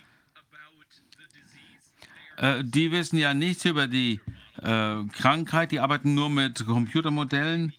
die 2.62 2.90
wissen 2.90 3.18
ja 3.18 3.34
nichts 3.34 3.66
über 3.66 3.86
die 3.86 4.18
Krankheit, 4.56 5.72
die 5.72 5.80
arbeiten 5.80 6.14
nur 6.14 6.30
mit 6.30 6.64
Computermodellen. 6.64 7.74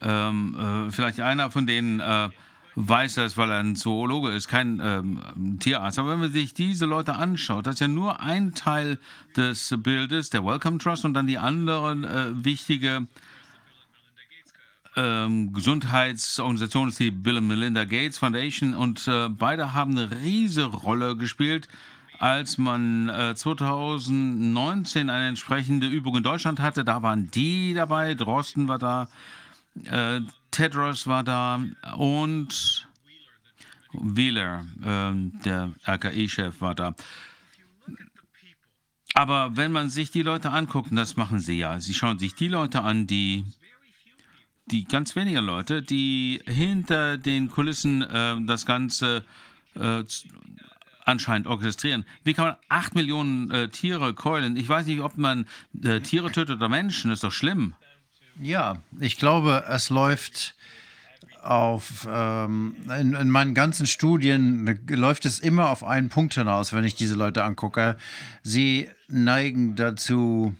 Ähm, 0.00 0.88
äh, 0.88 0.92
vielleicht 0.92 1.20
einer 1.20 1.50
von 1.50 1.66
denen 1.66 2.00
äh, 2.00 2.28
weiß 2.76 3.14
das, 3.14 3.36
weil 3.36 3.50
er 3.50 3.58
ein 3.58 3.76
Zoologe 3.76 4.30
ist, 4.30 4.48
kein 4.48 4.80
ähm, 4.82 5.58
Tierarzt. 5.60 5.98
Aber 5.98 6.10
wenn 6.10 6.20
man 6.20 6.32
sich 6.32 6.54
diese 6.54 6.86
Leute 6.86 7.14
anschaut, 7.14 7.66
das 7.66 7.74
ist 7.74 7.80
ja 7.80 7.88
nur 7.88 8.20
ein 8.20 8.54
Teil 8.54 8.98
des 9.36 9.74
Bildes, 9.78 10.30
der 10.30 10.44
Welcome 10.44 10.78
Trust 10.78 11.04
und 11.04 11.14
dann 11.14 11.26
die 11.26 11.38
anderen 11.38 12.04
äh, 12.04 12.44
wichtige 12.44 13.06
ähm, 14.96 15.52
Gesundheitsorganisation 15.52 16.88
ist 16.88 17.00
die 17.00 17.10
Bill 17.10 17.38
und 17.38 17.48
Melinda 17.48 17.84
Gates 17.84 18.18
Foundation 18.18 18.74
und 18.74 19.06
äh, 19.08 19.28
beide 19.28 19.74
haben 19.74 19.92
eine 19.98 20.10
riesige 20.22 20.66
Rolle 20.66 21.16
gespielt, 21.16 21.68
als 22.20 22.58
man 22.58 23.08
äh, 23.08 23.34
2019 23.34 25.10
eine 25.10 25.28
entsprechende 25.28 25.88
Übung 25.88 26.16
in 26.16 26.22
Deutschland 26.22 26.60
hatte. 26.60 26.84
Da 26.84 27.02
waren 27.02 27.30
die 27.30 27.74
dabei, 27.74 28.14
Drosten 28.14 28.68
war 28.68 28.78
da, 28.78 29.08
äh, 29.84 30.20
Tedros 30.50 31.06
war 31.06 31.24
da 31.24 31.62
und 31.96 32.88
Wheeler, 33.92 34.64
äh, 34.82 35.12
der 35.44 35.72
RKI-Chef, 35.86 36.60
war 36.60 36.74
da. 36.74 36.94
Aber 39.14 39.56
wenn 39.56 39.70
man 39.70 39.90
sich 39.90 40.10
die 40.10 40.22
Leute 40.22 40.50
anguckt, 40.50 40.90
und 40.90 40.96
das 40.96 41.16
machen 41.16 41.38
sie 41.38 41.58
ja, 41.58 41.80
sie 41.80 41.94
schauen 41.94 42.18
sich 42.18 42.34
die 42.34 42.48
Leute 42.48 42.82
an, 42.82 43.06
die 43.06 43.44
die 44.66 44.84
ganz 44.84 45.14
wenigen 45.14 45.44
Leute, 45.44 45.82
die 45.82 46.40
hinter 46.46 47.18
den 47.18 47.50
Kulissen 47.50 48.02
äh, 48.02 48.36
das 48.46 48.64
Ganze 48.66 49.24
äh, 49.74 50.04
anscheinend 51.04 51.46
orchestrieren. 51.46 52.04
Wie 52.24 52.34
kann 52.34 52.46
man 52.46 52.56
acht 52.68 52.94
Millionen 52.94 53.50
äh, 53.50 53.68
Tiere 53.68 54.14
keulen? 54.14 54.56
Ich 54.56 54.68
weiß 54.68 54.86
nicht, 54.86 55.00
ob 55.00 55.18
man 55.18 55.46
äh, 55.82 56.00
Tiere 56.00 56.32
tötet 56.32 56.56
oder 56.56 56.68
Menschen. 56.68 57.10
Das 57.10 57.18
ist 57.18 57.24
doch 57.24 57.32
schlimm. 57.32 57.74
Ja, 58.40 58.78
ich 59.00 59.16
glaube, 59.16 59.64
es 59.68 59.90
läuft 59.90 60.54
auf, 61.42 62.08
ähm, 62.10 62.76
in, 62.98 63.14
in, 63.14 63.30
meinen 63.30 63.54
ganzen 63.54 63.86
Studien 63.86 64.78
läuft 64.88 65.26
es 65.26 65.38
immer 65.38 65.70
auf 65.70 65.84
einen 65.84 66.08
Punkt 66.08 66.34
hinaus, 66.34 66.72
wenn 66.72 66.84
ich 66.84 66.94
diese 66.94 67.14
Leute 67.14 67.44
angucke. 67.44 67.96
Sie 68.42 68.88
neigen 69.08 69.76
dazu, 69.76 70.54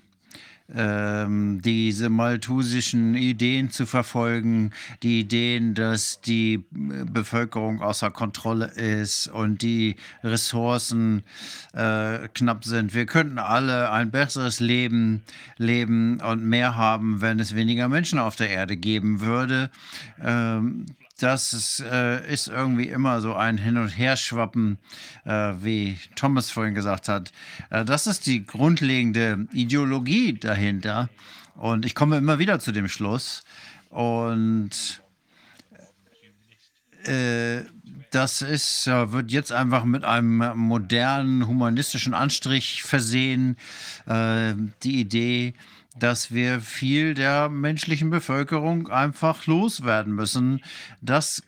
ähm, 0.73 1.61
diese 1.63 2.09
malthusischen 2.09 3.15
Ideen 3.15 3.71
zu 3.71 3.85
verfolgen, 3.87 4.73
die 5.03 5.21
Ideen, 5.21 5.75
dass 5.75 6.21
die 6.21 6.65
Bevölkerung 6.71 7.83
außer 7.83 8.11
Kontrolle 8.11 8.67
ist 8.67 9.29
und 9.29 9.63
die 9.63 9.97
Ressourcen 10.23 11.23
äh, 11.75 12.29
knapp 12.33 12.65
sind. 12.65 12.95
Wir 12.95 13.07
könnten 13.07 13.39
alle 13.39 13.91
ein 13.91 14.11
besseres 14.11 14.61
Leben 14.61 15.23
leben 15.59 16.21
und 16.21 16.45
mehr 16.45 16.77
haben, 16.77 17.21
wenn 17.21 17.41
es 17.41 17.55
weniger 17.55 17.89
Menschen 17.89 18.19
auf 18.19 18.37
der 18.37 18.49
Erde 18.49 18.77
geben 18.77 19.21
würde. 19.21 19.71
Ähm, 20.23 20.87
das 21.19 21.53
ist, 21.53 21.81
äh, 21.81 22.33
ist, 22.33 22.49
irgendwie 22.49 22.89
immer 22.89 23.21
so 23.21 23.35
ein 23.35 23.57
Hin- 23.59 23.79
und 23.79 23.89
Herschwappen, 23.89 24.79
äh, 25.25 25.53
wie 25.61 25.99
Thomas 26.17 26.51
vorhin 26.51 26.75
gesagt 26.75 27.09
hat. 27.09 27.33
Äh, 27.71 27.85
das 27.85 28.07
ist 28.07 28.27
die 28.27 28.45
grundlegende 28.45 29.47
Ideologie 29.53 30.33
dahinter. 30.35 31.09
Und 31.55 31.87
ich 31.87 31.95
komme 31.95 32.17
immer 32.17 32.39
wieder 32.39 32.59
zu 32.59 32.73
dem 32.73 32.89
Schluss. 32.89 33.45
Und 33.91 35.03
äh, 37.05 37.63
das 38.11 38.43
ist, 38.43 38.87
wird 38.87 39.31
jetzt 39.31 39.53
einfach 39.53 39.85
mit 39.85 40.05
einem 40.05 40.57
modernen 40.57 41.47
humanistischen 41.47 42.15
Anstrich 42.15 42.83
versehen. 42.83 43.57
Äh, 44.07 44.55
die 44.83 45.01
Idee, 45.01 45.55
dass 45.99 46.33
wir 46.33 46.61
viel 46.61 47.15
der 47.15 47.49
menschlichen 47.49 48.11
Bevölkerung 48.11 48.89
einfach 48.89 49.47
loswerden 49.47 50.15
müssen. 50.15 50.61
Das 51.01 51.43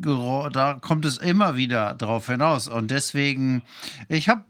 da 0.00 0.78
kommt 0.80 1.04
es 1.04 1.18
immer 1.18 1.56
wieder 1.56 1.94
drauf 1.94 2.28
hinaus. 2.28 2.68
Und 2.68 2.90
deswegen, 2.90 3.62
ich 4.08 4.28
habe 4.28 4.44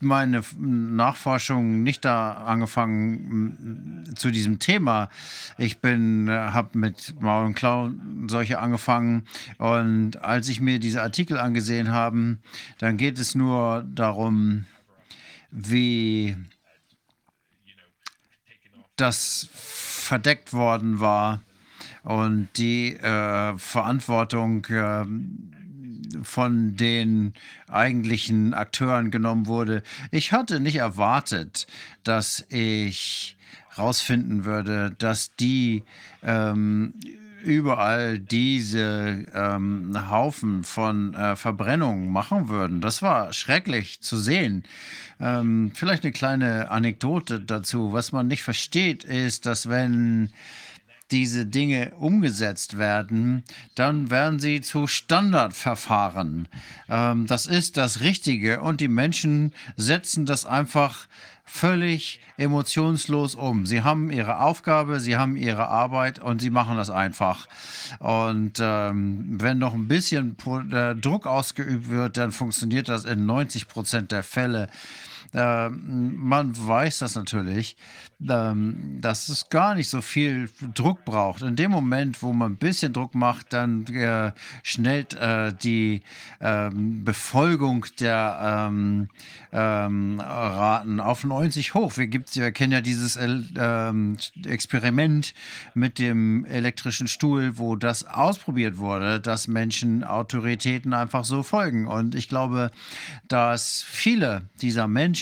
meine 0.00 0.42
Nachforschung 0.56 1.82
nicht 1.82 2.04
da 2.04 2.32
angefangen 2.32 4.04
zu 4.16 4.30
diesem 4.30 4.58
Thema. 4.58 5.10
Ich 5.58 5.78
bin, 5.78 6.28
habe 6.30 6.78
mit 6.78 7.20
Maul 7.20 7.46
und 7.46 7.54
Klauen 7.54 8.26
solche 8.28 8.58
angefangen 8.58 9.26
und 9.58 10.22
als 10.22 10.48
ich 10.48 10.60
mir 10.60 10.78
diese 10.78 11.02
Artikel 11.02 11.38
angesehen 11.38 11.90
habe, 11.90 12.38
dann 12.78 12.96
geht 12.96 13.18
es 13.18 13.34
nur 13.34 13.84
darum, 13.86 14.64
wie 15.50 16.36
das 19.00 19.48
verdeckt 19.52 20.52
worden 20.52 21.00
war 21.00 21.40
und 22.02 22.48
die 22.56 22.94
äh, 22.96 23.56
Verantwortung 23.58 24.64
äh, 24.66 25.04
von 26.22 26.76
den 26.76 27.34
eigentlichen 27.68 28.54
Akteuren 28.54 29.10
genommen 29.10 29.46
wurde. 29.46 29.82
Ich 30.10 30.32
hatte 30.32 30.60
nicht 30.60 30.76
erwartet, 30.76 31.66
dass 32.02 32.44
ich 32.48 33.36
herausfinden 33.74 34.44
würde, 34.44 34.94
dass 34.98 35.34
die 35.36 35.84
ähm, 36.22 36.94
überall 37.42 38.18
diese 38.18 39.24
ähm, 39.34 40.10
Haufen 40.10 40.64
von 40.64 41.14
äh, 41.14 41.36
Verbrennungen 41.36 42.10
machen 42.10 42.48
würden. 42.48 42.80
Das 42.80 43.02
war 43.02 43.32
schrecklich 43.32 44.00
zu 44.00 44.16
sehen. 44.16 44.64
Ähm, 45.20 45.72
vielleicht 45.74 46.04
eine 46.04 46.12
kleine 46.12 46.70
Anekdote 46.70 47.40
dazu. 47.40 47.92
Was 47.92 48.12
man 48.12 48.28
nicht 48.28 48.42
versteht, 48.42 49.04
ist, 49.04 49.46
dass 49.46 49.68
wenn 49.68 50.30
diese 51.10 51.44
Dinge 51.44 51.92
umgesetzt 51.98 52.78
werden, 52.78 53.44
dann 53.74 54.10
werden 54.10 54.38
sie 54.38 54.60
zu 54.60 54.86
Standardverfahren. 54.86 56.48
Ähm, 56.88 57.26
das 57.26 57.46
ist 57.46 57.76
das 57.76 58.00
Richtige 58.00 58.60
und 58.60 58.80
die 58.80 58.88
Menschen 58.88 59.52
setzen 59.76 60.26
das 60.26 60.46
einfach 60.46 61.06
völlig 61.50 62.20
emotionslos 62.36 63.34
um. 63.34 63.66
Sie 63.66 63.82
haben 63.82 64.10
ihre 64.10 64.40
Aufgabe, 64.40 65.00
sie 65.00 65.16
haben 65.16 65.36
ihre 65.36 65.68
Arbeit 65.68 66.18
und 66.18 66.40
sie 66.40 66.48
machen 66.48 66.76
das 66.76 66.88
einfach. 66.88 67.46
Und 67.98 68.58
ähm, 68.60 69.36
wenn 69.40 69.58
noch 69.58 69.74
ein 69.74 69.88
bisschen 69.88 70.36
äh, 70.72 70.94
Druck 70.94 71.26
ausgeübt 71.26 71.90
wird, 71.90 72.16
dann 72.16 72.32
funktioniert 72.32 72.88
das 72.88 73.04
in 73.04 73.26
90 73.26 73.68
Prozent 73.68 74.12
der 74.12 74.22
Fälle. 74.22 74.68
Äh, 75.32 75.68
man 75.70 76.52
weiß 76.56 76.98
das 76.98 77.14
natürlich, 77.14 77.76
ähm, 78.28 78.98
dass 79.00 79.28
es 79.28 79.48
gar 79.48 79.74
nicht 79.74 79.88
so 79.88 80.02
viel 80.02 80.50
Druck 80.74 81.04
braucht. 81.04 81.42
In 81.42 81.56
dem 81.56 81.70
Moment, 81.70 82.22
wo 82.22 82.32
man 82.32 82.52
ein 82.52 82.56
bisschen 82.56 82.92
Druck 82.92 83.14
macht, 83.14 83.52
dann 83.52 83.86
äh, 83.86 84.32
schnellt 84.62 85.14
äh, 85.14 85.54
die 85.54 86.02
ähm, 86.40 87.04
Befolgung 87.04 87.86
der 87.98 88.68
ähm, 88.68 89.08
ähm 89.52 90.20
Raten 90.20 91.00
auf 91.00 91.24
90 91.24 91.74
hoch. 91.74 91.96
Wir, 91.96 92.08
gibt, 92.08 92.34
wir 92.36 92.52
kennen 92.52 92.72
ja 92.72 92.80
dieses 92.80 93.16
ähm, 93.16 94.16
Experiment 94.44 95.32
mit 95.74 95.98
dem 95.98 96.44
elektrischen 96.44 97.08
Stuhl, 97.08 97.58
wo 97.58 97.76
das 97.76 98.04
ausprobiert 98.04 98.78
wurde, 98.78 99.20
dass 99.20 99.48
Menschen 99.48 100.04
Autoritäten 100.04 100.92
einfach 100.92 101.24
so 101.24 101.42
folgen. 101.42 101.86
Und 101.86 102.14
ich 102.14 102.28
glaube, 102.28 102.70
dass 103.28 103.82
viele 103.82 104.42
dieser 104.60 104.88
Menschen, 104.88 105.19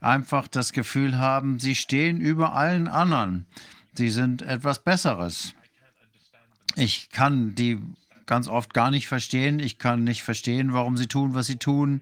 einfach 0.00 0.48
das 0.48 0.72
Gefühl 0.72 1.18
haben, 1.18 1.58
sie 1.58 1.74
stehen 1.74 2.20
über 2.20 2.54
allen 2.54 2.88
anderen. 2.88 3.46
Sie 3.94 4.08
sind 4.08 4.42
etwas 4.42 4.82
Besseres. 4.82 5.54
Ich 6.76 7.10
kann 7.10 7.54
die 7.54 7.78
ganz 8.30 8.46
oft 8.46 8.72
gar 8.72 8.92
nicht 8.92 9.08
verstehen. 9.08 9.58
Ich 9.58 9.78
kann 9.78 10.04
nicht 10.04 10.22
verstehen, 10.22 10.72
warum 10.72 10.96
sie 10.96 11.08
tun, 11.08 11.34
was 11.34 11.48
sie 11.48 11.56
tun. 11.56 12.00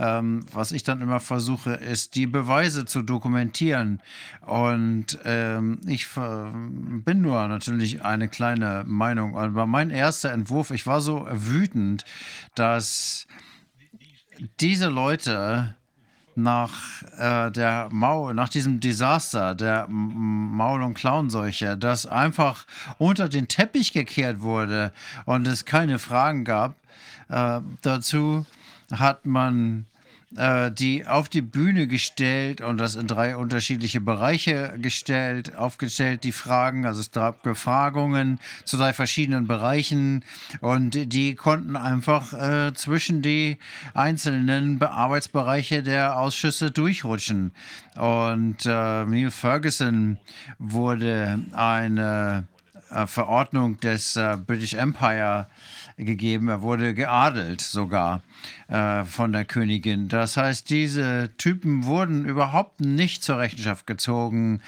Ähm, 0.00 0.44
was 0.52 0.72
ich 0.72 0.82
dann 0.82 1.00
immer 1.00 1.20
versuche, 1.20 1.74
ist, 1.74 2.16
die 2.16 2.26
Beweise 2.26 2.86
zu 2.86 3.02
dokumentieren. 3.02 4.02
Und 4.44 5.20
ähm, 5.24 5.80
ich 5.86 6.08
bin 6.12 7.20
nur 7.22 7.46
natürlich 7.46 8.02
eine 8.04 8.28
kleine 8.28 8.82
Meinung. 8.84 9.38
Aber 9.38 9.66
mein 9.66 9.90
erster 9.90 10.32
Entwurf, 10.32 10.72
ich 10.72 10.88
war 10.88 11.00
so 11.00 11.28
wütend, 11.30 12.04
dass 12.56 13.28
diese 14.58 14.88
Leute 14.88 15.76
nach 16.36 17.02
äh, 17.18 17.50
der 17.50 17.88
Maul, 17.90 18.34
nach 18.34 18.48
diesem 18.48 18.80
Desaster 18.80 19.54
der 19.54 19.86
Maul- 19.88 20.82
und 20.82 20.94
Klauenseuche, 20.94 21.76
das 21.76 22.06
einfach 22.06 22.66
unter 22.98 23.28
den 23.28 23.48
Teppich 23.48 23.92
gekehrt 23.92 24.40
wurde 24.40 24.92
und 25.24 25.46
es 25.46 25.64
keine 25.64 25.98
Fragen 25.98 26.44
gab. 26.44 26.74
Äh, 27.28 27.60
dazu 27.82 28.46
hat 28.90 29.26
man 29.26 29.86
äh, 30.36 30.70
die 30.70 31.06
auf 31.06 31.28
die 31.28 31.42
Bühne 31.42 31.86
gestellt 31.86 32.60
und 32.60 32.78
das 32.78 32.94
in 32.94 33.06
drei 33.06 33.36
unterschiedliche 33.36 34.00
Bereiche 34.00 34.74
gestellt, 34.78 35.56
aufgestellt, 35.56 36.22
die 36.22 36.32
Fragen. 36.32 36.86
Also 36.86 37.00
es 37.00 37.10
gab 37.10 37.42
Befragungen 37.42 38.38
zu 38.64 38.76
drei 38.76 38.92
verschiedenen 38.92 39.48
Bereichen 39.48 40.24
und 40.60 41.12
die 41.12 41.34
konnten 41.34 41.76
einfach 41.76 42.32
äh, 42.32 42.72
zwischen 42.74 43.22
die 43.22 43.58
einzelnen 43.92 44.80
Arbeitsbereiche 44.80 45.82
der 45.82 46.18
Ausschüsse 46.18 46.70
durchrutschen. 46.70 47.52
Und 47.96 48.64
äh, 48.66 49.04
Neil 49.04 49.30
Ferguson 49.32 50.18
wurde 50.58 51.40
eine 51.52 52.44
äh, 52.90 53.06
Verordnung 53.06 53.80
des 53.80 54.16
äh, 54.16 54.36
British 54.36 54.74
Empire 54.74 55.48
gegeben. 55.96 56.48
Er 56.48 56.62
wurde 56.62 56.94
geadelt 56.94 57.60
sogar 57.60 58.22
äh, 58.68 59.04
von 59.04 59.32
der 59.32 59.44
Königin. 59.44 60.08
Das 60.08 60.36
heißt, 60.36 60.70
diese 60.70 61.30
Typen 61.36 61.84
wurden 61.84 62.24
überhaupt 62.24 62.80
nicht 62.80 63.22
zur 63.22 63.38
Rechenschaft 63.38 63.86
gezogen. 63.86 64.60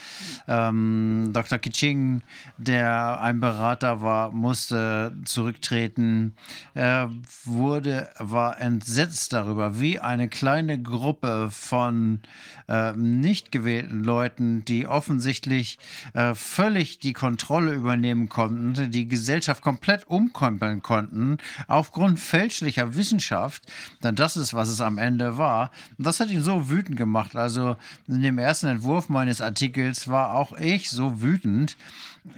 Ähm, 0.49 1.31
Dr. 1.33 1.59
Kiching, 1.59 2.23
der 2.59 3.21
ein 3.21 3.41
Berater 3.41 4.03
war, 4.03 4.33
musste 4.33 5.17
zurücktreten. 5.25 6.35
Er 6.75 7.11
wurde, 7.45 8.11
war 8.19 8.61
entsetzt 8.61 9.33
darüber, 9.33 9.81
wie 9.81 10.01
eine 10.01 10.29
kleine 10.29 10.81
Gruppe 10.81 11.49
von 11.51 12.21
äh, 12.69 12.93
nicht 12.93 13.53
gewählten 13.53 14.03
Leuten, 14.03 14.65
die 14.65 14.87
offensichtlich 14.87 15.79
äh, 16.15 16.35
völlig 16.35 16.99
die 16.99 17.13
Kontrolle 17.13 17.73
übernehmen 17.73 18.29
konnten, 18.29 18.91
die 18.91 19.09
Gesellschaft 19.09 19.63
komplett 19.63 20.07
umkrempeln 20.09 20.83
konnten, 20.83 21.39
aufgrund 21.69 22.21
fälschlicher 22.21 22.95
Wissenschaft, 22.95 23.62
denn 24.03 24.17
das 24.17 24.37
ist, 24.37 24.55
was 24.55 24.69
es 24.69 24.81
am 24.81 24.99
Ende 24.99 25.39
war. 25.39 25.71
Und 25.97 26.07
das 26.07 26.21
hat 26.21 26.31
ihn 26.31 26.43
so 26.43 26.69
wütend 26.69 26.97
gemacht. 26.97 27.37
Also 27.37 27.77
in 28.09 28.23
dem 28.23 28.39
ersten 28.39 28.67
Entwurf 28.67 29.09
meines 29.09 29.41
Artikels 29.41 30.09
war 30.09 30.35
auch 30.35 30.53
ich 30.59 30.91
so 30.91 31.23
wütend. 31.23 31.77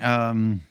Ähm, 0.00 0.62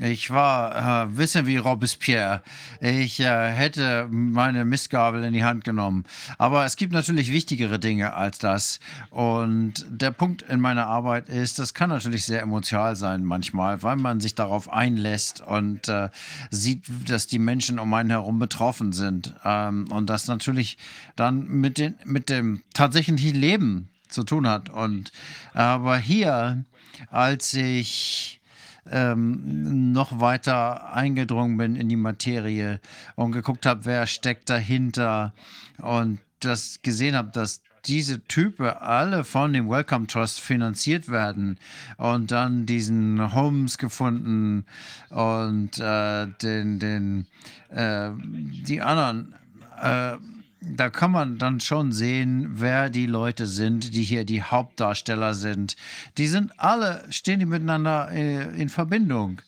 ich 0.00 0.30
war 0.30 1.04
äh, 1.04 1.06
bisschen 1.06 1.46
wie 1.46 1.56
Robespierre. 1.56 2.42
Ich 2.80 3.20
äh, 3.20 3.52
hätte 3.52 4.08
meine 4.10 4.64
Mistgabel 4.64 5.22
in 5.22 5.32
die 5.32 5.44
Hand 5.44 5.64
genommen. 5.64 6.04
Aber 6.36 6.64
es 6.64 6.76
gibt 6.76 6.92
natürlich 6.92 7.30
wichtigere 7.30 7.78
Dinge 7.78 8.14
als 8.14 8.38
das. 8.38 8.80
Und 9.10 9.86
der 9.88 10.10
Punkt 10.10 10.42
in 10.42 10.60
meiner 10.60 10.86
Arbeit 10.86 11.28
ist, 11.28 11.60
das 11.60 11.74
kann 11.74 11.90
natürlich 11.90 12.24
sehr 12.24 12.42
emotional 12.42 12.96
sein 12.96 13.24
manchmal, 13.24 13.82
weil 13.84 13.96
man 13.96 14.18
sich 14.18 14.34
darauf 14.34 14.72
einlässt 14.72 15.40
und 15.40 15.88
äh, 15.88 16.10
sieht, 16.50 16.84
dass 17.08 17.28
die 17.28 17.38
Menschen 17.38 17.78
um 17.78 17.94
einen 17.94 18.10
herum 18.10 18.40
betroffen 18.40 18.92
sind. 18.92 19.34
Ähm, 19.44 19.86
und 19.92 20.10
das 20.10 20.26
natürlich 20.26 20.76
dann 21.14 21.46
mit, 21.46 21.78
den, 21.78 21.94
mit 22.04 22.30
dem 22.30 22.62
tatsächlichen 22.72 23.34
Leben 23.34 23.90
zu 24.08 24.24
tun 24.24 24.48
hat. 24.48 24.70
Und 24.70 25.12
aber 25.52 25.98
hier, 25.98 26.64
als 27.10 27.54
ich 27.54 28.40
ähm, 28.90 29.92
noch 29.92 30.20
weiter 30.20 30.92
eingedrungen 30.92 31.56
bin 31.56 31.76
in 31.76 31.88
die 31.88 31.96
Materie 31.96 32.80
und 33.16 33.32
geguckt 33.32 33.66
habe, 33.66 33.84
wer 33.84 34.06
steckt 34.06 34.50
dahinter 34.50 35.32
und 35.78 36.18
das 36.40 36.80
gesehen 36.82 37.16
habe, 37.16 37.30
dass 37.32 37.62
diese 37.86 38.22
Typen 38.24 38.66
alle 38.66 39.24
von 39.24 39.52
dem 39.52 39.68
Welcome 39.68 40.06
Trust 40.06 40.40
finanziert 40.40 41.08
werden 41.08 41.58
und 41.98 42.30
dann 42.30 42.66
diesen 42.66 43.34
Holmes 43.34 43.78
gefunden 43.78 44.64
und 45.10 45.78
äh, 45.78 46.26
den, 46.42 46.78
den, 46.78 47.26
äh, 47.68 48.10
die 48.18 48.80
anderen 48.80 49.34
äh, 49.80 50.16
da 50.66 50.90
kann 50.90 51.10
man 51.10 51.38
dann 51.38 51.60
schon 51.60 51.92
sehen, 51.92 52.52
wer 52.54 52.90
die 52.90 53.06
Leute 53.06 53.46
sind, 53.46 53.94
die 53.94 54.02
hier 54.02 54.24
die 54.24 54.42
Hauptdarsteller 54.42 55.34
sind. 55.34 55.76
Die 56.18 56.26
sind 56.26 56.52
alle, 56.58 57.04
stehen 57.10 57.40
die 57.40 57.46
miteinander 57.46 58.10
äh, 58.10 58.60
in 58.60 58.68
Verbindung. 58.68 59.40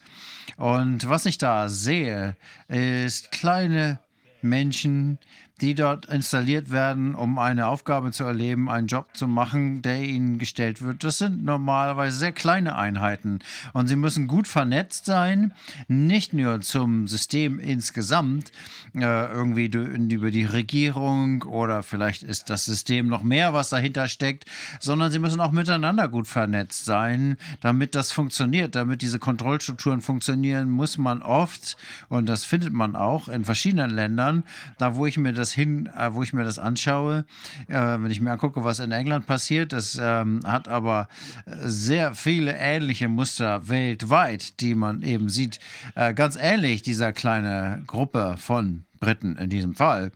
Und 0.57 1.09
was 1.09 1.27
ich 1.27 1.39
da 1.39 1.69
sehe, 1.69 2.37
ist 2.69 3.31
kleine 3.31 3.99
Menschen, 4.43 5.19
die 5.61 5.75
dort 5.75 6.07
installiert 6.07 6.71
werden, 6.71 7.15
um 7.15 7.39
eine 7.39 7.67
Aufgabe 7.67 8.13
zu 8.13 8.25
erleben, 8.25 8.69
einen 8.69 8.89
Job 8.89 9.09
zu 9.15 9.27
machen, 9.27 9.81
der 9.81 10.03
ihnen 10.03 10.39
gestellt 10.39 10.83
wird. 10.83 11.03
Das 11.03 11.19
sind 11.19 11.45
normalerweise 11.45 12.19
sehr 12.19 12.33
kleine 12.33 12.77
Einheiten 12.77 13.39
und 13.73 13.87
sie 13.87 13.97
müssen 13.97 14.27
gut 14.27 14.47
vernetzt 14.47 15.07
sein, 15.07 15.55
nicht 15.89 16.35
nur 16.35 16.61
zum 16.61 17.09
System 17.09 17.59
insgesamt, 17.59 18.53
äh, 18.95 19.33
irgendwie 19.33 19.67
über 19.67 20.31
die 20.31 20.45
Regierung 20.45 21.43
oder 21.43 21.83
vielleicht 21.83 22.23
ist 22.23 22.51
das 22.51 22.65
System 22.65 23.07
noch 23.07 23.23
mehr, 23.23 23.55
was 23.55 23.71
dahinter 23.71 24.09
steckt, 24.09 24.45
sondern 24.81 25.11
sie 25.11 25.19
müssen 25.19 25.41
auch 25.41 25.53
miteinander 25.53 26.09
gut 26.09 26.27
vernetzt 26.27 26.85
sein, 26.85 27.37
damit 27.61 27.95
das 27.95 28.13
funktioniert, 28.13 28.75
damit 28.75 29.03
diese 29.03 29.19
Kontrollstrukturen 29.19 30.03
funktionieren, 30.03 30.71
muss 30.71 30.99
man 30.99 31.23
oft, 31.23 31.77
und 32.09 32.29
das 32.29 32.45
findet 32.45 32.73
man 32.73 32.95
auch 32.95 33.29
in 33.29 33.45
verschiedenen 33.45 33.91
Ländern, 33.91 34.45
da 34.79 34.97
wo 34.97 35.07
ich 35.07 35.17
mir 35.17 35.33
das 35.33 35.46
das 35.47 35.53
hin, 35.53 35.89
äh, 35.97 36.13
wo 36.13 36.23
ich 36.25 36.33
mir 36.33 36.45
das 36.45 36.59
anschaue, 36.59 37.25
äh, 37.69 37.75
wenn 37.75 38.11
ich 38.11 38.21
mir 38.21 38.33
angucke, 38.33 38.65
was 38.65 38.81
in 38.81 38.91
England 38.91 39.27
passiert, 39.27 39.73
das 39.73 39.97
ähm, 40.01 40.41
hat 40.45 40.67
aber 40.67 41.09
sehr 41.47 42.15
viele 42.17 42.57
ähnliche 42.57 43.09
Muster 43.09 43.69
weltweit, 43.69 44.61
die 44.61 44.75
man 44.75 45.03
eben 45.03 45.29
sieht. 45.29 45.61
Äh, 45.95 46.15
ganz 46.15 46.37
ähnlich 46.37 46.83
dieser 46.83 47.13
kleine 47.13 47.83
Gruppe 47.87 48.37
von 48.39 48.85
Briten 48.99 49.37
in 49.37 49.49
diesem 49.49 49.75
Fall. 49.77 50.11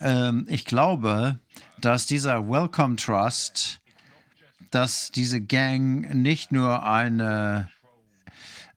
Ähm, 0.00 0.46
ich 0.48 0.64
glaube, 0.64 1.38
dass 1.78 2.06
dieser 2.06 2.48
Welcome 2.48 2.96
Trust, 2.96 3.80
dass 4.70 5.10
diese 5.10 5.42
Gang 5.42 6.14
nicht 6.14 6.52
nur 6.52 6.86
eine 6.86 7.68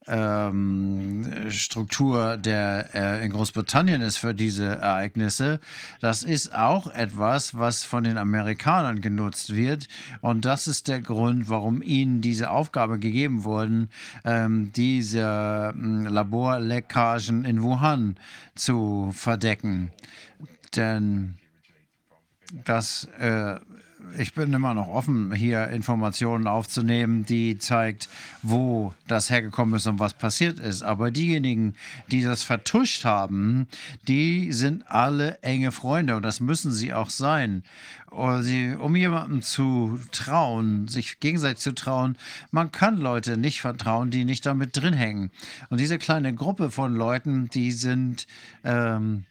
ähm, 0.08 1.50
Struktur, 1.50 2.38
der 2.38 2.90
äh, 2.94 3.26
in 3.26 3.32
Großbritannien 3.32 4.02
ist 4.02 4.18
für 4.18 4.34
diese 4.34 4.66
Ereignisse, 4.66 5.60
das 6.00 6.24
ist 6.24 6.54
auch 6.54 6.88
etwas, 6.88 7.58
was 7.58 7.84
von 7.84 8.04
den 8.04 8.18
Amerikanern 8.18 9.02
genutzt 9.02 9.56
wird. 9.56 9.88
Und 10.22 10.46
das 10.46 10.68
ist 10.68 10.88
der 10.88 11.02
Grund, 11.02 11.50
warum 11.50 11.82
ihnen 11.82 12.22
diese 12.22 12.50
Aufgabe 12.50 13.00
gegeben 13.00 13.44
wurde, 13.44 13.88
ähm, 14.24 14.72
diese 14.74 15.74
ähm, 15.76 16.06
Laborleckagen 16.06 17.46
in 17.46 17.62
Wuhan 17.64 18.18
zu 18.56 19.12
verdecken. 19.14 19.92
Denn 20.76 21.36
das 22.64 23.06
äh, 23.20 23.56
ich 24.18 24.34
bin 24.34 24.54
immer 24.54 24.74
noch 24.74 24.88
offen, 24.88 25.34
hier 25.34 25.70
Informationen 25.70 26.48
aufzunehmen, 26.48 27.26
die 27.26 27.58
zeigt, 27.58 28.10
wo 28.42 28.94
das 29.08 29.30
hergekommen 29.30 29.76
ist 29.76 29.88
und 29.88 30.00
was 30.00 30.14
passiert 30.14 30.60
ist. 30.60 30.84
Aber 30.84 31.12
diejenigen, 31.12 31.76
die 32.10 32.22
das 32.22 32.44
vertuscht 32.44 33.06
haben, 33.06 33.68
die 34.08 34.52
sind 34.52 34.90
alle 34.90 35.40
enge 35.42 35.72
Freunde 35.72 36.16
und 36.16 36.24
das 36.24 36.40
müssen 36.40 36.72
sie 36.72 36.94
auch 36.94 37.10
sein. 37.10 37.64
Um 38.10 38.96
jemandem 38.96 39.42
zu 39.42 40.00
trauen, 40.12 40.88
sich 40.88 41.20
gegenseitig 41.20 41.60
zu 41.60 41.74
trauen, 41.74 42.18
man 42.52 42.72
kann 42.72 42.98
Leute 42.98 43.36
nicht 43.36 43.60
vertrauen, 43.60 44.10
die 44.10 44.24
nicht 44.24 44.46
damit 44.46 44.78
drin 44.78 44.94
hängen. 44.94 45.32
Und 45.70 45.82
diese 45.82 45.98
kleine 45.98 46.34
Gruppe 46.34 46.72
von 46.72 46.96
Leuten, 46.96 47.50
die 47.50 47.74
sind 47.74 48.26
ähm, 48.64 49.26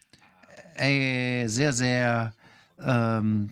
äh, 0.75 1.47
sehr, 1.47 1.73
sehr 1.73 2.33
ähm, 2.79 3.51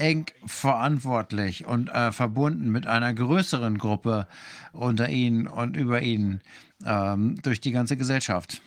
eng 0.00 0.26
verantwortlich 0.46 1.66
und 1.66 1.88
äh, 1.90 2.10
verbunden 2.10 2.70
mit 2.70 2.86
einer 2.86 3.12
größeren 3.12 3.78
Gruppe 3.78 4.26
unter 4.72 5.08
ihnen 5.08 5.46
und 5.46 5.76
über 5.76 6.02
ihnen 6.02 6.40
ähm, 6.84 7.40
durch 7.42 7.60
die 7.60 7.72
ganze 7.72 7.96
Gesellschaft. 7.96 8.62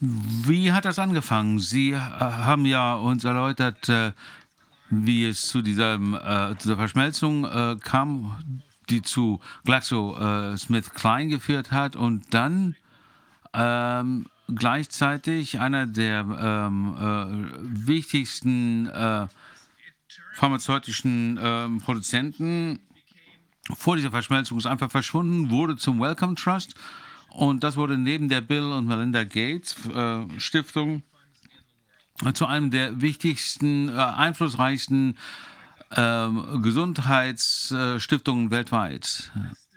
Wie 0.00 0.72
hat 0.72 0.84
das 0.84 0.98
angefangen? 0.98 1.58
Sie 1.60 1.92
äh, 1.92 1.98
haben 1.98 2.66
ja 2.66 2.94
uns 2.94 3.24
erläutert, 3.24 3.88
äh, 3.88 4.12
wie 4.90 5.26
es 5.26 5.42
zu 5.42 5.62
dieser, 5.62 5.94
äh, 5.94 6.54
dieser 6.56 6.76
Verschmelzung 6.76 7.44
äh, 7.44 7.76
kam, 7.80 8.64
die 8.90 9.00
zu 9.00 9.40
GlaxoSmithKline 9.64 11.30
geführt 11.30 11.70
hat 11.70 11.96
und 11.96 12.34
dann 12.34 12.76
ähm, 13.54 14.26
gleichzeitig 14.54 15.60
einer 15.60 15.86
der 15.86 16.20
ähm, 16.20 16.96
äh, 16.98 17.86
wichtigsten 17.86 18.86
äh, 18.88 19.26
pharmazeutischen 20.34 21.38
äh, 21.38 21.68
Produzenten 21.80 22.80
vor 23.74 23.96
dieser 23.96 24.10
Verschmelzung 24.10 24.58
ist 24.58 24.66
einfach 24.66 24.90
verschwunden, 24.90 25.50
wurde 25.50 25.76
zum 25.76 26.00
Wellcome 26.00 26.34
Trust 26.34 26.74
und 27.28 27.62
das 27.62 27.76
wurde 27.76 27.96
neben 27.96 28.28
der 28.28 28.40
Bill 28.40 28.64
und 28.64 28.86
Melinda 28.86 29.24
Gates 29.24 29.76
äh, 29.86 30.26
Stiftung 30.38 31.02
zu 32.34 32.46
einem 32.46 32.70
der 32.70 33.00
wichtigsten, 33.00 33.88
äh, 33.88 33.92
einflussreichsten 33.92 35.16
ähm, 35.96 36.62
Gesundheitsstiftungen 36.62 38.50
weltweit. 38.50 39.30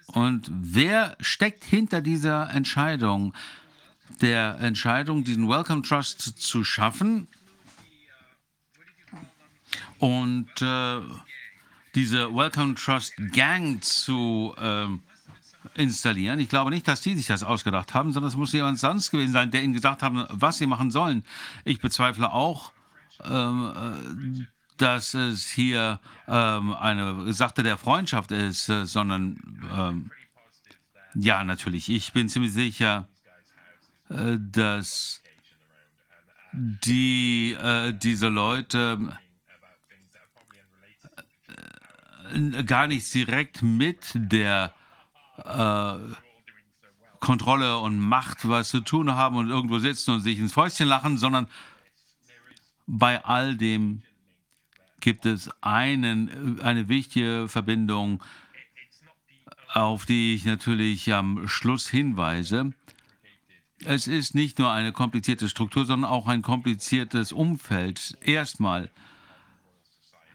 Und 0.08 0.50
wer 0.52 1.18
steckt 1.20 1.64
hinter 1.64 2.02
dieser 2.02 2.50
Entscheidung? 2.52 3.34
Der 4.22 4.60
Entscheidung, 4.60 5.24
diesen 5.24 5.50
Welcome 5.50 5.82
Trust 5.82 6.22
zu 6.22 6.64
schaffen 6.64 7.28
und 10.00 10.50
äh, 10.62 11.02
diese 11.96 12.34
Welcome 12.34 12.76
Trust 12.76 13.14
Gang 13.32 13.84
zu 13.84 14.54
äh, 14.58 14.88
installieren. 15.76 16.40
Ich 16.40 16.50
glaube 16.50 16.72
nicht, 16.72 16.88
dass 16.88 17.02
die 17.02 17.16
sich 17.16 17.28
das 17.28 17.44
ausgedacht 17.44 17.94
haben, 17.94 18.12
sondern 18.12 18.30
es 18.30 18.38
muss 18.38 18.54
jemand 18.54 18.80
sonst 18.80 19.12
gewesen 19.12 19.34
sein, 19.34 19.52
der 19.52 19.64
ihnen 19.64 19.74
gesagt 19.74 20.04
hat, 20.04 20.12
was 20.30 20.58
sie 20.58 20.68
machen 20.68 20.92
sollen. 20.92 21.24
Ich 21.64 21.80
bezweifle 21.80 22.32
auch, 22.32 22.72
ähm, 23.24 23.72
äh, 23.76 24.46
dass 24.78 25.14
es 25.14 25.50
hier 25.50 26.00
ähm, 26.28 26.74
eine 26.74 27.34
Sache 27.34 27.64
der 27.64 27.78
Freundschaft 27.78 28.32
ist, 28.32 28.70
äh, 28.70 28.86
sondern 28.86 29.40
ähm, 29.74 30.12
ja, 31.16 31.44
natürlich. 31.46 31.90
Ich 31.90 32.12
bin 32.12 32.28
ziemlich 32.28 32.52
sicher, 32.52 33.08
dass 34.10 35.22
die, 36.56 37.54
äh, 37.54 37.94
diese 37.94 38.30
Leute 38.30 39.18
äh, 42.34 42.64
gar 42.64 42.88
nicht 42.88 43.14
direkt 43.14 43.62
mit 43.62 44.12
der 44.14 44.74
äh, 45.44 45.98
Kontrolle 47.20 47.80
und 47.80 48.00
Macht 48.00 48.48
was 48.48 48.70
zu 48.70 48.82
tun 48.82 49.16
haben 49.16 49.36
und 49.36 49.50
irgendwo 49.50 49.80
sitzen 49.80 50.12
und 50.12 50.22
sich 50.22 50.40
ins 50.40 50.54
Fäustchen 50.54 50.88
lachen, 50.88 51.18
sondern 51.18 51.48
bei 52.88 53.24
all 53.26 53.56
dem 53.58 54.04
gibt 55.02 55.26
es 55.26 55.50
einen, 55.62 56.62
eine 56.62 56.88
wichtige 56.88 57.48
Verbindung, 57.50 58.24
auf 59.74 60.06
die 60.06 60.36
ich 60.36 60.46
natürlich 60.46 61.14
am 61.14 61.48
Schluss 61.48 61.90
hinweise. 61.90 62.74
Es 63.84 64.08
ist 64.08 64.36
nicht 64.36 64.58
nur 64.60 64.72
eine 64.72 64.94
komplizierte 64.94 65.50
Struktur, 65.50 65.86
sondern 65.86 66.10
auch 66.10 66.28
ein 66.28 66.42
kompliziertes 66.42 67.32
Umfeld. 67.32 68.18
Erstmal 68.22 68.90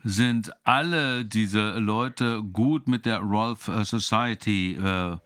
sind 0.04 0.52
alle 0.64 1.24
diese 1.24 1.78
Leute 1.78 2.42
gut 2.42 2.88
mit 2.88 3.06
der 3.06 3.18
Rolf 3.18 3.68
äh, 3.68 3.84
Society 3.84 4.74
äh, 4.74 5.16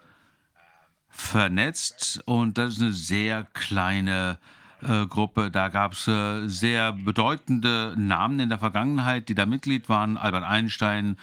vernetzt 1.09 2.23
und 2.25 2.59
das 2.59 2.75
ist 2.75 2.83
eine 2.83 2.93
sehr 2.93 3.45
kleine 3.55 4.39
äh, 4.83 5.07
Gruppe. 5.07 5.51
Da 5.51 5.69
gab 5.69 5.93
es 5.93 6.09
äh, 6.09 6.49
sehr 6.49 6.93
bedeutende 6.93 7.95
Namen 7.97 8.41
in 8.41 8.49
der 8.49 8.59
Vergangenheit, 8.59 9.29
die 9.29 9.35
da 9.35 9.47
Mitglied 9.47 9.89
waren. 9.89 10.17
Albert 10.17 10.45
Einstein, 10.45 11.17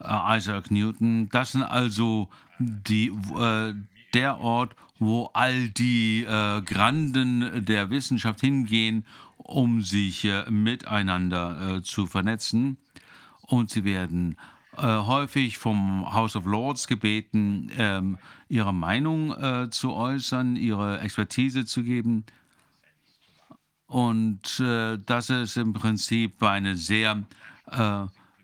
äh, 0.00 0.36
Isaac 0.36 0.70
Newton. 0.70 1.28
Das 1.28 1.52
sind 1.52 1.64
also 1.64 2.28
die, 2.58 3.08
äh, 3.08 3.74
der 4.14 4.38
Ort, 4.38 4.76
wo 5.04 5.30
all 5.32 5.68
die 5.68 6.24
äh, 6.24 6.62
Granden 6.62 7.64
der 7.64 7.90
Wissenschaft 7.90 8.40
hingehen, 8.40 9.04
um 9.36 9.82
sich 9.82 10.24
äh, 10.24 10.48
miteinander 10.50 11.76
äh, 11.76 11.82
zu 11.82 12.06
vernetzen. 12.06 12.78
Und 13.42 13.70
sie 13.70 13.84
werden 13.84 14.36
äh, 14.76 14.82
häufig 14.86 15.58
vom 15.58 16.12
House 16.12 16.36
of 16.36 16.46
Lords 16.46 16.86
gebeten, 16.86 17.70
ähm, 17.76 18.18
ihre 18.48 18.72
Meinung 18.72 19.32
äh, 19.32 19.70
zu 19.70 19.92
äußern, 19.92 20.56
ihre 20.56 21.00
Expertise 21.00 21.64
zu 21.66 21.82
geben. 21.82 22.24
Und 23.86 24.60
äh, 24.60 24.98
das 25.04 25.30
ist 25.30 25.56
im 25.56 25.72
Prinzip 25.72 26.42
eine 26.42 26.76
sehr 26.76 27.24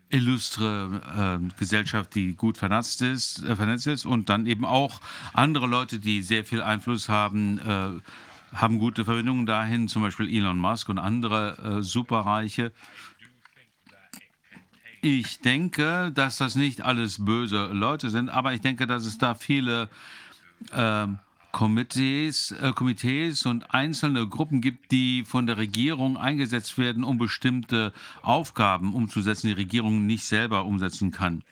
illustre 0.09 1.39
äh, 1.41 1.59
Gesellschaft, 1.59 2.15
die 2.15 2.35
gut 2.35 2.57
vernetzt 2.57 3.01
ist, 3.01 3.43
äh, 3.43 3.55
vernetzt 3.55 3.87
ist 3.87 4.05
und 4.05 4.29
dann 4.29 4.47
eben 4.47 4.65
auch 4.65 5.01
andere 5.33 5.67
Leute, 5.67 5.99
die 5.99 6.21
sehr 6.23 6.43
viel 6.43 6.61
Einfluss 6.61 7.09
haben, 7.09 7.59
äh, 7.59 8.55
haben 8.55 8.79
gute 8.79 9.05
Verbindungen 9.05 9.45
dahin, 9.45 9.87
zum 9.87 10.01
Beispiel 10.01 10.33
Elon 10.33 10.57
Musk 10.57 10.89
und 10.89 10.97
andere 10.97 11.79
äh, 11.79 11.83
Superreiche. 11.83 12.71
Ich 15.01 15.39
denke, 15.39 16.11
dass 16.13 16.37
das 16.37 16.55
nicht 16.55 16.81
alles 16.81 17.23
böse 17.23 17.67
Leute 17.67 18.09
sind, 18.09 18.29
aber 18.29 18.53
ich 18.53 18.61
denke, 18.61 18.87
dass 18.87 19.05
es 19.05 19.17
da 19.17 19.35
viele 19.35 19.89
ähm, 20.73 21.19
Komitees, 21.51 22.51
äh, 22.51 22.71
Komitees 22.73 23.45
und 23.45 23.73
einzelne 23.73 24.27
Gruppen 24.27 24.61
gibt, 24.61 24.91
die 24.91 25.23
von 25.25 25.47
der 25.47 25.57
Regierung 25.57 26.17
eingesetzt 26.17 26.77
werden, 26.77 27.03
um 27.03 27.17
bestimmte 27.17 27.91
Aufgaben 28.21 28.93
umzusetzen, 28.93 29.47
die 29.47 29.53
Regierung 29.53 30.05
nicht 30.05 30.25
selber 30.25 30.65
umsetzen 30.65 31.11
kann. 31.11 31.43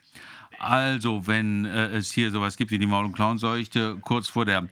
Also, 0.59 1.27
wenn 1.27 1.65
äh, 1.65 1.87
es 1.89 2.11
hier 2.11 2.31
sowas 2.31 2.57
gibt 2.57 2.71
wie 2.71 2.79
die 2.79 2.87
Maul- 2.87 3.05
und 3.05 3.13
Klauenseuchte 3.13 3.97
kurz 4.01 4.27
vor 4.27 4.45
der 4.45 4.67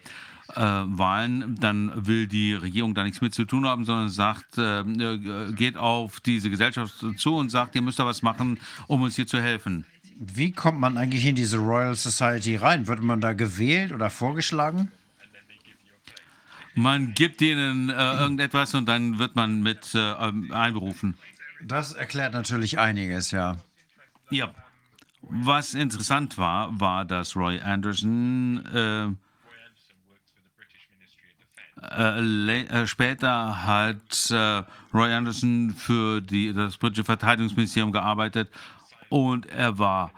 äh, 0.53 0.61
Wahlen, 0.61 1.55
dann 1.59 1.91
will 2.07 2.27
die 2.27 2.53
Regierung 2.53 2.93
da 2.93 3.03
nichts 3.03 3.21
mit 3.21 3.33
zu 3.33 3.45
tun 3.45 3.65
haben, 3.65 3.85
sondern 3.85 4.09
sagt, 4.09 4.57
äh, 4.57 4.81
äh, 4.81 5.51
geht 5.53 5.77
auf 5.77 6.19
diese 6.21 6.49
Gesellschaft 6.49 6.93
zu 7.17 7.35
und 7.35 7.49
sagt, 7.49 7.75
ihr 7.75 7.81
müsst 7.81 7.99
da 7.99 8.05
was 8.05 8.21
machen, 8.21 8.59
um 8.87 9.01
uns 9.01 9.15
hier 9.15 9.27
zu 9.27 9.41
helfen. 9.41 9.85
Wie 10.17 10.51
kommt 10.51 10.79
man 10.79 10.97
eigentlich 10.97 11.25
in 11.25 11.35
diese 11.35 11.57
Royal 11.57 11.95
Society 11.95 12.55
rein? 12.55 12.87
Wird 12.87 13.01
man 13.01 13.21
da 13.21 13.33
gewählt 13.33 13.91
oder 13.91 14.09
vorgeschlagen? 14.09 14.91
Man 16.75 17.13
gibt 17.13 17.41
ihnen 17.41 17.89
äh, 17.89 17.93
irgendetwas 17.93 18.73
und 18.73 18.85
dann 18.87 19.17
wird 19.17 19.35
man 19.35 19.61
mit 19.61 19.95
äh, 19.95 20.11
ähm, 20.11 20.51
einberufen. 20.51 21.17
Das 21.61 21.93
erklärt 21.93 22.33
natürlich 22.33 22.77
einiges, 22.77 23.31
ja. 23.31 23.57
Ja. 24.29 24.51
Was 25.21 25.73
interessant 25.73 26.37
war, 26.37 26.79
war, 26.79 27.05
dass 27.05 27.35
Roy 27.35 27.59
Anderson 27.61 28.65
äh, 28.73 29.07
äh, 31.81 32.61
äh 32.61 32.87
später 32.87 33.65
hat 33.65 34.29
äh, 34.31 34.63
Roy 34.93 35.13
Anderson 35.13 35.73
für 35.75 36.21
die, 36.21 36.53
das 36.53 36.77
britische 36.77 37.05
Verteidigungsministerium 37.05 37.91
gearbeitet 37.91 38.49
und 39.09 39.45
er 39.47 39.79
war 39.79 40.11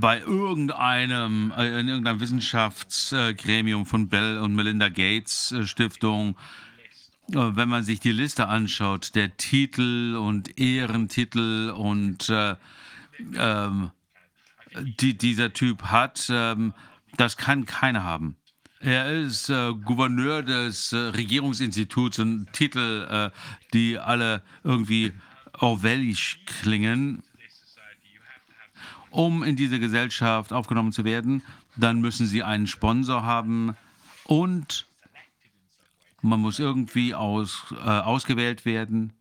bei 0.00 0.20
irgendeinem, 0.20 1.52
äh, 1.56 1.80
in 1.80 1.88
irgendeinem 1.88 2.20
Wissenschaftsgremium 2.20 3.86
von 3.86 4.08
Bell 4.08 4.38
und 4.38 4.54
Melinda 4.54 4.88
Gates 4.88 5.52
äh, 5.52 5.66
Stiftung, 5.66 6.36
äh, 7.30 7.36
wenn 7.36 7.68
man 7.68 7.84
sich 7.84 8.00
die 8.00 8.12
Liste 8.12 8.48
anschaut, 8.48 9.14
der 9.14 9.36
Titel 9.36 10.16
und 10.16 10.58
Ehrentitel 10.58 11.70
und 11.70 12.28
äh, 12.28 12.56
ähm, 13.36 13.90
die 15.00 15.16
dieser 15.16 15.52
Typ 15.52 15.84
hat, 15.84 16.28
ähm, 16.30 16.74
das 17.16 17.36
kann 17.36 17.64
keiner 17.66 18.02
haben. 18.02 18.36
Er 18.80 19.10
ist 19.10 19.48
äh, 19.48 19.72
Gouverneur 19.74 20.42
des 20.42 20.92
äh, 20.92 20.96
Regierungsinstituts 20.96 22.20
und 22.20 22.52
Titel, 22.52 23.06
äh, 23.10 23.30
die 23.72 23.98
alle 23.98 24.42
irgendwie 24.62 25.12
orwellisch 25.52 26.40
klingen. 26.46 27.22
Um 29.10 29.42
in 29.42 29.56
diese 29.56 29.80
Gesellschaft 29.80 30.52
aufgenommen 30.52 30.92
zu 30.92 31.04
werden, 31.04 31.42
dann 31.76 32.00
müssen 32.00 32.26
sie 32.26 32.42
einen 32.42 32.66
Sponsor 32.66 33.24
haben 33.24 33.76
und 34.24 34.86
man 36.20 36.40
muss 36.40 36.58
irgendwie 36.58 37.14
aus, 37.14 37.64
äh, 37.72 37.88
ausgewählt 37.88 38.64
werden. 38.64 39.12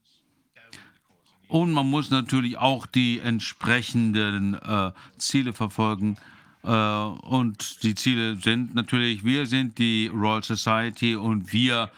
Und 1.47 1.71
man 1.71 1.89
muss 1.89 2.09
natürlich 2.09 2.57
auch 2.57 2.85
die 2.85 3.19
entsprechenden 3.19 4.55
äh, 4.55 4.91
Ziele 5.17 5.53
verfolgen. 5.53 6.17
Äh, 6.63 6.69
und 6.69 7.83
die 7.83 7.95
Ziele 7.95 8.35
sind 8.37 8.75
natürlich, 8.75 9.23
wir 9.23 9.45
sind 9.45 9.77
die 9.77 10.07
Royal 10.07 10.43
Society 10.43 11.15
und 11.15 11.53
wir 11.53 11.89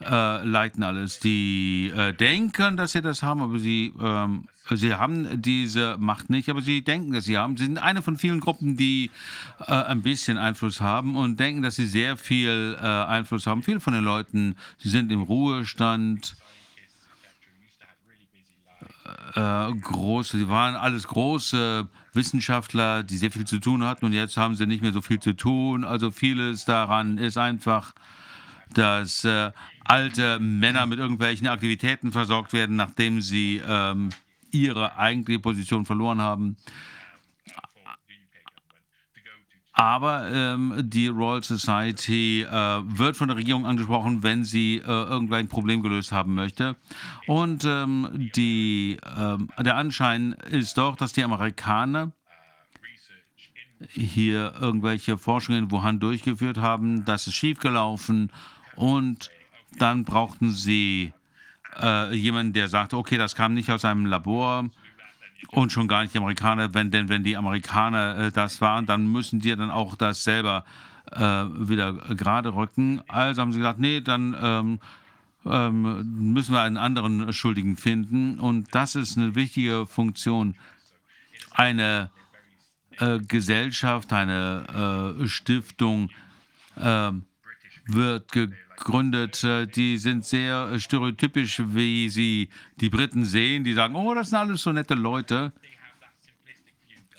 äh, 0.00 0.44
leiten 0.44 0.82
alles. 0.82 1.20
Die 1.20 1.92
äh, 1.94 2.12
denken, 2.12 2.76
dass 2.76 2.92
sie 2.92 3.02
das 3.02 3.22
haben, 3.22 3.42
aber 3.42 3.58
sie, 3.58 3.92
ähm, 4.00 4.48
sie 4.70 4.94
haben 4.94 5.40
diese 5.40 5.96
Macht 5.98 6.30
nicht, 6.30 6.48
aber 6.48 6.62
sie 6.62 6.82
denken, 6.82 7.12
dass 7.12 7.24
sie 7.24 7.38
haben. 7.38 7.56
Sie 7.56 7.64
sind 7.64 7.78
eine 7.78 8.02
von 8.02 8.18
vielen 8.18 8.40
Gruppen, 8.40 8.76
die 8.76 9.10
äh, 9.60 9.72
ein 9.72 10.02
bisschen 10.02 10.38
Einfluss 10.38 10.80
haben 10.80 11.16
und 11.16 11.38
denken, 11.38 11.62
dass 11.62 11.76
sie 11.76 11.86
sehr 11.86 12.16
viel 12.16 12.76
äh, 12.80 12.84
Einfluss 12.84 13.46
haben. 13.46 13.62
Viele 13.62 13.80
von 13.80 13.92
den 13.92 14.04
Leuten, 14.04 14.56
sie 14.78 14.88
sind 14.88 15.12
im 15.12 15.22
Ruhestand 15.22 16.36
äh, 19.34 19.72
große, 19.72 20.38
sie 20.38 20.48
waren 20.48 20.76
alles 20.76 21.06
große 21.08 21.88
Wissenschaftler, 22.12 23.02
die 23.02 23.16
sehr 23.16 23.30
viel 23.30 23.46
zu 23.46 23.58
tun 23.58 23.84
hatten 23.84 24.04
und 24.04 24.12
jetzt 24.12 24.36
haben 24.36 24.54
sie 24.54 24.66
nicht 24.66 24.82
mehr 24.82 24.92
so 24.92 25.02
viel 25.02 25.20
zu 25.20 25.34
tun. 25.34 25.84
Also 25.84 26.10
vieles 26.10 26.64
daran 26.64 27.18
ist 27.18 27.36
einfach, 27.36 27.92
dass 28.72 29.24
äh, 29.24 29.52
alte 29.84 30.38
Männer 30.38 30.86
mit 30.86 30.98
irgendwelchen 30.98 31.46
Aktivitäten 31.46 32.12
versorgt 32.12 32.52
werden, 32.52 32.76
nachdem 32.76 33.20
sie 33.20 33.60
ähm, 33.66 34.10
ihre 34.50 34.96
eigentliche 34.96 35.40
Position 35.40 35.84
verloren 35.84 36.20
haben. 36.20 36.56
Aber 39.76 40.30
ähm, 40.30 40.72
die 40.84 41.08
Royal 41.08 41.42
Society 41.42 42.42
äh, 42.42 42.48
wird 42.48 43.16
von 43.16 43.26
der 43.26 43.36
Regierung 43.36 43.66
angesprochen, 43.66 44.22
wenn 44.22 44.44
sie 44.44 44.76
äh, 44.76 44.86
irgendein 44.86 45.48
Problem 45.48 45.82
gelöst 45.82 46.12
haben 46.12 46.34
möchte. 46.34 46.76
Und 47.26 47.64
ähm, 47.64 48.30
die, 48.36 48.98
äh, 49.02 49.62
der 49.62 49.76
Anschein 49.76 50.34
ist 50.48 50.78
doch, 50.78 50.94
dass 50.94 51.12
die 51.12 51.24
Amerikaner 51.24 52.12
hier 53.88 54.54
irgendwelche 54.60 55.18
Forschungen 55.18 55.64
in 55.64 55.70
Wuhan 55.72 55.98
durchgeführt 55.98 56.58
haben. 56.58 57.04
Das 57.04 57.26
ist 57.26 57.34
schiefgelaufen. 57.34 58.30
Und 58.76 59.30
dann 59.76 60.04
brauchten 60.04 60.52
sie 60.52 61.12
äh, 61.80 62.14
jemanden, 62.14 62.52
der 62.52 62.68
sagte, 62.68 62.96
okay, 62.96 63.18
das 63.18 63.34
kam 63.34 63.54
nicht 63.54 63.70
aus 63.70 63.84
einem 63.84 64.06
Labor 64.06 64.68
und 65.48 65.72
schon 65.72 65.88
gar 65.88 66.02
nicht 66.02 66.14
die 66.14 66.18
Amerikaner, 66.18 66.72
wenn 66.74 66.90
denn 66.90 67.08
wenn 67.08 67.24
die 67.24 67.36
Amerikaner 67.36 68.18
äh, 68.18 68.32
das 68.32 68.60
waren, 68.60 68.86
dann 68.86 69.06
müssen 69.06 69.40
die 69.40 69.54
dann 69.54 69.70
auch 69.70 69.96
das 69.96 70.24
selber 70.24 70.64
äh, 71.12 71.18
wieder 71.18 71.92
gerade 71.92 72.54
rücken. 72.54 73.02
Also 73.08 73.42
haben 73.42 73.52
sie 73.52 73.58
gesagt, 73.58 73.78
nee, 73.78 74.00
dann 74.00 74.36
ähm, 74.40 74.80
ähm, 75.46 76.32
müssen 76.32 76.52
wir 76.54 76.62
einen 76.62 76.76
anderen 76.76 77.32
Schuldigen 77.32 77.76
finden. 77.76 78.40
Und 78.40 78.74
das 78.74 78.94
ist 78.94 79.16
eine 79.16 79.34
wichtige 79.34 79.86
Funktion. 79.86 80.56
Eine 81.50 82.10
äh, 82.98 83.18
Gesellschaft, 83.20 84.12
eine 84.12 85.16
äh, 85.20 85.28
Stiftung 85.28 86.10
ähm, 86.80 87.24
wird 87.86 88.32
gegründet. 88.32 88.63
Äh, 88.76 89.66
die 89.66 89.98
sind 89.98 90.24
sehr 90.24 90.78
stereotypisch, 90.78 91.62
wie 91.66 92.08
sie 92.08 92.48
die 92.80 92.90
Briten 92.90 93.24
sehen. 93.24 93.64
Die 93.64 93.74
sagen, 93.74 93.94
oh, 93.94 94.14
das 94.14 94.30
sind 94.30 94.38
alles 94.38 94.62
so 94.62 94.72
nette 94.72 94.94
Leute. 94.94 95.52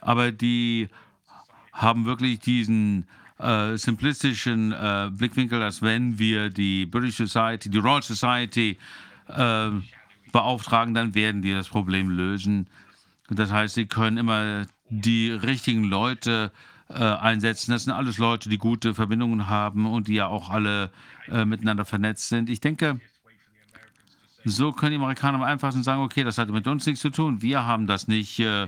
Aber 0.01 0.31
die 0.31 0.87
haben 1.73 2.05
wirklich 2.05 2.39
diesen 2.39 3.07
äh, 3.39 3.77
simplistischen 3.77 4.71
äh, 4.71 5.09
Blickwinkel, 5.11 5.59
dass 5.59 5.81
wenn 5.81 6.19
wir 6.19 6.49
die 6.49 6.85
British 6.85 7.17
Society, 7.17 7.69
die 7.69 7.79
Royal 7.79 8.03
Society 8.03 8.77
äh, 9.27 9.69
beauftragen, 10.31 10.93
dann 10.93 11.15
werden 11.15 11.41
die 11.41 11.53
das 11.53 11.67
Problem 11.67 12.09
lösen. 12.09 12.67
Das 13.29 13.51
heißt, 13.51 13.75
sie 13.75 13.87
können 13.87 14.17
immer 14.17 14.67
die 14.89 15.31
richtigen 15.31 15.85
Leute 15.85 16.51
äh, 16.53 16.74
einsetzen. 16.93 17.71
Das 17.71 17.83
sind 17.83 17.93
alles 17.93 18.17
Leute, 18.17 18.49
die 18.49 18.57
gute 18.57 18.93
Verbindungen 18.93 19.49
haben 19.49 19.85
und 19.85 20.07
die 20.07 20.15
ja 20.15 20.27
auch 20.27 20.49
alle 20.49 20.91
äh, 21.27 21.45
miteinander 21.45 21.85
vernetzt 21.85 22.29
sind. 22.29 22.49
Ich 22.49 22.61
denke, 22.61 22.99
so 24.43 24.71
können 24.71 24.91
die 24.91 24.97
Amerikaner 24.97 25.39
am 25.39 25.43
einfachsten 25.43 25.83
sagen, 25.83 26.01
okay, 26.01 26.23
das 26.23 26.37
hat 26.37 26.49
mit 26.49 26.67
uns 26.67 26.85
nichts 26.85 27.01
zu 27.01 27.09
tun. 27.09 27.41
Wir 27.41 27.65
haben 27.65 27.87
das 27.87 28.07
nicht 28.07 28.39
äh, 28.39 28.67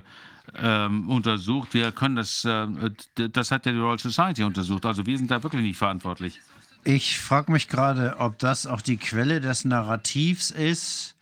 ähm, 0.56 1.10
untersucht. 1.10 1.74
Wir 1.74 1.92
können 1.92 2.16
das, 2.16 2.44
äh, 2.46 2.68
das 3.16 3.52
hat 3.52 3.66
ja 3.66 3.72
die 3.72 3.78
Royal 3.78 4.00
Society 4.00 4.44
untersucht. 4.44 4.86
Also 4.86 5.06
wir 5.06 5.18
sind 5.18 5.30
da 5.30 5.44
wirklich 5.44 5.62
nicht 5.62 5.78
verantwortlich. 5.78 6.42
Ich 6.84 7.20
frage 7.20 7.52
mich 7.52 7.68
gerade, 7.68 8.16
ob 8.18 8.40
das 8.40 8.66
auch 8.66 8.82
die 8.82 8.98
Quelle 8.98 9.42
des 9.42 9.66
Narrativs 9.66 10.52
ist, 10.52 11.17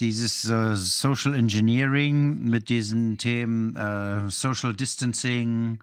dieses 0.00 0.48
äh, 0.48 0.74
Social 0.76 1.34
Engineering 1.34 2.42
mit 2.42 2.68
diesen 2.68 3.18
Themen 3.18 3.76
äh, 3.76 4.30
Social 4.30 4.74
Distancing, 4.74 5.78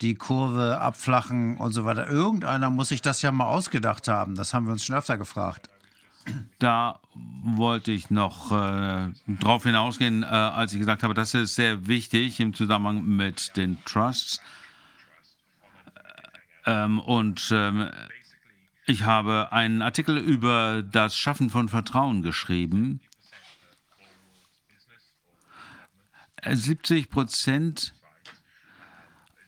die 0.00 0.14
Kurve 0.14 0.78
abflachen 0.80 1.56
und 1.56 1.72
so 1.72 1.84
weiter. 1.84 2.08
Irgendeiner 2.08 2.70
muss 2.70 2.90
sich 2.90 3.02
das 3.02 3.22
ja 3.22 3.32
mal 3.32 3.46
ausgedacht 3.46 4.06
haben. 4.06 4.36
Das 4.36 4.54
haben 4.54 4.66
wir 4.66 4.72
uns 4.72 4.84
schon 4.84 4.96
öfter 4.96 5.16
gefragt. 5.18 5.68
Da 6.58 7.00
wollte 7.14 7.90
ich 7.90 8.10
noch 8.10 8.52
äh, 8.52 9.08
drauf 9.40 9.62
hinausgehen, 9.62 10.22
äh, 10.22 10.26
als 10.26 10.72
ich 10.72 10.78
gesagt 10.78 11.02
habe, 11.02 11.14
das 11.14 11.34
ist 11.34 11.54
sehr 11.54 11.86
wichtig 11.86 12.38
im 12.40 12.52
Zusammenhang 12.52 13.04
mit 13.04 13.56
den 13.56 13.82
Trusts. 13.84 14.40
Ähm, 16.66 17.00
und 17.00 17.48
ähm, 17.50 17.88
ich 18.86 19.04
habe 19.04 19.52
einen 19.52 19.80
Artikel 19.80 20.18
über 20.18 20.82
das 20.82 21.16
Schaffen 21.16 21.48
von 21.50 21.68
Vertrauen 21.68 22.22
geschrieben. 22.22 23.00
70 26.44 27.10
Prozent 27.10 27.94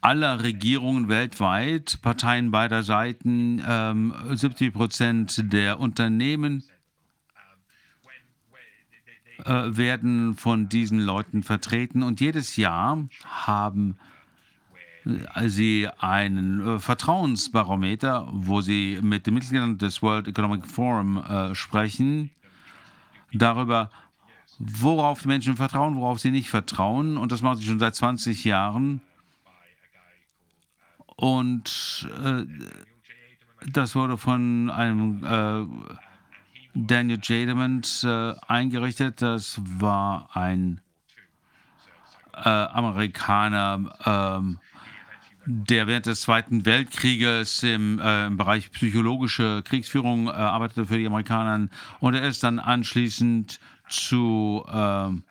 aller 0.00 0.42
Regierungen 0.42 1.08
weltweit, 1.08 2.00
Parteien 2.02 2.50
beider 2.50 2.82
Seiten, 2.82 3.62
ähm, 3.66 4.14
70 4.30 4.72
Prozent 4.72 5.52
der 5.52 5.78
Unternehmen 5.78 6.64
äh, 9.44 9.76
werden 9.76 10.36
von 10.36 10.68
diesen 10.68 11.00
Leuten 11.00 11.42
vertreten. 11.42 12.02
Und 12.02 12.20
jedes 12.20 12.56
Jahr 12.56 13.08
haben 13.24 13.98
äh, 15.04 15.48
sie 15.48 15.88
einen 15.98 16.66
äh, 16.66 16.78
Vertrauensbarometer, 16.78 18.28
wo 18.32 18.60
sie 18.60 18.98
mit 19.02 19.26
den 19.26 19.34
Mitgliedern 19.34 19.78
des 19.78 20.02
World 20.02 20.28
Economic 20.28 20.66
Forum 20.66 21.18
äh, 21.18 21.54
sprechen, 21.54 22.30
darüber, 23.32 23.90
worauf 24.60 25.24
Menschen 25.24 25.56
vertrauen, 25.56 25.96
worauf 25.96 26.20
sie 26.20 26.30
nicht 26.30 26.50
vertrauen. 26.50 27.16
Und 27.16 27.32
das 27.32 27.40
machen 27.40 27.58
sie 27.58 27.66
schon 27.66 27.80
seit 27.80 27.94
20 27.94 28.44
Jahren. 28.44 29.00
Und 31.16 32.08
äh, 32.22 32.44
das 33.66 33.94
wurde 33.94 34.18
von 34.18 34.70
einem 34.70 35.24
äh, 35.24 35.66
Daniel 36.74 37.18
Jadement 37.22 38.04
äh, 38.04 38.34
eingerichtet. 38.46 39.22
Das 39.22 39.60
war 39.64 40.28
ein 40.34 40.80
äh, 42.34 42.48
Amerikaner, 42.48 43.94
ähm, 44.04 44.58
der 45.46 45.86
während 45.86 46.06
des 46.06 46.20
Zweiten 46.20 46.66
Weltkrieges 46.66 47.62
im, 47.62 47.98
äh, 47.98 48.26
im 48.26 48.36
Bereich 48.36 48.70
psychologische 48.72 49.62
Kriegsführung 49.64 50.28
äh, 50.28 50.32
arbeitete 50.32 50.86
für 50.86 50.98
die 50.98 51.06
Amerikaner. 51.06 51.68
Und 51.98 52.14
er 52.14 52.28
ist 52.28 52.42
dann 52.42 52.58
anschließend 52.58 53.58
zu 53.90 54.64
ähm, 54.72 55.24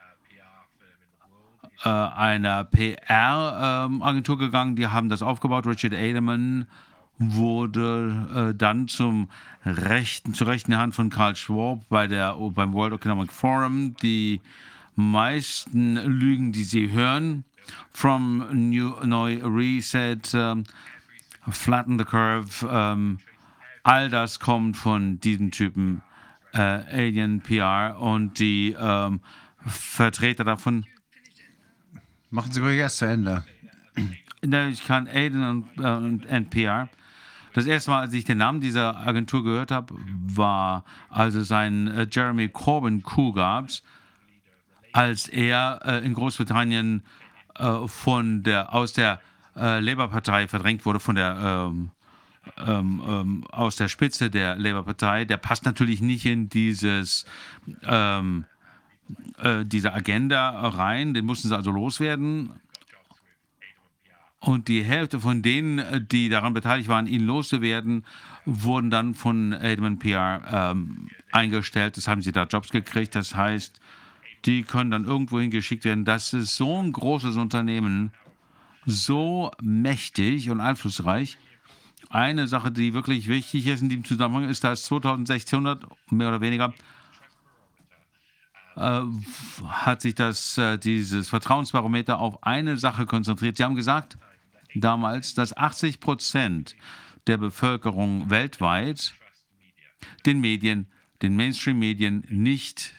äh, 1.83 1.89
einer 1.89 2.65
PR-Agentur 2.65 4.35
ähm, 4.35 4.39
gegangen, 4.39 4.75
die 4.75 4.87
haben 4.87 5.09
das 5.09 5.21
aufgebaut. 5.21 5.65
Richard 5.65 5.93
Edelman 5.93 6.67
wurde 7.17 8.51
äh, 8.51 8.55
dann 8.55 8.87
zum 8.87 9.29
rechten, 9.65 10.33
zur 10.33 10.47
rechten 10.47 10.77
Hand 10.77 10.95
von 10.95 11.09
Karl 11.09 11.35
Schwab 11.35 11.87
bei 11.89 12.07
der, 12.07 12.35
beim 12.35 12.73
World 12.73 12.93
Economic 12.93 13.31
Forum. 13.31 13.95
Die 14.01 14.41
meisten 14.95 15.95
Lügen, 15.95 16.51
die 16.51 16.63
Sie 16.63 16.91
hören, 16.91 17.43
from 17.93 18.45
New 18.51 18.95
Neu 19.05 19.39
Reset, 19.43 20.19
um, 20.33 20.63
Flatten 21.49 21.97
the 21.97 22.05
Curve, 22.05 22.65
um, 22.65 23.19
all 23.83 24.09
das 24.09 24.39
kommt 24.39 24.77
von 24.77 25.19
diesen 25.19 25.51
Typen 25.51 26.01
äh, 26.53 26.59
Alien 26.59 27.41
PR 27.41 27.99
und 27.99 28.39
die 28.39 28.75
ähm, 28.79 29.21
Vertreter 29.65 30.43
davon. 30.43 30.85
Machen 32.29 32.51
Sie 32.51 32.61
ruhig 32.61 32.77
erst 32.77 32.99
zu 32.99 33.05
Ende. 33.05 33.43
Ich 34.41 34.85
kann 34.85 35.07
Alien 35.07 35.43
und, 35.43 35.83
äh, 35.83 35.95
und 35.95 36.25
NPR. 36.25 36.89
Das 37.53 37.65
erste 37.65 37.91
Mal, 37.91 38.01
als 38.01 38.13
ich 38.13 38.25
den 38.25 38.37
Namen 38.37 38.61
dieser 38.61 38.95
Agentur 38.95 39.43
gehört 39.43 39.71
habe, 39.71 39.95
war, 39.97 40.85
als 41.09 41.35
es 41.35 41.51
einen 41.51 41.87
äh, 41.87 42.07
Jeremy 42.09 42.47
Corbyn-Coup 42.47 43.35
gab, 43.35 43.69
als 44.93 45.27
er 45.27 45.79
äh, 45.83 46.05
in 46.05 46.13
Großbritannien 46.13 47.03
äh, 47.55 47.87
von 47.87 48.43
der, 48.43 48.73
aus 48.73 48.93
der 48.93 49.19
äh, 49.55 49.79
Labour-Partei 49.79 50.47
verdrängt 50.47 50.85
wurde, 50.85 50.99
von 50.99 51.15
der, 51.15 51.37
ähm, 51.69 51.91
ähm, 52.57 53.01
ähm, 53.07 53.43
aus 53.51 53.75
der 53.75 53.87
Spitze 53.87 54.29
der 54.29 54.55
Labour-Partei. 54.55 55.25
Der 55.25 55.37
passt 55.37 55.65
natürlich 55.65 56.01
nicht 56.01 56.25
in 56.25 56.49
dieses, 56.49 57.25
ähm, 57.83 58.45
äh, 59.37 59.65
diese 59.65 59.93
Agenda 59.93 60.49
rein. 60.69 61.13
Den 61.13 61.25
mussten 61.25 61.49
sie 61.49 61.55
also 61.55 61.71
loswerden. 61.71 62.51
Und 64.39 64.69
die 64.69 64.83
Hälfte 64.83 65.19
von 65.19 65.41
denen, 65.41 66.07
die 66.07 66.29
daran 66.29 66.53
beteiligt 66.53 66.87
waren, 66.87 67.07
ihn 67.07 67.25
loszuwerden, 67.25 68.05
wurden 68.45 68.89
dann 68.89 69.13
von 69.13 69.51
Edelman 69.51 69.99
PR 69.99 70.71
ähm, 70.71 71.09
eingestellt. 71.31 71.97
Das 71.97 72.07
haben 72.07 72.21
sie 72.21 72.31
da 72.31 72.43
Jobs 72.43 72.69
gekriegt. 72.69 73.15
Das 73.15 73.35
heißt, 73.35 73.79
die 74.45 74.63
können 74.63 74.91
dann 74.91 75.05
irgendwo 75.05 75.39
hingeschickt 75.39 75.83
werden. 75.83 76.05
Das 76.05 76.33
ist 76.33 76.55
so 76.55 76.81
ein 76.81 76.93
großes 76.93 77.35
Unternehmen, 77.35 78.11
so 78.85 79.51
mächtig 79.61 80.49
und 80.49 80.61
einflussreich. 80.61 81.37
Eine 82.09 82.47
Sache, 82.47 82.71
die 82.71 82.93
wirklich 82.95 83.27
wichtig 83.27 83.67
ist 83.67 83.81
in 83.81 83.89
diesem 83.89 84.03
Zusammenhang, 84.03 84.49
ist, 84.49 84.63
dass 84.63 84.83
2600 84.85 85.83
mehr 86.11 86.29
oder 86.29 86.41
weniger 86.41 86.73
äh, 88.75 89.01
hat 89.67 90.01
sich 90.01 90.15
das, 90.15 90.57
äh, 90.57 90.79
dieses 90.79 91.29
Vertrauensbarometer 91.29 92.17
auf 92.17 92.43
eine 92.43 92.77
Sache 92.77 93.05
konzentriert. 93.05 93.57
Sie 93.57 93.63
haben 93.63 93.75
gesagt 93.75 94.17
damals, 94.73 95.35
dass 95.35 95.55
80 95.55 95.99
Prozent 95.99 96.75
der 97.27 97.37
Bevölkerung 97.37 98.29
weltweit 98.31 99.13
den 100.25 100.39
Medien, 100.39 100.87
den 101.21 101.35
Mainstream-Medien 101.35 102.25
nicht 102.29 102.93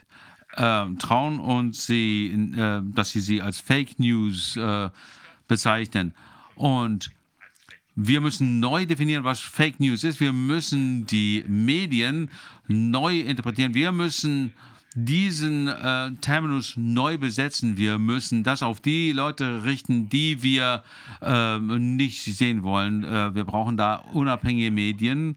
äh, 0.52 0.86
trauen 0.98 1.40
und 1.40 1.74
sie, 1.74 2.26
äh, 2.56 2.80
dass 2.84 3.10
sie 3.10 3.20
sie 3.20 3.42
als 3.42 3.60
Fake 3.60 3.98
News 3.98 4.56
äh, 4.56 4.90
bezeichnen. 5.48 6.14
Und 6.54 7.10
wir 7.96 8.20
müssen 8.20 8.60
neu 8.60 8.86
definieren, 8.86 9.24
was 9.24 9.40
Fake 9.40 9.80
News 9.80 10.04
ist. 10.04 10.20
Wir 10.20 10.32
müssen 10.32 11.06
die 11.06 11.44
Medien 11.46 12.30
neu 12.68 13.20
interpretieren. 13.20 13.74
Wir 13.74 13.92
müssen 13.92 14.52
diesen 14.94 15.68
äh, 15.68 16.12
Terminus 16.20 16.76
neu 16.76 17.18
besetzen. 17.18 17.76
Wir 17.76 17.98
müssen 17.98 18.42
das 18.42 18.62
auf 18.62 18.80
die 18.80 19.12
Leute 19.12 19.64
richten, 19.64 20.08
die 20.08 20.42
wir 20.42 20.82
äh, 21.20 21.58
nicht 21.58 22.24
sehen 22.24 22.62
wollen. 22.62 23.04
Äh, 23.04 23.34
wir 23.34 23.44
brauchen 23.44 23.76
da 23.76 23.96
unabhängige 23.96 24.70
Medien. 24.70 25.36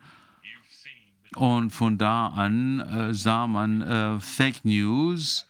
Und 1.35 1.71
von 1.71 1.97
da 1.97 2.27
an 2.27 2.79
äh, 2.79 3.13
sah 3.13 3.47
man 3.47 3.81
äh, 3.81 4.19
Fake 4.19 4.63
News. 4.63 5.47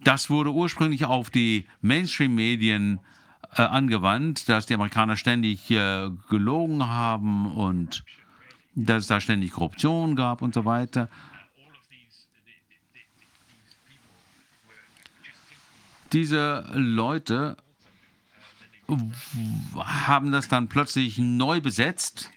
Das 0.00 0.30
wurde 0.30 0.52
ursprünglich 0.52 1.04
auf 1.04 1.30
die 1.30 1.66
Mainstream-Medien 1.80 2.98
äh, 2.98 3.11
angewandt, 3.52 4.48
dass 4.48 4.66
die 4.66 4.74
Amerikaner 4.74 5.16
ständig 5.16 5.68
gelogen 5.68 6.86
haben 6.86 7.52
und 7.52 8.04
dass 8.74 9.02
es 9.02 9.06
da 9.08 9.20
ständig 9.20 9.52
Korruption 9.52 10.16
gab 10.16 10.40
und 10.40 10.54
so 10.54 10.64
weiter. 10.64 11.08
Diese 16.12 16.66
Leute 16.74 17.56
haben 19.76 20.32
das 20.32 20.48
dann 20.48 20.68
plötzlich 20.68 21.18
neu 21.18 21.60
besetzt. 21.60 22.30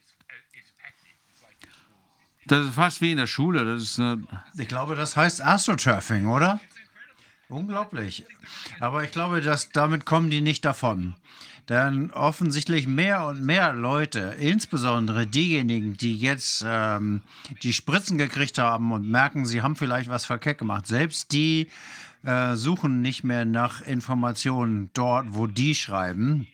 Das 2.45 2.66
ist 2.68 2.76
fast 2.76 3.02
wie 3.02 3.11
in 3.11 3.18
der 3.18 3.27
Schule. 3.27 3.80
Ich 4.58 4.68
glaube, 4.68 4.95
das 4.95 5.18
heißt 5.18 5.42
Astroturfing, 5.42 6.27
oder? 6.27 6.60
Unglaublich. 7.49 8.25
Aber 8.80 9.03
ich 9.03 9.11
glaube, 9.11 9.41
dass 9.41 9.69
damit 9.69 10.06
kommen 10.06 10.30
die 10.30 10.41
nicht 10.41 10.65
davon. 10.65 11.15
Denn 11.69 12.11
offensichtlich 12.11 12.88
mehr 12.88 13.25
und 13.25 13.41
mehr 13.43 13.74
Leute, 13.74 14.35
insbesondere 14.40 15.25
diejenigen, 15.25 15.98
die 15.98 16.15
jetzt 16.15 16.64
ähm, 16.67 17.22
die 17.64 17.74
Spritzen 17.74 18.19
gekriegt 18.19 18.59
haben 18.59 18.91
und 18.91 19.09
merken, 19.09 19.48
sie 19.48 19.64
haben 19.64 19.75
vielleicht 19.75 20.07
was 20.07 20.25
verkehrt 20.25 20.59
gemacht, 20.59 20.85
selbst 20.85 21.32
die 21.32 21.69
äh, 22.24 22.56
suchen 22.56 23.01
nicht 23.01 23.24
mehr 23.24 23.45
nach 23.45 23.82
Informationen 23.82 24.91
dort, 24.93 25.27
wo 25.30 25.48
die 25.48 25.74
schreiben, 25.74 26.48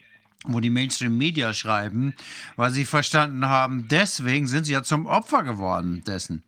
wo 0.45 0.61
die 0.61 0.69
Mainstream-Media 0.69 1.53
schreiben, 1.53 2.13
weil 2.55 2.71
sie 2.71 2.85
verstanden 2.85 3.45
haben, 3.47 3.89
deswegen 3.89 4.47
sind 4.47 4.63
sie 4.63 4.73
ja 4.73 4.83
zum 4.83 5.07
Opfer 5.07 5.43
geworden 5.43 6.03
dessen. 6.05 6.41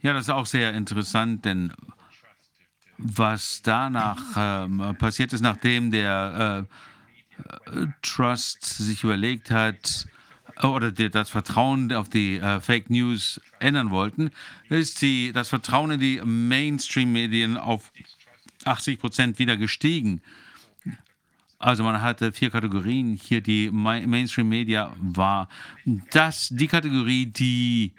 Ja, 0.00 0.14
das 0.14 0.22
ist 0.22 0.30
auch 0.30 0.46
sehr 0.46 0.72
interessant, 0.72 1.44
denn 1.44 1.72
was 2.98 3.62
danach 3.62 4.22
ähm, 4.36 4.96
passiert 4.98 5.32
ist, 5.32 5.40
nachdem 5.40 5.90
der 5.90 6.66
äh, 7.72 7.86
Trust 8.02 8.64
sich 8.64 9.04
überlegt 9.04 9.50
hat, 9.50 10.06
oder 10.62 10.90
die, 10.90 11.10
das 11.10 11.30
Vertrauen 11.30 11.92
auf 11.92 12.08
die 12.08 12.38
äh, 12.38 12.60
Fake 12.60 12.90
News 12.90 13.40
ändern 13.60 13.90
wollten, 13.90 14.30
ist 14.68 15.02
die, 15.02 15.32
das 15.32 15.48
Vertrauen 15.48 15.92
in 15.92 16.00
die 16.00 16.20
Mainstream-Medien 16.24 17.56
auf 17.56 17.92
80 18.64 18.98
Prozent 18.98 19.38
wieder 19.38 19.56
gestiegen. 19.56 20.20
Also 21.60 21.82
man 21.82 22.00
hatte 22.02 22.32
vier 22.32 22.50
Kategorien. 22.50 23.18
Hier 23.22 23.40
die 23.40 23.70
Mainstream 23.70 24.48
Media 24.48 24.92
war 24.98 25.48
das 25.84 26.48
die 26.50 26.68
Kategorie, 26.68 27.26
die 27.26 27.92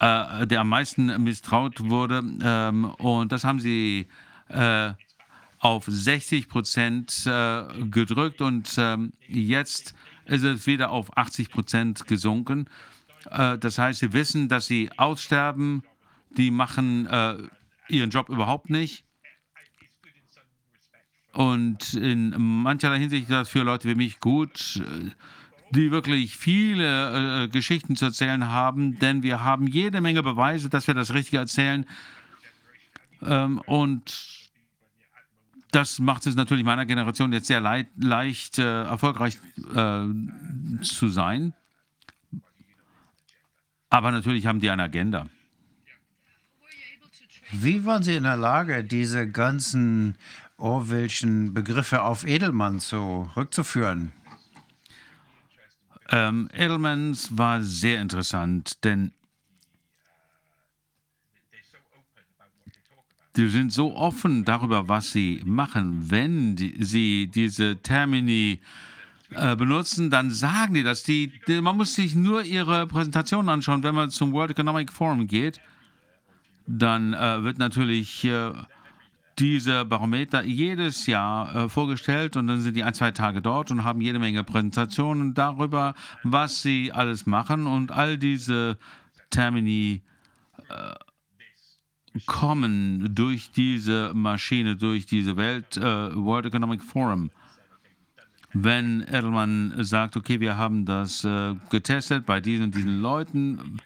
äh, 0.00 0.46
der 0.46 0.60
am 0.60 0.68
meisten 0.68 1.22
misstraut 1.22 1.88
wurde. 1.88 2.22
Ähm, 2.42 2.84
und 2.84 3.30
das 3.30 3.44
haben 3.44 3.60
sie 3.60 4.06
äh, 4.48 4.92
auf 5.58 5.84
60 5.86 6.48
Prozent 6.48 7.26
äh, 7.26 7.64
gedrückt 7.90 8.40
und 8.40 8.72
ähm, 8.78 9.12
jetzt 9.26 9.94
ist 10.26 10.44
es 10.44 10.66
wieder 10.66 10.90
auf 10.90 11.16
80 11.16 11.50
Prozent 11.50 12.06
gesunken. 12.06 12.68
Äh, 13.30 13.58
das 13.58 13.78
heißt, 13.78 14.00
sie 14.00 14.12
wissen, 14.12 14.48
dass 14.48 14.66
sie 14.66 14.90
aussterben. 14.96 15.82
Die 16.36 16.50
machen 16.50 17.06
äh, 17.06 17.36
ihren 17.88 18.10
Job 18.10 18.28
überhaupt 18.28 18.70
nicht. 18.70 19.04
Und 21.32 21.94
in 21.94 22.34
mancherlei 22.38 22.98
Hinsicht 22.98 23.24
ist 23.24 23.32
das 23.32 23.48
für 23.48 23.62
Leute 23.62 23.88
wie 23.88 23.94
mich 23.94 24.20
gut, 24.20 24.82
die 25.70 25.90
wirklich 25.90 26.34
viele 26.36 27.44
äh, 27.44 27.48
Geschichten 27.48 27.94
zu 27.94 28.06
erzählen 28.06 28.48
haben, 28.48 28.98
denn 28.98 29.22
wir 29.22 29.44
haben 29.44 29.66
jede 29.66 30.00
Menge 30.00 30.22
Beweise, 30.22 30.70
dass 30.70 30.86
wir 30.86 30.94
das 30.94 31.12
Richtige 31.12 31.38
erzählen. 31.38 31.84
Ähm, 33.22 33.60
und 33.66 34.35
das 35.76 35.98
macht 35.98 36.26
es 36.26 36.34
natürlich 36.34 36.64
meiner 36.64 36.86
Generation 36.86 37.34
jetzt 37.34 37.48
sehr 37.48 37.60
leid, 37.60 37.88
leicht, 37.98 38.58
äh, 38.58 38.84
erfolgreich 38.84 39.38
äh, 39.74 40.06
zu 40.82 41.08
sein. 41.08 41.52
Aber 43.90 44.10
natürlich 44.10 44.46
haben 44.46 44.60
die 44.60 44.70
eine 44.70 44.84
Agenda. 44.84 45.26
Wie 47.52 47.84
waren 47.84 48.02
Sie 48.02 48.16
in 48.16 48.24
der 48.24 48.38
Lage, 48.38 48.84
diese 48.84 49.30
ganzen 49.30 50.16
Orwellschen 50.56 51.52
Begriffe 51.52 52.02
auf 52.02 52.26
Edelmann 52.26 52.80
zurückzuführen? 52.80 54.12
Ähm, 56.08 56.48
Edelmans 56.54 57.36
war 57.36 57.62
sehr 57.62 58.00
interessant, 58.00 58.82
denn 58.82 59.12
die 63.36 63.48
sind 63.48 63.72
so 63.72 63.94
offen 63.94 64.44
darüber, 64.44 64.88
was 64.88 65.12
sie 65.12 65.42
machen. 65.44 66.10
Wenn 66.10 66.56
die, 66.56 66.76
sie 66.80 67.26
diese 67.26 67.76
Termini 67.76 68.60
äh, 69.30 69.56
benutzen, 69.56 70.10
dann 70.10 70.30
sagen 70.30 70.74
die 70.74 70.82
das. 70.82 71.02
Die, 71.02 71.32
die, 71.46 71.60
man 71.60 71.76
muss 71.76 71.94
sich 71.94 72.14
nur 72.14 72.44
ihre 72.44 72.86
Präsentation 72.86 73.48
anschauen. 73.48 73.82
Wenn 73.82 73.94
man 73.94 74.10
zum 74.10 74.32
World 74.32 74.52
Economic 74.52 74.92
Forum 74.92 75.26
geht, 75.26 75.60
dann 76.66 77.12
äh, 77.12 77.42
wird 77.42 77.58
natürlich 77.58 78.24
äh, 78.24 78.52
diese 79.38 79.84
Barometer 79.84 80.42
jedes 80.42 81.06
Jahr 81.06 81.54
äh, 81.54 81.68
vorgestellt 81.68 82.36
und 82.36 82.46
dann 82.46 82.60
sind 82.60 82.74
die 82.74 82.84
ein, 82.84 82.94
zwei 82.94 83.10
Tage 83.10 83.42
dort 83.42 83.70
und 83.70 83.84
haben 83.84 84.00
jede 84.00 84.18
Menge 84.18 84.44
Präsentationen 84.44 85.34
darüber, 85.34 85.94
was 86.22 86.62
sie 86.62 86.90
alles 86.92 87.26
machen 87.26 87.66
und 87.66 87.92
all 87.92 88.16
diese 88.16 88.78
Termini 89.30 90.02
äh, 90.70 90.94
kommen 92.24 93.14
durch 93.14 93.50
diese 93.50 94.12
Maschine, 94.14 94.76
durch 94.76 95.06
diese 95.06 95.36
Welt, 95.36 95.76
äh, 95.76 96.14
World 96.14 96.46
Economic 96.46 96.82
Forum. 96.82 97.30
wenn 98.52 99.02
Edelman 99.02 99.74
sagt, 99.84 100.16
okay, 100.16 100.40
wir 100.40 100.56
haben 100.56 100.86
das 100.86 101.24
äh, 101.24 101.54
getestet 101.68 102.24
bei 102.24 102.40
diesen 102.40 102.66
und 102.66 102.74
diesen 102.74 103.00
Leuten. 103.02 103.80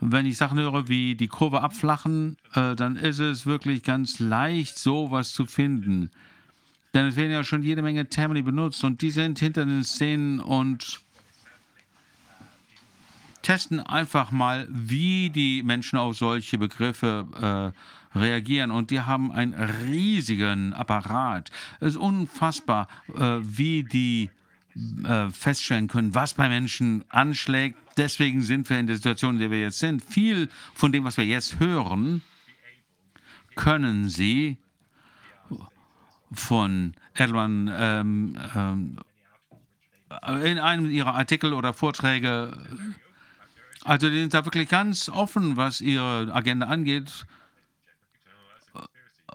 Wenn 0.00 0.26
ich 0.26 0.36
Sachen 0.36 0.58
höre 0.58 0.88
wie 0.88 1.14
die 1.14 1.28
Kurve 1.28 1.60
abflachen, 1.60 2.36
äh, 2.54 2.74
dann 2.74 2.96
ist 2.96 3.18
es 3.18 3.44
wirklich 3.44 3.82
ganz 3.82 4.18
leicht, 4.18 4.78
sowas 4.78 5.32
zu 5.32 5.44
finden. 5.44 6.10
Denn 6.94 7.06
es 7.06 7.16
werden 7.16 7.32
ja 7.32 7.44
schon 7.44 7.62
jede 7.62 7.82
Menge 7.82 8.08
Termini 8.08 8.42
benutzt 8.42 8.82
und 8.84 9.02
die 9.02 9.10
sind 9.10 9.38
hinter 9.38 9.66
den 9.66 9.84
Szenen 9.84 10.40
und 10.40 11.00
testen 13.42 13.80
einfach 13.80 14.30
mal, 14.30 14.66
wie 14.70 15.30
die 15.30 15.62
Menschen 15.62 15.98
auf 15.98 16.16
solche 16.16 16.58
Begriffe 16.58 17.72
äh, 18.14 18.18
reagieren. 18.18 18.70
Und 18.70 18.90
die 18.90 19.00
haben 19.00 19.32
einen 19.32 19.54
riesigen 19.54 20.72
Apparat. 20.74 21.50
Es 21.80 21.90
ist 21.90 21.96
unfassbar, 21.96 22.88
äh, 23.14 23.38
wie 23.40 23.84
die 23.84 24.30
äh, 25.04 25.30
feststellen 25.30 25.88
können, 25.88 26.14
was 26.14 26.34
bei 26.34 26.48
Menschen 26.48 27.04
anschlägt. 27.08 27.78
Deswegen 27.96 28.42
sind 28.42 28.68
wir 28.70 28.78
in 28.78 28.86
der 28.86 28.96
Situation, 28.96 29.34
in 29.34 29.40
der 29.40 29.50
wir 29.50 29.60
jetzt 29.60 29.78
sind. 29.78 30.02
Viel 30.04 30.48
von 30.74 30.92
dem, 30.92 31.04
was 31.04 31.16
wir 31.16 31.26
jetzt 31.26 31.58
hören, 31.58 32.22
können 33.56 34.08
sie 34.08 34.56
von 36.32 36.94
Erdogan 37.14 37.70
ähm, 37.72 38.36
ähm, 38.54 38.98
in 40.44 40.58
einem 40.58 40.90
ihrer 40.90 41.14
Artikel 41.14 41.52
oder 41.52 41.74
Vorträge 41.74 42.56
also 43.84 44.08
die 44.10 44.20
sind 44.20 44.34
da 44.34 44.44
wirklich 44.44 44.68
ganz 44.68 45.08
offen, 45.08 45.56
was 45.56 45.80
ihre 45.80 46.32
Agenda 46.32 46.66
angeht. 46.66 47.10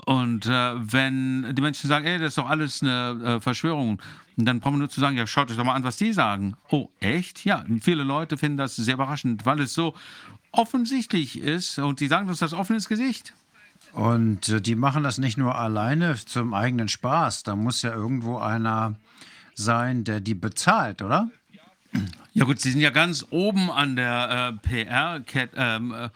Und 0.05 0.45
äh, 0.47 0.73
wenn 0.75 1.55
die 1.55 1.61
Menschen 1.61 1.87
sagen, 1.87 2.05
ey, 2.05 2.19
das 2.19 2.29
ist 2.29 2.37
doch 2.37 2.49
alles 2.49 2.81
eine 2.81 3.21
äh, 3.23 3.39
Verschwörung, 3.39 4.01
dann 4.35 4.59
brauchen 4.59 4.75
wir 4.75 4.79
nur 4.79 4.89
zu 4.89 4.99
sagen, 4.99 5.15
ja, 5.15 5.27
schaut 5.27 5.49
euch 5.49 5.57
doch 5.57 5.63
mal 5.63 5.75
an, 5.75 5.83
was 5.83 5.97
die 5.97 6.11
sagen. 6.11 6.55
Oh, 6.69 6.89
echt? 6.99 7.45
Ja, 7.45 7.63
viele 7.81 8.03
Leute 8.03 8.37
finden 8.37 8.57
das 8.57 8.75
sehr 8.75 8.95
überraschend, 8.95 9.45
weil 9.45 9.59
es 9.61 9.73
so 9.73 9.93
offensichtlich 10.51 11.39
ist 11.39 11.79
und 11.79 11.99
die 11.99 12.07
sagen 12.07 12.27
uns 12.27 12.39
das 12.39 12.53
offen 12.53 12.75
ins 12.75 12.89
Gesicht. 12.89 13.33
Und 13.93 14.49
äh, 14.49 14.61
die 14.61 14.75
machen 14.75 15.03
das 15.03 15.19
nicht 15.19 15.37
nur 15.37 15.55
alleine 15.55 16.15
zum 16.15 16.53
eigenen 16.53 16.89
Spaß. 16.89 17.43
Da 17.43 17.55
muss 17.55 17.81
ja 17.83 17.93
irgendwo 17.93 18.39
einer 18.39 18.95
sein, 19.55 20.03
der 20.03 20.19
die 20.19 20.35
bezahlt, 20.35 21.01
oder? 21.01 21.29
Ja 22.33 22.45
gut, 22.45 22.59
Sie 22.59 22.71
sind 22.71 22.81
ja 22.81 22.89
ganz 22.89 23.25
oben 23.29 23.69
an 23.69 23.95
der 23.95 24.53
äh, 24.65 24.85
PR-Kette. 24.85 25.55
Ähm, 25.55 25.93
äh, 25.93 26.09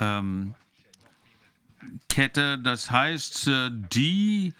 ähm, 0.00 0.54
Kette. 2.08 2.58
Das 2.58 2.90
heißt, 2.90 3.48
äh, 3.48 3.70
die 3.92 4.54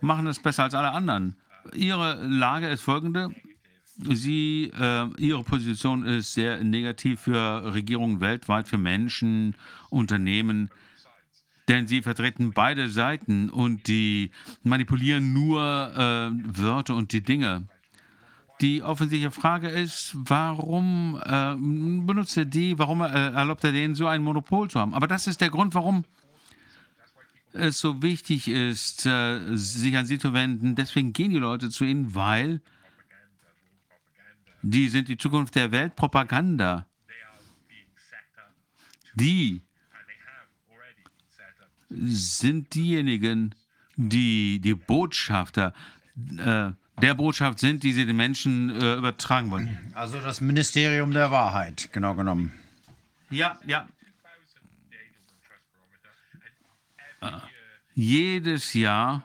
machen 0.00 0.26
das 0.26 0.40
besser 0.40 0.64
als 0.64 0.74
alle 0.74 0.90
anderen. 0.90 1.36
Ihre 1.72 2.14
Lage 2.26 2.68
ist 2.68 2.82
folgende. 2.82 3.30
Sie, 3.96 4.72
äh, 4.76 5.06
ihre 5.18 5.44
Position 5.44 6.04
ist 6.04 6.34
sehr 6.34 6.62
negativ 6.64 7.20
für 7.20 7.72
Regierungen 7.72 8.20
weltweit, 8.20 8.66
für 8.66 8.78
Menschen, 8.78 9.54
Unternehmen, 9.88 10.68
denn 11.68 11.86
sie 11.86 12.02
vertreten 12.02 12.52
beide 12.52 12.90
Seiten 12.90 13.50
und 13.50 13.86
die 13.86 14.32
manipulieren 14.64 15.32
nur 15.32 15.62
äh, 15.62 16.58
Wörter 16.58 16.96
und 16.96 17.12
die 17.12 17.22
Dinge. 17.22 17.68
Die 18.60 18.82
offensichtliche 18.82 19.32
Frage 19.32 19.68
ist, 19.68 20.12
warum 20.14 21.20
äh, 21.24 21.54
benutzt 22.06 22.36
er 22.36 22.44
die, 22.44 22.78
warum 22.78 23.02
äh, 23.02 23.06
erlaubt 23.06 23.64
er 23.64 23.72
denen 23.72 23.94
so 23.94 24.06
ein 24.06 24.22
Monopol 24.22 24.70
zu 24.70 24.78
haben? 24.78 24.94
Aber 24.94 25.08
das 25.08 25.26
ist 25.26 25.40
der 25.40 25.50
Grund, 25.50 25.74
warum 25.74 26.04
es 27.52 27.78
so 27.78 28.02
wichtig 28.02 28.48
ist, 28.48 29.06
äh, 29.06 29.56
sich 29.56 29.96
an 29.96 30.06
sie 30.06 30.18
zu 30.18 30.32
wenden. 30.32 30.74
Deswegen 30.76 31.12
gehen 31.12 31.30
die 31.30 31.38
Leute 31.38 31.70
zu 31.70 31.84
ihnen, 31.84 32.14
weil 32.14 32.60
die 34.62 34.88
sind 34.88 35.08
die 35.08 35.16
Zukunft 35.16 35.54
der 35.54 35.72
Weltpropaganda. 35.72 36.86
Die 39.14 39.62
sind 41.90 42.74
diejenigen, 42.74 43.54
die 43.96 44.60
die 44.60 44.74
Botschafter 44.74 45.72
äh, 46.38 46.72
der 47.00 47.14
Botschaft 47.14 47.58
sind, 47.58 47.82
die 47.82 47.92
sie 47.92 48.06
den 48.06 48.16
Menschen 48.16 48.70
äh, 48.70 48.94
übertragen 48.94 49.50
wollen. 49.50 49.92
Also 49.94 50.20
das 50.20 50.40
Ministerium 50.40 51.10
der 51.10 51.30
Wahrheit, 51.30 51.88
genau 51.92 52.14
genommen. 52.14 52.52
Ja, 53.30 53.58
ja. 53.66 53.88
Äh, 57.20 57.30
jedes 57.94 58.74
Jahr 58.74 59.22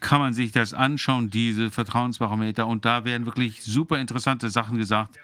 kann 0.00 0.20
man 0.20 0.34
sich 0.34 0.52
das 0.52 0.72
anschauen, 0.72 1.30
diese 1.30 1.70
Vertrauensbarometer, 1.70 2.66
und 2.66 2.84
da 2.84 3.04
werden 3.04 3.26
wirklich 3.26 3.62
super 3.62 3.98
interessante 3.98 4.50
Sachen 4.50 4.78
gesagt. 4.78 5.18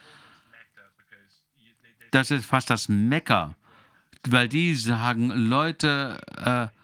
Das 2.10 2.30
ist 2.30 2.46
fast 2.46 2.70
das 2.70 2.88
Mecker, 2.88 3.54
weil 4.28 4.48
die 4.48 4.74
sagen, 4.74 5.30
Leute, 5.30 6.20
äh, 6.36 6.75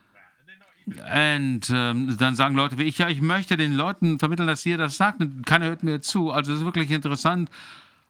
und 0.86 1.60
ähm, 1.70 2.16
dann 2.18 2.34
sagen 2.34 2.56
Leute 2.56 2.78
wie 2.78 2.84
ich, 2.84 2.98
ja, 2.98 3.08
ich 3.08 3.20
möchte 3.20 3.56
den 3.56 3.72
Leuten 3.72 4.18
vermitteln, 4.18 4.48
dass 4.48 4.66
ihr 4.66 4.78
das 4.78 4.96
sagt 4.96 5.22
keiner 5.46 5.66
hört 5.66 5.82
mir 5.82 6.00
zu. 6.00 6.32
Also 6.32 6.52
es 6.52 6.58
ist 6.58 6.64
wirklich 6.64 6.90
interessant 6.90 7.50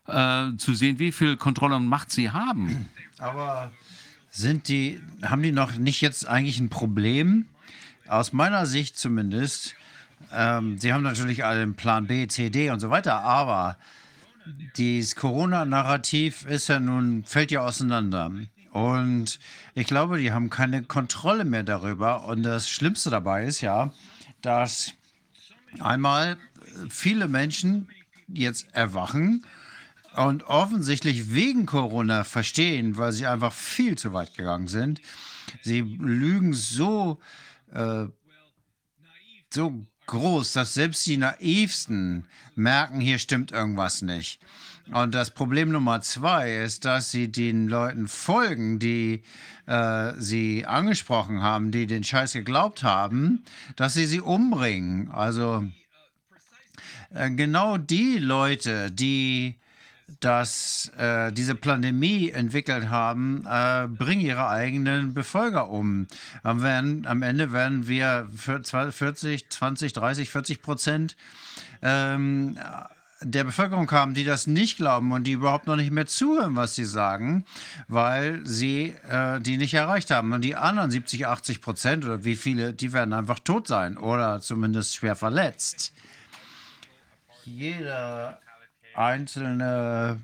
äh, 0.07 0.57
zu 0.57 0.75
sehen, 0.75 0.99
wie 0.99 1.13
viel 1.13 1.37
Kontrolle 1.37 1.77
und 1.77 1.87
Macht 1.87 2.11
sie 2.11 2.31
haben. 2.31 2.89
Aber 3.19 3.71
sind 4.31 4.69
die, 4.69 5.01
haben 5.23 5.43
die 5.43 5.53
noch 5.53 5.77
nicht 5.77 6.01
jetzt 6.01 6.27
eigentlich 6.27 6.59
ein 6.59 6.71
Problem? 6.71 7.47
Aus 8.09 8.33
meiner 8.33 8.67
Sicht 8.67 8.99
zumindest. 8.99 9.75
Ähm, 10.33 10.79
sie 10.79 10.93
haben 10.93 11.03
natürlich 11.03 11.45
einen 11.45 11.75
Plan 11.75 12.07
B, 12.07 12.27
C, 12.27 12.51
D 12.51 12.71
und 12.71 12.81
so 12.81 12.91
weiter, 12.91 13.21
aber 13.21 13.77
dieses 14.77 15.15
Corona-Narrativ 15.15 16.47
ist 16.47 16.69
ja 16.69 16.81
nun, 16.81 17.25
fällt 17.25 17.51
ja 17.51 17.61
auseinander. 17.61 18.31
Und 18.73 19.39
ich 19.75 19.87
glaube, 19.87 20.19
die 20.19 20.33
haben 20.33 20.49
keine 20.49 20.83
Kontrolle 20.83 21.45
mehr 21.45 21.63
darüber. 21.63 22.25
Und 22.25 22.43
das 22.43 22.71
Schlimmste 22.71 23.11
dabei 23.11 23.45
ist 23.45 23.61
ja, 23.61 23.93
dass 24.41 24.95
einmal 25.81 26.39
viele 26.89 27.29
Menschen 27.29 27.89
jetzt 28.29 28.67
erwachen 28.73 29.45
und 30.17 30.45
offensichtlich 30.45 31.35
wegen 31.35 31.67
Corona 31.67 32.25
verstehen, 32.25 32.97
weil 32.97 33.13
sie 33.13 33.27
einfach 33.27 33.53
viel 33.53 33.97
zu 33.97 34.15
weit 34.15 34.35
gegangen 34.37 34.69
sind. 34.69 35.01
Sie 35.63 35.81
lügen 35.81 36.55
so, 36.55 37.21
äh, 37.73 38.07
so 39.51 39.87
groß, 40.07 40.53
dass 40.55 40.75
selbst 40.75 41.05
die 41.07 41.19
Naivsten 41.19 42.27
merken, 42.55 43.01
hier 43.01 43.19
stimmt 43.19 43.53
irgendwas 43.53 44.01
nicht. 44.03 44.41
Und 44.91 45.15
das 45.15 45.31
Problem 45.31 45.71
Nummer 45.71 46.01
zwei 46.01 46.57
ist, 46.57 46.85
dass 46.85 47.11
sie 47.11 47.31
den 47.31 47.69
Leuten 47.69 48.09
folgen, 48.09 48.79
die 48.79 49.23
äh, 49.67 50.13
sie 50.19 50.67
angesprochen 50.67 51.43
haben, 51.43 51.71
die 51.71 51.87
den 51.87 52.05
Scheiß 52.05 52.33
geglaubt 52.33 52.83
haben, 52.83 53.45
dass 53.77 53.95
sie 53.95 54.07
sie 54.07 54.21
umbringen. 54.21 55.11
Also 55.11 55.65
äh, 57.15 57.31
genau 57.31 57.79
die 57.79 58.19
Leute, 58.19 58.91
die 58.91 59.57
das, 60.21 60.91
äh, 60.99 61.33
diese 61.33 61.55
Pandemie 61.55 62.31
entwickelt 62.31 62.91
haben, 62.91 63.47
äh, 63.49 63.87
bringen 63.89 64.21
ihre 64.21 64.49
eigenen 64.49 65.15
Befolger 65.15 65.69
um. 65.69 66.07
Am, 66.43 66.63
werden, 66.63 67.07
am 67.07 67.23
Ende 67.23 67.53
werden 67.53 67.89
wir 67.89 68.29
für 68.35 68.63
40, 68.63 69.49
20, 69.49 69.93
30, 69.93 70.31
40 70.31 70.63
Prozent 70.63 71.17
ähm, 71.83 72.59
der 73.25 73.45
Bevölkerung 73.45 73.91
haben, 73.91 74.15
die 74.15 74.25
das 74.25 74.47
nicht 74.47 74.77
glauben 74.77 75.13
und 75.13 75.25
die 75.25 75.33
überhaupt 75.33 75.67
noch 75.67 75.77
nicht 75.77 75.91
mehr 75.91 76.07
zuhören, 76.07 76.57
was 76.57 76.75
sie 76.75 76.85
sagen, 76.85 77.45
weil 77.89 78.45
sie 78.47 78.95
äh, 79.09 79.41
die 79.41 79.57
nicht 79.57 79.75
erreicht 79.75 80.11
haben. 80.11 80.33
Und 80.33 80.43
die 80.43 80.57
anderen 80.57 80.91
70, 80.91 81.27
80 81.27 81.61
Prozent 81.61 82.05
oder 82.05 82.25
wie 82.25 82.37
viele, 82.37 82.73
die 82.73 82.93
werden 82.93 83.13
einfach 83.13 83.39
tot 83.39 83.69
sein 83.69 83.97
oder 83.97 84.41
zumindest 84.41 84.97
schwer 84.97 85.17
verletzt. 85.17 85.93
Jeder 87.45 88.39
einzelne 88.95 90.21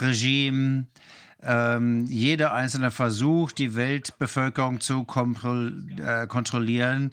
Regime, 0.00 0.86
ähm, 1.42 2.06
jeder 2.06 2.52
einzelne 2.54 2.90
Versuch, 2.90 3.52
die 3.52 3.74
Weltbevölkerung 3.74 4.80
zu 4.80 5.06
äh, 5.06 6.26
kontrollieren, 6.26 7.12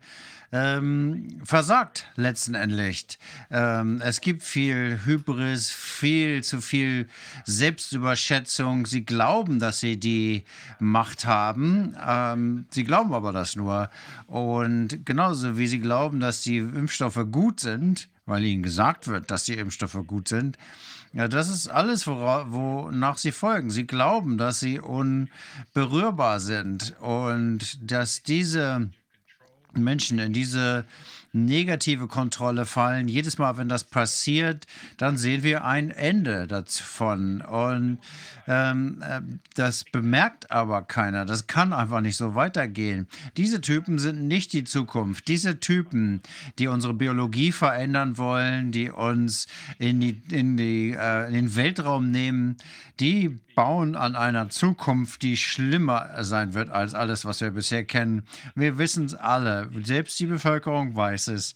ähm, 0.54 1.40
versagt 1.44 2.06
letztendlich. 2.16 3.18
Ähm, 3.50 4.02
es 4.06 4.22
gibt 4.22 4.44
viel 4.44 5.00
Hybris, 5.04 5.72
viel 5.72 6.44
zu 6.44 6.62
viel 6.62 7.10
Selbstüberschätzung. 7.46 8.86
Sie 8.86 9.04
glauben, 9.04 9.58
dass 9.60 9.80
sie 9.80 10.00
die 10.00 10.46
Macht 10.80 11.26
haben. 11.26 11.98
Ähm, 12.08 12.68
sie 12.70 12.84
glauben 12.84 13.16
aber 13.16 13.32
das 13.32 13.56
nur. 13.56 13.90
Und 14.28 15.04
genauso 15.06 15.58
wie 15.58 15.68
sie 15.68 15.80
glauben, 15.80 16.20
dass 16.20 16.42
die 16.42 16.60
Impfstoffe 16.60 17.26
gut 17.32 17.60
sind, 17.60 18.08
weil 18.28 18.44
ihnen 18.44 18.62
gesagt 18.62 19.08
wird, 19.08 19.32
dass 19.32 19.46
die 19.46 19.58
Impfstoffe 19.58 19.98
gut 20.06 20.28
sind, 20.28 20.58
ja, 21.14 21.28
das 21.28 21.50
ist 21.50 21.68
alles, 21.68 22.08
wonach 22.08 23.18
sie 23.18 23.32
folgen. 23.32 23.70
Sie 23.70 23.86
glauben, 23.86 24.40
dass 24.40 24.60
sie 24.60 24.80
unberührbar 24.80 26.40
sind 26.40 26.96
und 27.00 27.78
dass 27.92 28.24
diese 28.24 28.90
Menschen 29.76 30.20
in 30.20 30.34
diese 30.34 30.86
negative 31.34 32.08
Kontrolle 32.08 32.66
fallen. 32.66 33.08
Jedes 33.08 33.40
Mal, 33.40 33.58
wenn 33.58 33.68
das 33.68 33.84
passiert, 33.84 34.66
dann 34.98 35.18
sehen 35.18 35.42
wir 35.44 35.66
ein 35.66 35.90
Ende 35.90 36.48
davon. 36.48 37.42
Und 37.42 37.98
ähm, 38.48 39.02
äh, 39.02 39.22
das 39.56 39.84
bemerkt 39.86 40.52
aber 40.52 40.82
keiner. 40.82 41.26
Das 41.26 41.48
kann 41.48 41.74
einfach 41.74 42.02
nicht 42.02 42.18
so 42.18 42.36
weitergehen. 42.36 43.08
Diese 43.38 43.62
Typen 43.62 44.00
sind 44.00 44.28
nicht 44.28 44.54
die 44.54 44.64
Zukunft. 44.64 45.28
Diese 45.28 45.60
Typen, 45.60 46.22
die 46.60 46.68
unsere 46.68 46.94
Biologie 46.94 47.52
verändern 47.52 48.18
wollen, 48.18 48.72
die 48.72 48.90
uns 48.90 49.48
in, 49.80 50.02
die, 50.02 50.22
in, 50.32 50.58
die, 50.58 50.92
äh, 50.92 51.28
in 51.28 51.34
den 51.34 51.56
Weltraum 51.56 52.12
nehmen, 52.12 52.58
die 53.00 53.40
bauen 53.56 53.96
an 53.96 54.16
einer 54.16 54.50
Zukunft, 54.50 55.22
die 55.22 55.38
schlimmer 55.38 56.24
sein 56.24 56.54
wird 56.54 56.70
als 56.70 56.94
alles, 56.94 57.26
was 57.26 57.42
wir 57.42 57.52
bisher 57.52 57.86
kennen. 57.86 58.24
Wir 58.56 58.78
wissen 58.78 59.06
es 59.06 59.16
alle. 59.16 59.70
Selbst 59.84 60.20
die 60.20 60.28
Bevölkerung 60.28 60.96
weiß 60.96 61.28
es. 61.28 61.56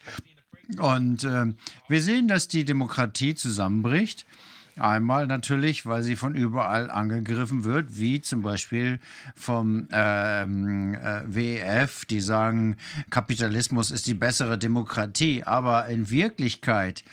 Und 0.80 1.24
äh, 1.24 1.54
wir 1.88 2.02
sehen, 2.02 2.28
dass 2.28 2.48
die 2.48 2.66
Demokratie 2.66 3.36
zusammenbricht. 3.36 4.26
Einmal 4.78 5.28
natürlich, 5.28 5.86
weil 5.86 6.04
sie 6.04 6.16
von 6.16 6.36
überall 6.36 6.92
angegriffen 6.92 7.64
wird, 7.64 7.98
wie 7.98 8.22
zum 8.22 8.42
Beispiel 8.42 9.00
vom 9.36 9.88
ähm, 9.92 10.94
äh, 10.96 11.22
WEF, 11.26 12.06
die 12.06 12.22
sagen, 12.22 12.78
Kapitalismus 13.10 13.92
ist 13.92 14.08
die 14.08 14.14
bessere 14.14 14.58
Demokratie. 14.58 15.44
Aber 15.44 15.88
in 15.88 16.10
Wirklichkeit 16.10 17.04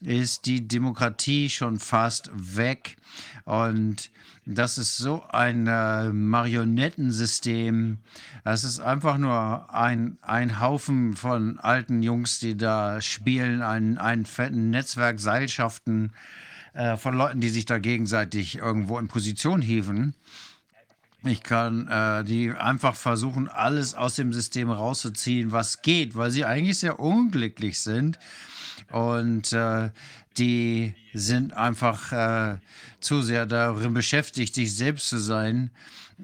ist 0.00 0.46
die 0.46 0.66
Demokratie 0.66 1.50
schon 1.50 1.78
fast 1.78 2.30
weg. 2.34 2.96
Und 3.44 4.10
das 4.50 4.78
ist 4.78 4.96
so 4.96 5.24
ein 5.28 5.66
äh, 5.66 6.10
Marionettensystem. 6.10 7.98
Das 8.44 8.64
ist 8.64 8.80
einfach 8.80 9.18
nur 9.18 9.74
ein, 9.74 10.16
ein 10.22 10.58
Haufen 10.58 11.16
von 11.16 11.58
alten 11.58 12.02
Jungs, 12.02 12.38
die 12.38 12.56
da 12.56 13.02
spielen, 13.02 13.60
ein, 13.60 13.98
ein 13.98 14.24
fetten 14.24 14.70
Netzwerk 14.70 15.20
Seilschaften 15.20 16.12
äh, 16.74 16.96
von 16.96 17.16
Leuten, 17.16 17.40
die 17.40 17.48
sich 17.48 17.64
da 17.64 17.78
gegenseitig 17.78 18.58
irgendwo 18.58 18.98
in 18.98 19.08
Position 19.08 19.60
hieven. 19.62 20.14
Ich 21.24 21.42
kann 21.42 21.88
äh, 21.88 22.24
die 22.24 22.52
einfach 22.52 22.94
versuchen, 22.94 23.48
alles 23.48 23.94
aus 23.94 24.14
dem 24.14 24.32
System 24.32 24.70
rauszuziehen, 24.70 25.50
was 25.50 25.82
geht, 25.82 26.16
weil 26.16 26.30
sie 26.30 26.44
eigentlich 26.44 26.78
sehr 26.78 27.00
unglücklich 27.00 27.80
sind. 27.80 28.18
Und 28.92 29.52
äh, 29.52 29.90
die 30.38 30.94
sind 31.12 31.54
einfach 31.54 32.12
äh, 32.12 32.58
zu 33.00 33.22
sehr 33.22 33.46
darin 33.46 33.94
beschäftigt, 33.94 34.54
sich 34.54 34.74
selbst 34.74 35.08
zu 35.08 35.18
sein, 35.18 35.70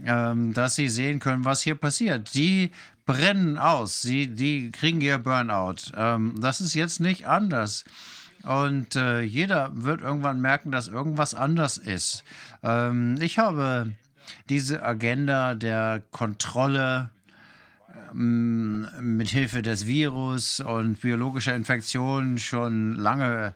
ähm, 0.05 0.55
dass 0.55 0.77
sie 0.77 0.89
sehen 0.89 1.19
können, 1.19 1.45
was 1.45 1.63
hier 1.63 1.75
passiert. 1.75 2.35
Die 2.35 2.71
brennen 3.07 3.59
aus, 3.59 4.01
sie, 4.03 4.29
die 4.29 4.71
kriegen 4.71 5.01
ihr 5.01 5.19
Burnout. 5.19 5.93
Ähm, 5.97 6.35
das 6.41 6.61
ist 6.61 6.75
jetzt 6.75 7.01
nicht 7.01 7.27
anders. 7.27 7.85
Und 8.45 8.97
äh, 8.97 9.23
jeder 9.23 9.71
wird 9.73 10.03
irgendwann 10.03 10.41
merken, 10.41 10.71
dass 10.71 10.89
irgendwas 10.89 11.35
anders 11.35 11.79
ist. 11.79 12.25
Ähm, 12.63 13.17
ich 13.21 13.39
habe 13.39 13.93
diese 14.49 14.83
Agenda 14.83 15.55
der 15.55 16.03
Kontrolle 16.11 17.11
ähm, 18.13 18.89
mit 19.01 19.29
Hilfe 19.29 19.63
des 19.63 19.87
Virus 19.87 20.61
und 20.61 21.01
biologischer 21.01 21.55
Infektionen 21.55 22.39
schon 22.39 22.97
lange 22.97 23.55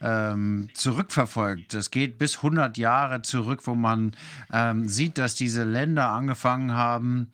ähm, 0.00 0.68
zurückverfolgt. 0.74 1.74
Es 1.74 1.90
geht 1.90 2.18
bis 2.18 2.38
100 2.38 2.78
Jahre 2.78 3.22
zurück, 3.22 3.60
wo 3.64 3.74
man 3.74 4.12
ähm, 4.52 4.88
sieht, 4.88 5.18
dass 5.18 5.34
diese 5.34 5.64
Länder 5.64 6.10
angefangen 6.10 6.72
haben, 6.72 7.32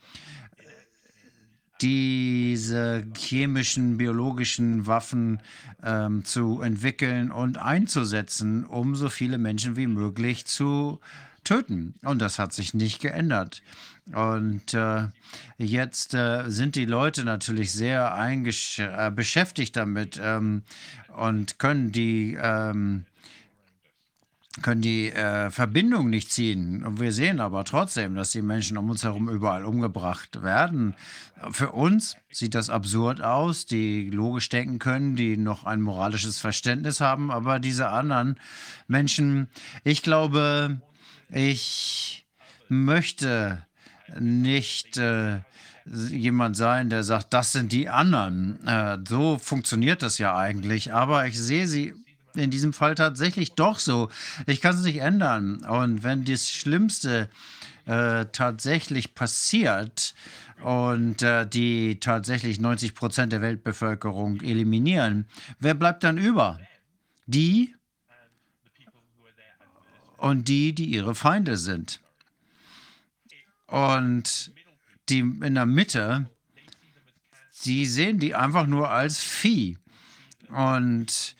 diese 1.80 3.04
chemischen, 3.16 3.96
biologischen 3.98 4.86
Waffen 4.86 5.40
ähm, 5.82 6.24
zu 6.24 6.60
entwickeln 6.60 7.30
und 7.30 7.58
einzusetzen, 7.58 8.64
um 8.64 8.94
so 8.96 9.08
viele 9.08 9.38
Menschen 9.38 9.76
wie 9.76 9.86
möglich 9.86 10.46
zu 10.46 11.00
töten. 11.44 11.94
Und 12.02 12.20
das 12.20 12.38
hat 12.38 12.52
sich 12.52 12.74
nicht 12.74 13.00
geändert. 13.00 13.62
Und 14.12 14.72
äh, 14.74 15.08
jetzt 15.58 16.14
äh, 16.14 16.44
sind 16.48 16.76
die 16.76 16.84
Leute 16.84 17.24
natürlich 17.24 17.72
sehr 17.72 18.14
äh, 18.78 19.10
beschäftigt 19.10 19.76
damit 19.76 20.20
ähm, 20.22 20.62
und 21.16 21.58
können 21.58 21.90
die 21.90 22.38
ähm, 22.40 23.06
können 24.62 24.80
die 24.80 25.10
äh, 25.10 25.50
Verbindung 25.50 26.08
nicht 26.08 26.32
ziehen. 26.32 26.84
Und 26.84 27.00
wir 27.00 27.12
sehen 27.12 27.40
aber 27.40 27.64
trotzdem, 27.64 28.14
dass 28.14 28.30
die 28.30 28.42
Menschen 28.42 28.78
um 28.78 28.88
uns 28.90 29.04
herum 29.04 29.28
überall 29.28 29.64
umgebracht 29.64 30.42
werden. 30.42 30.94
Für 31.50 31.72
uns 31.72 32.16
sieht 32.30 32.54
das 32.54 32.70
absurd 32.70 33.20
aus, 33.20 33.66
die 33.66 34.08
logisch 34.10 34.48
denken 34.48 34.78
können, 34.78 35.16
die 35.16 35.36
noch 35.36 35.64
ein 35.64 35.82
moralisches 35.82 36.38
Verständnis 36.38 37.00
haben. 37.00 37.30
Aber 37.30 37.58
diese 37.58 37.88
anderen 37.88 38.40
Menschen, 38.88 39.48
ich 39.84 40.02
glaube, 40.02 40.80
ich 41.28 42.26
möchte 42.68 43.66
nicht 44.18 44.96
äh, 44.96 45.40
jemand 45.84 46.56
sein, 46.56 46.88
der 46.88 47.04
sagt, 47.04 47.34
das 47.34 47.52
sind 47.52 47.72
die 47.72 47.88
anderen. 47.88 48.66
Äh, 48.66 48.98
so 49.06 49.38
funktioniert 49.38 50.02
das 50.02 50.18
ja 50.18 50.36
eigentlich. 50.36 50.92
Aber 50.94 51.26
ich 51.26 51.38
sehe 51.38 51.68
sie 51.68 51.94
in 52.36 52.50
diesem 52.50 52.72
Fall 52.72 52.94
tatsächlich 52.94 53.52
doch 53.52 53.78
so. 53.78 54.10
Ich 54.46 54.60
kann 54.60 54.76
es 54.76 54.82
nicht 54.82 54.98
ändern. 54.98 55.64
Und 55.64 56.02
wenn 56.02 56.24
das 56.24 56.50
Schlimmste 56.50 57.28
äh, 57.86 58.26
tatsächlich 58.32 59.14
passiert 59.14 60.14
und 60.62 61.22
äh, 61.22 61.46
die 61.46 62.00
tatsächlich 62.00 62.60
90 62.60 62.94
Prozent 62.94 63.32
der 63.32 63.42
Weltbevölkerung 63.42 64.40
eliminieren, 64.40 65.26
wer 65.58 65.74
bleibt 65.74 66.04
dann 66.04 66.18
über? 66.18 66.60
Die 67.26 67.74
und 70.16 70.48
die, 70.48 70.74
die 70.74 70.86
ihre 70.86 71.14
Feinde 71.14 71.56
sind. 71.56 72.00
Und 73.66 74.52
die 75.08 75.18
in 75.18 75.54
der 75.54 75.66
Mitte, 75.66 76.30
die 77.64 77.86
sehen 77.86 78.18
die 78.18 78.34
einfach 78.34 78.66
nur 78.66 78.90
als 78.90 79.20
Vieh. 79.20 79.78
Und 80.48 81.36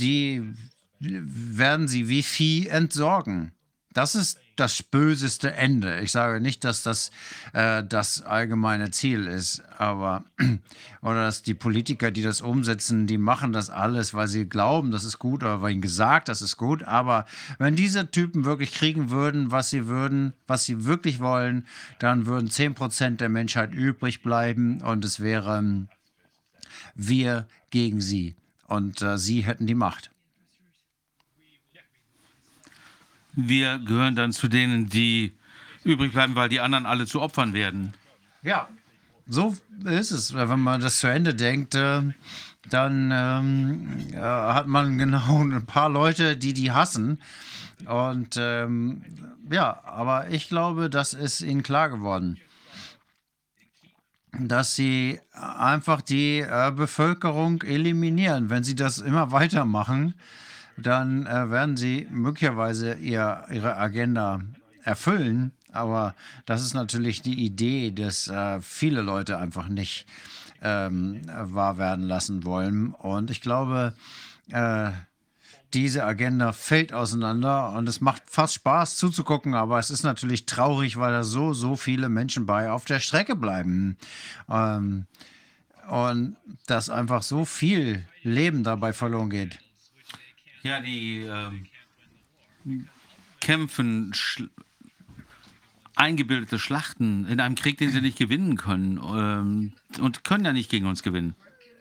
die 0.00 0.54
werden 0.98 1.88
sie 1.88 2.08
wie 2.08 2.22
Vieh 2.22 2.68
entsorgen. 2.68 3.52
Das 3.92 4.14
ist 4.14 4.38
das 4.54 4.82
böseste 4.82 5.52
Ende. 5.52 6.00
Ich 6.00 6.12
sage 6.12 6.40
nicht, 6.40 6.62
dass 6.64 6.82
das 6.82 7.10
äh, 7.54 7.82
das 7.82 8.22
allgemeine 8.22 8.90
Ziel 8.90 9.26
ist, 9.26 9.62
aber 9.78 10.24
oder 11.02 11.24
dass 11.24 11.42
die 11.42 11.54
Politiker, 11.54 12.10
die 12.10 12.22
das 12.22 12.40
umsetzen, 12.40 13.06
die 13.06 13.18
machen 13.18 13.52
das 13.52 13.68
alles, 13.68 14.14
weil 14.14 14.28
sie 14.28 14.48
glauben, 14.48 14.92
das 14.92 15.04
ist 15.04 15.18
gut 15.18 15.42
oder 15.42 15.60
weil 15.62 15.72
ihnen 15.72 15.80
gesagt, 15.80 16.28
das 16.28 16.42
ist 16.42 16.56
gut. 16.56 16.84
Aber 16.84 17.26
wenn 17.58 17.74
diese 17.74 18.10
Typen 18.10 18.44
wirklich 18.44 18.72
kriegen 18.72 19.10
würden, 19.10 19.50
was 19.50 19.70
sie 19.70 19.86
würden, 19.86 20.34
was 20.46 20.66
sie 20.66 20.84
wirklich 20.84 21.18
wollen, 21.18 21.66
dann 21.98 22.26
würden 22.26 22.50
10 22.50 22.74
Prozent 22.74 23.20
der 23.20 23.28
Menschheit 23.30 23.72
übrig 23.72 24.22
bleiben 24.22 24.82
und 24.82 25.04
es 25.04 25.18
wäre 25.18 25.86
wir 26.94 27.48
gegen 27.70 28.00
sie 28.00 28.36
und 28.70 29.02
äh, 29.02 29.18
sie 29.18 29.42
hätten 29.42 29.66
die 29.66 29.74
Macht. 29.74 30.10
Wir 33.32 33.78
gehören 33.78 34.14
dann 34.16 34.32
zu 34.32 34.48
denen, 34.48 34.88
die 34.88 35.32
übrig 35.84 36.12
bleiben, 36.12 36.34
weil 36.34 36.48
die 36.48 36.60
anderen 36.60 36.86
alle 36.86 37.06
zu 37.06 37.20
Opfern 37.20 37.52
werden. 37.52 37.94
Ja, 38.42 38.68
so 39.26 39.56
ist 39.84 40.12
es. 40.12 40.34
Wenn 40.34 40.60
man 40.60 40.80
das 40.80 41.00
zu 41.00 41.08
Ende 41.08 41.34
denkt, 41.34 41.74
äh, 41.74 42.02
dann 42.68 43.10
ähm, 43.12 44.06
äh, 44.12 44.18
hat 44.18 44.66
man 44.66 44.98
genau 45.04 45.42
ein 45.42 45.66
paar 45.66 45.88
Leute, 45.88 46.36
die 46.36 46.52
die 46.52 46.70
hassen. 46.70 47.20
Und 47.86 48.36
ähm, 48.38 49.02
ja, 49.50 49.82
aber 49.84 50.30
ich 50.30 50.48
glaube, 50.48 50.90
das 50.90 51.12
ist 51.12 51.40
ihnen 51.40 51.62
klar 51.62 51.88
geworden 51.88 52.38
dass 54.38 54.76
sie 54.76 55.20
einfach 55.32 56.00
die 56.02 56.40
äh, 56.40 56.72
Bevölkerung 56.74 57.62
eliminieren. 57.62 58.50
Wenn 58.50 58.64
sie 58.64 58.74
das 58.74 58.98
immer 58.98 59.32
weitermachen, 59.32 60.14
dann 60.76 61.26
äh, 61.26 61.50
werden 61.50 61.76
sie 61.76 62.06
möglicherweise 62.10 62.94
ihr, 62.94 63.44
ihre 63.50 63.76
Agenda 63.76 64.40
erfüllen. 64.84 65.52
Aber 65.72 66.14
das 66.46 66.62
ist 66.62 66.74
natürlich 66.74 67.22
die 67.22 67.44
Idee, 67.44 67.90
dass 67.90 68.28
äh, 68.28 68.60
viele 68.60 69.02
Leute 69.02 69.38
einfach 69.38 69.68
nicht 69.68 70.06
ähm, 70.62 71.22
wahr 71.26 71.78
werden 71.78 72.06
lassen 72.06 72.44
wollen. 72.44 72.92
Und 72.92 73.30
ich 73.30 73.40
glaube, 73.40 73.94
äh, 74.50 74.90
diese 75.74 76.04
Agenda 76.04 76.52
fällt 76.52 76.92
auseinander 76.92 77.72
und 77.72 77.88
es 77.88 78.00
macht 78.00 78.22
fast 78.26 78.54
Spaß 78.54 78.96
zuzugucken, 78.96 79.54
aber 79.54 79.78
es 79.78 79.90
ist 79.90 80.02
natürlich 80.02 80.46
traurig, 80.46 80.96
weil 80.96 81.12
da 81.12 81.22
so, 81.22 81.52
so 81.52 81.76
viele 81.76 82.08
Menschen 82.08 82.46
bei 82.46 82.70
auf 82.70 82.84
der 82.84 83.00
Strecke 83.00 83.36
bleiben. 83.36 83.96
Ähm, 84.48 85.06
und 85.88 86.36
dass 86.66 86.88
einfach 86.88 87.22
so 87.22 87.44
viel 87.44 88.06
Leben 88.22 88.62
dabei 88.62 88.92
verloren 88.92 89.30
geht. 89.30 89.58
Ja, 90.62 90.80
die 90.80 91.22
ähm, 91.22 91.66
kämpfen 93.40 94.12
schl 94.14 94.50
eingebildete 95.96 96.58
Schlachten 96.58 97.26
in 97.26 97.40
einem 97.40 97.56
Krieg, 97.56 97.76
den 97.76 97.90
sie 97.90 98.00
nicht 98.00 98.16
gewinnen 98.16 98.56
können 98.56 98.98
ähm, 99.04 99.72
und 100.00 100.24
können 100.24 100.46
ja 100.46 100.52
nicht 100.52 100.70
gegen 100.70 100.86
uns 100.86 101.02
gewinnen. 101.02 101.34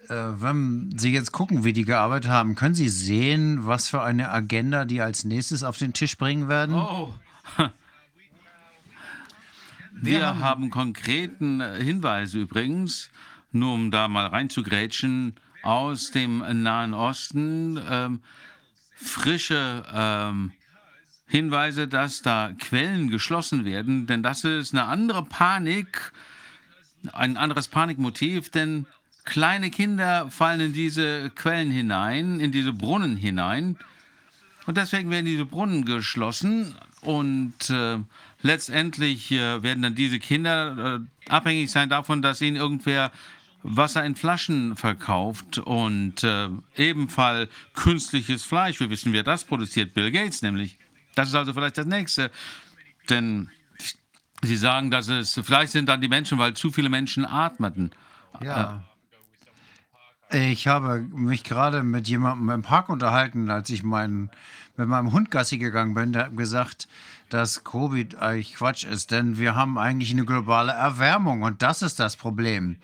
Äh, 0.10 0.42
wenn 0.42 0.94
Sie 0.98 1.12
jetzt 1.14 1.32
gucken, 1.32 1.64
wie 1.64 1.74
die 1.74 1.86
gearbeitet 1.86 2.32
haben, 2.32 2.56
können 2.56 2.76
Sie 2.76 2.90
sehen, 2.90 3.66
was 3.66 3.90
für 3.90 4.02
eine 4.02 4.32
Agenda 4.32 4.86
die 4.86 5.02
als 5.02 5.24
nächstes 5.24 5.64
auf 5.64 5.78
den 5.78 5.94
Tisch 5.94 6.18
bringen 6.18 6.48
werden? 6.48 6.76
Oh. 6.76 7.14
Wir, 10.02 10.40
haben, 10.40 10.70
konkreten 10.70 11.62
Hinweise 11.76 12.40
übrigens, 12.40 13.10
nur 13.52 13.74
um 13.74 13.92
da 13.92 14.08
mal 14.08 14.28
reinzugrätschen, 14.28 15.36
aus 15.62 16.12
dem 16.12 16.44
Nahen 16.64 16.94
Osten. 16.94 17.78
Ähm, 17.90 18.22
frische 18.96 19.84
ähm, 19.94 20.54
Hinweise, 21.28 21.88
dass 21.88 22.22
da 22.22 22.52
Quellen 22.58 23.10
geschlossen 23.10 23.66
werden, 23.66 24.08
denn 24.08 24.24
das 24.24 24.44
ist 24.44 24.74
eine 24.74 24.86
andere 24.86 25.24
Panik, 25.24 26.12
ein 27.14 27.38
anderes 27.38 27.68
Panikmotiv, 27.68 28.50
denn 28.50 28.88
kleine 29.30 29.70
Kinder 29.70 30.30
fallen 30.30 30.60
in 30.60 30.74
diese 30.74 31.30
Quellen 31.30 31.72
hinein, 31.72 32.40
in 32.40 32.52
diese 32.52 32.74
Brunnen 32.74 33.16
hinein. 33.16 33.78
Und 34.66 34.78
deswegen 34.78 35.10
werden 35.10 35.26
diese 35.26 35.46
Brunnen 35.46 35.86
geschlossen 35.86 36.76
und 37.02 37.70
äh, 37.70 37.98
letztendlich 38.42 39.32
äh, 39.32 39.64
werden 39.64 39.84
dann 39.84 39.96
diese 39.96 40.20
Kinder 40.20 41.00
äh, 41.00 41.32
abhängig 41.32 41.72
sein 41.72 41.90
davon, 41.90 42.22
dass 42.22 42.42
ihnen 42.42 42.58
irgendwer 42.58 43.12
Wasser 43.64 44.06
in 44.06 44.16
Flaschen 44.16 44.76
verkauft 44.76 45.58
und 45.58 46.24
äh, 46.24 46.50
ebenfalls 46.76 47.50
künstliches 47.74 48.44
Fleisch. 48.44 48.80
Wir 48.80 48.90
wissen, 48.90 49.14
wer 49.14 49.24
das 49.24 49.44
produziert. 49.44 49.94
Bill 49.94 50.12
Gates 50.12 50.42
nämlich. 50.42 50.78
Das 51.16 51.30
ist 51.30 51.36
also 51.36 51.54
vielleicht 51.54 51.78
das 51.78 51.86
Nächste. 51.86 52.32
Denn 53.10 53.50
Sie 54.42 54.56
sagen, 54.56 54.90
dass 54.90 55.10
es 55.10 55.40
vielleicht 55.44 55.74
sind 55.74 55.90
dann 55.90 56.00
die 56.00 56.08
Menschen, 56.08 56.38
weil 56.38 56.54
zu 56.54 56.72
viele 56.72 56.90
Menschen 56.90 57.26
atmeten. 57.26 57.92
Ja. 58.42 58.82
Ich 60.32 60.68
habe 60.68 61.00
mich 61.12 61.44
gerade 61.44 61.82
mit 61.82 62.08
jemandem 62.08 62.52
im 62.52 62.62
Park 62.62 62.90
unterhalten, 62.90 63.50
als 63.50 63.72
ich 63.72 63.82
mein, 63.82 64.30
mit 64.78 64.88
meinem 64.88 65.12
Hund 65.12 65.32
Gassi 65.32 65.58
gegangen 65.58 65.96
bin. 65.96 66.14
Der 66.14 66.26
hat 66.26 66.38
gesagt, 66.38 66.88
dass 67.30 67.64
Covid 67.64 68.16
eigentlich 68.16 68.54
Quatsch 68.54 68.84
ist, 68.84 69.10
denn 69.10 69.40
wir 69.40 69.56
haben 69.56 69.80
eigentlich 69.80 70.12
eine 70.12 70.26
globale 70.26 70.72
Erwärmung 70.72 71.42
und 71.42 71.64
das 71.64 71.82
ist 71.82 72.00
das 72.00 72.16
Problem. 72.16 72.78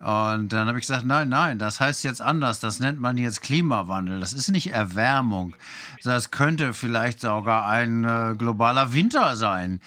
Und 0.00 0.52
dann 0.52 0.68
habe 0.68 0.78
ich 0.78 0.86
gesagt, 0.86 1.06
nein, 1.06 1.30
nein, 1.30 1.58
das 1.58 1.80
heißt 1.80 2.04
jetzt 2.04 2.20
anders. 2.20 2.60
Das 2.60 2.78
nennt 2.78 3.00
man 3.00 3.16
jetzt 3.16 3.40
Klimawandel. 3.40 4.20
Das 4.20 4.34
ist 4.34 4.50
nicht 4.50 4.72
Erwärmung. 4.72 5.54
Das 6.02 6.30
könnte 6.30 6.74
vielleicht 6.74 7.20
sogar 7.20 7.68
ein 7.68 8.04
äh, 8.04 8.34
globaler 8.36 8.92
Winter 8.92 9.36
sein. 9.36 9.80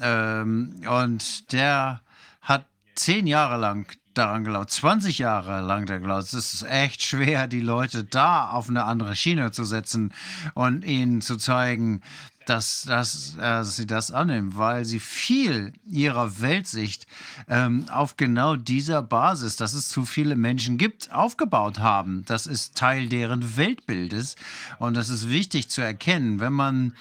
Ähm, 0.00 0.80
und 0.88 1.52
der 1.52 2.00
hat 2.40 2.64
zehn 2.94 3.26
Jahre 3.26 3.58
lang 3.58 3.92
daran 4.16 4.44
geglaubt, 4.44 4.70
20 4.70 5.18
Jahre 5.18 5.60
lang 5.60 5.86
der 5.86 6.00
glaubt. 6.00 6.24
Es 6.24 6.32
ist 6.32 6.62
echt 6.62 7.02
schwer, 7.02 7.46
die 7.46 7.60
Leute 7.60 8.04
da 8.04 8.50
auf 8.50 8.68
eine 8.68 8.84
andere 8.84 9.16
Schiene 9.16 9.52
zu 9.52 9.64
setzen 9.64 10.12
und 10.54 10.84
ihnen 10.84 11.20
zu 11.20 11.36
zeigen, 11.36 12.02
dass, 12.46 12.82
dass, 12.82 13.36
äh, 13.38 13.64
sie 13.64 13.86
das 13.86 14.12
annehmen, 14.12 14.56
weil 14.56 14.84
sie 14.84 15.00
viel 15.00 15.72
ihrer 15.84 16.40
Weltsicht 16.40 17.06
ähm, 17.48 17.86
auf 17.90 18.16
genau 18.16 18.56
dieser 18.56 19.02
Basis, 19.02 19.56
dass 19.56 19.74
es 19.74 19.88
zu 19.88 20.04
viele 20.04 20.36
Menschen 20.36 20.78
gibt, 20.78 21.12
aufgebaut 21.12 21.80
haben. 21.80 22.24
Das 22.26 22.46
ist 22.46 22.76
Teil 22.76 23.08
deren 23.08 23.56
Weltbildes 23.56 24.36
und 24.78 24.94
das 24.94 25.08
ist 25.08 25.28
wichtig 25.28 25.68
zu 25.68 25.82
erkennen, 25.82 26.38
wenn 26.38 26.52
man 26.52 26.94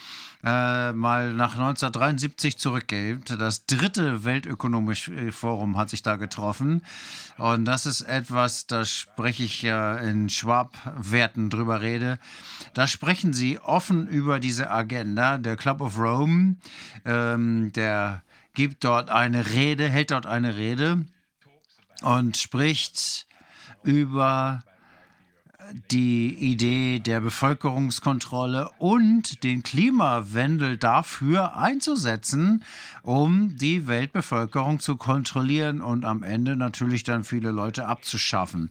äh, 0.46 0.94
mal 0.94 1.34
nach 1.34 1.54
1973 1.54 2.58
zurückgeht. 2.58 3.32
Das 3.40 3.66
dritte 3.66 4.24
Weltökonomische 4.24 5.32
Forum 5.32 5.76
hat 5.76 5.90
sich 5.90 6.04
da 6.04 6.18
getroffen. 6.18 6.84
Und 7.38 7.66
das 7.66 7.88
ist 7.88 8.02
etwas, 8.02 8.68
da 8.68 8.86
spreche 8.86 9.44
ich 9.44 9.64
ja 9.64 9.98
in 9.98 10.30
Schwab-Werten 10.30 11.50
drüber 11.50 11.82
rede. 11.82 12.20
Da 12.76 12.88
sprechen 12.88 13.34
sie 13.34 13.60
offen 13.60 14.08
über 14.08 14.40
diese 14.40 14.70
Agenda. 14.70 15.40
Der 15.40 15.58
Club 15.58 15.82
of 15.82 15.98
Rome, 15.98 16.58
ähm, 17.06 17.72
der 17.74 18.22
gibt 18.54 18.84
dort 18.84 19.10
eine 19.10 19.52
Rede, 19.52 19.90
hält 19.90 20.12
dort 20.12 20.28
eine 20.28 20.56
Rede 20.56 21.06
und 22.04 22.38
spricht 22.38 23.26
über 23.84 24.64
die 25.92 26.34
Idee 26.34 27.00
der 27.00 27.22
Bevölkerungskontrolle 27.22 28.70
und 28.78 29.44
den 29.44 29.64
Klimawandel 29.64 30.78
dafür 30.78 31.58
einzusetzen, 31.58 32.64
um 33.02 33.58
die 33.58 33.88
Weltbevölkerung 33.88 34.80
zu 34.80 34.98
kontrollieren 34.98 35.82
und 35.82 36.06
am 36.06 36.24
Ende 36.24 36.56
natürlich 36.56 37.04
dann 37.04 37.24
viele 37.24 37.52
Leute 37.52 37.88
abzuschaffen. 37.88 38.70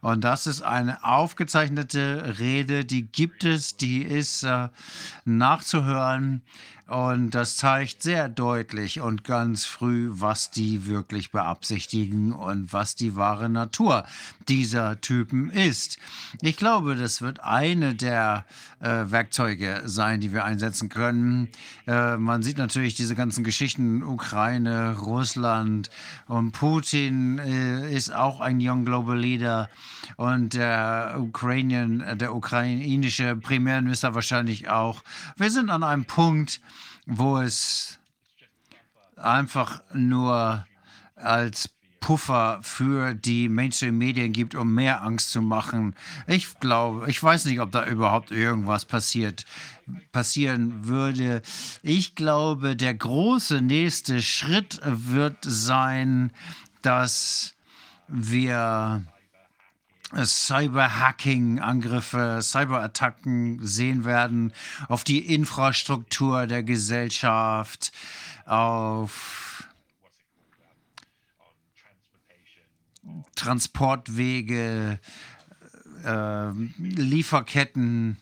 Und 0.00 0.22
das 0.22 0.46
ist 0.46 0.62
eine 0.62 1.04
aufgezeichnete 1.04 2.38
Rede, 2.38 2.84
die 2.84 3.06
gibt 3.06 3.44
es, 3.44 3.76
die 3.76 4.02
ist 4.02 4.42
äh, 4.42 4.68
nachzuhören. 5.24 6.42
Und 6.88 7.32
das 7.32 7.56
zeigt 7.56 8.02
sehr 8.02 8.30
deutlich 8.30 9.02
und 9.02 9.22
ganz 9.22 9.66
früh, 9.66 10.08
was 10.10 10.50
die 10.50 10.86
wirklich 10.86 11.30
beabsichtigen 11.30 12.32
und 12.32 12.72
was 12.72 12.94
die 12.94 13.14
wahre 13.14 13.50
Natur 13.50 14.06
dieser 14.48 14.98
Typen 15.02 15.50
ist. 15.50 15.98
Ich 16.40 16.56
glaube, 16.56 16.96
das 16.96 17.20
wird 17.20 17.40
eine 17.40 17.94
der 17.94 18.46
äh, 18.80 19.10
Werkzeuge 19.10 19.82
sein, 19.84 20.20
die 20.20 20.32
wir 20.32 20.46
einsetzen 20.46 20.88
können. 20.88 21.48
Äh, 21.86 22.16
man 22.16 22.42
sieht 22.42 22.56
natürlich 22.56 22.94
diese 22.94 23.14
ganzen 23.14 23.44
Geschichten, 23.44 24.02
Ukraine, 24.02 24.96
Russland 24.98 25.90
und 26.26 26.52
Putin 26.52 27.38
äh, 27.38 27.92
ist 27.92 28.14
auch 28.14 28.40
ein 28.40 28.58
Young 28.62 28.86
Global 28.86 29.18
Leader 29.18 29.68
und 30.16 30.54
der, 30.54 31.16
Ukrainian, 31.18 32.16
der 32.18 32.34
ukrainische 32.34 33.36
Premierminister 33.36 34.14
wahrscheinlich 34.14 34.70
auch. 34.70 35.02
Wir 35.36 35.50
sind 35.50 35.68
an 35.68 35.82
einem 35.82 36.06
Punkt, 36.06 36.62
wo 37.08 37.38
es 37.38 37.98
einfach 39.16 39.82
nur 39.92 40.66
als 41.16 41.70
Puffer 42.00 42.60
für 42.62 43.14
die 43.14 43.48
Mainstream-Medien 43.48 44.32
gibt, 44.32 44.54
um 44.54 44.74
mehr 44.74 45.02
Angst 45.02 45.32
zu 45.32 45.42
machen. 45.42 45.96
Ich 46.26 46.60
glaube, 46.60 47.10
ich 47.10 47.20
weiß 47.20 47.46
nicht, 47.46 47.60
ob 47.60 47.72
da 47.72 47.86
überhaupt 47.86 48.30
irgendwas 48.30 48.84
passiert, 48.84 49.46
passieren 50.12 50.86
würde. 50.86 51.42
Ich 51.82 52.14
glaube, 52.14 52.76
der 52.76 52.94
große 52.94 53.62
nächste 53.62 54.22
Schritt 54.22 54.80
wird 54.84 55.38
sein, 55.40 56.30
dass 56.82 57.54
wir 58.06 59.04
Cyberhacking-Angriffe, 60.14 62.40
Cyberattacken 62.42 63.66
sehen 63.66 64.04
werden 64.04 64.52
auf 64.88 65.04
die 65.04 65.34
Infrastruktur 65.34 66.46
der 66.46 66.62
Gesellschaft, 66.62 67.92
auf 68.46 69.64
Transportwege, 73.34 75.00
äh, 76.04 76.50
Lieferketten 76.78 78.18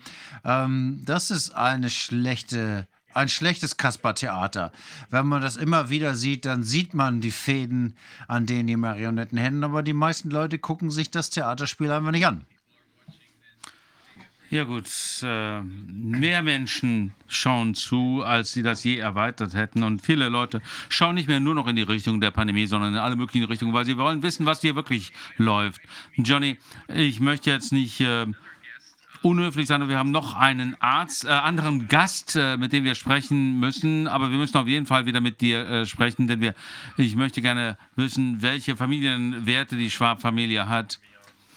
Ähm, 0.44 1.00
das 1.04 1.30
ist 1.30 1.54
eine 1.54 1.90
schlechte 1.90 2.88
ein 3.18 3.28
schlechtes 3.28 3.76
Kasper-Theater. 3.76 4.72
Wenn 5.10 5.26
man 5.26 5.42
das 5.42 5.56
immer 5.56 5.90
wieder 5.90 6.14
sieht, 6.14 6.44
dann 6.44 6.62
sieht 6.62 6.94
man 6.94 7.20
die 7.20 7.32
Fäden, 7.32 7.96
an 8.28 8.46
denen 8.46 8.68
die 8.68 8.76
Marionetten 8.76 9.36
hängen, 9.36 9.64
aber 9.64 9.82
die 9.82 9.92
meisten 9.92 10.30
Leute 10.30 10.58
gucken 10.58 10.90
sich 10.90 11.10
das 11.10 11.30
Theaterspiel 11.30 11.90
einfach 11.90 12.12
nicht 12.12 12.26
an. 12.26 12.46
Ja 14.50 14.64
gut, 14.64 14.86
äh, 15.22 15.60
mehr 15.60 16.42
Menschen 16.42 17.12
schauen 17.26 17.74
zu, 17.74 18.22
als 18.24 18.54
sie 18.54 18.62
das 18.62 18.82
je 18.82 18.96
erweitert 18.96 19.52
hätten. 19.52 19.82
Und 19.82 20.00
viele 20.00 20.30
Leute 20.30 20.62
schauen 20.88 21.16
nicht 21.16 21.28
mehr 21.28 21.38
nur 21.38 21.54
noch 21.54 21.66
in 21.66 21.76
die 21.76 21.82
Richtung 21.82 22.18
der 22.18 22.30
Pandemie, 22.30 22.66
sondern 22.66 22.94
in 22.94 22.98
alle 22.98 23.16
möglichen 23.16 23.44
Richtungen, 23.44 23.74
weil 23.74 23.84
sie 23.84 23.98
wollen 23.98 24.22
wissen, 24.22 24.46
was 24.46 24.62
hier 24.62 24.74
wirklich 24.74 25.12
läuft. 25.36 25.82
Johnny, 26.16 26.56
ich 26.88 27.20
möchte 27.20 27.50
jetzt 27.50 27.72
nicht... 27.72 28.00
Äh, 28.00 28.26
unhöflich 29.22 29.66
sein, 29.66 29.82
aber 29.82 29.90
wir 29.90 29.98
haben 29.98 30.10
noch 30.10 30.34
einen 30.34 30.76
Arzt, 30.80 31.24
äh, 31.24 31.28
anderen 31.28 31.88
Gast, 31.88 32.36
äh, 32.36 32.56
mit 32.56 32.72
dem 32.72 32.84
wir 32.84 32.94
sprechen 32.94 33.58
müssen. 33.58 34.08
Aber 34.08 34.30
wir 34.30 34.38
müssen 34.38 34.56
auf 34.56 34.66
jeden 34.66 34.86
Fall 34.86 35.06
wieder 35.06 35.20
mit 35.20 35.40
dir 35.40 35.68
äh, 35.68 35.86
sprechen, 35.86 36.26
denn 36.26 36.40
wir, 36.40 36.54
ich 36.96 37.16
möchte 37.16 37.42
gerne 37.42 37.76
wissen, 37.96 38.42
welche 38.42 38.76
Familienwerte 38.76 39.76
die 39.76 39.90
Schwab-Familie 39.90 40.68
hat. 40.68 41.00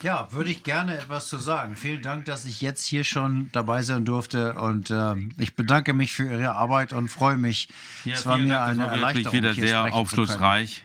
Ja, 0.01 0.31
würde 0.31 0.49
ich 0.49 0.63
gerne 0.63 0.97
etwas 0.97 1.27
zu 1.27 1.37
sagen. 1.37 1.75
Vielen 1.75 2.01
Dank, 2.01 2.25
dass 2.25 2.45
ich 2.45 2.61
jetzt 2.61 2.85
hier 2.85 3.03
schon 3.03 3.49
dabei 3.51 3.83
sein 3.83 4.03
durfte 4.03 4.53
und 4.53 4.89
äh, 4.89 5.15
ich 5.37 5.55
bedanke 5.55 5.93
mich 5.93 6.13
für 6.13 6.23
Ihre 6.23 6.55
Arbeit 6.55 6.91
und 6.91 7.09
freue 7.09 7.37
mich. 7.37 7.69
Ja, 8.03 8.15
es 8.15 8.25
war 8.25 8.37
mir 8.37 8.53
Dank, 8.53 8.69
eine 8.69 8.79
war 8.79 8.85
wirklich 8.85 8.97
Erleichterung, 9.01 9.33
wieder 9.33 9.53
hier 9.53 9.67
sehr 9.67 9.93
aufschlussreich. 9.93 10.83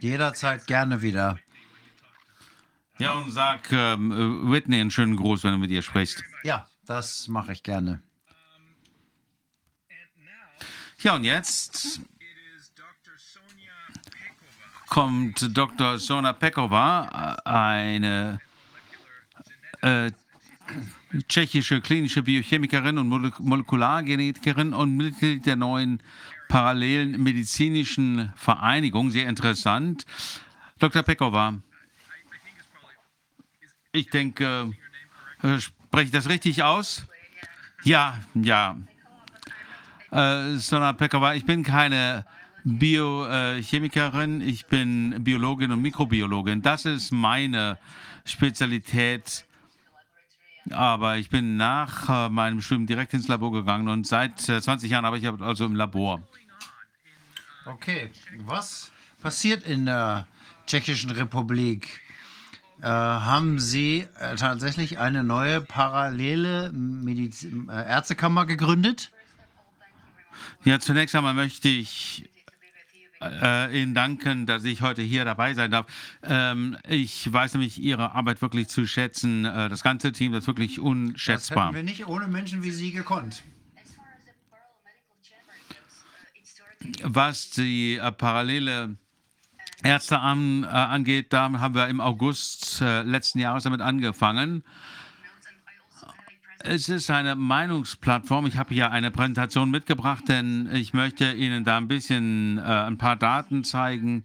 Jederzeit 0.00 0.66
gerne 0.66 1.02
wieder. 1.02 1.38
Ja, 2.98 3.12
und 3.12 3.30
sag 3.30 3.70
ähm, 3.70 4.12
äh, 4.12 4.50
Whitney 4.52 4.80
einen 4.80 4.90
schönen 4.90 5.16
Gruß, 5.16 5.44
wenn 5.44 5.52
du 5.52 5.58
mit 5.58 5.70
ihr 5.70 5.82
sprichst. 5.82 6.22
Ja, 6.42 6.66
das 6.84 7.28
mache 7.28 7.52
ich 7.52 7.62
gerne. 7.62 8.02
Ja, 11.00 11.14
und 11.14 11.22
jetzt 11.22 12.00
kommt 14.88 15.56
Dr. 15.56 15.98
Sona 16.00 16.32
Pekova, 16.32 17.36
eine 17.44 18.40
äh, 19.80 20.10
tschechische 21.28 21.80
klinische 21.80 22.22
Biochemikerin 22.22 22.98
und 22.98 23.08
Molek 23.08 23.38
Molekulargenetikerin 23.38 24.74
und 24.74 24.96
Mitglied 24.96 25.46
der 25.46 25.54
neuen 25.54 26.02
parallelen 26.48 27.22
medizinischen 27.22 28.32
Vereinigung. 28.34 29.10
Sehr 29.10 29.28
interessant. 29.28 30.04
Dr. 30.78 31.02
Pekova, 31.02 31.58
ich 33.92 34.10
denke, 34.10 34.72
äh, 35.42 35.60
spreche 35.60 36.06
ich 36.06 36.10
das 36.10 36.28
richtig 36.28 36.62
aus? 36.62 37.06
Ja, 37.84 38.18
ja. 38.34 38.76
Äh, 40.10 40.56
Sona 40.56 40.92
Pekova, 40.92 41.34
ich 41.34 41.44
bin 41.44 41.62
keine 41.62 42.24
Biochemikerin, 42.64 44.40
ich 44.40 44.66
bin 44.66 45.22
Biologin 45.22 45.72
und 45.72 45.82
Mikrobiologin. 45.82 46.62
Das 46.62 46.84
ist 46.84 47.12
meine 47.12 47.78
Spezialität. 48.24 49.44
Aber 50.70 51.16
ich 51.16 51.30
bin 51.30 51.56
nach 51.56 52.26
äh, 52.26 52.28
meinem 52.28 52.60
Studium 52.60 52.86
direkt 52.86 53.14
ins 53.14 53.26
Labor 53.26 53.52
gegangen 53.52 53.88
und 53.88 54.06
seit 54.06 54.48
äh, 54.50 54.60
20 54.60 54.90
Jahren 54.90 55.06
arbeite 55.06 55.26
ich 55.26 55.42
also 55.42 55.64
im 55.64 55.74
Labor. 55.74 56.20
Okay, 57.64 58.10
was 58.40 58.92
passiert 59.22 59.62
in 59.64 59.86
der 59.86 60.26
Tschechischen 60.66 61.10
Republik? 61.10 62.02
Äh, 62.80 62.86
haben 62.86 63.58
Sie 63.58 64.06
äh, 64.20 64.36
tatsächlich 64.36 64.98
eine 64.98 65.24
neue 65.24 65.60
parallele 65.60 66.70
Mediz 66.72 67.44
äh, 67.44 67.48
Ärztekammer 67.68 68.46
gegründet? 68.46 69.10
Ja, 70.64 70.78
zunächst 70.78 71.16
einmal 71.16 71.34
möchte 71.34 71.68
ich 71.68 72.30
äh, 73.20 73.82
Ihnen 73.82 73.94
danken, 73.94 74.46
dass 74.46 74.62
ich 74.62 74.80
heute 74.80 75.02
hier 75.02 75.24
dabei 75.24 75.54
sein 75.54 75.72
darf. 75.72 75.86
Ähm, 76.22 76.76
ich 76.88 77.32
weiß 77.32 77.54
nämlich 77.54 77.78
Ihre 77.80 78.12
Arbeit 78.12 78.42
wirklich 78.42 78.68
zu 78.68 78.86
schätzen. 78.86 79.42
Das 79.42 79.82
ganze 79.82 80.12
Team 80.12 80.30
das 80.32 80.44
ist 80.44 80.46
wirklich 80.46 80.76
Das 80.76 80.84
unschätzbar. 80.84 81.66
hätten 81.66 81.76
wir 81.76 81.82
nicht 81.82 82.06
ohne 82.06 82.28
Menschen 82.28 82.62
wie 82.62 82.70
Sie 82.70 82.92
gekonnt. 82.92 83.42
Was 87.02 87.50
die 87.50 87.96
äh, 87.96 88.12
parallele 88.12 88.96
Ärzte 89.82 90.18
an, 90.18 90.64
äh, 90.64 90.66
angeht, 90.66 91.32
da 91.32 91.50
haben 91.52 91.74
wir 91.74 91.86
im 91.88 92.00
August 92.00 92.80
äh, 92.80 93.02
letzten 93.02 93.38
Jahres 93.38 93.64
damit 93.64 93.80
angefangen. 93.80 94.64
Es 96.60 96.88
ist 96.88 97.10
eine 97.10 97.36
Meinungsplattform. 97.36 98.46
Ich 98.46 98.56
habe 98.56 98.74
hier 98.74 98.90
eine 98.90 99.12
Präsentation 99.12 99.70
mitgebracht, 99.70 100.24
denn 100.28 100.68
ich 100.72 100.92
möchte 100.92 101.32
Ihnen 101.32 101.64
da 101.64 101.76
ein 101.76 101.86
bisschen 101.86 102.58
äh, 102.58 102.62
ein 102.62 102.98
paar 102.98 103.14
Daten 103.14 103.62
zeigen, 103.62 104.24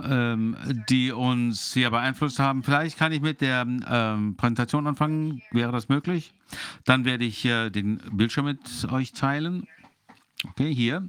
ähm, 0.00 0.56
die 0.88 1.10
uns 1.10 1.72
hier 1.72 1.90
beeinflusst 1.90 2.38
haben. 2.38 2.62
Vielleicht 2.62 2.98
kann 2.98 3.10
ich 3.10 3.20
mit 3.20 3.40
der 3.40 3.62
ähm, 3.62 4.36
Präsentation 4.36 4.86
anfangen. 4.86 5.42
Wäre 5.50 5.72
das 5.72 5.88
möglich? 5.88 6.32
Dann 6.84 7.04
werde 7.04 7.24
ich 7.24 7.42
den 7.42 7.98
Bildschirm 8.12 8.44
mit 8.44 8.60
euch 8.92 9.12
teilen. 9.12 9.66
Okay, 10.44 10.72
hier. 10.72 11.08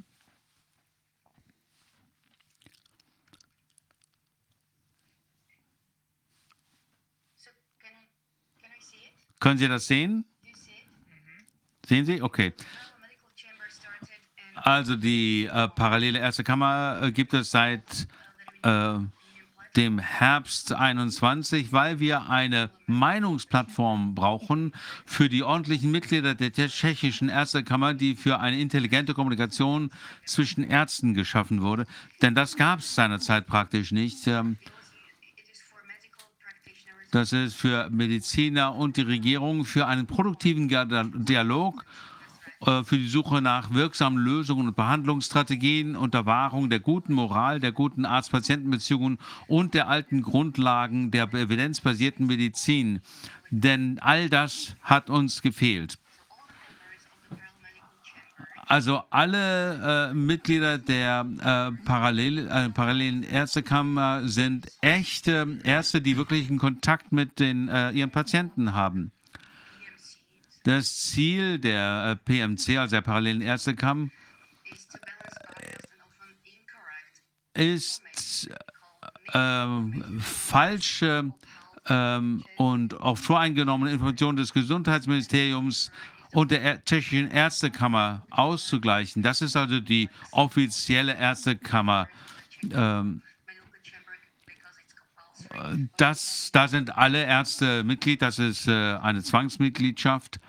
Können 9.44 9.58
Sie 9.58 9.68
das 9.68 9.88
sehen? 9.88 10.24
Sehen 11.86 12.06
Sie? 12.06 12.22
Okay. 12.22 12.54
Also 14.56 14.96
die 14.96 15.50
äh, 15.52 15.68
parallele 15.68 16.18
erste 16.18 16.46
Kammer 16.46 17.00
äh, 17.02 17.12
gibt 17.12 17.34
es 17.34 17.52
seit 17.52 18.08
äh, 18.62 18.94
dem 19.76 20.00
Herbst 20.00 20.72
21, 20.72 21.74
weil 21.74 22.00
wir 22.00 22.30
eine 22.30 22.70
Meinungsplattform 22.88 24.16
brauchen 24.16 24.72
für 25.06 25.28
die 25.28 25.44
ordentlichen 25.44 25.92
Mitglieder 25.92 26.36
der 26.36 26.54
tschechischen 26.54 27.28
Ärztekammer, 27.28 27.94
die 27.94 28.16
für 28.16 28.40
eine 28.40 28.62
intelligente 28.62 29.14
Kommunikation 29.14 29.92
zwischen 30.24 30.64
Ärzten 30.64 31.16
geschaffen 31.16 31.62
wurde. 31.62 31.86
Denn 32.22 32.34
das 32.34 32.56
gab 32.56 32.80
es 32.80 32.96
seinerzeit 32.96 33.46
praktisch 33.46 33.92
nicht. 33.92 34.26
Ähm, 34.26 34.58
das 37.14 37.32
ist 37.32 37.56
für 37.56 37.90
Mediziner 37.92 38.76
und 38.76 38.98
die 38.98 39.02
Regierung 39.02 39.66
für 39.66 39.86
einen 39.86 40.08
produktiven 40.08 40.68
Dia- 40.68 40.86
Dialog, 41.14 41.86
äh, 42.66 42.84
für 42.84 42.98
die 42.98 43.08
Suche 43.08 43.40
nach 43.40 43.72
wirksamen 43.72 44.18
Lösungen 44.18 44.70
und 44.70 44.76
Behandlungsstrategien 44.76 45.96
unter 45.96 46.26
Wahrung 46.26 46.72
der 46.72 46.80
guten 46.80 47.14
Moral, 47.14 47.60
der 47.60 47.72
guten 47.72 48.06
Arzt-Patienten-Beziehungen 48.06 49.20
und 49.48 49.76
der 49.76 49.90
alten 49.90 50.24
Grundlagen 50.24 51.12
der 51.12 51.32
evidenzbasierten 51.32 52.26
Medizin. 52.26 53.02
Denn 53.52 54.00
all 54.00 54.30
das 54.30 54.76
hat 54.82 55.12
uns 55.12 55.44
gefehlt. 55.44 56.00
Also 58.74 59.04
alle 59.12 60.10
äh, 60.10 60.14
Mitglieder 60.16 60.80
der 60.80 61.28
äh, 61.42 61.86
Parallel, 61.86 62.48
äh, 62.48 62.70
parallelen 62.70 63.22
Ärztekammer 63.22 64.28
sind 64.28 64.66
echte 64.82 65.60
Ärzte, 65.64 66.02
die 66.02 66.18
wirklich 66.18 66.50
einen 66.50 66.58
Kontakt 66.58 67.12
mit 67.12 67.40
den, 67.40 67.70
äh, 67.70 67.92
ihren 67.92 68.10
Patienten 68.10 68.74
haben. 68.74 69.12
Das 70.64 71.02
Ziel 71.02 71.60
der 71.60 72.14
äh, 72.14 72.16
PMC, 72.16 72.80
also 72.80 72.96
der 72.96 73.02
parallelen 73.02 73.42
Ärztekammer, 73.42 74.10
ist 77.54 78.50
ähm, 79.36 80.20
falsche 80.20 81.32
ähm, 81.90 82.44
und 82.58 83.00
auch 83.00 83.20
voreingenommene 83.20 83.92
Informationen 83.92 84.38
des 84.38 84.52
Gesundheitsministeriums 84.52 85.92
und 86.34 86.52
der 86.52 86.84
tschechischen 86.84 87.32
Ärztekammer 87.32 88.26
auszugleichen. 88.30 89.22
Das 89.24 89.42
ist 89.42 89.56
also 89.56 89.80
die 89.80 90.10
offizielle 90.32 91.16
Ärztekammer. 91.16 92.08
Ähm, 92.72 93.22
das, 95.98 96.50
da 96.52 96.68
sind 96.68 96.98
alle 96.98 97.24
Ärzte 97.24 97.84
Mitglied, 97.84 98.22
das 98.22 98.40
ist 98.40 98.68
äh, 98.68 98.96
eine 98.96 99.22
Zwangsmitgliedschaft. 99.22 100.40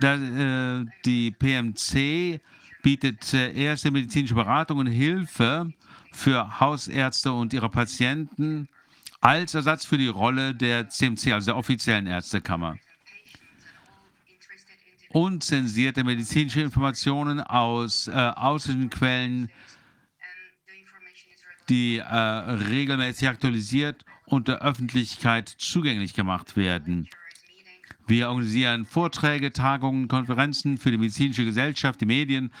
Da, 0.00 0.14
äh, 0.14 0.84
die 1.04 1.30
PMC 1.30 2.40
bietet 2.82 3.32
äh, 3.32 3.52
erste 3.52 3.90
medizinische 3.90 4.34
Beratung 4.34 4.78
und 4.78 4.86
Hilfe 4.88 5.72
für 6.12 6.60
Hausärzte 6.60 7.32
und 7.32 7.52
ihre 7.52 7.70
Patienten 7.70 8.68
als 9.20 9.54
Ersatz 9.54 9.84
für 9.84 9.98
die 9.98 10.08
Rolle 10.08 10.54
der 10.54 10.88
CMC, 10.88 11.32
also 11.32 11.46
der 11.46 11.56
offiziellen 11.56 12.06
Ärztekammer. 12.06 12.76
Unzensierte 15.16 16.04
medizinische 16.04 16.60
Informationen 16.60 17.40
aus 17.40 18.06
äh, 18.06 18.10
ausländischen 18.12 18.90
Quellen, 18.90 19.50
die 21.70 21.96
äh, 21.96 22.04
regelmäßig 22.04 23.26
aktualisiert 23.26 24.04
und 24.26 24.46
der 24.46 24.60
Öffentlichkeit 24.60 25.48
zugänglich 25.48 26.12
gemacht 26.12 26.54
werden. 26.54 27.08
Wir 28.06 28.28
organisieren 28.28 28.84
Vorträge, 28.84 29.54
Tagungen, 29.54 30.06
Konferenzen 30.06 30.76
für 30.76 30.90
die 30.90 30.98
medizinische 30.98 31.46
Gesellschaft, 31.46 32.02
die 32.02 32.06
Medien 32.06 32.52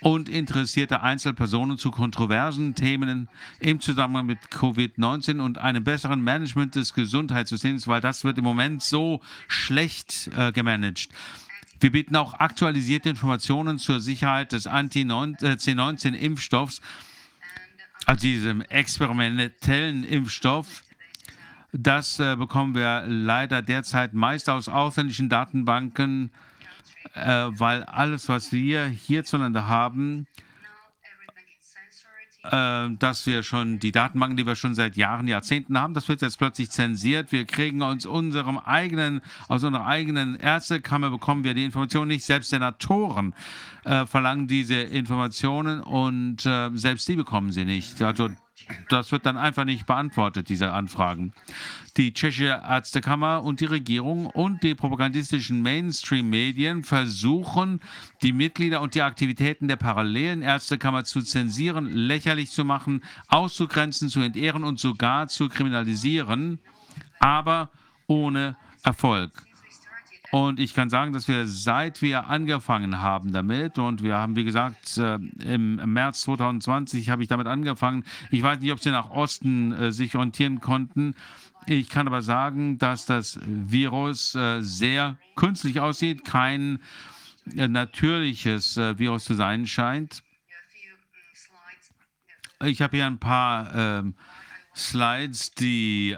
und 0.00 0.28
interessierte 0.28 1.02
Einzelpersonen 1.02 1.78
zu 1.78 1.90
kontroversen 1.90 2.76
Themen 2.76 3.28
im 3.58 3.80
Zusammenhang 3.80 4.26
mit 4.26 4.38
Covid-19 4.52 5.40
und 5.40 5.58
einem 5.58 5.82
besseren 5.82 6.22
Management 6.22 6.76
des 6.76 6.94
Gesundheitssystems, 6.94 7.88
weil 7.88 8.00
das 8.00 8.22
wird 8.22 8.38
im 8.38 8.44
Moment 8.44 8.84
so 8.84 9.20
schlecht 9.48 10.30
äh, 10.36 10.52
gemanagt. 10.52 11.08
Wir 11.84 11.92
bieten 11.92 12.16
auch 12.16 12.32
aktualisierte 12.32 13.10
Informationen 13.10 13.78
zur 13.78 14.00
Sicherheit 14.00 14.52
des 14.52 14.66
Anti-C19-Impfstoffs, 14.66 16.80
also 18.06 18.22
diesem 18.22 18.62
experimentellen 18.62 20.02
Impfstoff, 20.02 20.82
Das 21.72 22.18
äh, 22.18 22.36
bekommen 22.36 22.74
wir 22.74 23.04
leider 23.06 23.60
derzeit 23.60 24.14
meist 24.14 24.48
aus 24.48 24.70
ausländischen 24.70 25.28
Datenbanken, 25.28 26.30
äh, 27.12 27.48
weil 27.50 27.84
alles, 27.84 28.30
was 28.30 28.50
wir 28.50 28.86
hierzulande 28.86 29.66
haben, 29.66 30.26
äh, 30.38 30.43
dass 32.50 33.26
wir 33.26 33.42
schon 33.42 33.78
die 33.78 33.90
Datenbanken, 33.90 34.36
die 34.36 34.46
wir 34.46 34.56
schon 34.56 34.74
seit 34.74 34.96
Jahren, 34.96 35.28
Jahrzehnten 35.28 35.78
haben, 35.78 35.94
das 35.94 36.08
wird 36.08 36.20
jetzt 36.20 36.38
plötzlich 36.38 36.70
zensiert. 36.70 37.32
Wir 37.32 37.46
kriegen 37.46 37.80
uns 37.82 38.04
unserem 38.04 38.58
eigenen, 38.58 39.22
aus 39.48 39.64
unserer 39.64 39.86
eigenen 39.86 40.36
Ärztekammer 40.36 41.10
bekommen 41.10 41.44
wir 41.44 41.54
die 41.54 41.64
Informationen 41.64 42.08
nicht. 42.08 42.24
Selbst 42.24 42.50
Senatoren 42.50 43.34
äh, 43.84 44.06
verlangen 44.06 44.46
diese 44.46 44.74
Informationen 44.74 45.80
und 45.80 46.44
äh, 46.44 46.70
selbst 46.74 47.08
die 47.08 47.16
bekommen 47.16 47.52
sie 47.52 47.64
nicht. 47.64 48.02
Also 48.02 48.28
das 48.88 49.12
wird 49.12 49.26
dann 49.26 49.36
einfach 49.36 49.64
nicht 49.64 49.86
beantwortet, 49.86 50.48
diese 50.48 50.72
Anfragen. 50.72 51.32
Die 51.96 52.12
tschechische 52.12 52.62
Ärztekammer 52.66 53.42
und 53.42 53.60
die 53.60 53.66
Regierung 53.66 54.26
und 54.26 54.62
die 54.62 54.74
propagandistischen 54.74 55.62
Mainstream-Medien 55.62 56.82
versuchen, 56.84 57.80
die 58.22 58.32
Mitglieder 58.32 58.80
und 58.80 58.94
die 58.94 59.02
Aktivitäten 59.02 59.68
der 59.68 59.76
parallelen 59.76 60.42
Ärztekammer 60.42 61.04
zu 61.04 61.22
zensieren, 61.22 61.86
lächerlich 61.86 62.50
zu 62.50 62.64
machen, 62.64 63.04
auszugrenzen, 63.28 64.08
zu 64.08 64.20
entehren 64.20 64.64
und 64.64 64.80
sogar 64.80 65.28
zu 65.28 65.48
kriminalisieren, 65.48 66.58
aber 67.20 67.70
ohne 68.06 68.56
Erfolg. 68.82 69.53
Und 70.34 70.58
ich 70.58 70.74
kann 70.74 70.90
sagen, 70.90 71.12
dass 71.12 71.28
wir 71.28 71.46
seit 71.46 72.02
wir 72.02 72.26
angefangen 72.26 73.00
haben 73.00 73.32
damit, 73.32 73.78
und 73.78 74.02
wir 74.02 74.16
haben, 74.16 74.34
wie 74.34 74.42
gesagt, 74.42 74.98
äh, 74.98 75.14
im 75.14 75.76
März 75.76 76.22
2020 76.22 77.08
habe 77.08 77.22
ich 77.22 77.28
damit 77.28 77.46
angefangen. 77.46 78.02
Ich 78.32 78.42
weiß 78.42 78.58
nicht, 78.58 78.72
ob 78.72 78.80
sie 78.80 78.90
nach 78.90 79.10
Osten 79.10 79.70
äh, 79.70 79.92
sich 79.92 80.16
orientieren 80.16 80.60
konnten. 80.60 81.14
Ich 81.66 81.88
kann 81.88 82.08
aber 82.08 82.20
sagen, 82.20 82.78
dass 82.78 83.06
das 83.06 83.38
Virus 83.44 84.34
äh, 84.34 84.60
sehr 84.60 85.18
künstlich 85.36 85.78
aussieht, 85.78 86.24
kein 86.24 86.80
natürliches 87.44 88.76
Virus 88.76 89.26
zu 89.26 89.34
sein 89.34 89.68
scheint. 89.68 90.24
Ich 92.64 92.82
habe 92.82 92.96
hier 92.96 93.06
ein 93.06 93.20
paar 93.20 93.72
ähm, 93.72 94.14
Slides, 94.74 95.52
die 95.52 96.16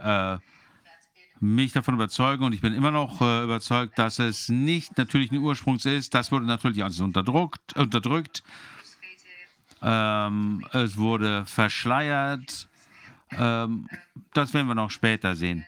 mich 1.54 1.72
davon 1.72 1.94
überzeugen 1.94 2.44
und 2.44 2.52
ich 2.52 2.60
bin 2.60 2.74
immer 2.74 2.90
noch 2.90 3.20
äh, 3.20 3.44
überzeugt, 3.44 3.98
dass 3.98 4.18
es 4.18 4.48
nicht 4.48 4.98
natürlichen 4.98 5.38
Ursprungs 5.38 5.84
ist. 5.84 6.14
Das 6.14 6.32
wurde 6.32 6.46
natürlich 6.46 6.82
alles 6.82 7.00
unterdrückt. 7.00 7.76
unterdrückt. 7.76 8.42
Ähm, 9.82 10.66
es 10.72 10.96
wurde 10.96 11.46
verschleiert. 11.46 12.68
Ähm, 13.30 13.88
das 14.32 14.54
werden 14.54 14.68
wir 14.68 14.74
noch 14.74 14.90
später 14.90 15.36
sehen. 15.36 15.66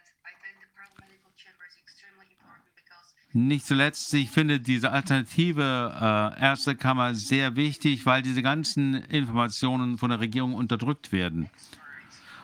Nicht 3.32 3.66
zuletzt, 3.66 4.12
ich 4.14 4.30
finde 4.30 4.58
diese 4.58 4.90
alternative 4.90 6.34
äh, 6.38 6.40
Ärztekammer 6.40 7.14
sehr 7.14 7.56
wichtig, 7.56 8.06
weil 8.06 8.22
diese 8.22 8.42
ganzen 8.42 8.94
Informationen 8.94 9.98
von 9.98 10.10
der 10.10 10.18
Regierung 10.18 10.54
unterdrückt 10.54 11.12
werden. 11.12 11.50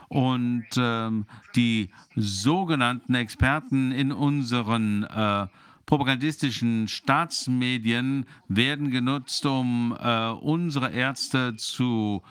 Und 0.08 0.66
ähm, 0.76 1.26
die 1.57 1.91
sogenannten 2.15 3.15
Experten 3.15 3.92
in 3.92 4.12
unseren 4.12 5.05
äh, 5.05 5.47
propagandistischen 5.86 6.89
Staatsmedien 6.89 8.26
werden 8.49 8.91
genutzt, 8.91 9.44
um 9.47 9.97
äh, 9.99 10.28
unsere 10.28 10.91
Ärzte 10.91 11.57
zu 11.57 12.23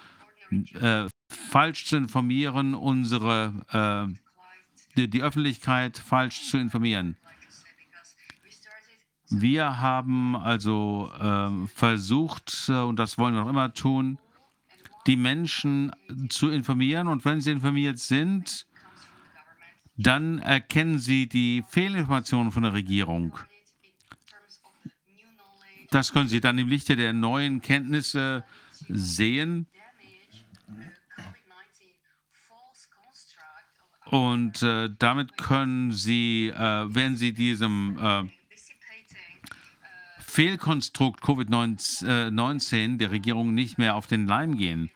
äh, 0.79 1.07
falsch 1.27 1.85
zu 1.85 1.97
informieren, 1.97 2.75
unsere 2.75 3.53
äh, 3.71 4.19
die, 4.95 5.09
die, 5.09 5.23
Öffentlichkeit 5.23 5.97
falsch 5.97 6.43
zu 6.49 6.57
informieren. 6.57 7.17
Wir 9.29 9.79
haben 9.79 10.35
also 10.35 11.11
äh, 11.19 11.67
versucht, 11.67 12.69
äh, 12.69 12.73
und 12.73 12.97
das 12.97 13.17
wollen 13.17 13.33
wir 13.33 13.41
noch 13.41 13.49
immer 13.49 13.73
tun, 13.73 14.19
die 15.07 15.15
Menschen 15.15 15.91
zu 16.29 16.49
informieren. 16.49 17.07
Und 17.07 17.25
wenn 17.25 17.41
sie 17.41 17.51
informiert 17.51 17.99
sind, 17.99 18.65
dann 19.97 20.39
erkennen 20.39 20.99
sie 20.99 21.27
die 21.27 21.63
Fehlinformationen 21.69 22.51
von 22.51 22.63
der 22.63 22.73
Regierung. 22.73 23.37
Das 25.93 26.11
können 26.11 26.27
Sie 26.27 26.41
dann 26.41 26.57
im 26.57 26.69
Lichte 26.69 26.95
der 26.95 27.13
neuen 27.13 27.61
Kenntnisse 27.61 28.43
sehen. 28.89 29.67
Und 34.05 34.63
äh, 34.63 34.89
damit 34.97 35.37
können 35.37 35.91
Sie, 35.91 36.47
äh, 36.47 36.85
wenn 36.87 37.15
Sie 37.15 37.31
diesem 37.31 37.99
äh, 37.99 38.23
Fehlkonstrukt 40.33 41.23
Covid-19 41.23 42.97
der 42.97 43.11
Regierung 43.11 43.53
nicht 43.53 43.77
mehr 43.77 43.95
auf 43.95 44.07
den 44.07 44.25
Leim 44.25 44.57
gehen. 44.57 44.89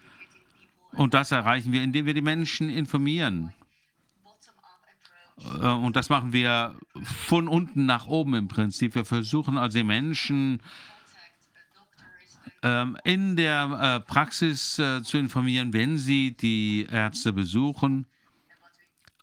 Und 0.93 1.13
das 1.13 1.31
erreichen 1.31 1.71
wir, 1.71 1.83
indem 1.83 2.07
wir 2.07 2.15
die 2.15 2.23
Menschen 2.23 2.71
informieren. 2.71 3.53
Äh, 5.37 5.67
und 5.67 5.95
das 5.95 6.09
machen 6.09 6.33
wir 6.33 6.75
von 7.03 7.47
unten 7.47 7.85
nach 7.85 8.07
oben 8.07 8.33
im 8.33 8.47
Prinzip. 8.47 8.95
Wir 8.95 9.05
versuchen 9.05 9.59
also 9.59 9.77
die 9.77 9.83
Menschen 9.83 10.59
ähm, 12.63 12.97
in 13.03 13.35
der 13.35 13.79
äh, 13.79 14.11
Praxis 14.11 14.79
äh, 14.79 15.03
zu 15.03 15.19
informieren, 15.19 15.71
wenn 15.71 15.99
sie 15.99 16.35
die 16.35 16.87
Ärzte 16.89 17.31
besuchen. 17.31 18.07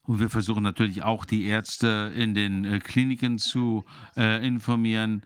Und 0.04 0.20
wir 0.20 0.30
versuchen 0.30 0.62
natürlich 0.62 1.02
auch 1.02 1.24
die 1.24 1.46
Ärzte 1.46 2.12
in 2.14 2.34
den 2.34 2.80
Kliniken 2.80 3.38
zu 3.38 3.86
informieren. 4.14 5.24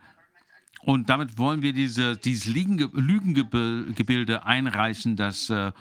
Und 0.89 1.10
damit 1.10 1.36
wollen 1.36 1.60
wir 1.60 1.75
diese, 1.75 2.17
dieses 2.17 2.47
Lügengebilde 2.47 4.47
einreißen, 4.47 5.17
das 5.17 5.50
äh, 5.50 5.73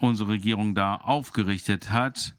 unsere 0.00 0.30
Regierung 0.30 0.74
da 0.74 0.96
aufgerichtet 0.96 1.92
hat. 1.92 2.34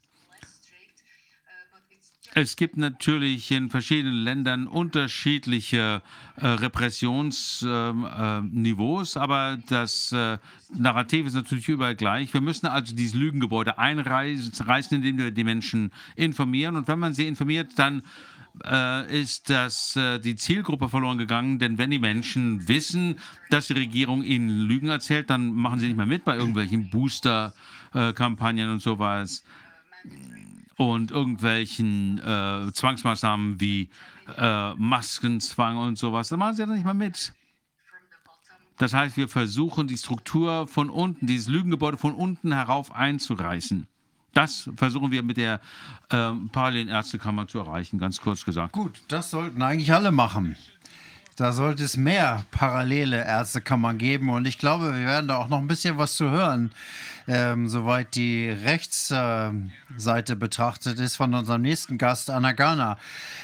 Es 2.34 2.56
gibt 2.56 2.76
natürlich 2.76 3.50
in 3.50 3.70
verschiedenen 3.70 4.22
Ländern 4.22 4.66
unterschiedliche 4.66 6.02
äh, 6.36 6.46
Repressionsniveaus, 6.46 9.16
äh, 9.16 9.18
aber 9.18 9.58
das 9.70 10.12
äh, 10.12 10.36
Narrativ 10.76 11.26
ist 11.26 11.32
natürlich 11.32 11.70
überall 11.70 11.96
gleich. 11.96 12.34
Wir 12.34 12.42
müssen 12.42 12.66
also 12.66 12.94
dieses 12.94 13.14
Lügengebäude 13.14 13.78
einreißen, 13.78 14.52
indem 14.90 15.16
wir 15.16 15.30
die 15.30 15.44
Menschen 15.44 15.90
informieren. 16.16 16.76
Und 16.76 16.86
wenn 16.86 16.98
man 16.98 17.14
sie 17.14 17.26
informiert, 17.26 17.70
dann 17.76 18.00
äh, 18.00 18.02
ist, 19.12 19.50
dass 19.50 19.96
äh, 19.96 20.18
die 20.18 20.36
Zielgruppe 20.36 20.88
verloren 20.88 21.18
gegangen. 21.18 21.58
Denn 21.58 21.78
wenn 21.78 21.90
die 21.90 21.98
Menschen 21.98 22.68
wissen, 22.68 23.18
dass 23.50 23.68
die 23.68 23.74
Regierung 23.74 24.22
ihnen 24.22 24.66
Lügen 24.66 24.88
erzählt, 24.88 25.30
dann 25.30 25.52
machen 25.52 25.80
sie 25.80 25.86
nicht 25.86 25.96
mehr 25.96 26.06
mit 26.06 26.24
bei 26.24 26.36
irgendwelchen 26.36 26.90
Booster-Kampagnen 26.90 28.70
und 28.70 28.82
sowas 28.82 29.44
und 30.76 31.10
irgendwelchen 31.10 32.18
äh, 32.18 32.72
Zwangsmaßnahmen 32.72 33.60
wie 33.60 33.90
äh, 34.36 34.74
Maskenzwang 34.74 35.76
und 35.76 35.98
sowas. 35.98 36.28
Dann 36.28 36.38
machen 36.38 36.54
sie 36.54 36.62
dann 36.62 36.74
nicht 36.74 36.84
mehr 36.84 36.94
mit. 36.94 37.32
Das 38.78 38.94
heißt, 38.94 39.16
wir 39.16 39.28
versuchen 39.28 39.88
die 39.88 39.98
Struktur 39.98 40.68
von 40.68 40.88
unten, 40.88 41.26
dieses 41.26 41.48
Lügengebäude 41.48 41.98
von 41.98 42.14
unten 42.14 42.52
herauf 42.52 42.94
einzureißen. 42.94 43.88
Das 44.34 44.70
versuchen 44.76 45.10
wir 45.10 45.22
mit 45.22 45.36
der 45.36 45.60
ähm, 46.10 46.48
parallelen 46.50 46.88
Ärztekammer 46.88 47.48
zu 47.48 47.58
erreichen, 47.58 47.98
ganz 47.98 48.20
kurz 48.20 48.44
gesagt. 48.44 48.72
Gut, 48.72 49.00
das 49.08 49.30
sollten 49.30 49.62
eigentlich 49.62 49.92
alle 49.92 50.12
machen. 50.12 50.56
Da 51.38 51.52
sollte 51.52 51.84
es 51.84 51.96
mehr 51.96 52.44
parallele 52.50 53.24
Ärztekammern 53.24 53.96
geben 53.96 54.28
und 54.28 54.44
ich 54.46 54.58
glaube, 54.58 54.92
wir 54.92 55.06
werden 55.06 55.28
da 55.28 55.36
auch 55.36 55.48
noch 55.48 55.58
ein 55.58 55.68
bisschen 55.68 55.96
was 55.96 56.16
zu 56.16 56.30
hören, 56.30 56.72
ähm, 57.28 57.68
soweit 57.68 58.16
die 58.16 58.48
Rechtsseite 58.48 60.32
äh, 60.32 60.36
betrachtet 60.36 60.98
ist 60.98 61.14
von 61.14 61.34
unserem 61.34 61.62
nächsten 61.62 61.96
Gast, 61.96 62.28
Anna 62.28 62.52
Garner. 62.52 62.98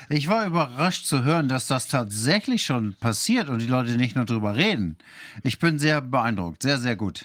Ich 0.09 0.27
war 0.27 0.45
überrascht 0.45 1.07
zu 1.07 1.23
hören, 1.23 1.49
dass 1.49 1.69
das 1.69 1.87
tatsächlich 1.87 2.65
schon 2.65 2.95
passiert 2.95 3.49
und 3.49 3.61
die 3.61 3.69
Leute 3.69 3.93
nicht 3.93 4.17
nur 4.17 4.25
drüber 4.25 4.57
reden. 4.57 4.97
Ich 5.45 5.61
bin 5.61 5.79
sehr 5.79 6.01
beeindruckt, 6.01 6.63
sehr, 6.63 6.79
sehr 6.79 6.97
gut. 6.97 7.25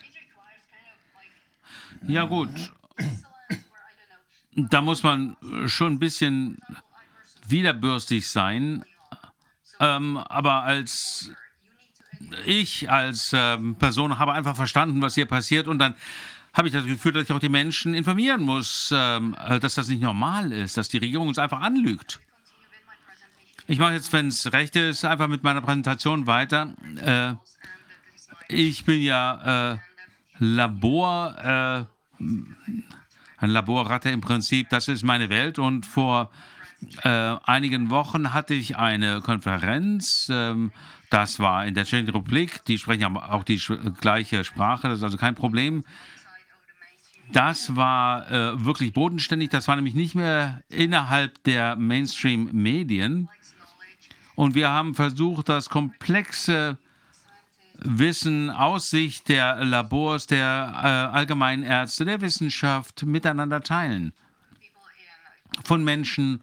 Ja 2.08 2.26
gut, 2.26 2.50
da 4.68 4.82
muss 4.82 5.04
man 5.04 5.38
schon 5.68 5.94
ein 5.94 6.00
bisschen 6.00 6.60
widerbürstig 7.48 8.28
sein. 8.28 8.84
Ähm, 9.80 10.18
aber 10.18 10.64
als 10.64 11.32
ich 12.46 12.90
als 12.90 13.32
ähm, 13.34 13.76
Person 13.76 14.20
habe 14.20 14.34
einfach 14.34 14.56
verstanden, 14.56 15.02
was 15.02 15.16
hier 15.16 15.26
passiert 15.26 15.68
und 15.68 15.80
dann 15.80 15.96
habe 16.54 16.68
ich 16.68 16.74
das 16.74 16.86
Gefühl, 16.86 17.14
dass 17.14 17.24
ich 17.24 17.32
auch 17.32 17.40
die 17.40 17.50
Menschen 17.50 17.94
informieren 17.94 18.42
muss, 18.42 18.94
ähm, 18.94 19.36
dass 19.62 19.76
das 19.76 19.88
nicht 19.88 20.02
normal 20.02 20.52
ist, 20.52 20.78
dass 20.78 20.90
die 20.90 20.98
Regierung 20.98 21.28
uns 21.28 21.38
einfach 21.38 21.62
anlügt. 21.62 22.20
Ich 23.68 23.78
mache 23.78 23.94
jetzt, 23.94 24.12
wenn 24.12 24.30
es 24.30 24.52
recht 24.52 24.76
ist, 24.76 25.06
einfach 25.06 25.28
mit 25.28 25.44
meiner 25.44 25.62
Präsentation 25.62 26.26
weiter. 26.26 26.74
Äh, 26.98 27.36
ich 28.48 28.84
bin 28.84 29.02
ja 29.02 29.74
äh, 29.74 29.78
Labor. 30.40 31.88
Äh, 32.20 32.24
eine 33.40 33.54
Laborratte 33.54 34.10
im 34.10 34.22
Prinzip. 34.22 34.70
Das 34.70 34.88
ist 34.88 35.04
meine 35.04 35.30
Welt. 35.30 35.60
Und 35.60 35.86
vor 35.86 36.30
äh, 37.04 37.10
einigen 37.10 37.90
Wochen 37.90 38.34
hatte 38.34 38.54
ich 38.54 38.78
eine 38.78 39.22
Konferenz. 39.22 40.28
Ähm, 40.32 40.72
das 41.10 41.40
war 41.40 41.66
in 41.66 41.74
der 41.74 41.86
Tschechischen 41.86 42.14
Republik. 42.14 42.64
Die 42.66 42.78
sprechen 42.78 43.18
auch 43.18 43.44
die 43.44 43.62
gleiche 44.00 44.44
Sprache. 44.44 44.90
Das 44.90 45.00
ist 45.00 45.04
also 45.04 45.18
kein 45.18 45.36
Problem. 45.36 45.84
Das 47.32 47.76
war 47.76 48.30
äh, 48.32 48.66
wirklich 48.66 48.94
bodenständig. 48.94 49.50
Das 49.50 49.68
war 49.68 49.76
nämlich 49.76 49.94
nicht 49.94 50.16
mehr 50.16 50.62
innerhalb 50.70 51.44
der 51.44 51.76
Mainstream-Medien. 51.76 53.30
Und 54.36 54.56
wir 54.56 54.70
haben 54.70 54.96
versucht, 54.96 55.50
das 55.50 55.70
komplexe 55.70 56.78
Wissen 57.82 58.50
aus 58.50 58.90
Sicht 58.90 59.30
der 59.30 59.64
Labors, 59.64 60.28
der 60.28 60.74
äh, 60.76 61.16
allgemeinen 61.16 61.64
Ärzte, 61.64 62.06
der 62.06 62.22
Wissenschaft 62.22 63.06
miteinander 63.06 63.62
teilen. 63.62 64.14
Von 65.64 65.84
Menschen 65.84 66.42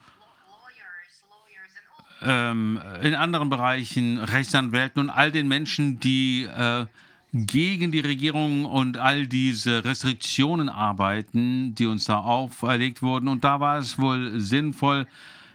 ähm, 2.22 2.80
in 3.02 3.14
anderen 3.14 3.50
Bereichen, 3.50 4.18
Rechtsanwälten 4.18 5.00
und 5.00 5.10
all 5.10 5.30
den 5.30 5.48
Menschen, 5.48 6.00
die 6.00 6.44
äh, 6.44 6.86
gegen 7.32 7.92
die 7.92 8.00
Regierung 8.00 8.64
und 8.64 8.96
all 8.96 9.26
diese 9.26 9.84
Restriktionen 9.84 10.68
arbeiten, 10.68 11.74
die 11.74 11.86
uns 11.86 12.06
da 12.06 12.18
auferlegt 12.18 13.02
wurden. 13.02 13.28
Und 13.28 13.44
da 13.44 13.60
war 13.60 13.78
es 13.78 13.98
wohl 13.98 14.40
sinnvoll, 14.40 15.06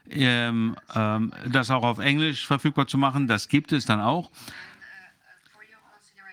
ähm, 0.10 0.76
ähm, 0.94 1.32
das 1.52 1.72
auch 1.72 1.84
auf 1.84 2.00
Englisch 2.00 2.46
verfügbar 2.46 2.88
zu 2.88 2.98
machen. 2.98 3.28
Das 3.28 3.48
gibt 3.48 3.72
es 3.72 3.86
dann 3.86 4.00
auch. 4.00 4.30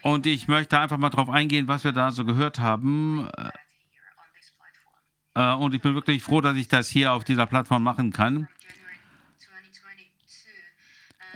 Und 0.03 0.27
ich 0.27 0.49
möchte 0.49 0.79
einfach 0.79 0.99
mal 0.99 1.11
darauf 1.11 1.29
eingehen, 1.29 1.69
was 1.69 1.85
wir 1.85 1.93
da 1.93 2.13
so 2.13 2.25
gehört 2.25 2.59
haben. 2.59 3.29
Äh, 5.35 5.55
und 5.55 5.75
ich 5.75 5.81
bin 5.81 5.95
wirklich 5.95 6.23
froh, 6.23 6.41
dass 6.41 6.57
ich 6.57 6.69
das 6.69 6.89
hier 6.89 7.13
auf 7.13 7.25
dieser 7.25 7.47
Plattform 7.47 7.83
machen 7.83 8.13
kann. 8.13 8.49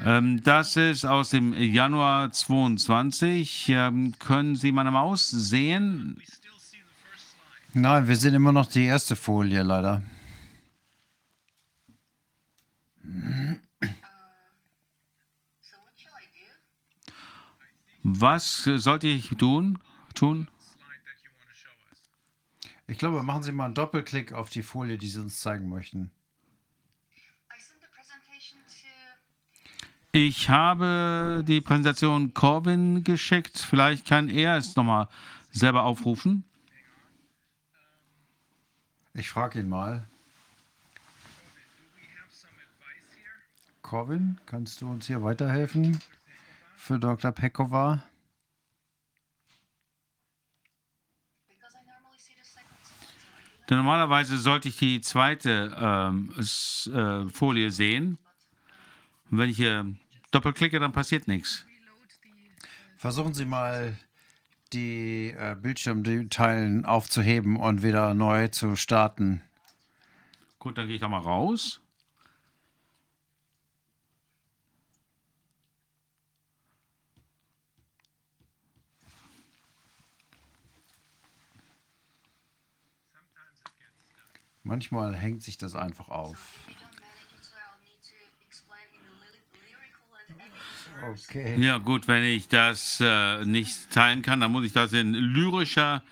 Ähm, 0.05 0.43
das 0.43 0.77
ist 0.77 1.05
aus 1.05 1.31
dem 1.31 1.53
Januar 1.55 2.33
22. 2.33 3.69
Ähm, 3.69 4.15
können 4.19 4.57
Sie 4.57 4.73
meine 4.73 4.91
Maus 4.91 5.29
sehen? 5.29 6.21
Nein, 7.75 8.09
wir 8.09 8.17
sehen 8.17 8.35
immer 8.35 8.53
noch 8.53 8.67
die 8.67 8.85
erste 8.85 9.17
Folie, 9.17 9.63
leider. 9.63 10.03
Was 18.03 18.65
sollte 18.65 19.07
ich 19.07 19.29
tun? 19.31 19.79
tun? 20.15 20.49
Ich 22.87 22.99
glaube, 22.99 23.23
machen 23.23 23.43
Sie 23.43 23.53
mal 23.53 23.67
einen 23.67 23.75
Doppelklick 23.75 24.33
auf 24.33 24.51
die 24.51 24.63
Folie, 24.63 24.99
die 24.99 25.09
Sie 25.09 25.21
uns 25.21 25.41
zeigen 25.41 25.69
möchten. 25.69 26.11
Ich 30.15 30.51
habe 30.51 31.43
die 31.47 31.63
Präsentation 31.63 32.35
Corbin 32.35 33.03
geschickt. 33.03 33.59
Vielleicht 33.59 34.07
kann 34.07 34.29
er 34.29 34.59
es 34.59 34.77
nochmal 34.77 35.09
selber 35.51 35.85
aufrufen. 35.85 36.45
Ich 39.15 39.31
frage 39.31 39.61
ihn 39.61 39.71
mal. 39.71 40.07
Corbin, 43.81 44.39
kannst 44.45 44.83
du 44.83 44.91
uns 44.91 45.07
hier 45.07 45.23
weiterhelfen 45.23 45.99
für 46.83 46.99
Dr. 46.99 47.31
Pekova? 47.31 48.03
Normalerweise 53.71 54.37
sollte 54.37 54.69
ich 54.69 54.77
die 54.77 55.01
zweite 55.01 55.75
ähm, 55.81 56.35
äh, 56.37 57.29
Folie 57.31 57.71
sehen. 57.71 58.19
Und 59.31 59.39
wenn 59.39 59.49
ich 59.49 59.57
hier 59.57 59.95
doppelklicke, 60.33 60.81
dann 60.81 60.93
passiert 60.93 61.29
nichts. 61.29 61.65
Versuchen 62.97 63.33
Sie 63.33 63.47
mal, 63.47 63.97
die 64.73 65.35
äh, 65.39 65.55
Bildschirmteilen 65.55 66.85
aufzuheben 66.85 67.57
und 67.57 67.83
wieder 67.83 68.13
neu 68.13 68.49
zu 68.49 68.75
starten. 68.75 69.41
Gut, 70.59 70.77
dann 70.77 70.87
gehe 70.89 70.97
ich 70.97 71.01
da 71.01 71.09
mal 71.09 71.19
raus. 71.19 71.82
Manchmal 84.65 85.17
hängt 85.17 85.43
sich 85.43 85.59
das 85.59 85.75
einfach 85.75 86.09
auf. 86.09 86.39
Okay. 91.11 91.61
Ja, 91.61 91.79
gut, 91.79 92.07
wenn 92.07 92.23
ich 92.23 92.47
das 92.49 92.99
äh, 93.01 93.45
nicht 93.45 93.91
teilen 93.91 94.23
kann, 94.23 94.41
dann 94.41 94.53
muss 94.53 94.65
ich 94.65 94.73
das 94.73 94.93
in 94.93 95.15
lyrischer, 95.15 96.03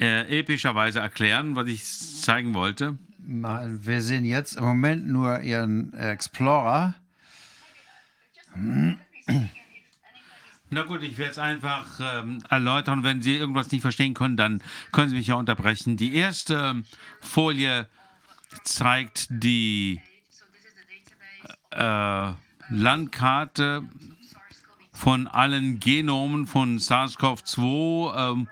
äh, 0.00 0.40
epischer 0.40 0.74
Weise 0.74 0.98
erklären, 0.98 1.54
was 1.54 1.68
ich 1.68 1.84
zeigen 1.84 2.52
wollte. 2.52 2.98
Nein, 3.18 3.78
wir 3.86 4.02
sehen 4.02 4.24
jetzt 4.24 4.56
im 4.56 4.64
Moment 4.64 5.06
nur 5.06 5.40
Ihren 5.40 5.92
Explorer. 5.94 6.94
Na 10.74 10.82
gut, 10.82 11.04
ich 11.04 11.18
werde 11.18 11.30
es 11.30 11.38
einfach 11.38 11.86
ähm, 12.00 12.42
erläutern. 12.50 13.04
Wenn 13.04 13.22
Sie 13.22 13.36
irgendwas 13.36 13.70
nicht 13.70 13.82
verstehen 13.82 14.12
können, 14.12 14.36
dann 14.36 14.60
können 14.90 15.08
Sie 15.08 15.14
mich 15.14 15.28
ja 15.28 15.36
unterbrechen. 15.36 15.96
Die 15.96 16.16
erste 16.16 16.82
Folie 17.20 17.86
zeigt 18.64 19.28
die 19.30 20.00
äh, 21.70 22.32
Landkarte 22.70 23.84
von 24.92 25.28
allen 25.28 25.78
Genomen 25.78 26.48
von 26.48 26.80
SARS-CoV-2, 26.80 28.32
ähm, 28.32 28.48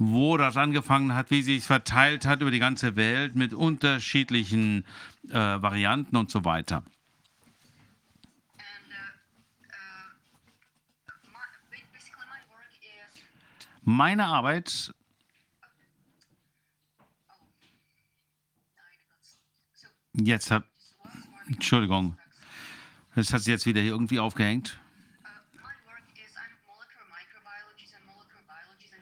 wo 0.00 0.36
das 0.36 0.56
angefangen 0.56 1.14
hat, 1.14 1.30
wie 1.30 1.42
sich 1.42 1.62
verteilt 1.62 2.26
hat 2.26 2.40
über 2.40 2.50
die 2.50 2.58
ganze 2.58 2.96
Welt 2.96 3.36
mit 3.36 3.54
unterschiedlichen 3.54 4.84
äh, 5.30 5.34
Varianten 5.34 6.16
und 6.16 6.32
so 6.32 6.44
weiter. 6.44 6.82
Meine 13.86 14.24
Arbeit 14.24 14.94
jetzt 20.14 20.50
hat, 20.50 20.64
Entschuldigung, 21.46 22.16
das 23.14 23.30
hat 23.32 23.42
sich 23.42 23.52
jetzt 23.52 23.66
wieder 23.66 23.82
hier 23.82 23.90
irgendwie 23.90 24.20
aufgehängt. 24.20 24.80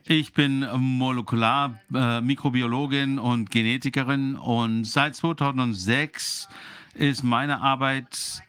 Ich 0.04 0.32
bin 0.32 0.66
Molekular-Mikrobiologin 0.76 3.18
äh, 3.18 3.20
und 3.20 3.52
Genetikerin 3.52 4.34
und 4.34 4.84
seit 4.84 5.14
2006 5.14 6.48
ist 6.94 7.22
meine 7.22 7.60
Arbeit 7.60 8.42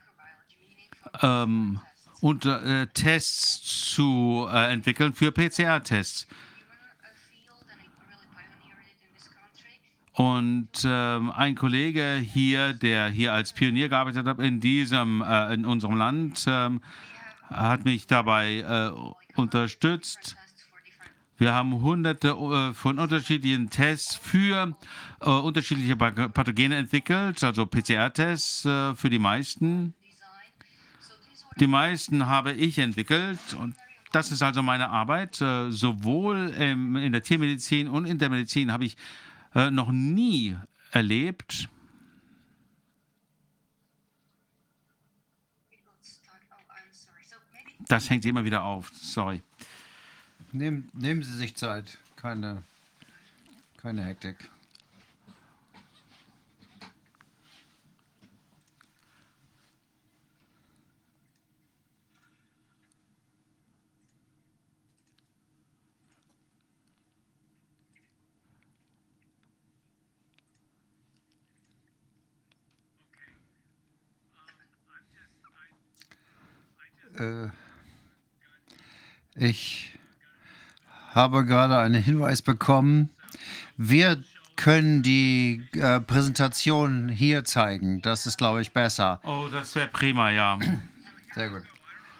ähm, 1.22 1.80
unter, 2.24 2.64
äh, 2.64 2.88
Tests 2.88 3.92
zu 3.94 4.48
äh, 4.50 4.72
entwickeln 4.72 5.14
für 5.14 5.34
PCR-Tests. 5.34 6.26
Und 10.14 10.70
ähm, 10.86 11.32
ein 11.32 11.56
Kollege 11.56 12.16
hier, 12.24 12.72
der 12.74 13.10
hier 13.10 13.34
als 13.34 13.52
Pionier 13.52 13.90
gearbeitet 13.90 14.26
hat 14.26 14.40
in 14.40 14.62
diesem, 14.62 15.22
äh, 15.22 15.54
in 15.54 15.66
unserem 15.66 15.98
Land, 15.98 16.46
ähm, 16.48 16.82
hat 17.50 17.84
mich 17.84 18.08
dabei 18.08 18.60
äh, 18.60 18.92
unterstützt. 19.36 20.38
Wir 21.38 21.54
haben 21.54 21.82
hunderte 21.82 22.30
äh, 22.30 22.74
von 22.74 23.00
unterschiedlichen 23.00 23.70
Tests 23.70 24.16
für 24.16 24.78
äh, 25.20 25.30
unterschiedliche 25.30 25.98
Pathogene 25.98 26.78
entwickelt, 26.78 27.44
also 27.44 27.66
PCR-Tests 27.66 28.64
äh, 28.64 28.96
für 28.96 29.10
die 29.10 29.20
meisten. 29.20 29.94
Die 31.60 31.68
meisten 31.68 32.26
habe 32.26 32.54
ich 32.54 32.80
entwickelt 32.80 33.40
und 33.58 33.76
das 34.12 34.32
ist 34.32 34.42
also 34.42 34.62
meine 34.62 34.90
Arbeit. 34.90 35.42
Äh, 35.42 35.72
sowohl 35.72 36.50
in 36.50 37.12
der 37.12 37.24
Tiermedizin 37.24 37.88
und 37.88 38.06
in 38.06 38.20
der 38.20 38.30
Medizin 38.30 38.72
habe 38.72 38.86
ich 38.86 38.98
äh, 39.56 39.72
noch 39.72 39.92
nie 39.92 40.56
erlebt, 40.92 41.70
Das 47.88 48.10
hängt 48.10 48.26
immer 48.26 48.44
wieder 48.44 48.64
auf. 48.64 48.92
Sorry. 48.96 49.42
Nehmen, 50.52 50.90
nehmen 50.94 51.24
Sie 51.24 51.34
sich 51.34 51.56
Zeit. 51.56 51.98
Keine, 52.16 52.64
keine 53.78 54.04
Hektik. 54.04 54.50
Äh, 77.20 77.48
ich 79.36 79.98
habe 81.14 81.46
gerade 81.46 81.78
einen 81.78 82.02
Hinweis 82.02 82.42
bekommen. 82.42 83.10
Wir 83.78 84.24
können 84.56 85.02
die 85.02 85.64
äh, 85.74 86.00
Präsentation 86.00 87.10
hier 87.10 87.44
zeigen. 87.44 88.02
Das 88.02 88.26
ist, 88.28 88.38
glaube 88.38 88.62
ich, 88.62 88.72
besser. 88.72 89.20
Oh, 89.24 89.48
das 89.52 89.74
wäre 89.76 89.88
prima, 89.88 90.32
ja. 90.32 90.60
Sehr 91.34 91.50
gut. 91.50 91.64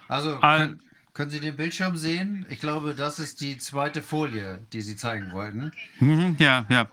Also 0.08 0.38
Al- 0.40 0.60
können, 0.68 0.82
können 1.14 1.30
Sie 1.32 1.40
den 1.40 1.56
Bildschirm 1.56 1.96
sehen? 1.98 2.46
Ich 2.50 2.60
glaube, 2.60 2.96
das 2.96 3.20
ist 3.20 3.42
die 3.42 3.58
zweite 3.60 4.02
Folie, 4.02 4.60
die 4.74 4.82
Sie 4.82 4.96
zeigen 4.96 5.32
wollten. 5.32 5.72
Mhm, 6.00 6.36
ja, 6.40 6.66
ja. 6.70 6.88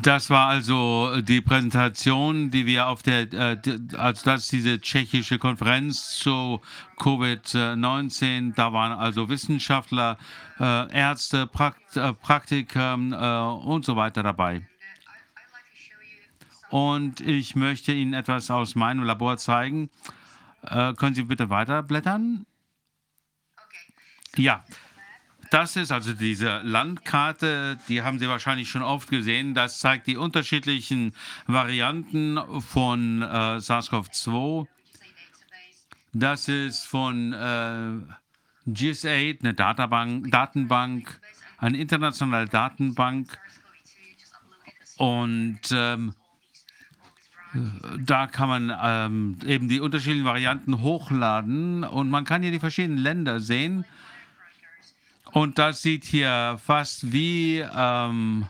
Das 0.00 0.30
war 0.30 0.48
also 0.48 1.20
die 1.20 1.42
Präsentation, 1.42 2.50
die 2.50 2.64
wir 2.64 2.86
auf 2.86 3.02
der, 3.02 3.30
äh, 3.32 3.58
also 3.96 4.24
das 4.24 4.44
ist 4.44 4.52
diese 4.52 4.80
tschechische 4.80 5.38
Konferenz 5.38 6.18
zu 6.18 6.62
Covid-19. 6.96 8.54
Da 8.54 8.72
waren 8.72 8.92
also 8.92 9.28
Wissenschaftler, 9.28 10.16
äh, 10.58 10.90
Ärzte, 10.92 11.46
Prakt, 11.46 11.96
äh, 11.96 12.14
Praktiker 12.14 12.94
äh, 12.94 13.66
und 13.66 13.84
so 13.84 13.94
weiter 13.94 14.22
dabei. 14.22 14.66
Und 16.70 17.20
ich 17.20 17.54
möchte 17.54 17.92
Ihnen 17.92 18.14
etwas 18.14 18.50
aus 18.50 18.74
meinem 18.74 19.04
Labor 19.04 19.36
zeigen. 19.36 19.90
Äh, 20.62 20.94
können 20.94 21.14
Sie 21.14 21.24
bitte 21.24 21.50
weiterblättern? 21.50 22.46
Ja, 24.36 24.64
das 25.52 25.76
ist 25.76 25.92
also 25.92 26.14
diese 26.14 26.60
Landkarte, 26.62 27.78
die 27.86 28.00
haben 28.00 28.18
Sie 28.18 28.26
wahrscheinlich 28.26 28.70
schon 28.70 28.82
oft 28.82 29.10
gesehen. 29.10 29.52
Das 29.52 29.80
zeigt 29.80 30.06
die 30.06 30.16
unterschiedlichen 30.16 31.12
Varianten 31.46 32.38
von 32.62 33.20
äh, 33.20 33.60
SARS-CoV-2. 33.60 34.66
Das 36.14 36.48
ist 36.48 36.86
von 36.86 37.34
äh, 37.34 38.70
GIS8, 38.70 39.40
eine 39.40 39.52
Datenbank, 39.52 40.30
Datenbank, 40.30 41.20
eine 41.58 41.76
internationale 41.76 42.46
Datenbank. 42.46 43.38
Und 44.96 45.60
ähm, 45.70 46.14
da 47.98 48.26
kann 48.26 48.48
man 48.48 48.78
ähm, 48.82 49.38
eben 49.46 49.68
die 49.68 49.80
unterschiedlichen 49.80 50.24
Varianten 50.24 50.80
hochladen 50.80 51.84
und 51.84 52.08
man 52.08 52.24
kann 52.24 52.40
hier 52.40 52.52
die 52.52 52.60
verschiedenen 52.60 52.98
Länder 52.98 53.40
sehen. 53.40 53.84
Und 55.32 55.58
das 55.58 55.82
sieht 55.82 56.04
hier 56.04 56.60
fast 56.64 57.10
wie 57.12 57.58
ähm, 57.60 58.46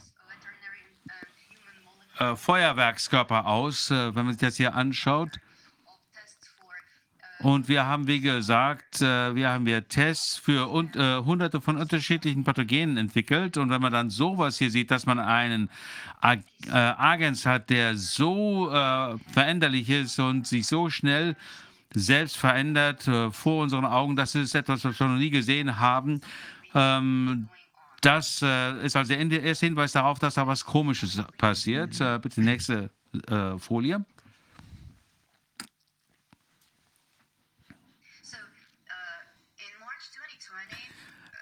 äh, 2.18 2.34
Feuerwerkskörper 2.34 3.46
aus, 3.46 3.90
äh, 3.90 4.14
wenn 4.14 4.26
man 4.26 4.34
sich 4.34 4.40
das 4.40 4.56
hier 4.56 4.74
anschaut. 4.74 5.38
Und 7.42 7.68
wir 7.68 7.86
haben, 7.86 8.06
wie 8.06 8.20
gesagt, 8.20 9.02
äh, 9.02 9.34
wir 9.34 9.50
haben 9.50 9.66
hier 9.66 9.86
Tests 9.88 10.36
für 10.36 10.70
un 10.72 10.92
äh, 10.94 11.22
hunderte 11.24 11.60
von 11.60 11.76
unterschiedlichen 11.76 12.44
Pathogenen 12.44 12.96
entwickelt. 12.96 13.56
Und 13.56 13.70
wenn 13.70 13.82
man 13.82 13.92
dann 13.92 14.10
sowas 14.10 14.58
hier 14.58 14.70
sieht, 14.70 14.92
dass 14.92 15.06
man 15.06 15.18
einen 15.18 15.68
Ag 16.20 16.40
äh, 16.68 16.70
Agens 16.70 17.44
hat, 17.44 17.68
der 17.70 17.96
so 17.96 18.70
äh, 18.70 19.18
veränderlich 19.32 19.90
ist 19.90 20.20
und 20.20 20.46
sich 20.46 20.68
so 20.68 20.88
schnell 20.88 21.36
selbst 21.94 22.36
verändert 22.36 23.08
äh, 23.08 23.30
vor 23.32 23.64
unseren 23.64 23.86
Augen, 23.86 24.14
das 24.14 24.36
ist 24.36 24.54
etwas, 24.54 24.84
was 24.84 24.98
wir 25.00 25.08
noch 25.08 25.18
nie 25.18 25.30
gesehen 25.30 25.80
haben. 25.80 26.20
Ähm, 26.74 27.48
das 28.00 28.42
äh, 28.42 28.84
ist 28.84 28.96
also 28.96 29.14
der 29.14 29.42
erste 29.42 29.66
Hinweis 29.66 29.92
darauf, 29.92 30.18
dass 30.18 30.34
da 30.34 30.46
was 30.46 30.64
Komisches 30.64 31.22
passiert. 31.38 32.00
Äh, 32.00 32.18
bitte 32.20 32.40
nächste 32.40 32.90
äh, 33.28 33.58
Folie. 33.58 34.04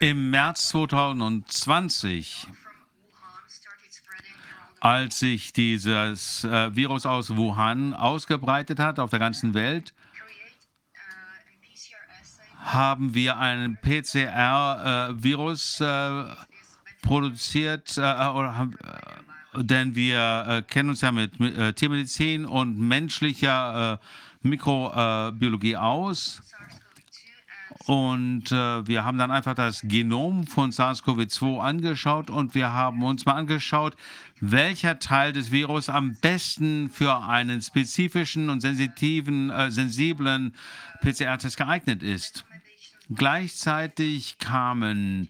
Im 0.00 0.30
März 0.30 0.68
2020, 0.70 2.46
als 4.80 5.18
sich 5.18 5.52
dieses 5.52 6.44
äh, 6.44 6.74
Virus 6.74 7.04
aus 7.04 7.36
Wuhan 7.36 7.92
ausgebreitet 7.92 8.78
hat 8.78 8.98
auf 8.98 9.10
der 9.10 9.18
ganzen 9.18 9.52
Welt, 9.52 9.92
haben 12.60 13.14
wir 13.14 13.38
einen 13.38 13.76
PCR-Virus 13.76 15.80
äh, 15.80 16.24
produziert, 17.02 17.96
äh, 17.96 18.00
oder 18.00 18.56
haben, 18.56 18.76
äh, 19.54 19.64
denn 19.64 19.94
wir 19.94 20.44
äh, 20.48 20.62
kennen 20.62 20.90
uns 20.90 21.00
ja 21.00 21.10
mit 21.10 21.40
äh, 21.40 21.72
Tiermedizin 21.72 22.46
und 22.46 22.78
menschlicher 22.78 23.94
äh, 23.94 24.48
Mikrobiologie 24.48 25.76
aus. 25.76 26.42
Und 27.86 28.52
äh, 28.52 28.86
wir 28.86 29.04
haben 29.04 29.18
dann 29.18 29.30
einfach 29.30 29.54
das 29.54 29.80
Genom 29.82 30.46
von 30.46 30.70
SARS-CoV-2 30.70 31.58
angeschaut 31.58 32.30
und 32.30 32.54
wir 32.54 32.72
haben 32.72 33.02
uns 33.02 33.26
mal 33.26 33.34
angeschaut, 33.34 33.96
welcher 34.40 34.98
Teil 34.98 35.32
des 35.32 35.50
Virus 35.50 35.88
am 35.88 36.14
besten 36.14 36.90
für 36.90 37.24
einen 37.24 37.62
spezifischen 37.62 38.50
und 38.50 38.60
sensitiven, 38.60 39.50
äh, 39.50 39.70
sensiblen 39.70 40.54
PCR-Test 41.00 41.56
geeignet 41.56 42.02
ist. 42.02 42.44
Gleichzeitig 43.12 44.38
kamen 44.38 45.28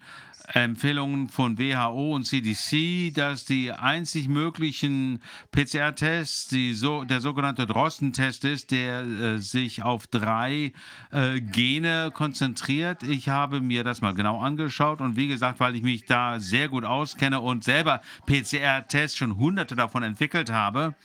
Empfehlungen 0.53 1.29
von 1.29 1.57
WHO 1.57 2.15
und 2.15 2.25
CDC, 2.25 3.13
dass 3.13 3.45
die 3.45 3.71
einzig 3.71 4.27
möglichen 4.27 5.21
PCR-Tests 5.51 6.53
so, 6.73 7.03
der 7.05 7.21
sogenannte 7.21 7.65
Drosten-Test 7.65 8.43
ist, 8.45 8.71
der 8.71 9.01
äh, 9.01 9.37
sich 9.39 9.83
auf 9.83 10.07
drei 10.07 10.73
äh, 11.11 11.39
Gene 11.39 12.11
konzentriert. 12.13 13.03
Ich 13.03 13.29
habe 13.29 13.61
mir 13.61 13.83
das 13.83 14.01
mal 14.01 14.13
genau 14.13 14.41
angeschaut 14.41 14.99
und 14.99 15.15
wie 15.15 15.27
gesagt, 15.27 15.59
weil 15.59 15.75
ich 15.75 15.83
mich 15.83 16.05
da 16.05 16.39
sehr 16.39 16.69
gut 16.69 16.83
auskenne 16.83 17.39
und 17.39 17.63
selber 17.63 18.01
PCR-Tests 18.25 19.17
schon 19.17 19.37
hunderte 19.37 19.75
davon 19.75 20.03
entwickelt 20.03 20.51
habe, 20.51 20.95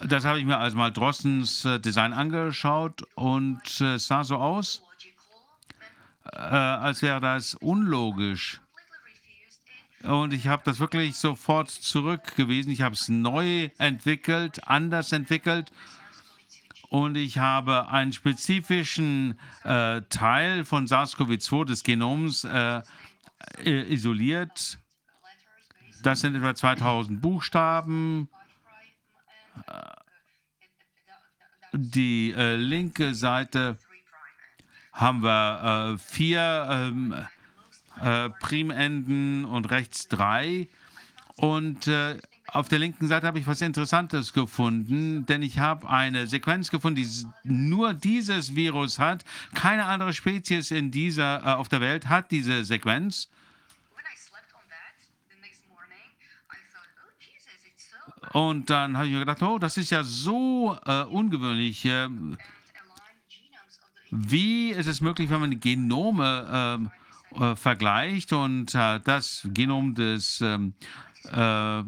das 0.00 0.24
habe 0.24 0.38
ich 0.38 0.46
mir 0.46 0.56
also 0.56 0.76
mal 0.76 0.90
Drostens 0.90 1.64
äh, 1.64 1.78
Design 1.78 2.12
angeschaut 2.12 3.02
und 3.14 3.60
äh, 3.80 3.94
es 3.96 4.06
sah 4.06 4.24
so 4.24 4.36
aus, 4.36 4.82
äh, 6.32 6.38
als 6.38 7.02
wäre 7.02 7.20
das 7.20 7.54
unlogisch. 7.54 8.60
Und 10.02 10.32
ich 10.32 10.48
habe 10.48 10.62
das 10.64 10.80
wirklich 10.80 11.16
sofort 11.16 11.70
zurückgewiesen. 11.70 12.72
Ich 12.72 12.82
habe 12.82 12.94
es 12.94 13.08
neu 13.08 13.70
entwickelt, 13.78 14.66
anders 14.66 15.12
entwickelt. 15.12 15.70
Und 16.88 17.16
ich 17.16 17.38
habe 17.38 17.88
einen 17.88 18.12
spezifischen 18.12 19.38
äh, 19.64 20.02
Teil 20.10 20.64
von 20.64 20.86
SARS-CoV-2 20.86 21.64
des 21.64 21.84
Genoms 21.84 22.44
äh, 22.44 22.82
äh, 23.64 23.92
isoliert. 23.92 24.78
Das 26.02 26.20
sind 26.20 26.34
etwa 26.34 26.54
2000 26.54 27.22
Buchstaben. 27.22 28.28
Die 31.72 32.32
äh, 32.36 32.56
linke 32.56 33.14
Seite 33.14 33.78
haben 34.92 35.22
wir 35.22 35.94
äh, 35.94 35.98
vier 35.98 36.68
ähm, 36.70 37.14
äh, 38.00 38.30
Primenden 38.40 39.44
und 39.44 39.70
rechts 39.70 40.08
drei. 40.08 40.68
Und 41.36 41.86
äh, 41.88 42.18
auf 42.48 42.68
der 42.68 42.78
linken 42.78 43.08
Seite 43.08 43.26
habe 43.26 43.38
ich 43.38 43.46
was 43.46 43.62
Interessantes 43.62 44.32
gefunden, 44.32 45.24
denn 45.24 45.42
ich 45.42 45.58
habe 45.58 45.88
eine 45.88 46.26
Sequenz 46.26 46.70
gefunden, 46.70 47.02
die 47.02 47.26
nur 47.44 47.94
dieses 47.94 48.54
Virus 48.54 48.98
hat. 48.98 49.24
Keine 49.54 49.86
andere 49.86 50.12
Spezies 50.12 50.70
in 50.70 50.90
dieser, 50.90 51.40
äh, 51.40 51.54
auf 51.54 51.68
der 51.68 51.80
Welt 51.80 52.08
hat 52.08 52.30
diese 52.30 52.64
Sequenz. 52.64 53.28
Und 58.32 58.70
dann 58.70 58.96
habe 58.96 59.06
ich 59.06 59.12
mir 59.12 59.20
gedacht, 59.20 59.42
oh, 59.42 59.58
das 59.58 59.76
ist 59.76 59.90
ja 59.90 60.04
so 60.04 60.78
äh, 60.86 61.02
ungewöhnlich. 61.02 61.84
Äh, 61.84 62.08
wie 64.14 64.70
ist 64.70 64.86
es 64.86 65.00
möglich, 65.00 65.30
wenn 65.30 65.40
man 65.40 65.58
Genome 65.58 66.46
ähm, 66.52 66.90
äh, 67.34 67.56
vergleicht 67.56 68.34
und 68.34 68.74
äh, 68.74 69.00
das 69.02 69.48
Genom 69.54 69.94
des 69.94 70.42
ähm, 70.42 70.74
äh, 71.32 71.82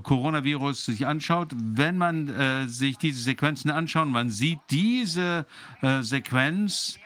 Coronavirus 0.00 0.86
sich 0.86 1.06
anschaut, 1.06 1.52
wenn 1.54 1.98
man 1.98 2.28
äh, 2.28 2.68
sich 2.68 2.96
diese 2.96 3.20
Sequenzen 3.20 3.70
anschaut, 3.70 4.08
man 4.08 4.30
sieht 4.30 4.60
diese 4.70 5.44
äh, 5.82 6.00
Sequenz, 6.00 6.98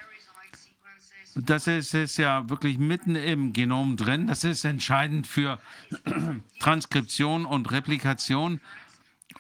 das 1.34 1.66
ist, 1.66 1.92
ist 1.92 2.18
ja 2.18 2.48
wirklich 2.48 2.78
mitten 2.78 3.16
im 3.16 3.52
Genom 3.52 3.96
drin. 3.96 4.28
Das 4.28 4.44
ist 4.44 4.64
entscheidend 4.64 5.26
für 5.26 5.58
Transkription 6.60 7.46
und 7.46 7.72
Replikation. 7.72 8.60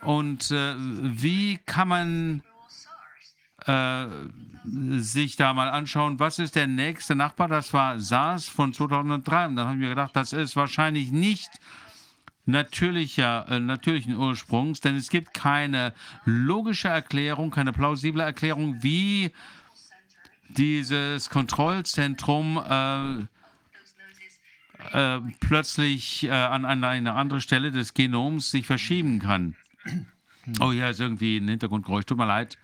Und 0.00 0.50
äh, 0.50 0.74
wie 0.76 1.58
kann 1.64 1.88
man 1.88 2.42
äh, 3.66 4.06
sich 4.98 5.36
da 5.36 5.52
mal 5.54 5.68
anschauen, 5.68 6.18
was 6.20 6.38
ist 6.38 6.54
der 6.56 6.66
nächste 6.66 7.14
Nachbar? 7.14 7.48
Das 7.48 7.72
war 7.72 7.98
SARS 7.98 8.48
von 8.48 8.72
2003. 8.72 9.46
Und 9.46 9.56
dann 9.56 9.66
habe 9.66 9.76
ich 9.76 9.82
mir 9.82 9.90
gedacht, 9.90 10.14
das 10.14 10.32
ist 10.32 10.56
wahrscheinlich 10.56 11.10
nicht 11.10 11.50
natürlicher, 12.46 13.46
äh, 13.48 13.60
natürlichen 13.60 14.16
Ursprungs, 14.16 14.80
denn 14.80 14.96
es 14.96 15.10
gibt 15.10 15.34
keine 15.34 15.94
logische 16.24 16.88
Erklärung, 16.88 17.50
keine 17.50 17.72
plausible 17.72 18.22
Erklärung, 18.22 18.82
wie 18.82 19.32
dieses 20.48 21.30
Kontrollzentrum 21.30 22.62
äh, 22.68 23.26
äh, 24.92 25.20
plötzlich 25.40 26.24
äh, 26.24 26.30
an, 26.30 26.64
an, 26.64 26.84
eine 26.84 27.14
andere 27.14 27.40
Stelle 27.40 27.70
des 27.70 27.94
Genoms 27.94 28.50
sich 28.50 28.66
verschieben 28.66 29.20
kann. 29.20 29.56
Oh 30.60 30.72
ja, 30.72 30.90
ist 30.90 31.00
irgendwie 31.00 31.38
ein 31.38 31.48
Hintergrundgeräusch, 31.48 32.04
tut 32.04 32.18
mir 32.18 32.26
leid. 32.26 32.58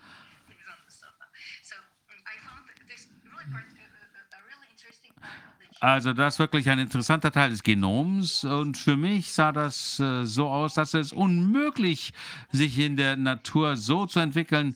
Also 5.81 6.13
das 6.13 6.35
ist 6.35 6.39
wirklich 6.41 6.69
ein 6.69 6.81
interessanter 6.81 7.31
Teil 7.31 7.51
des 7.51 7.63
Genoms 7.63 8.45
und 8.45 8.77
für 8.77 8.97
mich 8.97 9.33
sah 9.33 9.53
das 9.53 10.01
äh, 10.01 10.25
so 10.25 10.49
aus, 10.49 10.75
dass 10.75 10.95
es 10.95 11.13
unmöglich 11.13 12.13
sich 12.51 12.79
in 12.79 12.97
der 12.97 13.17
Natur 13.17 13.77
so 13.77 14.07
zu 14.07 14.19
entwickeln. 14.19 14.75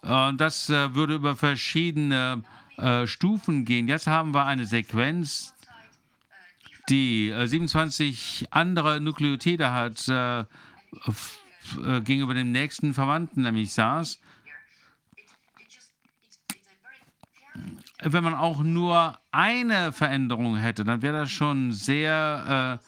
Und 0.00 0.40
das 0.40 0.70
äh, 0.70 0.94
würde 0.94 1.14
über 1.14 1.36
verschiedene 1.36 2.42
äh, 2.78 3.06
Stufen 3.06 3.66
gehen. 3.66 3.86
Jetzt 3.86 4.06
haben 4.06 4.32
wir 4.32 4.46
eine 4.46 4.66
Sequenz, 4.66 5.54
die 6.88 7.34
27 7.44 8.42
äh, 8.42 8.46
andere 8.50 9.00
Nukleotide 9.00 9.70
hat 9.72 10.08
äh, 10.08 10.40
äh, 10.40 10.44
gegenüber 12.02 12.34
dem 12.34 12.52
nächsten 12.52 12.94
Verwandten, 12.94 13.42
nämlich 13.42 13.72
SARS. 13.72 14.20
Wenn 18.04 18.22
man 18.22 18.34
auch 18.34 18.62
nur 18.62 19.18
eine 19.32 19.92
Veränderung 19.92 20.56
hätte, 20.56 20.84
dann 20.84 21.02
wäre 21.02 21.20
das 21.20 21.30
schon 21.30 21.72
sehr 21.72 22.78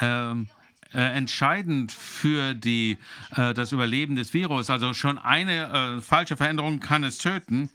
äh, 0.00 0.04
ähm, 0.04 0.48
äh, 0.92 1.00
entscheidend 1.16 1.90
für 1.90 2.54
die, 2.54 2.98
äh, 3.34 3.54
das 3.54 3.72
Überleben 3.72 4.16
des 4.16 4.34
Virus. 4.34 4.70
Also 4.70 4.94
schon 4.94 5.18
eine 5.18 5.96
äh, 5.98 6.00
falsche 6.00 6.36
Veränderung 6.36 6.80
kann 6.80 7.02
es 7.02 7.18
töten. 7.18 7.70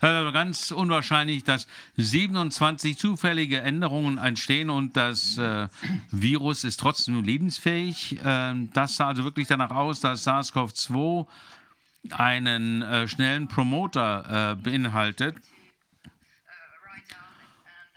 Also 0.00 0.32
ganz 0.32 0.70
unwahrscheinlich, 0.72 1.44
dass 1.44 1.66
27 1.96 2.98
zufällige 2.98 3.62
Änderungen 3.62 4.18
entstehen 4.18 4.68
und 4.68 4.96
das 4.96 5.38
äh, 5.38 5.68
Virus 6.10 6.64
ist 6.64 6.80
trotzdem 6.80 7.22
lebensfähig. 7.22 8.18
Ähm, 8.24 8.70
das 8.74 8.96
sah 8.96 9.08
also 9.08 9.24
wirklich 9.24 9.48
danach 9.48 9.70
aus, 9.70 10.00
dass 10.00 10.26
SARS-CoV-2 10.26 11.26
einen 12.10 12.82
äh, 12.82 13.08
schnellen 13.08 13.48
Promoter 13.48 14.52
äh, 14.52 14.56
beinhaltet. 14.56 15.36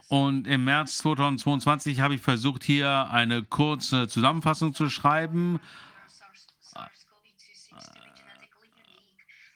Und 0.10 0.48
im 0.48 0.64
März 0.64 1.00
2022 1.00 2.00
habe 2.00 2.16
ich 2.16 2.22
versucht, 2.22 2.64
hier 2.64 3.10
eine 3.11 3.44
kurze 3.44 4.08
Zusammenfassung 4.08 4.74
zu 4.74 4.90
schreiben. 4.90 5.60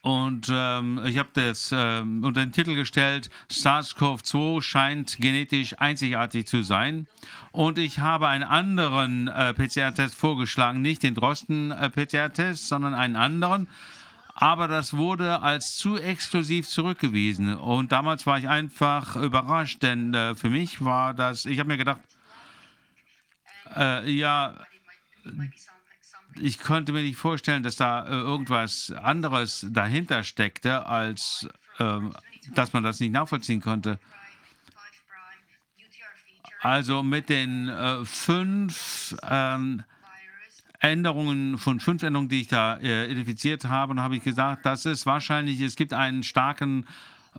Und 0.02 0.48
ähm, 0.52 1.00
ich 1.06 1.16
habe 1.16 1.28
das 1.32 1.70
ähm, 1.72 2.24
unter 2.24 2.40
den 2.40 2.50
Titel 2.50 2.74
gestellt, 2.74 3.30
SARS-CoV-2 3.48 4.60
scheint 4.60 5.16
genetisch 5.18 5.78
einzigartig 5.78 6.48
zu 6.48 6.64
sein. 6.64 7.06
Und 7.52 7.78
ich 7.78 8.00
habe 8.00 8.26
einen 8.26 8.42
anderen 8.42 9.28
äh, 9.28 9.54
PCR-Test 9.54 10.16
vorgeschlagen, 10.16 10.82
nicht 10.82 11.04
den 11.04 11.14
Drosten-PCR-Test, 11.14 12.64
äh, 12.64 12.66
sondern 12.66 12.94
einen 12.94 13.14
anderen 13.14 13.68
aber 14.34 14.68
das 14.68 14.96
wurde 14.96 15.42
als 15.42 15.76
zu 15.76 15.96
exklusiv 15.96 16.68
zurückgewiesen. 16.68 17.56
Und 17.56 17.92
damals 17.92 18.26
war 18.26 18.38
ich 18.38 18.48
einfach 18.48 19.16
überrascht, 19.16 19.82
denn 19.82 20.14
äh, 20.14 20.34
für 20.34 20.50
mich 20.50 20.84
war 20.84 21.14
das, 21.14 21.44
ich 21.44 21.58
habe 21.58 21.68
mir 21.68 21.78
gedacht, 21.78 22.00
äh, 23.76 24.10
ja, 24.10 24.54
ich 26.40 26.58
konnte 26.58 26.92
mir 26.92 27.02
nicht 27.02 27.16
vorstellen, 27.16 27.62
dass 27.62 27.76
da 27.76 28.06
äh, 28.06 28.10
irgendwas 28.10 28.90
anderes 28.90 29.66
dahinter 29.68 30.24
steckte, 30.24 30.86
als 30.86 31.48
ähm, 31.78 32.14
dass 32.54 32.72
man 32.72 32.82
das 32.82 33.00
nicht 33.00 33.12
nachvollziehen 33.12 33.60
konnte. 33.60 33.98
Also 36.60 37.02
mit 37.02 37.28
den 37.28 37.68
äh, 37.68 38.04
fünf 38.04 39.16
ähm, 39.28 39.82
Änderungen 40.82 41.58
von 41.58 41.78
fünf 41.78 42.02
Änderungen, 42.02 42.28
die 42.28 42.42
ich 42.42 42.48
da 42.48 42.76
äh, 42.78 43.06
identifiziert 43.06 43.64
habe, 43.64 43.92
und 43.92 44.00
habe 44.00 44.16
ich 44.16 44.24
gesagt, 44.24 44.66
das 44.66 44.84
ist 44.84 45.06
wahrscheinlich, 45.06 45.60
es 45.60 45.76
gibt 45.76 45.94
einen 45.94 46.24
starken 46.24 46.86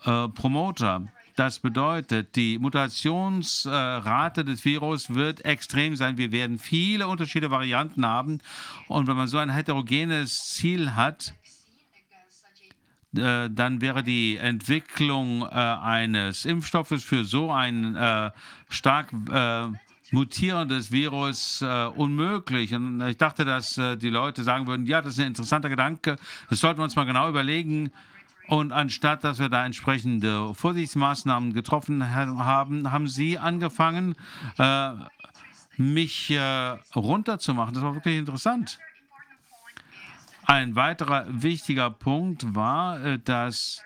äh, 0.05 0.30
Promoter. 0.30 1.07
Das 1.35 1.59
bedeutet, 1.59 2.35
die 2.35 2.57
Mutationsrate 2.57 4.45
des 4.45 4.63
Virus 4.63 5.13
wird 5.13 5.43
extrem 5.43 5.95
sein. 5.95 6.17
Wir 6.17 6.31
werden 6.31 6.57
viele 6.57 7.07
unterschiedliche 7.07 7.51
Varianten 7.51 8.05
haben. 8.05 8.39
Und 8.88 9.07
wenn 9.07 9.17
man 9.17 9.27
so 9.27 9.39
ein 9.39 9.49
heterogenes 9.49 10.53
Ziel 10.53 10.95
hat, 10.95 11.33
äh, 13.15 13.49
dann 13.49 13.81
wäre 13.81 14.03
die 14.03 14.38
Entwicklung 14.38 15.41
äh, 15.41 15.45
eines 15.45 16.45
Impfstoffes 16.45 17.03
für 17.03 17.25
so 17.25 17.51
ein 17.51 17.95
äh, 17.95 18.31
mutierendes 20.14 20.92
Virus 20.92 21.61
äh, 21.61 21.85
unmöglich. 21.88 22.74
Und 22.74 23.01
ich 23.01 23.17
dachte, 23.17 23.45
dass 23.45 23.77
äh, 23.77 23.98
die 23.98 24.09
Leute 24.09 24.43
sagen 24.43 24.67
würden, 24.67 24.85
ja, 24.85 25.01
das 25.01 25.14
ist 25.14 25.19
ein 25.19 25.27
interessanter 25.27 25.69
Gedanke, 25.69 26.17
das 26.50 26.59
sollten 26.59 26.80
wir 26.80 26.83
uns 26.83 26.95
mal 26.95 27.06
genau 27.06 27.27
überlegen. 27.27 27.92
Und 28.48 28.72
anstatt, 28.72 29.24
dass 29.24 29.40
wir 29.40 29.50
da 29.50 29.66
entsprechende 29.66 30.53
Vorsichtsmaßnahmen 30.53 31.53
getroffen 31.53 32.14
haben, 32.14 32.92
haben 32.92 33.08
Sie 33.08 33.40
angefangen, 33.40 34.16
äh, 34.58 34.92
mich 35.77 36.30
äh, 36.30 36.77
runterzumachen. 36.95 37.74
Das 37.74 37.83
war 37.83 37.95
wirklich 37.95 38.17
interessant. 38.17 38.80
Ein 40.45 40.75
weiterer 40.75 41.25
wichtiger 41.30 41.90
Punkt 41.90 42.53
war, 42.53 43.03
äh, 43.03 43.17
dass 43.17 43.82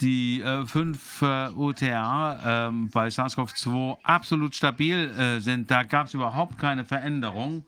die 0.00 0.40
äh, 0.40 0.64
fünf 0.66 1.20
äh, 1.22 1.50
UTA 1.50 2.68
äh, 2.68 2.72
bei 2.92 3.08
SARS-CoV-2 3.08 3.98
absolut 4.02 4.54
stabil 4.54 5.10
äh, 5.10 5.40
sind. 5.40 5.70
Da 5.70 5.82
gab 5.82 6.06
es 6.06 6.14
überhaupt 6.14 6.58
keine 6.58 6.84
Veränderung. 6.84 7.64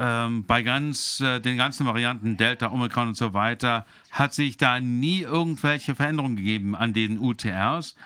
Ähm, 0.00 0.46
bei 0.46 0.62
ganz, 0.62 1.18
äh, 1.20 1.40
den 1.40 1.56
ganzen 1.56 1.84
Varianten 1.86 2.36
Delta, 2.36 2.70
Omikron 2.70 3.08
und 3.08 3.16
so 3.16 3.34
weiter 3.34 3.84
hat 4.12 4.32
sich 4.32 4.56
da 4.56 4.78
nie 4.78 5.22
irgendwelche 5.22 5.96
Veränderungen 5.96 6.36
gegeben 6.36 6.76
an 6.76 6.92
den 6.92 7.18
UTRs. 7.18 7.96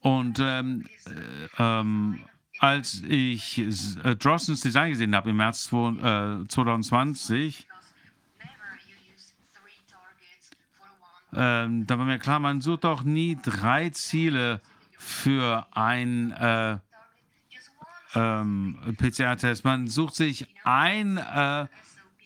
Und 0.00 0.38
ähm, 0.40 0.86
äh, 1.04 1.10
ähm, 1.58 2.20
als 2.58 3.02
ich 3.06 3.62
Drossens 4.18 4.62
Design 4.62 4.88
gesehen 4.90 5.14
habe 5.14 5.28
im 5.28 5.36
März 5.36 5.64
2020, 5.64 7.66
ähm, 11.34 11.86
da 11.86 11.98
war 11.98 12.06
mir 12.06 12.18
klar, 12.18 12.38
man 12.38 12.60
sucht 12.60 12.84
doch 12.84 13.02
nie 13.02 13.36
drei 13.42 13.90
Ziele 13.90 14.60
für 14.98 15.66
ein 15.72 16.32
äh, 16.32 16.78
ähm, 18.14 18.96
PCR-Test. 18.96 19.64
Man 19.64 19.88
sucht 19.88 20.14
sich 20.14 20.46
ein 20.64 21.18
äh, 21.18 21.66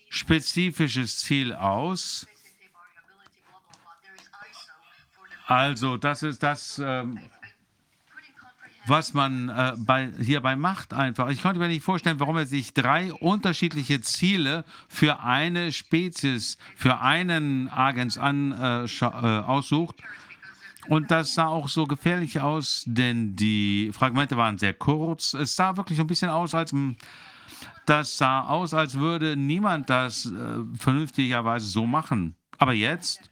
spezifisches 0.08 1.18
Ziel 1.18 1.54
aus. 1.54 2.26
Also 5.46 5.96
das 5.96 6.22
ist 6.22 6.42
das, 6.42 6.80
ähm, 6.84 7.18
was 8.90 9.14
man 9.14 9.48
äh, 9.48 9.72
bei, 9.78 10.10
hierbei 10.20 10.56
macht 10.56 10.92
einfach. 10.92 11.30
Ich 11.30 11.42
konnte 11.42 11.60
mir 11.60 11.68
nicht 11.68 11.84
vorstellen, 11.84 12.20
warum 12.20 12.36
er 12.36 12.46
sich 12.46 12.74
drei 12.74 13.12
unterschiedliche 13.14 14.00
Ziele 14.00 14.64
für 14.88 15.20
eine 15.20 15.72
Spezies, 15.72 16.58
für 16.76 17.00
einen 17.00 17.68
Agens 17.70 18.18
an, 18.18 18.52
äh, 18.52 18.86
aussucht. 19.00 19.96
Und 20.88 21.10
das 21.10 21.34
sah 21.34 21.46
auch 21.46 21.68
so 21.68 21.86
gefährlich 21.86 22.40
aus, 22.40 22.82
denn 22.86 23.36
die 23.36 23.92
Fragmente 23.92 24.36
waren 24.36 24.58
sehr 24.58 24.74
kurz. 24.74 25.34
Es 25.34 25.54
sah 25.54 25.76
wirklich 25.76 26.00
ein 26.00 26.06
bisschen 26.06 26.30
aus, 26.30 26.54
als 26.54 26.74
das 27.86 28.18
sah 28.18 28.42
aus, 28.42 28.74
als 28.74 28.98
würde 28.98 29.36
niemand 29.36 29.88
das 29.88 30.26
äh, 30.26 30.30
vernünftigerweise 30.76 31.66
so 31.66 31.86
machen. 31.86 32.34
Aber 32.58 32.72
jetzt 32.72 33.29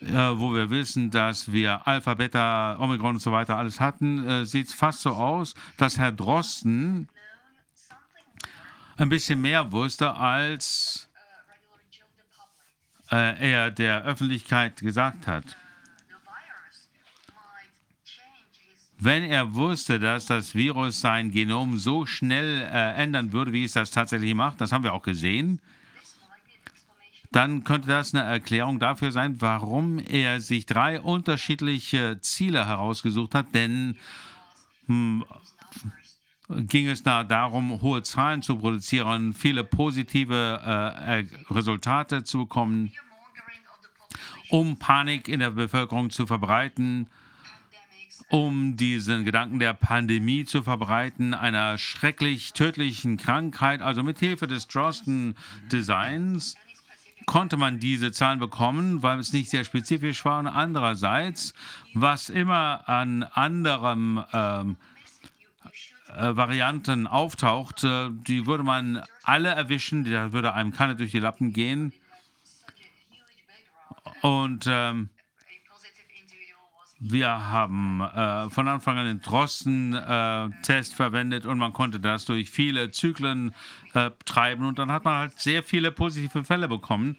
wo 0.00 0.54
wir 0.54 0.70
wissen, 0.70 1.10
dass 1.10 1.50
wir 1.50 1.86
Alpha, 1.86 2.14
Beta, 2.14 2.78
Omikron 2.78 3.16
und 3.16 3.20
so 3.20 3.32
weiter 3.32 3.56
alles 3.56 3.80
hatten, 3.80 4.26
äh, 4.26 4.46
sieht 4.46 4.68
es 4.68 4.74
fast 4.74 5.00
so 5.00 5.10
aus, 5.10 5.54
dass 5.76 5.98
Herr 5.98 6.12
Drosten 6.12 7.08
ein 8.96 9.08
bisschen 9.08 9.40
mehr 9.40 9.72
wusste, 9.72 10.14
als 10.14 11.08
äh, 13.10 13.50
er 13.50 13.70
der 13.70 14.04
Öffentlichkeit 14.04 14.76
gesagt 14.80 15.26
hat. 15.26 15.56
Wenn 19.00 19.22
er 19.22 19.54
wusste, 19.54 20.00
dass 20.00 20.26
das 20.26 20.56
Virus 20.56 21.00
sein 21.00 21.30
Genom 21.30 21.78
so 21.78 22.04
schnell 22.04 22.62
äh, 22.62 22.94
ändern 22.94 23.32
würde, 23.32 23.52
wie 23.52 23.64
es 23.64 23.72
das 23.72 23.92
tatsächlich 23.92 24.34
macht, 24.34 24.60
das 24.60 24.72
haben 24.72 24.82
wir 24.82 24.92
auch 24.92 25.02
gesehen, 25.02 25.60
dann 27.30 27.64
könnte 27.64 27.88
das 27.88 28.14
eine 28.14 28.24
Erklärung 28.24 28.78
dafür 28.78 29.12
sein, 29.12 29.40
warum 29.40 29.98
er 29.98 30.40
sich 30.40 30.64
drei 30.66 31.00
unterschiedliche 31.00 32.18
Ziele 32.20 32.66
herausgesucht 32.66 33.34
hat. 33.34 33.54
Denn 33.54 33.96
hm, 34.86 35.24
ging 36.48 36.88
es 36.88 37.02
da 37.02 37.24
darum, 37.24 37.82
hohe 37.82 38.02
Zahlen 38.02 38.40
zu 38.42 38.56
produzieren, 38.56 39.34
viele 39.34 39.64
positive 39.64 40.60
äh, 40.64 41.24
Resultate 41.52 42.24
zu 42.24 42.38
bekommen, 42.38 42.92
um 44.48 44.78
Panik 44.78 45.28
in 45.28 45.40
der 45.40 45.50
Bevölkerung 45.50 46.08
zu 46.08 46.26
verbreiten, 46.26 47.08
um 48.30 48.76
diesen 48.76 49.26
Gedanken 49.26 49.58
der 49.58 49.74
Pandemie 49.74 50.46
zu 50.46 50.62
verbreiten, 50.62 51.34
einer 51.34 51.76
schrecklich 51.76 52.54
tödlichen 52.54 53.18
Krankheit. 53.18 53.82
Also 53.82 54.02
mit 54.02 54.18
Hilfe 54.18 54.46
des 54.46 54.68
Drosten-Designs 54.68 56.56
konnte 57.28 57.58
man 57.58 57.78
diese 57.78 58.10
Zahlen 58.10 58.38
bekommen, 58.38 59.02
weil 59.02 59.18
es 59.18 59.34
nicht 59.34 59.50
sehr 59.50 59.62
spezifisch 59.62 60.24
war. 60.24 60.38
Und 60.38 60.46
andererseits, 60.46 61.52
was 61.92 62.30
immer 62.30 62.88
an 62.88 63.22
anderem 63.22 64.24
ähm, 64.32 64.76
äh, 66.16 66.34
Varianten 66.34 67.06
auftaucht, 67.06 67.84
äh, 67.84 68.08
die 68.10 68.46
würde 68.46 68.64
man 68.64 69.04
alle 69.24 69.50
erwischen, 69.50 70.10
da 70.10 70.32
würde 70.32 70.54
einem 70.54 70.72
keiner 70.72 70.94
durch 70.94 71.10
die 71.10 71.18
Lappen 71.18 71.52
gehen. 71.52 71.92
Und 74.22 74.64
ähm, 74.66 75.10
wir 77.00 77.28
haben 77.28 78.00
äh, 78.00 78.50
von 78.50 78.66
Anfang 78.66 78.98
an 78.98 79.06
den 79.06 79.20
Drosten-Test 79.20 80.92
äh, 80.92 80.96
verwendet 80.96 81.46
und 81.46 81.58
man 81.58 81.72
konnte 81.72 82.00
das 82.00 82.24
durch 82.24 82.50
viele 82.50 82.90
Zyklen 82.90 83.54
äh, 83.94 84.10
treiben 84.24 84.66
und 84.66 84.78
dann 84.78 84.90
hat 84.90 85.04
man 85.04 85.18
halt 85.18 85.38
sehr 85.38 85.62
viele 85.62 85.92
positive 85.92 86.44
Fälle 86.44 86.66
bekommen. 86.66 87.18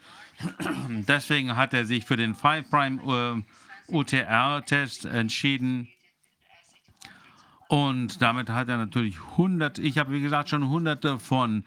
Deswegen 0.89 1.55
hat 1.55 1.73
er 1.73 1.85
sich 1.85 2.05
für 2.05 2.17
den 2.17 2.35
5 2.35 2.69
Prime 2.69 3.43
äh, 3.87 3.93
UTR-Test 3.93 5.05
entschieden. 5.05 5.89
Und 7.69 8.21
damit 8.21 8.49
hat 8.49 8.67
er 8.67 8.77
natürlich 8.77 9.17
100, 9.31 9.79
ich 9.79 9.97
habe 9.97 10.11
wie 10.11 10.21
gesagt 10.21 10.49
schon 10.49 10.67
hunderte 10.69 11.19
von 11.19 11.63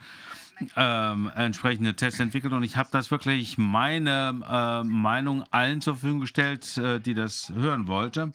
ähm, 0.77 1.31
entsprechende 1.35 1.95
Tests 1.95 2.21
entwickelt 2.21 2.53
und 2.53 2.63
ich 2.63 2.77
habe 2.77 2.89
das 2.93 3.11
wirklich 3.11 3.59
meine 3.59 4.41
äh, 4.49 4.85
Meinung 4.85 5.45
allen 5.51 5.81
zur 5.81 5.95
Verfügung 5.95 6.21
gestellt, 6.21 6.77
äh, 6.79 7.01
die 7.01 7.15
das 7.15 7.53
hören 7.55 7.87
wollte. 7.87 8.33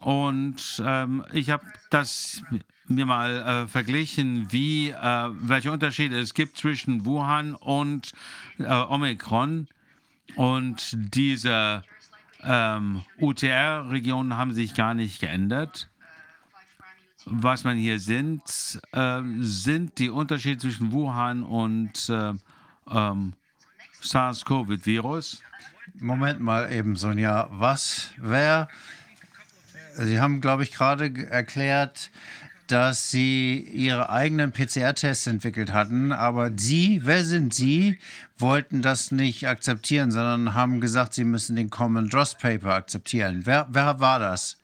Und 0.00 0.82
ähm, 0.84 1.24
ich 1.32 1.50
habe 1.50 1.64
das 1.90 2.42
mir 2.86 3.06
mal 3.06 3.64
äh, 3.64 3.66
verglichen, 3.66 4.50
wie, 4.50 4.90
äh, 4.90 5.28
welche 5.40 5.72
Unterschiede 5.72 6.18
es 6.18 6.34
gibt 6.34 6.56
zwischen 6.56 7.04
Wuhan 7.04 7.54
und 7.54 8.12
äh, 8.58 8.64
Omikron. 8.64 9.68
Und 10.36 10.94
diese 10.94 11.82
ähm, 12.42 13.02
UTR-Regionen 13.18 14.36
haben 14.36 14.54
sich 14.54 14.74
gar 14.74 14.94
nicht 14.94 15.20
geändert. 15.20 15.88
Was 17.30 17.64
man 17.64 17.76
hier 17.76 18.00
sind, 18.00 18.42
äh, 18.92 19.20
sind 19.40 19.98
die 19.98 20.10
Unterschiede 20.10 20.58
zwischen 20.58 20.92
Wuhan 20.92 21.42
und 21.42 22.08
äh, 22.08 22.32
ähm, 22.90 23.34
SARS-CoV-Virus. 24.00 25.42
Moment 26.00 26.40
mal 26.40 26.72
eben, 26.72 26.96
Sonja. 26.96 27.48
Was, 27.50 28.10
wer? 28.16 28.68
Sie 29.96 30.20
haben, 30.20 30.40
glaube 30.40 30.62
ich, 30.62 30.72
gerade 30.72 31.12
erklärt, 31.28 32.10
dass 32.68 33.10
Sie 33.10 33.58
Ihre 33.58 34.10
eigenen 34.10 34.52
PCR-Tests 34.52 35.26
entwickelt 35.26 35.72
hatten, 35.72 36.12
aber 36.12 36.50
Sie, 36.56 37.00
wer 37.04 37.24
sind 37.24 37.54
Sie, 37.54 37.98
wollten 38.38 38.82
das 38.82 39.10
nicht 39.10 39.48
akzeptieren, 39.48 40.10
sondern 40.10 40.54
haben 40.54 40.80
gesagt, 40.80 41.14
Sie 41.14 41.24
müssen 41.24 41.56
den 41.56 41.70
Common 41.70 42.08
Dross 42.08 42.36
Paper 42.36 42.74
akzeptieren. 42.74 43.42
Wer, 43.44 43.66
wer 43.70 44.00
war 44.00 44.18
das? 44.18 44.57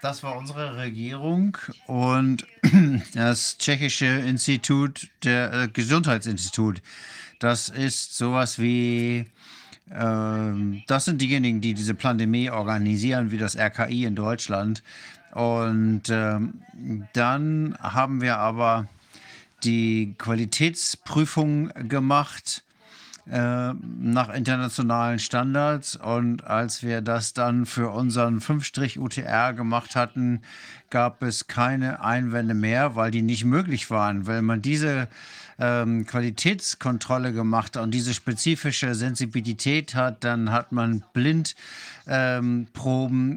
Das 0.00 0.22
war 0.22 0.36
unsere 0.36 0.76
Regierung 0.76 1.58
und 1.88 2.46
das 3.14 3.58
tschechische 3.58 4.06
Institut, 4.06 5.08
der 5.24 5.52
äh, 5.52 5.68
Gesundheitsinstitut. 5.68 6.80
Das 7.40 7.68
ist 7.68 8.16
sowas 8.16 8.60
wie, 8.60 9.26
äh, 9.90 10.82
das 10.86 11.04
sind 11.04 11.20
diejenigen, 11.20 11.60
die 11.60 11.74
diese 11.74 11.94
Pandemie 11.94 12.48
organisieren, 12.48 13.32
wie 13.32 13.38
das 13.38 13.56
RKI 13.56 14.04
in 14.04 14.14
Deutschland. 14.14 14.84
Und 15.32 16.08
äh, 16.10 16.38
dann 17.12 17.76
haben 17.80 18.20
wir 18.20 18.38
aber 18.38 18.86
die 19.64 20.14
Qualitätsprüfung 20.16 21.70
gemacht 21.88 22.62
äh, 23.30 23.74
nach 24.00 24.28
internationalen 24.30 25.18
Standards. 25.18 25.96
Und 25.96 26.44
als 26.44 26.82
wir 26.82 27.00
das 27.00 27.32
dann 27.32 27.66
für 27.66 27.90
unseren 27.90 28.40
5-UTR 28.40 29.52
gemacht 29.54 29.96
hatten, 29.96 30.42
gab 30.90 31.22
es 31.22 31.46
keine 31.46 32.02
Einwände 32.02 32.54
mehr, 32.54 32.96
weil 32.96 33.10
die 33.10 33.22
nicht 33.22 33.44
möglich 33.44 33.90
waren. 33.90 34.26
Weil 34.26 34.42
man 34.42 34.62
diese 34.62 35.08
ähm, 35.58 36.06
Qualitätskontrolle 36.06 37.32
gemacht. 37.32 37.76
Und 37.76 37.92
diese 37.92 38.14
spezifische 38.14 38.94
Sensibilität 38.94 39.94
hat, 39.94 40.24
dann 40.24 40.52
hat 40.52 40.72
man 40.72 41.04
blind 41.12 41.54
ähm, 42.08 42.66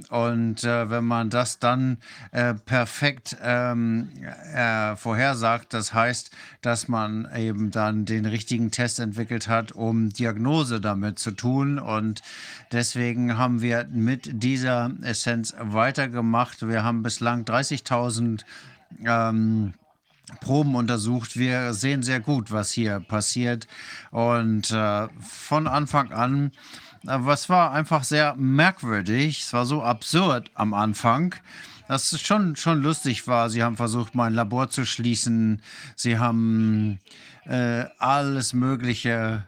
und 0.09 0.63
äh, 0.63 0.89
wenn 0.89 1.03
man 1.03 1.29
das 1.29 1.59
dann 1.59 1.97
äh, 2.31 2.53
perfekt 2.53 3.35
ähm, 3.43 4.09
äh, 4.53 4.95
vorhersagt, 4.95 5.73
das 5.73 5.93
heißt, 5.93 6.31
dass 6.61 6.87
man 6.87 7.27
eben 7.35 7.71
dann 7.71 8.05
den 8.05 8.25
richtigen 8.25 8.71
Test 8.71 8.99
entwickelt 8.99 9.49
hat, 9.49 9.73
um 9.73 10.09
Diagnose 10.09 10.79
damit 10.79 11.19
zu 11.19 11.31
tun. 11.31 11.79
Und 11.79 12.21
deswegen 12.71 13.37
haben 13.37 13.61
wir 13.61 13.87
mit 13.91 14.41
dieser 14.41 14.91
Essenz 15.01 15.53
weitergemacht. 15.59 16.65
Wir 16.65 16.83
haben 16.83 17.03
bislang 17.03 17.43
30.000 17.43 18.43
ähm, 19.05 19.73
Proben 20.39 20.75
untersucht. 20.75 21.37
Wir 21.37 21.73
sehen 21.73 22.03
sehr 22.03 22.19
gut, 22.19 22.51
was 22.51 22.71
hier 22.71 22.99
passiert. 22.99 23.67
Und 24.11 24.71
äh, 24.71 25.07
von 25.19 25.67
Anfang 25.67 26.11
an, 26.11 26.51
äh, 27.03 27.17
was 27.19 27.49
war 27.49 27.71
einfach 27.71 28.03
sehr 28.03 28.35
merkwürdig. 28.35 29.41
Es 29.41 29.53
war 29.53 29.65
so 29.65 29.83
absurd 29.83 30.49
am 30.53 30.73
Anfang 30.73 31.35
dass 31.87 32.13
es 32.13 32.21
schon, 32.21 32.55
schon 32.55 32.81
lustig 32.81 33.27
war. 33.27 33.49
Sie 33.49 33.61
haben 33.61 33.75
versucht, 33.75 34.15
mein 34.15 34.33
Labor 34.33 34.69
zu 34.69 34.85
schließen. 34.85 35.61
Sie 35.97 36.17
haben 36.17 37.01
äh, 37.43 37.83
alles 37.97 38.53
Mögliche 38.53 39.43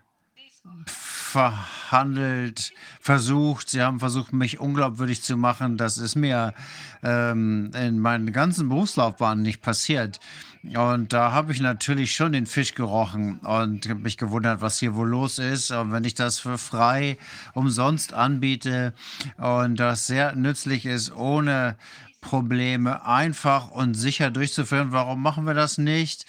verhandelt, 0.85 2.73
versucht. 2.99 3.69
Sie 3.69 3.81
haben 3.81 3.99
versucht, 3.99 4.33
mich 4.33 4.59
unglaubwürdig 4.59 5.23
zu 5.23 5.37
machen. 5.37 5.77
Das 5.77 5.97
ist 5.97 6.15
mir 6.15 6.53
ähm, 7.01 7.71
in 7.75 7.99
meiner 7.99 8.31
ganzen 8.31 8.67
Berufslaufbahn 8.67 9.41
nicht 9.41 9.61
passiert. 9.61 10.19
Und 10.63 11.11
da 11.11 11.33
habe 11.33 11.51
ich 11.51 11.59
natürlich 11.59 12.15
schon 12.15 12.31
den 12.31 12.45
Fisch 12.45 12.73
gerochen 12.73 13.39
und 13.39 14.01
mich 14.01 14.17
gewundert, 14.17 14.61
was 14.61 14.79
hier 14.79 14.95
wohl 14.95 15.09
los 15.09 15.37
ist. 15.37 15.71
Und 15.71 15.91
wenn 15.91 16.05
ich 16.05 16.13
das 16.13 16.39
für 16.39 16.57
frei 16.57 17.17
umsonst 17.53 18.13
anbiete 18.13 18.93
und 19.37 19.77
das 19.77 20.07
sehr 20.07 20.35
nützlich 20.35 20.85
ist, 20.85 21.13
ohne 21.13 21.75
Probleme 22.21 23.05
einfach 23.05 23.71
und 23.71 23.93
sicher 23.95 24.31
durchzuführen, 24.31 24.93
warum 24.93 25.21
machen 25.21 25.45
wir 25.45 25.53
das 25.53 25.77
nicht? 25.77 26.25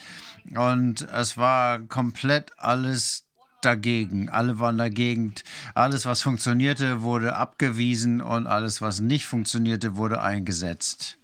Und 0.56 1.02
es 1.02 1.36
war 1.36 1.78
komplett 1.78 2.50
alles 2.58 3.24
dagegen. 3.62 4.28
Alle 4.30 4.58
waren 4.58 4.78
dagegen. 4.78 5.34
Alles, 5.74 6.06
was 6.06 6.22
funktionierte, 6.22 7.02
wurde 7.02 7.36
abgewiesen 7.36 8.20
und 8.20 8.48
alles, 8.48 8.82
was 8.82 9.00
nicht 9.00 9.26
funktionierte, 9.26 9.96
wurde 9.96 10.20
eingesetzt. 10.20 11.18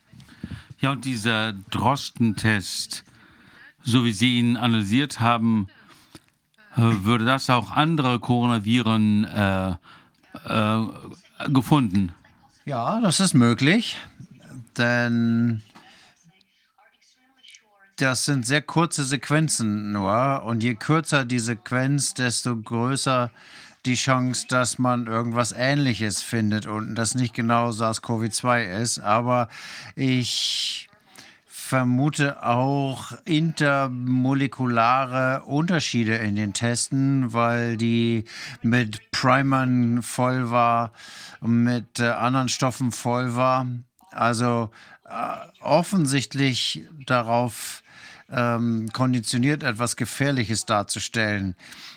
Ja, 0.81 0.93
und 0.93 1.05
dieser 1.05 1.53
Drosten-Test, 1.53 3.05
so 3.83 4.05
wie 4.05 4.13
Sie 4.13 4.39
ihn 4.39 4.57
analysiert 4.57 5.21
haben, 5.21 5.69
äh, 6.75 6.81
würde 6.81 7.27
das 7.27 7.51
auch 7.51 7.71
andere 7.71 8.19
Coronaviren 8.19 9.25
äh, 9.25 9.75
äh, 10.47 10.87
gefunden? 11.49 12.13
Ja, 12.65 13.01
das 13.01 13.21
ist 13.21 13.35
möglich, 13.35 13.99
denn 14.79 15.63
das 17.97 18.25
sind 18.25 18.47
sehr 18.47 18.63
kurze 18.63 19.05
Sequenzen 19.05 19.93
nur. 19.93 20.43
Und 20.45 20.63
je 20.63 20.77
kürzer 20.77 21.27
die 21.27 21.41
Sequenz, 21.41 22.15
desto 22.15 22.57
größer 22.57 23.31
die 23.87 23.95
Chance, 23.95 24.47
dass 24.49 24.79
man 24.79 25.07
irgendwas 25.07 25.53
Ähnliches 25.53 26.23
findet 26.23 26.67
und 26.67 26.95
das 26.95 27.15
nicht 27.15 27.35
genau 27.35 27.71
SARS-CoV-2 27.71 28.81
ist. 28.81 28.99
Aber 28.99 29.49
ich 29.97 30.91
vermute 31.71 32.45
auch 32.45 33.13
intermolekulare 33.25 35.45
Unterschiede 35.45 36.17
in 36.17 36.35
den 36.35 36.53
Testen, 36.53 37.33
weil 37.33 37.77
die 37.77 38.25
mit 38.61 39.13
Primern 39.13 40.03
voll 40.03 40.51
war, 40.51 40.91
mit 41.41 42.01
äh, 42.01 42.09
anderen 42.09 42.49
Stoffen 42.49 42.91
voll 42.91 43.37
war. 43.37 43.69
Also 44.11 44.73
äh, 45.09 45.37
offensichtlich 45.61 46.83
darauf 47.07 47.85
ähm, 48.33 48.89
konditioniert, 48.93 49.63
etwas 49.63 49.97
Gefährliches 49.97 50.67
darzustellen. 50.67 51.55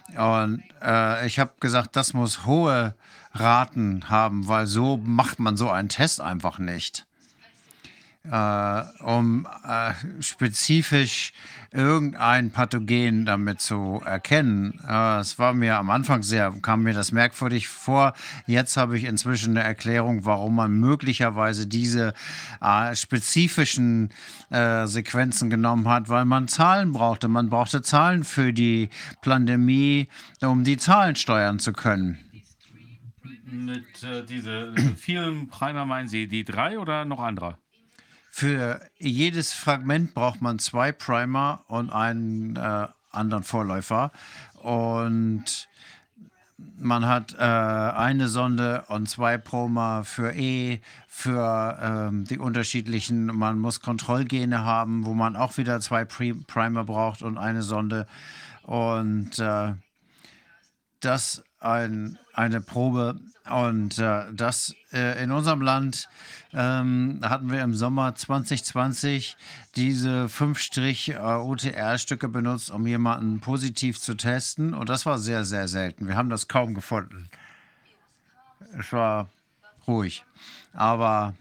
Und 0.10 0.64
äh, 0.82 1.26
ich 1.26 1.40
habe 1.40 1.54
gesagt, 1.60 1.96
das 1.96 2.14
muss 2.14 2.46
hohe 2.46 2.96
Raten 3.34 4.10
haben, 4.10 4.48
weil 4.48 4.68
so 4.68 4.98
macht 4.98 5.40
man 5.40 5.58
so 5.58 5.70
einen 5.70 5.90
Test 5.90 6.22
einfach 6.22 6.60
nicht 6.60 7.06
äh, 8.30 8.84
um 9.04 9.48
äh, 9.68 9.94
spezifisch 10.22 11.34
irgendein 11.72 12.52
Pathogen 12.52 13.26
damit 13.26 13.60
zu 13.60 14.02
erkennen. 14.06 14.80
Äh, 14.88 15.20
es 15.20 15.40
war 15.40 15.54
mir 15.54 15.78
am 15.78 15.90
Anfang 15.90 16.24
sehr, 16.24 16.52
kam 16.62 16.84
mir 16.84 16.94
das 16.94 17.12
merkwürdig 17.12 17.68
vor. 17.68 18.14
Jetzt 18.46 18.78
habe 18.78 18.98
ich 18.98 19.06
inzwischen 19.06 19.58
eine 19.58 19.66
Erklärung, 19.66 20.24
warum 20.26 20.56
man 20.56 20.72
möglicherweise 20.80 21.68
diese 21.68 22.14
äh, 22.62 22.96
spezifischen 22.96 24.10
äh, 24.52 24.86
Sequenzen 24.88 25.50
genommen 25.50 25.90
hat, 25.90 26.10
weil 26.10 26.26
man 26.26 26.48
Zahlen 26.48 26.94
brauchte. 26.94 27.28
Man 27.28 27.50
brauchte 27.50 27.82
Zahlen 27.82 28.24
für 28.24 28.54
die 28.54 28.90
Pandemie, 29.22 30.08
um 30.42 30.64
die 30.64 30.78
Zahlen 30.78 31.16
steuern 31.16 31.60
zu 31.60 31.74
können. 31.74 32.20
Mit 33.46 34.04
äh, 34.04 34.24
diese 34.26 34.74
vielen 34.98 35.48
Primer 35.50 35.86
meinen 35.86 36.08
Sie 36.08 36.28
die 36.28 36.44
drei 36.44 36.80
oder 36.80 37.06
noch 37.06 37.20
andere? 37.20 37.58
Für 38.36 38.82
jedes 38.98 39.54
Fragment 39.54 40.16
braucht 40.16 40.42
man 40.42 40.58
zwei 40.58 40.92
Primer 40.92 41.64
und 41.68 41.92
einen 41.92 42.56
äh, 42.56 42.88
anderen 43.12 43.44
Vorläufer. 43.44 44.12
Und 44.56 45.70
man 46.80 47.06
hat 47.06 47.36
äh, 47.36 47.44
eine 47.44 48.30
Sonde 48.30 48.86
und 48.88 49.08
zwei 49.08 49.38
Primer 49.38 50.04
für 50.04 50.34
E, 50.34 50.82
für 51.08 51.78
ähm, 51.80 52.26
die 52.26 52.40
unterschiedlichen. 52.40 53.28
Man 53.28 53.60
muss 53.60 53.82
Kontrollgene 53.82 54.66
haben, 54.66 55.06
wo 55.06 55.14
man 55.14 55.36
auch 55.36 55.58
wieder 55.58 55.80
zwei 55.80 56.04
Pri 56.04 56.34
Primer 56.34 56.86
braucht 56.86 57.22
und 57.22 57.38
eine 57.38 57.62
Sonde. 57.62 58.08
Und 58.64 59.38
äh, 59.38 59.76
das 61.02 61.44
ein, 61.60 62.18
eine 62.34 62.62
Probe. 62.62 63.20
Und 63.50 64.00
äh, 64.00 64.26
das 64.32 64.76
äh, 64.92 65.22
in 65.22 65.32
unserem 65.32 65.62
Land 65.62 66.08
ähm, 66.54 67.20
hatten 67.24 67.52
wir 67.52 67.62
im 67.62 67.74
Sommer 67.74 68.16
2020 68.16 69.36
diese 69.76 70.26
5-OTR-Stücke 70.26 72.30
benutzt, 72.30 72.72
um 72.72 72.88
jemanden 72.88 73.40
positiv 73.40 74.00
zu 74.00 74.16
testen. 74.16 74.74
Und 74.74 74.90
das 74.90 75.06
war 75.06 75.18
sehr, 75.18 75.46
sehr 75.46 75.68
selten. 75.68 76.08
Wir 76.08 76.16
haben 76.16 76.30
das 76.30 76.48
kaum 76.48 76.74
gefunden. 76.74 77.30
Es 78.80 78.92
war 78.94 79.30
ruhig. 79.88 80.24
Aber. 80.74 81.34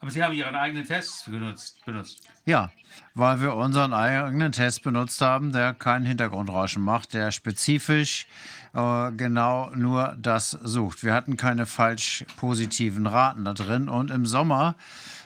Aber 0.00 0.10
Sie 0.10 0.22
haben 0.22 0.34
Ihren 0.34 0.54
eigenen 0.54 0.84
Test 0.84 1.30
benutzt. 1.30 1.82
benutzt. 1.86 2.20
Ja, 2.44 2.70
weil 3.14 3.40
wir 3.40 3.54
unseren 3.54 3.94
eigenen 3.94 4.52
Test 4.52 4.82
benutzt 4.82 5.22
haben, 5.22 5.52
der 5.52 5.72
kein 5.72 6.04
Hintergrundrauschen 6.04 6.82
macht, 6.82 7.14
der 7.14 7.30
spezifisch 7.30 8.26
äh, 8.74 9.12
genau 9.12 9.70
nur 9.74 10.16
das 10.20 10.50
sucht. 10.50 11.04
Wir 11.04 11.14
hatten 11.14 11.36
keine 11.36 11.66
falsch 11.66 12.24
positiven 12.36 13.06
Raten 13.06 13.44
da 13.44 13.54
drin 13.54 13.88
und 13.88 14.10
im 14.10 14.26
Sommer 14.26 14.74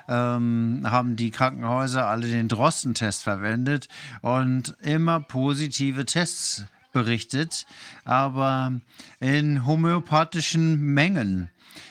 ähm, 0.08 0.82
haben 0.84 1.16
die 1.16 1.30
Krankenhäuser 1.30 2.06
alle 2.06 2.28
den 2.28 2.48
Drosten-Test 2.48 3.22
verwendet 3.22 3.88
und 4.22 4.76
immer 4.80 5.20
positive 5.20 6.04
Tests 6.04 6.64
berichtet, 6.92 7.66
aber 8.04 8.72
in 9.20 9.66
homöopathischen 9.66 10.80
Mengen. 10.80 11.50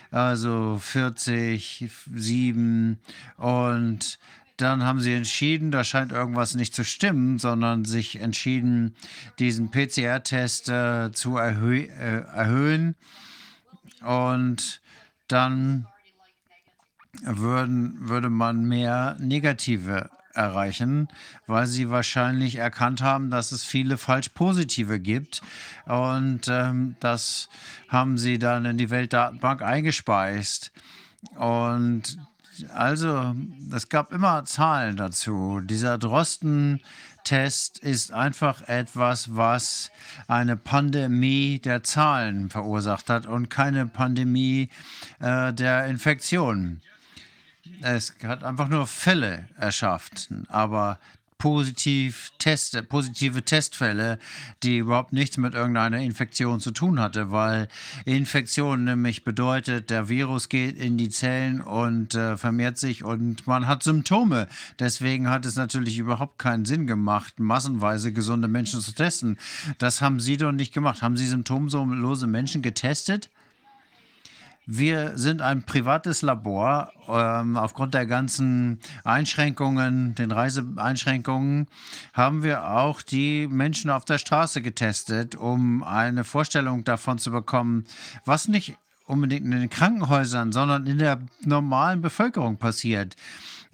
Also 0.10 0.80
40, 0.82 1.90
7 2.14 3.00
und 3.38 4.20
dann 4.58 4.84
haben 4.84 5.00
sie 5.00 5.14
entschieden, 5.14 5.72
da 5.72 5.84
scheint 5.84 6.12
irgendwas 6.12 6.56
nicht 6.56 6.74
zu 6.74 6.84
stimmen, 6.84 7.38
sondern 7.38 7.86
sich 7.86 8.20
entschieden, 8.20 8.96
diesen 9.40 9.70
PCR-Test 9.70 10.70
äh, 10.70 11.12
zu 11.12 11.38
erhö 11.38 11.82
äh, 11.82 12.24
erhöhen. 12.34 12.96
Und 14.04 14.82
dann 15.28 15.88
würden, 17.22 18.10
würde 18.10 18.30
man 18.30 18.66
mehr 18.66 19.16
Negative 19.20 20.10
erreichen, 20.34 21.08
weil 21.48 21.68
sie 21.68 21.90
wahrscheinlich 21.90 22.56
erkannt 22.56 23.02
haben, 23.02 23.30
dass 23.30 23.52
es 23.52 23.64
viele 23.64 23.98
falsch 23.98 24.30
positive 24.30 25.00
gibt. 25.00 25.42
Und 25.86 26.48
ähm, 26.48 26.96
das 27.00 27.50
haben 27.90 28.18
sie 28.18 28.38
dann 28.38 28.66
in 28.66 28.78
die 28.78 28.90
Weltdatenbank 28.90 29.62
eingespeist. 29.62 30.72
Und 31.36 32.18
also, 32.74 33.36
es 33.74 33.90
gab 33.90 34.12
immer 34.12 34.46
Zahlen 34.46 34.98
dazu. 34.98 35.62
Dieser 35.62 35.98
Drosten-Test 35.98 37.80
ist 37.80 38.12
einfach 38.12 38.62
etwas, 38.68 39.36
was 39.36 39.92
eine 40.28 40.58
Pandemie 40.58 41.60
der 41.60 41.84
Zahlen 41.84 42.50
verursacht 42.50 43.10
hat 43.10 43.26
und 43.26 43.50
keine 43.50 43.86
Pandemie 43.88 44.70
äh, 45.20 45.54
der 45.54 45.88
Infektionen. 45.88 46.82
Es 47.82 48.16
hat 48.24 48.44
einfach 48.44 48.70
nur 48.70 48.88
Fälle 48.88 49.48
erschafft, 49.58 50.30
aber 50.48 51.00
positiv 51.38 52.32
Teste, 52.40 52.84
positive 52.84 53.44
Testfälle, 53.44 54.20
die 54.64 54.78
überhaupt 54.78 55.14
nichts 55.14 55.38
mit 55.38 55.54
irgendeiner 55.54 56.00
Infektion 56.00 56.60
zu 56.60 56.72
tun 56.72 57.00
hatte, 57.00 57.32
weil 57.32 57.68
Infektion 58.06 58.84
nämlich 58.84 59.24
bedeutet, 59.24 59.90
der 59.90 60.10
Virus 60.10 60.50
geht 60.50 60.78
in 60.78 60.98
die 60.98 61.10
Zellen 61.10 61.62
und 61.62 62.16
äh, 62.16 62.38
vermehrt 62.38 62.78
sich 62.78 63.04
und 63.04 63.48
man 63.48 63.68
hat 63.68 63.84
Symptome. 63.84 64.48
Deswegen 64.80 65.30
hat 65.30 65.46
es 65.46 65.56
natürlich 65.56 65.98
überhaupt 65.98 66.40
keinen 66.40 66.66
Sinn 66.66 66.88
gemacht, 66.88 67.40
massenweise 67.40 68.12
gesunde 68.14 68.48
Menschen 68.48 68.82
zu 68.82 68.94
testen. 68.94 69.38
Das 69.78 70.02
haben 70.02 70.20
Sie 70.20 70.38
doch 70.38 70.52
nicht 70.52 70.74
gemacht. 70.74 71.02
Haben 71.02 71.18
Sie 71.18 71.28
symptomlose 71.28 72.28
Menschen 72.28 72.62
getestet? 72.62 73.30
Wir 74.70 75.18
sind 75.18 75.42
ein 75.42 75.64
privates 75.64 76.22
Labor. 76.22 76.92
Ähm, 77.08 77.56
aufgrund 77.56 77.94
der 77.94 78.06
ganzen 78.06 78.82
Einschränkungen, 79.06 80.14
den 80.14 80.32
Reiseeinschränkungen, 80.32 81.68
haben 82.12 82.44
wir 82.44 82.70
auch 82.70 83.02
die 83.02 83.48
Menschen 83.48 83.90
auf 83.90 84.04
der 84.04 84.18
Straße 84.18 84.62
getestet, 84.62 85.36
um 85.36 85.84
eine 85.84 86.26
Vorstellung 86.26 86.84
davon 86.84 87.18
zu 87.18 87.32
bekommen, 87.32 87.86
was 88.26 88.50
nicht 88.50 88.76
unbedingt 89.06 89.46
in 89.46 89.52
den 89.52 89.70
Krankenhäusern, 89.70 90.52
sondern 90.52 90.86
in 90.86 90.98
der 90.98 91.22
normalen 91.46 92.02
Bevölkerung 92.02 92.58
passiert. 92.58 93.16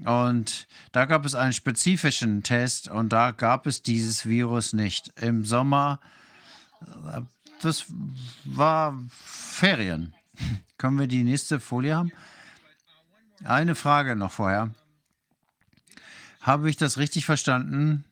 Und 0.05 0.67
da 0.91 1.05
gab 1.05 1.25
es 1.25 1.33
einen 1.33 1.53
spezifischen 1.53 2.43
Test 2.43 2.87
und 2.87 3.11
da 3.11 3.31
gab 3.31 3.65
es 3.65 3.81
dieses 3.81 4.27
Virus 4.27 4.73
nicht. 4.73 5.11
Im 5.19 5.43
Sommer, 5.43 5.99
äh, 7.11 7.21
das 7.63 7.87
war 8.45 8.95
Ferien. 9.17 10.13
Können 10.77 10.99
wir 10.99 11.07
die 11.07 11.23
nächste 11.23 11.59
Folie 11.59 11.95
haben? 11.95 12.11
Eine 13.43 13.75
Frage 13.75 14.15
noch 14.15 14.31
vorher. 14.31 14.71
Habe 16.41 16.69
ich 16.69 16.77
das 16.77 16.97
richtig 16.97 17.25
verstanden, 17.25 18.05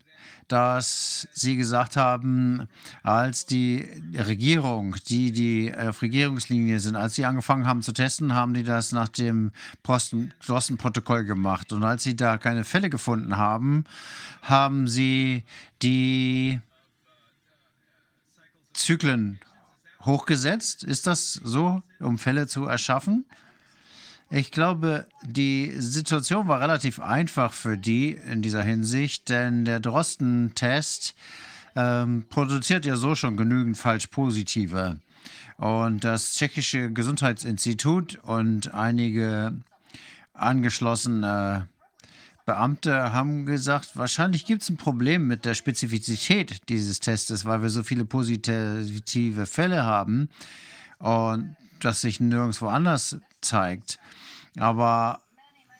dass 0.47 1.29
Sie 1.33 1.55
gesagt 1.55 1.95
haben, 1.95 2.67
als 3.03 3.45
die 3.45 3.87
Regierung, 4.13 4.97
die 5.07 5.31
die 5.31 5.73
auf 5.73 6.01
Regierungslinie 6.01 6.79
sind, 6.81 6.97
als 6.97 7.15
sie 7.15 7.25
angefangen 7.25 7.67
haben 7.67 7.81
zu 7.81 7.93
testen, 7.93 8.33
haben 8.33 8.53
die 8.53 8.63
das 8.63 8.91
nach 8.91 9.07
dem 9.07 9.51
Drosten-Protokoll 9.83 11.23
gemacht. 11.23 11.71
Und 11.71 11.83
als 11.83 12.03
sie 12.03 12.17
da 12.17 12.37
keine 12.37 12.65
Fälle 12.65 12.89
gefunden 12.89 13.37
haben, 13.37 13.85
haben 14.41 14.89
sie 14.89 15.45
die 15.81 16.59
Zyklen 18.73 19.39
hochgesetzt. 20.05 20.83
Ist 20.83 21.07
das 21.07 21.33
so, 21.33 21.81
um 21.99 22.17
Fälle 22.17 22.47
zu 22.47 22.65
erschaffen? 22.65 23.25
Ich 24.29 24.51
glaube, 24.51 25.07
die 25.23 25.73
Situation 25.77 26.47
war 26.47 26.61
relativ 26.61 26.99
einfach 27.01 27.51
für 27.51 27.77
die 27.77 28.11
in 28.11 28.41
dieser 28.41 28.63
Hinsicht, 28.63 29.27
denn 29.27 29.65
der 29.65 29.81
Drosten-Test 29.81 31.15
ähm, 31.75 32.25
produziert 32.29 32.85
ja 32.85 32.95
so 32.95 33.15
schon 33.15 33.35
genügend 33.35 33.77
Falsch-Positive. 33.77 34.99
Und 35.57 36.03
das 36.03 36.33
tschechische 36.33 36.91
Gesundheitsinstitut 36.91 38.19
und 38.23 38.73
einige 38.73 39.53
angeschlossene 40.33 41.67
Beamte 42.45 43.13
haben 43.13 43.45
gesagt, 43.45 43.95
wahrscheinlich 43.95 44.45
gibt 44.45 44.63
es 44.63 44.69
ein 44.69 44.77
Problem 44.77 45.27
mit 45.27 45.45
der 45.45 45.53
Spezifizität 45.53 46.69
dieses 46.69 46.99
Testes, 46.99 47.45
weil 47.45 47.61
wir 47.61 47.69
so 47.69 47.83
viele 47.83 48.05
positive 48.05 49.45
Fälle 49.45 49.83
haben 49.83 50.29
und 50.99 51.55
das 51.79 52.01
sich 52.01 52.19
nirgendwo 52.19 52.67
anders 52.67 53.17
zeigt. 53.41 53.99
Aber 54.59 55.21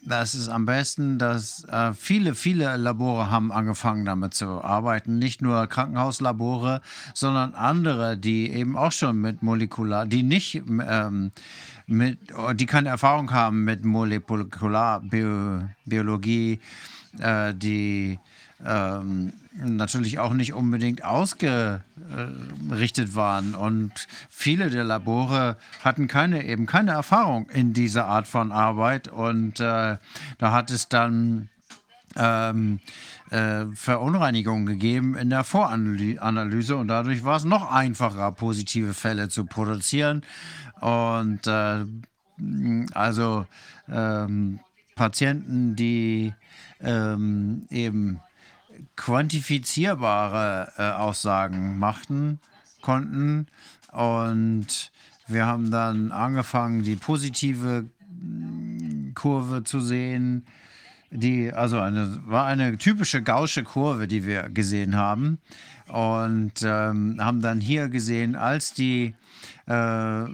das 0.04 0.34
ist 0.34 0.50
am 0.50 0.66
besten, 0.66 1.20
dass 1.20 1.64
äh, 1.66 1.94
viele, 1.94 2.34
viele 2.34 2.76
Labore 2.78 3.30
haben 3.30 3.52
angefangen 3.52 4.06
damit 4.06 4.34
zu 4.34 4.64
arbeiten. 4.64 5.20
Nicht 5.20 5.42
nur 5.42 5.68
Krankenhauslabore, 5.68 6.82
sondern 7.14 7.54
andere, 7.54 8.18
die 8.18 8.50
eben 8.50 8.76
auch 8.76 8.92
schon 8.92 9.22
mit 9.22 9.44
molekular, 9.44 10.08
die 10.08 10.24
nicht 10.24 10.56
ähm, 10.56 11.32
mit, 11.92 12.18
die 12.56 12.66
keine 12.66 12.90
Erfahrung 12.90 13.32
haben 13.32 13.64
mit 13.64 13.86
Molekularbiologie, 13.86 16.60
äh, 17.20 17.54
die 17.54 18.18
ähm, 18.66 19.34
natürlich 19.54 20.20
auch 20.20 20.34
nicht 20.34 20.54
unbedingt 20.54 21.04
ausgerichtet 21.04 23.16
waren. 23.16 23.56
Und 23.56 24.08
viele 24.30 24.70
der 24.70 24.84
Labore 24.84 25.58
hatten 25.84 26.08
keine, 26.08 26.46
eben 26.46 26.66
keine 26.66 26.92
Erfahrung 26.92 27.50
in 27.50 27.74
dieser 27.74 28.06
Art 28.06 28.28
von 28.28 28.52
Arbeit. 28.52 29.08
Und 29.08 29.60
äh, 29.60 29.98
da 30.38 30.52
hat 30.52 30.72
es 30.72 30.88
dann 30.88 31.50
ähm, 32.16 32.80
äh, 33.30 33.66
Verunreinigungen 33.74 34.66
gegeben 34.66 35.16
in 35.16 35.30
der 35.30 35.44
Voranalyse 35.44 36.76
und 36.76 36.88
dadurch 36.88 37.24
war 37.24 37.38
es 37.38 37.46
noch 37.46 37.72
einfacher, 37.72 38.32
positive 38.32 38.94
Fälle 38.94 39.30
zu 39.30 39.46
produzieren. 39.46 40.24
Und 40.82 41.48
äh, 41.48 41.86
also 42.94 43.46
ähm, 43.90 44.60
Patienten, 44.96 45.76
die 45.76 46.34
ähm, 46.82 47.68
eben 47.70 48.20
quantifizierbare 48.96 50.74
äh, 50.78 50.84
Aussagen 50.92 51.78
machten, 51.80 52.40
konnten. 52.82 53.48
Und 53.92 54.92
wir 55.28 55.46
haben 55.46 55.72
dann 55.72 56.12
angefangen, 56.12 56.84
die 56.84 56.96
positive 56.96 57.86
mm, 58.10 59.14
Kurve 59.14 59.64
zu 59.64 59.80
sehen. 59.80 60.46
Die, 61.12 61.52
also 61.52 61.80
eine, 61.80 62.22
war 62.26 62.46
eine 62.46 62.78
typische 62.78 63.22
gausche 63.22 63.64
Kurve, 63.64 64.08
die 64.08 64.26
wir 64.26 64.50
gesehen 64.50 64.96
haben. 64.96 65.40
Und 65.88 66.64
ähm, 66.64 67.18
haben 67.20 67.42
dann 67.42 67.60
hier 67.60 67.90
gesehen, 67.90 68.36
als 68.36 68.74
die 68.74 69.14
äh, 69.72 70.26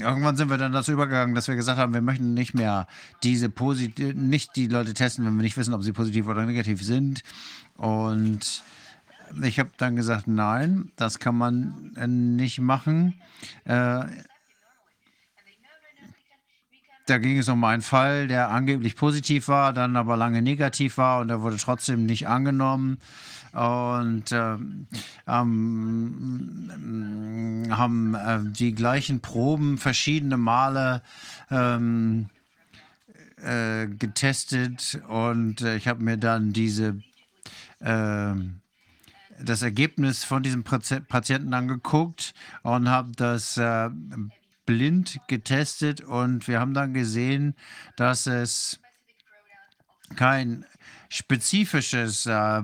irgendwann 0.00 0.36
sind 0.36 0.48
wir 0.48 0.56
dann 0.56 0.72
dazu 0.72 0.92
übergegangen, 0.92 1.34
dass 1.34 1.48
wir 1.48 1.54
gesagt 1.54 1.78
haben, 1.78 1.92
wir 1.92 2.00
möchten 2.00 2.34
nicht 2.34 2.54
mehr 2.54 2.86
diese 3.22 3.50
positiv, 3.50 4.14
nicht 4.14 4.56
die 4.56 4.68
Leute 4.68 4.94
testen, 4.94 5.26
wenn 5.26 5.36
wir 5.36 5.42
nicht 5.42 5.56
wissen, 5.56 5.74
ob 5.74 5.82
sie 5.82 5.92
positiv 5.92 6.26
oder 6.26 6.46
negativ 6.46 6.82
sind. 6.82 7.22
Und 7.76 8.62
ich 9.42 9.58
habe 9.58 9.70
dann 9.76 9.96
gesagt, 9.96 10.26
nein, 10.26 10.92
das 10.96 11.18
kann 11.18 11.36
man 11.36 11.92
äh, 11.96 12.06
nicht 12.06 12.58
machen. 12.58 13.20
Äh, 13.64 14.04
da 17.06 17.18
ging 17.18 17.38
es 17.38 17.48
um 17.48 17.62
einen 17.64 17.82
Fall, 17.82 18.28
der 18.28 18.50
angeblich 18.50 18.96
positiv 18.96 19.48
war, 19.48 19.72
dann 19.72 19.96
aber 19.96 20.16
lange 20.16 20.40
negativ 20.40 20.98
war 20.98 21.20
und 21.20 21.28
der 21.28 21.42
wurde 21.42 21.56
trotzdem 21.56 22.06
nicht 22.06 22.28
angenommen 22.28 22.98
und 23.52 24.32
äh, 24.32 24.56
ähm, 25.26 26.70
haben 27.70 28.14
äh, 28.14 28.40
die 28.44 28.74
gleichen 28.74 29.20
Proben 29.20 29.78
verschiedene 29.78 30.36
Male 30.38 31.02
ähm, 31.50 32.30
äh, 33.42 33.86
getestet. 33.86 35.00
Und 35.08 35.60
äh, 35.60 35.76
ich 35.76 35.86
habe 35.86 36.02
mir 36.02 36.16
dann 36.16 36.52
diese 36.52 37.02
ähm, 37.80 38.62
das 39.38 39.62
Ergebnis 39.62 40.24
von 40.24 40.42
diesem 40.42 40.64
Patienten 40.64 41.54
angeguckt 41.54 42.34
und 42.62 42.88
habe 42.88 43.12
das 43.16 43.56
äh, 43.56 43.90
blind 44.66 45.20
getestet. 45.26 46.00
Und 46.00 46.48
wir 46.48 46.60
haben 46.60 46.74
dann 46.74 46.94
gesehen, 46.94 47.54
dass 47.96 48.26
es 48.26 48.78
kein 50.16 50.64
spezifisches 51.08 52.26
äh, 52.26 52.62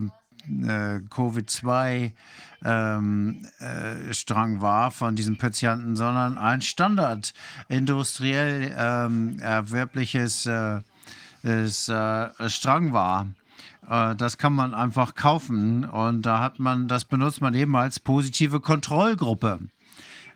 äh, 0.48 1.00
Covid-2 1.08 2.12
ähm, 2.64 3.46
äh, 3.60 4.60
war 4.60 4.90
von 4.90 5.14
diesem 5.16 5.38
Patienten, 5.38 5.96
sondern 5.96 6.38
ein 6.38 6.60
Standard 6.60 7.32
industriell 7.68 8.74
ähm, 8.76 9.38
erwerbliches 9.40 10.46
äh, 10.46 10.80
ist, 11.42 11.88
äh, 11.88 12.28
Strang 12.48 12.92
war. 12.92 13.28
Äh, 13.88 14.16
das 14.16 14.38
kann 14.38 14.52
man 14.54 14.74
einfach 14.74 15.14
kaufen 15.14 15.84
und 15.84 16.22
da 16.22 16.40
hat 16.40 16.58
man, 16.58 16.88
das 16.88 17.04
benutzt 17.04 17.40
man 17.40 17.54
eben 17.54 17.76
als 17.76 18.00
positive 18.00 18.60
Kontrollgruppe. 18.60 19.60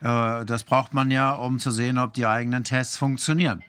Äh, 0.01 0.45
das 0.45 0.65
braucht 0.65 0.95
man 0.95 1.11
ja, 1.11 1.33
um 1.33 1.59
zu 1.59 1.71
sehen, 1.71 1.99
ob 1.99 2.15
die 2.15 2.27
eigenen 2.27 2.65
Tests 2.65 2.97
funktionieren. 2.97 3.63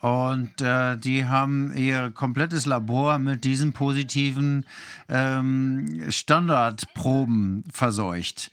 Und 0.00 0.60
äh, 0.60 0.96
die 0.96 1.24
haben 1.24 1.76
ihr 1.76 2.10
komplettes 2.10 2.66
Labor 2.66 3.18
mit 3.18 3.44
diesen 3.44 3.72
positiven 3.72 4.64
ähm, 5.08 6.10
Standardproben 6.10 7.64
verseucht. 7.72 8.50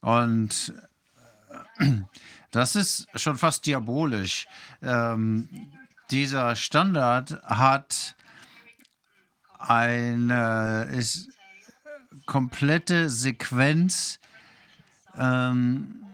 Und 0.00 0.72
äh, 1.78 1.92
das 2.50 2.76
ist 2.76 3.06
schon 3.14 3.36
fast 3.36 3.66
diabolisch. 3.66 4.46
Ähm, 4.82 5.48
dieser 6.10 6.56
Standard 6.56 7.42
hat 7.42 8.16
eine 9.58 10.88
ist 10.92 11.28
komplette 12.26 13.10
Sequenz 13.10 14.20
ähm, 15.18 16.04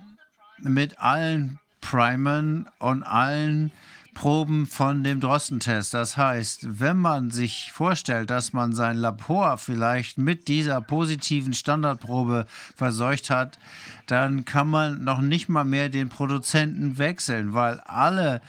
mit 0.58 0.98
allen 0.98 1.58
Primern 1.80 2.68
und 2.78 3.02
allen 3.02 3.72
Proben 4.14 4.66
von 4.66 5.02
dem 5.02 5.20
Drosten-Test. 5.20 5.94
Das 5.94 6.16
heißt, 6.16 6.80
wenn 6.80 6.98
man 6.98 7.30
sich 7.30 7.72
vorstellt, 7.72 8.30
dass 8.30 8.52
man 8.52 8.72
sein 8.74 8.96
Labor 8.96 9.58
vielleicht 9.58 10.18
mit 10.18 10.48
dieser 10.48 10.80
positiven 10.80 11.54
Standardprobe 11.54 12.46
verseucht 12.76 13.30
hat, 13.30 13.58
dann 14.06 14.44
kann 14.44 14.68
man 14.68 15.02
noch 15.02 15.20
nicht 15.20 15.48
mal 15.48 15.64
mehr 15.64 15.88
den 15.88 16.08
Produzenten 16.08 16.98
wechseln, 16.98 17.54
weil 17.54 17.80
alle 17.80 18.42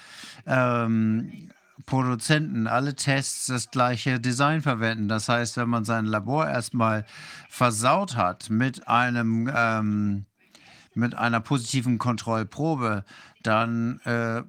ähm, 0.45 1.49
Produzenten, 1.85 2.67
alle 2.67 2.95
Tests 2.95 3.47
das 3.47 3.71
gleiche 3.71 4.19
Design 4.19 4.61
verwenden. 4.61 5.07
Das 5.07 5.29
heißt, 5.29 5.57
wenn 5.57 5.69
man 5.69 5.85
sein 5.85 6.05
Labor 6.05 6.47
erstmal 6.47 7.05
versaut 7.49 8.15
hat 8.15 8.49
mit 8.49 8.87
einem 8.87 9.49
ähm, 9.53 10.25
mit 10.95 11.15
einer 11.15 11.39
positiven 11.39 11.97
Kontrollprobe, 11.97 13.03
dann 13.41 13.99
äh, 14.01 14.43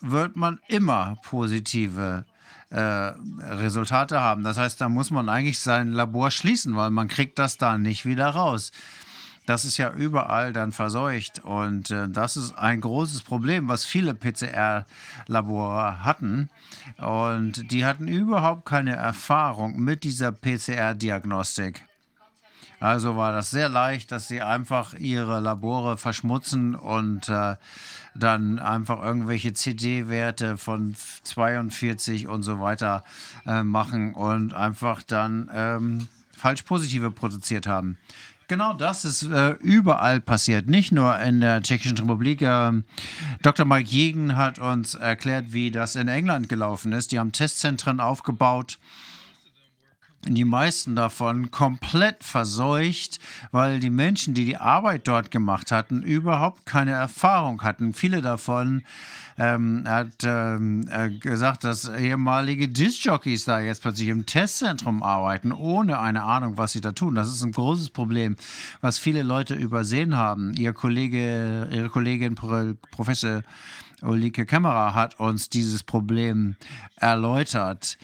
wird 0.00 0.36
man 0.36 0.60
immer 0.68 1.16
positive 1.22 2.24
äh, 2.70 2.80
Resultate 2.80 4.20
haben. 4.20 4.44
Das 4.44 4.56
heißt, 4.56 4.80
da 4.80 4.88
muss 4.88 5.10
man 5.10 5.28
eigentlich 5.28 5.58
sein 5.58 5.92
Labor 5.92 6.30
schließen, 6.30 6.76
weil 6.76 6.90
man 6.90 7.08
kriegt 7.08 7.38
das 7.38 7.58
da 7.58 7.78
nicht 7.78 8.06
wieder 8.06 8.28
raus. 8.28 8.72
Das 9.46 9.64
ist 9.64 9.78
ja 9.78 9.92
überall 9.92 10.52
dann 10.52 10.70
verseucht 10.70 11.40
und 11.42 11.90
äh, 11.90 12.08
das 12.08 12.36
ist 12.36 12.56
ein 12.56 12.80
großes 12.80 13.22
Problem, 13.22 13.66
was 13.66 13.84
viele 13.84 14.14
PCR-Labore 14.14 16.04
hatten. 16.04 16.50
Und 16.98 17.72
die 17.72 17.84
hatten 17.84 18.06
überhaupt 18.06 18.64
keine 18.66 18.94
Erfahrung 18.94 19.80
mit 19.80 20.04
dieser 20.04 20.30
PCR-Diagnostik. 20.30 21.84
Also 22.78 23.16
war 23.16 23.32
das 23.32 23.50
sehr 23.50 23.68
leicht, 23.68 24.12
dass 24.12 24.28
sie 24.28 24.40
einfach 24.40 24.94
ihre 24.94 25.40
Labore 25.40 25.98
verschmutzen 25.98 26.74
und 26.74 27.28
äh, 27.28 27.56
dann 28.14 28.58
einfach 28.58 29.02
irgendwelche 29.02 29.52
CD-Werte 29.52 30.56
von 30.56 30.94
42 31.22 32.28
und 32.28 32.42
so 32.42 32.60
weiter 32.60 33.04
äh, 33.46 33.62
machen 33.62 34.14
und 34.14 34.54
einfach 34.54 35.02
dann 35.02 35.50
ähm, 35.52 36.08
falsch 36.36 36.62
positive 36.62 37.10
produziert 37.10 37.66
haben. 37.66 37.98
Genau 38.48 38.72
das 38.72 39.04
ist 39.04 39.22
äh, 39.22 39.50
überall 39.60 40.20
passiert, 40.20 40.66
nicht 40.66 40.90
nur 40.90 41.16
in 41.20 41.40
der 41.40 41.62
Tschechischen 41.62 41.98
Republik. 41.98 42.42
Äh, 42.42 42.72
Dr. 43.42 43.64
Mike 43.64 43.88
Jegen 43.88 44.36
hat 44.36 44.58
uns 44.58 44.96
erklärt, 44.96 45.52
wie 45.52 45.70
das 45.70 45.94
in 45.94 46.08
England 46.08 46.48
gelaufen 46.48 46.90
ist. 46.92 47.12
Die 47.12 47.20
haben 47.20 47.30
Testzentren 47.30 48.00
aufgebaut 48.00 48.80
die 50.26 50.44
meisten 50.44 50.96
davon 50.96 51.50
komplett 51.50 52.24
verseucht, 52.24 53.20
weil 53.52 53.80
die 53.80 53.90
Menschen, 53.90 54.34
die 54.34 54.44
die 54.44 54.58
Arbeit 54.58 55.08
dort 55.08 55.30
gemacht 55.30 55.72
hatten, 55.72 56.02
überhaupt 56.02 56.66
keine 56.66 56.92
Erfahrung 56.92 57.62
hatten. 57.62 57.94
Viele 57.94 58.20
davon 58.20 58.82
ähm, 59.38 59.84
hat 59.86 60.22
ähm, 60.22 60.86
äh, 60.90 61.08
gesagt, 61.08 61.64
dass 61.64 61.88
ehemalige 61.88 62.68
Disc-Jockeys 62.68 63.46
da 63.46 63.60
jetzt 63.60 63.80
plötzlich 63.80 64.08
im 64.08 64.26
Testzentrum 64.26 65.02
arbeiten, 65.02 65.52
ohne 65.52 65.98
eine 65.98 66.22
Ahnung, 66.24 66.58
was 66.58 66.72
sie 66.72 66.82
da 66.82 66.92
tun. 66.92 67.14
Das 67.14 67.28
ist 67.28 67.42
ein 67.42 67.52
großes 67.52 67.88
Problem, 67.88 68.36
was 68.82 68.98
viele 68.98 69.22
Leute 69.22 69.54
übersehen 69.54 70.16
haben. 70.16 70.52
Ihr 70.52 70.74
Kollege, 70.74 71.68
Ihre 71.72 71.88
Kollegin 71.88 72.34
Professor 72.34 73.42
Ulrike 74.02 74.46
Kämmerer 74.46 74.94
hat 74.94 75.18
uns 75.18 75.48
dieses 75.48 75.82
Problem 75.82 76.56
erläutert. 76.96 77.98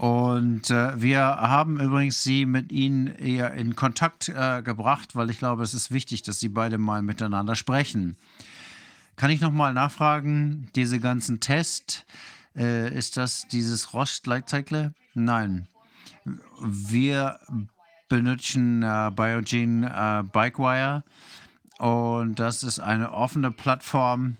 Und 0.00 0.70
äh, 0.70 0.98
wir 0.98 1.20
haben 1.20 1.78
übrigens 1.78 2.22
Sie 2.22 2.46
mit 2.46 2.72
Ihnen 2.72 3.08
eher 3.08 3.52
in 3.52 3.76
Kontakt 3.76 4.30
äh, 4.30 4.62
gebracht, 4.62 5.14
weil 5.14 5.28
ich 5.28 5.38
glaube, 5.38 5.62
es 5.62 5.74
ist 5.74 5.90
wichtig, 5.90 6.22
dass 6.22 6.40
Sie 6.40 6.48
beide 6.48 6.78
mal 6.78 7.02
miteinander 7.02 7.54
sprechen. 7.54 8.16
Kann 9.16 9.30
ich 9.30 9.42
nochmal 9.42 9.74
nachfragen, 9.74 10.70
diese 10.74 11.00
ganzen 11.00 11.40
Tests, 11.40 12.06
äh, 12.56 12.90
ist 12.96 13.18
das 13.18 13.46
dieses 13.48 13.90
Leitcycle? 14.24 14.94
Nein. 15.12 15.68
Wir 16.62 17.38
benutzen 18.08 18.82
äh, 18.82 19.10
Biogen 19.14 19.84
äh, 19.84 20.24
Bikewire 20.32 21.04
und 21.78 22.38
das 22.38 22.62
ist 22.62 22.80
eine 22.80 23.12
offene 23.12 23.50
Plattform 23.50 24.38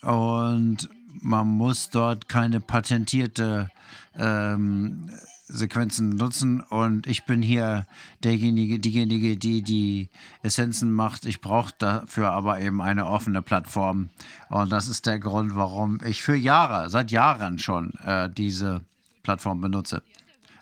und 0.00 0.88
man 1.20 1.46
muss 1.48 1.90
dort 1.90 2.28
keine 2.28 2.60
patentierte 2.60 3.70
ähm, 4.16 5.10
Sequenzen 5.46 6.10
nutzen. 6.10 6.60
Und 6.60 7.06
ich 7.06 7.24
bin 7.24 7.42
hier 7.42 7.86
derjenige, 8.22 8.78
diejenige, 8.78 9.36
die 9.36 9.62
die 9.62 10.08
Essenzen 10.42 10.92
macht. 10.92 11.26
Ich 11.26 11.40
brauche 11.40 11.72
dafür 11.78 12.32
aber 12.32 12.60
eben 12.60 12.80
eine 12.80 13.06
offene 13.06 13.42
Plattform. 13.42 14.10
Und 14.48 14.72
das 14.72 14.88
ist 14.88 15.06
der 15.06 15.18
Grund, 15.18 15.54
warum 15.54 15.98
ich 16.04 16.22
für 16.22 16.36
Jahre, 16.36 16.90
seit 16.90 17.10
Jahren 17.10 17.58
schon, 17.58 17.92
äh, 18.04 18.30
diese 18.30 18.82
Plattform 19.22 19.60
benutze. 19.60 20.02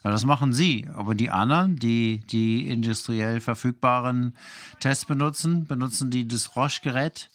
Das 0.02 0.24
machen 0.24 0.52
Sie. 0.52 0.88
Aber 0.94 1.14
die 1.14 1.30
anderen, 1.30 1.76
die 1.76 2.18
die 2.30 2.68
industriell 2.68 3.40
verfügbaren 3.40 4.34
Tests 4.80 5.04
benutzen, 5.04 5.66
benutzen 5.66 6.10
die 6.10 6.26
das 6.26 6.56
Roche-Gerät. 6.56 7.30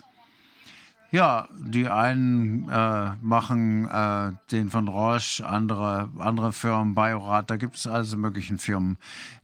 Ja, 1.11 1.47
die 1.57 1.87
einen 1.87 2.67
äh, 2.69 3.11
machen 3.21 3.87
äh, 3.87 4.33
den 4.51 4.69
von 4.69 4.89
Roche, 4.89 5.47
andere, 5.47 6.09
andere 6.19 6.51
Firmen, 6.51 6.95
Biorat, 6.95 7.49
da 7.49 7.55
gibt 7.55 7.77
es 7.77 7.87
also 7.87 8.17
möglichen 8.17 8.57
Firmen, 8.57 8.97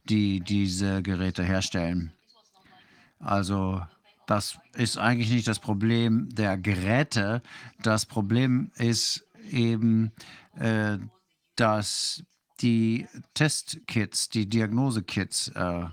die 0.04 0.40
diese 0.40 1.02
Geräte 1.02 1.42
herstellen. 1.42 2.12
Also 3.18 3.80
das 4.26 4.58
ist 4.74 4.98
eigentlich 4.98 5.30
nicht 5.30 5.48
das 5.48 5.58
Problem 5.58 6.28
der 6.30 6.58
Geräte. 6.58 7.42
Das 7.82 8.04
Problem 8.04 8.70
ist 8.76 9.26
eben, 9.50 10.12
äh, 10.56 10.98
dass 11.56 12.24
die 12.60 13.06
Testkits, 13.32 14.28
die 14.28 14.48
Diagnosekits 14.48 15.48
äh, 15.48 15.86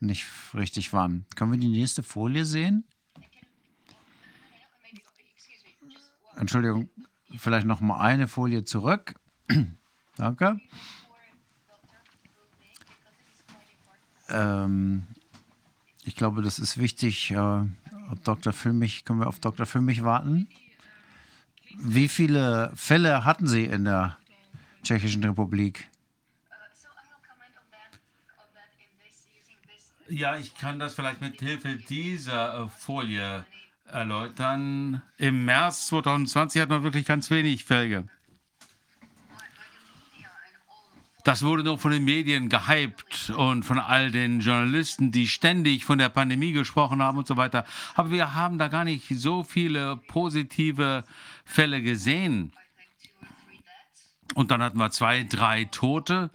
nicht 0.00 0.26
richtig 0.54 0.92
waren. 0.92 1.26
Können 1.34 1.52
wir 1.52 1.58
die 1.58 1.68
nächste 1.68 2.02
Folie 2.02 2.44
sehen? 2.44 2.84
Entschuldigung, 6.36 6.88
vielleicht 7.36 7.66
noch 7.66 7.80
mal 7.80 7.98
eine 8.00 8.28
Folie 8.28 8.64
zurück. 8.64 9.14
Danke. 10.16 10.60
Ähm, 14.28 15.06
ich 16.04 16.16
glaube, 16.16 16.42
das 16.42 16.58
ist 16.58 16.78
wichtig. 16.78 17.30
Äh, 17.30 17.64
Dr. 18.24 18.52
Filmich, 18.52 19.04
können 19.04 19.20
wir 19.20 19.26
auf 19.26 19.40
Dr. 19.40 19.66
Filmich 19.66 20.02
warten? 20.02 20.48
Wie 21.78 22.08
viele 22.08 22.70
Fälle 22.74 23.24
hatten 23.24 23.46
Sie 23.46 23.64
in 23.64 23.84
der 23.84 24.18
Tschechischen 24.82 25.24
Republik? 25.24 25.88
Ja, 30.08 30.36
ich 30.36 30.54
kann 30.54 30.78
das 30.78 30.94
vielleicht 30.94 31.20
mit 31.20 31.40
Hilfe 31.40 31.76
dieser 31.76 32.64
äh, 32.64 32.68
Folie 32.68 33.46
erläutern. 33.86 35.02
Im 35.18 35.44
März 35.44 35.88
2020 35.88 36.62
hat 36.62 36.68
man 36.68 36.82
wirklich 36.82 37.04
ganz 37.04 37.30
wenig 37.30 37.64
Fälle. 37.64 38.08
Das 41.24 41.42
wurde 41.42 41.64
nur 41.64 41.78
von 41.78 41.90
den 41.90 42.04
Medien 42.04 42.50
gehypt 42.50 43.30
und 43.30 43.62
von 43.62 43.78
all 43.78 44.10
den 44.10 44.40
Journalisten, 44.40 45.10
die 45.10 45.26
ständig 45.26 45.86
von 45.86 45.96
der 45.96 46.10
Pandemie 46.10 46.52
gesprochen 46.52 47.02
haben 47.02 47.16
und 47.16 47.26
so 47.26 47.38
weiter. 47.38 47.64
Aber 47.94 48.10
wir 48.10 48.34
haben 48.34 48.58
da 48.58 48.68
gar 48.68 48.84
nicht 48.84 49.08
so 49.08 49.42
viele 49.42 49.96
positive 49.96 51.04
Fälle 51.46 51.80
gesehen. 51.80 52.52
Und 54.34 54.50
dann 54.50 54.62
hatten 54.62 54.76
wir 54.76 54.90
zwei, 54.90 55.24
drei 55.24 55.64
Tote. 55.64 56.30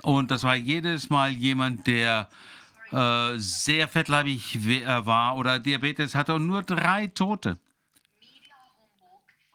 Und 0.00 0.30
das 0.30 0.42
war 0.42 0.56
jedes 0.56 1.10
Mal 1.10 1.32
jemand, 1.32 1.86
der 1.86 2.30
äh, 2.92 3.38
sehr 3.38 3.88
fettleibig 3.88 4.56
äh, 4.66 5.06
war 5.06 5.36
oder 5.36 5.58
Diabetes 5.58 6.14
hatte 6.14 6.34
und 6.34 6.46
nur 6.46 6.62
drei 6.62 7.06
Tote. 7.06 7.58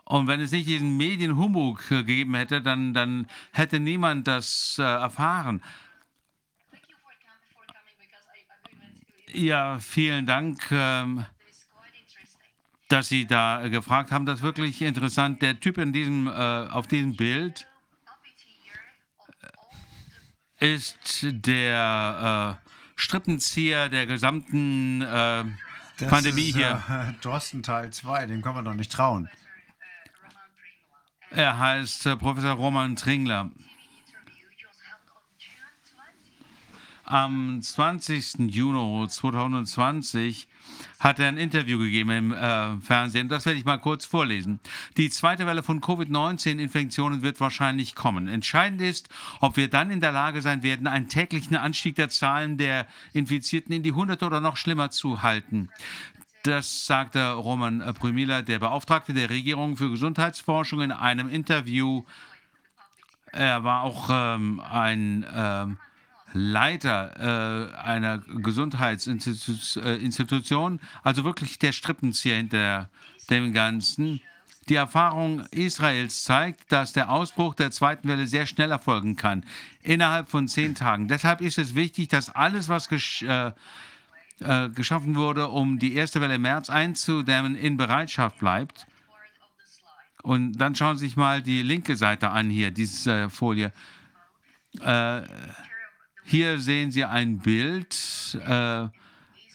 Und 0.05 0.27
wenn 0.27 0.39
es 0.39 0.51
nicht 0.51 0.67
diesen 0.67 0.95
Medienhumbug 0.97 1.91
äh, 1.91 2.03
gegeben 2.03 2.33
hätte, 2.35 2.61
dann, 2.61 2.93
dann 2.93 3.27
hätte 3.51 3.79
niemand 3.79 4.27
das 4.27 4.77
äh, 4.79 4.83
erfahren. 4.83 5.61
Ja, 9.33 9.79
vielen 9.79 10.25
Dank, 10.25 10.71
ähm, 10.71 11.25
dass 12.87 13.09
Sie 13.09 13.27
da 13.27 13.67
gefragt 13.67 14.11
haben. 14.11 14.25
Das 14.25 14.39
ist 14.39 14.43
wirklich 14.43 14.81
interessant. 14.81 15.41
Der 15.41 15.59
Typ 15.59 15.77
in 15.77 15.91
diesem, 15.93 16.27
äh, 16.27 16.31
auf 16.31 16.87
diesem 16.87 17.15
Bild 17.15 17.67
ist 20.59 21.19
der 21.21 22.59
Strippenzieher 22.97 23.89
der 23.89 24.07
gesamten 24.07 25.01
äh, 25.01 25.45
Pandemie 26.09 26.49
ist, 26.49 26.55
hier. 26.55 26.83
Äh, 26.89 27.13
Drosten 27.21 27.63
Teil 27.63 27.91
2, 27.91 28.25
dem 28.25 28.41
kann 28.41 28.55
man 28.55 28.65
doch 28.65 28.73
nicht 28.73 28.91
trauen. 28.91 29.29
Er 31.29 31.59
heißt 31.59 32.07
äh, 32.07 32.17
Professor 32.17 32.53
Roman 32.53 32.95
Tringler. 32.95 33.51
Am 37.09 37.61
20. 37.61 38.51
Juni 38.53 39.07
2020 39.07 40.45
hat 40.99 41.19
er 41.19 41.29
ein 41.29 41.37
Interview 41.37 41.79
gegeben 41.79 42.09
im 42.09 42.33
äh, 42.33 42.81
Fernsehen. 42.81 43.29
Das 43.29 43.45
werde 43.45 43.57
ich 43.57 43.63
mal 43.63 43.77
kurz 43.77 44.03
vorlesen. 44.03 44.59
Die 44.97 45.09
zweite 45.09 45.45
Welle 45.45 45.63
von 45.63 45.79
Covid-19-Infektionen 45.79 47.21
wird 47.21 47.39
wahrscheinlich 47.39 47.95
kommen. 47.95 48.27
Entscheidend 48.27 48.81
ist, 48.81 49.07
ob 49.39 49.55
wir 49.55 49.69
dann 49.69 49.89
in 49.89 50.01
der 50.01 50.11
Lage 50.11 50.41
sein 50.41 50.63
werden, 50.63 50.85
einen 50.85 51.07
täglichen 51.07 51.55
Anstieg 51.55 51.95
der 51.95 52.09
Zahlen 52.09 52.57
der 52.57 52.87
Infizierten 53.13 53.73
in 53.73 53.83
die 53.83 53.93
Hunderte 53.93 54.25
oder 54.25 54.41
noch 54.41 54.57
schlimmer 54.57 54.91
zu 54.91 55.21
halten. 55.21 55.69
Das 56.43 56.85
sagte 56.85 57.31
Roman 57.31 57.93
Prümila, 57.97 58.41
der 58.41 58.59
Beauftragte 58.59 59.13
der 59.13 59.29
Regierung 59.29 59.77
für 59.77 59.89
Gesundheitsforschung, 59.89 60.81
in 60.81 60.91
einem 60.91 61.29
Interview. 61.29 62.03
Er 63.31 63.63
war 63.63 63.83
auch 63.83 64.09
ähm, 64.11 64.59
ein 64.59 65.25
ähm, 65.33 65.77
Leiter 66.37 67.71
äh, 67.73 67.75
einer 67.75 68.19
Gesundheitsinstitution, 68.19 70.79
also 71.03 71.23
wirklich 71.23 71.57
der 71.59 71.71
Strippenzieher 71.71 72.37
hinter 72.37 72.89
dem 73.29 73.53
Ganzen. 73.53 74.21
Die 74.69 74.75
Erfahrung 74.75 75.45
Israels 75.51 76.23
zeigt, 76.23 76.71
dass 76.71 76.93
der 76.93 77.09
Ausbruch 77.09 77.55
der 77.55 77.71
zweiten 77.71 78.07
Welle 78.07 78.27
sehr 78.27 78.45
schnell 78.45 78.69
erfolgen 78.71 79.15
kann, 79.15 79.43
innerhalb 79.81 80.29
von 80.29 80.47
zehn 80.47 80.75
Tagen. 80.75 81.07
Deshalb 81.07 81.41
ist 81.41 81.57
es 81.57 81.73
wichtig, 81.73 82.09
dass 82.09 82.29
alles, 82.29 82.69
was 82.69 82.87
gesch 82.89 83.23
äh, 83.23 83.51
äh, 84.39 84.69
geschaffen 84.69 85.15
wurde, 85.15 85.47
um 85.47 85.79
die 85.79 85.95
erste 85.95 86.21
Welle 86.21 86.35
im 86.35 86.43
März 86.43 86.69
einzudämmen, 86.69 87.55
in 87.55 87.77
Bereitschaft 87.77 88.37
bleibt. 88.39 88.85
Und 90.21 90.57
dann 90.57 90.75
schauen 90.75 90.97
Sie 90.97 91.07
sich 91.07 91.15
mal 91.15 91.41
die 91.41 91.63
linke 91.63 91.95
Seite 91.95 92.29
an 92.29 92.49
hier, 92.49 92.71
diese 92.71 93.29
Folie. 93.29 93.71
Äh, 94.81 95.21
hier 96.27 96.59
sehen 96.59 96.91
Sie 96.91 97.05
ein 97.05 97.39
Bild 97.39 97.95
äh, 98.45 98.87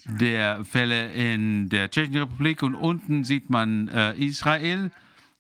der 0.05 0.65
Fälle 0.65 1.13
in 1.13 1.69
der 1.69 1.91
Tschechischen 1.91 2.23
Republik 2.23 2.63
und 2.63 2.75
unten 2.75 3.25
sieht 3.25 3.51
man 3.51 3.89
äh, 3.89 4.15
Israel 4.15 4.91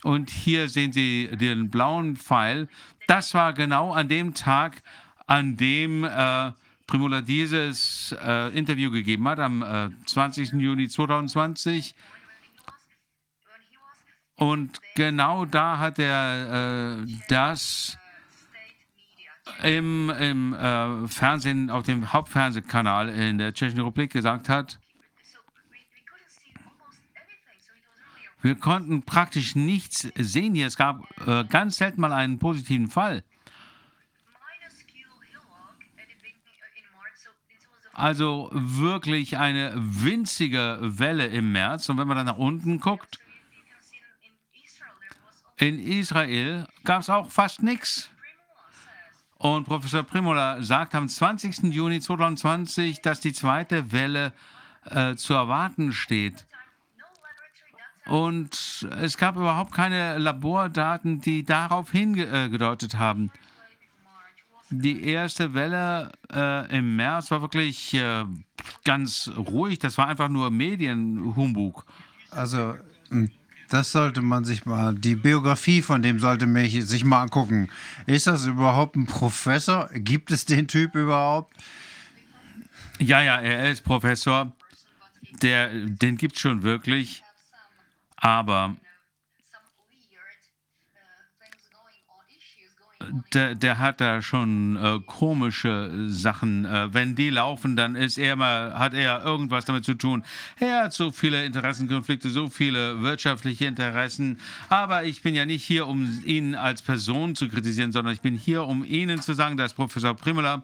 und 0.02 0.30
hier 0.30 0.68
sehen 0.68 0.92
Sie 0.92 1.28
den 1.32 1.70
blauen 1.70 2.16
Pfeil. 2.16 2.68
Das 3.06 3.34
war 3.34 3.52
genau 3.54 3.92
an 3.92 4.08
dem 4.08 4.34
Tag, 4.34 4.82
an 5.26 5.56
dem 5.56 6.04
äh, 6.04 6.52
Primula 6.86 7.22
dieses 7.22 8.14
äh, 8.22 8.56
Interview 8.56 8.90
gegeben 8.90 9.26
hat, 9.26 9.38
am 9.38 9.94
20. 10.04 10.52
Äh, 10.52 10.56
Juni 10.58 10.88
2020. 10.88 11.94
Und 14.36 14.80
genau 14.96 15.44
da 15.46 15.78
hat 15.78 15.98
er 15.98 17.00
äh, 17.00 17.06
das 17.28 17.96
im, 19.62 20.10
im 20.10 20.54
äh, 20.54 21.08
Fernsehen, 21.08 21.70
auf 21.70 21.84
dem 21.84 22.12
Hauptfernsehkanal 22.12 23.08
in 23.08 23.38
der 23.38 23.52
Tschechischen 23.52 23.80
Republik 23.80 24.12
gesagt 24.12 24.48
hat, 24.48 24.78
wir 28.42 28.56
konnten 28.56 29.04
praktisch 29.04 29.54
nichts 29.54 30.08
sehen 30.16 30.54
hier. 30.54 30.66
Es 30.66 30.76
gab 30.76 31.00
äh, 31.26 31.44
ganz 31.44 31.76
selten 31.76 32.00
mal 32.00 32.12
einen 32.12 32.40
positiven 32.40 32.88
Fall. 32.88 33.22
Also 37.92 38.50
wirklich 38.52 39.38
eine 39.38 39.72
winzige 39.76 40.78
Welle 40.80 41.26
im 41.26 41.52
März. 41.52 41.88
Und 41.88 41.98
wenn 41.98 42.08
man 42.08 42.16
dann 42.16 42.26
nach 42.26 42.38
unten 42.38 42.80
guckt, 42.80 43.20
in 45.58 45.78
Israel 45.78 46.66
gab 46.82 47.02
es 47.02 47.10
auch 47.10 47.30
fast 47.30 47.62
nichts. 47.62 48.11
Und 49.42 49.64
Professor 49.64 50.04
Primola 50.04 50.62
sagt 50.62 50.94
am 50.94 51.08
20. 51.08 51.74
Juni 51.74 52.00
2020, 52.00 53.02
dass 53.02 53.18
die 53.18 53.32
zweite 53.32 53.90
Welle 53.90 54.32
äh, 54.84 55.16
zu 55.16 55.34
erwarten 55.34 55.92
steht. 55.92 56.46
Und 58.06 58.86
es 59.00 59.16
gab 59.16 59.34
überhaupt 59.34 59.72
keine 59.72 60.16
Labordaten, 60.18 61.20
die 61.20 61.42
darauf 61.42 61.90
hingedeutet 61.90 62.94
äh, 62.94 62.98
haben. 62.98 63.32
Die 64.70 65.08
erste 65.08 65.54
Welle 65.54 66.12
äh, 66.32 66.78
im 66.78 66.94
März 66.94 67.32
war 67.32 67.42
wirklich 67.42 67.94
äh, 67.94 68.24
ganz 68.84 69.28
ruhig. 69.36 69.80
Das 69.80 69.98
war 69.98 70.06
einfach 70.06 70.28
nur 70.28 70.52
Medienhumbug. 70.52 71.84
Also, 72.30 72.76
das 73.73 73.92
sollte 73.92 74.20
man 74.20 74.44
sich 74.44 74.67
mal, 74.67 74.94
die 74.94 75.15
Biografie 75.15 75.81
von 75.81 76.02
dem 76.02 76.18
sollte 76.18 76.47
man 76.47 76.68
sich 76.68 77.05
mal 77.05 77.23
angucken. 77.23 77.70
Ist 78.07 78.26
das 78.26 78.44
überhaupt 78.44 78.97
ein 78.97 79.07
Professor? 79.07 79.89
Gibt 79.94 80.31
es 80.31 80.44
den 80.44 80.68
Typ 80.68 80.94
überhaupt? 80.94 81.57
Ja, 82.99 83.23
ja, 83.23 83.41
er 83.41 83.70
ist 83.70 83.83
Professor. 83.83 84.52
Der, 85.41 85.70
den 85.73 86.18
gibt 86.18 86.36
es 86.36 86.42
schon 86.42 86.62
wirklich. 86.62 87.23
Aber 88.17 88.76
der, 93.32 93.55
der 93.55 93.78
hat 93.78 94.00
da 94.00 94.22
schon 94.22 94.76
äh, 94.76 95.00
komische 95.06 95.90
Sachen. 96.08 96.64
Äh, 96.64 96.92
wenn 96.92 97.14
die 97.14 97.31
laufen, 97.31 97.76
dann 97.76 97.97
ist 97.97 98.18
er 98.18 98.36
mal, 98.36 98.78
hat 98.78 98.94
er 98.94 99.24
irgendwas 99.24 99.64
damit 99.64 99.84
zu 99.84 99.94
tun. 99.94 100.24
Er 100.58 100.84
hat 100.84 100.92
so 100.92 101.12
viele 101.12 101.44
Interessenkonflikte, 101.44 102.31
so 102.31 102.48
viele 102.48 103.02
wirtschaftliche 103.02 103.66
Interessen. 103.66 104.40
Aber 104.68 105.05
ich 105.05 105.22
bin 105.22 105.34
ja 105.34 105.44
nicht 105.44 105.64
hier, 105.64 105.86
um 105.86 106.22
ihn 106.24 106.55
als 106.55 106.82
Person 106.82 107.34
zu 107.34 107.48
kritisieren, 107.48 107.92
sondern 107.92 108.14
ich 108.14 108.20
bin 108.20 108.36
hier, 108.36 108.64
um 108.64 108.84
Ihnen 108.84 109.20
zu 109.20 109.34
sagen, 109.34 109.56
dass 109.56 109.74
Professor 109.74 110.14
Primula 110.14 110.62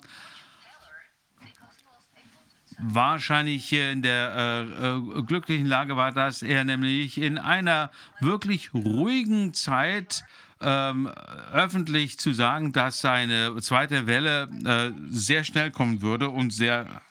wahrscheinlich 2.78 3.72
in 3.72 4.02
der 4.02 4.34
äh, 4.36 5.18
äh, 5.18 5.22
glücklichen 5.22 5.66
Lage 5.66 5.96
war, 5.96 6.12
dass 6.12 6.42
er 6.42 6.64
nämlich 6.64 7.18
in 7.20 7.38
einer 7.38 7.90
wirklich 8.20 8.72
ruhigen 8.72 9.52
Zeit 9.52 10.24
ähm, 10.60 11.06
öffentlich 11.52 12.18
zu 12.18 12.32
sagen, 12.32 12.72
dass 12.72 13.00
seine 13.00 13.56
zweite 13.60 14.06
Welle 14.06 14.48
äh, 14.64 14.92
sehr 15.10 15.44
schnell 15.44 15.70
kommen 15.70 16.02
würde 16.02 16.30
und 16.30 16.50
sehr 16.50 17.02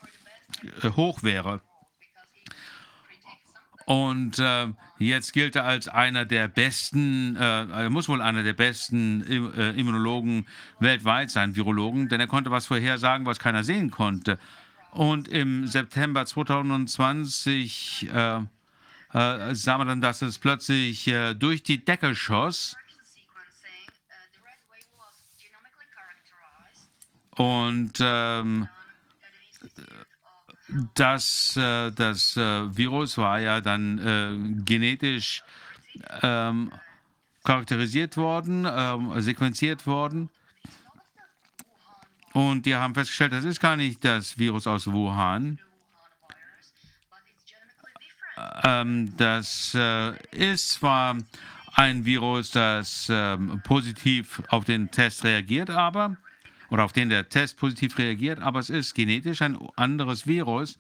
äh, 0.82 0.90
hoch 0.90 1.24
wäre. 1.24 1.62
Und 3.88 4.38
äh, 4.40 4.68
jetzt 5.00 5.32
gilt 5.32 5.56
er 5.56 5.64
als 5.64 5.88
einer 5.88 6.26
der 6.26 6.50
besten, 6.50 7.38
äh, 7.38 7.68
er 7.70 7.90
muss 7.90 8.10
wohl 8.10 8.22
einer 8.22 8.44
der 8.44 8.52
besten 8.52 9.54
äh, 9.56 9.70
Immunologen 9.80 10.46
weltweit 10.80 11.32
sein, 11.32 11.56
Virologen, 11.56 12.10
denn 12.10 12.20
er 12.20 12.28
konnte 12.28 12.52
was 12.52 12.66
vorhersagen, 12.66 13.26
was 13.26 13.40
keiner 13.40 13.64
sehen 13.64 13.90
konnte. 13.90 14.40
Und 14.92 15.30
im 15.30 15.68
September 15.68 16.26
2020 16.26 18.10
äh, 18.14 18.40
sah 19.54 19.78
man 19.78 19.88
dann, 19.88 20.02
dass 20.02 20.22
es 20.22 20.38
plötzlich 20.38 21.10
durch 21.40 21.64
die 21.64 21.84
Decke 21.84 22.14
schoss. 22.14 22.76
Und 27.38 27.94
ähm, 28.02 28.68
das, 30.96 31.56
äh, 31.56 31.92
das 31.92 32.36
äh, 32.36 32.76
Virus 32.76 33.18
war 33.18 33.40
ja 33.40 33.62
dann 33.62 34.00
äh, 34.00 34.64
genetisch 34.64 35.44
ähm, 36.22 36.72
charakterisiert 37.44 38.18
worden, 38.18 38.68
ähm, 38.70 39.22
sequenziert 39.22 39.88
worden. 39.88 40.30
Und 42.34 42.66
die 42.66 42.76
haben 42.76 42.94
festgestellt, 42.94 43.34
das 43.34 43.46
ist 43.46 43.60
gar 43.60 43.78
nicht 43.78 44.04
das 44.04 44.38
Virus 44.38 44.68
aus 44.68 44.92
Wuhan. 44.92 45.60
Ähm, 48.64 49.16
das 49.18 49.74
äh, 49.74 50.14
ist 50.32 50.72
zwar 50.72 51.18
ein 51.74 52.06
Virus, 52.06 52.52
das 52.52 53.08
ähm, 53.10 53.62
positiv 53.64 54.42
auf 54.50 54.66
den 54.66 54.92
Test 54.92 55.24
reagiert, 55.24 55.70
aber 55.70 56.18
oder 56.70 56.84
auf 56.84 56.94
den 56.94 57.10
der 57.10 57.30
Test 57.30 57.58
positiv 57.58 57.98
reagiert, 57.98 58.40
aber 58.40 58.60
es 58.60 58.70
ist 58.70 58.94
genetisch 58.94 59.42
ein 59.42 59.58
anderes 59.76 60.28
Virus. 60.28 60.80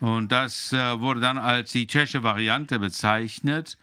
Und 0.00 0.32
das 0.32 0.72
äh, 0.72 0.98
wurde 0.98 1.20
dann 1.20 1.38
als 1.38 1.70
die 1.70 1.86
tschechische 1.86 2.24
Variante 2.24 2.80
bezeichnet. 2.80 3.78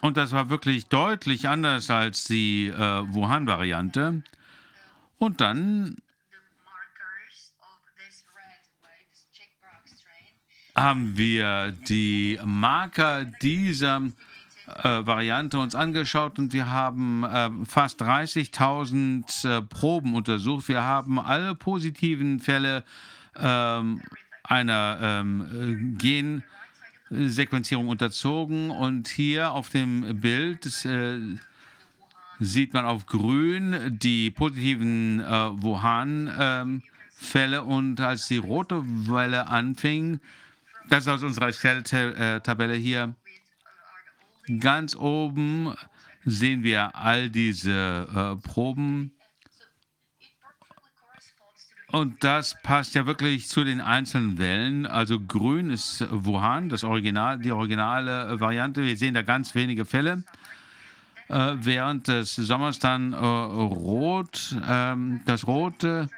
Und 0.00 0.16
das 0.16 0.32
war 0.32 0.48
wirklich 0.50 0.86
deutlich 0.86 1.48
anders 1.48 1.90
als 1.90 2.24
die 2.24 2.68
äh, 2.68 2.74
Wuhan-Variante. 2.76 4.22
Und 5.18 5.40
dann 5.40 5.96
haben 10.82 11.16
wir 11.16 11.72
die 11.88 12.38
Marker 12.44 13.24
dieser 13.24 14.02
äh, 14.66 15.06
Variante 15.06 15.58
uns 15.58 15.74
angeschaut 15.74 16.38
und 16.38 16.52
wir 16.52 16.70
haben 16.70 17.24
äh, 17.24 17.50
fast 17.66 18.00
30.000 18.02 19.58
äh, 19.58 19.62
Proben 19.62 20.14
untersucht. 20.14 20.68
Wir 20.68 20.82
haben 20.82 21.18
alle 21.18 21.54
positiven 21.54 22.38
Fälle 22.40 22.84
ähm, 23.38 24.02
einer 24.44 24.98
ähm, 25.02 25.96
Gensequenzierung 27.10 27.88
unterzogen 27.88 28.70
und 28.70 29.08
hier 29.08 29.52
auf 29.52 29.70
dem 29.70 30.20
Bild 30.20 30.66
äh, 30.84 31.18
sieht 32.40 32.72
man 32.72 32.84
auf 32.84 33.06
grün 33.06 33.98
die 33.98 34.30
positiven 34.30 35.20
äh, 35.20 35.62
Wuhan-Fälle 35.62 37.58
ähm, 37.58 37.66
und 37.66 38.00
als 38.00 38.28
die 38.28 38.38
rote 38.38 38.82
Welle 38.84 39.48
anfing, 39.48 40.20
das 40.88 41.06
ist 41.06 41.08
aus 41.08 41.22
unserer 41.22 41.48
Excel-Tabelle 41.48 42.74
hier. 42.74 43.14
Ganz 44.60 44.96
oben 44.96 45.74
sehen 46.24 46.62
wir 46.62 46.94
all 46.96 47.30
diese 47.30 48.08
äh, 48.14 48.48
Proben. 48.48 49.12
Und 51.90 52.22
das 52.22 52.54
passt 52.62 52.94
ja 52.94 53.06
wirklich 53.06 53.48
zu 53.48 53.64
den 53.64 53.80
einzelnen 53.80 54.38
Wellen. 54.38 54.86
Also 54.86 55.20
grün 55.20 55.70
ist 55.70 56.06
Wuhan, 56.10 56.68
das 56.68 56.84
Original, 56.84 57.38
die 57.38 57.50
originale 57.50 58.38
Variante. 58.40 58.82
Wir 58.82 58.96
sehen 58.96 59.14
da 59.14 59.22
ganz 59.22 59.54
wenige 59.54 59.86
Fälle. 59.86 60.22
Äh, 61.28 61.54
während 61.56 62.08
des 62.08 62.36
Sommers 62.36 62.78
dann 62.78 63.12
äh, 63.12 63.16
rot, 63.16 64.56
ähm, 64.66 65.20
das 65.24 65.46
rote 65.46 66.08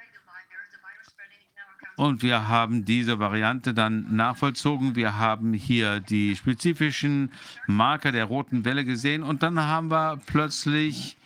und 2.00 2.22
wir 2.22 2.48
haben 2.48 2.86
diese 2.86 3.18
Variante 3.18 3.74
dann 3.74 4.16
nachvollzogen. 4.16 4.96
Wir 4.96 5.18
haben 5.18 5.52
hier 5.52 6.00
die 6.00 6.34
spezifischen 6.34 7.30
Marker 7.66 8.10
der 8.10 8.24
roten 8.24 8.64
Welle 8.64 8.86
gesehen 8.86 9.22
und 9.22 9.42
dann 9.42 9.60
haben 9.60 9.90
wir 9.90 10.18
plötzlich 10.24 11.18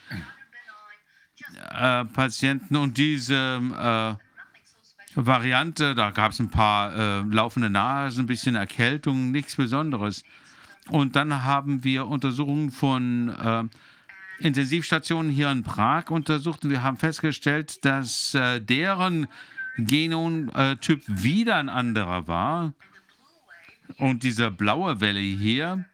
äh, 1.71 2.05
Patienten 2.07 2.75
und 2.75 2.99
diese 2.99 4.19
äh, 5.15 5.15
Variante, 5.15 5.95
da 5.95 6.11
gab 6.11 6.33
es 6.33 6.41
ein 6.41 6.51
paar 6.51 6.93
äh, 6.93 7.21
laufende 7.21 7.71
Nasen, 7.71 8.25
ein 8.25 8.27
bisschen 8.27 8.57
Erkältung, 8.57 9.31
nichts 9.31 9.55
Besonderes. 9.55 10.25
Und 10.89 11.15
dann 11.15 11.45
haben 11.45 11.85
wir 11.85 12.09
Untersuchungen 12.09 12.73
von 12.73 13.29
äh, 13.29 13.63
Intensivstationen 14.45 15.31
hier 15.31 15.53
in 15.53 15.63
Prag 15.63 16.11
untersucht 16.11 16.65
und 16.65 16.71
wir 16.71 16.83
haben 16.83 16.97
festgestellt, 16.97 17.85
dass 17.85 18.35
äh, 18.35 18.61
deren 18.61 19.29
Genotyp 19.77 21.03
wieder 21.07 21.57
ein 21.57 21.69
anderer 21.69 22.27
war. 22.27 22.75
Und 23.99 24.23
diese 24.23 24.51
blaue 24.51 25.01
Welle 25.01 25.21
hier, 25.21 25.85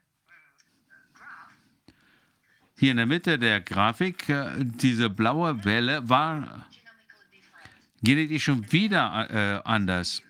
hier 2.79 2.93
in 2.93 2.97
der 2.97 3.07
Mitte 3.07 3.39
der 3.39 3.61
Grafik, 3.61 4.29
äh, 4.29 4.53
diese 4.59 5.11
blaue 5.11 5.65
Welle 5.65 6.09
war 6.09 6.67
genetisch 8.03 8.45
schon 8.45 8.71
wieder 8.73 9.29
äh, 9.31 9.61
anders. 9.65 10.23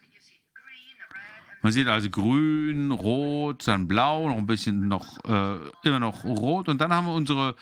Man 1.63 1.73
sieht 1.73 1.89
also 1.89 2.09
grün, 2.09 2.91
rot, 2.91 3.69
dann 3.69 3.87
blau, 3.87 4.29
noch 4.29 4.39
ein 4.39 4.47
bisschen 4.47 4.89
noch, 4.89 5.23
äh, 5.25 5.59
immer 5.85 6.01
noch 6.01 6.25
rot. 6.25 6.69
Und 6.69 6.81
dann 6.81 6.93
haben 6.93 7.07
wir 7.07 7.15
unsere 7.15 7.55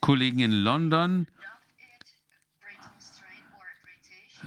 Kollegen 0.00 0.38
in 0.38 0.52
London, 0.52 1.26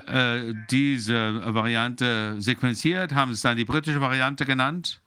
äh, 0.07 0.53
diese 0.69 1.53
Variante 1.53 2.41
sequenziert, 2.41 3.13
haben 3.13 3.31
es 3.31 3.41
dann 3.41 3.57
die 3.57 3.65
britische 3.65 4.01
Variante 4.01 4.45
genannt. 4.45 5.01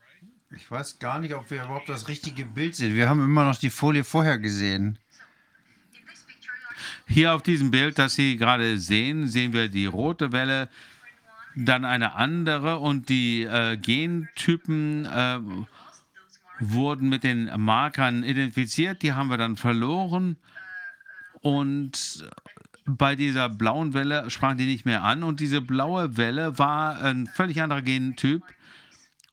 Ich 0.57 0.71
weiß 0.71 0.99
gar 0.99 1.21
nicht, 1.21 1.35
ob 1.35 1.51
wir 1.51 1.65
überhaupt 1.65 1.89
das 1.89 2.09
richtige 2.09 2.45
Bild 2.45 2.75
sehen. 2.75 2.95
Wir 2.95 3.09
haben 3.09 3.25
immer 3.25 3.45
noch 3.45 3.57
die 3.57 3.71
Folie 3.71 4.05
vorher 4.05 4.39
gesehen. 4.39 4.99
Hier 7.07 7.35
auf 7.35 7.43
diesem 7.43 7.71
Bild, 7.71 7.99
das 7.99 8.15
Sie 8.15 8.37
gerade 8.37 8.79
sehen, 8.79 9.29
sehen 9.29 9.53
wir 9.53 9.69
die 9.69 9.87
rote 9.87 10.33
Welle, 10.33 10.69
dann 11.57 11.85
eine 11.85 12.15
andere 12.15 12.79
und 12.79 13.09
die 13.09 13.43
äh, 13.43 13.77
Gentypen 13.77 15.07
äh, 15.07 15.41
wurden 16.61 17.09
mit 17.09 17.25
den 17.25 17.51
Markern 17.61 18.23
identifiziert. 18.23 19.03
Die 19.03 19.13
haben 19.13 19.29
wir 19.29 19.39
dann 19.39 19.57
verloren 19.57 20.37
und 21.41 22.29
bei 22.87 23.17
dieser 23.17 23.49
blauen 23.49 23.95
Welle 23.95 24.31
sprachen 24.31 24.59
die 24.59 24.67
nicht 24.67 24.87
mehr 24.87 25.03
an 25.03 25.23
und 25.23 25.41
diese 25.41 25.61
blaue 25.61 26.17
Welle 26.17 26.59
war 26.59 27.01
ein 27.03 27.27
völlig 27.27 27.61
anderer 27.63 27.83
Gentyp. 27.83 28.43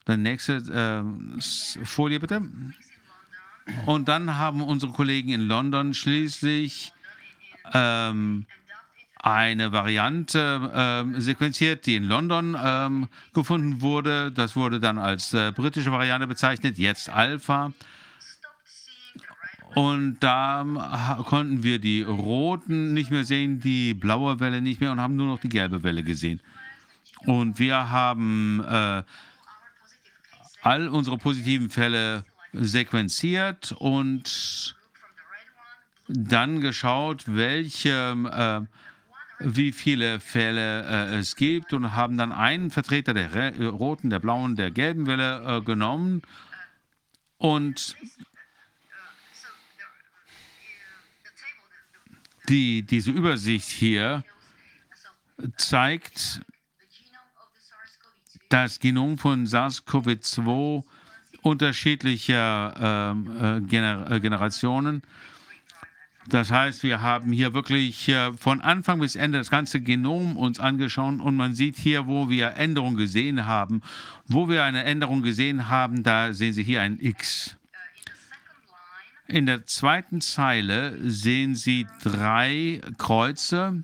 Der 0.05 0.17
nächste 0.17 0.55
äh, 0.55 1.85
Folie 1.85 2.19
bitte. 2.19 2.41
Und 3.85 4.07
dann 4.07 4.37
haben 4.37 4.61
unsere 4.61 4.93
Kollegen 4.93 5.29
in 5.29 5.41
London 5.41 5.93
schließlich 5.93 6.93
ähm, 7.73 8.45
eine 9.19 9.71
Variante 9.73 11.05
äh, 11.15 11.19
sequenziert, 11.19 11.85
die 11.85 11.95
in 11.95 12.05
London 12.05 12.55
äh, 12.55 13.07
gefunden 13.33 13.81
wurde. 13.81 14.31
Das 14.31 14.55
wurde 14.55 14.79
dann 14.79 14.97
als 14.97 15.33
äh, 15.33 15.51
britische 15.51 15.91
Variante 15.91 16.27
bezeichnet, 16.27 16.77
jetzt 16.77 17.09
Alpha. 17.09 17.73
Und 19.75 20.17
da 20.21 21.23
konnten 21.25 21.63
wir 21.63 21.79
die 21.79 22.01
roten 22.01 22.93
nicht 22.93 23.11
mehr 23.11 23.25
sehen, 23.25 23.59
die 23.59 23.93
blaue 23.93 24.39
Welle 24.39 24.61
nicht 24.61 24.81
mehr 24.81 24.91
und 24.91 24.99
haben 24.99 25.15
nur 25.15 25.27
noch 25.27 25.39
die 25.39 25.49
gelbe 25.49 25.83
Welle 25.83 26.03
gesehen. 26.03 26.41
Und 27.25 27.59
wir 27.59 27.89
haben 27.89 28.63
äh, 28.63 29.03
all 30.61 30.87
unsere 30.89 31.17
positiven 31.17 31.69
Fälle 31.69 32.23
sequenziert 32.53 33.73
und 33.73 34.75
dann 36.07 36.61
geschaut, 36.61 37.23
welche, 37.27 38.67
äh, 39.41 39.45
wie 39.45 39.71
viele 39.71 40.19
Fälle 40.19 40.83
äh, 40.85 41.17
es 41.17 41.35
gibt 41.35 41.73
und 41.73 41.95
haben 41.95 42.17
dann 42.17 42.31
einen 42.31 42.71
Vertreter 42.71 43.13
der 43.13 43.29
roten, 43.69 44.09
der 44.09 44.19
blauen, 44.19 44.55
der 44.55 44.71
gelben 44.71 45.05
Welle 45.05 45.57
äh, 45.57 45.61
genommen 45.61 46.21
und 47.37 47.95
die, 52.49 52.83
diese 52.83 53.11
Übersicht 53.11 53.69
hier 53.69 54.23
zeigt 55.57 56.41
das 58.49 58.79
Genom 58.79 59.17
von 59.17 59.45
SARS-CoV-2 59.45 60.83
unterschiedlicher 61.41 62.73
ähm, 62.79 63.37
äh, 63.41 63.61
Gener 63.61 64.11
äh, 64.11 64.19
Generationen. 64.19 65.01
Das 66.29 66.51
heißt, 66.51 66.83
wir 66.83 67.01
haben 67.01 67.31
hier 67.31 67.53
wirklich 67.53 68.09
äh, 68.09 68.33
von 68.33 68.61
Anfang 68.61 68.99
bis 68.99 69.15
Ende 69.15 69.37
das 69.37 69.49
ganze 69.49 69.79
Genom 69.79 70.35
uns 70.35 70.59
angeschaut 70.59 71.21
und 71.21 71.35
man 71.35 71.55
sieht 71.55 71.77
hier, 71.77 72.07
wo 72.07 72.29
wir 72.29 72.55
Änderungen 72.55 72.97
gesehen 72.97 73.45
haben. 73.45 73.81
Wo 74.25 74.49
wir 74.49 74.63
eine 74.63 74.83
Änderung 74.83 75.21
gesehen 75.21 75.69
haben, 75.69 76.03
da 76.03 76.33
sehen 76.33 76.53
Sie 76.53 76.63
hier 76.63 76.81
ein 76.81 76.99
X. 76.99 77.56
In 79.27 79.45
der 79.45 79.65
zweiten 79.65 80.21
Zeile 80.21 80.97
sehen 81.09 81.55
Sie 81.55 81.85
drei 82.01 82.81
Kreuze 82.97 83.83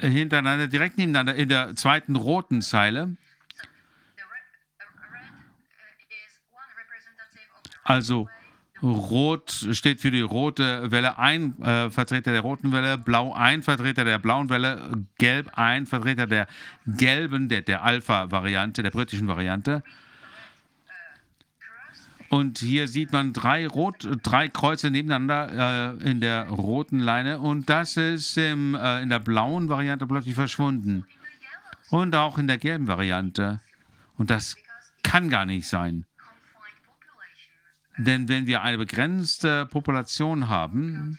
hintereinander, 0.00 0.68
direkt 0.68 0.96
nebeneinander 0.96 1.34
in 1.34 1.48
der 1.48 1.76
zweiten 1.76 2.16
roten 2.16 2.62
Zeile. 2.62 3.16
Also 7.84 8.28
Rot 8.82 9.66
steht 9.72 10.00
für 10.00 10.10
die 10.10 10.22
rote 10.22 10.90
Welle, 10.90 11.18
ein 11.18 11.60
äh, 11.60 11.90
Vertreter 11.90 12.32
der 12.32 12.40
roten 12.40 12.72
Welle, 12.72 12.96
Blau 12.96 13.34
ein 13.34 13.62
Vertreter 13.62 14.04
der 14.04 14.18
blauen 14.18 14.48
Welle, 14.48 15.04
Gelb 15.18 15.50
ein 15.58 15.86
Vertreter 15.86 16.26
der 16.26 16.46
gelben, 16.86 17.50
der, 17.50 17.60
der 17.60 17.82
Alpha-Variante, 17.82 18.82
der 18.82 18.90
britischen 18.90 19.28
Variante. 19.28 19.82
Und 22.30 22.58
hier 22.58 22.86
sieht 22.86 23.12
man 23.12 23.32
drei, 23.32 23.66
Rot, 23.66 24.08
drei 24.22 24.48
Kreuze 24.48 24.92
nebeneinander 24.92 25.96
äh, 26.00 26.10
in 26.10 26.20
der 26.20 26.48
roten 26.48 27.00
Leine 27.00 27.40
und 27.40 27.68
das 27.68 27.96
ist 27.96 28.38
im, 28.38 28.76
äh, 28.76 29.02
in 29.02 29.08
der 29.08 29.18
blauen 29.18 29.68
Variante 29.68 30.06
plötzlich 30.06 30.36
verschwunden. 30.36 31.04
Und 31.90 32.14
auch 32.14 32.38
in 32.38 32.46
der 32.46 32.58
gelben 32.58 32.86
Variante. 32.86 33.60
Und 34.16 34.30
das 34.30 34.54
kann 35.02 35.28
gar 35.28 35.44
nicht 35.44 35.66
sein. 35.66 36.06
Denn 37.96 38.28
wenn 38.28 38.46
wir 38.46 38.62
eine 38.62 38.78
begrenzte 38.78 39.66
Population 39.66 40.48
haben, 40.48 41.18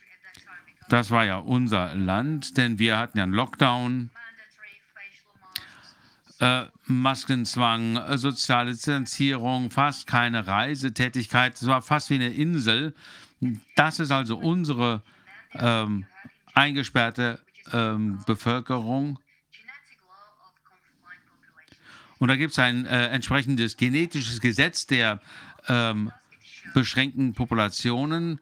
das 0.88 1.11
war 1.11 1.25
ja 1.25 1.40
unser 1.40 1.93
Land, 1.93 2.56
denn 2.56 2.80
wir 2.80 2.98
hatten 2.98 3.17
ja 3.17 3.25
einen 3.25 3.33
Lockdown, 3.33 4.11
äh, 6.41 6.65
Maskenzwang, 6.87 7.97
äh, 7.97 8.17
soziale 8.17 8.71
Distanzierung, 8.71 9.69
fast 9.69 10.07
keine 10.07 10.47
Reisetätigkeit. 10.47 11.55
Es 11.55 11.67
war 11.67 11.83
fast 11.83 12.09
wie 12.09 12.15
eine 12.15 12.29
Insel. 12.29 12.95
Das 13.75 13.99
ist 13.99 14.11
also 14.11 14.37
unsere 14.37 15.03
ähm, 15.53 16.05
eingesperrte 16.53 17.39
ähm, 17.71 18.23
Bevölkerung. 18.25 19.19
Und 22.17 22.27
da 22.27 22.35
gibt 22.35 22.53
es 22.53 22.59
ein 22.59 22.85
äh, 22.87 23.07
entsprechendes 23.09 23.77
genetisches 23.77 24.41
Gesetz 24.41 24.87
der 24.87 25.21
ähm, 25.67 26.11
beschränkten 26.73 27.33
Populationen. 27.33 28.39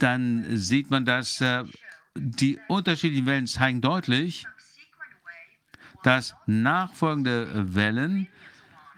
Dann 0.00 0.56
sieht 0.56 0.90
man, 0.90 1.04
dass 1.04 1.40
äh, 1.42 1.64
die 2.14 2.58
unterschiedlichen 2.68 3.26
Wellen 3.26 3.46
zeigen 3.46 3.82
deutlich, 3.82 4.46
dass 6.04 6.36
nachfolgende 6.46 7.74
Wellen 7.74 8.28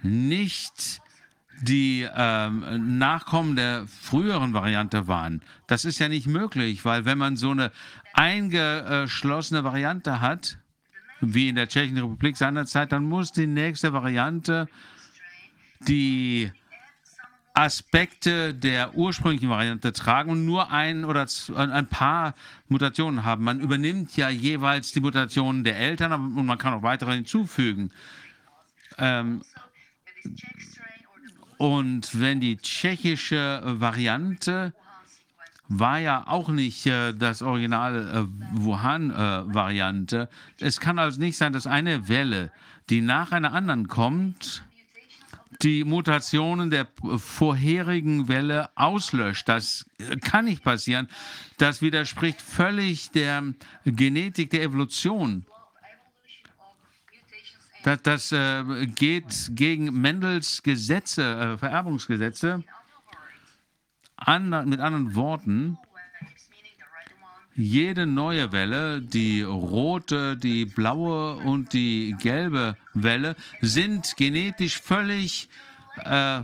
nicht 0.03 1.01
die 1.63 2.07
ähm, 2.15 2.99
Nachkommen 2.99 3.57
der 3.57 3.87
früheren 3.87 4.53
Variante 4.53 5.09
waren. 5.09 5.41
Das 5.67 5.87
ist 5.87 5.99
ja 5.99 6.09
nicht 6.09 6.27
möglich, 6.27 6.85
weil 6.85 7.07
wenn 7.07 7.17
man 7.17 7.37
so 7.37 7.53
eine 7.53 7.73
eingeschlossene 8.13 9.65
Variante 9.65 10.21
hat, 10.21 10.59
wie 11.21 11.49
in 11.49 11.55
der 11.55 11.69
Tschechischen 11.69 11.99
Republik 11.99 12.37
seinerzeit, 12.37 12.93
dann 12.93 13.05
muss 13.05 13.33
die 13.33 13.47
nächste 13.47 13.93
Variante 13.93 14.69
die 15.87 16.51
Aspekte 17.57 18.53
der 18.53 18.95
ursprünglichen 18.95 19.49
Variante 19.49 19.93
tragen 19.95 20.31
und 20.31 20.45
nur 20.45 20.71
ein 20.71 21.07
oder 21.07 21.27
ein 21.57 21.87
paar 21.87 22.35
Mutationen 22.69 23.25
haben. 23.25 23.45
Man 23.45 23.61
übernimmt 23.61 24.15
ja 24.17 24.29
jeweils 24.29 24.93
die 24.93 25.01
Mutationen 25.01 25.65
der 25.65 25.79
Eltern 25.79 26.13
und 26.13 26.45
man 26.45 26.59
kann 26.59 26.75
auch 26.75 26.83
weitere 26.83 27.15
hinzufügen. 27.15 27.93
Ähm, 28.99 29.43
und 31.57 32.21
wenn 32.21 32.41
die 32.41 32.59
tschechische 32.59 33.63
Variante 33.65 34.75
war 35.69 35.99
ja 35.99 36.27
auch 36.27 36.49
nicht 36.49 36.87
äh, 36.87 37.13
das 37.13 37.43
Original 37.43 37.97
äh, 37.97 38.61
Wuhan-Variante. 38.61 40.29
Äh, 40.61 40.65
es 40.65 40.79
kann 40.79 40.99
also 40.99 41.19
nicht 41.21 41.37
sein, 41.37 41.53
dass 41.53 41.67
eine 41.67 42.09
Welle, 42.09 42.53
die 42.89 43.01
nach 43.01 43.33
einer 43.33 43.53
anderen 43.53 43.89
kommt, 43.89 44.63
die 45.63 45.85
Mutationen 45.85 46.71
der 46.71 46.89
vorherigen 47.17 48.29
Welle 48.29 48.71
auslöscht. 48.75 49.49
Das 49.49 49.87
kann 50.23 50.47
nicht 50.47 50.63
passieren. 50.63 51.09
Das 51.57 51.83
widerspricht 51.83 52.43
völlig 52.43 53.11
der 53.11 53.55
Genetik 53.85 54.51
der 54.51 54.63
Evolution. 54.63 55.47
Das, 57.85 58.03
das 58.03 58.33
äh, 58.33 58.87
geht 58.87 59.51
gegen 59.51 60.01
Mendels 60.01 60.63
Gesetze, 60.63 61.23
äh, 61.23 61.59
Vererbungsgesetze. 61.59 62.65
Ander, 64.17 64.65
mit 64.65 64.81
anderen 64.81 65.15
Worten, 65.15 65.79
jede 67.57 68.07
neue 68.07 68.53
Welle, 68.53 69.01
die 69.01 69.43
rote, 69.43 70.37
die 70.37 70.67
blaue 70.67 71.37
und 71.37 71.73
die 71.73 72.15
gelbe 72.21 72.77
Welle, 72.95 73.37
sind 73.61 74.17
genetisch 74.17 74.81
völlig 74.81 75.49
äh, 76.05 76.43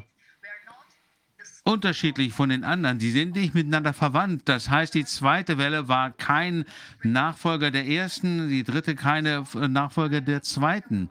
unterschiedlich 1.64 2.32
von 2.32 2.48
den 2.48 2.64
anderen. 2.64 2.98
Die 2.98 3.10
sind 3.10 3.36
nicht 3.36 3.54
miteinander 3.54 3.92
verwandt. 3.92 4.42
Das 4.46 4.68
heißt, 4.68 4.94
die 4.94 5.04
zweite 5.04 5.58
Welle 5.58 5.86
war 5.86 6.10
kein 6.10 6.64
Nachfolger 7.02 7.70
der 7.70 7.86
ersten, 7.86 8.48
die 8.48 8.64
dritte 8.64 8.94
keine 8.94 9.44
Nachfolger 9.54 10.20
der 10.20 10.42
zweiten. 10.42 11.10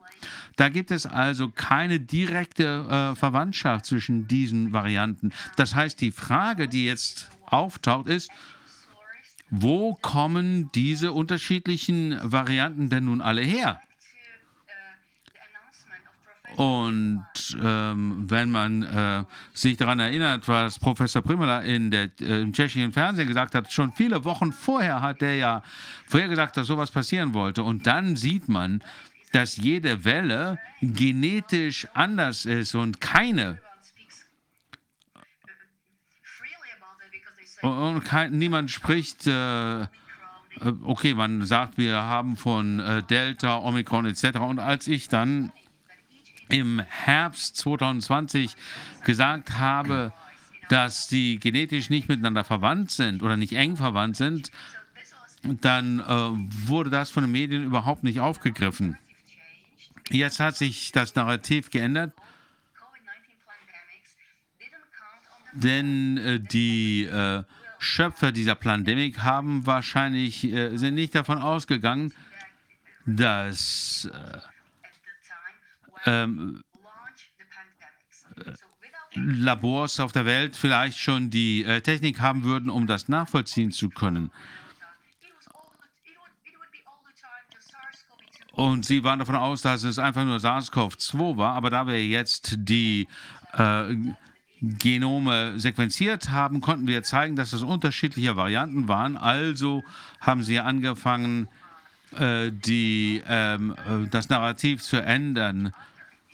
Da 0.58 0.70
gibt 0.70 0.92
es 0.92 1.06
also 1.06 1.50
keine 1.50 2.00
direkte 2.00 3.14
äh, 3.14 3.16
Verwandtschaft 3.16 3.86
zwischen 3.86 4.28
diesen 4.28 4.74
Varianten. 4.74 5.32
Das 5.56 5.74
heißt, 5.76 6.02
die 6.02 6.12
Frage, 6.12 6.68
die 6.68 6.86
jetzt 6.86 7.30
auftaucht, 7.46 8.08
ist, 8.08 8.30
wo 9.52 9.96
kommen 9.96 10.72
diese 10.74 11.12
unterschiedlichen 11.12 12.18
Varianten 12.24 12.90
denn 12.90 13.06
nun 13.06 13.22
alle 13.22 13.42
her? 13.42 13.82
Und 16.56 17.26
ähm, 17.64 18.30
wenn 18.30 18.52
man 18.52 18.84
äh, 18.84 19.24
sich 19.54 19.78
daran 19.78 20.00
erinnert, 20.00 20.48
was 20.48 20.80
Professor 20.80 21.22
Primela 21.22 21.62
in 21.62 21.92
der, 21.92 22.10
äh, 22.20 22.42
im 22.42 22.52
tschechischen 22.52 22.92
Fernsehen 22.92 23.28
gesagt 23.28 23.56
hat, 23.56 23.72
schon 23.72 23.94
viele 23.94 24.26
Wochen 24.26 24.52
vorher 24.52 25.02
hat 25.02 25.22
er 25.22 25.36
ja 25.36 25.64
vorher 26.08 26.28
gesagt, 26.28 26.58
dass 26.58 26.68
sowas 26.68 26.92
passieren 26.92 27.34
wollte. 27.34 27.64
Und 27.64 27.88
dann 27.88 28.18
sieht 28.18 28.50
man, 28.50 28.84
dass 29.32 29.56
jede 29.58 30.04
Welle 30.04 30.60
genetisch 30.82 31.88
anders 31.94 32.46
ist 32.46 32.76
und 32.76 33.00
keine 33.00 33.60
Und 37.61 38.03
kein, 38.03 38.38
niemand 38.38 38.72
spricht, 38.72 39.27
äh, 39.27 39.81
äh, 39.81 39.88
okay, 40.83 41.14
man 41.14 41.45
sagt, 41.45 41.77
wir 41.77 41.95
haben 42.01 42.38
von 42.38 42.80
äh, 42.80 43.03
Delta, 43.03 43.59
Omikron 43.59 44.06
etc. 44.06 44.40
Und 44.40 44.59
als 44.59 44.88
ich 44.88 45.07
dann 45.07 45.51
im 46.49 46.80
Herbst 46.80 47.56
2020 47.57 48.56
gesagt 49.03 49.57
habe, 49.57 50.11
dass 50.69 51.07
die 51.07 51.40
genetisch 51.40 51.90
nicht 51.90 52.09
miteinander 52.09 52.43
verwandt 52.43 52.91
sind 52.91 53.23
oder 53.23 53.38
nicht 53.38 53.53
eng 53.53 53.77
verwandt 53.77 54.17
sind, 54.17 54.51
dann 55.43 55.99
äh, 55.99 56.67
wurde 56.67 56.90
das 56.90 57.09
von 57.09 57.23
den 57.23 57.31
Medien 57.31 57.64
überhaupt 57.64 58.03
nicht 58.03 58.19
aufgegriffen. 58.19 58.98
Jetzt 60.09 60.40
hat 60.40 60.57
sich 60.57 60.91
das 60.91 61.15
Narrativ 61.15 61.69
geändert, 61.69 62.14
denn 65.54 66.18
äh, 66.18 66.40
die 66.40 67.06
äh, 67.06 67.44
Schöpfer 67.80 68.32
dieser 68.32 68.56
Pandemie 68.56 69.14
haben 69.18 69.66
wahrscheinlich 69.66 70.44
äh, 70.44 70.78
sind 70.78 70.96
nicht 70.96 71.16
davon 71.16 71.40
ausgegangen, 71.40 72.14
dass 73.06 74.10
äh, 76.06 76.10
ähm, 76.10 76.64
Labors 79.14 80.00
auf 80.00 80.12
der 80.12 80.26
Welt 80.26 80.56
vielleicht 80.56 80.98
schon 80.98 81.30
die 81.30 81.64
äh, 81.64 81.82
Technik 81.82 82.22
haben 82.22 82.44
würden, 82.44 82.70
um 82.70 82.88
das 82.88 83.10
nachvollziehen 83.10 83.72
zu 83.72 83.90
können. 83.90 84.32
Und 88.54 88.86
sie 88.86 89.04
waren 89.04 89.20
davon 89.20 89.36
aus, 89.36 89.62
dass 89.62 89.84
es 89.84 89.98
einfach 89.98 90.24
nur 90.24 90.38
SARS-CoV-2 90.38 91.38
war, 91.38 91.56
aber 91.56 91.70
da 91.70 91.88
wir 91.88 92.06
jetzt 92.06 92.56
die 92.58 93.08
äh, 93.54 93.96
Genome 94.61 95.59
sequenziert 95.59 96.30
haben, 96.30 96.61
konnten 96.61 96.88
wir 96.88 97.01
zeigen, 97.03 97.35
dass 97.35 97.51
es 97.51 97.64
unterschiedliche 97.64 98.35
Varianten 98.35 98.88
waren. 98.88 99.17
Also 99.17 99.83
haben 100.19 100.43
sie 100.43 100.59
angefangen, 100.59 101.48
äh, 102.17 102.51
die, 102.51 103.23
ähm, 103.27 103.75
äh, 103.88 104.07
das 104.09 104.30
Narrativ 104.30 104.83
zu 104.83 104.98
ändern. 105.01 105.73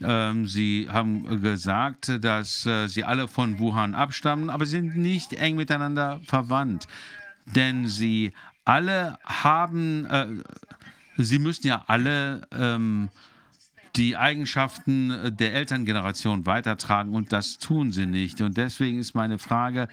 Ähm, 0.01 0.45
sie 0.45 0.87
haben 0.91 1.41
gesagt, 1.41 2.23
dass 2.23 2.65
äh, 2.65 2.87
sie 2.87 3.03
alle 3.03 3.27
von 3.27 3.59
Wuhan 3.59 3.95
abstammen, 3.95 4.49
aber 4.49 4.65
sind 4.65 4.97
nicht 4.97 5.33
eng 5.33 5.55
miteinander 5.55 6.19
verwandt. 6.25 6.87
Denn 7.45 7.87
sie 7.87 8.33
alle 8.65 9.17
haben, 9.23 10.05
äh, 10.05 10.27
sie 11.17 11.39
müssen 11.39 11.65
ja 11.65 11.85
alle 11.87 12.41
ähm, 12.51 13.09
die 13.95 14.17
Eigenschaften 14.17 15.35
der 15.35 15.53
Elterngeneration 15.53 16.45
weitertragen 16.45 17.13
und 17.13 17.31
das 17.31 17.57
tun 17.57 17.91
sie 17.91 18.05
nicht. 18.05 18.41
Und 18.41 18.57
deswegen 18.57 18.99
ist 18.99 19.15
meine 19.15 19.39
Frage, 19.39 19.87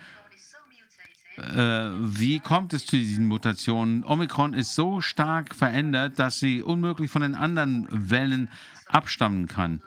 äh, 1.36 1.42
wie 1.42 2.38
kommt 2.38 2.72
es 2.74 2.86
zu 2.86 2.96
diesen 2.96 3.26
Mutationen? 3.26 4.04
Omikron 4.04 4.54
ist 4.54 4.74
so 4.74 5.00
stark 5.00 5.54
verändert, 5.54 6.18
dass 6.18 6.38
sie 6.38 6.62
unmöglich 6.62 7.10
von 7.10 7.22
den 7.22 7.34
anderen 7.34 7.88
Wellen 7.90 8.48
abstammen 8.86 9.48
kann. 9.48 9.82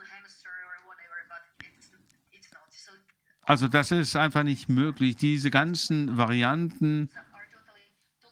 Also 3.42 3.66
das 3.66 3.92
ist 3.92 4.14
einfach 4.14 4.42
nicht 4.42 4.68
möglich. 4.68 5.16
Diese 5.16 5.50
ganzen 5.50 6.18
Varianten 6.18 7.08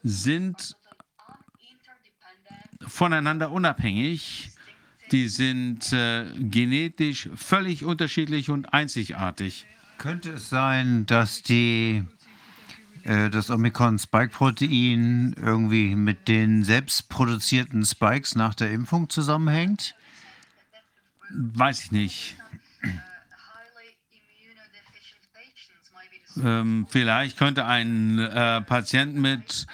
sind 0.03 0.75
voneinander 2.85 3.51
unabhängig. 3.51 4.51
Die 5.11 5.29
sind 5.29 5.93
äh, 5.93 6.25
genetisch 6.37 7.29
völlig 7.35 7.85
unterschiedlich 7.85 8.49
und 8.49 8.73
einzigartig. 8.73 9.65
Könnte 9.97 10.31
es 10.31 10.49
sein, 10.49 11.05
dass 11.05 11.43
die 11.43 12.03
äh, 13.03 13.29
das 13.29 13.49
Omikron-Spike-Protein 13.49 15.35
irgendwie 15.41 15.95
mit 15.95 16.27
den 16.27 16.63
selbstproduzierten 16.63 17.85
Spikes 17.85 18.35
nach 18.35 18.53
der 18.53 18.71
Impfung 18.71 19.09
zusammenhängt? 19.09 19.95
Weiß 21.31 21.85
ich 21.85 21.91
nicht. 21.91 22.35
Ähm, 26.43 26.85
vielleicht 26.89 27.37
könnte 27.37 27.65
ein 27.65 28.19
äh, 28.19 28.61
Patient 28.61 29.15
mit 29.15 29.65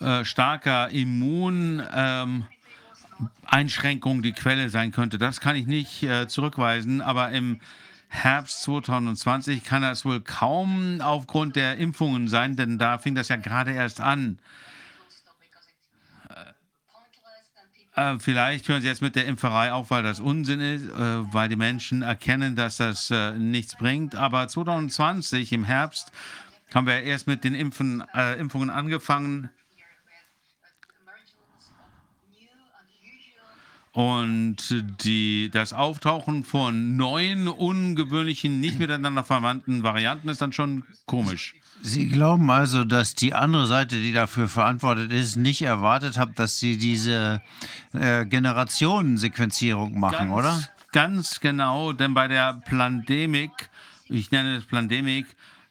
äh, 0.00 0.24
starker 0.24 0.90
Immuneinschränkung 0.90 1.88
ähm, 1.94 2.44
die 4.22 4.32
Quelle 4.32 4.70
sein 4.70 4.92
könnte. 4.92 5.18
Das 5.18 5.40
kann 5.40 5.56
ich 5.56 5.66
nicht 5.66 6.02
äh, 6.02 6.28
zurückweisen, 6.28 7.00
aber 7.00 7.30
im 7.30 7.60
Herbst 8.08 8.62
2020 8.62 9.64
kann 9.64 9.82
das 9.82 10.04
wohl 10.04 10.20
kaum 10.20 11.00
aufgrund 11.00 11.56
der 11.56 11.78
Impfungen 11.78 12.28
sein, 12.28 12.56
denn 12.56 12.78
da 12.78 12.98
fing 12.98 13.14
das 13.14 13.28
ja 13.28 13.36
gerade 13.36 13.72
erst 13.72 14.00
an. 14.00 14.38
Äh, 17.94 18.18
vielleicht 18.18 18.68
hören 18.68 18.80
Sie 18.80 18.88
jetzt 18.88 19.02
mit 19.02 19.16
der 19.16 19.26
Impferei 19.26 19.72
auf, 19.72 19.90
weil 19.90 20.02
das 20.02 20.18
Unsinn 20.18 20.60
ist, 20.60 20.84
äh, 20.88 21.32
weil 21.32 21.48
die 21.48 21.56
Menschen 21.56 22.02
erkennen, 22.02 22.56
dass 22.56 22.78
das 22.78 23.10
äh, 23.10 23.32
nichts 23.32 23.76
bringt. 23.76 24.14
Aber 24.14 24.48
2020 24.48 25.52
im 25.52 25.64
Herbst 25.64 26.10
haben 26.74 26.86
wir 26.86 27.02
erst 27.02 27.26
mit 27.26 27.44
den 27.44 27.54
Impfen, 27.54 28.02
äh, 28.14 28.38
Impfungen 28.38 28.70
angefangen. 28.70 29.50
Und 33.92 34.56
die, 35.04 35.50
das 35.52 35.74
Auftauchen 35.74 36.44
von 36.44 36.96
neuen, 36.96 37.46
ungewöhnlichen, 37.46 38.58
nicht 38.58 38.78
miteinander 38.78 39.22
verwandten 39.22 39.82
Varianten 39.82 40.30
ist 40.30 40.40
dann 40.40 40.52
schon 40.52 40.84
komisch. 41.04 41.54
Sie 41.82 42.08
glauben 42.08 42.48
also, 42.50 42.84
dass 42.84 43.14
die 43.14 43.34
andere 43.34 43.66
Seite, 43.66 43.96
die 43.96 44.12
dafür 44.12 44.48
verantwortet 44.48 45.12
ist, 45.12 45.36
nicht 45.36 45.62
erwartet 45.62 46.16
hat, 46.16 46.38
dass 46.38 46.58
sie 46.58 46.78
diese 46.78 47.42
äh, 47.92 48.24
Generationensequenzierung 48.24 49.98
machen, 49.98 50.28
ganz, 50.28 50.32
oder? 50.32 50.68
Ganz 50.92 51.40
genau, 51.40 51.92
denn 51.92 52.14
bei 52.14 52.28
der 52.28 52.54
Plandemik, 52.54 53.50
ich 54.08 54.30
nenne 54.30 54.56
es 54.58 54.64
Plandemik, 54.64 55.26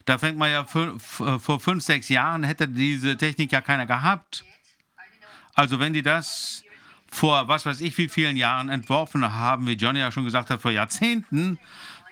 da 0.05 0.17
fängt 0.17 0.37
man 0.37 0.51
ja 0.51 0.65
vor 0.65 1.59
fünf, 1.59 1.83
sechs 1.83 2.09
Jahren 2.09 2.43
hätte 2.43 2.67
diese 2.67 3.15
Technik 3.15 3.51
ja 3.51 3.61
keiner 3.61 3.85
gehabt. 3.85 4.43
Also 5.53 5.79
wenn 5.79 5.93
die 5.93 6.01
das 6.01 6.60
vor 7.11 7.47
was 7.47 7.65
weiß 7.65 7.81
ich 7.81 7.97
wie 7.97 8.09
vielen 8.09 8.37
Jahren 8.37 8.69
entworfen 8.69 9.33
haben, 9.33 9.67
wie 9.67 9.73
Johnny 9.73 9.99
ja 9.99 10.11
schon 10.11 10.25
gesagt 10.25 10.49
hat, 10.49 10.61
vor 10.61 10.71
Jahrzehnten, 10.71 11.59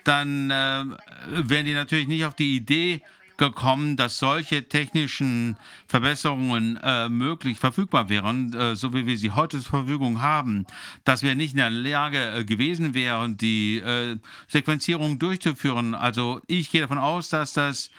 dann 0.04 0.50
äh, 0.50 0.84
wären 1.28 1.66
die 1.66 1.74
natürlich 1.74 2.08
nicht 2.08 2.24
auf 2.24 2.34
die 2.34 2.56
Idee 2.56 3.02
gekommen, 3.40 3.96
dass 3.96 4.18
solche 4.18 4.68
technischen 4.68 5.56
Verbesserungen 5.86 6.78
äh, 6.82 7.08
möglich 7.08 7.58
verfügbar 7.58 8.10
wären, 8.10 8.52
äh, 8.52 8.76
so 8.76 8.92
wie 8.92 9.06
wir 9.06 9.16
sie 9.16 9.30
heute 9.30 9.60
zur 9.60 9.70
Verfügung 9.70 10.20
haben, 10.20 10.66
dass 11.04 11.22
wir 11.22 11.34
nicht 11.34 11.52
in 11.52 11.56
der 11.56 11.70
Lage 11.70 12.18
äh, 12.18 12.44
gewesen 12.44 12.92
wären, 12.92 13.38
die 13.38 13.78
äh, 13.78 14.18
Sequenzierung 14.46 15.18
durchzuführen. 15.18 15.94
Also 15.94 16.42
ich 16.48 16.70
gehe 16.70 16.82
davon 16.82 16.98
aus, 16.98 17.30
dass 17.30 17.54
das 17.54 17.90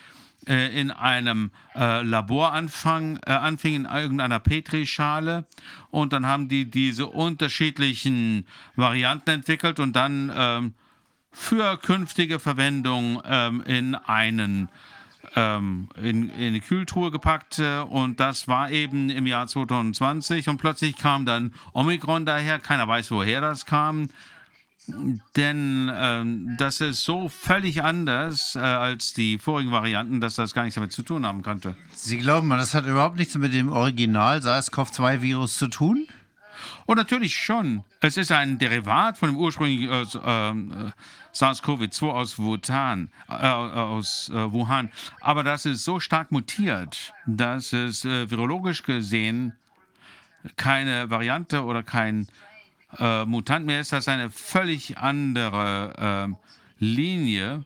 in 0.48 0.92
einem 0.92 1.52
äh, 1.76 2.02
Labor 2.02 2.54
anfang, 2.54 3.20
anfing, 3.26 3.76
in 3.76 3.86
irgendeiner 3.86 4.40
Petrischale. 4.40 5.46
Und 5.92 6.14
dann 6.14 6.26
haben 6.26 6.50
die 6.50 6.70
diese 6.70 7.08
unterschiedlichen 7.08 8.48
Varianten 8.76 9.30
entwickelt 9.30 9.80
und 9.80 9.96
dann 9.96 10.32
ähm, 10.36 10.74
für 11.32 11.78
künftige 11.78 12.40
Verwendung 12.40 13.22
ähm, 13.26 13.64
in 13.66 13.96
einen 13.96 14.70
ähm, 15.36 15.88
in, 15.96 16.30
in 16.30 16.48
eine 16.48 16.62
Kühltruhe 16.62 17.12
gepackt. 17.12 17.60
Äh, 17.60 17.80
und 17.80 18.20
das 18.20 18.48
war 18.48 18.72
eben 18.72 19.10
im 19.10 19.28
Jahr 19.28 19.48
2020 19.48 20.50
und 20.50 20.58
plötzlich 20.58 20.98
kam 20.98 21.26
dann 21.26 21.54
Omikron 21.74 22.26
daher, 22.26 22.60
keiner 22.60 22.88
weiß, 22.88 23.12
woher 23.12 23.42
das 23.42 23.66
kam, 23.66 24.10
denn 25.36 25.92
ähm, 25.94 26.56
das 26.58 26.82
ist 26.82 27.04
so 27.04 27.30
völlig 27.30 27.84
anders 27.84 28.56
äh, 28.56 28.60
als 28.60 29.14
die 29.14 29.38
vorigen 29.38 29.72
Varianten, 29.72 30.20
dass 30.20 30.36
das 30.36 30.54
gar 30.54 30.64
nichts 30.64 30.76
damit 30.76 30.92
zu 30.92 31.04
tun 31.04 31.26
haben 31.26 31.44
könnte. 31.44 31.76
Sie 31.94 32.18
glauben, 32.18 32.50
das 32.50 32.74
hat 32.74 32.86
überhaupt 32.86 33.18
nichts 33.18 33.36
mit 33.36 33.54
dem 33.54 33.72
Original 33.72 34.42
SARS-CoV-2-Virus 34.42 35.58
zu 35.58 35.68
tun? 35.68 36.08
Oh, 36.88 36.94
natürlich 36.94 37.36
schon. 37.36 37.84
Es 38.02 38.18
ist 38.18 38.32
ein 38.32 38.58
Derivat 38.58 39.18
von 39.18 39.30
dem 39.30 39.38
ursprünglichen 39.38 39.90
äh, 39.90 40.02
äh, 40.02 40.92
SARS-CoV-2 41.34 42.10
aus 42.10 42.40
Wuhan, 42.40 43.10
äh, 43.30 43.34
aus 43.34 44.30
äh, 44.30 44.52
Wuhan. 44.52 44.92
Aber 45.22 45.44
das 45.44 45.66
ist 45.66 45.86
so 45.86 46.00
stark 46.00 46.32
mutiert, 46.32 47.14
dass 47.26 47.72
es 47.74 48.04
äh, 48.04 48.30
virologisch 48.30 48.84
gesehen 48.84 49.54
keine 50.56 51.10
Variante 51.10 51.64
oder 51.64 51.84
kein 51.84 52.28
äh, 52.98 53.26
Mutant 53.26 53.66
mehr 53.66 53.82
ist. 53.82 53.92
Das 53.92 54.08
eine 54.08 54.30
völlig 54.30 54.98
andere 54.98 56.38
Linie. 56.80 57.66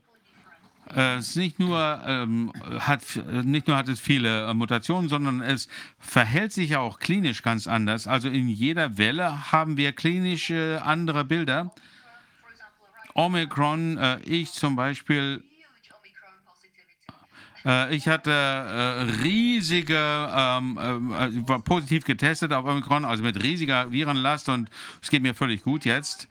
Es 0.93 1.35
nicht 1.35 1.59
nur, 1.59 2.01
ähm, 2.05 2.53
hat, 2.79 3.01
nicht 3.43 3.67
nur 3.67 3.75
hat 3.75 3.87
es 3.87 3.99
viele 3.99 4.47
äh, 4.47 4.53
Mutationen, 4.53 5.09
sondern 5.09 5.41
es 5.41 5.67
verhält 5.97 6.53
sich 6.53 6.75
auch 6.75 6.99
klinisch 6.99 7.41
ganz 7.41 7.65
anders. 7.65 8.07
Also 8.07 8.29
in 8.29 8.47
jeder 8.47 8.97
Welle 8.97 9.51
haben 9.51 9.77
wir 9.77 9.93
klinisch 9.93 10.51
äh, 10.51 10.75
andere 10.77 11.25
Bilder. 11.25 11.71
Omikron, 13.15 13.97
äh, 13.97 14.19
ich 14.25 14.51
zum 14.51 14.75
Beispiel, 14.75 15.43
äh, 15.43 15.54
ich 17.89 18.07
hatte 18.07 18.31
äh, 18.31 19.23
riesige, 19.23 19.97
ähm, 19.97 20.77
äh, 20.77 21.47
war 21.47 21.59
positiv 21.59 22.05
getestet 22.05 22.53
auf 22.53 22.65
Omikron, 22.65 23.05
also 23.05 23.23
mit 23.23 23.41
riesiger 23.41 23.91
Virenlast 23.91 24.49
und 24.49 24.69
es 25.01 25.09
geht 25.09 25.23
mir 25.23 25.33
völlig 25.33 25.63
gut 25.63 25.83
jetzt. 25.83 26.27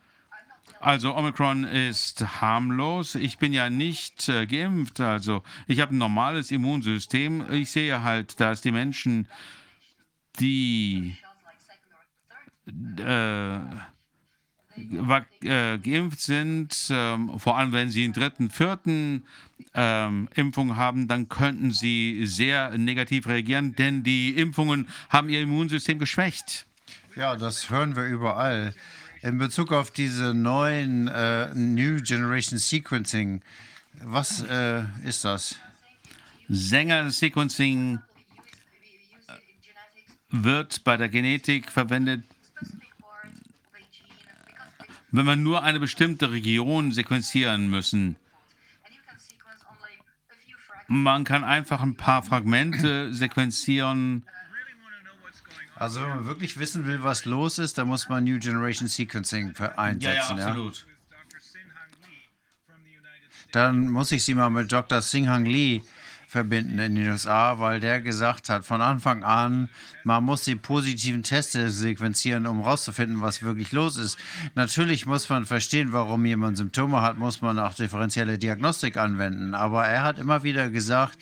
Also 0.81 1.17
Omikron 1.17 1.65
ist 1.65 2.41
harmlos. 2.43 3.15
Ich 3.15 3.39
bin 3.39 3.53
ja 3.53 3.71
nicht 3.71 4.29
äh, 4.29 4.47
geimpft. 4.47 5.01
Also 5.01 5.43
ich 5.67 5.81
habe 5.81 5.95
ein 5.95 5.99
normales 5.99 6.51
Immunsystem. 6.51 7.51
Ich 7.51 7.71
sehe 7.71 8.03
halt, 8.03 8.39
dass 8.39 8.61
die 8.61 8.71
Menschen 8.71 9.27
die 10.39 11.17
äh, 12.99 13.59
äh, 14.77 15.79
geimpft 15.79 16.21
sind, 16.21 16.89
ähm, 16.91 17.39
vor 17.39 17.59
allem 17.59 17.73
wenn 17.73 17.91
sie 17.91 18.05
einen 18.05 18.13
dritten, 18.13 18.51
vierten 18.51 19.27
ähm, 19.75 20.29
Impfung 20.35 20.77
haben, 20.77 21.09
dann 21.09 21.29
könnten 21.29 21.73
sie 21.73 22.27
sehr 22.27 22.77
negativ 22.77 23.27
reagieren, 23.27 23.75
denn 23.75 24.03
die 24.03 24.31
Impfungen 24.31 24.89
haben 25.09 25.29
ihr 25.29 25.41
Immunsystem 25.43 25.99
geschwächt. 25.99 26.67
Ja, 27.17 27.37
das 27.37 27.71
hören 27.71 27.95
wir 27.97 28.05
überall. 28.05 28.75
In 29.23 29.39
Bezug 29.39 29.73
auf 29.73 29.91
diese 29.91 30.35
neuen 30.35 31.09
äh, 31.09 31.55
New 31.55 32.03
Generation 32.03 32.59
Sequencing, 32.59 33.43
was 34.03 34.43
äh, 34.43 34.83
ist 35.05 35.25
das? 35.25 35.57
Sänger-Sequencing 36.49 38.01
wird 40.31 40.85
bei 40.85 40.97
der 40.97 41.09
Genetik 41.09 41.71
verwendet, 41.71 42.25
wenn 45.15 45.27
man 45.27 45.45
nur 45.45 45.63
eine 45.63 45.79
bestimmte 45.79 46.33
Region 46.33 46.91
sequenzieren 46.91 47.71
müssen. 47.71 48.17
Man 50.89 51.23
kann 51.23 51.45
einfach 51.45 51.81
ein 51.83 51.95
paar 51.95 52.25
Fragmente 52.25 53.15
sequenzieren. 53.15 54.27
Also 55.77 56.01
wenn 56.01 56.09
man 56.09 56.27
wirklich 56.27 56.59
wissen 56.59 56.87
will, 56.87 57.05
was 57.05 57.27
los 57.27 57.59
ist, 57.59 57.79
dann 57.79 57.87
muss 57.87 58.09
man 58.09 58.25
New 58.25 58.41
Generation 58.41 58.89
Sequencing 58.89 59.55
einsetzen. 59.77 60.01
Ja, 60.03 60.15
ja, 60.15 60.47
absolut. 60.47 60.79
Ja? 60.79 61.17
Dann 63.53 63.89
muss 63.89 64.11
ich 64.11 64.25
Sie 64.25 64.35
mal 64.35 64.51
mit 64.51 64.73
Dr. 64.73 65.01
Singhang 65.01 65.45
Lee 65.45 65.83
verbinden 66.35 66.81
in 66.81 66.97
den 66.97 67.09
USA, 67.09 67.61
weil 67.61 67.79
der 67.79 68.01
gesagt 68.01 68.49
hat, 68.49 68.67
von 68.67 68.81
Anfang 68.81 69.23
an, 69.23 69.69
man 70.03 70.25
muss 70.25 70.43
die 70.43 70.57
positiven 70.57 71.23
Teste 71.23 71.71
sequenzieren, 71.71 72.49
um 72.49 72.63
herauszufinden, 72.63 73.21
was 73.21 73.45
wirklich 73.45 73.71
los 73.71 73.97
ist. 73.97 74.19
Natürlich 74.57 75.07
muss 75.07 75.29
man 75.29 75.47
verstehen, 75.47 75.93
warum 75.93 76.27
jemand 76.27 76.57
Symptome 76.57 77.03
hat, 77.03 77.19
muss 77.19 77.41
man 77.41 77.61
auch 77.61 77.73
differenzielle 77.75 78.37
Diagnostik 78.37 78.97
anwenden. 78.97 79.55
Aber 79.55 79.87
er 79.87 80.03
hat 80.03 80.19
immer 80.19 80.43
wieder 80.43 80.71
gesagt, 80.71 81.17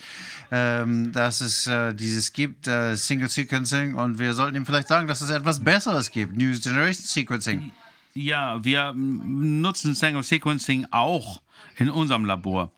ähm, 0.50 1.12
dass 1.12 1.42
es 1.42 1.66
äh, 1.66 1.92
dieses 1.92 2.32
gibt, 2.32 2.66
äh, 2.66 2.96
Single 2.96 3.28
Sequencing, 3.28 3.94
und 3.94 4.18
wir 4.18 4.32
sollten 4.32 4.56
ihm 4.56 4.64
vielleicht 4.64 4.88
sagen, 4.88 5.08
dass 5.08 5.20
es 5.20 5.28
etwas 5.28 5.62
Besseres 5.62 6.10
gibt, 6.10 6.34
New 6.38 6.58
Generation 6.58 7.04
Sequencing. 7.04 7.70
Ja, 8.14 8.64
wir 8.64 8.94
nutzen 8.94 9.94
Single 9.94 10.22
Sequencing 10.22 10.86
auch 10.90 11.42
in 11.76 11.90
unserem 11.90 12.24
Labor. 12.24 12.72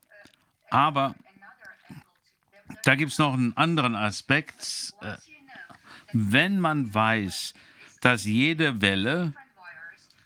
Aber 0.71 1.15
da 2.85 2.95
gibt 2.95 3.13
es 3.13 3.19
noch 3.19 3.35
einen 3.35 3.57
anderen 3.57 3.95
Aspekt. 3.95 4.95
Äh, 5.01 5.17
wenn 6.13 6.61
man 6.61 6.95
weiß, 6.95 7.55
dass 8.01 8.25
jede 8.25 8.81
Welle 8.81 9.35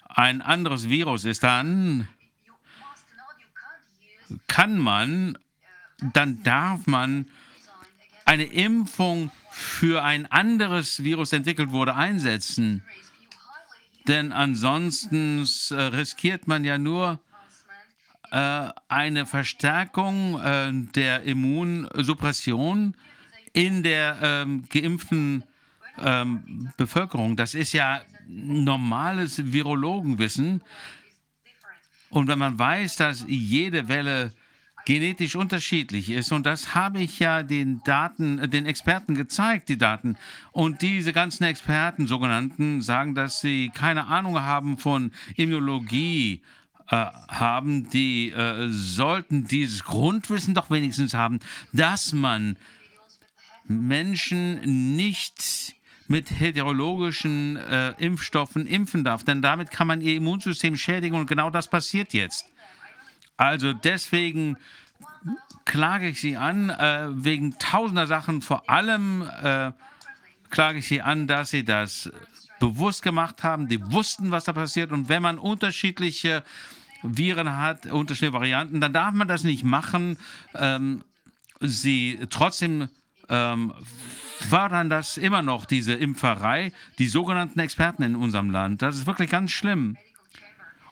ein 0.09 0.43
anderes 0.43 0.89
Virus 0.89 1.25
ist, 1.25 1.43
dann 1.43 2.09
kann 4.47 4.79
man, 4.79 5.39
dann 6.13 6.43
darf 6.43 6.87
man 6.87 7.29
eine 8.25 8.45
Impfung 8.45 9.31
für 9.51 10.05
ein 10.05 10.31
anderes 10.31 11.03
Virus 11.03 11.33
entwickelt 11.33 11.71
wurde 11.71 11.95
einsetzen. 11.95 12.85
Denn 14.07 14.33
ansonsten 14.33 15.47
äh, 15.71 15.75
riskiert 15.75 16.47
man 16.47 16.65
ja 16.65 16.79
nur, 16.79 17.21
eine 18.31 19.27
Verstärkung 19.27 20.41
äh, 20.41 20.73
der 20.95 21.23
Immunsuppression 21.23 22.95
in 23.53 23.83
der 23.83 24.19
ähm, 24.23 24.65
geimpften 24.69 25.45
ähm, 25.99 26.71
Bevölkerung. 26.77 27.37
Das 27.37 27.55
ist 27.55 27.73
ja 27.73 28.03
normales 28.27 29.53
Virologenwissen. 29.53 30.63
Und 32.11 32.29
wenn 32.29 32.39
man 32.39 32.59
weiß, 32.59 32.97
dass 32.97 33.25
jede 33.27 33.89
Welle 33.89 34.33
genetisch 34.89 35.37
unterschiedlich 35.37 36.09
ist. 36.09 36.33
Und 36.33 36.47
das 36.47 36.75
habe 36.75 37.01
ich 37.01 37.19
ja 37.19 37.43
den 37.43 37.83
Daten, 37.85 38.39
äh, 38.39 38.49
den 38.49 38.65
Experten 38.65 39.15
gezeigt, 39.15 39.69
die 39.69 39.77
Daten. 39.77 40.17
Und 40.51 40.81
diese 40.81 41.13
ganzen 41.13 41.45
Experten, 41.45 42.07
sogenannten, 42.07 42.81
sagen, 42.81 43.15
dass 43.15 43.43
sie 43.43 43.71
keine 43.75 44.07
Ahnung 44.07 44.41
haben 44.41 44.79
von 44.79 45.13
Immunologie, 45.37 46.41
äh, 46.91 47.07
haben, 47.29 47.91
die 47.91 48.31
äh, 48.31 48.69
sollten 48.71 49.47
dieses 49.47 49.85
Grundwissen 49.85 50.55
doch 50.55 50.71
wenigstens 50.71 51.15
haben, 51.15 51.41
dass 51.73 52.13
man 52.13 52.57
Menschen 53.67 54.97
nicht 54.97 55.75
mit 56.07 56.31
heterologischen 56.31 57.57
äh, 57.57 57.91
Impfstoffen 57.99 58.67
impfen 58.67 59.05
darf, 59.05 59.25
denn 59.25 59.43
damit 59.43 59.71
kann 59.71 59.87
man 59.87 60.01
ihr 60.01 60.17
Immunsystem 60.17 60.77
schädigen 60.77 61.17
und 61.17 61.27
genau 61.27 61.51
das 61.51 61.69
passiert 61.69 62.15
jetzt. 62.15 62.47
Also 63.37 63.75
deswegen 63.75 64.57
klage 65.67 66.09
ich 66.09 66.21
Sie 66.21 66.37
an, 66.39 66.71
äh, 66.71 67.09
wegen 67.11 67.59
tausender 67.59 68.07
Sachen, 68.07 68.41
vor 68.41 68.71
allem 68.71 69.29
äh, 69.43 69.73
klage 70.49 70.79
ich 70.79 70.89
Sie 70.89 71.03
an, 71.03 71.27
dass 71.27 71.51
Sie 71.51 71.65
das 71.65 72.11
bewusst 72.59 73.03
gemacht 73.03 73.45
haben, 73.45 73.69
die 73.69 73.93
wussten, 73.93 74.31
was 74.31 74.45
da 74.45 74.53
passiert. 74.53 74.91
Und 74.91 75.09
wenn 75.09 75.23
man 75.23 75.39
unterschiedliche 75.39 76.43
Viren 77.03 77.57
hat, 77.57 77.87
unterschiedliche 77.87 78.33
Varianten, 78.33 78.81
dann 78.81 78.93
darf 78.93 79.15
man 79.15 79.29
das 79.29 79.45
nicht 79.45 79.65
machen. 79.65 80.19
Ähm, 80.55 81.05
sie 81.61 82.19
trotzdem 82.31 82.89
ähm, 83.29 83.73
fördern 84.39 84.91
das 84.91 85.17
immer 85.17 85.43
noch, 85.43 85.65
diese 85.65 85.95
Impferei, 85.95 86.73
die 86.99 87.09
sogenannten 87.09 87.61
Experten 87.61 88.03
in 88.03 88.17
unserem 88.17 88.51
Land. 88.51 88.83
Das 88.83 88.97
ist 88.97 89.07
wirklich 89.07 89.31
ganz 89.31 89.51
schlimm. 89.51 89.97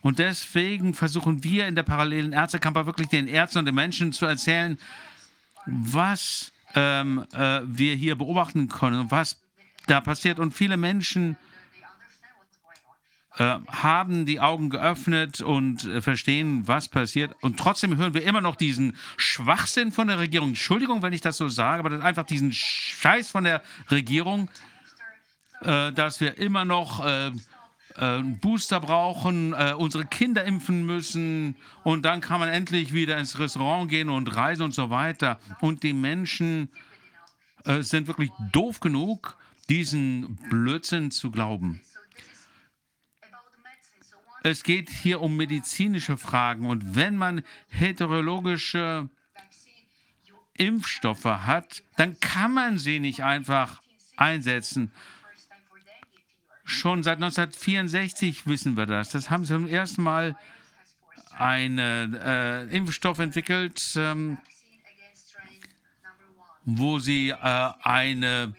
Und 0.03 0.19
deswegen 0.19 0.95
versuchen 0.95 1.43
wir 1.43 1.67
in 1.67 1.75
der 1.75 1.83
parallelen 1.83 2.33
Ärztekammer 2.33 2.87
wirklich 2.87 3.09
den 3.09 3.27
Ärzten 3.27 3.59
und 3.61 3.65
den 3.65 3.75
Menschen 3.75 4.13
zu 4.13 4.27
erzählen, 4.27 4.79
was 5.67 6.53
ähm, 6.75 7.25
äh, 7.33 7.61
wir 7.65 7.95
hier 7.97 8.17
beobachten 8.17 8.69
können 8.69 9.01
und 9.01 9.11
was 9.11 9.37
da 9.87 10.01
passiert. 10.01 10.39
Und 10.39 10.55
viele 10.55 10.77
Menschen 10.77 11.37
haben 13.39 14.25
die 14.25 14.41
Augen 14.41 14.71
geöffnet 14.71 15.41
und 15.41 15.85
äh, 15.85 16.01
verstehen, 16.01 16.67
was 16.67 16.89
passiert. 16.89 17.35
Und 17.43 17.59
trotzdem 17.59 17.97
hören 17.97 18.15
wir 18.15 18.23
immer 18.23 18.41
noch 18.41 18.57
diesen 18.57 18.97
Schwachsinn 19.17 19.93
von 19.93 20.09
der 20.09 20.19
Regierung. 20.19 20.49
Entschuldigung, 20.49 21.03
wenn 21.03 21.13
ich 21.13 21.21
das 21.21 21.37
so 21.37 21.49
sage, 21.49 21.81
aber 21.81 21.91
das 21.91 22.03
einfach 22.03 22.25
diesen 22.25 22.53
Scheiß 22.53 23.31
von 23.31 23.45
der 23.45 23.63
Regierung, 23.91 24.49
äh, 25.61 25.93
dass 25.93 26.21
wir 26.21 26.39
immer 26.39 26.65
noch 26.65 27.05
äh, 27.05 27.31
äh, 27.97 28.23
Booster 28.23 28.81
brauchen, 28.81 29.53
äh, 29.53 29.75
unsere 29.77 30.07
Kinder 30.07 30.45
impfen 30.45 30.87
müssen 30.87 31.57
und 31.85 32.05
dann 32.05 32.21
kann 32.21 32.41
man 32.41 32.49
endlich 32.49 32.93
wieder 32.93 33.19
ins 33.19 33.39
Restaurant 33.39 33.91
gehen 33.91 34.09
und 34.09 34.35
reisen 34.35 34.63
und 34.63 34.75
so 34.75 34.91
weiter. 34.91 35.39
Und 35.61 35.83
die 35.83 35.93
Menschen 35.93 36.71
sind 37.81 38.07
wirklich 38.07 38.31
doof 38.53 38.79
genug, 38.79 39.37
diesen 39.69 40.37
Blödsinn 40.51 41.11
zu 41.11 41.33
glauben. 41.33 41.81
Es 44.47 44.63
geht 44.63 44.91
hier 44.91 45.23
um 45.23 45.37
medizinische 45.37 46.17
Fragen. 46.17 46.67
Und 46.67 46.95
wenn 46.95 47.17
man 47.17 47.43
heterologische 47.67 49.09
Impfstoffe 50.55 51.25
hat, 51.25 51.83
dann 51.97 52.21
kann 52.21 52.55
man 52.55 52.79
sie 52.79 53.01
nicht 53.01 53.25
einfach 53.25 53.83
einsetzen. 54.17 54.93
Schon 56.65 57.03
seit 57.03 57.17
1964 57.17 58.47
wissen 58.47 58.77
wir 58.77 58.87
das. 58.87 59.11
Das 59.11 59.31
haben 59.31 59.45
sie 59.45 59.55
zum 59.55 59.67
ersten 59.67 60.05
Mal 60.05 60.37
einen 61.37 62.15
äh, 62.15 62.67
Impfstoff 62.67 63.19
entwickelt, 63.19 63.95
ähm, 63.97 64.39
wo 66.65 67.01
sie 67.01 67.31
äh, 67.31 67.71
einen 67.83 68.55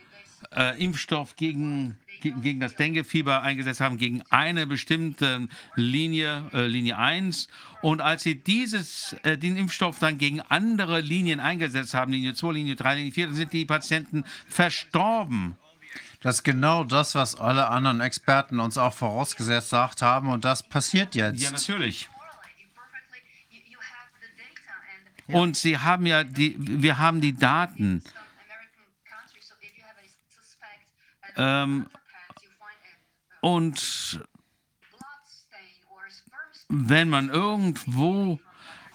äh, 0.52 0.84
Impfstoff 0.84 1.38
gegen 1.38 1.98
gegen 2.22 2.60
das 2.60 2.76
Denguefieber 2.76 3.42
eingesetzt 3.42 3.82
haben, 3.82 3.98
gegen 3.98 4.22
eine 4.30 4.68
bestimmte 4.68 5.48
Linie, 5.76 6.44
äh, 6.54 6.68
Linie 6.68 6.98
1. 6.98 7.48
Und 7.82 8.02
als 8.02 8.24
sie 8.24 8.36
dieses, 8.36 9.16
äh, 9.24 9.38
den 9.38 9.58
Impfstoff 9.58 10.00
dann 10.00 10.18
gegen 10.18 10.42
andere 10.42 11.02
Linien 11.02 11.40
eingesetzt 11.40 11.94
haben, 11.94 12.12
Linie 12.12 12.34
2, 12.34 12.52
Linie 12.54 12.76
3, 12.76 12.96
Linie 12.96 13.12
4, 13.12 13.28
dann 13.28 13.36
sind 13.36 13.54
die 13.54 13.66
Patienten 13.66 14.24
verstorben. 14.48 15.58
Das 16.22 16.38
ist 16.38 16.44
genau 16.44 16.84
das, 16.84 17.16
was 17.16 17.36
alle 17.36 17.70
anderen 17.70 18.02
Experten 18.02 18.60
uns 18.60 18.78
auch 18.78 18.94
vorausgesetzt 18.94 19.72
haben. 19.74 20.30
Und 20.30 20.46
das 20.46 20.64
passiert 20.64 21.16
jetzt. 21.16 21.42
Ja, 21.42 21.52
natürlich. 21.52 22.10
Und 25.28 25.58
sie 25.58 25.78
haben 25.78 26.06
ja 26.06 26.24
die, 26.24 26.56
wir 26.58 26.98
haben 26.98 27.22
die 27.22 27.34
Daten. 27.34 28.02
Ähm, 31.36 31.88
und 33.48 34.20
wenn 36.68 37.08
man 37.08 37.30
irgendwo 37.30 38.42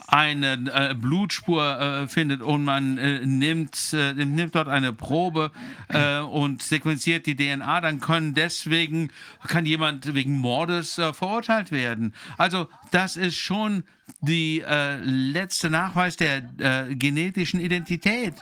eine 0.07 0.53
äh, 0.71 0.95
Blutspur 0.95 1.81
äh, 1.81 2.07
findet 2.07 2.43
und 2.43 2.63
man 2.63 2.99
äh, 2.99 3.25
nimmt, 3.25 3.95
äh, 3.95 4.13
nimmt 4.13 4.55
dort 4.55 4.69
eine 4.69 4.93
Probe 4.93 5.53
äh, 5.89 6.19
und 6.19 6.61
sequenziert 6.63 7.25
die 7.25 7.35
DNA, 7.35 7.81
dann 7.81 8.01
können 8.01 8.35
deswegen 8.35 9.11
kann 9.49 9.65
jemand 9.65 10.15
wegen 10.15 10.37
Mordes 10.37 10.99
äh, 10.99 11.15
verurteilt 11.15 11.73
werden. 11.73 12.15
Also 12.37 12.69
das 12.91 13.17
ist 13.17 13.37
schon 13.37 13.85
die 14.21 14.63
letzte 15.03 15.71
Nachweis 15.71 16.17
der 16.17 16.43
genetischen 16.91 17.59
Identität. 17.59 18.35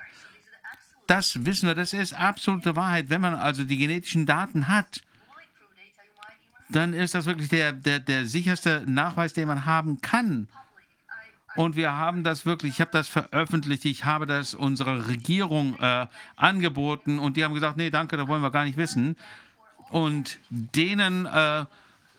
Das 1.07 1.47
wissen 1.47 1.69
wir, 1.69 1.75
das 1.75 1.95
ist 1.95 2.13
absolute 2.13 2.77
Wahrheit. 2.77 3.09
Wenn 3.09 3.21
man 3.21 3.35
also 3.35 3.65
die 3.65 3.79
genetischen 3.79 4.27
Daten 4.27 4.69
hat, 4.69 5.01
dann 6.71 6.93
ist 6.93 7.15
das 7.15 7.27
wirklich 7.27 7.49
der, 7.49 7.73
der, 7.73 7.99
der 8.01 8.27
sicherste 8.27 8.85
Nachweis, 8.87 9.33
den 9.33 9.49
man 9.49 9.67
haben 9.67 10.01
kann. 10.01 10.49
Und 11.57 11.75
wir 11.75 11.93
haben 11.93 12.23
das 12.23 12.47
wirklich, 12.47 12.75
ich 12.75 12.81
habe 12.81 12.93
das 12.93 13.09
veröffentlicht, 13.09 13.85
ich 13.85 14.05
habe 14.05 14.27
das 14.27 14.55
unserer 14.55 15.09
Regierung 15.09 15.77
äh, 15.81 16.07
angeboten 16.37 17.19
und 17.19 17.37
die 17.37 17.45
haben 17.45 17.55
gesagt, 17.55 17.77
nee, 17.77 17.91
danke, 17.91 18.17
da 18.17 18.29
wollen 18.29 18.43
wir 18.43 18.53
gar 18.53 18.65
nicht 18.65 18.77
wissen. 18.77 19.17
Und 19.91 20.39
denen 20.49 21.27
äh, 21.27 21.65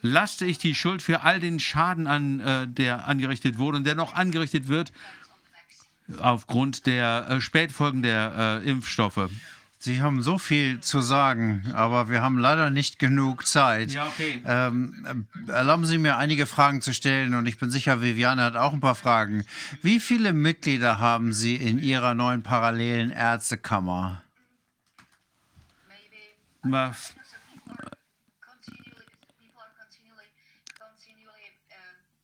laste 0.02 0.46
ich 0.46 0.58
die 0.58 0.76
Schuld 0.76 1.02
für 1.02 1.22
all 1.22 1.40
den 1.40 1.60
Schaden 1.60 2.08
an, 2.08 2.40
äh, 2.42 2.68
der 2.68 3.08
angerichtet 3.08 3.58
wurde 3.58 3.78
und 3.78 3.88
der 3.88 3.96
noch 3.96 4.16
angerichtet 4.16 4.68
wird 4.68 4.92
aufgrund 6.20 6.86
der 6.86 7.28
äh, 7.30 7.42
Spätfolgen 7.42 8.02
der 8.02 8.62
äh, 8.66 8.70
Impfstoffe. 8.70 9.30
Sie 9.84 10.00
haben 10.00 10.22
so 10.22 10.38
viel 10.38 10.80
zu 10.80 11.02
sagen, 11.02 11.72
aber 11.74 12.08
wir 12.08 12.22
haben 12.22 12.38
leider 12.38 12.70
nicht 12.70 13.00
genug 13.00 13.48
Zeit. 13.48 13.90
Ja, 13.90 14.06
okay. 14.06 14.40
Ähm, 14.46 15.26
erlauben 15.48 15.88
Sie 15.88 15.98
mir 15.98 16.18
einige 16.18 16.46
Fragen 16.46 16.84
zu 16.84 16.94
stellen 16.94 17.34
und 17.34 17.48
ich 17.48 17.58
bin 17.58 17.72
sicher, 17.72 18.00
Viviane 18.00 18.44
hat 18.44 18.56
auch 18.56 18.74
ein 18.74 18.80
paar 18.80 18.94
Fragen. 18.94 19.44
Wie 19.82 20.00
viele 20.00 20.34
Mitglieder 20.34 21.00
haben 21.00 21.34
Sie 21.34 21.56
in 21.56 21.80
Ihrer 21.80 22.14
neuen 22.14 22.44
parallelen 22.44 23.10
Ärztekammer? 23.10 24.22
Was? 26.62 27.16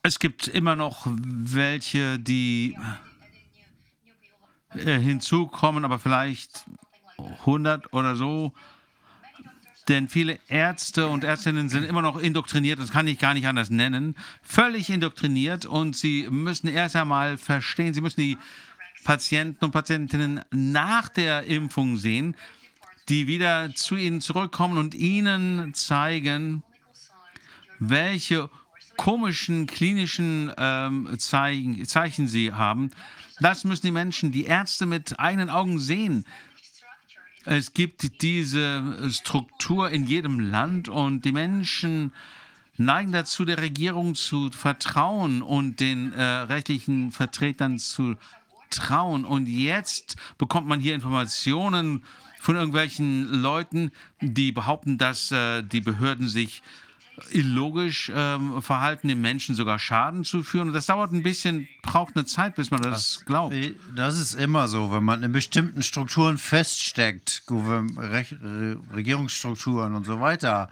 Es 0.04 0.20
gibt 0.20 0.48
immer 0.48 0.76
noch 0.76 1.08
welche, 1.08 2.20
die 2.20 2.78
äh, 4.76 5.00
hinzukommen, 5.00 5.86
aber 5.86 5.98
vielleicht 5.98 6.66
100 7.18 7.94
oder 7.94 8.16
so. 8.16 8.54
Denn 9.88 10.10
viele 10.10 10.40
Ärzte 10.50 11.08
und 11.08 11.24
Ärztinnen 11.24 11.70
sind 11.70 11.84
immer 11.84 12.02
noch 12.02 12.18
indoktriniert, 12.18 12.80
das 12.80 12.92
kann 12.92 13.08
ich 13.08 13.20
gar 13.20 13.34
nicht 13.34 13.48
anders 13.48 13.70
nennen, 13.70 14.16
völlig 14.42 14.90
indoktriniert 14.90 15.66
und 15.66 15.96
sie 15.96 16.28
müssen 16.30 16.68
erst 16.68 16.98
einmal 16.98 17.38
verstehen, 17.38 17.94
sie 17.94 18.02
müssen 18.02 18.20
die 18.20 18.38
Patienten 19.06 19.64
und 19.64 19.72
Patientinnen 19.72 20.42
nach 20.52 21.08
der 21.08 21.46
Impfung 21.46 21.96
sehen, 21.96 22.36
die 23.08 23.28
wieder 23.28 23.74
zu 23.76 23.96
ihnen 23.96 24.20
zurückkommen 24.20 24.78
und 24.78 24.94
ihnen 24.94 25.74
zeigen, 25.74 26.64
welche 27.80 28.50
komischen 28.98 29.68
klinischen 29.68 30.52
ähm, 30.58 31.18
Zeichen, 31.20 31.86
Zeichen 31.86 32.28
sie 32.28 32.52
haben. 32.52 32.92
Das 33.40 33.64
müssen 33.64 33.86
die 33.86 33.92
Menschen, 33.92 34.32
die 34.32 34.46
Ärzte 34.46 34.86
mit 34.86 35.20
eigenen 35.20 35.50
Augen 35.50 35.80
sehen. 35.80 36.26
Es 37.50 37.72
gibt 37.74 38.22
diese 38.22 39.10
Struktur 39.10 39.90
in 39.90 40.06
jedem 40.06 40.42
Land 40.42 40.90
und 40.90 41.24
die 41.24 41.32
Menschen 41.32 42.12
neigen 42.76 43.14
dazu, 43.14 43.46
der 43.46 43.62
Regierung 43.62 44.16
zu 44.16 44.52
vertrauen 44.52 45.42
und 45.42 45.80
den 45.80 46.12
äh, 46.12 46.22
rechtlichen 46.22 47.14
Vertretern 47.14 47.80
zu 47.80 48.16
trauen. 48.70 49.24
Und 49.24 49.48
jetzt 49.48 50.18
bekommt 50.38 50.68
man 50.68 50.82
hier 50.82 50.94
Informationen 50.94 52.04
von 52.38 52.58
irgendwelchen 52.58 53.42
Leuten, 53.42 53.92
die 54.20 54.52
behaupten, 54.52 54.98
dass 54.98 55.32
äh, 55.32 55.64
die 55.64 55.80
Behörden 55.80 56.28
sich 56.28 56.62
illogisch 57.32 58.12
ähm, 58.14 58.62
verhalten, 58.62 59.08
den 59.08 59.22
Menschen 59.22 59.56
sogar 59.56 59.80
Schaden 59.80 60.24
zuführen. 60.24 60.70
Und 60.70 60.74
das 60.74 60.86
dauert 60.86 61.12
ein 61.12 61.24
bisschen, 61.24 61.68
braucht 61.82 62.16
eine 62.16 62.26
Zeit, 62.26 62.56
bis 62.56 62.72
man 62.72 62.82
das 62.82 63.24
glaubt. 63.26 63.56
Das 63.96 64.20
ist 64.20 64.36
immer 64.36 64.68
so, 64.68 64.92
wenn 64.92 65.04
man 65.04 65.24
in 65.24 65.32
bestimmten 65.32 65.84
Strukturen 65.84 66.38
feststeckt, 66.38 67.44
Regierungsstrukturen 68.94 69.96
und 69.96 70.06
so 70.06 70.20
weiter, 70.20 70.70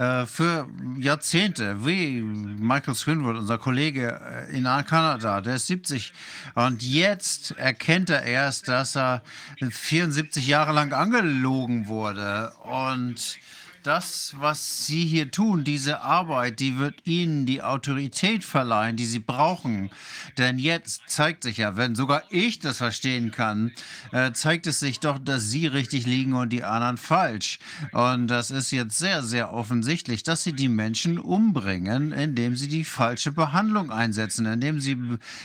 äh, 0.00 0.24
für 0.24 0.66
Jahrzehnte, 0.98 1.84
wie 1.84 2.22
Michael 2.22 2.94
Swinwood, 2.94 3.36
unser 3.36 3.58
Kollege 3.58 4.18
äh, 4.50 4.56
in 4.56 4.64
Kanada, 4.64 5.42
der 5.42 5.56
ist 5.56 5.66
70 5.66 6.14
und 6.54 6.82
jetzt 6.82 7.50
erkennt 7.58 8.08
er 8.08 8.22
erst, 8.22 8.68
dass 8.68 8.96
er 8.96 9.22
74 9.58 10.46
Jahre 10.46 10.72
lang 10.72 10.94
angelogen 10.94 11.86
wurde 11.86 12.50
und 12.62 13.36
das, 13.82 14.34
was 14.38 14.86
Sie 14.86 15.04
hier 15.04 15.30
tun, 15.30 15.64
diese 15.64 16.02
Arbeit, 16.02 16.60
die 16.60 16.78
wird 16.78 17.06
Ihnen 17.06 17.46
die 17.46 17.62
Autorität 17.62 18.44
verleihen, 18.44 18.96
die 18.96 19.06
Sie 19.06 19.18
brauchen. 19.18 19.90
Denn 20.38 20.58
jetzt 20.58 21.02
zeigt 21.06 21.42
sich 21.42 21.58
ja, 21.58 21.76
wenn 21.76 21.94
sogar 21.94 22.22
ich 22.30 22.58
das 22.58 22.78
verstehen 22.78 23.30
kann, 23.30 23.72
äh, 24.12 24.32
zeigt 24.32 24.66
es 24.66 24.80
sich 24.80 25.00
doch, 25.00 25.18
dass 25.18 25.50
Sie 25.50 25.66
richtig 25.66 26.06
liegen 26.06 26.34
und 26.34 26.50
die 26.50 26.64
anderen 26.64 26.96
falsch. 26.96 27.58
Und 27.92 28.28
das 28.28 28.50
ist 28.50 28.70
jetzt 28.70 28.98
sehr, 28.98 29.22
sehr 29.22 29.52
offensichtlich, 29.52 30.22
dass 30.22 30.44
Sie 30.44 30.52
die 30.52 30.68
Menschen 30.68 31.18
umbringen, 31.18 32.12
indem 32.12 32.56
Sie 32.56 32.68
die 32.68 32.84
falsche 32.84 33.32
Behandlung 33.32 33.90
einsetzen, 33.90 34.46
indem 34.46 34.80
Sie 34.80 34.96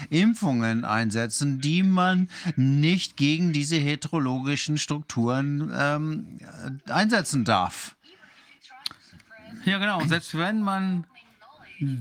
Impfungen 0.09 0.85
einsetzen, 0.85 1.59
die 1.59 1.83
man 1.83 2.29
nicht 2.55 3.17
gegen 3.17 3.53
diese 3.53 3.77
heterologischen 3.77 4.77
Strukturen 4.77 5.71
ähm, 5.75 6.39
einsetzen 6.87 7.45
darf. 7.45 7.94
Ja, 9.65 9.79
genau. 9.79 9.99
Und 9.99 10.09
selbst 10.09 10.37
wenn 10.37 10.61
man 10.61 11.05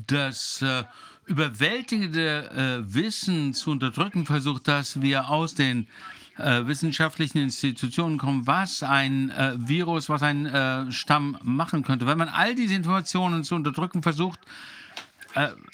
das 0.06 0.60
äh, 0.62 0.84
überwältigende 1.26 2.84
äh, 2.86 2.94
Wissen 2.94 3.54
zu 3.54 3.70
unterdrücken 3.70 4.26
versucht, 4.26 4.68
dass 4.68 5.00
wir 5.00 5.30
aus 5.30 5.54
den 5.54 5.88
äh, 6.36 6.66
wissenschaftlichen 6.66 7.38
Institutionen 7.38 8.18
kommen, 8.18 8.46
was 8.46 8.82
ein 8.82 9.30
äh, 9.30 9.54
Virus, 9.56 10.08
was 10.08 10.22
ein 10.22 10.46
äh, 10.46 10.92
Stamm 10.92 11.38
machen 11.42 11.82
könnte. 11.84 12.06
Wenn 12.06 12.18
man 12.18 12.28
all 12.28 12.54
diese 12.54 12.74
Informationen 12.74 13.44
zu 13.44 13.54
unterdrücken 13.54 14.02
versucht, 14.02 14.40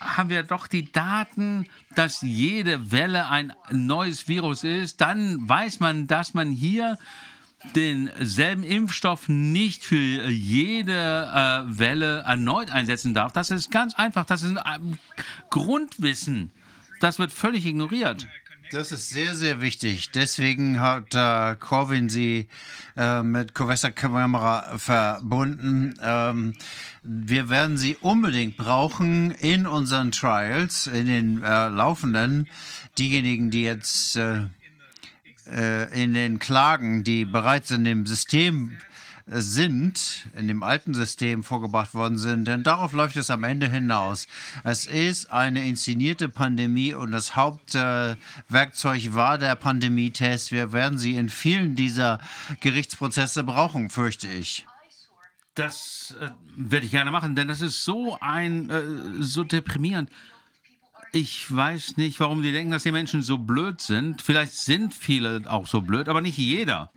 haben 0.00 0.30
wir 0.30 0.42
doch 0.42 0.66
die 0.66 0.90
Daten, 0.90 1.66
dass 1.94 2.22
jede 2.22 2.92
Welle 2.92 3.28
ein 3.28 3.52
neues 3.70 4.26
Virus 4.26 4.64
ist. 4.64 5.02
Dann 5.02 5.46
weiß 5.46 5.80
man, 5.80 6.06
dass 6.06 6.32
man 6.32 6.50
hier 6.50 6.96
denselben 7.74 8.62
Impfstoff 8.62 9.28
nicht 9.28 9.84
für 9.84 10.28
jede 10.28 10.92
äh, 10.92 11.78
Welle 11.78 12.20
erneut 12.20 12.70
einsetzen 12.70 13.14
darf. 13.14 13.32
Das 13.32 13.50
ist 13.50 13.70
ganz 13.70 13.94
einfach. 13.94 14.24
Das 14.24 14.42
ist 14.42 14.56
ein 14.56 14.98
Grundwissen. 15.50 16.52
Das 17.00 17.18
wird 17.18 17.32
völlig 17.32 17.66
ignoriert. 17.66 18.26
Das 18.72 18.92
ist 18.92 19.10
sehr, 19.10 19.34
sehr 19.34 19.60
wichtig. 19.60 20.10
Deswegen 20.12 20.80
hat 20.80 21.14
äh, 21.14 21.56
Corwin 21.56 22.08
sie 22.08 22.46
äh, 22.96 23.22
mit 23.22 23.52
Covesta 23.52 23.90
Kamera 23.90 24.78
verbunden. 24.78 25.94
Ähm, 26.00 26.54
wir 27.02 27.48
werden 27.48 27.76
sie 27.76 27.96
unbedingt 28.00 28.56
brauchen 28.56 29.32
in 29.32 29.66
unseren 29.66 30.12
Trials, 30.12 30.86
in 30.86 31.06
den 31.06 31.42
äh, 31.42 31.68
laufenden. 31.68 32.48
Diejenigen, 32.96 33.50
die 33.50 33.62
jetzt 33.62 34.16
äh, 34.16 34.42
äh, 34.42 34.46
in 35.92 36.14
den 36.14 36.38
Klagen, 36.38 37.02
die 37.02 37.24
bereits 37.24 37.70
in 37.70 37.84
dem 37.84 38.06
System 38.06 38.78
äh, 39.30 39.40
sind, 39.40 40.26
in 40.36 40.48
dem 40.48 40.62
alten 40.62 40.94
System 40.94 41.44
vorgebracht 41.44 41.94
worden 41.94 42.18
sind, 42.18 42.46
denn 42.46 42.62
darauf 42.62 42.92
läuft 42.92 43.16
es 43.16 43.30
am 43.30 43.44
Ende 43.44 43.68
hinaus. 43.68 44.26
Es 44.64 44.86
ist 44.86 45.30
eine 45.30 45.66
inszenierte 45.66 46.28
Pandemie 46.28 46.94
und 46.94 47.12
das 47.12 47.36
Hauptwerkzeug 47.36 49.04
äh, 49.04 49.14
war 49.14 49.38
der 49.38 49.54
Pandemietest. 49.54 50.52
Wir 50.52 50.72
werden 50.72 50.98
sie 50.98 51.16
in 51.16 51.28
vielen 51.28 51.76
dieser 51.76 52.18
Gerichtsprozesse 52.60 53.44
brauchen, 53.44 53.90
fürchte 53.90 54.28
ich. 54.28 54.66
Das 55.54 56.14
äh, 56.20 56.30
werde 56.56 56.86
ich 56.86 56.92
gerne 56.92 57.10
machen, 57.10 57.36
denn 57.36 57.48
das 57.48 57.60
ist 57.60 57.84
so 57.84 58.18
ein, 58.20 58.70
äh, 58.70 58.82
so 59.20 59.44
deprimierend. 59.44 60.10
Ich 61.12 61.54
weiß 61.54 61.96
nicht, 61.96 62.20
warum 62.20 62.42
die 62.42 62.52
denken, 62.52 62.70
dass 62.70 62.84
die 62.84 62.92
Menschen 62.92 63.22
so 63.22 63.38
blöd 63.38 63.80
sind. 63.80 64.22
Vielleicht 64.22 64.52
sind 64.52 64.94
viele 64.94 65.42
auch 65.46 65.66
so 65.66 65.80
blöd, 65.80 66.08
aber 66.08 66.20
nicht 66.20 66.38
jeder. 66.38 66.92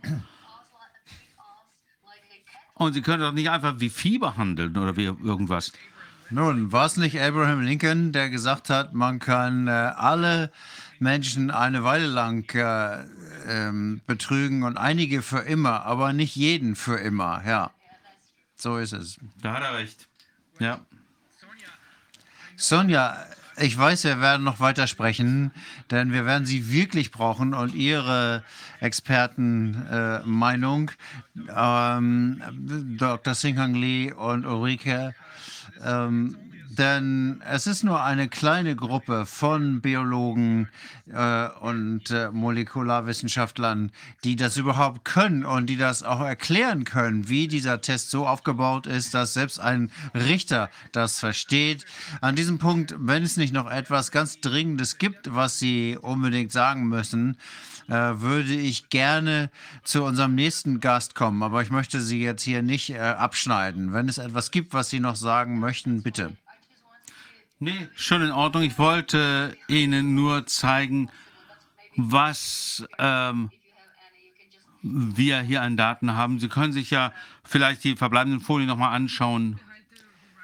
Und 2.74 2.92
sie 2.92 3.02
können 3.02 3.22
doch 3.22 3.32
nicht 3.32 3.50
einfach 3.50 3.74
wie 3.78 3.90
Vieh 3.90 4.18
behandeln 4.18 4.76
oder 4.76 4.96
wie 4.96 5.04
irgendwas. 5.04 5.72
Nun, 6.30 6.72
war 6.72 6.86
es 6.86 6.96
nicht 6.96 7.20
Abraham 7.20 7.60
Lincoln, 7.60 8.12
der 8.12 8.30
gesagt 8.30 8.70
hat, 8.70 8.94
man 8.94 9.18
kann 9.18 9.68
äh, 9.68 9.70
alle 9.70 10.50
Menschen 10.98 11.50
eine 11.50 11.84
Weile 11.84 12.06
lang 12.06 12.48
äh, 12.54 13.04
ähm, 13.46 14.00
betrügen 14.06 14.62
und 14.62 14.76
einige 14.76 15.22
für 15.22 15.40
immer, 15.40 15.84
aber 15.84 16.12
nicht 16.12 16.34
jeden 16.34 16.76
für 16.76 16.96
immer. 16.96 17.42
Ja, 17.46 17.70
so 18.56 18.78
ist 18.78 18.92
es. 18.92 19.18
Da 19.40 19.54
hat 19.54 19.62
er 19.62 19.74
recht. 19.74 20.08
Ja. 20.58 20.80
Sonja, 22.56 23.16
ich 23.56 23.78
weiß, 23.78 24.04
wir 24.04 24.20
werden 24.20 24.44
noch 24.44 24.60
weitersprechen, 24.60 25.50
denn 25.90 26.12
wir 26.12 26.26
werden 26.26 26.46
Sie 26.46 26.70
wirklich 26.70 27.10
brauchen 27.10 27.54
und 27.54 27.74
Ihre 27.74 28.44
Expertenmeinung. 28.80 30.90
Äh, 31.48 31.96
ähm, 31.96 32.42
Dr. 32.98 33.34
Singhang 33.34 33.74
Lee 33.74 34.12
und 34.12 34.46
Ulrike. 34.46 35.14
Ähm, 35.84 36.36
denn 36.78 37.42
es 37.48 37.66
ist 37.66 37.84
nur 37.84 38.02
eine 38.02 38.28
kleine 38.28 38.76
Gruppe 38.76 39.26
von 39.26 39.80
Biologen 39.80 40.68
äh, 41.12 41.48
und 41.60 42.10
äh, 42.10 42.30
Molekularwissenschaftlern, 42.30 43.92
die 44.24 44.36
das 44.36 44.56
überhaupt 44.56 45.04
können 45.04 45.44
und 45.44 45.66
die 45.66 45.76
das 45.76 46.02
auch 46.02 46.20
erklären 46.20 46.84
können, 46.84 47.28
wie 47.28 47.48
dieser 47.48 47.80
Test 47.80 48.10
so 48.10 48.26
aufgebaut 48.26 48.86
ist, 48.86 49.14
dass 49.14 49.34
selbst 49.34 49.60
ein 49.60 49.90
Richter 50.14 50.70
das 50.92 51.18
versteht. 51.18 51.84
An 52.20 52.36
diesem 52.36 52.58
Punkt, 52.58 52.94
wenn 52.98 53.22
es 53.22 53.36
nicht 53.36 53.52
noch 53.52 53.70
etwas 53.70 54.10
ganz 54.10 54.40
Dringendes 54.40 54.98
gibt, 54.98 55.34
was 55.34 55.58
Sie 55.58 55.98
unbedingt 56.00 56.52
sagen 56.52 56.88
müssen, 56.88 57.36
äh, 57.88 57.92
würde 57.92 58.54
ich 58.54 58.88
gerne 58.88 59.50
zu 59.82 60.04
unserem 60.04 60.34
nächsten 60.34 60.80
Gast 60.80 61.14
kommen. 61.14 61.42
Aber 61.42 61.62
ich 61.62 61.70
möchte 61.70 62.00
Sie 62.00 62.22
jetzt 62.22 62.42
hier 62.42 62.62
nicht 62.62 62.90
äh, 62.90 62.98
abschneiden. 62.98 63.92
Wenn 63.92 64.08
es 64.08 64.18
etwas 64.18 64.50
gibt, 64.50 64.72
was 64.72 64.90
Sie 64.90 65.00
noch 65.00 65.16
sagen 65.16 65.58
möchten, 65.58 66.02
bitte. 66.02 66.36
Nee, 67.60 67.88
schon 67.94 68.22
in 68.22 68.32
Ordnung. 68.32 68.62
Ich 68.62 68.78
wollte 68.78 69.56
Ihnen 69.68 70.14
nur 70.14 70.46
zeigen, 70.46 71.10
was 71.96 72.84
ähm, 72.98 73.50
wir 74.82 75.40
hier 75.40 75.62
an 75.62 75.76
Daten 75.76 76.14
haben. 76.14 76.40
Sie 76.40 76.48
können 76.48 76.72
sich 76.72 76.90
ja 76.90 77.12
vielleicht 77.44 77.84
die 77.84 77.96
verbleibenden 77.96 78.40
Folien 78.40 78.68
nochmal 78.68 78.94
anschauen. 78.94 79.60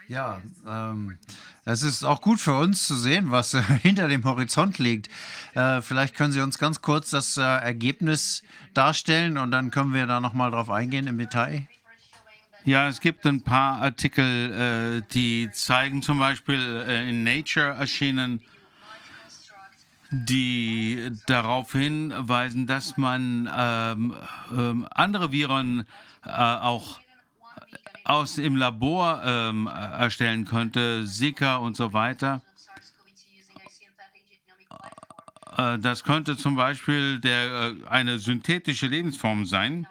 Ja, 0.08 0.40
ähm, 0.66 1.18
es 1.64 1.82
ist 1.82 2.04
auch 2.04 2.20
gut 2.20 2.40
für 2.40 2.56
uns 2.56 2.86
zu 2.86 2.96
sehen, 2.96 3.30
was 3.30 3.54
äh, 3.54 3.62
hinter 3.82 4.08
dem 4.08 4.24
Horizont 4.24 4.78
liegt. 4.78 5.08
Äh, 5.54 5.82
vielleicht 5.82 6.16
können 6.16 6.32
Sie 6.32 6.40
uns 6.40 6.58
ganz 6.58 6.80
kurz 6.80 7.10
das 7.10 7.36
äh, 7.36 7.42
Ergebnis 7.42 8.42
darstellen 8.74 9.38
und 9.38 9.50
dann 9.50 9.70
können 9.70 9.94
wir 9.94 10.06
da 10.06 10.20
nochmal 10.20 10.50
drauf 10.50 10.70
eingehen 10.70 11.06
im 11.06 11.18
Detail. 11.18 11.68
Ja, 12.66 12.88
es 12.88 13.00
gibt 13.00 13.24
ein 13.26 13.40
paar 13.40 13.80
Artikel, 13.80 15.02
äh, 15.02 15.12
die 15.14 15.50
zeigen 15.50 16.02
zum 16.02 16.18
Beispiel 16.18 16.84
äh, 16.86 17.08
in 17.08 17.24
Nature 17.24 17.74
erschienen, 17.74 18.42
die 20.10 21.10
darauf 21.26 21.72
hinweisen, 21.72 22.66
dass 22.66 22.98
man 22.98 23.48
ähm, 23.56 24.14
ähm, 24.52 24.86
andere 24.90 25.32
Viren 25.32 25.86
äh, 26.26 26.30
auch 26.30 27.00
aus 28.04 28.36
im 28.36 28.56
Labor 28.56 29.22
ähm, 29.24 29.66
erstellen 29.66 30.44
könnte, 30.44 31.06
Zika 31.06 31.56
und 31.56 31.76
so 31.76 31.92
weiter. 31.92 32.42
Das 35.56 36.04
könnte 36.04 36.38
zum 36.38 36.56
Beispiel 36.56 37.18
der, 37.20 37.74
eine 37.90 38.18
synthetische 38.18 38.86
Lebensform 38.86 39.44
sein. 39.44 39.86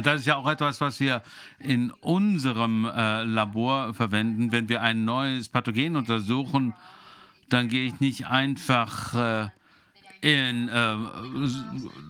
Das 0.00 0.20
ist 0.20 0.26
ja 0.26 0.36
auch 0.36 0.48
etwas, 0.48 0.80
was 0.80 1.00
wir 1.00 1.22
in 1.58 1.90
unserem 1.90 2.86
äh, 2.86 3.24
Labor 3.24 3.92
verwenden. 3.92 4.50
Wenn 4.50 4.68
wir 4.68 4.80
ein 4.80 5.04
neues 5.04 5.50
Pathogen 5.50 5.96
untersuchen, 5.96 6.74
dann 7.50 7.68
gehe 7.68 7.86
ich 7.86 8.00
nicht 8.00 8.26
einfach 8.26 9.14
äh, 9.14 9.48
in, 10.22 10.68
äh, 10.68 10.96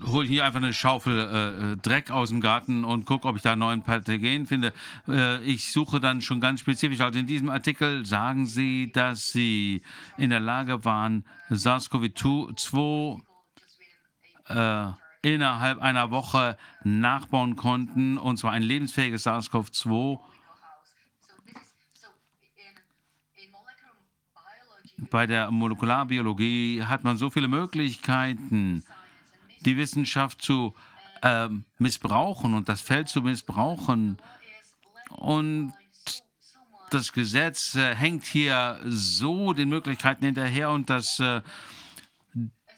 hole 0.06 0.28
hier 0.28 0.44
einfach 0.44 0.60
eine 0.60 0.72
Schaufel 0.72 1.18
äh, 1.18 1.76
Dreck 1.78 2.10
aus 2.10 2.28
dem 2.28 2.40
Garten 2.40 2.84
und 2.84 3.06
gucke, 3.06 3.26
ob 3.26 3.36
ich 3.36 3.42
da 3.42 3.52
einen 3.52 3.60
neuen 3.60 3.82
Pathogen 3.82 4.46
finde. 4.46 4.72
Äh, 5.08 5.42
ich 5.42 5.72
suche 5.72 5.98
dann 5.98 6.20
schon 6.20 6.40
ganz 6.40 6.60
spezifisch. 6.60 7.00
Also 7.00 7.18
in 7.18 7.26
diesem 7.26 7.48
Artikel 7.48 8.06
sagen 8.06 8.46
Sie, 8.46 8.92
dass 8.92 9.32
Sie 9.32 9.82
in 10.18 10.30
der 10.30 10.40
Lage 10.40 10.84
waren, 10.84 11.24
SARS-CoV-2 11.50 13.22
äh, 14.48 14.92
innerhalb 15.22 15.80
einer 15.80 16.10
Woche 16.10 16.58
nachbauen 16.82 17.56
konnten, 17.56 18.18
und 18.18 18.36
zwar 18.36 18.52
ein 18.52 18.62
lebensfähiges 18.62 19.26
SARS-CoV-2. 19.26 20.18
Bei 25.10 25.26
der 25.26 25.50
Molekularbiologie 25.50 26.84
hat 26.84 27.04
man 27.04 27.16
so 27.16 27.30
viele 27.30 27.48
Möglichkeiten, 27.48 28.84
die 29.60 29.76
Wissenschaft 29.76 30.42
zu 30.42 30.74
äh, 31.22 31.48
missbrauchen 31.78 32.54
und 32.54 32.68
das 32.68 32.80
Feld 32.80 33.08
zu 33.08 33.22
missbrauchen. 33.22 34.18
Und 35.10 35.72
das 36.90 37.12
Gesetz 37.12 37.74
äh, 37.74 37.94
hängt 37.94 38.24
hier 38.24 38.80
so 38.84 39.52
den 39.52 39.68
Möglichkeiten 39.68 40.24
hinterher 40.24 40.70
und 40.70 40.90
dass 40.90 41.18
äh, 41.20 41.42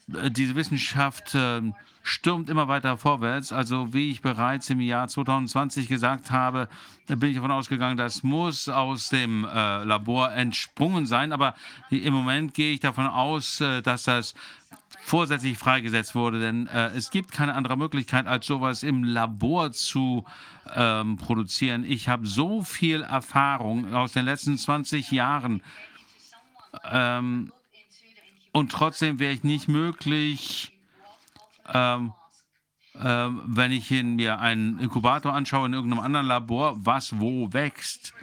diese 0.07 0.55
Wissenschaft 0.55 1.35
äh, 1.35 1.61
stürmt 2.05 2.51
immer 2.51 2.67
weiter 2.67 2.97
vorwärts. 2.97 3.51
Also 3.51 3.91
wie 3.91 4.11
ich 4.11 4.21
bereits 4.21 4.69
im 4.69 4.79
Jahr 4.79 5.07
2020 5.07 5.87
gesagt 5.87 6.29
habe, 6.29 6.69
bin 7.07 7.31
ich 7.31 7.35
davon 7.35 7.49
ausgegangen, 7.49 7.97
das 7.97 8.21
muss 8.21 8.69
aus 8.69 9.09
dem 9.09 9.43
äh, 9.43 9.83
Labor 9.83 10.31
entsprungen 10.31 11.07
sein. 11.07 11.33
Aber 11.33 11.55
im 11.89 12.13
Moment 12.13 12.53
gehe 12.53 12.73
ich 12.73 12.79
davon 12.79 13.07
aus, 13.07 13.59
äh, 13.59 13.81
dass 13.81 14.03
das 14.03 14.35
vorsätzlich 15.01 15.57
freigesetzt 15.57 16.13
wurde, 16.13 16.39
denn 16.39 16.67
äh, 16.67 16.89
es 16.89 17.09
gibt 17.09 17.31
keine 17.31 17.55
andere 17.55 17.75
Möglichkeit, 17.75 18.27
als 18.27 18.45
sowas 18.45 18.83
im 18.83 19.03
Labor 19.03 19.71
zu 19.71 20.25
ähm, 20.75 21.17
produzieren. 21.17 21.83
Ich 21.85 22.07
habe 22.07 22.27
so 22.27 22.61
viel 22.61 23.01
Erfahrung 23.01 23.95
aus 23.95 24.13
den 24.13 24.25
letzten 24.25 24.59
20 24.59 25.09
Jahren 25.09 25.63
ähm, 26.91 27.51
und 28.51 28.71
trotzdem 28.71 29.17
wäre 29.17 29.33
ich 29.33 29.43
nicht 29.43 29.67
möglich, 29.67 30.74
ähm, 31.73 32.13
ähm, 33.03 33.41
wenn 33.45 33.71
ich 33.71 33.91
in 33.91 34.15
mir 34.15 34.39
einen 34.39 34.79
Inkubator 34.79 35.33
anschaue 35.33 35.65
in 35.65 35.73
irgendeinem 35.73 36.03
anderen 36.03 36.27
Labor, 36.27 36.75
was 36.77 37.19
wo 37.19 37.51
wächst. 37.51 38.13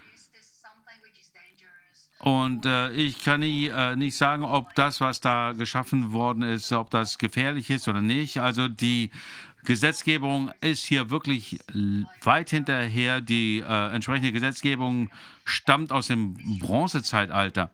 Und 2.19 2.67
äh, 2.67 2.91
ich 2.93 3.23
kann 3.23 3.41
nie, 3.41 3.67
äh, 3.67 3.97
nicht 3.97 4.17
sagen, 4.17 4.45
ob 4.45 4.75
das, 4.77 5.01
was 5.01 5.21
da 5.21 5.53
geschaffen 5.53 6.13
worden 6.13 6.43
ist, 6.43 6.73
ob 6.73 6.89
das 6.91 7.19
gefährlich 7.19 7.69
ist 7.69 7.89
oder 7.89 8.01
nicht. 8.01 8.39
Also 8.39 8.69
die 8.69 9.11
Gesetzgebung 9.65 10.53
ist 10.61 10.85
hier 10.85 11.11
wirklich 11.11 11.59
weit 12.23 12.51
hinterher. 12.51 13.21
Die 13.21 13.59
äh, 13.59 13.95
entsprechende 13.95 14.33
Gesetzgebung 14.33 15.11
stammt 15.45 15.93
aus 15.93 16.07
dem 16.07 16.35
Bronzezeitalter. 16.61 17.71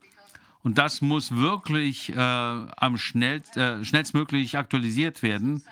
Und 0.62 0.78
das 0.78 1.00
muss 1.00 1.34
wirklich 1.34 2.10
äh, 2.10 2.16
am 2.16 2.98
schnell, 2.98 3.42
äh, 3.54 3.84
schnellstmöglich 3.84 4.58
aktualisiert 4.58 5.22
werden. 5.22 5.62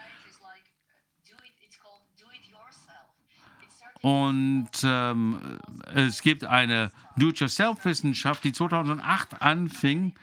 Und 4.00 4.70
ähm, 4.84 5.58
es 5.92 6.22
gibt 6.22 6.44
eine 6.44 6.92
Do-it-yourself-Wissenschaft, 7.16 8.44
die 8.44 8.52
2008 8.52 9.42
anfing. 9.42 10.14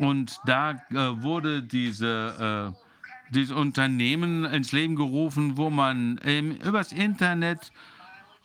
Und 0.00 0.40
da 0.44 0.72
äh, 0.72 1.22
wurde 1.22 1.62
diese, 1.62 2.74
äh, 2.74 3.32
dieses 3.32 3.54
Unternehmen 3.54 4.44
ins 4.44 4.72
Leben 4.72 4.96
gerufen, 4.96 5.56
wo 5.56 5.70
man 5.70 6.18
ähm, 6.24 6.56
übers 6.56 6.90
Internet 6.90 7.70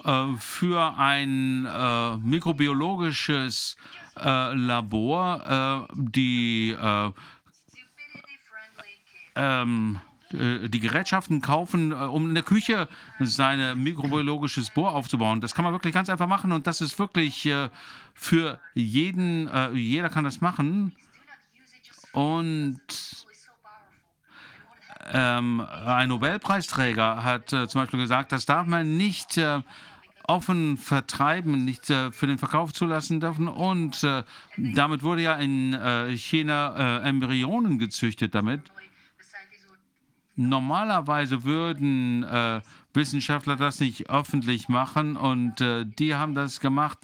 äh, 0.04 0.28
für 0.38 0.96
ein 0.98 1.66
äh, 1.66 2.18
mikrobiologisches 2.18 3.78
äh, 4.24 4.54
Labor, 4.54 5.88
äh, 5.90 5.94
die 5.96 6.72
äh, 6.72 7.12
ähm, 9.36 10.00
äh, 10.34 10.68
die 10.68 10.80
Gerätschaften 10.80 11.42
kaufen, 11.42 11.92
äh, 11.92 11.96
um 11.96 12.30
in 12.30 12.34
der 12.36 12.44
Küche 12.44 12.88
sein 13.20 13.82
mikrobiologisches 13.82 14.72
Bohr 14.72 14.94
aufzubauen. 14.94 15.42
Das 15.42 15.54
kann 15.54 15.64
man 15.64 15.74
wirklich 15.74 15.94
ganz 15.94 16.10
einfach 16.10 16.28
machen 16.28 16.52
und 16.52 16.68
das 16.68 16.82
ist 16.82 17.00
wirklich 17.00 17.50
für 18.14 18.60
jeden, 18.74 19.50
jeder 19.76 20.10
kann 20.10 20.24
das 20.24 20.42
machen. 20.42 20.96
Und 22.14 22.82
ähm, 25.14 25.66
ein 25.86 26.10
Nobelpreisträger 26.10 27.24
hat 27.24 27.54
äh, 27.54 27.68
zum 27.68 27.82
Beispiel 27.82 28.00
gesagt, 28.00 28.32
das 28.32 28.46
darf 28.46 28.68
man 28.68 28.98
nicht 28.98 29.38
äh, 29.38 29.62
offen 30.28 30.78
vertreiben, 30.78 31.66
nicht 31.66 31.90
äh, 31.90 32.12
für 32.12 32.28
den 32.28 32.38
Verkauf 32.38 32.74
zulassen 32.74 33.20
dürfen. 33.20 33.48
Und 33.48 34.04
äh, 34.04 34.24
damit 34.58 35.04
wurde 35.04 35.22
ja 35.24 35.36
in 35.36 35.74
äh, 35.74 36.16
China 36.18 37.02
Embryonen 37.04 37.80
gezüchtet 37.80 38.36
damit. 38.36 38.62
Normalerweise 40.36 41.44
würden 41.44 42.24
Wissenschaftler 42.98 43.56
das 43.56 43.80
nicht 43.80 44.10
öffentlich 44.10 44.68
machen 44.68 45.16
und 45.16 45.62
äh, 45.62 45.86
die 45.86 46.16
haben 46.16 46.36
das 46.36 46.60
gemacht 46.60 46.98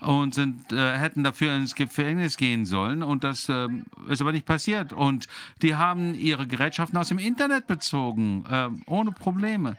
und 0.00 0.34
sind, 0.34 0.72
äh, 0.72 0.96
hätten 0.96 1.24
dafür 1.24 1.54
ins 1.54 1.74
Gefängnis 1.74 2.38
gehen 2.38 2.64
sollen 2.64 3.02
und 3.02 3.24
das 3.24 3.48
äh, 3.50 3.68
ist 4.08 4.22
aber 4.22 4.32
nicht 4.32 4.46
passiert 4.46 4.94
und 4.94 5.26
die 5.60 5.74
haben 5.74 6.14
ihre 6.14 6.46
Gerätschaften 6.46 6.96
aus 6.96 7.08
dem 7.08 7.18
Internet 7.18 7.66
bezogen, 7.66 8.44
äh, 8.48 8.68
ohne 8.86 9.12
Probleme. 9.12 9.76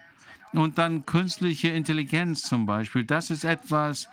Und 0.53 0.77
dann 0.77 1.05
künstliche 1.05 1.69
Intelligenz 1.69 2.43
zum 2.43 2.65
Beispiel. 2.65 3.05
Das 3.05 3.29
ist 3.29 3.45
etwas, 3.45 4.09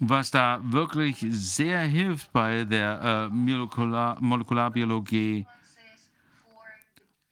was 0.00 0.30
da 0.30 0.60
wirklich 0.62 1.24
sehr 1.30 1.80
hilft 1.80 2.32
bei 2.32 2.64
der 2.64 3.00
äh, 3.02 3.28
Molekular 3.28 4.16
Molekularbiologie, 4.20 5.46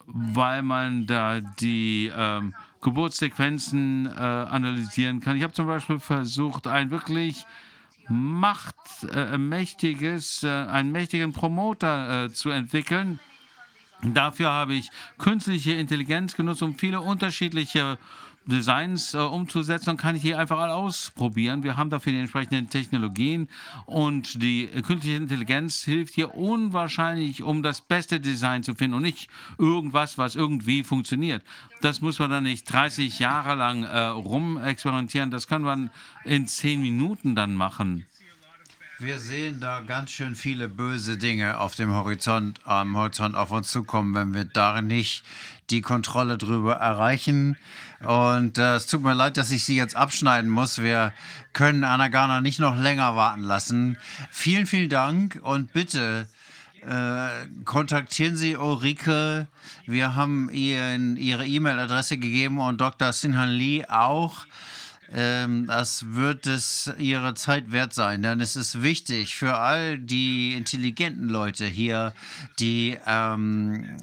weil 0.06 0.62
man 0.62 1.06
da 1.06 1.40
die 1.40 2.10
ähm, 2.14 2.54
Geburtssequenzen 2.82 4.06
äh, 4.06 4.20
analysieren 4.20 5.20
kann. 5.20 5.36
Ich 5.36 5.42
habe 5.42 5.52
zum 5.52 5.66
Beispiel 5.66 5.98
versucht, 5.98 6.66
ein 6.66 6.90
wirklich 6.90 7.44
machtmächtiges, 8.08 10.42
äh, 10.42 10.48
äh, 10.48 10.66
einen 10.68 10.92
mächtigen 10.92 11.32
Promoter 11.32 12.24
äh, 12.24 12.30
zu 12.30 12.50
entwickeln. 12.50 13.18
Dafür 14.02 14.50
habe 14.50 14.74
ich 14.74 14.90
künstliche 15.18 15.72
Intelligenz 15.72 16.36
genutzt, 16.36 16.62
um 16.62 16.76
viele 16.76 17.00
unterschiedliche 17.00 17.98
Designs 18.46 19.14
äh, 19.14 19.18
umzusetzen 19.18 19.90
und 19.90 19.96
kann 19.96 20.16
ich 20.16 20.22
hier 20.22 20.38
einfach 20.38 20.58
alle 20.58 20.74
ausprobieren. 20.74 21.62
Wir 21.62 21.76
haben 21.76 21.90
dafür 21.90 22.12
die 22.12 22.20
entsprechenden 22.20 22.70
Technologien 22.70 23.48
und 23.86 24.40
die 24.42 24.68
künstliche 24.86 25.16
Intelligenz 25.16 25.82
hilft 25.82 26.14
hier 26.14 26.34
unwahrscheinlich, 26.34 27.42
um 27.42 27.62
das 27.62 27.80
beste 27.80 28.20
Design 28.20 28.62
zu 28.62 28.74
finden 28.74 28.96
und 28.96 29.02
nicht 29.02 29.28
irgendwas, 29.58 30.16
was 30.16 30.36
irgendwie 30.36 30.84
funktioniert. 30.84 31.42
Das 31.80 32.00
muss 32.00 32.18
man 32.18 32.30
dann 32.30 32.44
nicht 32.44 32.72
30 32.72 33.18
Jahre 33.18 33.54
lang 33.54 33.82
äh, 33.82 33.98
rumexperimentieren. 33.98 35.30
Das 35.30 35.46
kann 35.46 35.62
man 35.62 35.90
in 36.24 36.46
10 36.46 36.80
Minuten 36.80 37.34
dann 37.34 37.54
machen. 37.54 38.06
Wir 38.98 39.18
sehen 39.18 39.60
da 39.60 39.80
ganz 39.80 40.10
schön 40.10 40.34
viele 40.34 40.70
böse 40.70 41.18
Dinge 41.18 41.60
auf 41.60 41.74
dem 41.74 41.92
Horizont, 41.92 42.60
am 42.64 42.96
Horizont 42.96 43.34
auf 43.34 43.50
uns 43.50 43.68
zukommen, 43.68 44.14
wenn 44.14 44.32
wir 44.32 44.46
darin 44.46 44.86
nicht 44.86 45.22
die 45.68 45.82
Kontrolle 45.82 46.38
drüber 46.38 46.76
erreichen. 46.76 47.58
Und 48.04 48.58
äh, 48.58 48.76
es 48.76 48.86
tut 48.86 49.02
mir 49.02 49.14
leid, 49.14 49.36
dass 49.36 49.50
ich 49.50 49.64
Sie 49.64 49.76
jetzt 49.76 49.96
abschneiden 49.96 50.50
muss. 50.50 50.78
Wir 50.82 51.12
können 51.52 51.84
Anna 51.84 52.08
Garner 52.08 52.40
nicht 52.40 52.60
noch 52.60 52.76
länger 52.76 53.16
warten 53.16 53.42
lassen. 53.42 53.96
Vielen, 54.30 54.66
vielen 54.66 54.90
Dank 54.90 55.40
und 55.42 55.72
bitte 55.72 56.26
äh, 56.86 57.28
kontaktieren 57.64 58.36
Sie 58.36 58.56
Ulrike. 58.56 59.48
Wir 59.86 60.14
haben 60.14 60.50
Ihnen 60.50 61.16
Ihre 61.16 61.46
E-Mail-Adresse 61.46 62.18
gegeben 62.18 62.58
und 62.60 62.80
Dr. 62.80 63.12
Sinhan 63.12 63.50
Lee 63.50 63.84
auch. 63.86 64.46
Ähm, 65.12 65.66
das 65.66 66.14
wird 66.14 66.46
es 66.46 66.92
ihre 66.98 67.34
Zeit 67.34 67.70
wert 67.70 67.94
sein, 67.94 68.22
denn 68.22 68.40
es 68.40 68.56
ist 68.56 68.82
wichtig 68.82 69.36
für 69.36 69.56
all 69.56 69.98
die 69.98 70.54
intelligenten 70.54 71.28
Leute 71.28 71.64
hier, 71.64 72.12
die 72.58 72.98
ähm, 73.06 73.98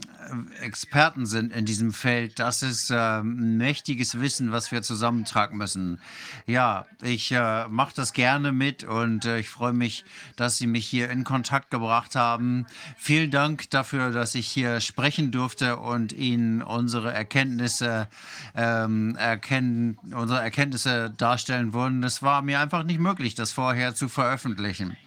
Experten 0.61 1.25
sind 1.25 1.53
in 1.53 1.65
diesem 1.65 1.93
Feld. 1.93 2.39
Das 2.39 2.63
ist 2.63 2.89
äh, 2.89 3.21
mächtiges 3.23 4.19
Wissen, 4.19 4.51
was 4.51 4.71
wir 4.71 4.81
zusammentragen 4.81 5.57
müssen. 5.57 5.99
Ja, 6.45 6.85
ich 7.01 7.31
äh, 7.31 7.67
mache 7.67 7.93
das 7.95 8.13
gerne 8.13 8.51
mit 8.51 8.83
und 8.83 9.25
äh, 9.25 9.39
ich 9.39 9.49
freue 9.49 9.73
mich, 9.73 10.05
dass 10.35 10.57
Sie 10.57 10.67
mich 10.67 10.85
hier 10.85 11.09
in 11.09 11.23
Kontakt 11.23 11.71
gebracht 11.71 12.15
haben. 12.15 12.65
Vielen 12.97 13.31
Dank 13.31 13.69
dafür, 13.69 14.11
dass 14.11 14.35
ich 14.35 14.47
hier 14.47 14.79
sprechen 14.81 15.31
durfte 15.31 15.77
und 15.77 16.13
Ihnen 16.13 16.61
unsere 16.61 17.13
Erkenntnisse 17.13 18.07
ähm, 18.55 19.15
erkennen, 19.15 19.97
unsere 20.11 20.41
Erkenntnisse 20.41 21.11
darstellen 21.15 21.73
wurden. 21.73 22.03
Es 22.03 22.21
war 22.21 22.41
mir 22.41 22.59
einfach 22.59 22.83
nicht 22.83 22.99
möglich, 22.99 23.35
das 23.35 23.51
vorher 23.51 23.95
zu 23.95 24.09
veröffentlichen. 24.09 24.97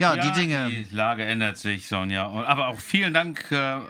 Ja, 0.00 0.14
Ja, 0.14 0.22
die 0.32 0.40
Dinge. 0.40 0.70
die 0.70 0.86
Lage 0.94 1.24
ändert 1.26 1.58
sich, 1.58 1.86
Sonja. 1.86 2.26
Aber 2.26 2.68
auch 2.68 2.80
vielen 2.80 3.12
Dank, 3.12 3.50
äh, 3.52 3.80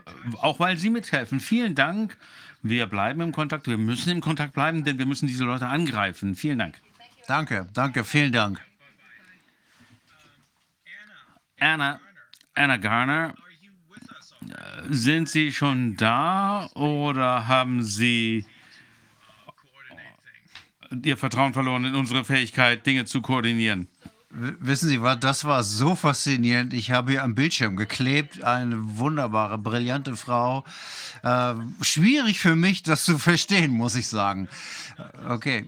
auch 0.40 0.58
weil 0.58 0.76
Sie 0.76 0.90
mithelfen. 0.90 1.38
Vielen 1.38 1.76
Dank. 1.76 2.16
Wir 2.62 2.86
bleiben 2.86 3.20
im 3.20 3.32
Kontakt. 3.32 3.68
Wir 3.68 3.78
müssen 3.78 4.10
im 4.10 4.20
Kontakt 4.20 4.52
bleiben, 4.52 4.84
denn 4.84 4.98
wir 4.98 5.06
müssen 5.06 5.28
diese 5.28 5.44
Leute 5.44 5.68
angreifen. 5.68 6.34
Vielen 6.34 6.58
Dank. 6.58 6.80
Danke, 7.28 7.68
danke, 7.72 8.02
vielen 8.04 8.32
Dank. 8.32 8.60
Anna, 11.60 12.00
Anna 12.54 12.76
Garner, 12.76 13.34
äh, 14.42 14.52
sind 14.88 15.28
Sie 15.28 15.52
schon 15.52 15.96
da 15.96 16.66
oder 16.74 17.46
haben 17.46 17.82
Sie 17.84 18.44
Ihr 21.04 21.16
Vertrauen 21.16 21.52
verloren 21.52 21.84
in 21.84 21.94
unsere 21.94 22.24
Fähigkeit, 22.24 22.84
Dinge 22.84 23.04
zu 23.04 23.22
koordinieren? 23.22 23.86
Wissen 24.32 24.88
Sie 24.88 25.02
was, 25.02 25.18
das 25.18 25.44
war 25.44 25.64
so 25.64 25.96
faszinierend. 25.96 26.72
Ich 26.72 26.92
habe 26.92 27.10
hier 27.12 27.24
am 27.24 27.34
Bildschirm 27.34 27.76
geklebt, 27.76 28.44
eine 28.44 28.76
wunderbare, 28.98 29.58
brillante 29.58 30.16
Frau. 30.16 30.64
Äh, 31.24 31.54
schwierig 31.82 32.38
für 32.38 32.54
mich, 32.54 32.84
das 32.84 33.04
zu 33.04 33.18
verstehen, 33.18 33.72
muss 33.72 33.96
ich 33.96 34.06
sagen. 34.08 34.48
Äh, 34.98 35.32
Okay, 35.32 35.66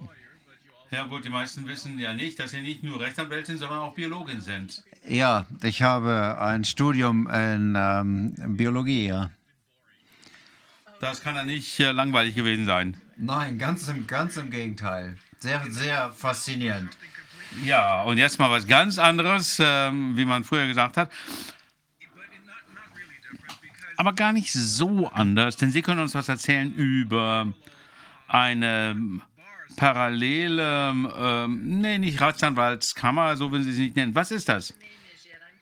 Ja 0.93 1.05
gut, 1.07 1.25
die 1.25 1.29
meisten 1.31 1.67
wissen 1.67 1.99
ja 1.99 2.13
nicht, 2.15 2.39
dass 2.39 2.53
Sie 2.53 2.61
nicht 2.61 2.83
nur 2.85 3.01
Rechtsanwältin, 3.01 3.59
sondern 3.59 3.81
auch 3.81 3.95
Biologin 3.95 4.41
sind. 4.41 4.85
ja, 5.09 5.47
ich 5.63 5.83
habe 5.83 6.39
ein 6.41 6.65
Studium 6.65 7.29
in 7.29 7.75
ähm, 7.77 8.35
Biologie, 8.57 9.09
ja. 9.09 9.31
Das 11.01 11.21
kann 11.21 11.35
ja 11.35 11.45
nicht 11.45 11.81
äh, 11.81 11.91
langweilig 11.91 12.35
gewesen 12.37 12.67
sein. 12.67 12.97
Nein, 13.17 13.59
ganz 13.59 13.89
im, 13.89 14.07
ganz 14.07 14.37
im 14.37 14.51
Gegenteil. 14.51 15.17
Sehr, 15.41 15.61
sehr 15.71 16.13
faszinierend. 16.13 16.91
Ja, 17.65 18.03
und 18.03 18.19
jetzt 18.19 18.39
mal 18.39 18.51
was 18.51 18.67
ganz 18.67 18.99
anderes, 18.99 19.59
ähm, 19.61 20.17
wie 20.17 20.25
man 20.25 20.45
früher 20.45 20.67
gesagt 20.67 20.97
hat. 20.97 21.11
Aber 23.97 24.15
gar 24.15 24.33
nicht 24.33 24.53
so 24.53 25.09
anders, 25.09 25.57
denn 25.57 25.71
Sie 25.71 25.83
können 25.83 26.01
uns 26.01 26.15
was 26.15 26.29
erzählen 26.29 26.75
über 26.75 27.53
eine 28.27 29.21
parallele, 29.77 30.91
ähm, 30.91 31.81
nee, 31.81 31.99
nicht 31.99 32.21
Rechtsanwaltskammer, 32.21 33.37
so 33.37 33.53
will 33.53 33.63
Sie 33.63 33.73
sie 33.73 33.85
nicht 33.85 33.97
nennen. 33.97 34.15
Was 34.15 34.31
ist 34.31 34.49
das? 34.49 34.75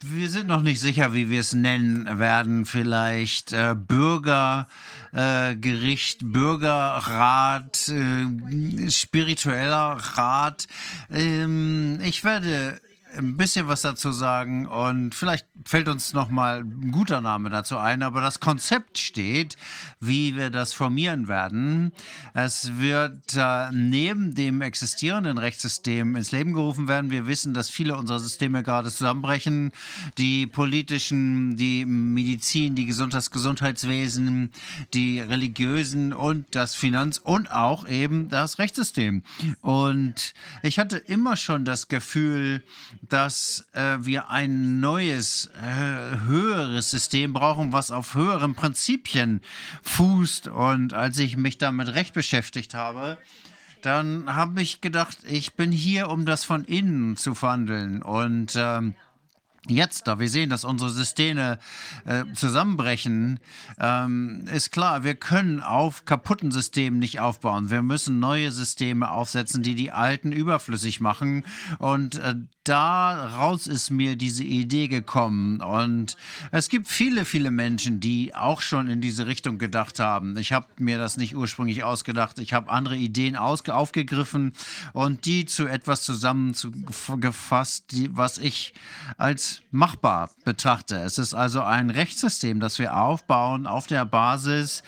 Wir 0.02 0.30
sind 0.30 0.46
noch 0.46 0.62
nicht 0.62 0.80
sicher, 0.80 1.12
wie 1.12 1.28
wir 1.28 1.40
es 1.40 1.52
nennen 1.52 2.18
werden. 2.18 2.64
Vielleicht 2.64 3.52
äh, 3.52 3.74
Bürgergericht, 3.76 4.70
äh, 5.12 5.56
Gericht, 5.56 6.20
Bürgerrat, 6.22 7.88
äh, 7.88 8.90
spiritueller 8.90 9.98
Rat. 10.14 10.66
Ähm, 11.10 12.00
ich 12.02 12.24
werde 12.24 12.80
ein 13.16 13.36
bisschen 13.36 13.68
was 13.68 13.82
dazu 13.82 14.12
sagen 14.12 14.66
und 14.66 15.14
vielleicht 15.14 15.46
fällt 15.64 15.88
uns 15.88 16.12
noch 16.12 16.28
mal 16.28 16.60
ein 16.60 16.90
guter 16.90 17.20
Name 17.20 17.50
dazu 17.50 17.78
ein, 17.78 18.02
aber 18.02 18.20
das 18.20 18.40
Konzept 18.40 18.98
steht, 18.98 19.56
wie 20.00 20.36
wir 20.36 20.50
das 20.50 20.72
formieren 20.72 21.28
werden. 21.28 21.92
Es 22.34 22.78
wird 22.78 23.34
äh, 23.36 23.70
neben 23.72 24.34
dem 24.34 24.62
existierenden 24.62 25.38
Rechtssystem 25.38 26.16
ins 26.16 26.32
Leben 26.32 26.52
gerufen 26.52 26.88
werden. 26.88 27.10
Wir 27.10 27.26
wissen, 27.26 27.54
dass 27.54 27.70
viele 27.70 27.96
unserer 27.96 28.20
Systeme 28.20 28.62
gerade 28.62 28.90
zusammenbrechen. 28.90 29.72
Die 30.18 30.46
politischen, 30.46 31.56
die 31.56 31.84
Medizin, 31.84 32.74
die 32.74 32.86
Gesundheits 32.86 33.30
Gesundheitswesen, 33.30 34.50
die 34.94 35.20
religiösen 35.20 36.12
und 36.12 36.46
das 36.54 36.74
Finanz- 36.74 37.18
und 37.18 37.50
auch 37.50 37.86
eben 37.88 38.28
das 38.28 38.58
Rechtssystem. 38.58 39.22
Und 39.60 40.34
ich 40.62 40.78
hatte 40.78 40.96
immer 40.96 41.36
schon 41.36 41.64
das 41.64 41.88
Gefühl, 41.88 42.62
dass 43.12 43.66
äh, 43.72 43.98
wir 44.00 44.30
ein 44.30 44.80
neues, 44.80 45.50
äh, 45.62 46.20
höheres 46.26 46.90
System 46.90 47.32
brauchen, 47.32 47.72
was 47.72 47.90
auf 47.90 48.14
höheren 48.14 48.54
Prinzipien 48.54 49.40
fußt. 49.82 50.48
Und 50.48 50.94
als 50.94 51.18
ich 51.18 51.36
mich 51.36 51.58
damit 51.58 51.94
recht 51.94 52.14
beschäftigt 52.14 52.74
habe, 52.74 53.18
dann 53.82 54.34
habe 54.34 54.62
ich 54.62 54.80
gedacht, 54.80 55.18
ich 55.28 55.54
bin 55.54 55.72
hier, 55.72 56.08
um 56.08 56.26
das 56.26 56.44
von 56.44 56.64
innen 56.64 57.16
zu 57.16 57.34
verhandeln. 57.34 58.02
Und 58.02 58.52
ähm, 58.56 58.94
Jetzt, 59.68 60.06
da 60.06 60.18
wir 60.18 60.30
sehen, 60.30 60.48
dass 60.48 60.64
unsere 60.64 60.88
Systeme 60.88 61.58
äh, 62.06 62.24
zusammenbrechen, 62.34 63.40
ähm, 63.78 64.46
ist 64.50 64.72
klar, 64.72 65.04
wir 65.04 65.14
können 65.16 65.60
auf 65.60 66.06
kaputten 66.06 66.50
Systemen 66.50 66.98
nicht 66.98 67.20
aufbauen. 67.20 67.68
Wir 67.68 67.82
müssen 67.82 68.20
neue 68.20 68.52
Systeme 68.52 69.10
aufsetzen, 69.10 69.62
die 69.62 69.74
die 69.74 69.92
alten 69.92 70.32
überflüssig 70.32 71.00
machen. 71.00 71.44
Und 71.78 72.14
äh, 72.20 72.36
daraus 72.64 73.66
ist 73.66 73.90
mir 73.90 74.16
diese 74.16 74.44
Idee 74.44 74.88
gekommen. 74.88 75.60
Und 75.60 76.16
es 76.52 76.70
gibt 76.70 76.88
viele, 76.88 77.26
viele 77.26 77.50
Menschen, 77.50 78.00
die 78.00 78.34
auch 78.34 78.62
schon 78.62 78.88
in 78.88 79.02
diese 79.02 79.26
Richtung 79.26 79.58
gedacht 79.58 79.98
haben. 79.98 80.38
Ich 80.38 80.54
habe 80.54 80.68
mir 80.78 80.96
das 80.96 81.18
nicht 81.18 81.36
ursprünglich 81.36 81.84
ausgedacht. 81.84 82.38
Ich 82.38 82.54
habe 82.54 82.70
andere 82.70 82.96
Ideen 82.96 83.36
aufgegriffen 83.36 84.54
und 84.94 85.26
die 85.26 85.44
zu 85.44 85.66
etwas 85.66 86.02
zusammengefasst, 86.02 87.84
was 88.14 88.38
ich 88.38 88.72
als 89.18 89.49
machbar 89.70 90.30
betrachte. 90.44 90.96
Es 90.96 91.18
ist 91.18 91.34
also 91.34 91.62
ein 91.62 91.90
Rechtssystem, 91.90 92.60
das 92.60 92.78
wir 92.78 92.96
aufbauen 92.96 93.66
auf 93.66 93.86
der 93.86 94.04
Basis 94.04 94.82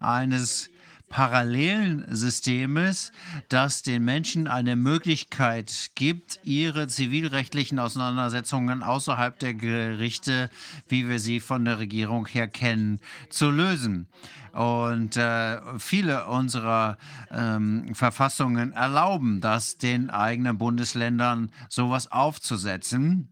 eines 0.00 0.70
parallelen 1.12 2.06
Systems, 2.08 3.12
das 3.50 3.82
den 3.82 4.02
Menschen 4.02 4.48
eine 4.48 4.76
Möglichkeit 4.76 5.90
gibt, 5.94 6.40
ihre 6.42 6.88
zivilrechtlichen 6.88 7.78
Auseinandersetzungen 7.78 8.82
außerhalb 8.82 9.38
der 9.38 9.52
Gerichte, 9.52 10.48
wie 10.88 11.08
wir 11.08 11.20
sie 11.20 11.40
von 11.40 11.66
der 11.66 11.78
Regierung 11.78 12.26
her 12.26 12.48
kennen, 12.48 12.98
zu 13.28 13.50
lösen. 13.50 14.08
Und 14.52 15.16
äh, 15.16 15.60
viele 15.78 16.26
unserer 16.26 16.96
ähm, 17.30 17.94
Verfassungen 17.94 18.72
erlauben 18.72 19.40
das 19.40 19.76
den 19.76 20.10
eigenen 20.10 20.58
Bundesländern, 20.58 21.50
sowas 21.68 22.10
aufzusetzen. 22.10 23.31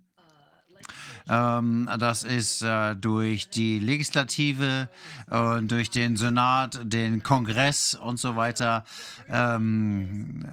Ähm, 1.30 1.88
das 1.98 2.24
ist 2.24 2.62
äh, 2.62 2.96
durch 2.96 3.48
die 3.48 3.78
Legislative, 3.78 4.88
äh, 5.30 5.62
durch 5.62 5.90
den 5.90 6.16
Senat, 6.16 6.80
den 6.82 7.22
Kongress 7.22 7.94
und 7.94 8.18
so 8.18 8.34
weiter. 8.34 8.84
Ähm, 9.28 10.44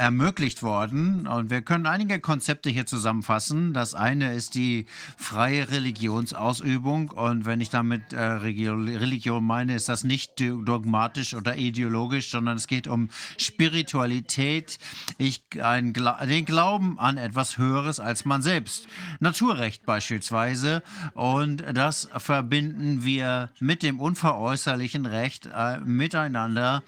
ermöglicht 0.00 0.62
worden. 0.62 1.26
Und 1.26 1.50
wir 1.50 1.60
können 1.60 1.84
einige 1.84 2.20
Konzepte 2.20 2.70
hier 2.70 2.86
zusammenfassen. 2.86 3.74
Das 3.74 3.94
eine 3.94 4.32
ist 4.32 4.54
die 4.54 4.86
freie 5.18 5.70
Religionsausübung. 5.70 7.10
Und 7.10 7.44
wenn 7.44 7.60
ich 7.60 7.68
damit 7.68 8.14
äh, 8.14 8.20
Religion 8.22 9.44
meine, 9.44 9.74
ist 9.74 9.90
das 9.90 10.02
nicht 10.02 10.40
dogmatisch 10.40 11.34
oder 11.34 11.56
ideologisch, 11.58 12.30
sondern 12.30 12.56
es 12.56 12.66
geht 12.66 12.88
um 12.88 13.10
Spiritualität, 13.36 14.78
ich, 15.18 15.42
ein, 15.62 15.92
den 15.92 16.46
Glauben 16.46 16.98
an 16.98 17.18
etwas 17.18 17.58
Höheres 17.58 18.00
als 18.00 18.24
man 18.24 18.40
selbst. 18.40 18.88
Naturrecht 19.20 19.84
beispielsweise. 19.84 20.82
Und 21.12 21.62
das 21.74 22.08
verbinden 22.16 23.04
wir 23.04 23.50
mit 23.60 23.82
dem 23.82 24.00
unveräußerlichen 24.00 25.04
Recht, 25.04 25.50
äh, 25.54 25.78
miteinander 25.80 26.82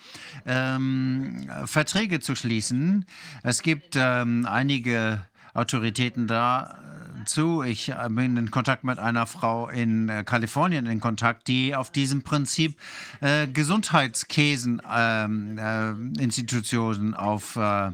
ähm, 0.47 1.51
Verträge 1.67 2.21
zu 2.21 2.35
schließen 2.35 3.01
es 3.42 3.62
gibt 3.62 3.94
ähm, 3.97 4.47
einige 4.47 5.24
Autoritäten 5.54 6.26
dazu. 6.26 7.62
Ich 7.62 7.90
äh, 7.90 8.08
bin 8.08 8.36
in 8.36 8.51
Kontakt 8.51 8.85
mit 8.85 8.99
einer 8.99 9.26
Frau 9.26 9.68
in 9.68 10.08
äh, 10.08 10.24
Kalifornien 10.24 10.86
in 10.86 11.01
Kontakt, 11.01 11.49
die 11.49 11.76
auf 11.76 11.90
diesem 11.90 12.22
Prinzip 12.22 12.78
äh, 13.20 13.47
Gesundheitskäsen 13.47 14.81
ähm, 14.90 15.58
äh, 15.58 15.90
Institutionen 16.22 17.15
auf 17.15 17.56
äh, 17.56 17.92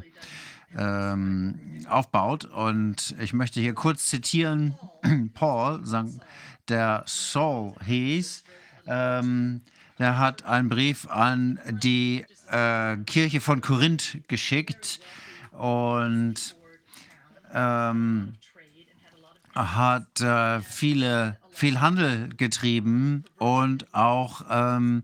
ähm, 0.77 1.59
aufbaut. 1.89 2.45
Und 2.45 3.15
ich 3.19 3.33
möchte 3.33 3.59
hier 3.59 3.73
kurz 3.73 4.05
zitieren, 4.05 4.75
Paul, 5.33 5.81
der 6.67 7.03
Saul 7.07 7.73
hieß, 7.85 8.43
ähm, 8.87 9.61
der 9.97 10.17
hat 10.17 10.45
einen 10.45 10.69
Brief 10.69 11.09
an 11.09 11.59
die 11.69 12.25
äh, 12.51 12.97
Kirche 13.05 13.41
von 13.41 13.61
Korinth 13.61 14.17
geschickt 14.27 14.99
und 15.51 16.55
ähm, 17.53 18.33
hat 19.55 20.21
äh, 20.21 20.61
viele, 20.61 21.37
viel 21.51 21.81
Handel 21.81 22.29
getrieben 22.37 23.25
und 23.37 23.93
auch 23.93 24.45
ähm, 24.49 25.03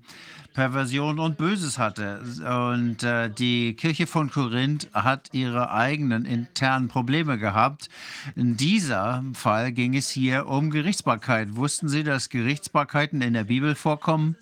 Perversion 0.55 1.19
und 1.19 1.37
Böses 1.37 1.77
hatte. 1.77 2.21
Und 2.69 3.03
äh, 3.03 3.29
die 3.29 3.73
Kirche 3.73 4.07
von 4.07 4.31
Korinth 4.31 4.87
hat 4.93 5.29
ihre 5.33 5.69
eigenen 5.71 6.23
internen 6.23 6.87
Probleme 6.87 7.37
gehabt. 7.37 7.89
In 8.37 8.55
diesem 8.55 9.35
Fall 9.35 9.73
ging 9.73 9.95
es 9.95 10.09
hier 10.09 10.47
um 10.47 10.71
Gerichtsbarkeit. 10.71 11.57
Wussten 11.57 11.89
Sie, 11.89 12.03
dass 12.03 12.29
Gerichtsbarkeiten 12.29 13.21
in 13.21 13.33
der 13.33 13.43
Bibel 13.43 13.75
vorkommen? 13.75 14.37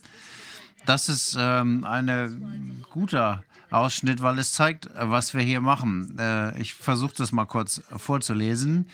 Das 0.85 1.08
ist 1.08 1.38
ähm, 1.40 1.85
ein 1.85 2.83
guter 2.90 3.44
Ausschnitt, 3.72 4.22
weil 4.22 4.38
es 4.38 4.51
zeigt, 4.51 4.90
was 4.94 5.33
wir 5.33 5.42
hier 5.42 5.62
machen. 5.62 6.17
Äh, 6.19 6.60
ich 6.60 6.74
versuche 6.74 7.14
das 7.17 7.32
mal 7.32 7.46
kurz 7.46 7.82
vorzulesen. 7.96 8.90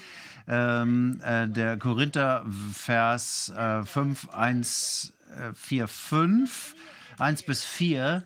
Ähm, 0.48 1.20
äh, 1.24 1.48
der 1.48 1.78
Korinther 1.78 2.46
Vers 2.74 3.52
äh, 3.58 3.84
5, 3.84 4.30
1, 4.30 5.14
4, 5.54 5.88
5, 5.88 6.76
1 7.18 7.44
bis 7.44 7.64
4. 7.64 8.24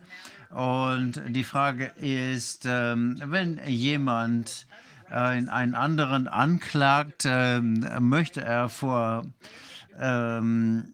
Und 0.50 1.20
die 1.28 1.44
Frage 1.44 1.86
ist, 1.96 2.64
ähm, 2.66 3.20
wenn 3.24 3.60
jemand 3.66 4.66
äh, 5.10 5.14
einen 5.14 5.74
anderen 5.74 6.28
anklagt, 6.28 7.24
ähm, 7.26 7.86
möchte 8.00 8.42
er 8.42 8.68
vor 8.68 9.24
ähm, 9.98 10.93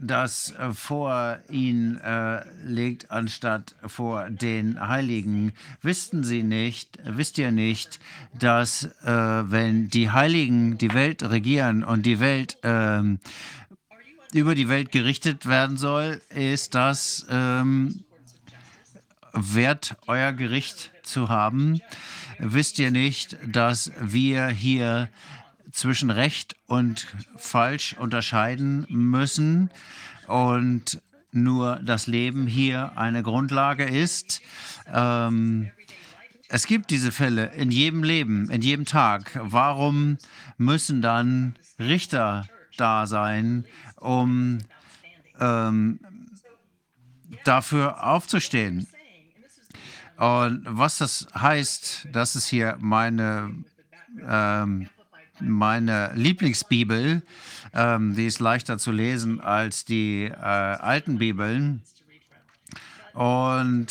das 0.00 0.52
äh, 0.52 0.72
vor 0.72 1.38
ihn 1.50 1.98
äh, 1.98 2.42
legt, 2.64 3.10
anstatt 3.10 3.74
vor 3.86 4.30
den 4.30 4.80
Heiligen. 4.80 5.52
Wissen 5.82 6.24
Sie 6.24 6.42
nicht, 6.42 6.98
wisst 7.04 7.38
ihr 7.38 7.50
nicht, 7.50 8.00
dass 8.34 8.84
äh, 8.84 8.90
wenn 9.06 9.88
die 9.88 10.10
Heiligen 10.10 10.78
die 10.78 10.92
Welt 10.94 11.22
regieren 11.22 11.84
und 11.84 12.06
die 12.06 12.20
Welt 12.20 12.58
ähm, 12.62 13.18
über 14.32 14.54
die 14.54 14.68
Welt 14.68 14.92
gerichtet 14.92 15.46
werden 15.46 15.76
soll, 15.76 16.20
ist 16.30 16.74
das 16.74 17.26
ähm, 17.30 18.04
wert, 19.32 19.96
euer 20.06 20.32
Gericht 20.32 20.90
zu 21.02 21.28
haben? 21.28 21.80
Wisst 22.38 22.78
ihr 22.78 22.90
nicht, 22.90 23.38
dass 23.46 23.92
wir 23.98 24.48
hier 24.48 25.08
zwischen 25.76 26.10
Recht 26.10 26.56
und 26.66 27.06
Falsch 27.36 27.94
unterscheiden 27.98 28.86
müssen 28.88 29.70
und 30.26 31.02
nur 31.32 31.76
das 31.84 32.06
Leben 32.06 32.46
hier 32.46 32.96
eine 32.96 33.22
Grundlage 33.22 33.84
ist. 33.84 34.40
Ähm, 34.90 35.70
es 36.48 36.66
gibt 36.66 36.90
diese 36.90 37.12
Fälle 37.12 37.52
in 37.54 37.70
jedem 37.70 38.02
Leben, 38.02 38.50
in 38.50 38.62
jedem 38.62 38.86
Tag. 38.86 39.38
Warum 39.42 40.16
müssen 40.56 41.02
dann 41.02 41.56
Richter 41.78 42.46
da 42.78 43.06
sein, 43.06 43.66
um 43.96 44.60
ähm, 45.38 46.00
dafür 47.44 48.02
aufzustehen? 48.02 48.88
Und 50.16 50.62
was 50.64 50.96
das 50.96 51.26
heißt, 51.34 52.08
das 52.12 52.34
ist 52.34 52.46
hier 52.46 52.78
meine 52.80 53.54
ähm, 54.26 54.88
meine 55.40 56.12
Lieblingsbibel. 56.14 57.22
Ähm, 57.74 58.14
die 58.14 58.26
ist 58.26 58.40
leichter 58.40 58.78
zu 58.78 58.92
lesen 58.92 59.40
als 59.40 59.84
die 59.84 60.24
äh, 60.24 60.34
alten 60.34 61.18
Bibeln. 61.18 61.82
Und 63.12 63.88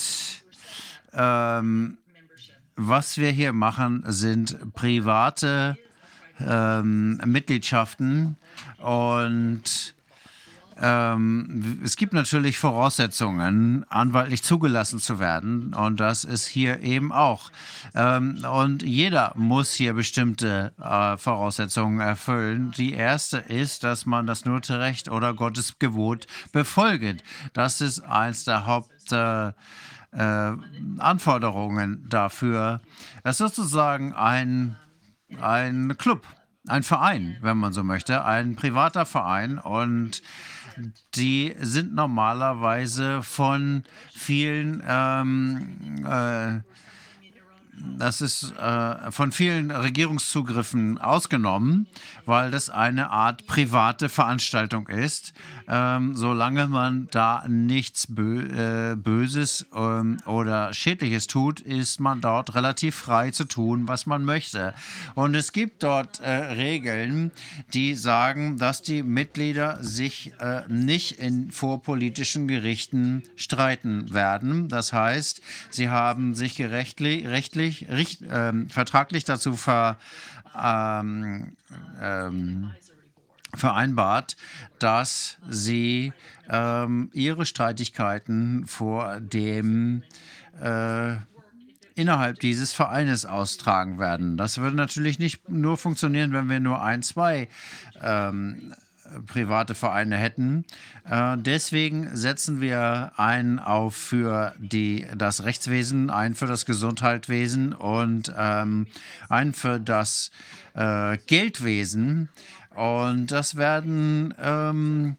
ähm, 1.13 1.97
was 2.75 3.17
wir 3.17 3.31
hier 3.31 3.53
machen, 3.53 4.03
sind 4.07 4.73
private 4.73 5.77
ähm, 6.39 7.17
Mitgliedschaften 7.25 8.37
und 8.77 9.94
ähm, 10.81 11.81
es 11.83 11.95
gibt 11.95 12.13
natürlich 12.13 12.57
Voraussetzungen, 12.57 13.85
anwaltlich 13.89 14.43
zugelassen 14.43 14.99
zu 14.99 15.19
werden. 15.19 15.73
Und 15.73 15.99
das 15.99 16.23
ist 16.23 16.47
hier 16.47 16.81
eben 16.81 17.11
auch. 17.11 17.51
Ähm, 17.93 18.43
und 18.51 18.83
jeder 18.83 19.31
muss 19.35 19.73
hier 19.73 19.93
bestimmte 19.93 20.73
äh, 20.81 21.17
Voraussetzungen 21.17 21.99
erfüllen. 21.99 22.71
Die 22.77 22.93
erste 22.93 23.37
ist, 23.37 23.83
dass 23.83 24.05
man 24.05 24.27
das 24.27 24.45
Notrecht 24.45 25.09
oder 25.09 25.33
Gottes 25.33 25.79
Gebot 25.79 26.27
befolgt. 26.51 27.23
Das 27.53 27.81
ist 27.81 28.01
eins 28.01 28.43
der 28.43 28.65
Haupt. 28.65 29.11
Äh, 29.11 29.51
äh, 30.15 30.53
Anforderungen 30.97 32.05
dafür. 32.07 32.81
Es 33.23 33.41
ist 33.41 33.55
sozusagen 33.55 34.13
ein, 34.13 34.77
ein 35.41 35.97
Club, 35.97 36.25
ein 36.67 36.83
Verein, 36.83 37.37
wenn 37.41 37.57
man 37.57 37.73
so 37.73 37.83
möchte, 37.83 38.23
ein 38.23 38.55
privater 38.55 39.05
Verein. 39.05 39.57
Und 39.57 40.21
die 41.15 41.55
sind 41.59 41.93
normalerweise 41.93 43.23
von 43.23 43.83
vielen 44.13 44.83
ähm, 44.87 46.05
äh, 46.05 46.59
das 47.97 48.21
ist 48.21 48.53
äh, 48.57 49.11
von 49.11 49.31
vielen 49.31 49.71
Regierungszugriffen 49.71 50.97
ausgenommen, 50.97 51.87
weil 52.25 52.51
das 52.51 52.69
eine 52.69 53.09
Art 53.09 53.47
private 53.47 54.09
Veranstaltung 54.09 54.87
ist. 54.87 55.33
Ähm, 55.67 56.15
solange 56.15 56.67
man 56.67 57.07
da 57.11 57.43
nichts 57.47 58.07
Bö 58.07 58.91
äh, 58.91 58.95
Böses 58.95 59.65
ähm, 59.75 60.17
oder 60.25 60.73
Schädliches 60.73 61.27
tut, 61.27 61.59
ist 61.59 61.99
man 61.99 62.21
dort 62.21 62.53
relativ 62.53 62.95
frei 62.95 63.31
zu 63.31 63.45
tun, 63.45 63.87
was 63.87 64.05
man 64.05 64.23
möchte. 64.23 64.73
Und 65.15 65.35
es 65.35 65.51
gibt 65.53 65.83
dort 65.83 66.19
äh, 66.19 66.29
Regeln, 66.29 67.31
die 67.73 67.95
sagen, 67.95 68.57
dass 68.57 68.83
die 68.83 69.01
Mitglieder 69.01 69.79
sich 69.81 70.33
äh, 70.39 70.61
nicht 70.67 71.19
in 71.19 71.51
vorpolitischen 71.51 72.47
Gerichten 72.47 73.23
streiten 73.35 74.13
werden. 74.13 74.69
Das 74.69 74.93
heißt, 74.93 75.41
sie 75.71 75.89
haben 75.89 76.35
sich 76.35 76.61
rechtlich, 76.61 77.27
rechtlich 77.65 77.89
richt, 77.89 78.21
ähm, 78.29 78.69
vertraglich 78.69 79.23
dazu 79.25 79.55
ver, 79.55 79.97
ähm, 80.59 81.55
ähm, 82.01 82.71
vereinbart, 83.53 84.35
dass 84.79 85.37
sie 85.49 86.13
ähm, 86.49 87.09
ihre 87.13 87.45
Streitigkeiten 87.45 88.67
vor 88.67 89.19
dem 89.19 90.03
äh, 90.61 91.15
innerhalb 91.95 92.39
dieses 92.39 92.73
Vereines 92.73 93.25
austragen 93.25 93.99
werden. 93.99 94.35
Das 94.35 94.57
würde 94.57 94.75
natürlich 94.75 95.17
nicht 95.17 95.47
nur 95.47 95.77
funktionieren, 95.77 96.33
wenn 96.33 96.49
wir 96.49 96.59
nur 96.59 96.81
ein, 96.81 97.01
zwei 97.01 97.47
ähm, 98.01 98.73
private 99.27 99.75
Vereine 99.75 100.17
hätten. 100.17 100.65
Äh, 101.09 101.37
deswegen 101.37 102.15
setzen 102.15 102.61
wir 102.61 103.11
ein 103.17 103.59
auf 103.59 103.95
für 103.95 104.53
die, 104.57 105.05
das 105.15 105.43
Rechtswesen, 105.43 106.09
ein 106.09 106.35
für 106.35 106.47
das 106.47 106.65
Gesundheitswesen 106.65 107.73
und 107.73 108.33
ähm, 108.37 108.87
ein 109.29 109.53
für 109.53 109.79
das 109.79 110.31
äh, 110.73 111.17
Geldwesen. 111.25 112.29
Und 112.75 113.31
das 113.31 113.55
werden 113.55 114.33
ähm, 114.41 115.17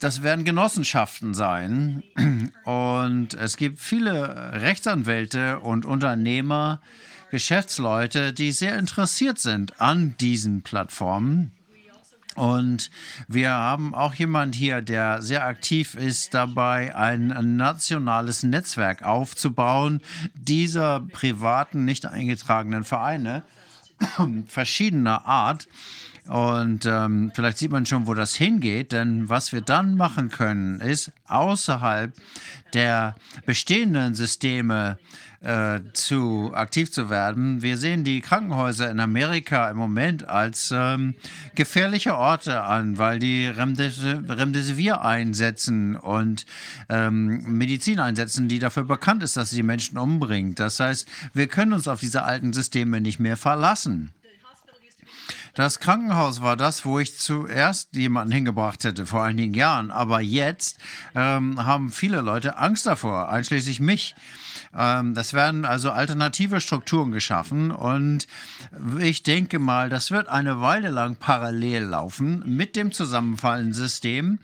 das 0.00 0.22
werden 0.22 0.44
Genossenschaften 0.44 1.34
sein. 1.34 2.02
Und 2.64 3.34
es 3.34 3.56
gibt 3.56 3.80
viele 3.80 4.52
Rechtsanwälte 4.52 5.60
und 5.60 5.86
Unternehmer, 5.86 6.80
Geschäftsleute, 7.30 8.32
die 8.32 8.52
sehr 8.52 8.78
interessiert 8.78 9.38
sind 9.38 9.80
an 9.80 10.14
diesen 10.18 10.62
Plattformen. 10.62 11.52
Und 12.36 12.90
wir 13.28 13.50
haben 13.50 13.94
auch 13.94 14.14
jemand 14.14 14.54
hier, 14.54 14.82
der 14.82 15.22
sehr 15.22 15.46
aktiv 15.46 15.94
ist 15.94 16.34
dabei, 16.34 16.94
ein 16.94 17.56
nationales 17.56 18.42
Netzwerk 18.42 19.02
aufzubauen 19.02 20.02
dieser 20.34 21.00
privaten, 21.00 21.84
nicht 21.84 22.06
eingetragenen 22.06 22.84
Vereine 22.84 23.42
verschiedener 24.48 25.26
Art. 25.26 25.66
Und 26.28 26.86
ähm, 26.86 27.30
vielleicht 27.34 27.58
sieht 27.58 27.70
man 27.70 27.86
schon, 27.86 28.06
wo 28.06 28.14
das 28.14 28.34
hingeht, 28.34 28.92
denn 28.92 29.28
was 29.28 29.52
wir 29.52 29.60
dann 29.60 29.96
machen 29.96 30.28
können, 30.28 30.80
ist 30.80 31.12
außerhalb 31.28 32.12
der 32.74 33.14
bestehenden 33.46 34.14
Systeme 34.14 34.98
äh, 35.46 35.80
zu 35.92 36.50
aktiv 36.54 36.90
zu 36.90 37.08
werden. 37.08 37.62
Wir 37.62 37.78
sehen 37.78 38.02
die 38.02 38.20
Krankenhäuser 38.20 38.90
in 38.90 38.98
Amerika 38.98 39.70
im 39.70 39.76
Moment 39.76 40.28
als 40.28 40.72
ähm, 40.74 41.14
gefährliche 41.54 42.16
Orte 42.16 42.62
an, 42.62 42.98
weil 42.98 43.20
die 43.20 43.46
Remdesivir 43.46 45.02
einsetzen 45.02 45.94
und 45.94 46.46
ähm, 46.88 47.44
Medizin 47.58 48.00
einsetzen, 48.00 48.48
die 48.48 48.58
dafür 48.58 48.82
bekannt 48.82 49.22
ist, 49.22 49.36
dass 49.36 49.50
sie 49.50 49.62
Menschen 49.62 49.98
umbringt. 49.98 50.58
Das 50.58 50.80
heißt, 50.80 51.06
wir 51.32 51.46
können 51.46 51.74
uns 51.74 51.86
auf 51.86 52.00
diese 52.00 52.24
alten 52.24 52.52
Systeme 52.52 53.00
nicht 53.00 53.20
mehr 53.20 53.36
verlassen. 53.36 54.10
Das 55.54 55.78
Krankenhaus 55.78 56.42
war 56.42 56.56
das, 56.56 56.84
wo 56.84 56.98
ich 56.98 57.18
zuerst 57.18 57.94
jemanden 57.94 58.32
hingebracht 58.32 58.82
hätte, 58.82 59.06
vor 59.06 59.22
einigen 59.22 59.54
Jahren. 59.54 59.90
Aber 59.92 60.20
jetzt 60.20 60.78
ähm, 61.14 61.64
haben 61.64 61.92
viele 61.92 62.20
Leute 62.20 62.58
Angst 62.58 62.84
davor, 62.84 63.30
einschließlich 63.30 63.78
mich. 63.78 64.16
Ähm, 64.76 65.14
das 65.14 65.32
werden 65.32 65.64
also 65.64 65.90
alternative 65.90 66.60
Strukturen 66.60 67.12
geschaffen 67.12 67.70
und 67.70 68.26
ich 69.00 69.22
denke 69.22 69.58
mal, 69.58 69.88
das 69.88 70.10
wird 70.10 70.28
eine 70.28 70.60
Weile 70.60 70.90
lang 70.90 71.16
parallel 71.16 71.84
laufen 71.84 72.42
mit 72.46 72.76
dem 72.76 72.92
zusammenfallenden 72.92 73.72
System 73.72 74.38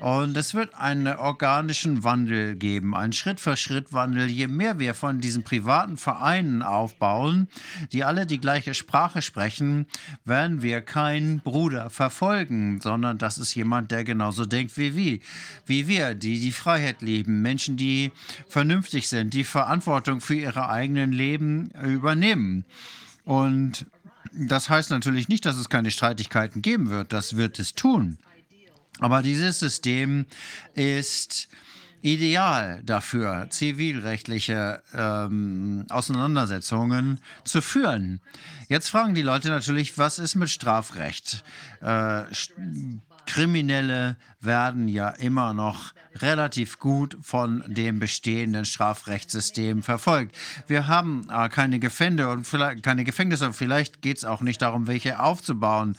und 0.00 0.36
es 0.36 0.54
wird 0.54 0.74
einen 0.74 1.06
organischen 1.06 2.02
Wandel 2.02 2.56
geben, 2.56 2.94
einen 2.94 3.12
Schritt-für-Schritt-Wandel. 3.12 4.28
Je 4.28 4.46
mehr 4.46 4.78
wir 4.78 4.94
von 4.94 5.20
diesen 5.20 5.42
privaten 5.42 5.96
Vereinen 5.96 6.62
aufbauen, 6.62 7.48
die 7.92 8.04
alle 8.04 8.26
die 8.26 8.40
gleiche 8.40 8.74
Sprache 8.74 9.22
sprechen, 9.22 9.86
werden 10.24 10.62
wir 10.62 10.80
keinen 10.80 11.40
Bruder 11.40 11.90
verfolgen, 11.90 12.80
sondern 12.80 13.18
das 13.18 13.38
ist 13.38 13.54
jemand, 13.54 13.90
der 13.90 14.04
genauso 14.04 14.46
denkt 14.46 14.76
wie 14.78 14.96
wir, 14.96 15.18
wie 15.66 15.88
wir, 15.88 16.14
die 16.14 16.40
die 16.40 16.52
Freiheit 16.52 17.02
lieben, 17.02 17.42
Menschen, 17.42 17.76
die 17.76 18.12
vernünftig 18.48 19.08
sind, 19.08 19.34
die 19.34 19.44
verantwortlich 19.44 19.73
Verantwortung 19.82 20.20
für 20.20 20.34
ihre 20.34 20.68
eigenen 20.68 21.12
Leben 21.12 21.70
übernehmen. 21.70 22.64
Und 23.24 23.86
das 24.32 24.68
heißt 24.68 24.90
natürlich 24.90 25.28
nicht, 25.28 25.44
dass 25.46 25.56
es 25.56 25.68
keine 25.68 25.90
Streitigkeiten 25.90 26.62
geben 26.62 26.90
wird. 26.90 27.12
Das 27.12 27.36
wird 27.36 27.58
es 27.58 27.74
tun. 27.74 28.18
Aber 29.00 29.22
dieses 29.22 29.58
System 29.58 30.26
ist 30.74 31.48
ideal 32.02 32.82
dafür, 32.84 33.46
zivilrechtliche 33.50 34.82
ähm, 34.94 35.86
Auseinandersetzungen 35.88 37.20
zu 37.44 37.62
führen. 37.62 38.20
Jetzt 38.68 38.90
fragen 38.90 39.14
die 39.14 39.22
Leute 39.22 39.48
natürlich, 39.48 39.96
was 39.98 40.18
ist 40.18 40.34
mit 40.34 40.50
Strafrecht? 40.50 41.42
Äh, 41.80 42.24
Kriminelle 43.26 44.16
werden 44.40 44.88
ja 44.88 45.08
immer 45.08 45.54
noch 45.54 45.92
relativ 46.16 46.78
gut 46.78 47.16
von 47.22 47.64
dem 47.66 47.98
bestehenden 47.98 48.64
Strafrechtssystem 48.64 49.82
verfolgt. 49.82 50.36
Wir 50.66 50.86
haben 50.86 51.26
äh, 51.30 51.48
keine 51.48 51.78
Gefängnisse 51.78 52.28
und 52.30 52.46
vielleicht 52.46 52.82
keine 52.82 53.04
Gefängnisse 53.04 53.46
und 53.46 53.54
vielleicht 53.54 54.02
geht 54.02 54.18
es 54.18 54.24
auch 54.24 54.40
nicht 54.40 54.62
darum, 54.62 54.86
welche 54.86 55.20
aufzubauen. 55.20 55.96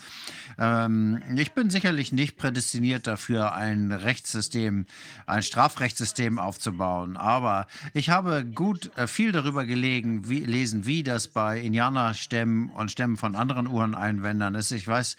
Ähm, 0.57 1.21
ich 1.35 1.53
bin 1.53 1.69
sicherlich 1.69 2.11
nicht 2.11 2.38
prädestiniert 2.38 3.07
dafür, 3.07 3.53
ein 3.53 3.91
Rechtssystem, 3.91 4.85
ein 5.25 5.43
Strafrechtssystem 5.43 6.39
aufzubauen. 6.39 7.17
Aber 7.17 7.67
ich 7.93 8.09
habe 8.09 8.45
gut 8.45 8.91
äh, 8.97 9.07
viel 9.07 9.31
darüber 9.31 9.65
gelegen, 9.65 10.29
wie, 10.29 10.39
lesen, 10.39 10.85
wie 10.85 11.03
das 11.03 11.27
bei 11.27 11.59
Indianerstämmen 11.59 12.69
und 12.69 12.91
Stämmen 12.91 13.17
von 13.17 13.35
anderen 13.35 13.67
Ureinwändern 13.67 14.55
ist. 14.55 14.71
Ich 14.71 14.88
weiß, 14.88 15.17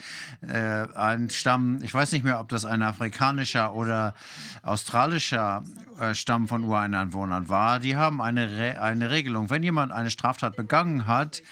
äh, 0.49 0.86
ein 0.94 1.31
Stamm, 1.31 1.81
ich 1.83 1.92
weiß 1.92 2.12
nicht 2.12 2.24
mehr, 2.24 2.40
ob 2.40 2.49
das 2.49 2.65
ein 2.65 2.83
afrikanischer 2.83 3.74
oder 3.74 4.15
australischer 4.62 5.62
äh, 6.01 6.15
Stamm 6.15 6.49
von 6.49 6.65
Ureinwohnern 6.65 7.49
war. 7.49 7.81
Die 7.81 7.97
haben 7.97 8.20
eine, 8.20 8.51
Re 8.58 8.81
eine 8.81 9.10
Regelung. 9.10 9.51
Wenn 9.51 9.62
jemand 9.62 9.92
eine 9.92 10.10
Straftat 10.10 10.56
begangen 10.56 11.06
hat, 11.06 11.42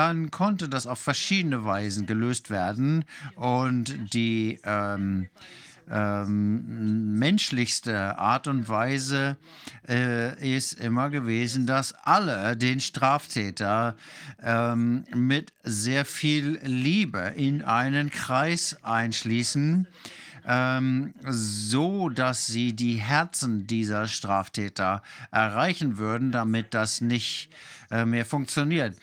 dann 0.00 0.30
konnte 0.30 0.70
das 0.70 0.86
auf 0.86 0.98
verschiedene 0.98 1.66
Weisen 1.66 2.06
gelöst 2.06 2.48
werden. 2.48 3.04
Und 3.34 4.14
die 4.14 4.58
ähm, 4.64 5.28
ähm, 5.90 7.18
menschlichste 7.18 8.16
Art 8.18 8.46
und 8.46 8.66
Weise 8.70 9.36
äh, 9.86 10.56
ist 10.56 10.80
immer 10.80 11.10
gewesen, 11.10 11.66
dass 11.66 11.92
alle 11.92 12.56
den 12.56 12.80
Straftäter 12.80 13.94
ähm, 14.42 15.04
mit 15.14 15.52
sehr 15.64 16.06
viel 16.06 16.58
Liebe 16.64 17.34
in 17.36 17.62
einen 17.62 18.08
Kreis 18.08 18.78
einschließen, 18.82 19.86
ähm, 20.46 21.12
so 21.28 22.08
dass 22.08 22.46
sie 22.46 22.72
die 22.72 22.94
Herzen 22.94 23.66
dieser 23.66 24.08
Straftäter 24.08 25.02
erreichen 25.30 25.98
würden, 25.98 26.32
damit 26.32 26.72
das 26.72 27.02
nicht 27.02 27.50
äh, 27.90 28.06
mehr 28.06 28.24
funktioniert. 28.24 28.96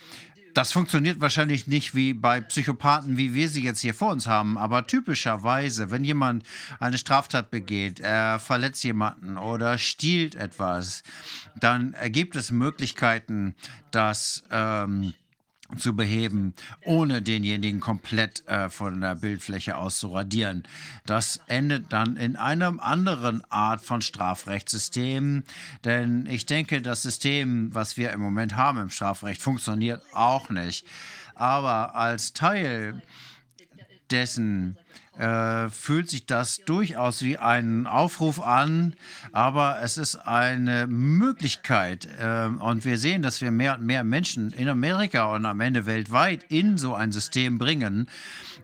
Das 0.57 0.71
funktioniert 0.71 1.21
wahrscheinlich 1.21 1.67
nicht 1.67 1.93
wie 1.93 2.15
bei 2.15 2.41
Psychopathen, 2.41 3.15
wie 3.15 3.35
wir 3.35 3.47
sie 3.47 3.61
jetzt 3.61 3.81
hier 3.81 3.93
vor 3.93 4.09
uns 4.09 4.25
haben, 4.25 4.57
aber 4.57 4.87
typischerweise, 4.87 5.91
wenn 5.91 6.03
jemand 6.03 6.43
eine 6.79 6.97
Straftat 6.97 7.51
begeht, 7.51 7.99
er 7.99 8.39
verletzt 8.39 8.83
jemanden 8.83 9.37
oder 9.37 9.77
stiehlt 9.77 10.33
etwas, 10.33 11.03
dann 11.59 11.95
gibt 12.07 12.35
es 12.35 12.49
Möglichkeiten, 12.49 13.53
dass 13.91 14.41
ähm, 14.49 15.13
zu 15.77 15.95
beheben, 15.95 16.53
ohne 16.85 17.21
denjenigen 17.21 17.79
komplett 17.79 18.47
äh, 18.47 18.69
von 18.69 19.01
der 19.01 19.15
Bildfläche 19.15 19.77
aus 19.77 19.99
zu 19.99 20.13
radieren. 20.13 20.63
Das 21.05 21.41
endet 21.47 21.91
dann 21.91 22.15
in 22.15 22.35
einer 22.35 22.81
anderen 22.81 23.43
Art 23.51 23.81
von 23.81 24.01
Strafrechtssystem, 24.01 25.43
denn 25.83 26.25
ich 26.27 26.45
denke, 26.45 26.81
das 26.81 27.01
System, 27.01 27.73
was 27.73 27.97
wir 27.97 28.11
im 28.11 28.21
Moment 28.21 28.55
haben 28.55 28.79
im 28.79 28.89
Strafrecht, 28.89 29.41
funktioniert 29.41 30.01
auch 30.13 30.49
nicht. 30.49 30.87
Aber 31.35 31.95
als 31.95 32.33
Teil 32.33 33.01
dessen 34.09 34.77
äh, 35.17 35.69
fühlt 35.69 36.09
sich 36.09 36.25
das 36.25 36.61
durchaus 36.65 37.21
wie 37.23 37.37
ein 37.37 37.87
Aufruf 37.87 38.39
an, 38.39 38.93
aber 39.31 39.79
es 39.81 39.97
ist 39.97 40.15
eine 40.15 40.87
Möglichkeit. 40.87 42.07
Äh, 42.19 42.47
und 42.59 42.85
wir 42.85 42.97
sehen, 42.97 43.21
dass 43.21 43.41
wir 43.41 43.51
mehr 43.51 43.75
und 43.75 43.85
mehr 43.85 44.03
Menschen 44.03 44.51
in 44.51 44.69
Amerika 44.69 45.33
und 45.33 45.45
am 45.45 45.59
Ende 45.59 45.85
weltweit 45.85 46.41
in 46.49 46.77
so 46.77 46.93
ein 46.93 47.11
System 47.11 47.57
bringen 47.57 48.07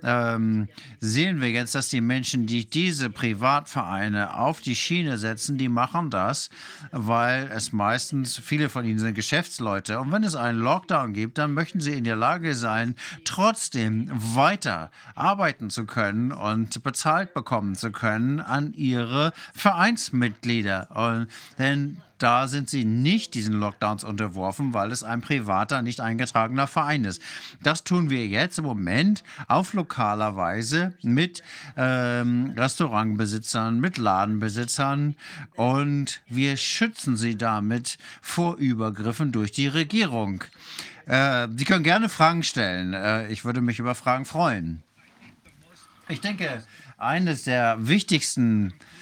ähm, 0.03 0.68
sehen 1.00 1.42
wir 1.42 1.50
jetzt, 1.50 1.76
dass 1.76 1.90
die 1.90 2.02
Menschen, 2.02 2.46
die 2.46 2.66
diese 2.66 3.10
Privatvereine 3.10 4.38
auf 4.38 4.62
die 4.62 4.76
Schiene 4.76 5.18
setzen, 5.18 5.58
die 5.58 5.69
machen 5.69 6.10
das, 6.10 6.50
weil 6.92 7.50
es 7.53 7.72
meistens, 7.72 8.38
viele 8.38 8.69
von 8.69 8.86
ihnen 8.86 9.00
sind 9.00 9.16
Geschäftsleute. 9.16 10.00
Und 10.00 10.12
wenn 10.12 10.24
es 10.24 10.36
einen 10.36 10.60
Lockdown 10.60 11.14
gibt, 11.14 11.38
dann 11.38 11.53
möchten 11.53 11.80
sie 11.80 11.94
in 11.94 12.03
der 12.03 12.16
Lage 12.16 12.56
sein, 12.56 12.96
trotzdem 13.24 14.10
weiter 14.14 14.92
arbeiten 15.16 15.69
zu 15.69 15.86
können 15.86 16.32
und 16.32 16.84
bezahlt 16.84 17.34
bekommen 17.34 17.76
zu 17.76 17.92
können 17.92 18.40
an 18.40 18.74
ihre 18.74 19.34
Vereinsmitglieder. 19.53 20.90
Und, 20.92 21.28
denn 21.58 22.02
da 22.23 22.47
sind 22.47 22.69
sie 22.69 22.85
nicht 22.85 23.33
diesen 23.33 23.53
Lockdowns 23.56 24.06
unterworfen, 24.06 24.73
weil 24.73 24.93
es 24.93 25.03
ein 25.03 25.19
privater, 25.19 25.81
nicht 25.81 25.99
eingetragener 25.99 26.67
Verein 26.67 27.03
ist. 27.03 27.22
Das 27.61 27.83
tun 27.83 28.09
wir 28.09 28.25
jetzt 28.25 28.59
im 28.59 28.63
Moment 28.63 29.25
auf 29.49 29.73
lokaler 29.73 30.38
Weise 30.38 30.93
mit 31.01 31.43
ähm, 31.75 32.53
Restaurantbesitzern, 32.56 33.79
mit 33.81 33.97
Ladenbesitzern 33.97 35.17
und 35.56 36.22
wir 36.27 36.56
schützen 36.56 37.17
sie 37.17 37.38
damit 37.38 37.97
vor 38.22 38.56
Übergriffen 38.56 39.33
durch 39.33 39.51
die 39.51 39.67
Regierung. 39.67 40.45
Äh, 41.06 41.49
sie 41.53 41.65
können 41.65 41.83
gerne 41.83 42.07
Fragen 42.07 42.43
stellen. 42.43 42.93
Äh, 42.93 43.27
ich 43.27 43.43
würde 43.43 43.59
mich 43.59 43.79
über 43.79 43.95
Fragen 43.95 44.23
freuen. 44.23 44.81
Ich 46.07 46.22
denke, 46.22 46.63
eines 46.97 47.43
der 47.43 47.85
wichtigsten 47.85 48.69
äh, 48.69 48.92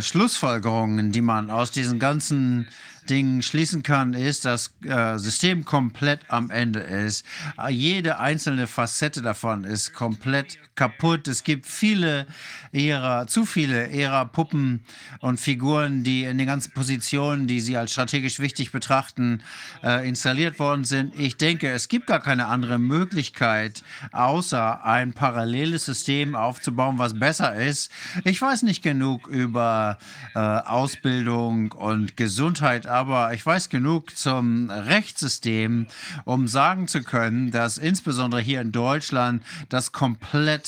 Schlussfolgerungen, 0.00 1.12
die 1.12 1.20
man 1.20 1.50
aus 1.50 1.70
diesen 1.70 1.98
ganzen 1.98 2.68
Dingen 3.08 3.42
schließen 3.42 3.82
kann, 3.82 4.14
ist, 4.14 4.44
dass 4.44 4.70
äh, 4.84 5.18
System 5.18 5.64
komplett 5.64 6.20
am 6.28 6.50
Ende 6.50 6.80
ist. 6.80 7.24
Jede 7.68 8.18
einzelne 8.18 8.66
Facette 8.66 9.22
davon 9.22 9.64
ist 9.64 9.94
komplett 9.94 10.58
kaputt. 10.78 11.26
Es 11.26 11.42
gibt 11.42 11.66
viele 11.66 12.26
ihrer, 12.72 13.26
zu 13.26 13.44
viele 13.44 13.88
ihrer 13.88 14.24
Puppen 14.26 14.84
und 15.20 15.40
Figuren, 15.40 16.04
die 16.04 16.24
in 16.24 16.38
den 16.38 16.46
ganzen 16.46 16.72
Positionen, 16.72 17.46
die 17.46 17.60
sie 17.60 17.76
als 17.76 17.92
strategisch 17.92 18.38
wichtig 18.38 18.70
betrachten, 18.70 19.42
äh, 19.82 20.08
installiert 20.08 20.58
worden 20.58 20.84
sind. 20.84 21.18
Ich 21.18 21.36
denke, 21.36 21.68
es 21.70 21.88
gibt 21.88 22.06
gar 22.06 22.20
keine 22.20 22.46
andere 22.46 22.78
Möglichkeit, 22.78 23.82
außer 24.12 24.84
ein 24.84 25.12
paralleles 25.12 25.84
System 25.84 26.36
aufzubauen, 26.36 26.98
was 26.98 27.18
besser 27.18 27.54
ist. 27.56 27.90
Ich 28.24 28.40
weiß 28.40 28.62
nicht 28.62 28.82
genug 28.82 29.26
über 29.26 29.98
äh, 30.34 30.38
Ausbildung 30.38 31.72
und 31.72 32.16
Gesundheit, 32.16 32.86
aber 32.86 33.34
ich 33.34 33.44
weiß 33.44 33.68
genug 33.68 34.16
zum 34.16 34.70
Rechtssystem, 34.70 35.88
um 36.24 36.46
sagen 36.46 36.86
zu 36.86 37.02
können, 37.02 37.50
dass 37.50 37.78
insbesondere 37.78 38.40
hier 38.40 38.60
in 38.60 38.70
Deutschland 38.70 39.42
das 39.68 39.90
komplett 39.90 40.67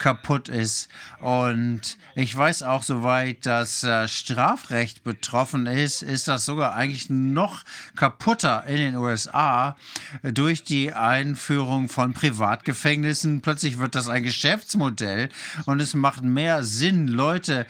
kaputt 0.00 0.48
ist. 0.48 0.88
Und 1.20 1.98
ich 2.16 2.36
weiß 2.36 2.64
auch, 2.64 2.82
soweit 2.82 3.46
das 3.46 3.84
äh, 3.84 4.08
Strafrecht 4.08 5.04
betroffen 5.04 5.66
ist, 5.66 6.02
ist 6.02 6.26
das 6.26 6.44
sogar 6.44 6.74
eigentlich 6.74 7.08
noch 7.10 7.62
kaputter 7.94 8.64
in 8.66 8.76
den 8.78 8.96
USA 8.96 9.76
durch 10.22 10.64
die 10.64 10.92
Einführung 10.92 11.88
von 11.88 12.14
Privatgefängnissen. 12.14 13.42
Plötzlich 13.42 13.78
wird 13.78 13.94
das 13.94 14.08
ein 14.08 14.22
Geschäftsmodell 14.22 15.28
und 15.66 15.80
es 15.80 15.94
macht 15.94 16.22
mehr 16.22 16.64
Sinn, 16.64 17.06
Leute 17.06 17.66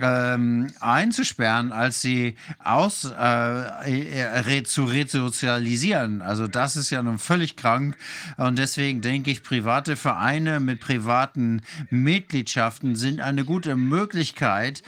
ähm, 0.00 0.72
einzusperren, 0.80 1.72
als 1.72 2.02
sie 2.02 2.36
aus, 2.62 3.04
äh, 3.04 3.14
re 3.16 4.62
zu 4.64 4.84
resozialisieren. 4.84 6.20
Also 6.20 6.46
das 6.46 6.76
ist 6.76 6.90
ja 6.90 7.02
nun 7.02 7.18
völlig 7.18 7.56
krank 7.56 7.96
und 8.36 8.58
deswegen 8.58 9.00
denke 9.00 9.30
ich, 9.30 9.42
private 9.42 9.96
Vereine 9.96 10.60
mit 10.60 10.80
privaten 10.80 11.62
Mitgliedschaften 11.90 12.96
sind 12.96 13.20
eine 13.20 13.44
gute 13.44 13.76
Möglichkeit, 13.76 14.82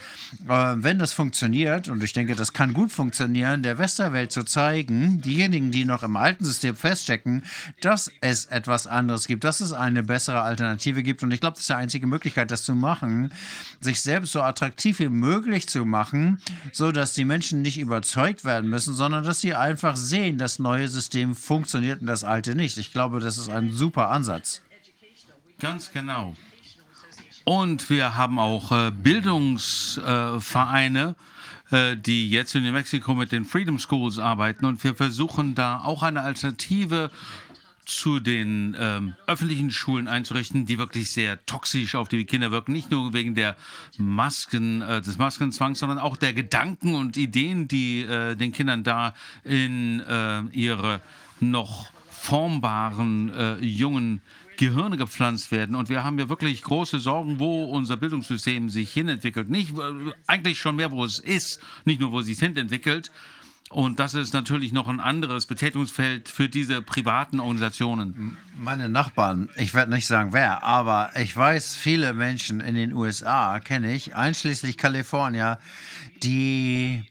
äh, 0.47 0.75
wenn 0.77 0.99
das 0.99 1.13
funktioniert, 1.13 1.89
und 1.89 2.03
ich 2.03 2.13
denke, 2.13 2.35
das 2.35 2.53
kann 2.53 2.73
gut 2.73 2.91
funktionieren, 2.91 3.63
der 3.63 3.77
Westerwelt 3.77 4.31
zu 4.31 4.43
zeigen, 4.43 5.21
diejenigen, 5.21 5.71
die 5.71 5.85
noch 5.85 6.03
im 6.03 6.15
alten 6.15 6.45
System 6.45 6.75
feststecken, 6.75 7.43
dass 7.81 8.11
es 8.21 8.45
etwas 8.45 8.87
anderes 8.87 9.27
gibt, 9.27 9.43
dass 9.43 9.61
es 9.61 9.73
eine 9.73 10.03
bessere 10.03 10.41
Alternative 10.41 11.03
gibt. 11.03 11.23
Und 11.23 11.31
ich 11.31 11.39
glaube, 11.39 11.55
das 11.55 11.61
ist 11.61 11.69
die 11.69 11.73
einzige 11.73 12.07
Möglichkeit, 12.07 12.51
das 12.51 12.63
zu 12.63 12.75
machen, 12.75 13.31
sich 13.79 14.01
selbst 14.01 14.31
so 14.31 14.41
attraktiv 14.41 14.99
wie 14.99 15.09
möglich 15.09 15.67
zu 15.67 15.85
machen, 15.85 16.41
so 16.71 16.91
dass 16.91 17.13
die 17.13 17.25
Menschen 17.25 17.61
nicht 17.61 17.79
überzeugt 17.79 18.45
werden 18.45 18.69
müssen, 18.69 18.93
sondern 18.93 19.23
dass 19.23 19.41
sie 19.41 19.55
einfach 19.55 19.95
sehen, 19.95 20.37
das 20.37 20.59
neue 20.59 20.87
System 20.87 21.35
funktioniert 21.35 22.01
und 22.01 22.07
das 22.07 22.23
alte 22.23 22.55
nicht. 22.55 22.77
Ich 22.77 22.91
glaube, 22.91 23.19
das 23.19 23.37
ist 23.37 23.49
ein 23.49 23.71
super 23.71 24.09
Ansatz. 24.09 24.61
Ganz 25.59 25.91
genau. 25.91 26.35
Und 27.43 27.89
wir 27.89 28.15
haben 28.15 28.39
auch 28.39 28.71
äh, 28.71 28.91
Bildungsvereine, 28.91 31.15
äh, 31.71 31.97
die 31.97 32.29
jetzt 32.29 32.55
in 32.55 32.63
New 32.63 32.71
Mexico 32.71 33.13
mit 33.13 33.33
den 33.33 33.43
Freedom 33.45 33.79
Schools 33.79 34.17
arbeiten. 34.17 34.65
Und 34.65 34.81
wir 34.83 34.95
versuchen 34.95 35.55
da 35.55 35.79
auch 35.79 36.03
eine 36.03 36.21
Alternative 36.21 37.11
zu 37.85 38.21
den 38.21 38.77
ähm, 38.79 39.15
öffentlichen 39.27 39.69
Schulen 39.71 40.07
einzurichten, 40.07 40.65
die 40.65 40.77
wirklich 40.77 41.11
sehr 41.11 41.45
toxisch 41.45 41.95
auf 41.95 42.07
die 42.07 42.23
Kinder 42.25 42.49
wirken. 42.51 42.71
Nicht 42.71 42.91
nur 42.91 43.11
wegen 43.13 43.35
der 43.35 43.57
Masken, 43.97 44.81
äh, 44.81 45.01
des 45.01 45.17
Maskenzwangs, 45.17 45.79
sondern 45.79 45.99
auch 45.99 46.15
der 46.15 46.31
Gedanken 46.33 46.95
und 46.95 47.17
Ideen, 47.17 47.67
die 47.67 48.03
äh, 48.03 48.35
den 48.35 48.53
Kindern 48.53 48.85
da 48.85 49.13
in 49.43 49.99
äh, 49.99 50.43
ihre 50.53 51.01
noch 51.41 51.89
formbaren 52.09 53.33
äh, 53.33 53.57
jungen 53.57 54.21
Gehirne 54.57 54.97
gepflanzt 54.97 55.51
werden. 55.51 55.75
Und 55.75 55.89
wir 55.89 56.03
haben 56.03 56.19
ja 56.19 56.29
wirklich 56.29 56.61
große 56.61 56.99
Sorgen, 56.99 57.39
wo 57.39 57.65
unser 57.65 57.97
Bildungssystem 57.97 58.69
sich 58.69 58.91
hinentwickelt. 58.91 59.49
Nicht 59.49 59.77
äh, 59.77 60.11
eigentlich 60.27 60.59
schon 60.59 60.75
mehr, 60.75 60.91
wo 60.91 61.03
es 61.05 61.19
ist, 61.19 61.59
nicht 61.85 61.99
nur, 61.99 62.11
wo 62.11 62.19
es 62.19 62.25
sich 62.27 62.39
hinentwickelt. 62.39 63.11
Und 63.73 63.99
das 63.99 64.13
ist 64.13 64.33
natürlich 64.33 64.71
noch 64.71 64.87
ein 64.87 64.99
anderes 64.99 65.47
Betätigungsfeld 65.47 66.29
für 66.29 66.47
diese 66.47 66.83
privaten 66.83 67.39
Organisationen. 67.39 68.37
Meine 68.55 68.87
Nachbarn, 68.87 69.49
ich 69.55 69.73
werde 69.73 69.91
nicht 69.91 70.05
sagen 70.05 70.31
wer, 70.31 70.63
aber 70.63 71.09
ich 71.19 71.35
weiß, 71.35 71.75
viele 71.75 72.13
Menschen 72.13 72.59
in 72.59 72.75
den 72.75 72.93
USA 72.93 73.59
kenne 73.59 73.95
ich, 73.95 74.15
einschließlich 74.15 74.77
Kalifornien, 74.77 75.57
die 76.21 77.03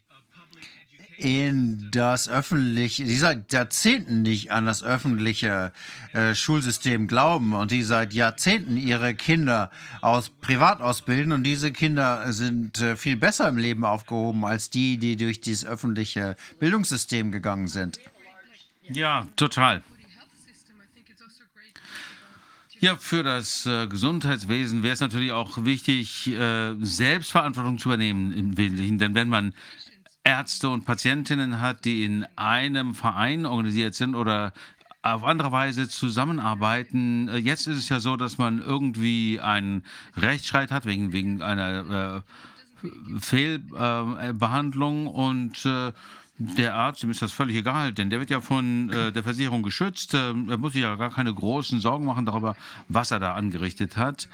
in 1.23 1.89
das 1.93 2.29
öffentliche, 2.29 3.05
die 3.05 3.15
seit 3.15 3.53
Jahrzehnten 3.53 4.23
nicht 4.23 4.51
an 4.51 4.67
das 4.67 4.83
öffentliche 4.83 5.73
äh, 6.13 6.35
Schulsystem 6.35 7.07
glauben 7.07 7.53
und 7.53 7.71
die 7.71 7.85
seit 7.85 8.13
Jahrzehnten 8.13 8.77
ihre 8.77 9.15
Kinder 9.15 9.71
aus 10.01 10.31
privat 10.31 10.81
ausbilden 10.81 11.33
und 11.33 11.45
diese 11.45 11.71
Kinder 11.71 12.33
sind 12.33 12.81
äh, 12.81 12.97
viel 12.97 13.17
besser 13.17 13.49
im 13.49 13.57
Leben 13.57 13.85
aufgehoben 13.85 14.45
als 14.45 14.69
die, 14.69 14.99
die 14.99 15.17
durch 15.17 15.41
dieses 15.41 15.65
öffentliche 15.65 16.37
Bildungssystem 16.59 17.31
gegangen 17.31 17.69
sind. 17.69 18.01
Ja, 18.89 19.29
total. 19.37 19.85
Ja, 22.81 22.97
für 22.97 23.23
das 23.23 23.65
äh, 23.65 23.87
Gesundheitswesen 23.87 24.83
wäre 24.83 24.95
es 24.95 25.01
natürlich 25.01 25.31
auch 25.31 25.65
wichtig, 25.65 26.27
äh, 26.27 26.75
Selbstverantwortung 26.81 27.79
zu 27.79 27.91
übernehmen 27.91 28.33
im 28.33 28.59
Wesentlichen. 28.59 28.99
Denn 28.99 29.15
wenn 29.15 29.29
man 29.29 29.55
Ärzte 30.25 30.69
und 30.69 30.85
Patientinnen 30.85 31.61
hat, 31.61 31.85
die 31.85 32.05
in 32.05 32.27
einem 32.37 32.95
Verein 32.95 33.47
organisiert 33.47 33.95
sind 33.95 34.15
oder 34.15 34.53
auf 35.03 35.25
andere 35.25 35.51
Weise 35.51 35.89
zusammenarbeiten. 35.89 37.29
Äh, 37.29 37.39
jetzt 37.39 37.67
ist 37.67 37.79
es 37.79 37.89
ja 37.89 38.01
so, 38.01 38.17
dass 38.17 38.39
man 38.39 38.61
irgendwie 38.61 39.41
einen 39.41 39.85
Rechtsstreit 40.17 40.71
hat 40.71 40.87
wegen, 40.87 41.13
wegen 41.13 41.43
einer 41.43 42.23
äh, 42.83 42.89
Fehlbehandlung 43.21 45.07
äh, 45.07 45.11
und 45.11 45.67
äh, 45.67 45.93
der 46.39 46.75
Arzt, 46.75 47.03
dem 47.03 47.11
ist 47.11 47.23
das 47.23 47.33
völlig 47.33 47.57
egal, 47.57 47.93
denn 47.93 48.11
der 48.11 48.19
wird 48.19 48.31
ja 48.31 48.41
von 48.41 48.91
äh, 48.91 49.13
der 49.13 49.23
Versicherung 49.23 49.63
geschützt. 49.63 50.15
er 50.15 50.35
muss 50.35 50.73
sich 50.73 50.83
ja 50.83 50.97
gar 50.97 51.11
keine 51.11 51.33
großen 51.33 51.81
Sorgen 51.81 52.05
machen 52.05 52.27
darüber, 52.27 52.57
was 52.89 53.11
er 53.11 53.21
da 53.21 53.35
angerichtet 53.35 53.97
hat. 53.97 54.29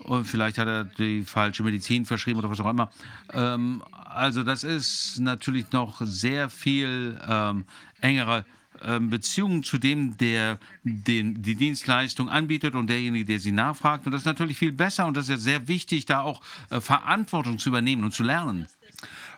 Und 0.00 0.24
vielleicht 0.24 0.58
hat 0.58 0.66
er 0.66 0.84
die 0.84 1.22
falsche 1.24 1.62
Medizin 1.62 2.04
verschrieben 2.04 2.38
oder 2.38 2.50
was 2.50 2.60
auch 2.60 2.70
immer. 2.70 2.90
Ähm, 3.32 3.82
also 4.12 4.42
das 4.42 4.64
ist 4.64 5.18
natürlich 5.20 5.72
noch 5.72 6.00
sehr 6.02 6.50
viel 6.50 7.18
ähm, 7.28 7.64
engere 8.00 8.44
ähm, 8.82 9.10
Beziehung 9.10 9.62
zu 9.62 9.78
dem, 9.78 10.16
der 10.16 10.58
den, 10.82 11.42
die 11.42 11.54
Dienstleistung 11.54 12.28
anbietet 12.28 12.74
und 12.74 12.88
derjenige, 12.88 13.24
der 13.24 13.40
sie 13.40 13.52
nachfragt. 13.52 14.06
Und 14.06 14.12
das 14.12 14.22
ist 14.22 14.26
natürlich 14.26 14.58
viel 14.58 14.72
besser 14.72 15.06
und 15.06 15.16
das 15.16 15.28
ist 15.28 15.42
sehr 15.42 15.68
wichtig, 15.68 16.06
da 16.06 16.22
auch 16.22 16.40
äh, 16.70 16.80
Verantwortung 16.80 17.58
zu 17.58 17.68
übernehmen 17.68 18.04
und 18.04 18.12
zu 18.12 18.22
lernen. 18.22 18.66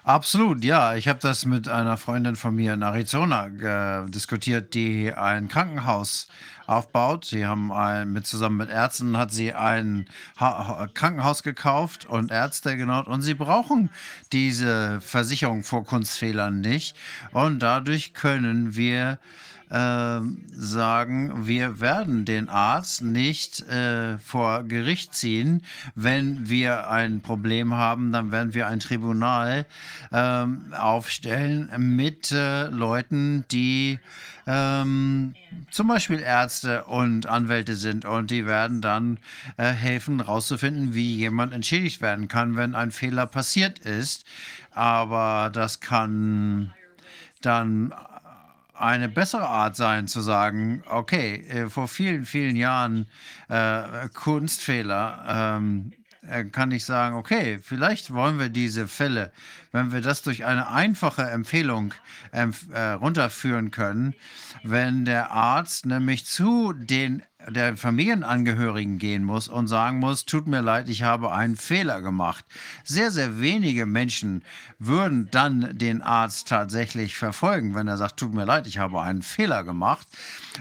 Absolut, 0.05 0.65
ja. 0.65 0.97
Ich 0.97 1.07
habe 1.07 1.21
das 1.21 1.45
mit 1.45 1.69
einer 1.69 1.97
Freundin 1.97 2.35
von 2.35 2.55
mir 2.55 2.75
in 2.75 2.83
Arizona 2.83 3.47
äh, 4.03 4.11
diskutiert, 4.11 4.75
die 4.75 5.13
ein 5.13 5.49
Krankenhaus 5.49 6.29
aufbaut. 6.73 7.25
Sie 7.27 7.47
haben 7.47 7.73
ein, 7.73 8.13
mit 8.13 8.27
zusammen 8.27 8.57
mit 8.57 8.71
Ärzten 8.71 9.17
hat 9.17 9.33
sie 9.33 9.53
ein 9.53 10.07
ha 10.39 10.89
Krankenhaus 10.95 11.43
gekauft 11.43 12.07
und 12.07 12.31
Ärzte 12.31 12.77
genau 12.77 13.05
und 13.05 13.23
sie 13.23 13.35
brauchen 13.35 13.91
diese 14.33 15.01
Versicherung 15.01 15.65
vor 15.65 15.85
Kunstfehlern 15.85 16.61
nicht 16.61 16.97
und 17.33 17.61
dadurch 17.61 18.15
können 18.15 18.77
wir 18.77 19.19
äh, 19.73 20.21
sagen, 20.55 21.47
wir 21.47 21.81
werden 21.81 22.27
den 22.27 22.51
Arzt 22.51 23.01
nicht 23.03 23.67
äh, 23.69 24.19
vor 24.19 24.65
Gericht 24.65 25.15
ziehen. 25.15 25.63
Wenn 25.95 26.49
wir 26.51 26.91
ein 26.91 27.23
Problem 27.23 27.75
haben, 27.75 28.13
dann 28.13 28.31
werden 28.33 28.53
wir 28.53 28.67
ein 28.67 28.81
Tribunal 28.81 29.65
äh, 30.11 30.45
aufstellen 30.77 31.71
mit 31.97 32.33
äh, 32.33 32.67
Leuten, 32.67 33.47
die 33.51 33.99
ähm, 34.47 35.35
zum 35.71 35.89
Beispiel 35.89 36.21
Ärzte 36.21 36.85
und 36.85 37.27
Anwälte 37.27 37.77
sind 37.77 38.05
und 38.05 38.31
die 38.31 38.45
werden 38.45 38.83
dann 38.83 39.19
äh, 39.57 39.71
helfen, 39.71 40.19
herauszufinden, 40.19 40.95
wie 40.95 41.17
jemand 41.17 41.55
entschädigt 41.55 42.03
werden 42.03 42.29
kann, 42.29 42.57
wenn 42.57 42.75
ein 42.75 42.91
Fehler 42.91 43.27
passiert 43.27 43.79
ist. 43.79 44.27
Aber 44.73 45.51
das 45.51 45.81
kann 45.81 46.75
dann 47.41 47.95
eine 48.75 49.09
bessere 49.09 49.47
Art 49.49 49.77
sein 49.77 50.09
zu 50.09 50.21
sagen, 50.21 50.83
okay, 50.89 51.45
äh, 51.49 51.69
vor 51.69 51.89
vielen, 51.89 52.25
vielen 52.27 52.57
Jahren 52.57 53.07
äh, 53.49 54.09
Kunstfehler, 54.09 55.59
ähm, 55.59 55.93
äh, 55.93 56.02
kann 56.53 56.71
ich 56.71 56.85
sagen, 56.85 57.17
okay, 57.17 57.59
vielleicht 57.63 58.13
wollen 58.13 58.39
wir 58.39 58.49
diese 58.49 58.87
Fälle, 58.87 59.33
wenn 59.73 59.93
wir 59.93 60.01
das 60.01 60.23
durch 60.23 60.45
eine 60.45 60.69
einfache 60.69 61.23
Empfehlung 61.23 61.95
äh, 62.31 62.81
runterführen 62.93 63.71
können, 63.71 64.15
wenn 64.63 65.05
der 65.05 65.33
Arzt 65.33 65.87
nämlich 65.87 66.25
zu 66.25 66.73
den 66.73 67.23
der 67.49 67.77
Familienangehörigen 67.77 68.99
gehen 68.99 69.25
muss 69.25 69.49
und 69.49 69.67
sagen 69.67 69.99
muss, 69.99 70.25
tut 70.25 70.47
mir 70.47 70.61
leid, 70.61 70.89
ich 70.89 71.03
habe 71.03 71.33
einen 71.33 71.57
Fehler 71.57 72.01
gemacht. 72.01 72.45
Sehr, 72.85 73.11
sehr 73.11 73.41
wenige 73.41 73.87
Menschen 73.87 74.45
würden 74.79 75.29
dann 75.31 75.77
den 75.77 76.03
Arzt 76.03 76.49
tatsächlich 76.49 77.17
verfolgen, 77.17 77.75
wenn 77.75 77.89
er 77.89 77.97
sagt, 77.97 78.19
tut 78.19 78.33
mir 78.33 78.45
leid, 78.45 78.67
ich 78.67 78.79
habe 78.79 79.03
einen 79.03 79.23
Fehler 79.23 79.65
gemacht. 79.65 80.07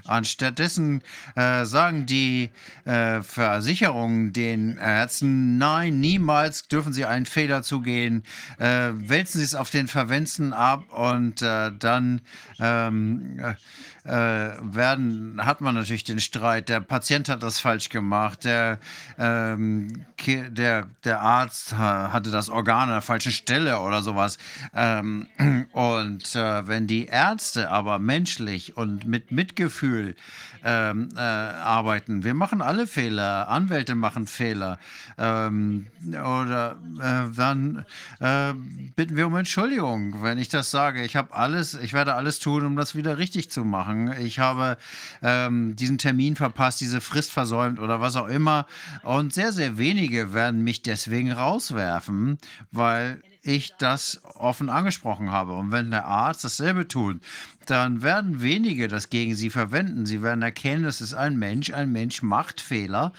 Anstattdessen 0.05 1.01
äh, 1.35 1.65
sagen 1.65 2.05
die 2.05 2.51
äh, 2.85 3.21
Versicherungen 3.21 4.33
den 4.33 4.77
Ärzten, 4.77 5.57
nein, 5.57 5.99
niemals 5.99 6.67
dürfen 6.67 6.93
sie 6.93 7.05
einen 7.05 7.25
Fehler 7.25 7.63
zugehen, 7.63 8.23
äh, 8.57 8.91
wälzen 8.93 9.39
sie 9.39 9.45
es 9.45 9.55
auf 9.55 9.69
den 9.69 9.87
Verwendsten 9.87 10.53
ab 10.53 10.83
und 10.91 11.41
äh, 11.41 11.71
dann 11.77 12.21
ähm, 12.59 13.55
äh, 14.03 14.11
werden, 14.11 15.45
hat 15.45 15.61
man 15.61 15.75
natürlich 15.75 16.03
den 16.03 16.19
Streit, 16.19 16.69
der 16.69 16.79
Patient 16.79 17.29
hat 17.29 17.43
das 17.43 17.59
falsch 17.59 17.89
gemacht, 17.89 18.43
der, 18.45 18.79
ähm, 19.17 20.05
der, 20.25 20.87
der 21.03 21.21
Arzt 21.21 21.77
hatte 21.77 22.31
das 22.31 22.49
Organ 22.49 22.89
an 22.89 22.95
der 22.95 23.01
falschen 23.01 23.31
Stelle 23.31 23.79
oder 23.79 24.01
sowas. 24.01 24.37
Ähm, 24.73 25.27
und 25.71 26.35
äh, 26.35 26.67
wenn 26.67 26.87
die 26.87 27.05
Ärzte 27.05 27.69
aber 27.69 27.99
menschlich 27.99 28.75
und 28.75 29.05
mit 29.05 29.31
Mitgefühl 29.31 30.15
ähm, 30.63 31.09
äh, 31.15 31.19
arbeiten. 31.19 32.23
Wir 32.23 32.33
machen 32.33 32.61
alle 32.61 32.87
Fehler, 32.87 33.49
Anwälte 33.49 33.95
machen 33.95 34.27
Fehler. 34.27 34.79
Ähm, 35.17 35.87
oder 36.09 36.77
äh, 36.99 37.35
dann 37.35 37.85
äh, 38.19 38.53
bitten 38.95 39.15
wir 39.15 39.27
um 39.27 39.35
Entschuldigung, 39.35 40.23
wenn 40.23 40.37
ich 40.37 40.49
das 40.49 40.71
sage. 40.71 41.03
Ich 41.03 41.15
habe 41.15 41.33
alles, 41.33 41.73
ich 41.73 41.93
werde 41.93 42.15
alles 42.15 42.39
tun, 42.39 42.65
um 42.65 42.75
das 42.75 42.95
wieder 42.95 43.17
richtig 43.17 43.49
zu 43.49 43.63
machen. 43.63 44.13
Ich 44.19 44.39
habe 44.39 44.77
ähm, 45.21 45.75
diesen 45.75 45.97
Termin 45.97 46.35
verpasst, 46.35 46.81
diese 46.81 47.01
Frist 47.01 47.31
versäumt 47.31 47.79
oder 47.79 48.01
was 48.01 48.15
auch 48.15 48.27
immer. 48.27 48.65
Und 49.03 49.33
sehr, 49.33 49.51
sehr 49.51 49.77
wenige 49.77 50.33
werden 50.33 50.63
mich 50.63 50.81
deswegen 50.81 51.31
rauswerfen, 51.31 52.37
weil 52.71 53.21
ich 53.43 53.73
das 53.77 54.21
offen 54.35 54.69
angesprochen 54.69 55.31
habe. 55.31 55.53
Und 55.53 55.71
wenn 55.71 55.91
der 55.91 56.05
Arzt 56.05 56.43
dasselbe 56.43 56.87
tut, 56.87 57.19
dann 57.65 58.01
werden 58.01 58.41
wenige 58.41 58.87
das 58.87 59.09
gegen 59.09 59.35
sie 59.35 59.49
verwenden. 59.49 60.05
Sie 60.05 60.21
werden 60.21 60.41
erkennen, 60.41 60.85
es 60.85 61.01
ist 61.01 61.13
ein 61.13 61.37
Mensch, 61.37 61.71
ein 61.71 61.91
Mensch 61.91 62.21
macht 62.21 62.61
Fehler. 62.61 63.13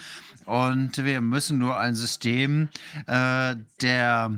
Und 0.45 1.05
wir 1.05 1.21
müssen 1.21 1.59
nur 1.59 1.79
ein 1.79 1.95
System 1.95 2.69
äh, 3.07 3.57
der 3.81 4.33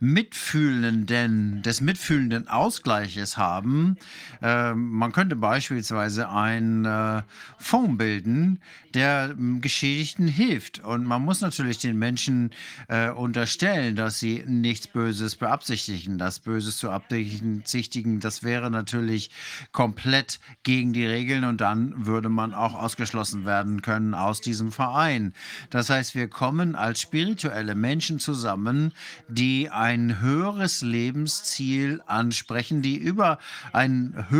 mitfühlenden, 0.00 1.62
des 1.62 1.80
mitfühlenden 1.80 2.48
Ausgleiches 2.48 3.36
haben. 3.36 3.96
Äh, 4.44 4.74
man 4.74 5.12
könnte 5.12 5.36
beispielsweise 5.36 6.28
einen 6.28 6.84
äh, 6.84 7.22
Fonds 7.56 7.96
bilden, 7.96 8.60
der 8.92 9.30
ähm, 9.30 9.62
Geschädigten 9.62 10.28
hilft. 10.28 10.80
Und 10.80 11.06
man 11.06 11.22
muss 11.22 11.40
natürlich 11.40 11.78
den 11.78 11.98
Menschen 11.98 12.50
äh, 12.88 13.08
unterstellen, 13.08 13.96
dass 13.96 14.18
sie 14.18 14.44
nichts 14.46 14.86
Böses 14.86 15.36
beabsichtigen. 15.36 16.18
Das 16.18 16.40
Böses 16.40 16.76
zu 16.76 16.88
beabsichtigen, 16.88 18.20
das 18.20 18.42
wäre 18.42 18.70
natürlich 18.70 19.30
komplett 19.72 20.40
gegen 20.62 20.92
die 20.92 21.06
Regeln 21.06 21.44
und 21.44 21.62
dann 21.62 22.04
würde 22.04 22.28
man 22.28 22.52
auch 22.52 22.74
ausgeschlossen 22.74 23.46
werden 23.46 23.80
können 23.80 24.12
aus 24.12 24.42
diesem 24.42 24.72
Verein. 24.72 25.32
Das 25.70 25.88
heißt, 25.88 26.14
wir 26.14 26.28
kommen 26.28 26.74
als 26.74 27.00
spirituelle 27.00 27.74
Menschen 27.74 28.18
zusammen, 28.18 28.92
die 29.26 29.70
ein 29.70 30.20
höheres 30.20 30.82
Lebensziel 30.82 32.02
ansprechen, 32.06 32.82
die 32.82 32.98
über 32.98 33.38
ein 33.72 34.26
höheres 34.28 34.33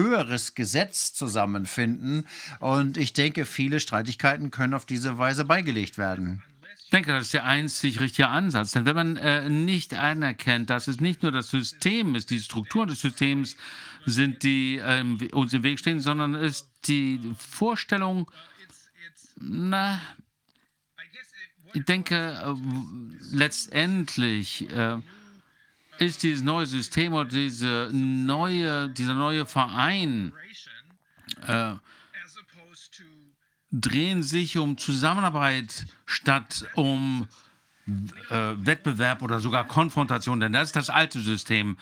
Gesetz 0.55 1.13
zusammenfinden. 1.13 2.27
Und 2.61 2.97
ich 2.97 3.13
denke, 3.13 3.47
viele 3.47 3.81
Streitigkeiten 3.81 4.51
können 4.51 4.75
auf 4.75 4.87
diese 4.87 5.19
Weise 5.19 5.45
beigelegt 5.45 5.99
werden. 5.99 6.43
Ich 6.85 6.91
denke, 6.91 7.13
das 7.13 7.27
ist 7.27 7.35
der 7.35 7.45
einzig 7.45 8.01
richtige 8.01 8.29
Ansatz. 8.29 8.73
Denn 8.73 8.87
wenn 8.87 8.95
man 8.95 9.17
äh, 9.17 9.49
nicht 9.49 9.95
anerkennt, 9.95 10.71
dass 10.71 10.87
es 10.87 11.01
nicht 11.01 11.23
nur 11.23 11.33
das 11.33 11.51
System 11.51 12.15
ist, 12.15 12.31
die 12.31 12.41
Strukturen 12.41 12.89
des 12.89 13.01
Systems 13.01 13.57
sind, 14.07 14.43
die 14.43 14.81
ähm, 14.85 15.19
uns 15.33 15.53
im 15.53 15.63
Weg 15.63 15.79
stehen, 15.79 16.01
sondern 16.01 16.35
ist 16.35 16.69
die 16.87 17.21
Vorstellung, 17.39 18.31
na, 19.37 20.01
ich 21.73 21.85
denke, 21.85 22.15
äh, 22.15 23.35
letztendlich 23.35 24.71
äh, 24.71 24.99
ist 25.99 26.23
dieses 26.23 26.43
neue 26.43 26.67
System 26.67 27.13
oder 27.13 27.29
diese 27.29 27.91
neue, 27.93 28.89
dieser 28.91 29.15
neue 29.15 29.47
Verein 29.47 30.33
äh, 31.47 31.75
drehen 33.71 34.23
sich 34.23 34.57
um 34.57 34.79
Zusammenarbeit 34.79 35.87
statt 36.07 36.67
um 36.75 37.29
äh, 37.87 38.55
Wettbewerb 38.57 39.23
oder 39.23 39.41
sogar 39.41 39.67
Konfrontation, 39.67 40.41
denn 40.41 40.53
das 40.53 40.69
ist 40.69 40.77
das 40.77 40.91
alte 40.91 41.21
System. 41.21 41.77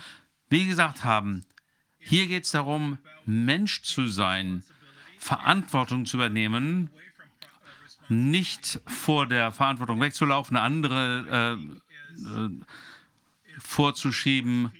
Wie 0.49 0.67
gesagt 0.67 1.05
haben, 1.05 1.45
hier 1.99 2.27
geht 2.27 2.45
es 2.45 2.51
darum, 2.51 2.99
Mensch 3.25 3.83
zu 3.83 4.09
sein, 4.09 4.65
Verantwortung 5.19 6.05
zu 6.05 6.17
übernehmen, 6.17 6.91
nicht 8.09 8.81
vor 8.87 9.27
der 9.27 9.53
Verantwortung 9.53 10.01
wegzulaufen, 10.01 10.57
andere 10.57 11.59
äh, 12.19 12.25
äh, 12.45 12.51
vorzuschieben. 13.59 14.73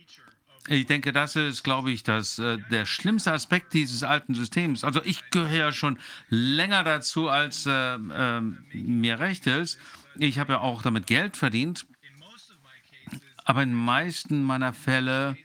Ich 0.69 0.87
denke, 0.87 1.13
das 1.13 1.35
ist, 1.35 1.65
glaube 1.65 1.91
ich, 1.91 2.05
das, 2.05 2.39
äh, 2.39 2.59
der 2.71 2.87
schlimmste 2.87 3.33
Aspekt 3.33 3.73
dieses 3.75 4.03
alten 4.05 4.35
Systems. 4.35 4.85
Also 4.85 5.01
ich 5.05 5.29
gehöre 5.31 5.59
ja 5.59 5.73
schon 5.73 5.99
länger 6.29 6.85
dazu, 6.85 7.29
als 7.29 7.67
äh, 7.67 7.95
äh, 7.95 8.41
mir 8.41 9.19
recht 9.19 9.47
ist. 9.47 9.79
Ich 10.17 10.39
habe 10.39 10.55
ja 10.55 10.61
auch 10.61 10.83
damit 10.83 11.07
Geld 11.07 11.37
verdient. 11.37 11.87
Aber 13.45 13.63
in 13.63 13.75
meisten 13.75 14.45
meiner 14.45 14.73
Fälle, 14.73 15.37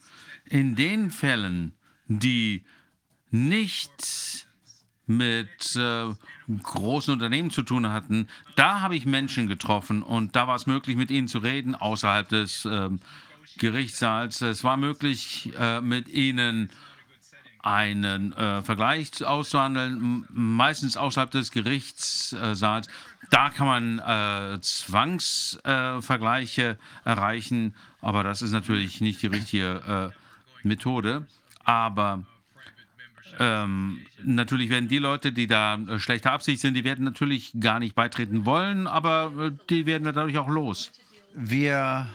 in 0.46 0.76
den 0.76 1.10
Fällen, 1.10 1.74
die 2.08 2.64
nicht 3.32 4.02
mit 5.08 5.76
äh, 5.76 6.14
großen 6.62 7.14
Unternehmen 7.14 7.50
zu 7.50 7.64
tun 7.64 7.90
hatten, 7.90 8.28
da 8.56 8.82
habe 8.82 8.96
ich 8.96 9.06
Menschen 9.06 9.48
getroffen 9.48 10.04
und 10.04 10.36
da 10.36 10.48
war 10.48 10.58
es 10.58 10.68
möglich, 10.68 10.98
mit 10.98 11.10
ihnen 11.10 11.30
zu 11.30 11.40
reden, 11.40 11.76
außerhalb 11.76 12.28
des 12.28 12.66
äh, 12.66 12.90
Gerichtssaals. 13.58 14.42
Es 14.42 14.64
war 14.64 14.78
möglich, 14.78 15.52
äh, 15.58 15.82
mit 15.82 16.08
ihnen 16.10 16.70
einen 17.64 18.34
äh, 18.34 18.62
Vergleich 18.64 19.26
auszuhandeln, 19.26 20.26
meistens 20.30 20.98
außerhalb 20.98 21.32
des 21.32 21.50
Gerichtssaals. 21.52 22.88
Da 23.30 23.50
kann 23.50 23.68
man 23.68 24.00
äh, 24.00 24.62
Zwangsvergleiche 24.62 26.78
erreichen, 27.04 27.76
aber 28.02 28.24
das 28.24 28.42
ist 28.42 28.52
natürlich 28.52 29.02
nicht 29.02 29.22
die 29.22 29.28
richtige 29.28 30.14
Methode. 30.64 31.28
Aber 31.66 32.24
ähm, 33.40 34.00
natürlich 34.24 34.70
werden 34.70 34.90
die 34.90 34.98
Leute, 34.98 35.32
die 35.32 35.48
da 35.48 35.76
äh, 35.76 36.00
schlechter 36.00 36.32
Absicht 36.32 36.62
sind, 36.62 36.74
die 36.74 36.84
werden 36.84 37.06
natürlich 37.06 37.54
gar 37.60 37.80
nicht 37.80 37.94
beitreten 37.94 38.46
wollen, 38.46 38.88
aber 38.88 39.32
äh, 39.40 39.52
die 39.70 39.86
werden 39.86 40.06
wir 40.06 40.12
dadurch 40.14 40.38
auch 40.38 40.50
los. 40.50 40.92
Wir 41.36 42.08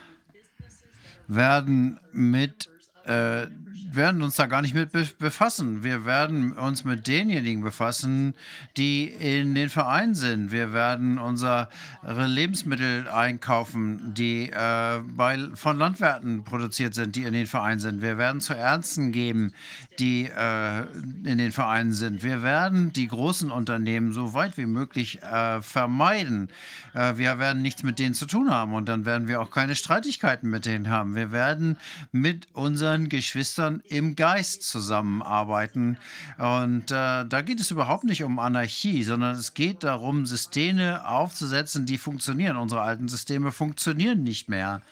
werden 1.29 2.01
mit 2.13 2.69
äh, 3.07 3.47
werden 3.95 4.23
uns 4.23 4.37
da 4.37 4.47
gar 4.47 4.63
nicht 4.63 4.75
mit 4.75 4.91
befassen. 5.19 5.85
Wir 5.85 6.05
werden 6.05 6.53
uns 6.53 6.85
mit 6.85 7.07
denjenigen 7.07 7.63
befassen, 7.63 8.35
die 8.77 9.05
in 9.05 9.55
den 9.55 9.69
Vereinen 9.69 10.15
sind. 10.15 10.51
Wir 10.51 10.73
werden 10.73 11.19
unsere 11.19 11.69
Lebensmittel 12.03 13.09
einkaufen, 13.09 14.15
die 14.15 14.51
äh, 14.51 15.01
bei, 15.01 15.39
von 15.55 15.79
Landwirten 15.79 16.45
produziert 16.45 16.95
sind, 16.95 17.17
die 17.17 17.25
in 17.25 17.33
den 17.33 17.47
Vereinen 17.47 17.81
sind. 17.81 18.03
Wir 18.03 18.19
werden 18.19 18.41
zu 18.41 18.55
Ärzten 18.55 19.13
geben, 19.13 19.53
die 19.99 20.25
äh, 20.25 20.83
in 21.25 21.39
den 21.39 21.53
Vereinen 21.53 21.93
sind. 21.93 22.23
Wir 22.23 22.43
werden 22.43 22.93
die 22.93 23.09
großen 23.09 23.51
Unternehmen 23.51 24.13
so 24.13 24.33
weit 24.33 24.57
wie 24.57 24.67
möglich 24.67 25.23
äh, 25.23 25.61
vermeiden. 25.61 26.49
Äh, 26.95 27.17
wir 27.17 27.39
werden 27.39 27.63
nichts 27.63 27.83
mit 27.83 27.99
denen 27.99 28.15
zu 28.15 28.27
tun 28.27 28.51
haben 28.51 28.75
und 28.75 28.89
dann 28.89 29.05
werden 29.05 29.29
wir 29.29 29.41
auch 29.41 29.51
keine 29.51 29.75
Streitigkeiten 29.75 30.49
mit 30.49 30.67
denen 30.67 30.89
haben. 30.89 31.15
Wir 31.15 31.31
werden 31.33 31.77
mit 32.11 32.49
unseren 32.53 32.92
Geschwistern 33.09 33.83
im 33.89 34.17
Geist 34.17 34.63
zusammenarbeiten. 34.63 35.99
Und 36.39 36.91
äh, 36.91 37.25
da 37.27 37.43
geht 37.43 37.61
es 37.61 37.71
überhaupt 37.71 38.05
nicht 38.05 38.23
um 38.23 38.39
Anarchie, 38.39 39.05
sondern 39.05 39.37
es 39.37 39.55
geht 39.55 39.85
darum, 39.85 40.27
Systeme 40.27 41.07
aufzusetzen, 41.07 41.87
die 41.87 41.99
funktionieren. 41.99 42.57
Unsere 42.57 42.83
alten 42.83 43.09
Systeme 43.09 43.53
funktionieren 43.53 44.23
nicht 44.23 44.49
mehr. 44.49 44.83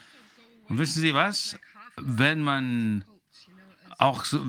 Und 0.69 0.77
wissen 0.77 1.01
Sie 1.01 1.13
was? 1.13 1.57
Wenn 1.97 2.41
man 2.41 3.03
auch 3.97 4.25
so 4.25 4.43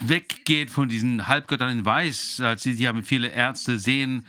weggeht 0.00 0.70
von 0.70 0.88
diesen 0.88 1.26
Halbgöttern 1.26 1.78
in 1.78 1.84
Weiß, 1.84 2.40
als 2.40 2.62
Sie 2.62 2.72
ja 2.72 2.92
viele 3.02 3.28
Ärzte 3.28 3.78
sehen, 3.78 4.26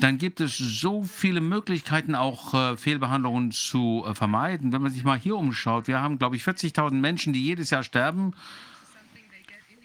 dann 0.00 0.16
gibt 0.16 0.40
es 0.40 0.56
so 0.56 1.04
viele 1.04 1.40
Möglichkeiten, 1.40 2.14
auch 2.14 2.54
äh, 2.54 2.76
Fehlbehandlungen 2.76 3.52
zu 3.52 4.04
äh, 4.06 4.14
vermeiden. 4.14 4.72
Wenn 4.72 4.80
man 4.80 4.90
sich 4.90 5.04
mal 5.04 5.18
hier 5.18 5.36
umschaut, 5.36 5.86
wir 5.86 6.00
haben, 6.00 6.18
glaube 6.18 6.36
ich, 6.36 6.44
40.000 6.44 6.92
Menschen, 6.92 7.32
die 7.34 7.44
jedes 7.44 7.70
Jahr 7.70 7.82
sterben 7.82 8.32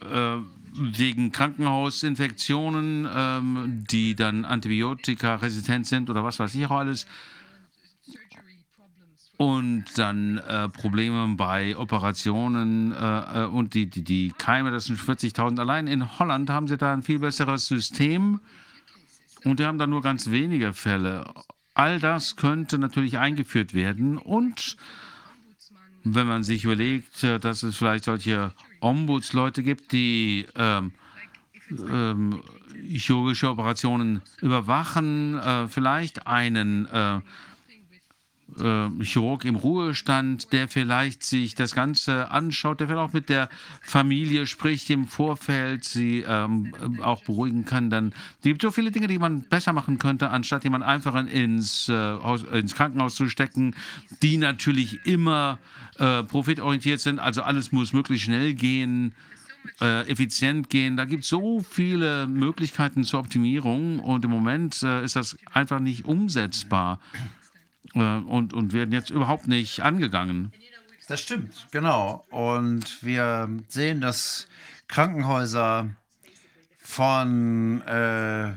äh, 0.01 0.37
wegen 0.73 1.31
Krankenhausinfektionen, 1.31 3.07
ähm, 3.13 3.85
die 3.89 4.15
dann 4.15 4.45
antibiotikaresistent 4.45 5.87
sind 5.87 6.09
oder 6.09 6.23
was 6.23 6.39
weiß 6.39 6.55
ich 6.55 6.65
auch 6.67 6.71
alles. 6.71 7.05
Und 9.35 9.85
dann 9.97 10.39
äh, 10.39 10.69
Probleme 10.69 11.35
bei 11.35 11.77
Operationen 11.77 12.91
äh, 12.93 13.43
äh 13.43 13.45
und 13.45 13.73
die, 13.73 13.87
die, 13.87 14.03
die 14.03 14.33
Keime, 14.35 14.71
das 14.71 14.85
sind 14.85 14.99
40.000. 14.99 15.59
Allein 15.59 15.87
in 15.87 16.17
Holland 16.17 16.49
haben 16.49 16.67
sie 16.67 16.77
da 16.77 16.93
ein 16.93 17.03
viel 17.03 17.19
besseres 17.19 17.67
System 17.67 18.39
und 19.43 19.59
die 19.59 19.65
haben 19.65 19.77
da 19.77 19.87
nur 19.87 20.01
ganz 20.01 20.29
wenige 20.29 20.73
Fälle. 20.73 21.33
All 21.73 21.99
das 21.99 22.35
könnte 22.35 22.77
natürlich 22.77 23.17
eingeführt 23.17 23.73
werden 23.73 24.17
und 24.17 24.77
wenn 26.03 26.27
man 26.27 26.43
sich 26.43 26.63
überlegt, 26.63 27.23
äh, 27.23 27.39
dass 27.39 27.63
es 27.63 27.77
vielleicht 27.77 28.05
solche 28.05 28.53
Ombudsleute 28.79 29.63
gibt, 29.63 29.91
die 29.91 30.45
ähm, 30.55 30.91
ähm, 31.69 32.41
chirurgische 32.89 33.49
Operationen 33.49 34.21
überwachen, 34.41 35.37
äh, 35.37 35.67
vielleicht 35.67 36.27
einen 36.27 36.85
äh, 36.87 37.19
Chirurg 38.55 39.45
im 39.45 39.55
Ruhestand, 39.55 40.53
der 40.53 40.67
vielleicht 40.67 41.23
sich 41.23 41.53
das 41.53 41.75
Ganze 41.75 42.31
anschaut, 42.31 42.79
der 42.79 42.87
vielleicht 42.87 43.09
auch 43.09 43.13
mit 43.13 43.29
der 43.29 43.49
Familie 43.81 44.47
spricht 44.47 44.89
im 44.89 45.07
Vorfeld, 45.07 45.83
sie 45.83 46.23
ähm, 46.27 46.73
auch 47.01 47.23
beruhigen 47.23 47.65
kann. 47.65 47.89
Dann 47.89 48.13
es 48.39 48.43
gibt 48.43 48.61
so 48.61 48.71
viele 48.71 48.91
Dinge, 48.91 49.07
die 49.07 49.19
man 49.19 49.41
besser 49.41 49.73
machen 49.73 49.99
könnte, 49.99 50.29
anstatt 50.29 50.63
jemand 50.63 50.85
einfach 50.85 51.15
ins, 51.27 51.89
äh, 51.89 52.15
ins 52.57 52.73
Krankenhaus 52.73 53.15
zu 53.15 53.29
stecken, 53.29 53.75
die 54.21 54.37
natürlich 54.37 55.05
immer 55.05 55.59
äh, 55.97 56.23
profitorientiert 56.23 57.01
sind. 57.01 57.19
Also 57.19 57.43
alles 57.43 57.71
muss 57.71 57.93
möglichst 57.93 58.25
schnell 58.25 58.53
gehen. 58.53 59.13
Äh, 59.81 60.09
effizient 60.09 60.69
gehen. 60.69 60.95
Da 60.95 61.03
gibt 61.03 61.23
es 61.23 61.29
so 61.29 61.61
viele 61.61 62.25
Möglichkeiten 62.25 63.03
zur 63.03 63.19
Optimierung 63.19 63.99
und 63.99 64.23
im 64.23 64.31
Moment 64.31 64.81
äh, 64.81 65.03
ist 65.03 65.17
das 65.17 65.37
einfach 65.51 65.81
nicht 65.81 66.05
umsetzbar 66.05 67.01
äh, 67.13 67.36
und, 67.99 68.53
und 68.53 68.73
werden 68.73 68.91
jetzt 68.91 69.09
überhaupt 69.09 69.47
nicht 69.47 69.81
angegangen. 69.81 70.51
Das 71.07 71.21
stimmt, 71.21 71.67
genau. 71.71 72.25
Und 72.29 73.03
wir 73.03 73.49
sehen, 73.69 74.01
dass 74.01 74.47
Krankenhäuser 74.87 75.89
von 76.79 77.81
äh, 77.81 78.53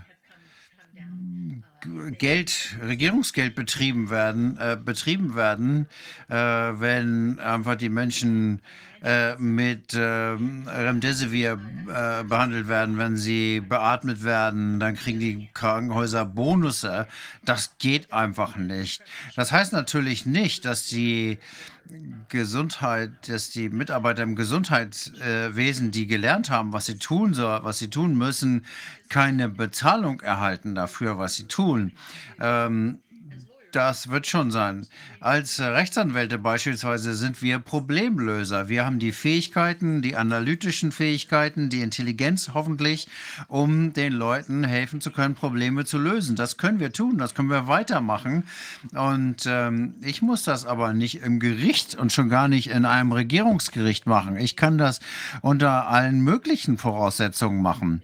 Geld, 2.18 2.76
Regierungsgeld 2.82 3.54
betrieben 3.54 4.10
werden, 4.10 4.58
äh, 4.58 4.76
betrieben 4.82 5.34
werden, 5.34 5.86
äh, 6.28 6.34
wenn 6.34 7.38
einfach 7.38 7.76
die 7.76 7.88
Menschen 7.88 8.60
äh, 9.02 9.36
mit 9.36 9.94
ähm, 9.94 10.68
Remdesivir 10.68 11.58
äh, 11.88 12.24
behandelt 12.24 12.68
werden, 12.68 12.98
wenn 12.98 13.16
sie 13.16 13.60
beatmet 13.60 14.24
werden, 14.24 14.78
dann 14.78 14.94
kriegen 14.94 15.20
die 15.20 15.48
Krankenhäuser 15.54 16.24
Bonusse. 16.24 17.06
Das 17.44 17.78
geht 17.78 18.12
einfach 18.12 18.56
nicht. 18.56 19.02
Das 19.36 19.52
heißt 19.52 19.72
natürlich 19.72 20.26
nicht, 20.26 20.64
dass 20.64 20.86
die 20.86 21.38
Gesundheit, 22.28 23.28
dass 23.28 23.50
die 23.50 23.68
Mitarbeiter 23.68 24.22
im 24.22 24.36
Gesundheitswesen, 24.36 25.90
die 25.90 26.06
gelernt 26.06 26.50
haben, 26.50 26.72
was 26.72 26.86
sie 26.86 26.98
tun 26.98 27.34
soll, 27.34 27.64
was 27.64 27.78
sie 27.78 27.88
tun 27.88 28.16
müssen, 28.16 28.64
keine 29.08 29.48
Bezahlung 29.48 30.20
erhalten 30.20 30.74
dafür, 30.74 31.18
was 31.18 31.34
sie 31.34 31.44
tun. 31.44 31.92
Ähm, 32.40 33.00
das 33.72 34.08
wird 34.08 34.26
schon 34.26 34.50
sein. 34.50 34.86
Als 35.20 35.60
Rechtsanwälte 35.60 36.38
beispielsweise 36.38 37.14
sind 37.14 37.42
wir 37.42 37.58
Problemlöser. 37.58 38.68
Wir 38.68 38.84
haben 38.84 38.98
die 38.98 39.12
Fähigkeiten, 39.12 40.02
die 40.02 40.16
analytischen 40.16 40.92
Fähigkeiten, 40.92 41.68
die 41.68 41.80
Intelligenz 41.80 42.50
hoffentlich, 42.54 43.08
um 43.48 43.92
den 43.92 44.12
Leuten 44.12 44.64
helfen 44.64 45.00
zu 45.00 45.10
können, 45.10 45.34
Probleme 45.34 45.84
zu 45.84 45.98
lösen. 45.98 46.36
Das 46.36 46.56
können 46.56 46.80
wir 46.80 46.92
tun, 46.92 47.18
das 47.18 47.34
können 47.34 47.50
wir 47.50 47.66
weitermachen. 47.66 48.44
Und 48.92 49.44
ähm, 49.46 49.94
ich 50.02 50.22
muss 50.22 50.42
das 50.42 50.66
aber 50.66 50.92
nicht 50.92 51.22
im 51.22 51.40
Gericht 51.40 51.94
und 51.94 52.12
schon 52.12 52.28
gar 52.28 52.48
nicht 52.48 52.70
in 52.70 52.84
einem 52.84 53.12
Regierungsgericht 53.12 54.06
machen. 54.06 54.36
Ich 54.36 54.56
kann 54.56 54.78
das 54.78 55.00
unter 55.42 55.88
allen 55.88 56.20
möglichen 56.20 56.78
Voraussetzungen 56.78 57.62
machen. 57.62 58.02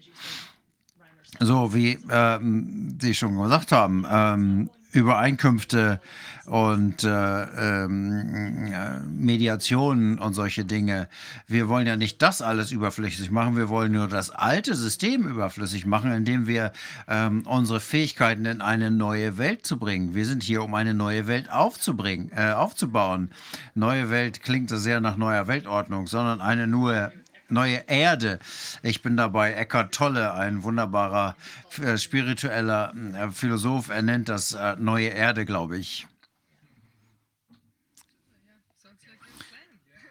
So 1.40 1.74
wie 1.74 1.98
ähm, 2.10 2.98
Sie 3.00 3.14
schon 3.14 3.36
gesagt 3.42 3.72
haben, 3.72 4.06
ähm, 4.10 4.70
Übereinkünfte 4.96 6.00
und 6.46 7.02
äh, 7.04 7.08
ähm, 7.08 8.72
äh, 8.72 9.00
Mediationen 9.00 10.18
und 10.18 10.34
solche 10.34 10.64
Dinge. 10.64 11.08
Wir 11.46 11.68
wollen 11.68 11.86
ja 11.86 11.96
nicht 11.96 12.22
das 12.22 12.40
alles 12.42 12.72
überflüssig 12.72 13.30
machen, 13.30 13.56
wir 13.56 13.68
wollen 13.68 13.92
nur 13.92 14.08
das 14.08 14.30
alte 14.30 14.74
System 14.74 15.26
überflüssig 15.26 15.86
machen, 15.86 16.12
indem 16.12 16.46
wir 16.46 16.72
ähm, 17.08 17.42
unsere 17.46 17.80
Fähigkeiten 17.80 18.46
in 18.46 18.60
eine 18.60 18.90
neue 18.90 19.38
Welt 19.38 19.66
zu 19.66 19.78
bringen. 19.78 20.14
Wir 20.14 20.24
sind 20.24 20.42
hier, 20.42 20.62
um 20.62 20.74
eine 20.74 20.94
neue 20.94 21.26
Welt 21.26 21.50
aufzubringen, 21.50 22.30
äh, 22.34 22.52
aufzubauen. 22.52 23.30
Neue 23.74 24.10
Welt 24.10 24.42
klingt 24.42 24.70
sehr 24.70 25.00
nach 25.00 25.16
neuer 25.16 25.48
Weltordnung, 25.48 26.06
sondern 26.06 26.40
eine 26.40 26.66
nur 26.66 27.12
neue 27.48 27.84
Erde. 27.86 28.38
Ich 28.82 29.02
bin 29.02 29.16
dabei 29.16 29.52
Eckhart 29.52 29.94
Tolle, 29.94 30.34
ein 30.34 30.62
wunderbarer 30.62 31.36
äh, 31.80 31.98
spiritueller 31.98 32.94
äh, 33.14 33.30
Philosoph. 33.30 33.88
Er 33.88 34.02
nennt 34.02 34.28
das 34.28 34.52
äh, 34.52 34.76
neue 34.78 35.08
Erde, 35.08 35.44
glaube 35.44 35.78
ich. 35.78 36.06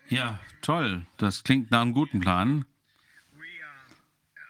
Ja, 0.10 0.40
toll. 0.62 1.06
Das 1.18 1.44
klingt 1.44 1.72
nach 1.72 1.82
einem 1.82 1.94
guten 1.94 2.20
Plan. 2.20 2.66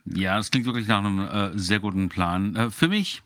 Ja, 0.05 0.37
das 0.37 0.51
klingt 0.51 0.67
wirklich 0.67 0.87
nach 0.87 0.99
einem 0.99 1.19
äh, 1.19 1.57
sehr 1.57 1.79
guten 1.79 2.09
Plan. 2.09 2.55
Äh, 2.55 2.69
für 2.69 2.87
mich 2.87 3.23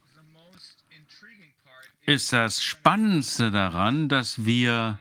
ist 2.05 2.31
das 2.33 2.63
Spannendste 2.63 3.51
daran, 3.51 4.09
dass 4.09 4.45
wir 4.45 4.97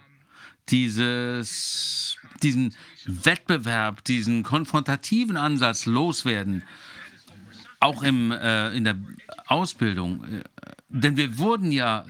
dieses, 0.69 2.17
diesen 2.43 2.75
Wettbewerb, 3.09 4.05
diesen 4.05 4.43
konfrontativen 4.43 5.37
Ansatz 5.37 5.87
loswerden, 5.87 6.63
auch 7.81 8.03
im, 8.03 8.33
äh, 8.33 8.77
in 8.77 8.85
der 8.85 8.97
Ausbildung. 9.47 10.25
Äh, 10.25 10.43
denn 10.91 11.17
wir 11.17 11.39
wurden 11.39 11.73
ja 11.73 12.05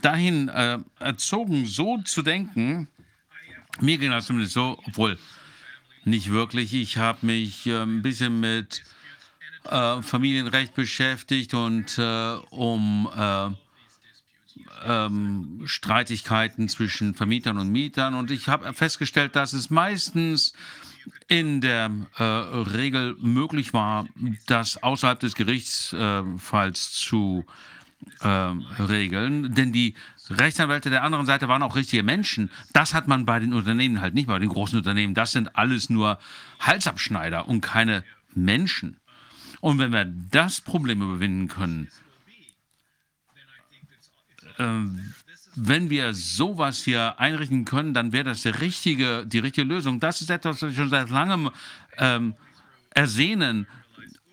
dahin 0.00 0.48
äh, 0.48 0.78
erzogen, 1.00 1.66
so 1.66 1.98
zu 2.02 2.22
denken. 2.22 2.88
Mir 3.80 3.98
ging 3.98 4.10
das 4.10 4.26
zumindest 4.26 4.54
so, 4.54 4.78
obwohl 4.86 5.18
nicht 6.04 6.30
wirklich. 6.30 6.72
Ich 6.72 6.96
habe 6.98 7.26
mich 7.26 7.66
äh, 7.66 7.82
ein 7.82 8.02
bisschen 8.02 8.38
mit 8.38 8.84
äh, 9.64 10.02
Familienrecht 10.02 10.74
beschäftigt 10.74 11.54
und 11.54 11.98
äh, 11.98 12.34
um 12.50 13.08
ähm, 14.84 15.62
Streitigkeiten 15.64 16.68
zwischen 16.68 17.14
Vermietern 17.14 17.58
und 17.58 17.70
Mietern. 17.70 18.14
Und 18.14 18.30
ich 18.30 18.48
habe 18.48 18.72
festgestellt, 18.72 19.36
dass 19.36 19.52
es 19.52 19.70
meistens 19.70 20.52
in 21.28 21.60
der 21.60 21.90
äh, 22.16 22.22
Regel 22.22 23.16
möglich 23.20 23.72
war, 23.72 24.06
das 24.46 24.82
außerhalb 24.82 25.20
des 25.20 25.34
Gerichtsfalls 25.34 26.88
äh, 26.88 26.92
zu 26.92 27.44
äh, 28.20 28.28
regeln, 28.28 29.54
denn 29.54 29.72
die 29.72 29.94
Rechtsanwälte 30.30 30.90
der 30.90 31.02
anderen 31.02 31.26
Seite 31.26 31.48
waren 31.48 31.62
auch 31.62 31.76
richtige 31.76 32.02
Menschen. 32.02 32.50
Das 32.72 32.94
hat 32.94 33.08
man 33.08 33.26
bei 33.26 33.38
den 33.40 33.52
Unternehmen 33.52 34.00
halt 34.00 34.14
nicht, 34.14 34.26
bei 34.26 34.38
den 34.38 34.48
großen 34.48 34.78
Unternehmen. 34.78 35.14
Das 35.14 35.32
sind 35.32 35.56
alles 35.56 35.90
nur 35.90 36.18
Halsabschneider 36.60 37.46
und 37.46 37.60
keine 37.60 38.04
Menschen. 38.34 38.96
Und 39.60 39.78
wenn 39.78 39.92
wir 39.92 40.04
das 40.04 40.60
Problem 40.60 41.02
überwinden 41.02 41.48
können, 41.48 41.88
wenn 44.56 45.90
wir 45.90 46.14
sowas 46.14 46.82
hier 46.82 47.18
einrichten 47.18 47.64
können, 47.64 47.94
dann 47.94 48.12
wäre 48.12 48.24
das 48.24 48.42
die 48.42 48.48
richtige, 48.48 49.26
die 49.26 49.38
richtige 49.38 49.66
Lösung. 49.66 50.00
Das 50.00 50.20
ist 50.20 50.30
etwas, 50.30 50.62
was 50.62 50.70
wir 50.70 50.76
schon 50.76 50.90
seit 50.90 51.10
langem 51.10 51.50
ähm, 51.98 52.34
ersehnen 52.90 53.66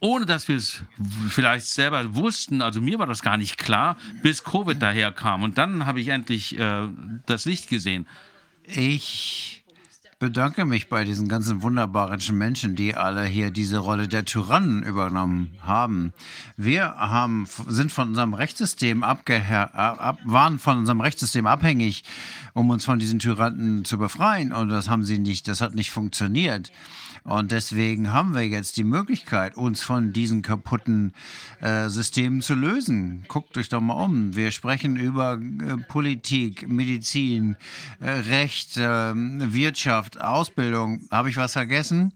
ohne 0.01 0.25
dass 0.25 0.47
wir 0.47 0.57
es 0.57 0.83
vielleicht 1.29 1.67
selber 1.67 2.15
wussten, 2.15 2.63
also 2.63 2.81
mir 2.81 2.97
war 2.97 3.05
das 3.05 3.21
gar 3.21 3.37
nicht 3.37 3.59
klar, 3.59 3.97
bis 4.23 4.43
Covid 4.43 4.81
daherkam. 4.81 5.43
Und 5.43 5.59
dann 5.59 5.85
habe 5.85 6.01
ich 6.01 6.07
endlich 6.07 6.57
äh, 6.57 6.87
das 7.27 7.45
Licht 7.45 7.69
gesehen. 7.69 8.07
Ich 8.63 9.60
bedanke 10.21 10.65
mich 10.65 10.87
bei 10.87 11.03
diesen 11.03 11.27
ganzen 11.27 11.63
wunderbaren 11.63 12.21
Menschen, 12.37 12.75
die 12.75 12.93
alle 12.93 13.25
hier 13.25 13.49
diese 13.49 13.79
Rolle 13.79 14.07
der 14.07 14.23
Tyrannen 14.23 14.83
übernommen 14.83 15.49
haben. 15.61 16.13
Wir 16.55 16.93
haben, 16.95 17.47
sind 17.67 17.91
von 17.91 18.09
unserem 18.09 18.35
Rechtssystem 18.35 19.03
abgeher, 19.03 19.73
ab, 19.73 20.19
waren 20.23 20.59
von 20.59 20.77
unserem 20.77 21.01
Rechtssystem 21.01 21.47
abhängig, 21.47 22.03
um 22.53 22.69
uns 22.69 22.85
von 22.85 22.99
diesen 22.99 23.17
Tyrannen 23.17 23.83
zu 23.83 23.97
befreien. 23.97 24.53
Und 24.53 24.69
das 24.69 24.89
haben 24.89 25.03
sie 25.05 25.17
nicht, 25.17 25.47
das 25.47 25.59
hat 25.59 25.73
nicht 25.73 25.89
funktioniert. 25.89 26.71
Und 27.23 27.51
deswegen 27.51 28.11
haben 28.11 28.33
wir 28.33 28.47
jetzt 28.47 28.77
die 28.77 28.83
Möglichkeit, 28.83 29.55
uns 29.55 29.81
von 29.81 30.11
diesen 30.11 30.41
kaputten 30.41 31.13
äh, 31.59 31.87
Systemen 31.87 32.41
zu 32.41 32.55
lösen. 32.55 33.25
Guckt 33.27 33.57
euch 33.57 33.69
doch 33.69 33.81
mal 33.81 33.93
um. 33.93 34.35
Wir 34.35 34.51
sprechen 34.51 34.95
über 34.95 35.33
äh, 35.33 35.77
Politik, 35.87 36.67
Medizin, 36.67 37.57
äh, 37.99 38.09
Recht, 38.09 38.71
ähm, 38.77 39.53
Wirtschaft, 39.53 40.19
Ausbildung. 40.19 41.01
Habe 41.11 41.29
ich 41.29 41.37
was 41.37 41.53
vergessen? 41.53 42.11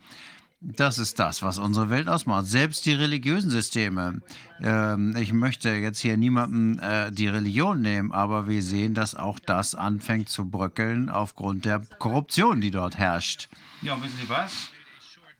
Das 0.61 0.97
ist 0.97 1.19
das, 1.19 1.43
was 1.43 1.59
unsere 1.59 1.91
Welt 1.91 2.07
ausmacht. 2.07 2.47
Selbst 2.47 2.87
die 2.87 2.93
religiösen 2.93 3.51
Systeme. 3.51 4.21
Ähm, 4.63 5.15
ich 5.15 5.31
möchte 5.31 5.69
jetzt 5.69 5.99
hier 5.99 6.17
niemandem 6.17 6.79
äh, 6.79 7.11
die 7.11 7.27
Religion 7.27 7.81
nehmen, 7.81 8.11
aber 8.11 8.47
wir 8.47 8.63
sehen, 8.63 8.95
dass 8.95 9.13
auch 9.13 9.37
das 9.37 9.75
anfängt 9.75 10.29
zu 10.29 10.45
bröckeln 10.45 11.11
aufgrund 11.11 11.65
der 11.65 11.81
Korruption, 11.99 12.61
die 12.61 12.71
dort 12.71 12.97
herrscht. 12.97 13.49
Ja, 13.83 14.01
wissen 14.01 14.17
Sie 14.19 14.27
was? 14.27 14.71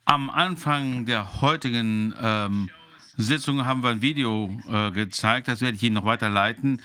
Am 0.08 0.30
Anfang 0.30 1.08
der 1.08 1.42
heutigen 1.42 2.14
ähm, 2.22 2.70
Sitzung 3.18 3.66
haben 3.66 3.82
wir 3.82 3.90
ein 3.90 4.04
Video 4.04 4.56
äh, 4.72 4.92
gezeigt, 4.92 5.48
das 5.48 5.62
werde 5.62 5.78
ich 5.78 5.84
Ihnen 5.84 5.96
noch 5.96 6.06
weiterleiten, 6.06 6.80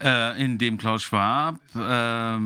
äh, 0.00 0.40
in 0.40 0.56
dem 0.56 0.78
Klaus 0.78 1.02
Schwab 1.02 1.56
äh, 1.74 2.38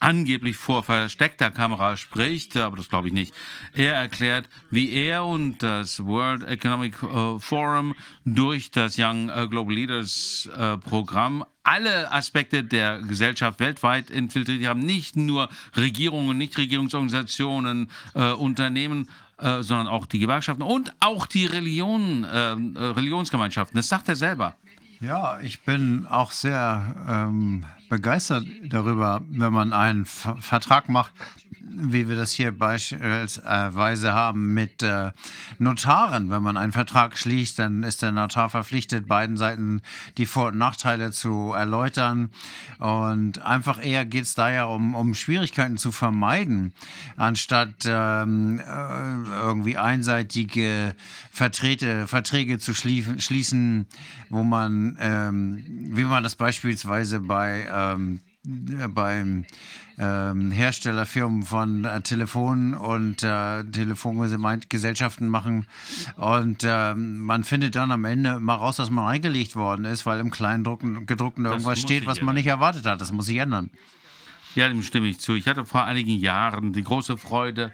angeblich 0.00 0.56
vor 0.56 0.82
versteckter 0.82 1.52
Kamera 1.52 1.96
spricht, 1.96 2.56
aber 2.56 2.76
das 2.76 2.88
glaube 2.88 3.06
ich 3.06 3.14
nicht. 3.14 3.32
Er 3.72 3.94
erklärt, 3.94 4.48
wie 4.70 4.92
er 4.92 5.26
und 5.26 5.62
das 5.62 6.04
World 6.04 6.42
Economic 6.42 7.00
äh, 7.04 7.38
Forum 7.38 7.94
durch 8.24 8.72
das 8.72 8.98
Young 8.98 9.28
äh, 9.28 9.46
Global 9.46 9.76
Leaders 9.76 10.50
äh, 10.58 10.76
Programm 10.78 11.44
alle 11.64 12.12
Aspekte 12.12 12.64
der 12.64 13.00
Gesellschaft 13.00 13.60
weltweit 13.60 14.10
infiltriert 14.10 14.66
haben, 14.66 14.80
nicht 14.80 15.16
nur 15.16 15.48
Regierungen, 15.76 16.38
Nichtregierungsorganisationen, 16.38 17.90
äh, 18.14 18.32
Unternehmen, 18.32 19.08
äh, 19.38 19.62
sondern 19.62 19.88
auch 19.88 20.06
die 20.06 20.18
Gewerkschaften 20.18 20.62
und 20.62 20.92
auch 21.00 21.26
die 21.26 21.46
Religionen, 21.46 22.24
äh, 22.24 22.38
Religionsgemeinschaften. 22.78 23.76
Das 23.76 23.88
sagt 23.88 24.08
er 24.08 24.16
selber. 24.16 24.54
Ja, 25.00 25.40
ich 25.40 25.62
bin 25.62 26.06
auch 26.06 26.30
sehr 26.30 26.94
ähm, 27.08 27.64
begeistert 27.88 28.46
darüber, 28.62 29.20
wenn 29.28 29.52
man 29.52 29.72
einen 29.72 30.06
Ver 30.06 30.36
Vertrag 30.40 30.88
macht, 30.88 31.12
wie 31.74 32.08
wir 32.08 32.16
das 32.16 32.32
hier 32.32 32.52
beispielsweise 32.52 34.12
haben 34.12 34.54
mit 34.54 34.82
äh, 34.82 35.12
Notaren. 35.58 36.30
Wenn 36.30 36.42
man 36.42 36.56
einen 36.56 36.72
Vertrag 36.72 37.16
schließt, 37.16 37.58
dann 37.58 37.82
ist 37.82 38.02
der 38.02 38.12
Notar 38.12 38.50
verpflichtet, 38.50 39.08
beiden 39.08 39.36
Seiten 39.36 39.82
die 40.18 40.26
Vor- 40.26 40.48
und 40.48 40.58
Nachteile 40.58 41.12
zu 41.12 41.52
erläutern. 41.52 42.30
Und 42.78 43.42
einfach 43.42 43.84
eher 43.84 44.04
geht 44.04 44.24
es 44.24 44.34
da 44.34 44.50
ja 44.50 44.64
um, 44.64 44.94
um 44.94 45.14
Schwierigkeiten 45.14 45.76
zu 45.76 45.92
vermeiden, 45.92 46.72
anstatt 47.16 47.84
ähm, 47.86 48.60
äh, 48.60 48.62
irgendwie 48.64 49.76
einseitige 49.76 50.94
Verträge, 51.30 52.06
Verträge 52.06 52.58
zu 52.58 52.74
schließen, 52.74 53.86
wo 54.28 54.42
man, 54.42 54.96
ähm, 55.00 55.64
wie 55.66 56.04
man 56.04 56.22
das 56.22 56.36
beispielsweise 56.36 57.20
bei 57.20 57.66
ähm, 57.72 58.20
beim 58.44 59.44
ähm, 59.98 60.50
Herstellerfirmen 60.50 61.42
von 61.42 61.84
äh, 61.84 62.00
Telefonen 62.00 62.74
und 62.74 63.22
äh, 63.22 63.64
Telefongesellschaften 63.64 65.28
machen. 65.28 65.66
Und 66.16 66.64
äh, 66.64 66.94
man 66.94 67.44
findet 67.44 67.74
dann 67.74 67.90
am 67.90 68.04
Ende 68.04 68.40
mal 68.40 68.54
raus, 68.54 68.76
dass 68.76 68.90
man 68.90 69.06
eingelegt 69.06 69.56
worden 69.56 69.84
ist, 69.84 70.06
weil 70.06 70.20
im 70.20 70.30
Kleingedruckten 70.30 71.44
irgendwas 71.44 71.80
steht, 71.80 72.06
was 72.06 72.22
man 72.22 72.34
nicht 72.34 72.46
erwartet 72.46 72.86
hat. 72.86 73.00
Das 73.00 73.12
muss 73.12 73.26
sich 73.26 73.36
ändern. 73.36 73.70
Ja, 74.54 74.68
dem 74.68 74.82
stimme 74.82 75.08
ich 75.08 75.18
zu. 75.18 75.34
Ich 75.34 75.46
hatte 75.46 75.64
vor 75.64 75.84
einigen 75.84 76.18
Jahren 76.18 76.72
die 76.72 76.84
große 76.84 77.16
Freude, 77.16 77.72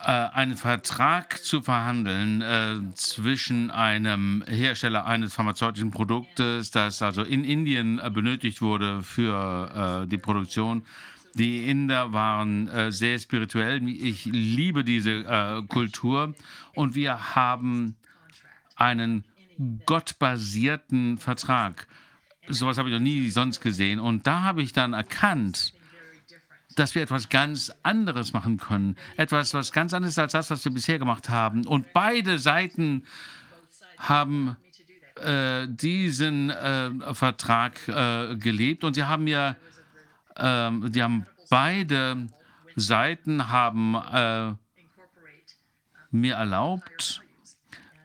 einen 0.00 0.56
Vertrag 0.56 1.42
zu 1.42 1.60
verhandeln 1.60 2.40
äh, 2.40 2.94
zwischen 2.94 3.70
einem 3.70 4.44
Hersteller 4.46 5.06
eines 5.06 5.34
pharmazeutischen 5.34 5.90
Produktes, 5.90 6.70
das 6.70 7.02
also 7.02 7.22
in 7.22 7.44
Indien 7.44 7.98
äh, 7.98 8.10
benötigt 8.10 8.62
wurde 8.62 9.02
für 9.02 10.04
äh, 10.04 10.08
die 10.08 10.18
Produktion. 10.18 10.84
Die 11.34 11.68
Inder 11.68 12.12
waren 12.12 12.68
äh, 12.68 12.92
sehr 12.92 13.18
spirituell. 13.18 13.86
Ich 13.88 14.24
liebe 14.24 14.84
diese 14.84 15.24
äh, 15.24 15.62
Kultur 15.66 16.34
und 16.74 16.94
wir 16.94 17.34
haben 17.34 17.96
einen 18.76 19.24
gottbasierten 19.84 21.18
Vertrag. 21.18 21.86
Sowas 22.48 22.78
habe 22.78 22.88
ich 22.88 22.94
noch 22.94 23.00
nie 23.00 23.28
sonst 23.30 23.60
gesehen. 23.60 24.00
Und 24.00 24.26
da 24.26 24.42
habe 24.42 24.62
ich 24.62 24.72
dann 24.72 24.92
erkannt, 24.92 25.74
dass 26.78 26.94
wir 26.94 27.02
etwas 27.02 27.28
ganz 27.28 27.72
anderes 27.82 28.32
machen 28.32 28.58
können. 28.58 28.96
Etwas, 29.16 29.54
was 29.54 29.72
ganz 29.72 29.92
anderes 29.92 30.14
ist 30.14 30.18
als 30.18 30.32
das, 30.32 30.50
was 30.50 30.64
wir 30.64 30.72
bisher 30.72 30.98
gemacht 30.98 31.28
haben. 31.28 31.66
Und 31.66 31.92
beide 31.92 32.38
Seiten 32.38 33.04
haben 33.96 34.56
äh, 35.16 35.66
diesen 35.68 36.50
äh, 36.50 37.14
Vertrag 37.14 37.88
äh, 37.88 38.36
gelebt 38.36 38.84
und 38.84 38.94
sie 38.94 39.04
haben 39.04 39.26
ja, 39.26 39.56
ähm, 40.36 40.92
die 40.92 41.02
haben 41.02 41.26
beide 41.50 42.28
Seiten 42.76 43.48
haben 43.48 43.94
äh, 43.94 44.52
mir 46.10 46.36
erlaubt, 46.36 47.22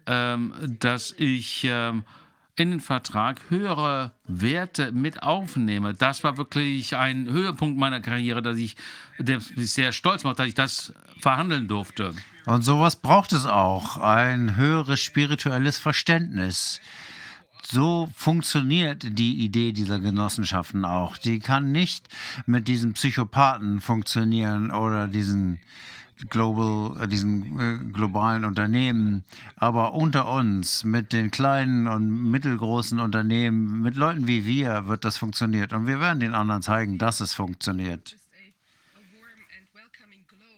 ähm, 0.07 0.53
dass 0.79 1.13
ich 1.17 1.63
ähm, 1.65 2.03
in 2.55 2.71
den 2.71 2.81
Vertrag 2.81 3.41
höhere 3.49 4.11
Werte 4.25 4.91
mit 4.91 5.23
aufnehme. 5.23 5.93
Das 5.93 6.23
war 6.23 6.37
wirklich 6.37 6.95
ein 6.95 7.27
Höhepunkt 7.27 7.77
meiner 7.77 7.99
Karriere, 7.99 8.41
dass 8.41 8.57
ich, 8.57 8.75
mich 9.17 9.71
sehr 9.71 9.91
stolz 9.91 10.23
macht, 10.23 10.39
dass 10.39 10.47
ich 10.47 10.53
das 10.53 10.93
verhandeln 11.19 11.67
durfte. 11.67 12.13
Und 12.45 12.63
sowas 12.63 12.95
braucht 12.95 13.31
es 13.31 13.45
auch, 13.45 13.97
ein 13.97 14.55
höheres 14.55 14.99
spirituelles 14.99 15.79
Verständnis. 15.79 16.79
So 17.63 18.09
funktioniert 18.15 19.17
die 19.17 19.39
Idee 19.39 19.71
dieser 19.71 19.99
Genossenschaften 19.99 20.85
auch. 20.85 21.17
Die 21.17 21.39
kann 21.39 21.71
nicht 21.71 22.07
mit 22.45 22.67
diesen 22.67 22.93
Psychopathen 22.93 23.81
funktionieren 23.81 24.69
oder 24.69 25.07
diesen 25.07 25.59
Global, 26.29 27.03
äh, 27.03 27.07
diesen 27.07 27.59
äh, 27.59 27.91
globalen 27.91 28.45
Unternehmen, 28.45 29.23
aber 29.55 29.93
unter 29.93 30.31
uns, 30.31 30.83
mit 30.83 31.13
den 31.13 31.31
kleinen 31.31 31.87
und 31.87 32.31
mittelgroßen 32.31 32.99
Unternehmen, 32.99 33.81
mit 33.81 33.95
Leuten 33.95 34.27
wie 34.27 34.45
wir, 34.45 34.87
wird 34.87 35.05
das 35.05 35.17
funktioniert. 35.17 35.73
Und 35.73 35.87
wir 35.87 35.99
werden 35.99 36.19
den 36.19 36.33
anderen 36.33 36.61
zeigen, 36.61 36.97
dass 36.97 37.19
es 37.19 37.33
funktioniert. 37.33 38.15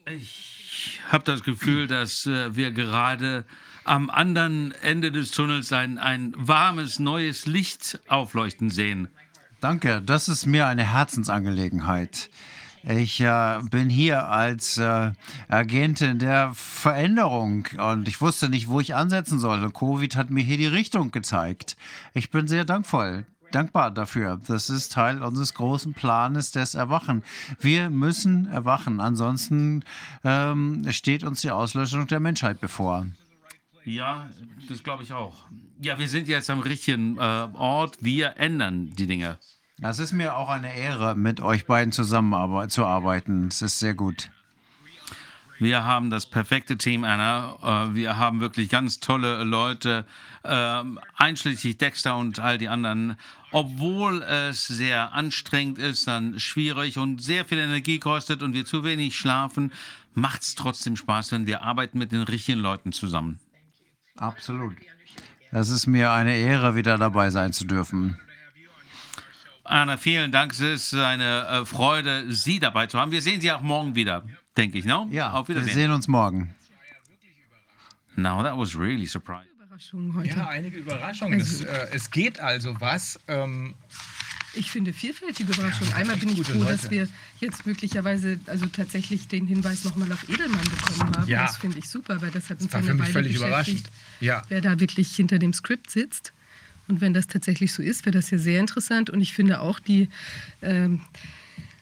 Ich 0.05 1.01
habe 1.09 1.23
das 1.23 1.43
Gefühl, 1.43 1.87
dass 1.87 2.25
äh, 2.25 2.55
wir 2.55 2.71
gerade 2.71 3.45
am 3.85 4.09
anderen 4.09 4.73
Ende 4.81 5.11
des 5.11 5.31
Tunnels 5.31 5.71
ein, 5.71 5.97
ein 5.97 6.33
warmes, 6.35 6.99
neues 6.99 7.45
Licht 7.45 7.99
aufleuchten 8.07 8.69
sehen. 8.69 9.07
Danke, 9.61 10.01
das 10.01 10.27
ist 10.27 10.45
mir 10.45 10.67
eine 10.67 10.83
Herzensangelegenheit. 10.83 12.29
Ich 12.87 13.19
äh, 13.19 13.59
bin 13.71 13.89
hier 13.89 14.27
als 14.27 14.77
äh, 14.77 15.11
Agentin 15.47 16.19
der 16.19 16.51
Veränderung 16.53 17.67
und 17.77 18.07
ich 18.07 18.21
wusste 18.21 18.47
nicht, 18.47 18.67
wo 18.67 18.79
ich 18.79 18.93
ansetzen 18.93 19.39
soll. 19.39 19.71
Covid 19.71 20.15
hat 20.15 20.29
mir 20.29 20.43
hier 20.43 20.57
die 20.57 20.67
Richtung 20.67 21.09
gezeigt. 21.09 21.77
Ich 22.13 22.29
bin 22.29 22.47
sehr 22.47 22.63
dankvoll. 22.63 23.25
Dankbar 23.51 23.89
dafür. 23.89 24.39
Das 24.45 24.69
ist 24.69 24.91
Teil 24.91 25.23
unseres 25.23 25.55
großen 25.55 25.95
Planes 25.95 26.51
des 26.51 26.75
Erwachen. 26.75 27.23
Wir 27.59 27.89
müssen 27.89 28.47
erwachen, 28.47 28.99
ansonsten 28.99 29.83
ähm, 30.23 30.85
steht 30.91 31.23
uns 31.23 31.41
die 31.41 31.51
Auslöschung 31.51 32.05
der 32.05 32.19
Menschheit 32.19 32.59
bevor. 32.59 33.07
Ja, 33.83 34.29
das 34.69 34.83
glaube 34.83 35.03
ich 35.03 35.11
auch. 35.11 35.45
Ja, 35.79 35.97
wir 35.97 36.07
sind 36.07 36.27
jetzt 36.27 36.51
am 36.51 36.59
richtigen 36.59 37.17
äh, 37.17 37.47
Ort. 37.53 37.97
Wir 38.01 38.37
ändern 38.37 38.93
die 38.95 39.07
Dinge. 39.07 39.39
Das 39.77 39.99
ist 39.99 40.13
mir 40.13 40.37
auch 40.37 40.49
eine 40.49 40.75
Ehre, 40.75 41.15
mit 41.15 41.41
euch 41.41 41.65
beiden 41.65 41.91
zusammenzuarbeiten. 41.91 43.47
Es 43.47 43.61
ist 43.61 43.79
sehr 43.79 43.93
gut. 43.93 44.29
Wir 45.57 45.85
haben 45.85 46.09
das 46.09 46.25
perfekte 46.25 46.77
Team, 46.77 47.03
Anna. 47.03 47.87
Äh, 47.89 47.95
wir 47.95 48.17
haben 48.17 48.41
wirklich 48.41 48.69
ganz 48.69 48.99
tolle 48.99 49.43
Leute, 49.43 50.05
ähm, 50.43 50.99
einschließlich 51.15 51.77
Dexter 51.77 52.17
und 52.17 52.39
all 52.39 52.57
die 52.57 52.67
anderen. 52.67 53.15
Obwohl 53.51 54.21
es 54.21 54.67
sehr 54.67 55.13
anstrengend 55.13 55.77
ist, 55.77 56.07
dann 56.07 56.39
schwierig 56.39 56.97
und 56.97 57.21
sehr 57.21 57.45
viel 57.45 57.59
Energie 57.59 57.99
kostet 57.99 58.43
und 58.43 58.53
wir 58.53 58.65
zu 58.65 58.83
wenig 58.83 59.17
schlafen, 59.17 59.71
macht 60.13 60.41
es 60.41 60.55
trotzdem 60.55 60.97
Spaß, 60.97 61.31
wenn 61.31 61.47
wir 61.47 61.61
arbeiten 61.61 61.97
mit 61.99 62.11
den 62.11 62.23
richtigen 62.23 62.59
Leuten 62.59 62.91
zusammen. 62.91 63.39
Absolut. 64.17 64.75
Es 65.51 65.69
ist 65.69 65.87
mir 65.87 66.11
eine 66.11 66.35
Ehre, 66.35 66.75
wieder 66.75 66.97
dabei 66.97 67.29
sein 67.29 67.53
zu 67.53 67.65
dürfen. 67.65 68.19
Anna, 69.65 69.97
vielen 69.97 70.31
Dank. 70.31 70.53
Es 70.53 70.59
ist 70.59 70.93
eine 70.93 71.47
äh, 71.47 71.65
Freude, 71.65 72.31
Sie 72.31 72.59
dabei 72.59 72.87
zu 72.87 72.99
haben. 72.99 73.11
Wir 73.11 73.21
sehen 73.21 73.41
Sie 73.41 73.51
auch 73.51 73.61
morgen 73.61 73.95
wieder, 73.95 74.23
denke 74.55 74.77
ich, 74.77 74.85
ne? 74.85 75.07
Ja, 75.11 75.31
Auf 75.31 75.47
wir 75.47 75.55
Wiedersehen. 75.55 75.73
sehen 75.75 75.91
uns 75.91 76.07
morgen. 76.07 76.53
Now 78.15 78.43
that 78.43 78.57
was 78.57 78.77
really 78.77 79.07
surprising. 79.07 79.49
Überraschungen 79.57 80.15
heute. 80.15 80.29
Ja, 80.29 80.47
einige 80.47 80.77
Überraschungen. 80.77 81.39
Es, 81.39 81.61
äh, 81.61 81.87
es 81.91 82.09
geht 82.11 82.39
also 82.39 82.79
was. 82.79 83.19
Ähm, 83.27 83.73
Ich 84.53 84.71
finde 84.71 84.93
vielfältige 84.93 85.51
Überraschungen. 85.51 85.93
Einmal 85.93 86.15
bin 86.15 86.29
ich 86.29 86.47
froh, 86.47 86.59
Leute. 86.59 86.71
dass 86.77 86.89
wir 86.91 87.09
jetzt 87.41 87.65
möglicherweise 87.65 88.39
also 88.45 88.67
tatsächlich 88.67 89.27
den 89.27 89.47
Hinweis 89.47 89.83
nochmal 89.83 90.09
auf 90.13 90.29
Edelmann 90.29 90.61
bekommen 90.63 91.17
haben. 91.17 91.27
Ja. 91.27 91.41
Das 91.47 91.57
finde 91.57 91.79
ich 91.79 91.89
super, 91.89 92.21
weil 92.21 92.31
das 92.31 92.49
hat 92.49 92.61
uns 92.61 92.71
war 92.71 92.79
ja 92.79 92.87
für 92.87 92.93
mich 92.93 93.09
völlig 93.09 93.35
überraschend. 93.35 93.89
Ja. 94.21 94.43
wer 94.47 94.61
da 94.61 94.79
wirklich 94.79 95.13
hinter 95.13 95.39
dem 95.39 95.51
Skript 95.53 95.89
sitzt. 95.91 96.31
Und 96.87 97.01
wenn 97.01 97.13
das 97.13 97.27
tatsächlich 97.27 97.73
so 97.73 97.81
ist, 97.81 98.05
wäre 98.05 98.13
das 98.15 98.29
ja 98.31 98.37
sehr 98.37 98.59
interessant. 98.59 99.09
Und 99.09 99.21
ich 99.21 99.33
finde 99.33 99.59
auch 99.61 99.79
die 99.79 100.09
ähm, 100.61 101.01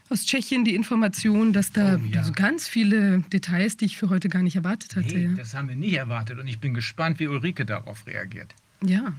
aus 0.09 0.25
Tschechien 0.25 0.63
die 0.63 0.75
Information, 0.75 1.53
dass 1.53 1.71
da 1.71 1.95
Oh, 1.95 2.05
ja. 2.07 2.19
also 2.19 2.31
ganz 2.33 2.67
viele 2.67 3.19
Details, 3.33 3.77
die 3.77 3.85
ich 3.85 3.97
für 3.97 4.09
heute 4.09 4.29
gar 4.29 4.43
nicht 4.43 4.55
erwartet 4.55 4.95
hatte. 4.95 5.07
nee, 5.15 5.25
ja. 5.25 5.31
das 5.33 5.53
haben 5.55 5.67
wir 5.69 5.75
nicht 5.75 5.95
erwartet 5.95 6.39
und 6.39 6.47
ich 6.47 6.59
bin 6.59 6.73
gespannt, 6.73 7.19
wie 7.19 7.27
Ulrike 7.27 7.65
darauf 7.65 8.05
reagiert. 8.05 8.53
ja, 8.83 9.13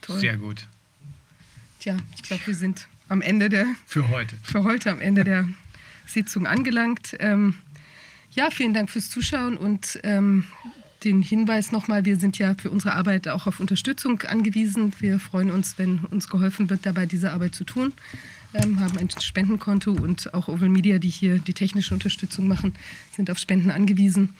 toll. 0.00 0.20
Sehr 0.20 0.36
gut. 0.36 0.66
Tja, 1.80 1.96
ich 2.14 2.22
glaube, 2.22 2.46
wir 2.46 2.54
sind 2.54 2.88
am 3.08 3.20
Ende 3.20 3.48
der 3.48 3.66
Für 3.86 4.08
heute. 4.08 4.36
für 4.42 4.64
heute 4.64 4.90
am 4.90 5.00
Ende 5.00 5.24
der 5.24 5.48
Sitzung 6.06 6.46
angelangt. 6.46 7.16
Ähm, 7.20 7.54
ja, 8.30 8.50
vielen 8.50 8.74
Dank 8.74 8.90
fürs 8.90 9.10
Zuschauen 9.10 9.56
und 9.56 9.98
ähm, 10.04 10.44
den 11.06 11.22
Hinweis 11.22 11.70
nochmal, 11.70 12.04
wir 12.04 12.18
sind 12.18 12.36
ja 12.36 12.54
für 12.60 12.68
unsere 12.68 12.94
Arbeit 12.94 13.28
auch 13.28 13.46
auf 13.46 13.60
Unterstützung 13.60 14.22
angewiesen. 14.22 14.92
Wir 14.98 15.20
freuen 15.20 15.52
uns, 15.52 15.78
wenn 15.78 16.00
uns 16.10 16.28
geholfen 16.28 16.68
wird, 16.68 16.84
dabei 16.84 17.06
diese 17.06 17.32
Arbeit 17.32 17.54
zu 17.54 17.62
tun. 17.62 17.92
Ähm, 18.52 18.80
haben 18.80 18.98
ein 18.98 19.08
Spendenkonto 19.08 19.92
und 19.92 20.34
auch 20.34 20.48
Oval 20.48 20.68
Media, 20.68 20.98
die 20.98 21.08
hier 21.08 21.38
die 21.38 21.54
technische 21.54 21.94
Unterstützung 21.94 22.48
machen, 22.48 22.74
sind 23.12 23.30
auf 23.30 23.38
Spenden 23.38 23.70
angewiesen. 23.70 24.34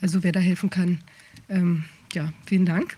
Also 0.00 0.22
wer 0.22 0.30
da 0.30 0.38
helfen 0.38 0.70
kann, 0.70 1.00
ähm, 1.48 1.84
ja, 2.12 2.32
vielen 2.46 2.66
Dank. 2.66 2.96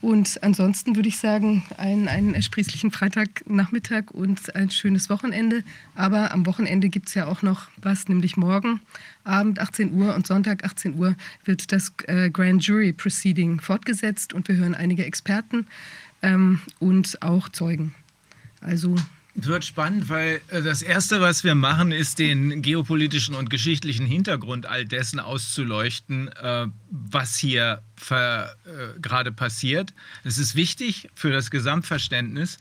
Und 0.00 0.42
ansonsten 0.42 0.96
würde 0.96 1.08
ich 1.08 1.18
sagen, 1.18 1.62
einen, 1.76 2.08
einen 2.08 2.34
ersprießlichen 2.34 2.90
Freitagnachmittag 2.90 4.10
und 4.10 4.56
ein 4.56 4.70
schönes 4.70 5.10
Wochenende. 5.10 5.62
Aber 5.94 6.32
am 6.32 6.46
Wochenende 6.46 6.88
gibt 6.88 7.08
es 7.08 7.14
ja 7.14 7.26
auch 7.26 7.42
noch 7.42 7.68
was, 7.76 8.08
nämlich 8.08 8.36
morgen 8.36 8.80
Abend 9.24 9.58
18 9.58 9.92
Uhr 9.94 10.14
und 10.14 10.26
Sonntag 10.26 10.64
18 10.64 10.96
Uhr 10.96 11.16
wird 11.44 11.72
das 11.72 11.92
äh, 12.06 12.30
Grand 12.30 12.64
Jury 12.64 12.92
Proceeding 12.92 13.60
fortgesetzt 13.60 14.32
und 14.32 14.48
wir 14.48 14.56
hören 14.56 14.74
einige 14.74 15.04
Experten 15.04 15.66
ähm, 16.22 16.60
und 16.78 17.20
auch 17.22 17.48
Zeugen. 17.48 17.94
Also 18.60 18.96
Wird 19.34 19.64
spannend, 19.64 20.08
weil 20.08 20.40
äh, 20.48 20.62
das 20.62 20.82
Erste, 20.82 21.20
was 21.20 21.44
wir 21.44 21.54
machen, 21.54 21.92
ist 21.92 22.18
den 22.18 22.62
geopolitischen 22.62 23.34
und 23.34 23.48
geschichtlichen 23.48 24.06
Hintergrund 24.06 24.66
all 24.66 24.84
dessen 24.84 25.20
auszuleuchten, 25.20 26.28
äh, 26.28 26.66
was 26.90 27.36
hier 27.36 27.82
äh, 28.10 28.44
gerade 29.00 29.32
passiert. 29.32 29.94
Es 30.24 30.38
ist 30.38 30.56
wichtig 30.56 31.08
für 31.14 31.30
das 31.30 31.50
Gesamtverständnis. 31.50 32.58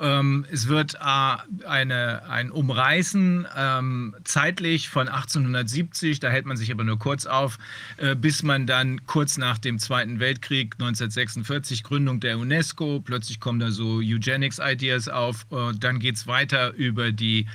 Ähm, 0.00 0.46
es 0.50 0.68
wird 0.68 0.94
äh, 0.94 1.66
eine, 1.66 2.28
ein 2.28 2.50
Umreißen 2.50 3.46
ähm, 3.56 4.14
zeitlich 4.24 4.88
von 4.88 5.08
1870, 5.08 6.20
da 6.20 6.28
hält 6.28 6.46
man 6.46 6.56
sich 6.56 6.70
aber 6.70 6.84
nur 6.84 6.98
kurz 6.98 7.26
auf, 7.26 7.58
äh, 7.96 8.14
bis 8.14 8.42
man 8.42 8.66
dann 8.66 9.06
kurz 9.06 9.38
nach 9.38 9.58
dem 9.58 9.78
Zweiten 9.78 10.20
Weltkrieg 10.20 10.74
1946 10.74 11.82
Gründung 11.82 12.20
der 12.20 12.38
UNESCO, 12.38 13.00
plötzlich 13.00 13.40
kommen 13.40 13.58
da 13.58 13.70
so 13.70 13.98
Eugenics-Ideas 13.98 15.08
auf, 15.08 15.46
äh, 15.50 15.72
dann 15.78 15.98
geht 15.98 16.16
es 16.16 16.26
weiter 16.26 16.74
über 16.74 17.10
die 17.10 17.46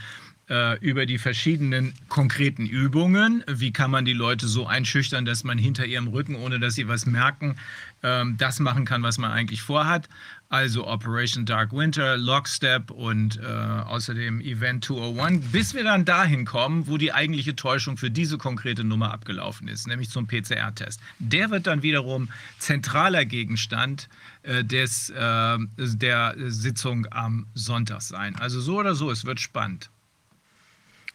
äh, 0.49 0.77
über 0.79 1.05
die 1.05 1.17
verschiedenen 1.17 1.93
konkreten 2.09 2.65
Übungen. 2.65 3.43
Wie 3.47 3.71
kann 3.71 3.91
man 3.91 4.05
die 4.05 4.13
Leute 4.13 4.47
so 4.47 4.67
einschüchtern, 4.67 5.25
dass 5.25 5.43
man 5.43 5.57
hinter 5.57 5.85
ihrem 5.85 6.07
Rücken, 6.07 6.35
ohne 6.35 6.59
dass 6.59 6.75
sie 6.75 6.87
was 6.87 7.05
merken, 7.05 7.55
ähm, 8.03 8.35
das 8.37 8.59
machen 8.59 8.85
kann, 8.85 9.03
was 9.03 9.17
man 9.17 9.31
eigentlich 9.31 9.61
vorhat? 9.61 10.09
Also 10.49 10.85
Operation 10.85 11.45
Dark 11.45 11.73
Winter, 11.73 12.15
Lockstep 12.15 12.91
und 12.91 13.39
äh, 13.39 13.43
außerdem 13.43 14.39
Event 14.39 14.85
201, 14.85 15.51
bis 15.51 15.73
wir 15.73 15.83
dann 15.83 16.05
dahin 16.05 16.45
kommen, 16.45 16.85
wo 16.85 16.97
die 16.97 17.11
eigentliche 17.11 17.55
Täuschung 17.55 17.97
für 17.97 18.11
diese 18.11 18.37
konkrete 18.37 18.83
Nummer 18.83 19.11
abgelaufen 19.11 19.67
ist, 19.67 19.87
nämlich 19.87 20.09
zum 20.09 20.27
PCR-Test. 20.27 20.99
Der 21.17 21.49
wird 21.49 21.65
dann 21.65 21.81
wiederum 21.81 22.29
zentraler 22.59 23.25
Gegenstand 23.25 24.09
äh, 24.43 24.63
des, 24.63 25.09
äh, 25.09 25.57
der 25.77 26.35
Sitzung 26.37 27.07
am 27.09 27.47
Sonntag 27.55 28.01
sein. 28.01 28.35
Also 28.35 28.61
so 28.61 28.77
oder 28.77 28.93
so, 28.93 29.09
es 29.09 29.25
wird 29.25 29.39
spannend. 29.39 29.89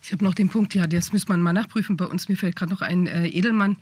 Ich 0.03 0.13
habe 0.13 0.25
noch 0.25 0.35
den 0.35 0.49
Punkt, 0.49 0.75
ja, 0.75 0.87
das 0.87 1.13
müsste 1.13 1.31
man 1.33 1.43
mal 1.43 1.53
nachprüfen. 1.53 1.97
Bei 1.97 2.07
uns, 2.07 2.29
mir 2.29 2.37
fällt 2.37 2.57
gerade 2.57 2.73
noch 2.73 2.81
ein 2.81 3.07
äh, 3.07 3.27
Edelmann, 3.29 3.77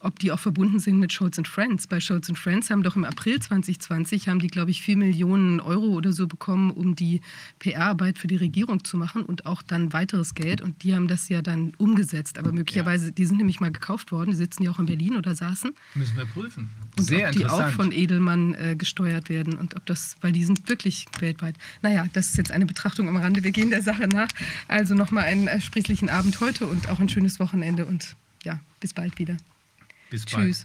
ob 0.00 0.18
die 0.18 0.32
auch 0.32 0.40
verbunden 0.40 0.80
sind 0.80 0.98
mit 0.98 1.12
Scholz 1.12 1.38
Friends. 1.44 1.86
Bei 1.86 2.00
Scholz 2.00 2.30
Friends 2.34 2.70
haben 2.70 2.82
doch 2.82 2.96
im 2.96 3.04
April 3.04 3.38
2020, 3.38 4.28
haben 4.28 4.40
die, 4.40 4.46
glaube 4.46 4.70
ich, 4.70 4.80
4 4.82 4.96
Millionen 4.96 5.60
Euro 5.60 5.86
oder 5.88 6.12
so 6.12 6.26
bekommen, 6.26 6.70
um 6.70 6.96
die 6.96 7.20
PR-Arbeit 7.58 8.18
für 8.18 8.26
die 8.26 8.36
Regierung 8.36 8.82
zu 8.82 8.96
machen 8.96 9.22
und 9.22 9.44
auch 9.44 9.62
dann 9.62 9.92
weiteres 9.92 10.34
Geld. 10.34 10.62
Und 10.62 10.82
die 10.82 10.94
haben 10.94 11.06
das 11.06 11.28
ja 11.28 11.42
dann 11.42 11.72
umgesetzt. 11.76 12.38
Aber 12.38 12.52
möglicherweise, 12.52 13.12
die 13.12 13.26
sind 13.26 13.36
nämlich 13.36 13.60
mal 13.60 13.70
gekauft 13.70 14.10
worden, 14.10 14.30
die 14.30 14.36
sitzen 14.36 14.62
ja 14.62 14.70
auch 14.70 14.78
in 14.78 14.86
Berlin 14.86 15.16
oder 15.16 15.34
saßen. 15.34 15.72
Müssen 15.94 16.16
wir 16.16 16.24
prüfen. 16.24 16.70
Und 16.98 17.04
Sehr 17.04 17.28
ob 17.28 17.36
die 17.36 17.46
auch 17.46 17.68
von 17.70 17.92
Edelmann 17.92 18.54
äh, 18.54 18.76
gesteuert 18.76 19.28
werden 19.28 19.54
und 19.58 19.76
ob 19.76 19.84
das, 19.84 20.16
weil 20.22 20.32
die 20.32 20.44
sind 20.44 20.66
wirklich 20.68 21.06
weltweit. 21.18 21.56
Naja, 21.82 22.06
das 22.14 22.28
ist 22.28 22.38
jetzt 22.38 22.52
eine 22.52 22.64
Betrachtung 22.64 23.08
am 23.08 23.16
Rande. 23.16 23.44
Wir 23.44 23.52
gehen 23.52 23.68
der 23.68 23.82
Sache 23.82 24.08
nach. 24.08 24.28
Also 24.66 24.94
nochmal 24.94 25.24
einen 25.24 25.46
ersprießlichen 25.46 26.08
Abend 26.08 26.40
heute 26.40 26.66
und 26.66 26.88
auch 26.88 27.00
ein 27.00 27.10
schönes 27.10 27.38
Wochenende 27.38 27.84
und 27.84 28.16
ja, 28.44 28.60
bis 28.80 28.94
bald 28.94 29.18
wieder. 29.18 29.36
Bis 30.10 30.26
bald. 30.26 30.46
Tschüss. 30.46 30.64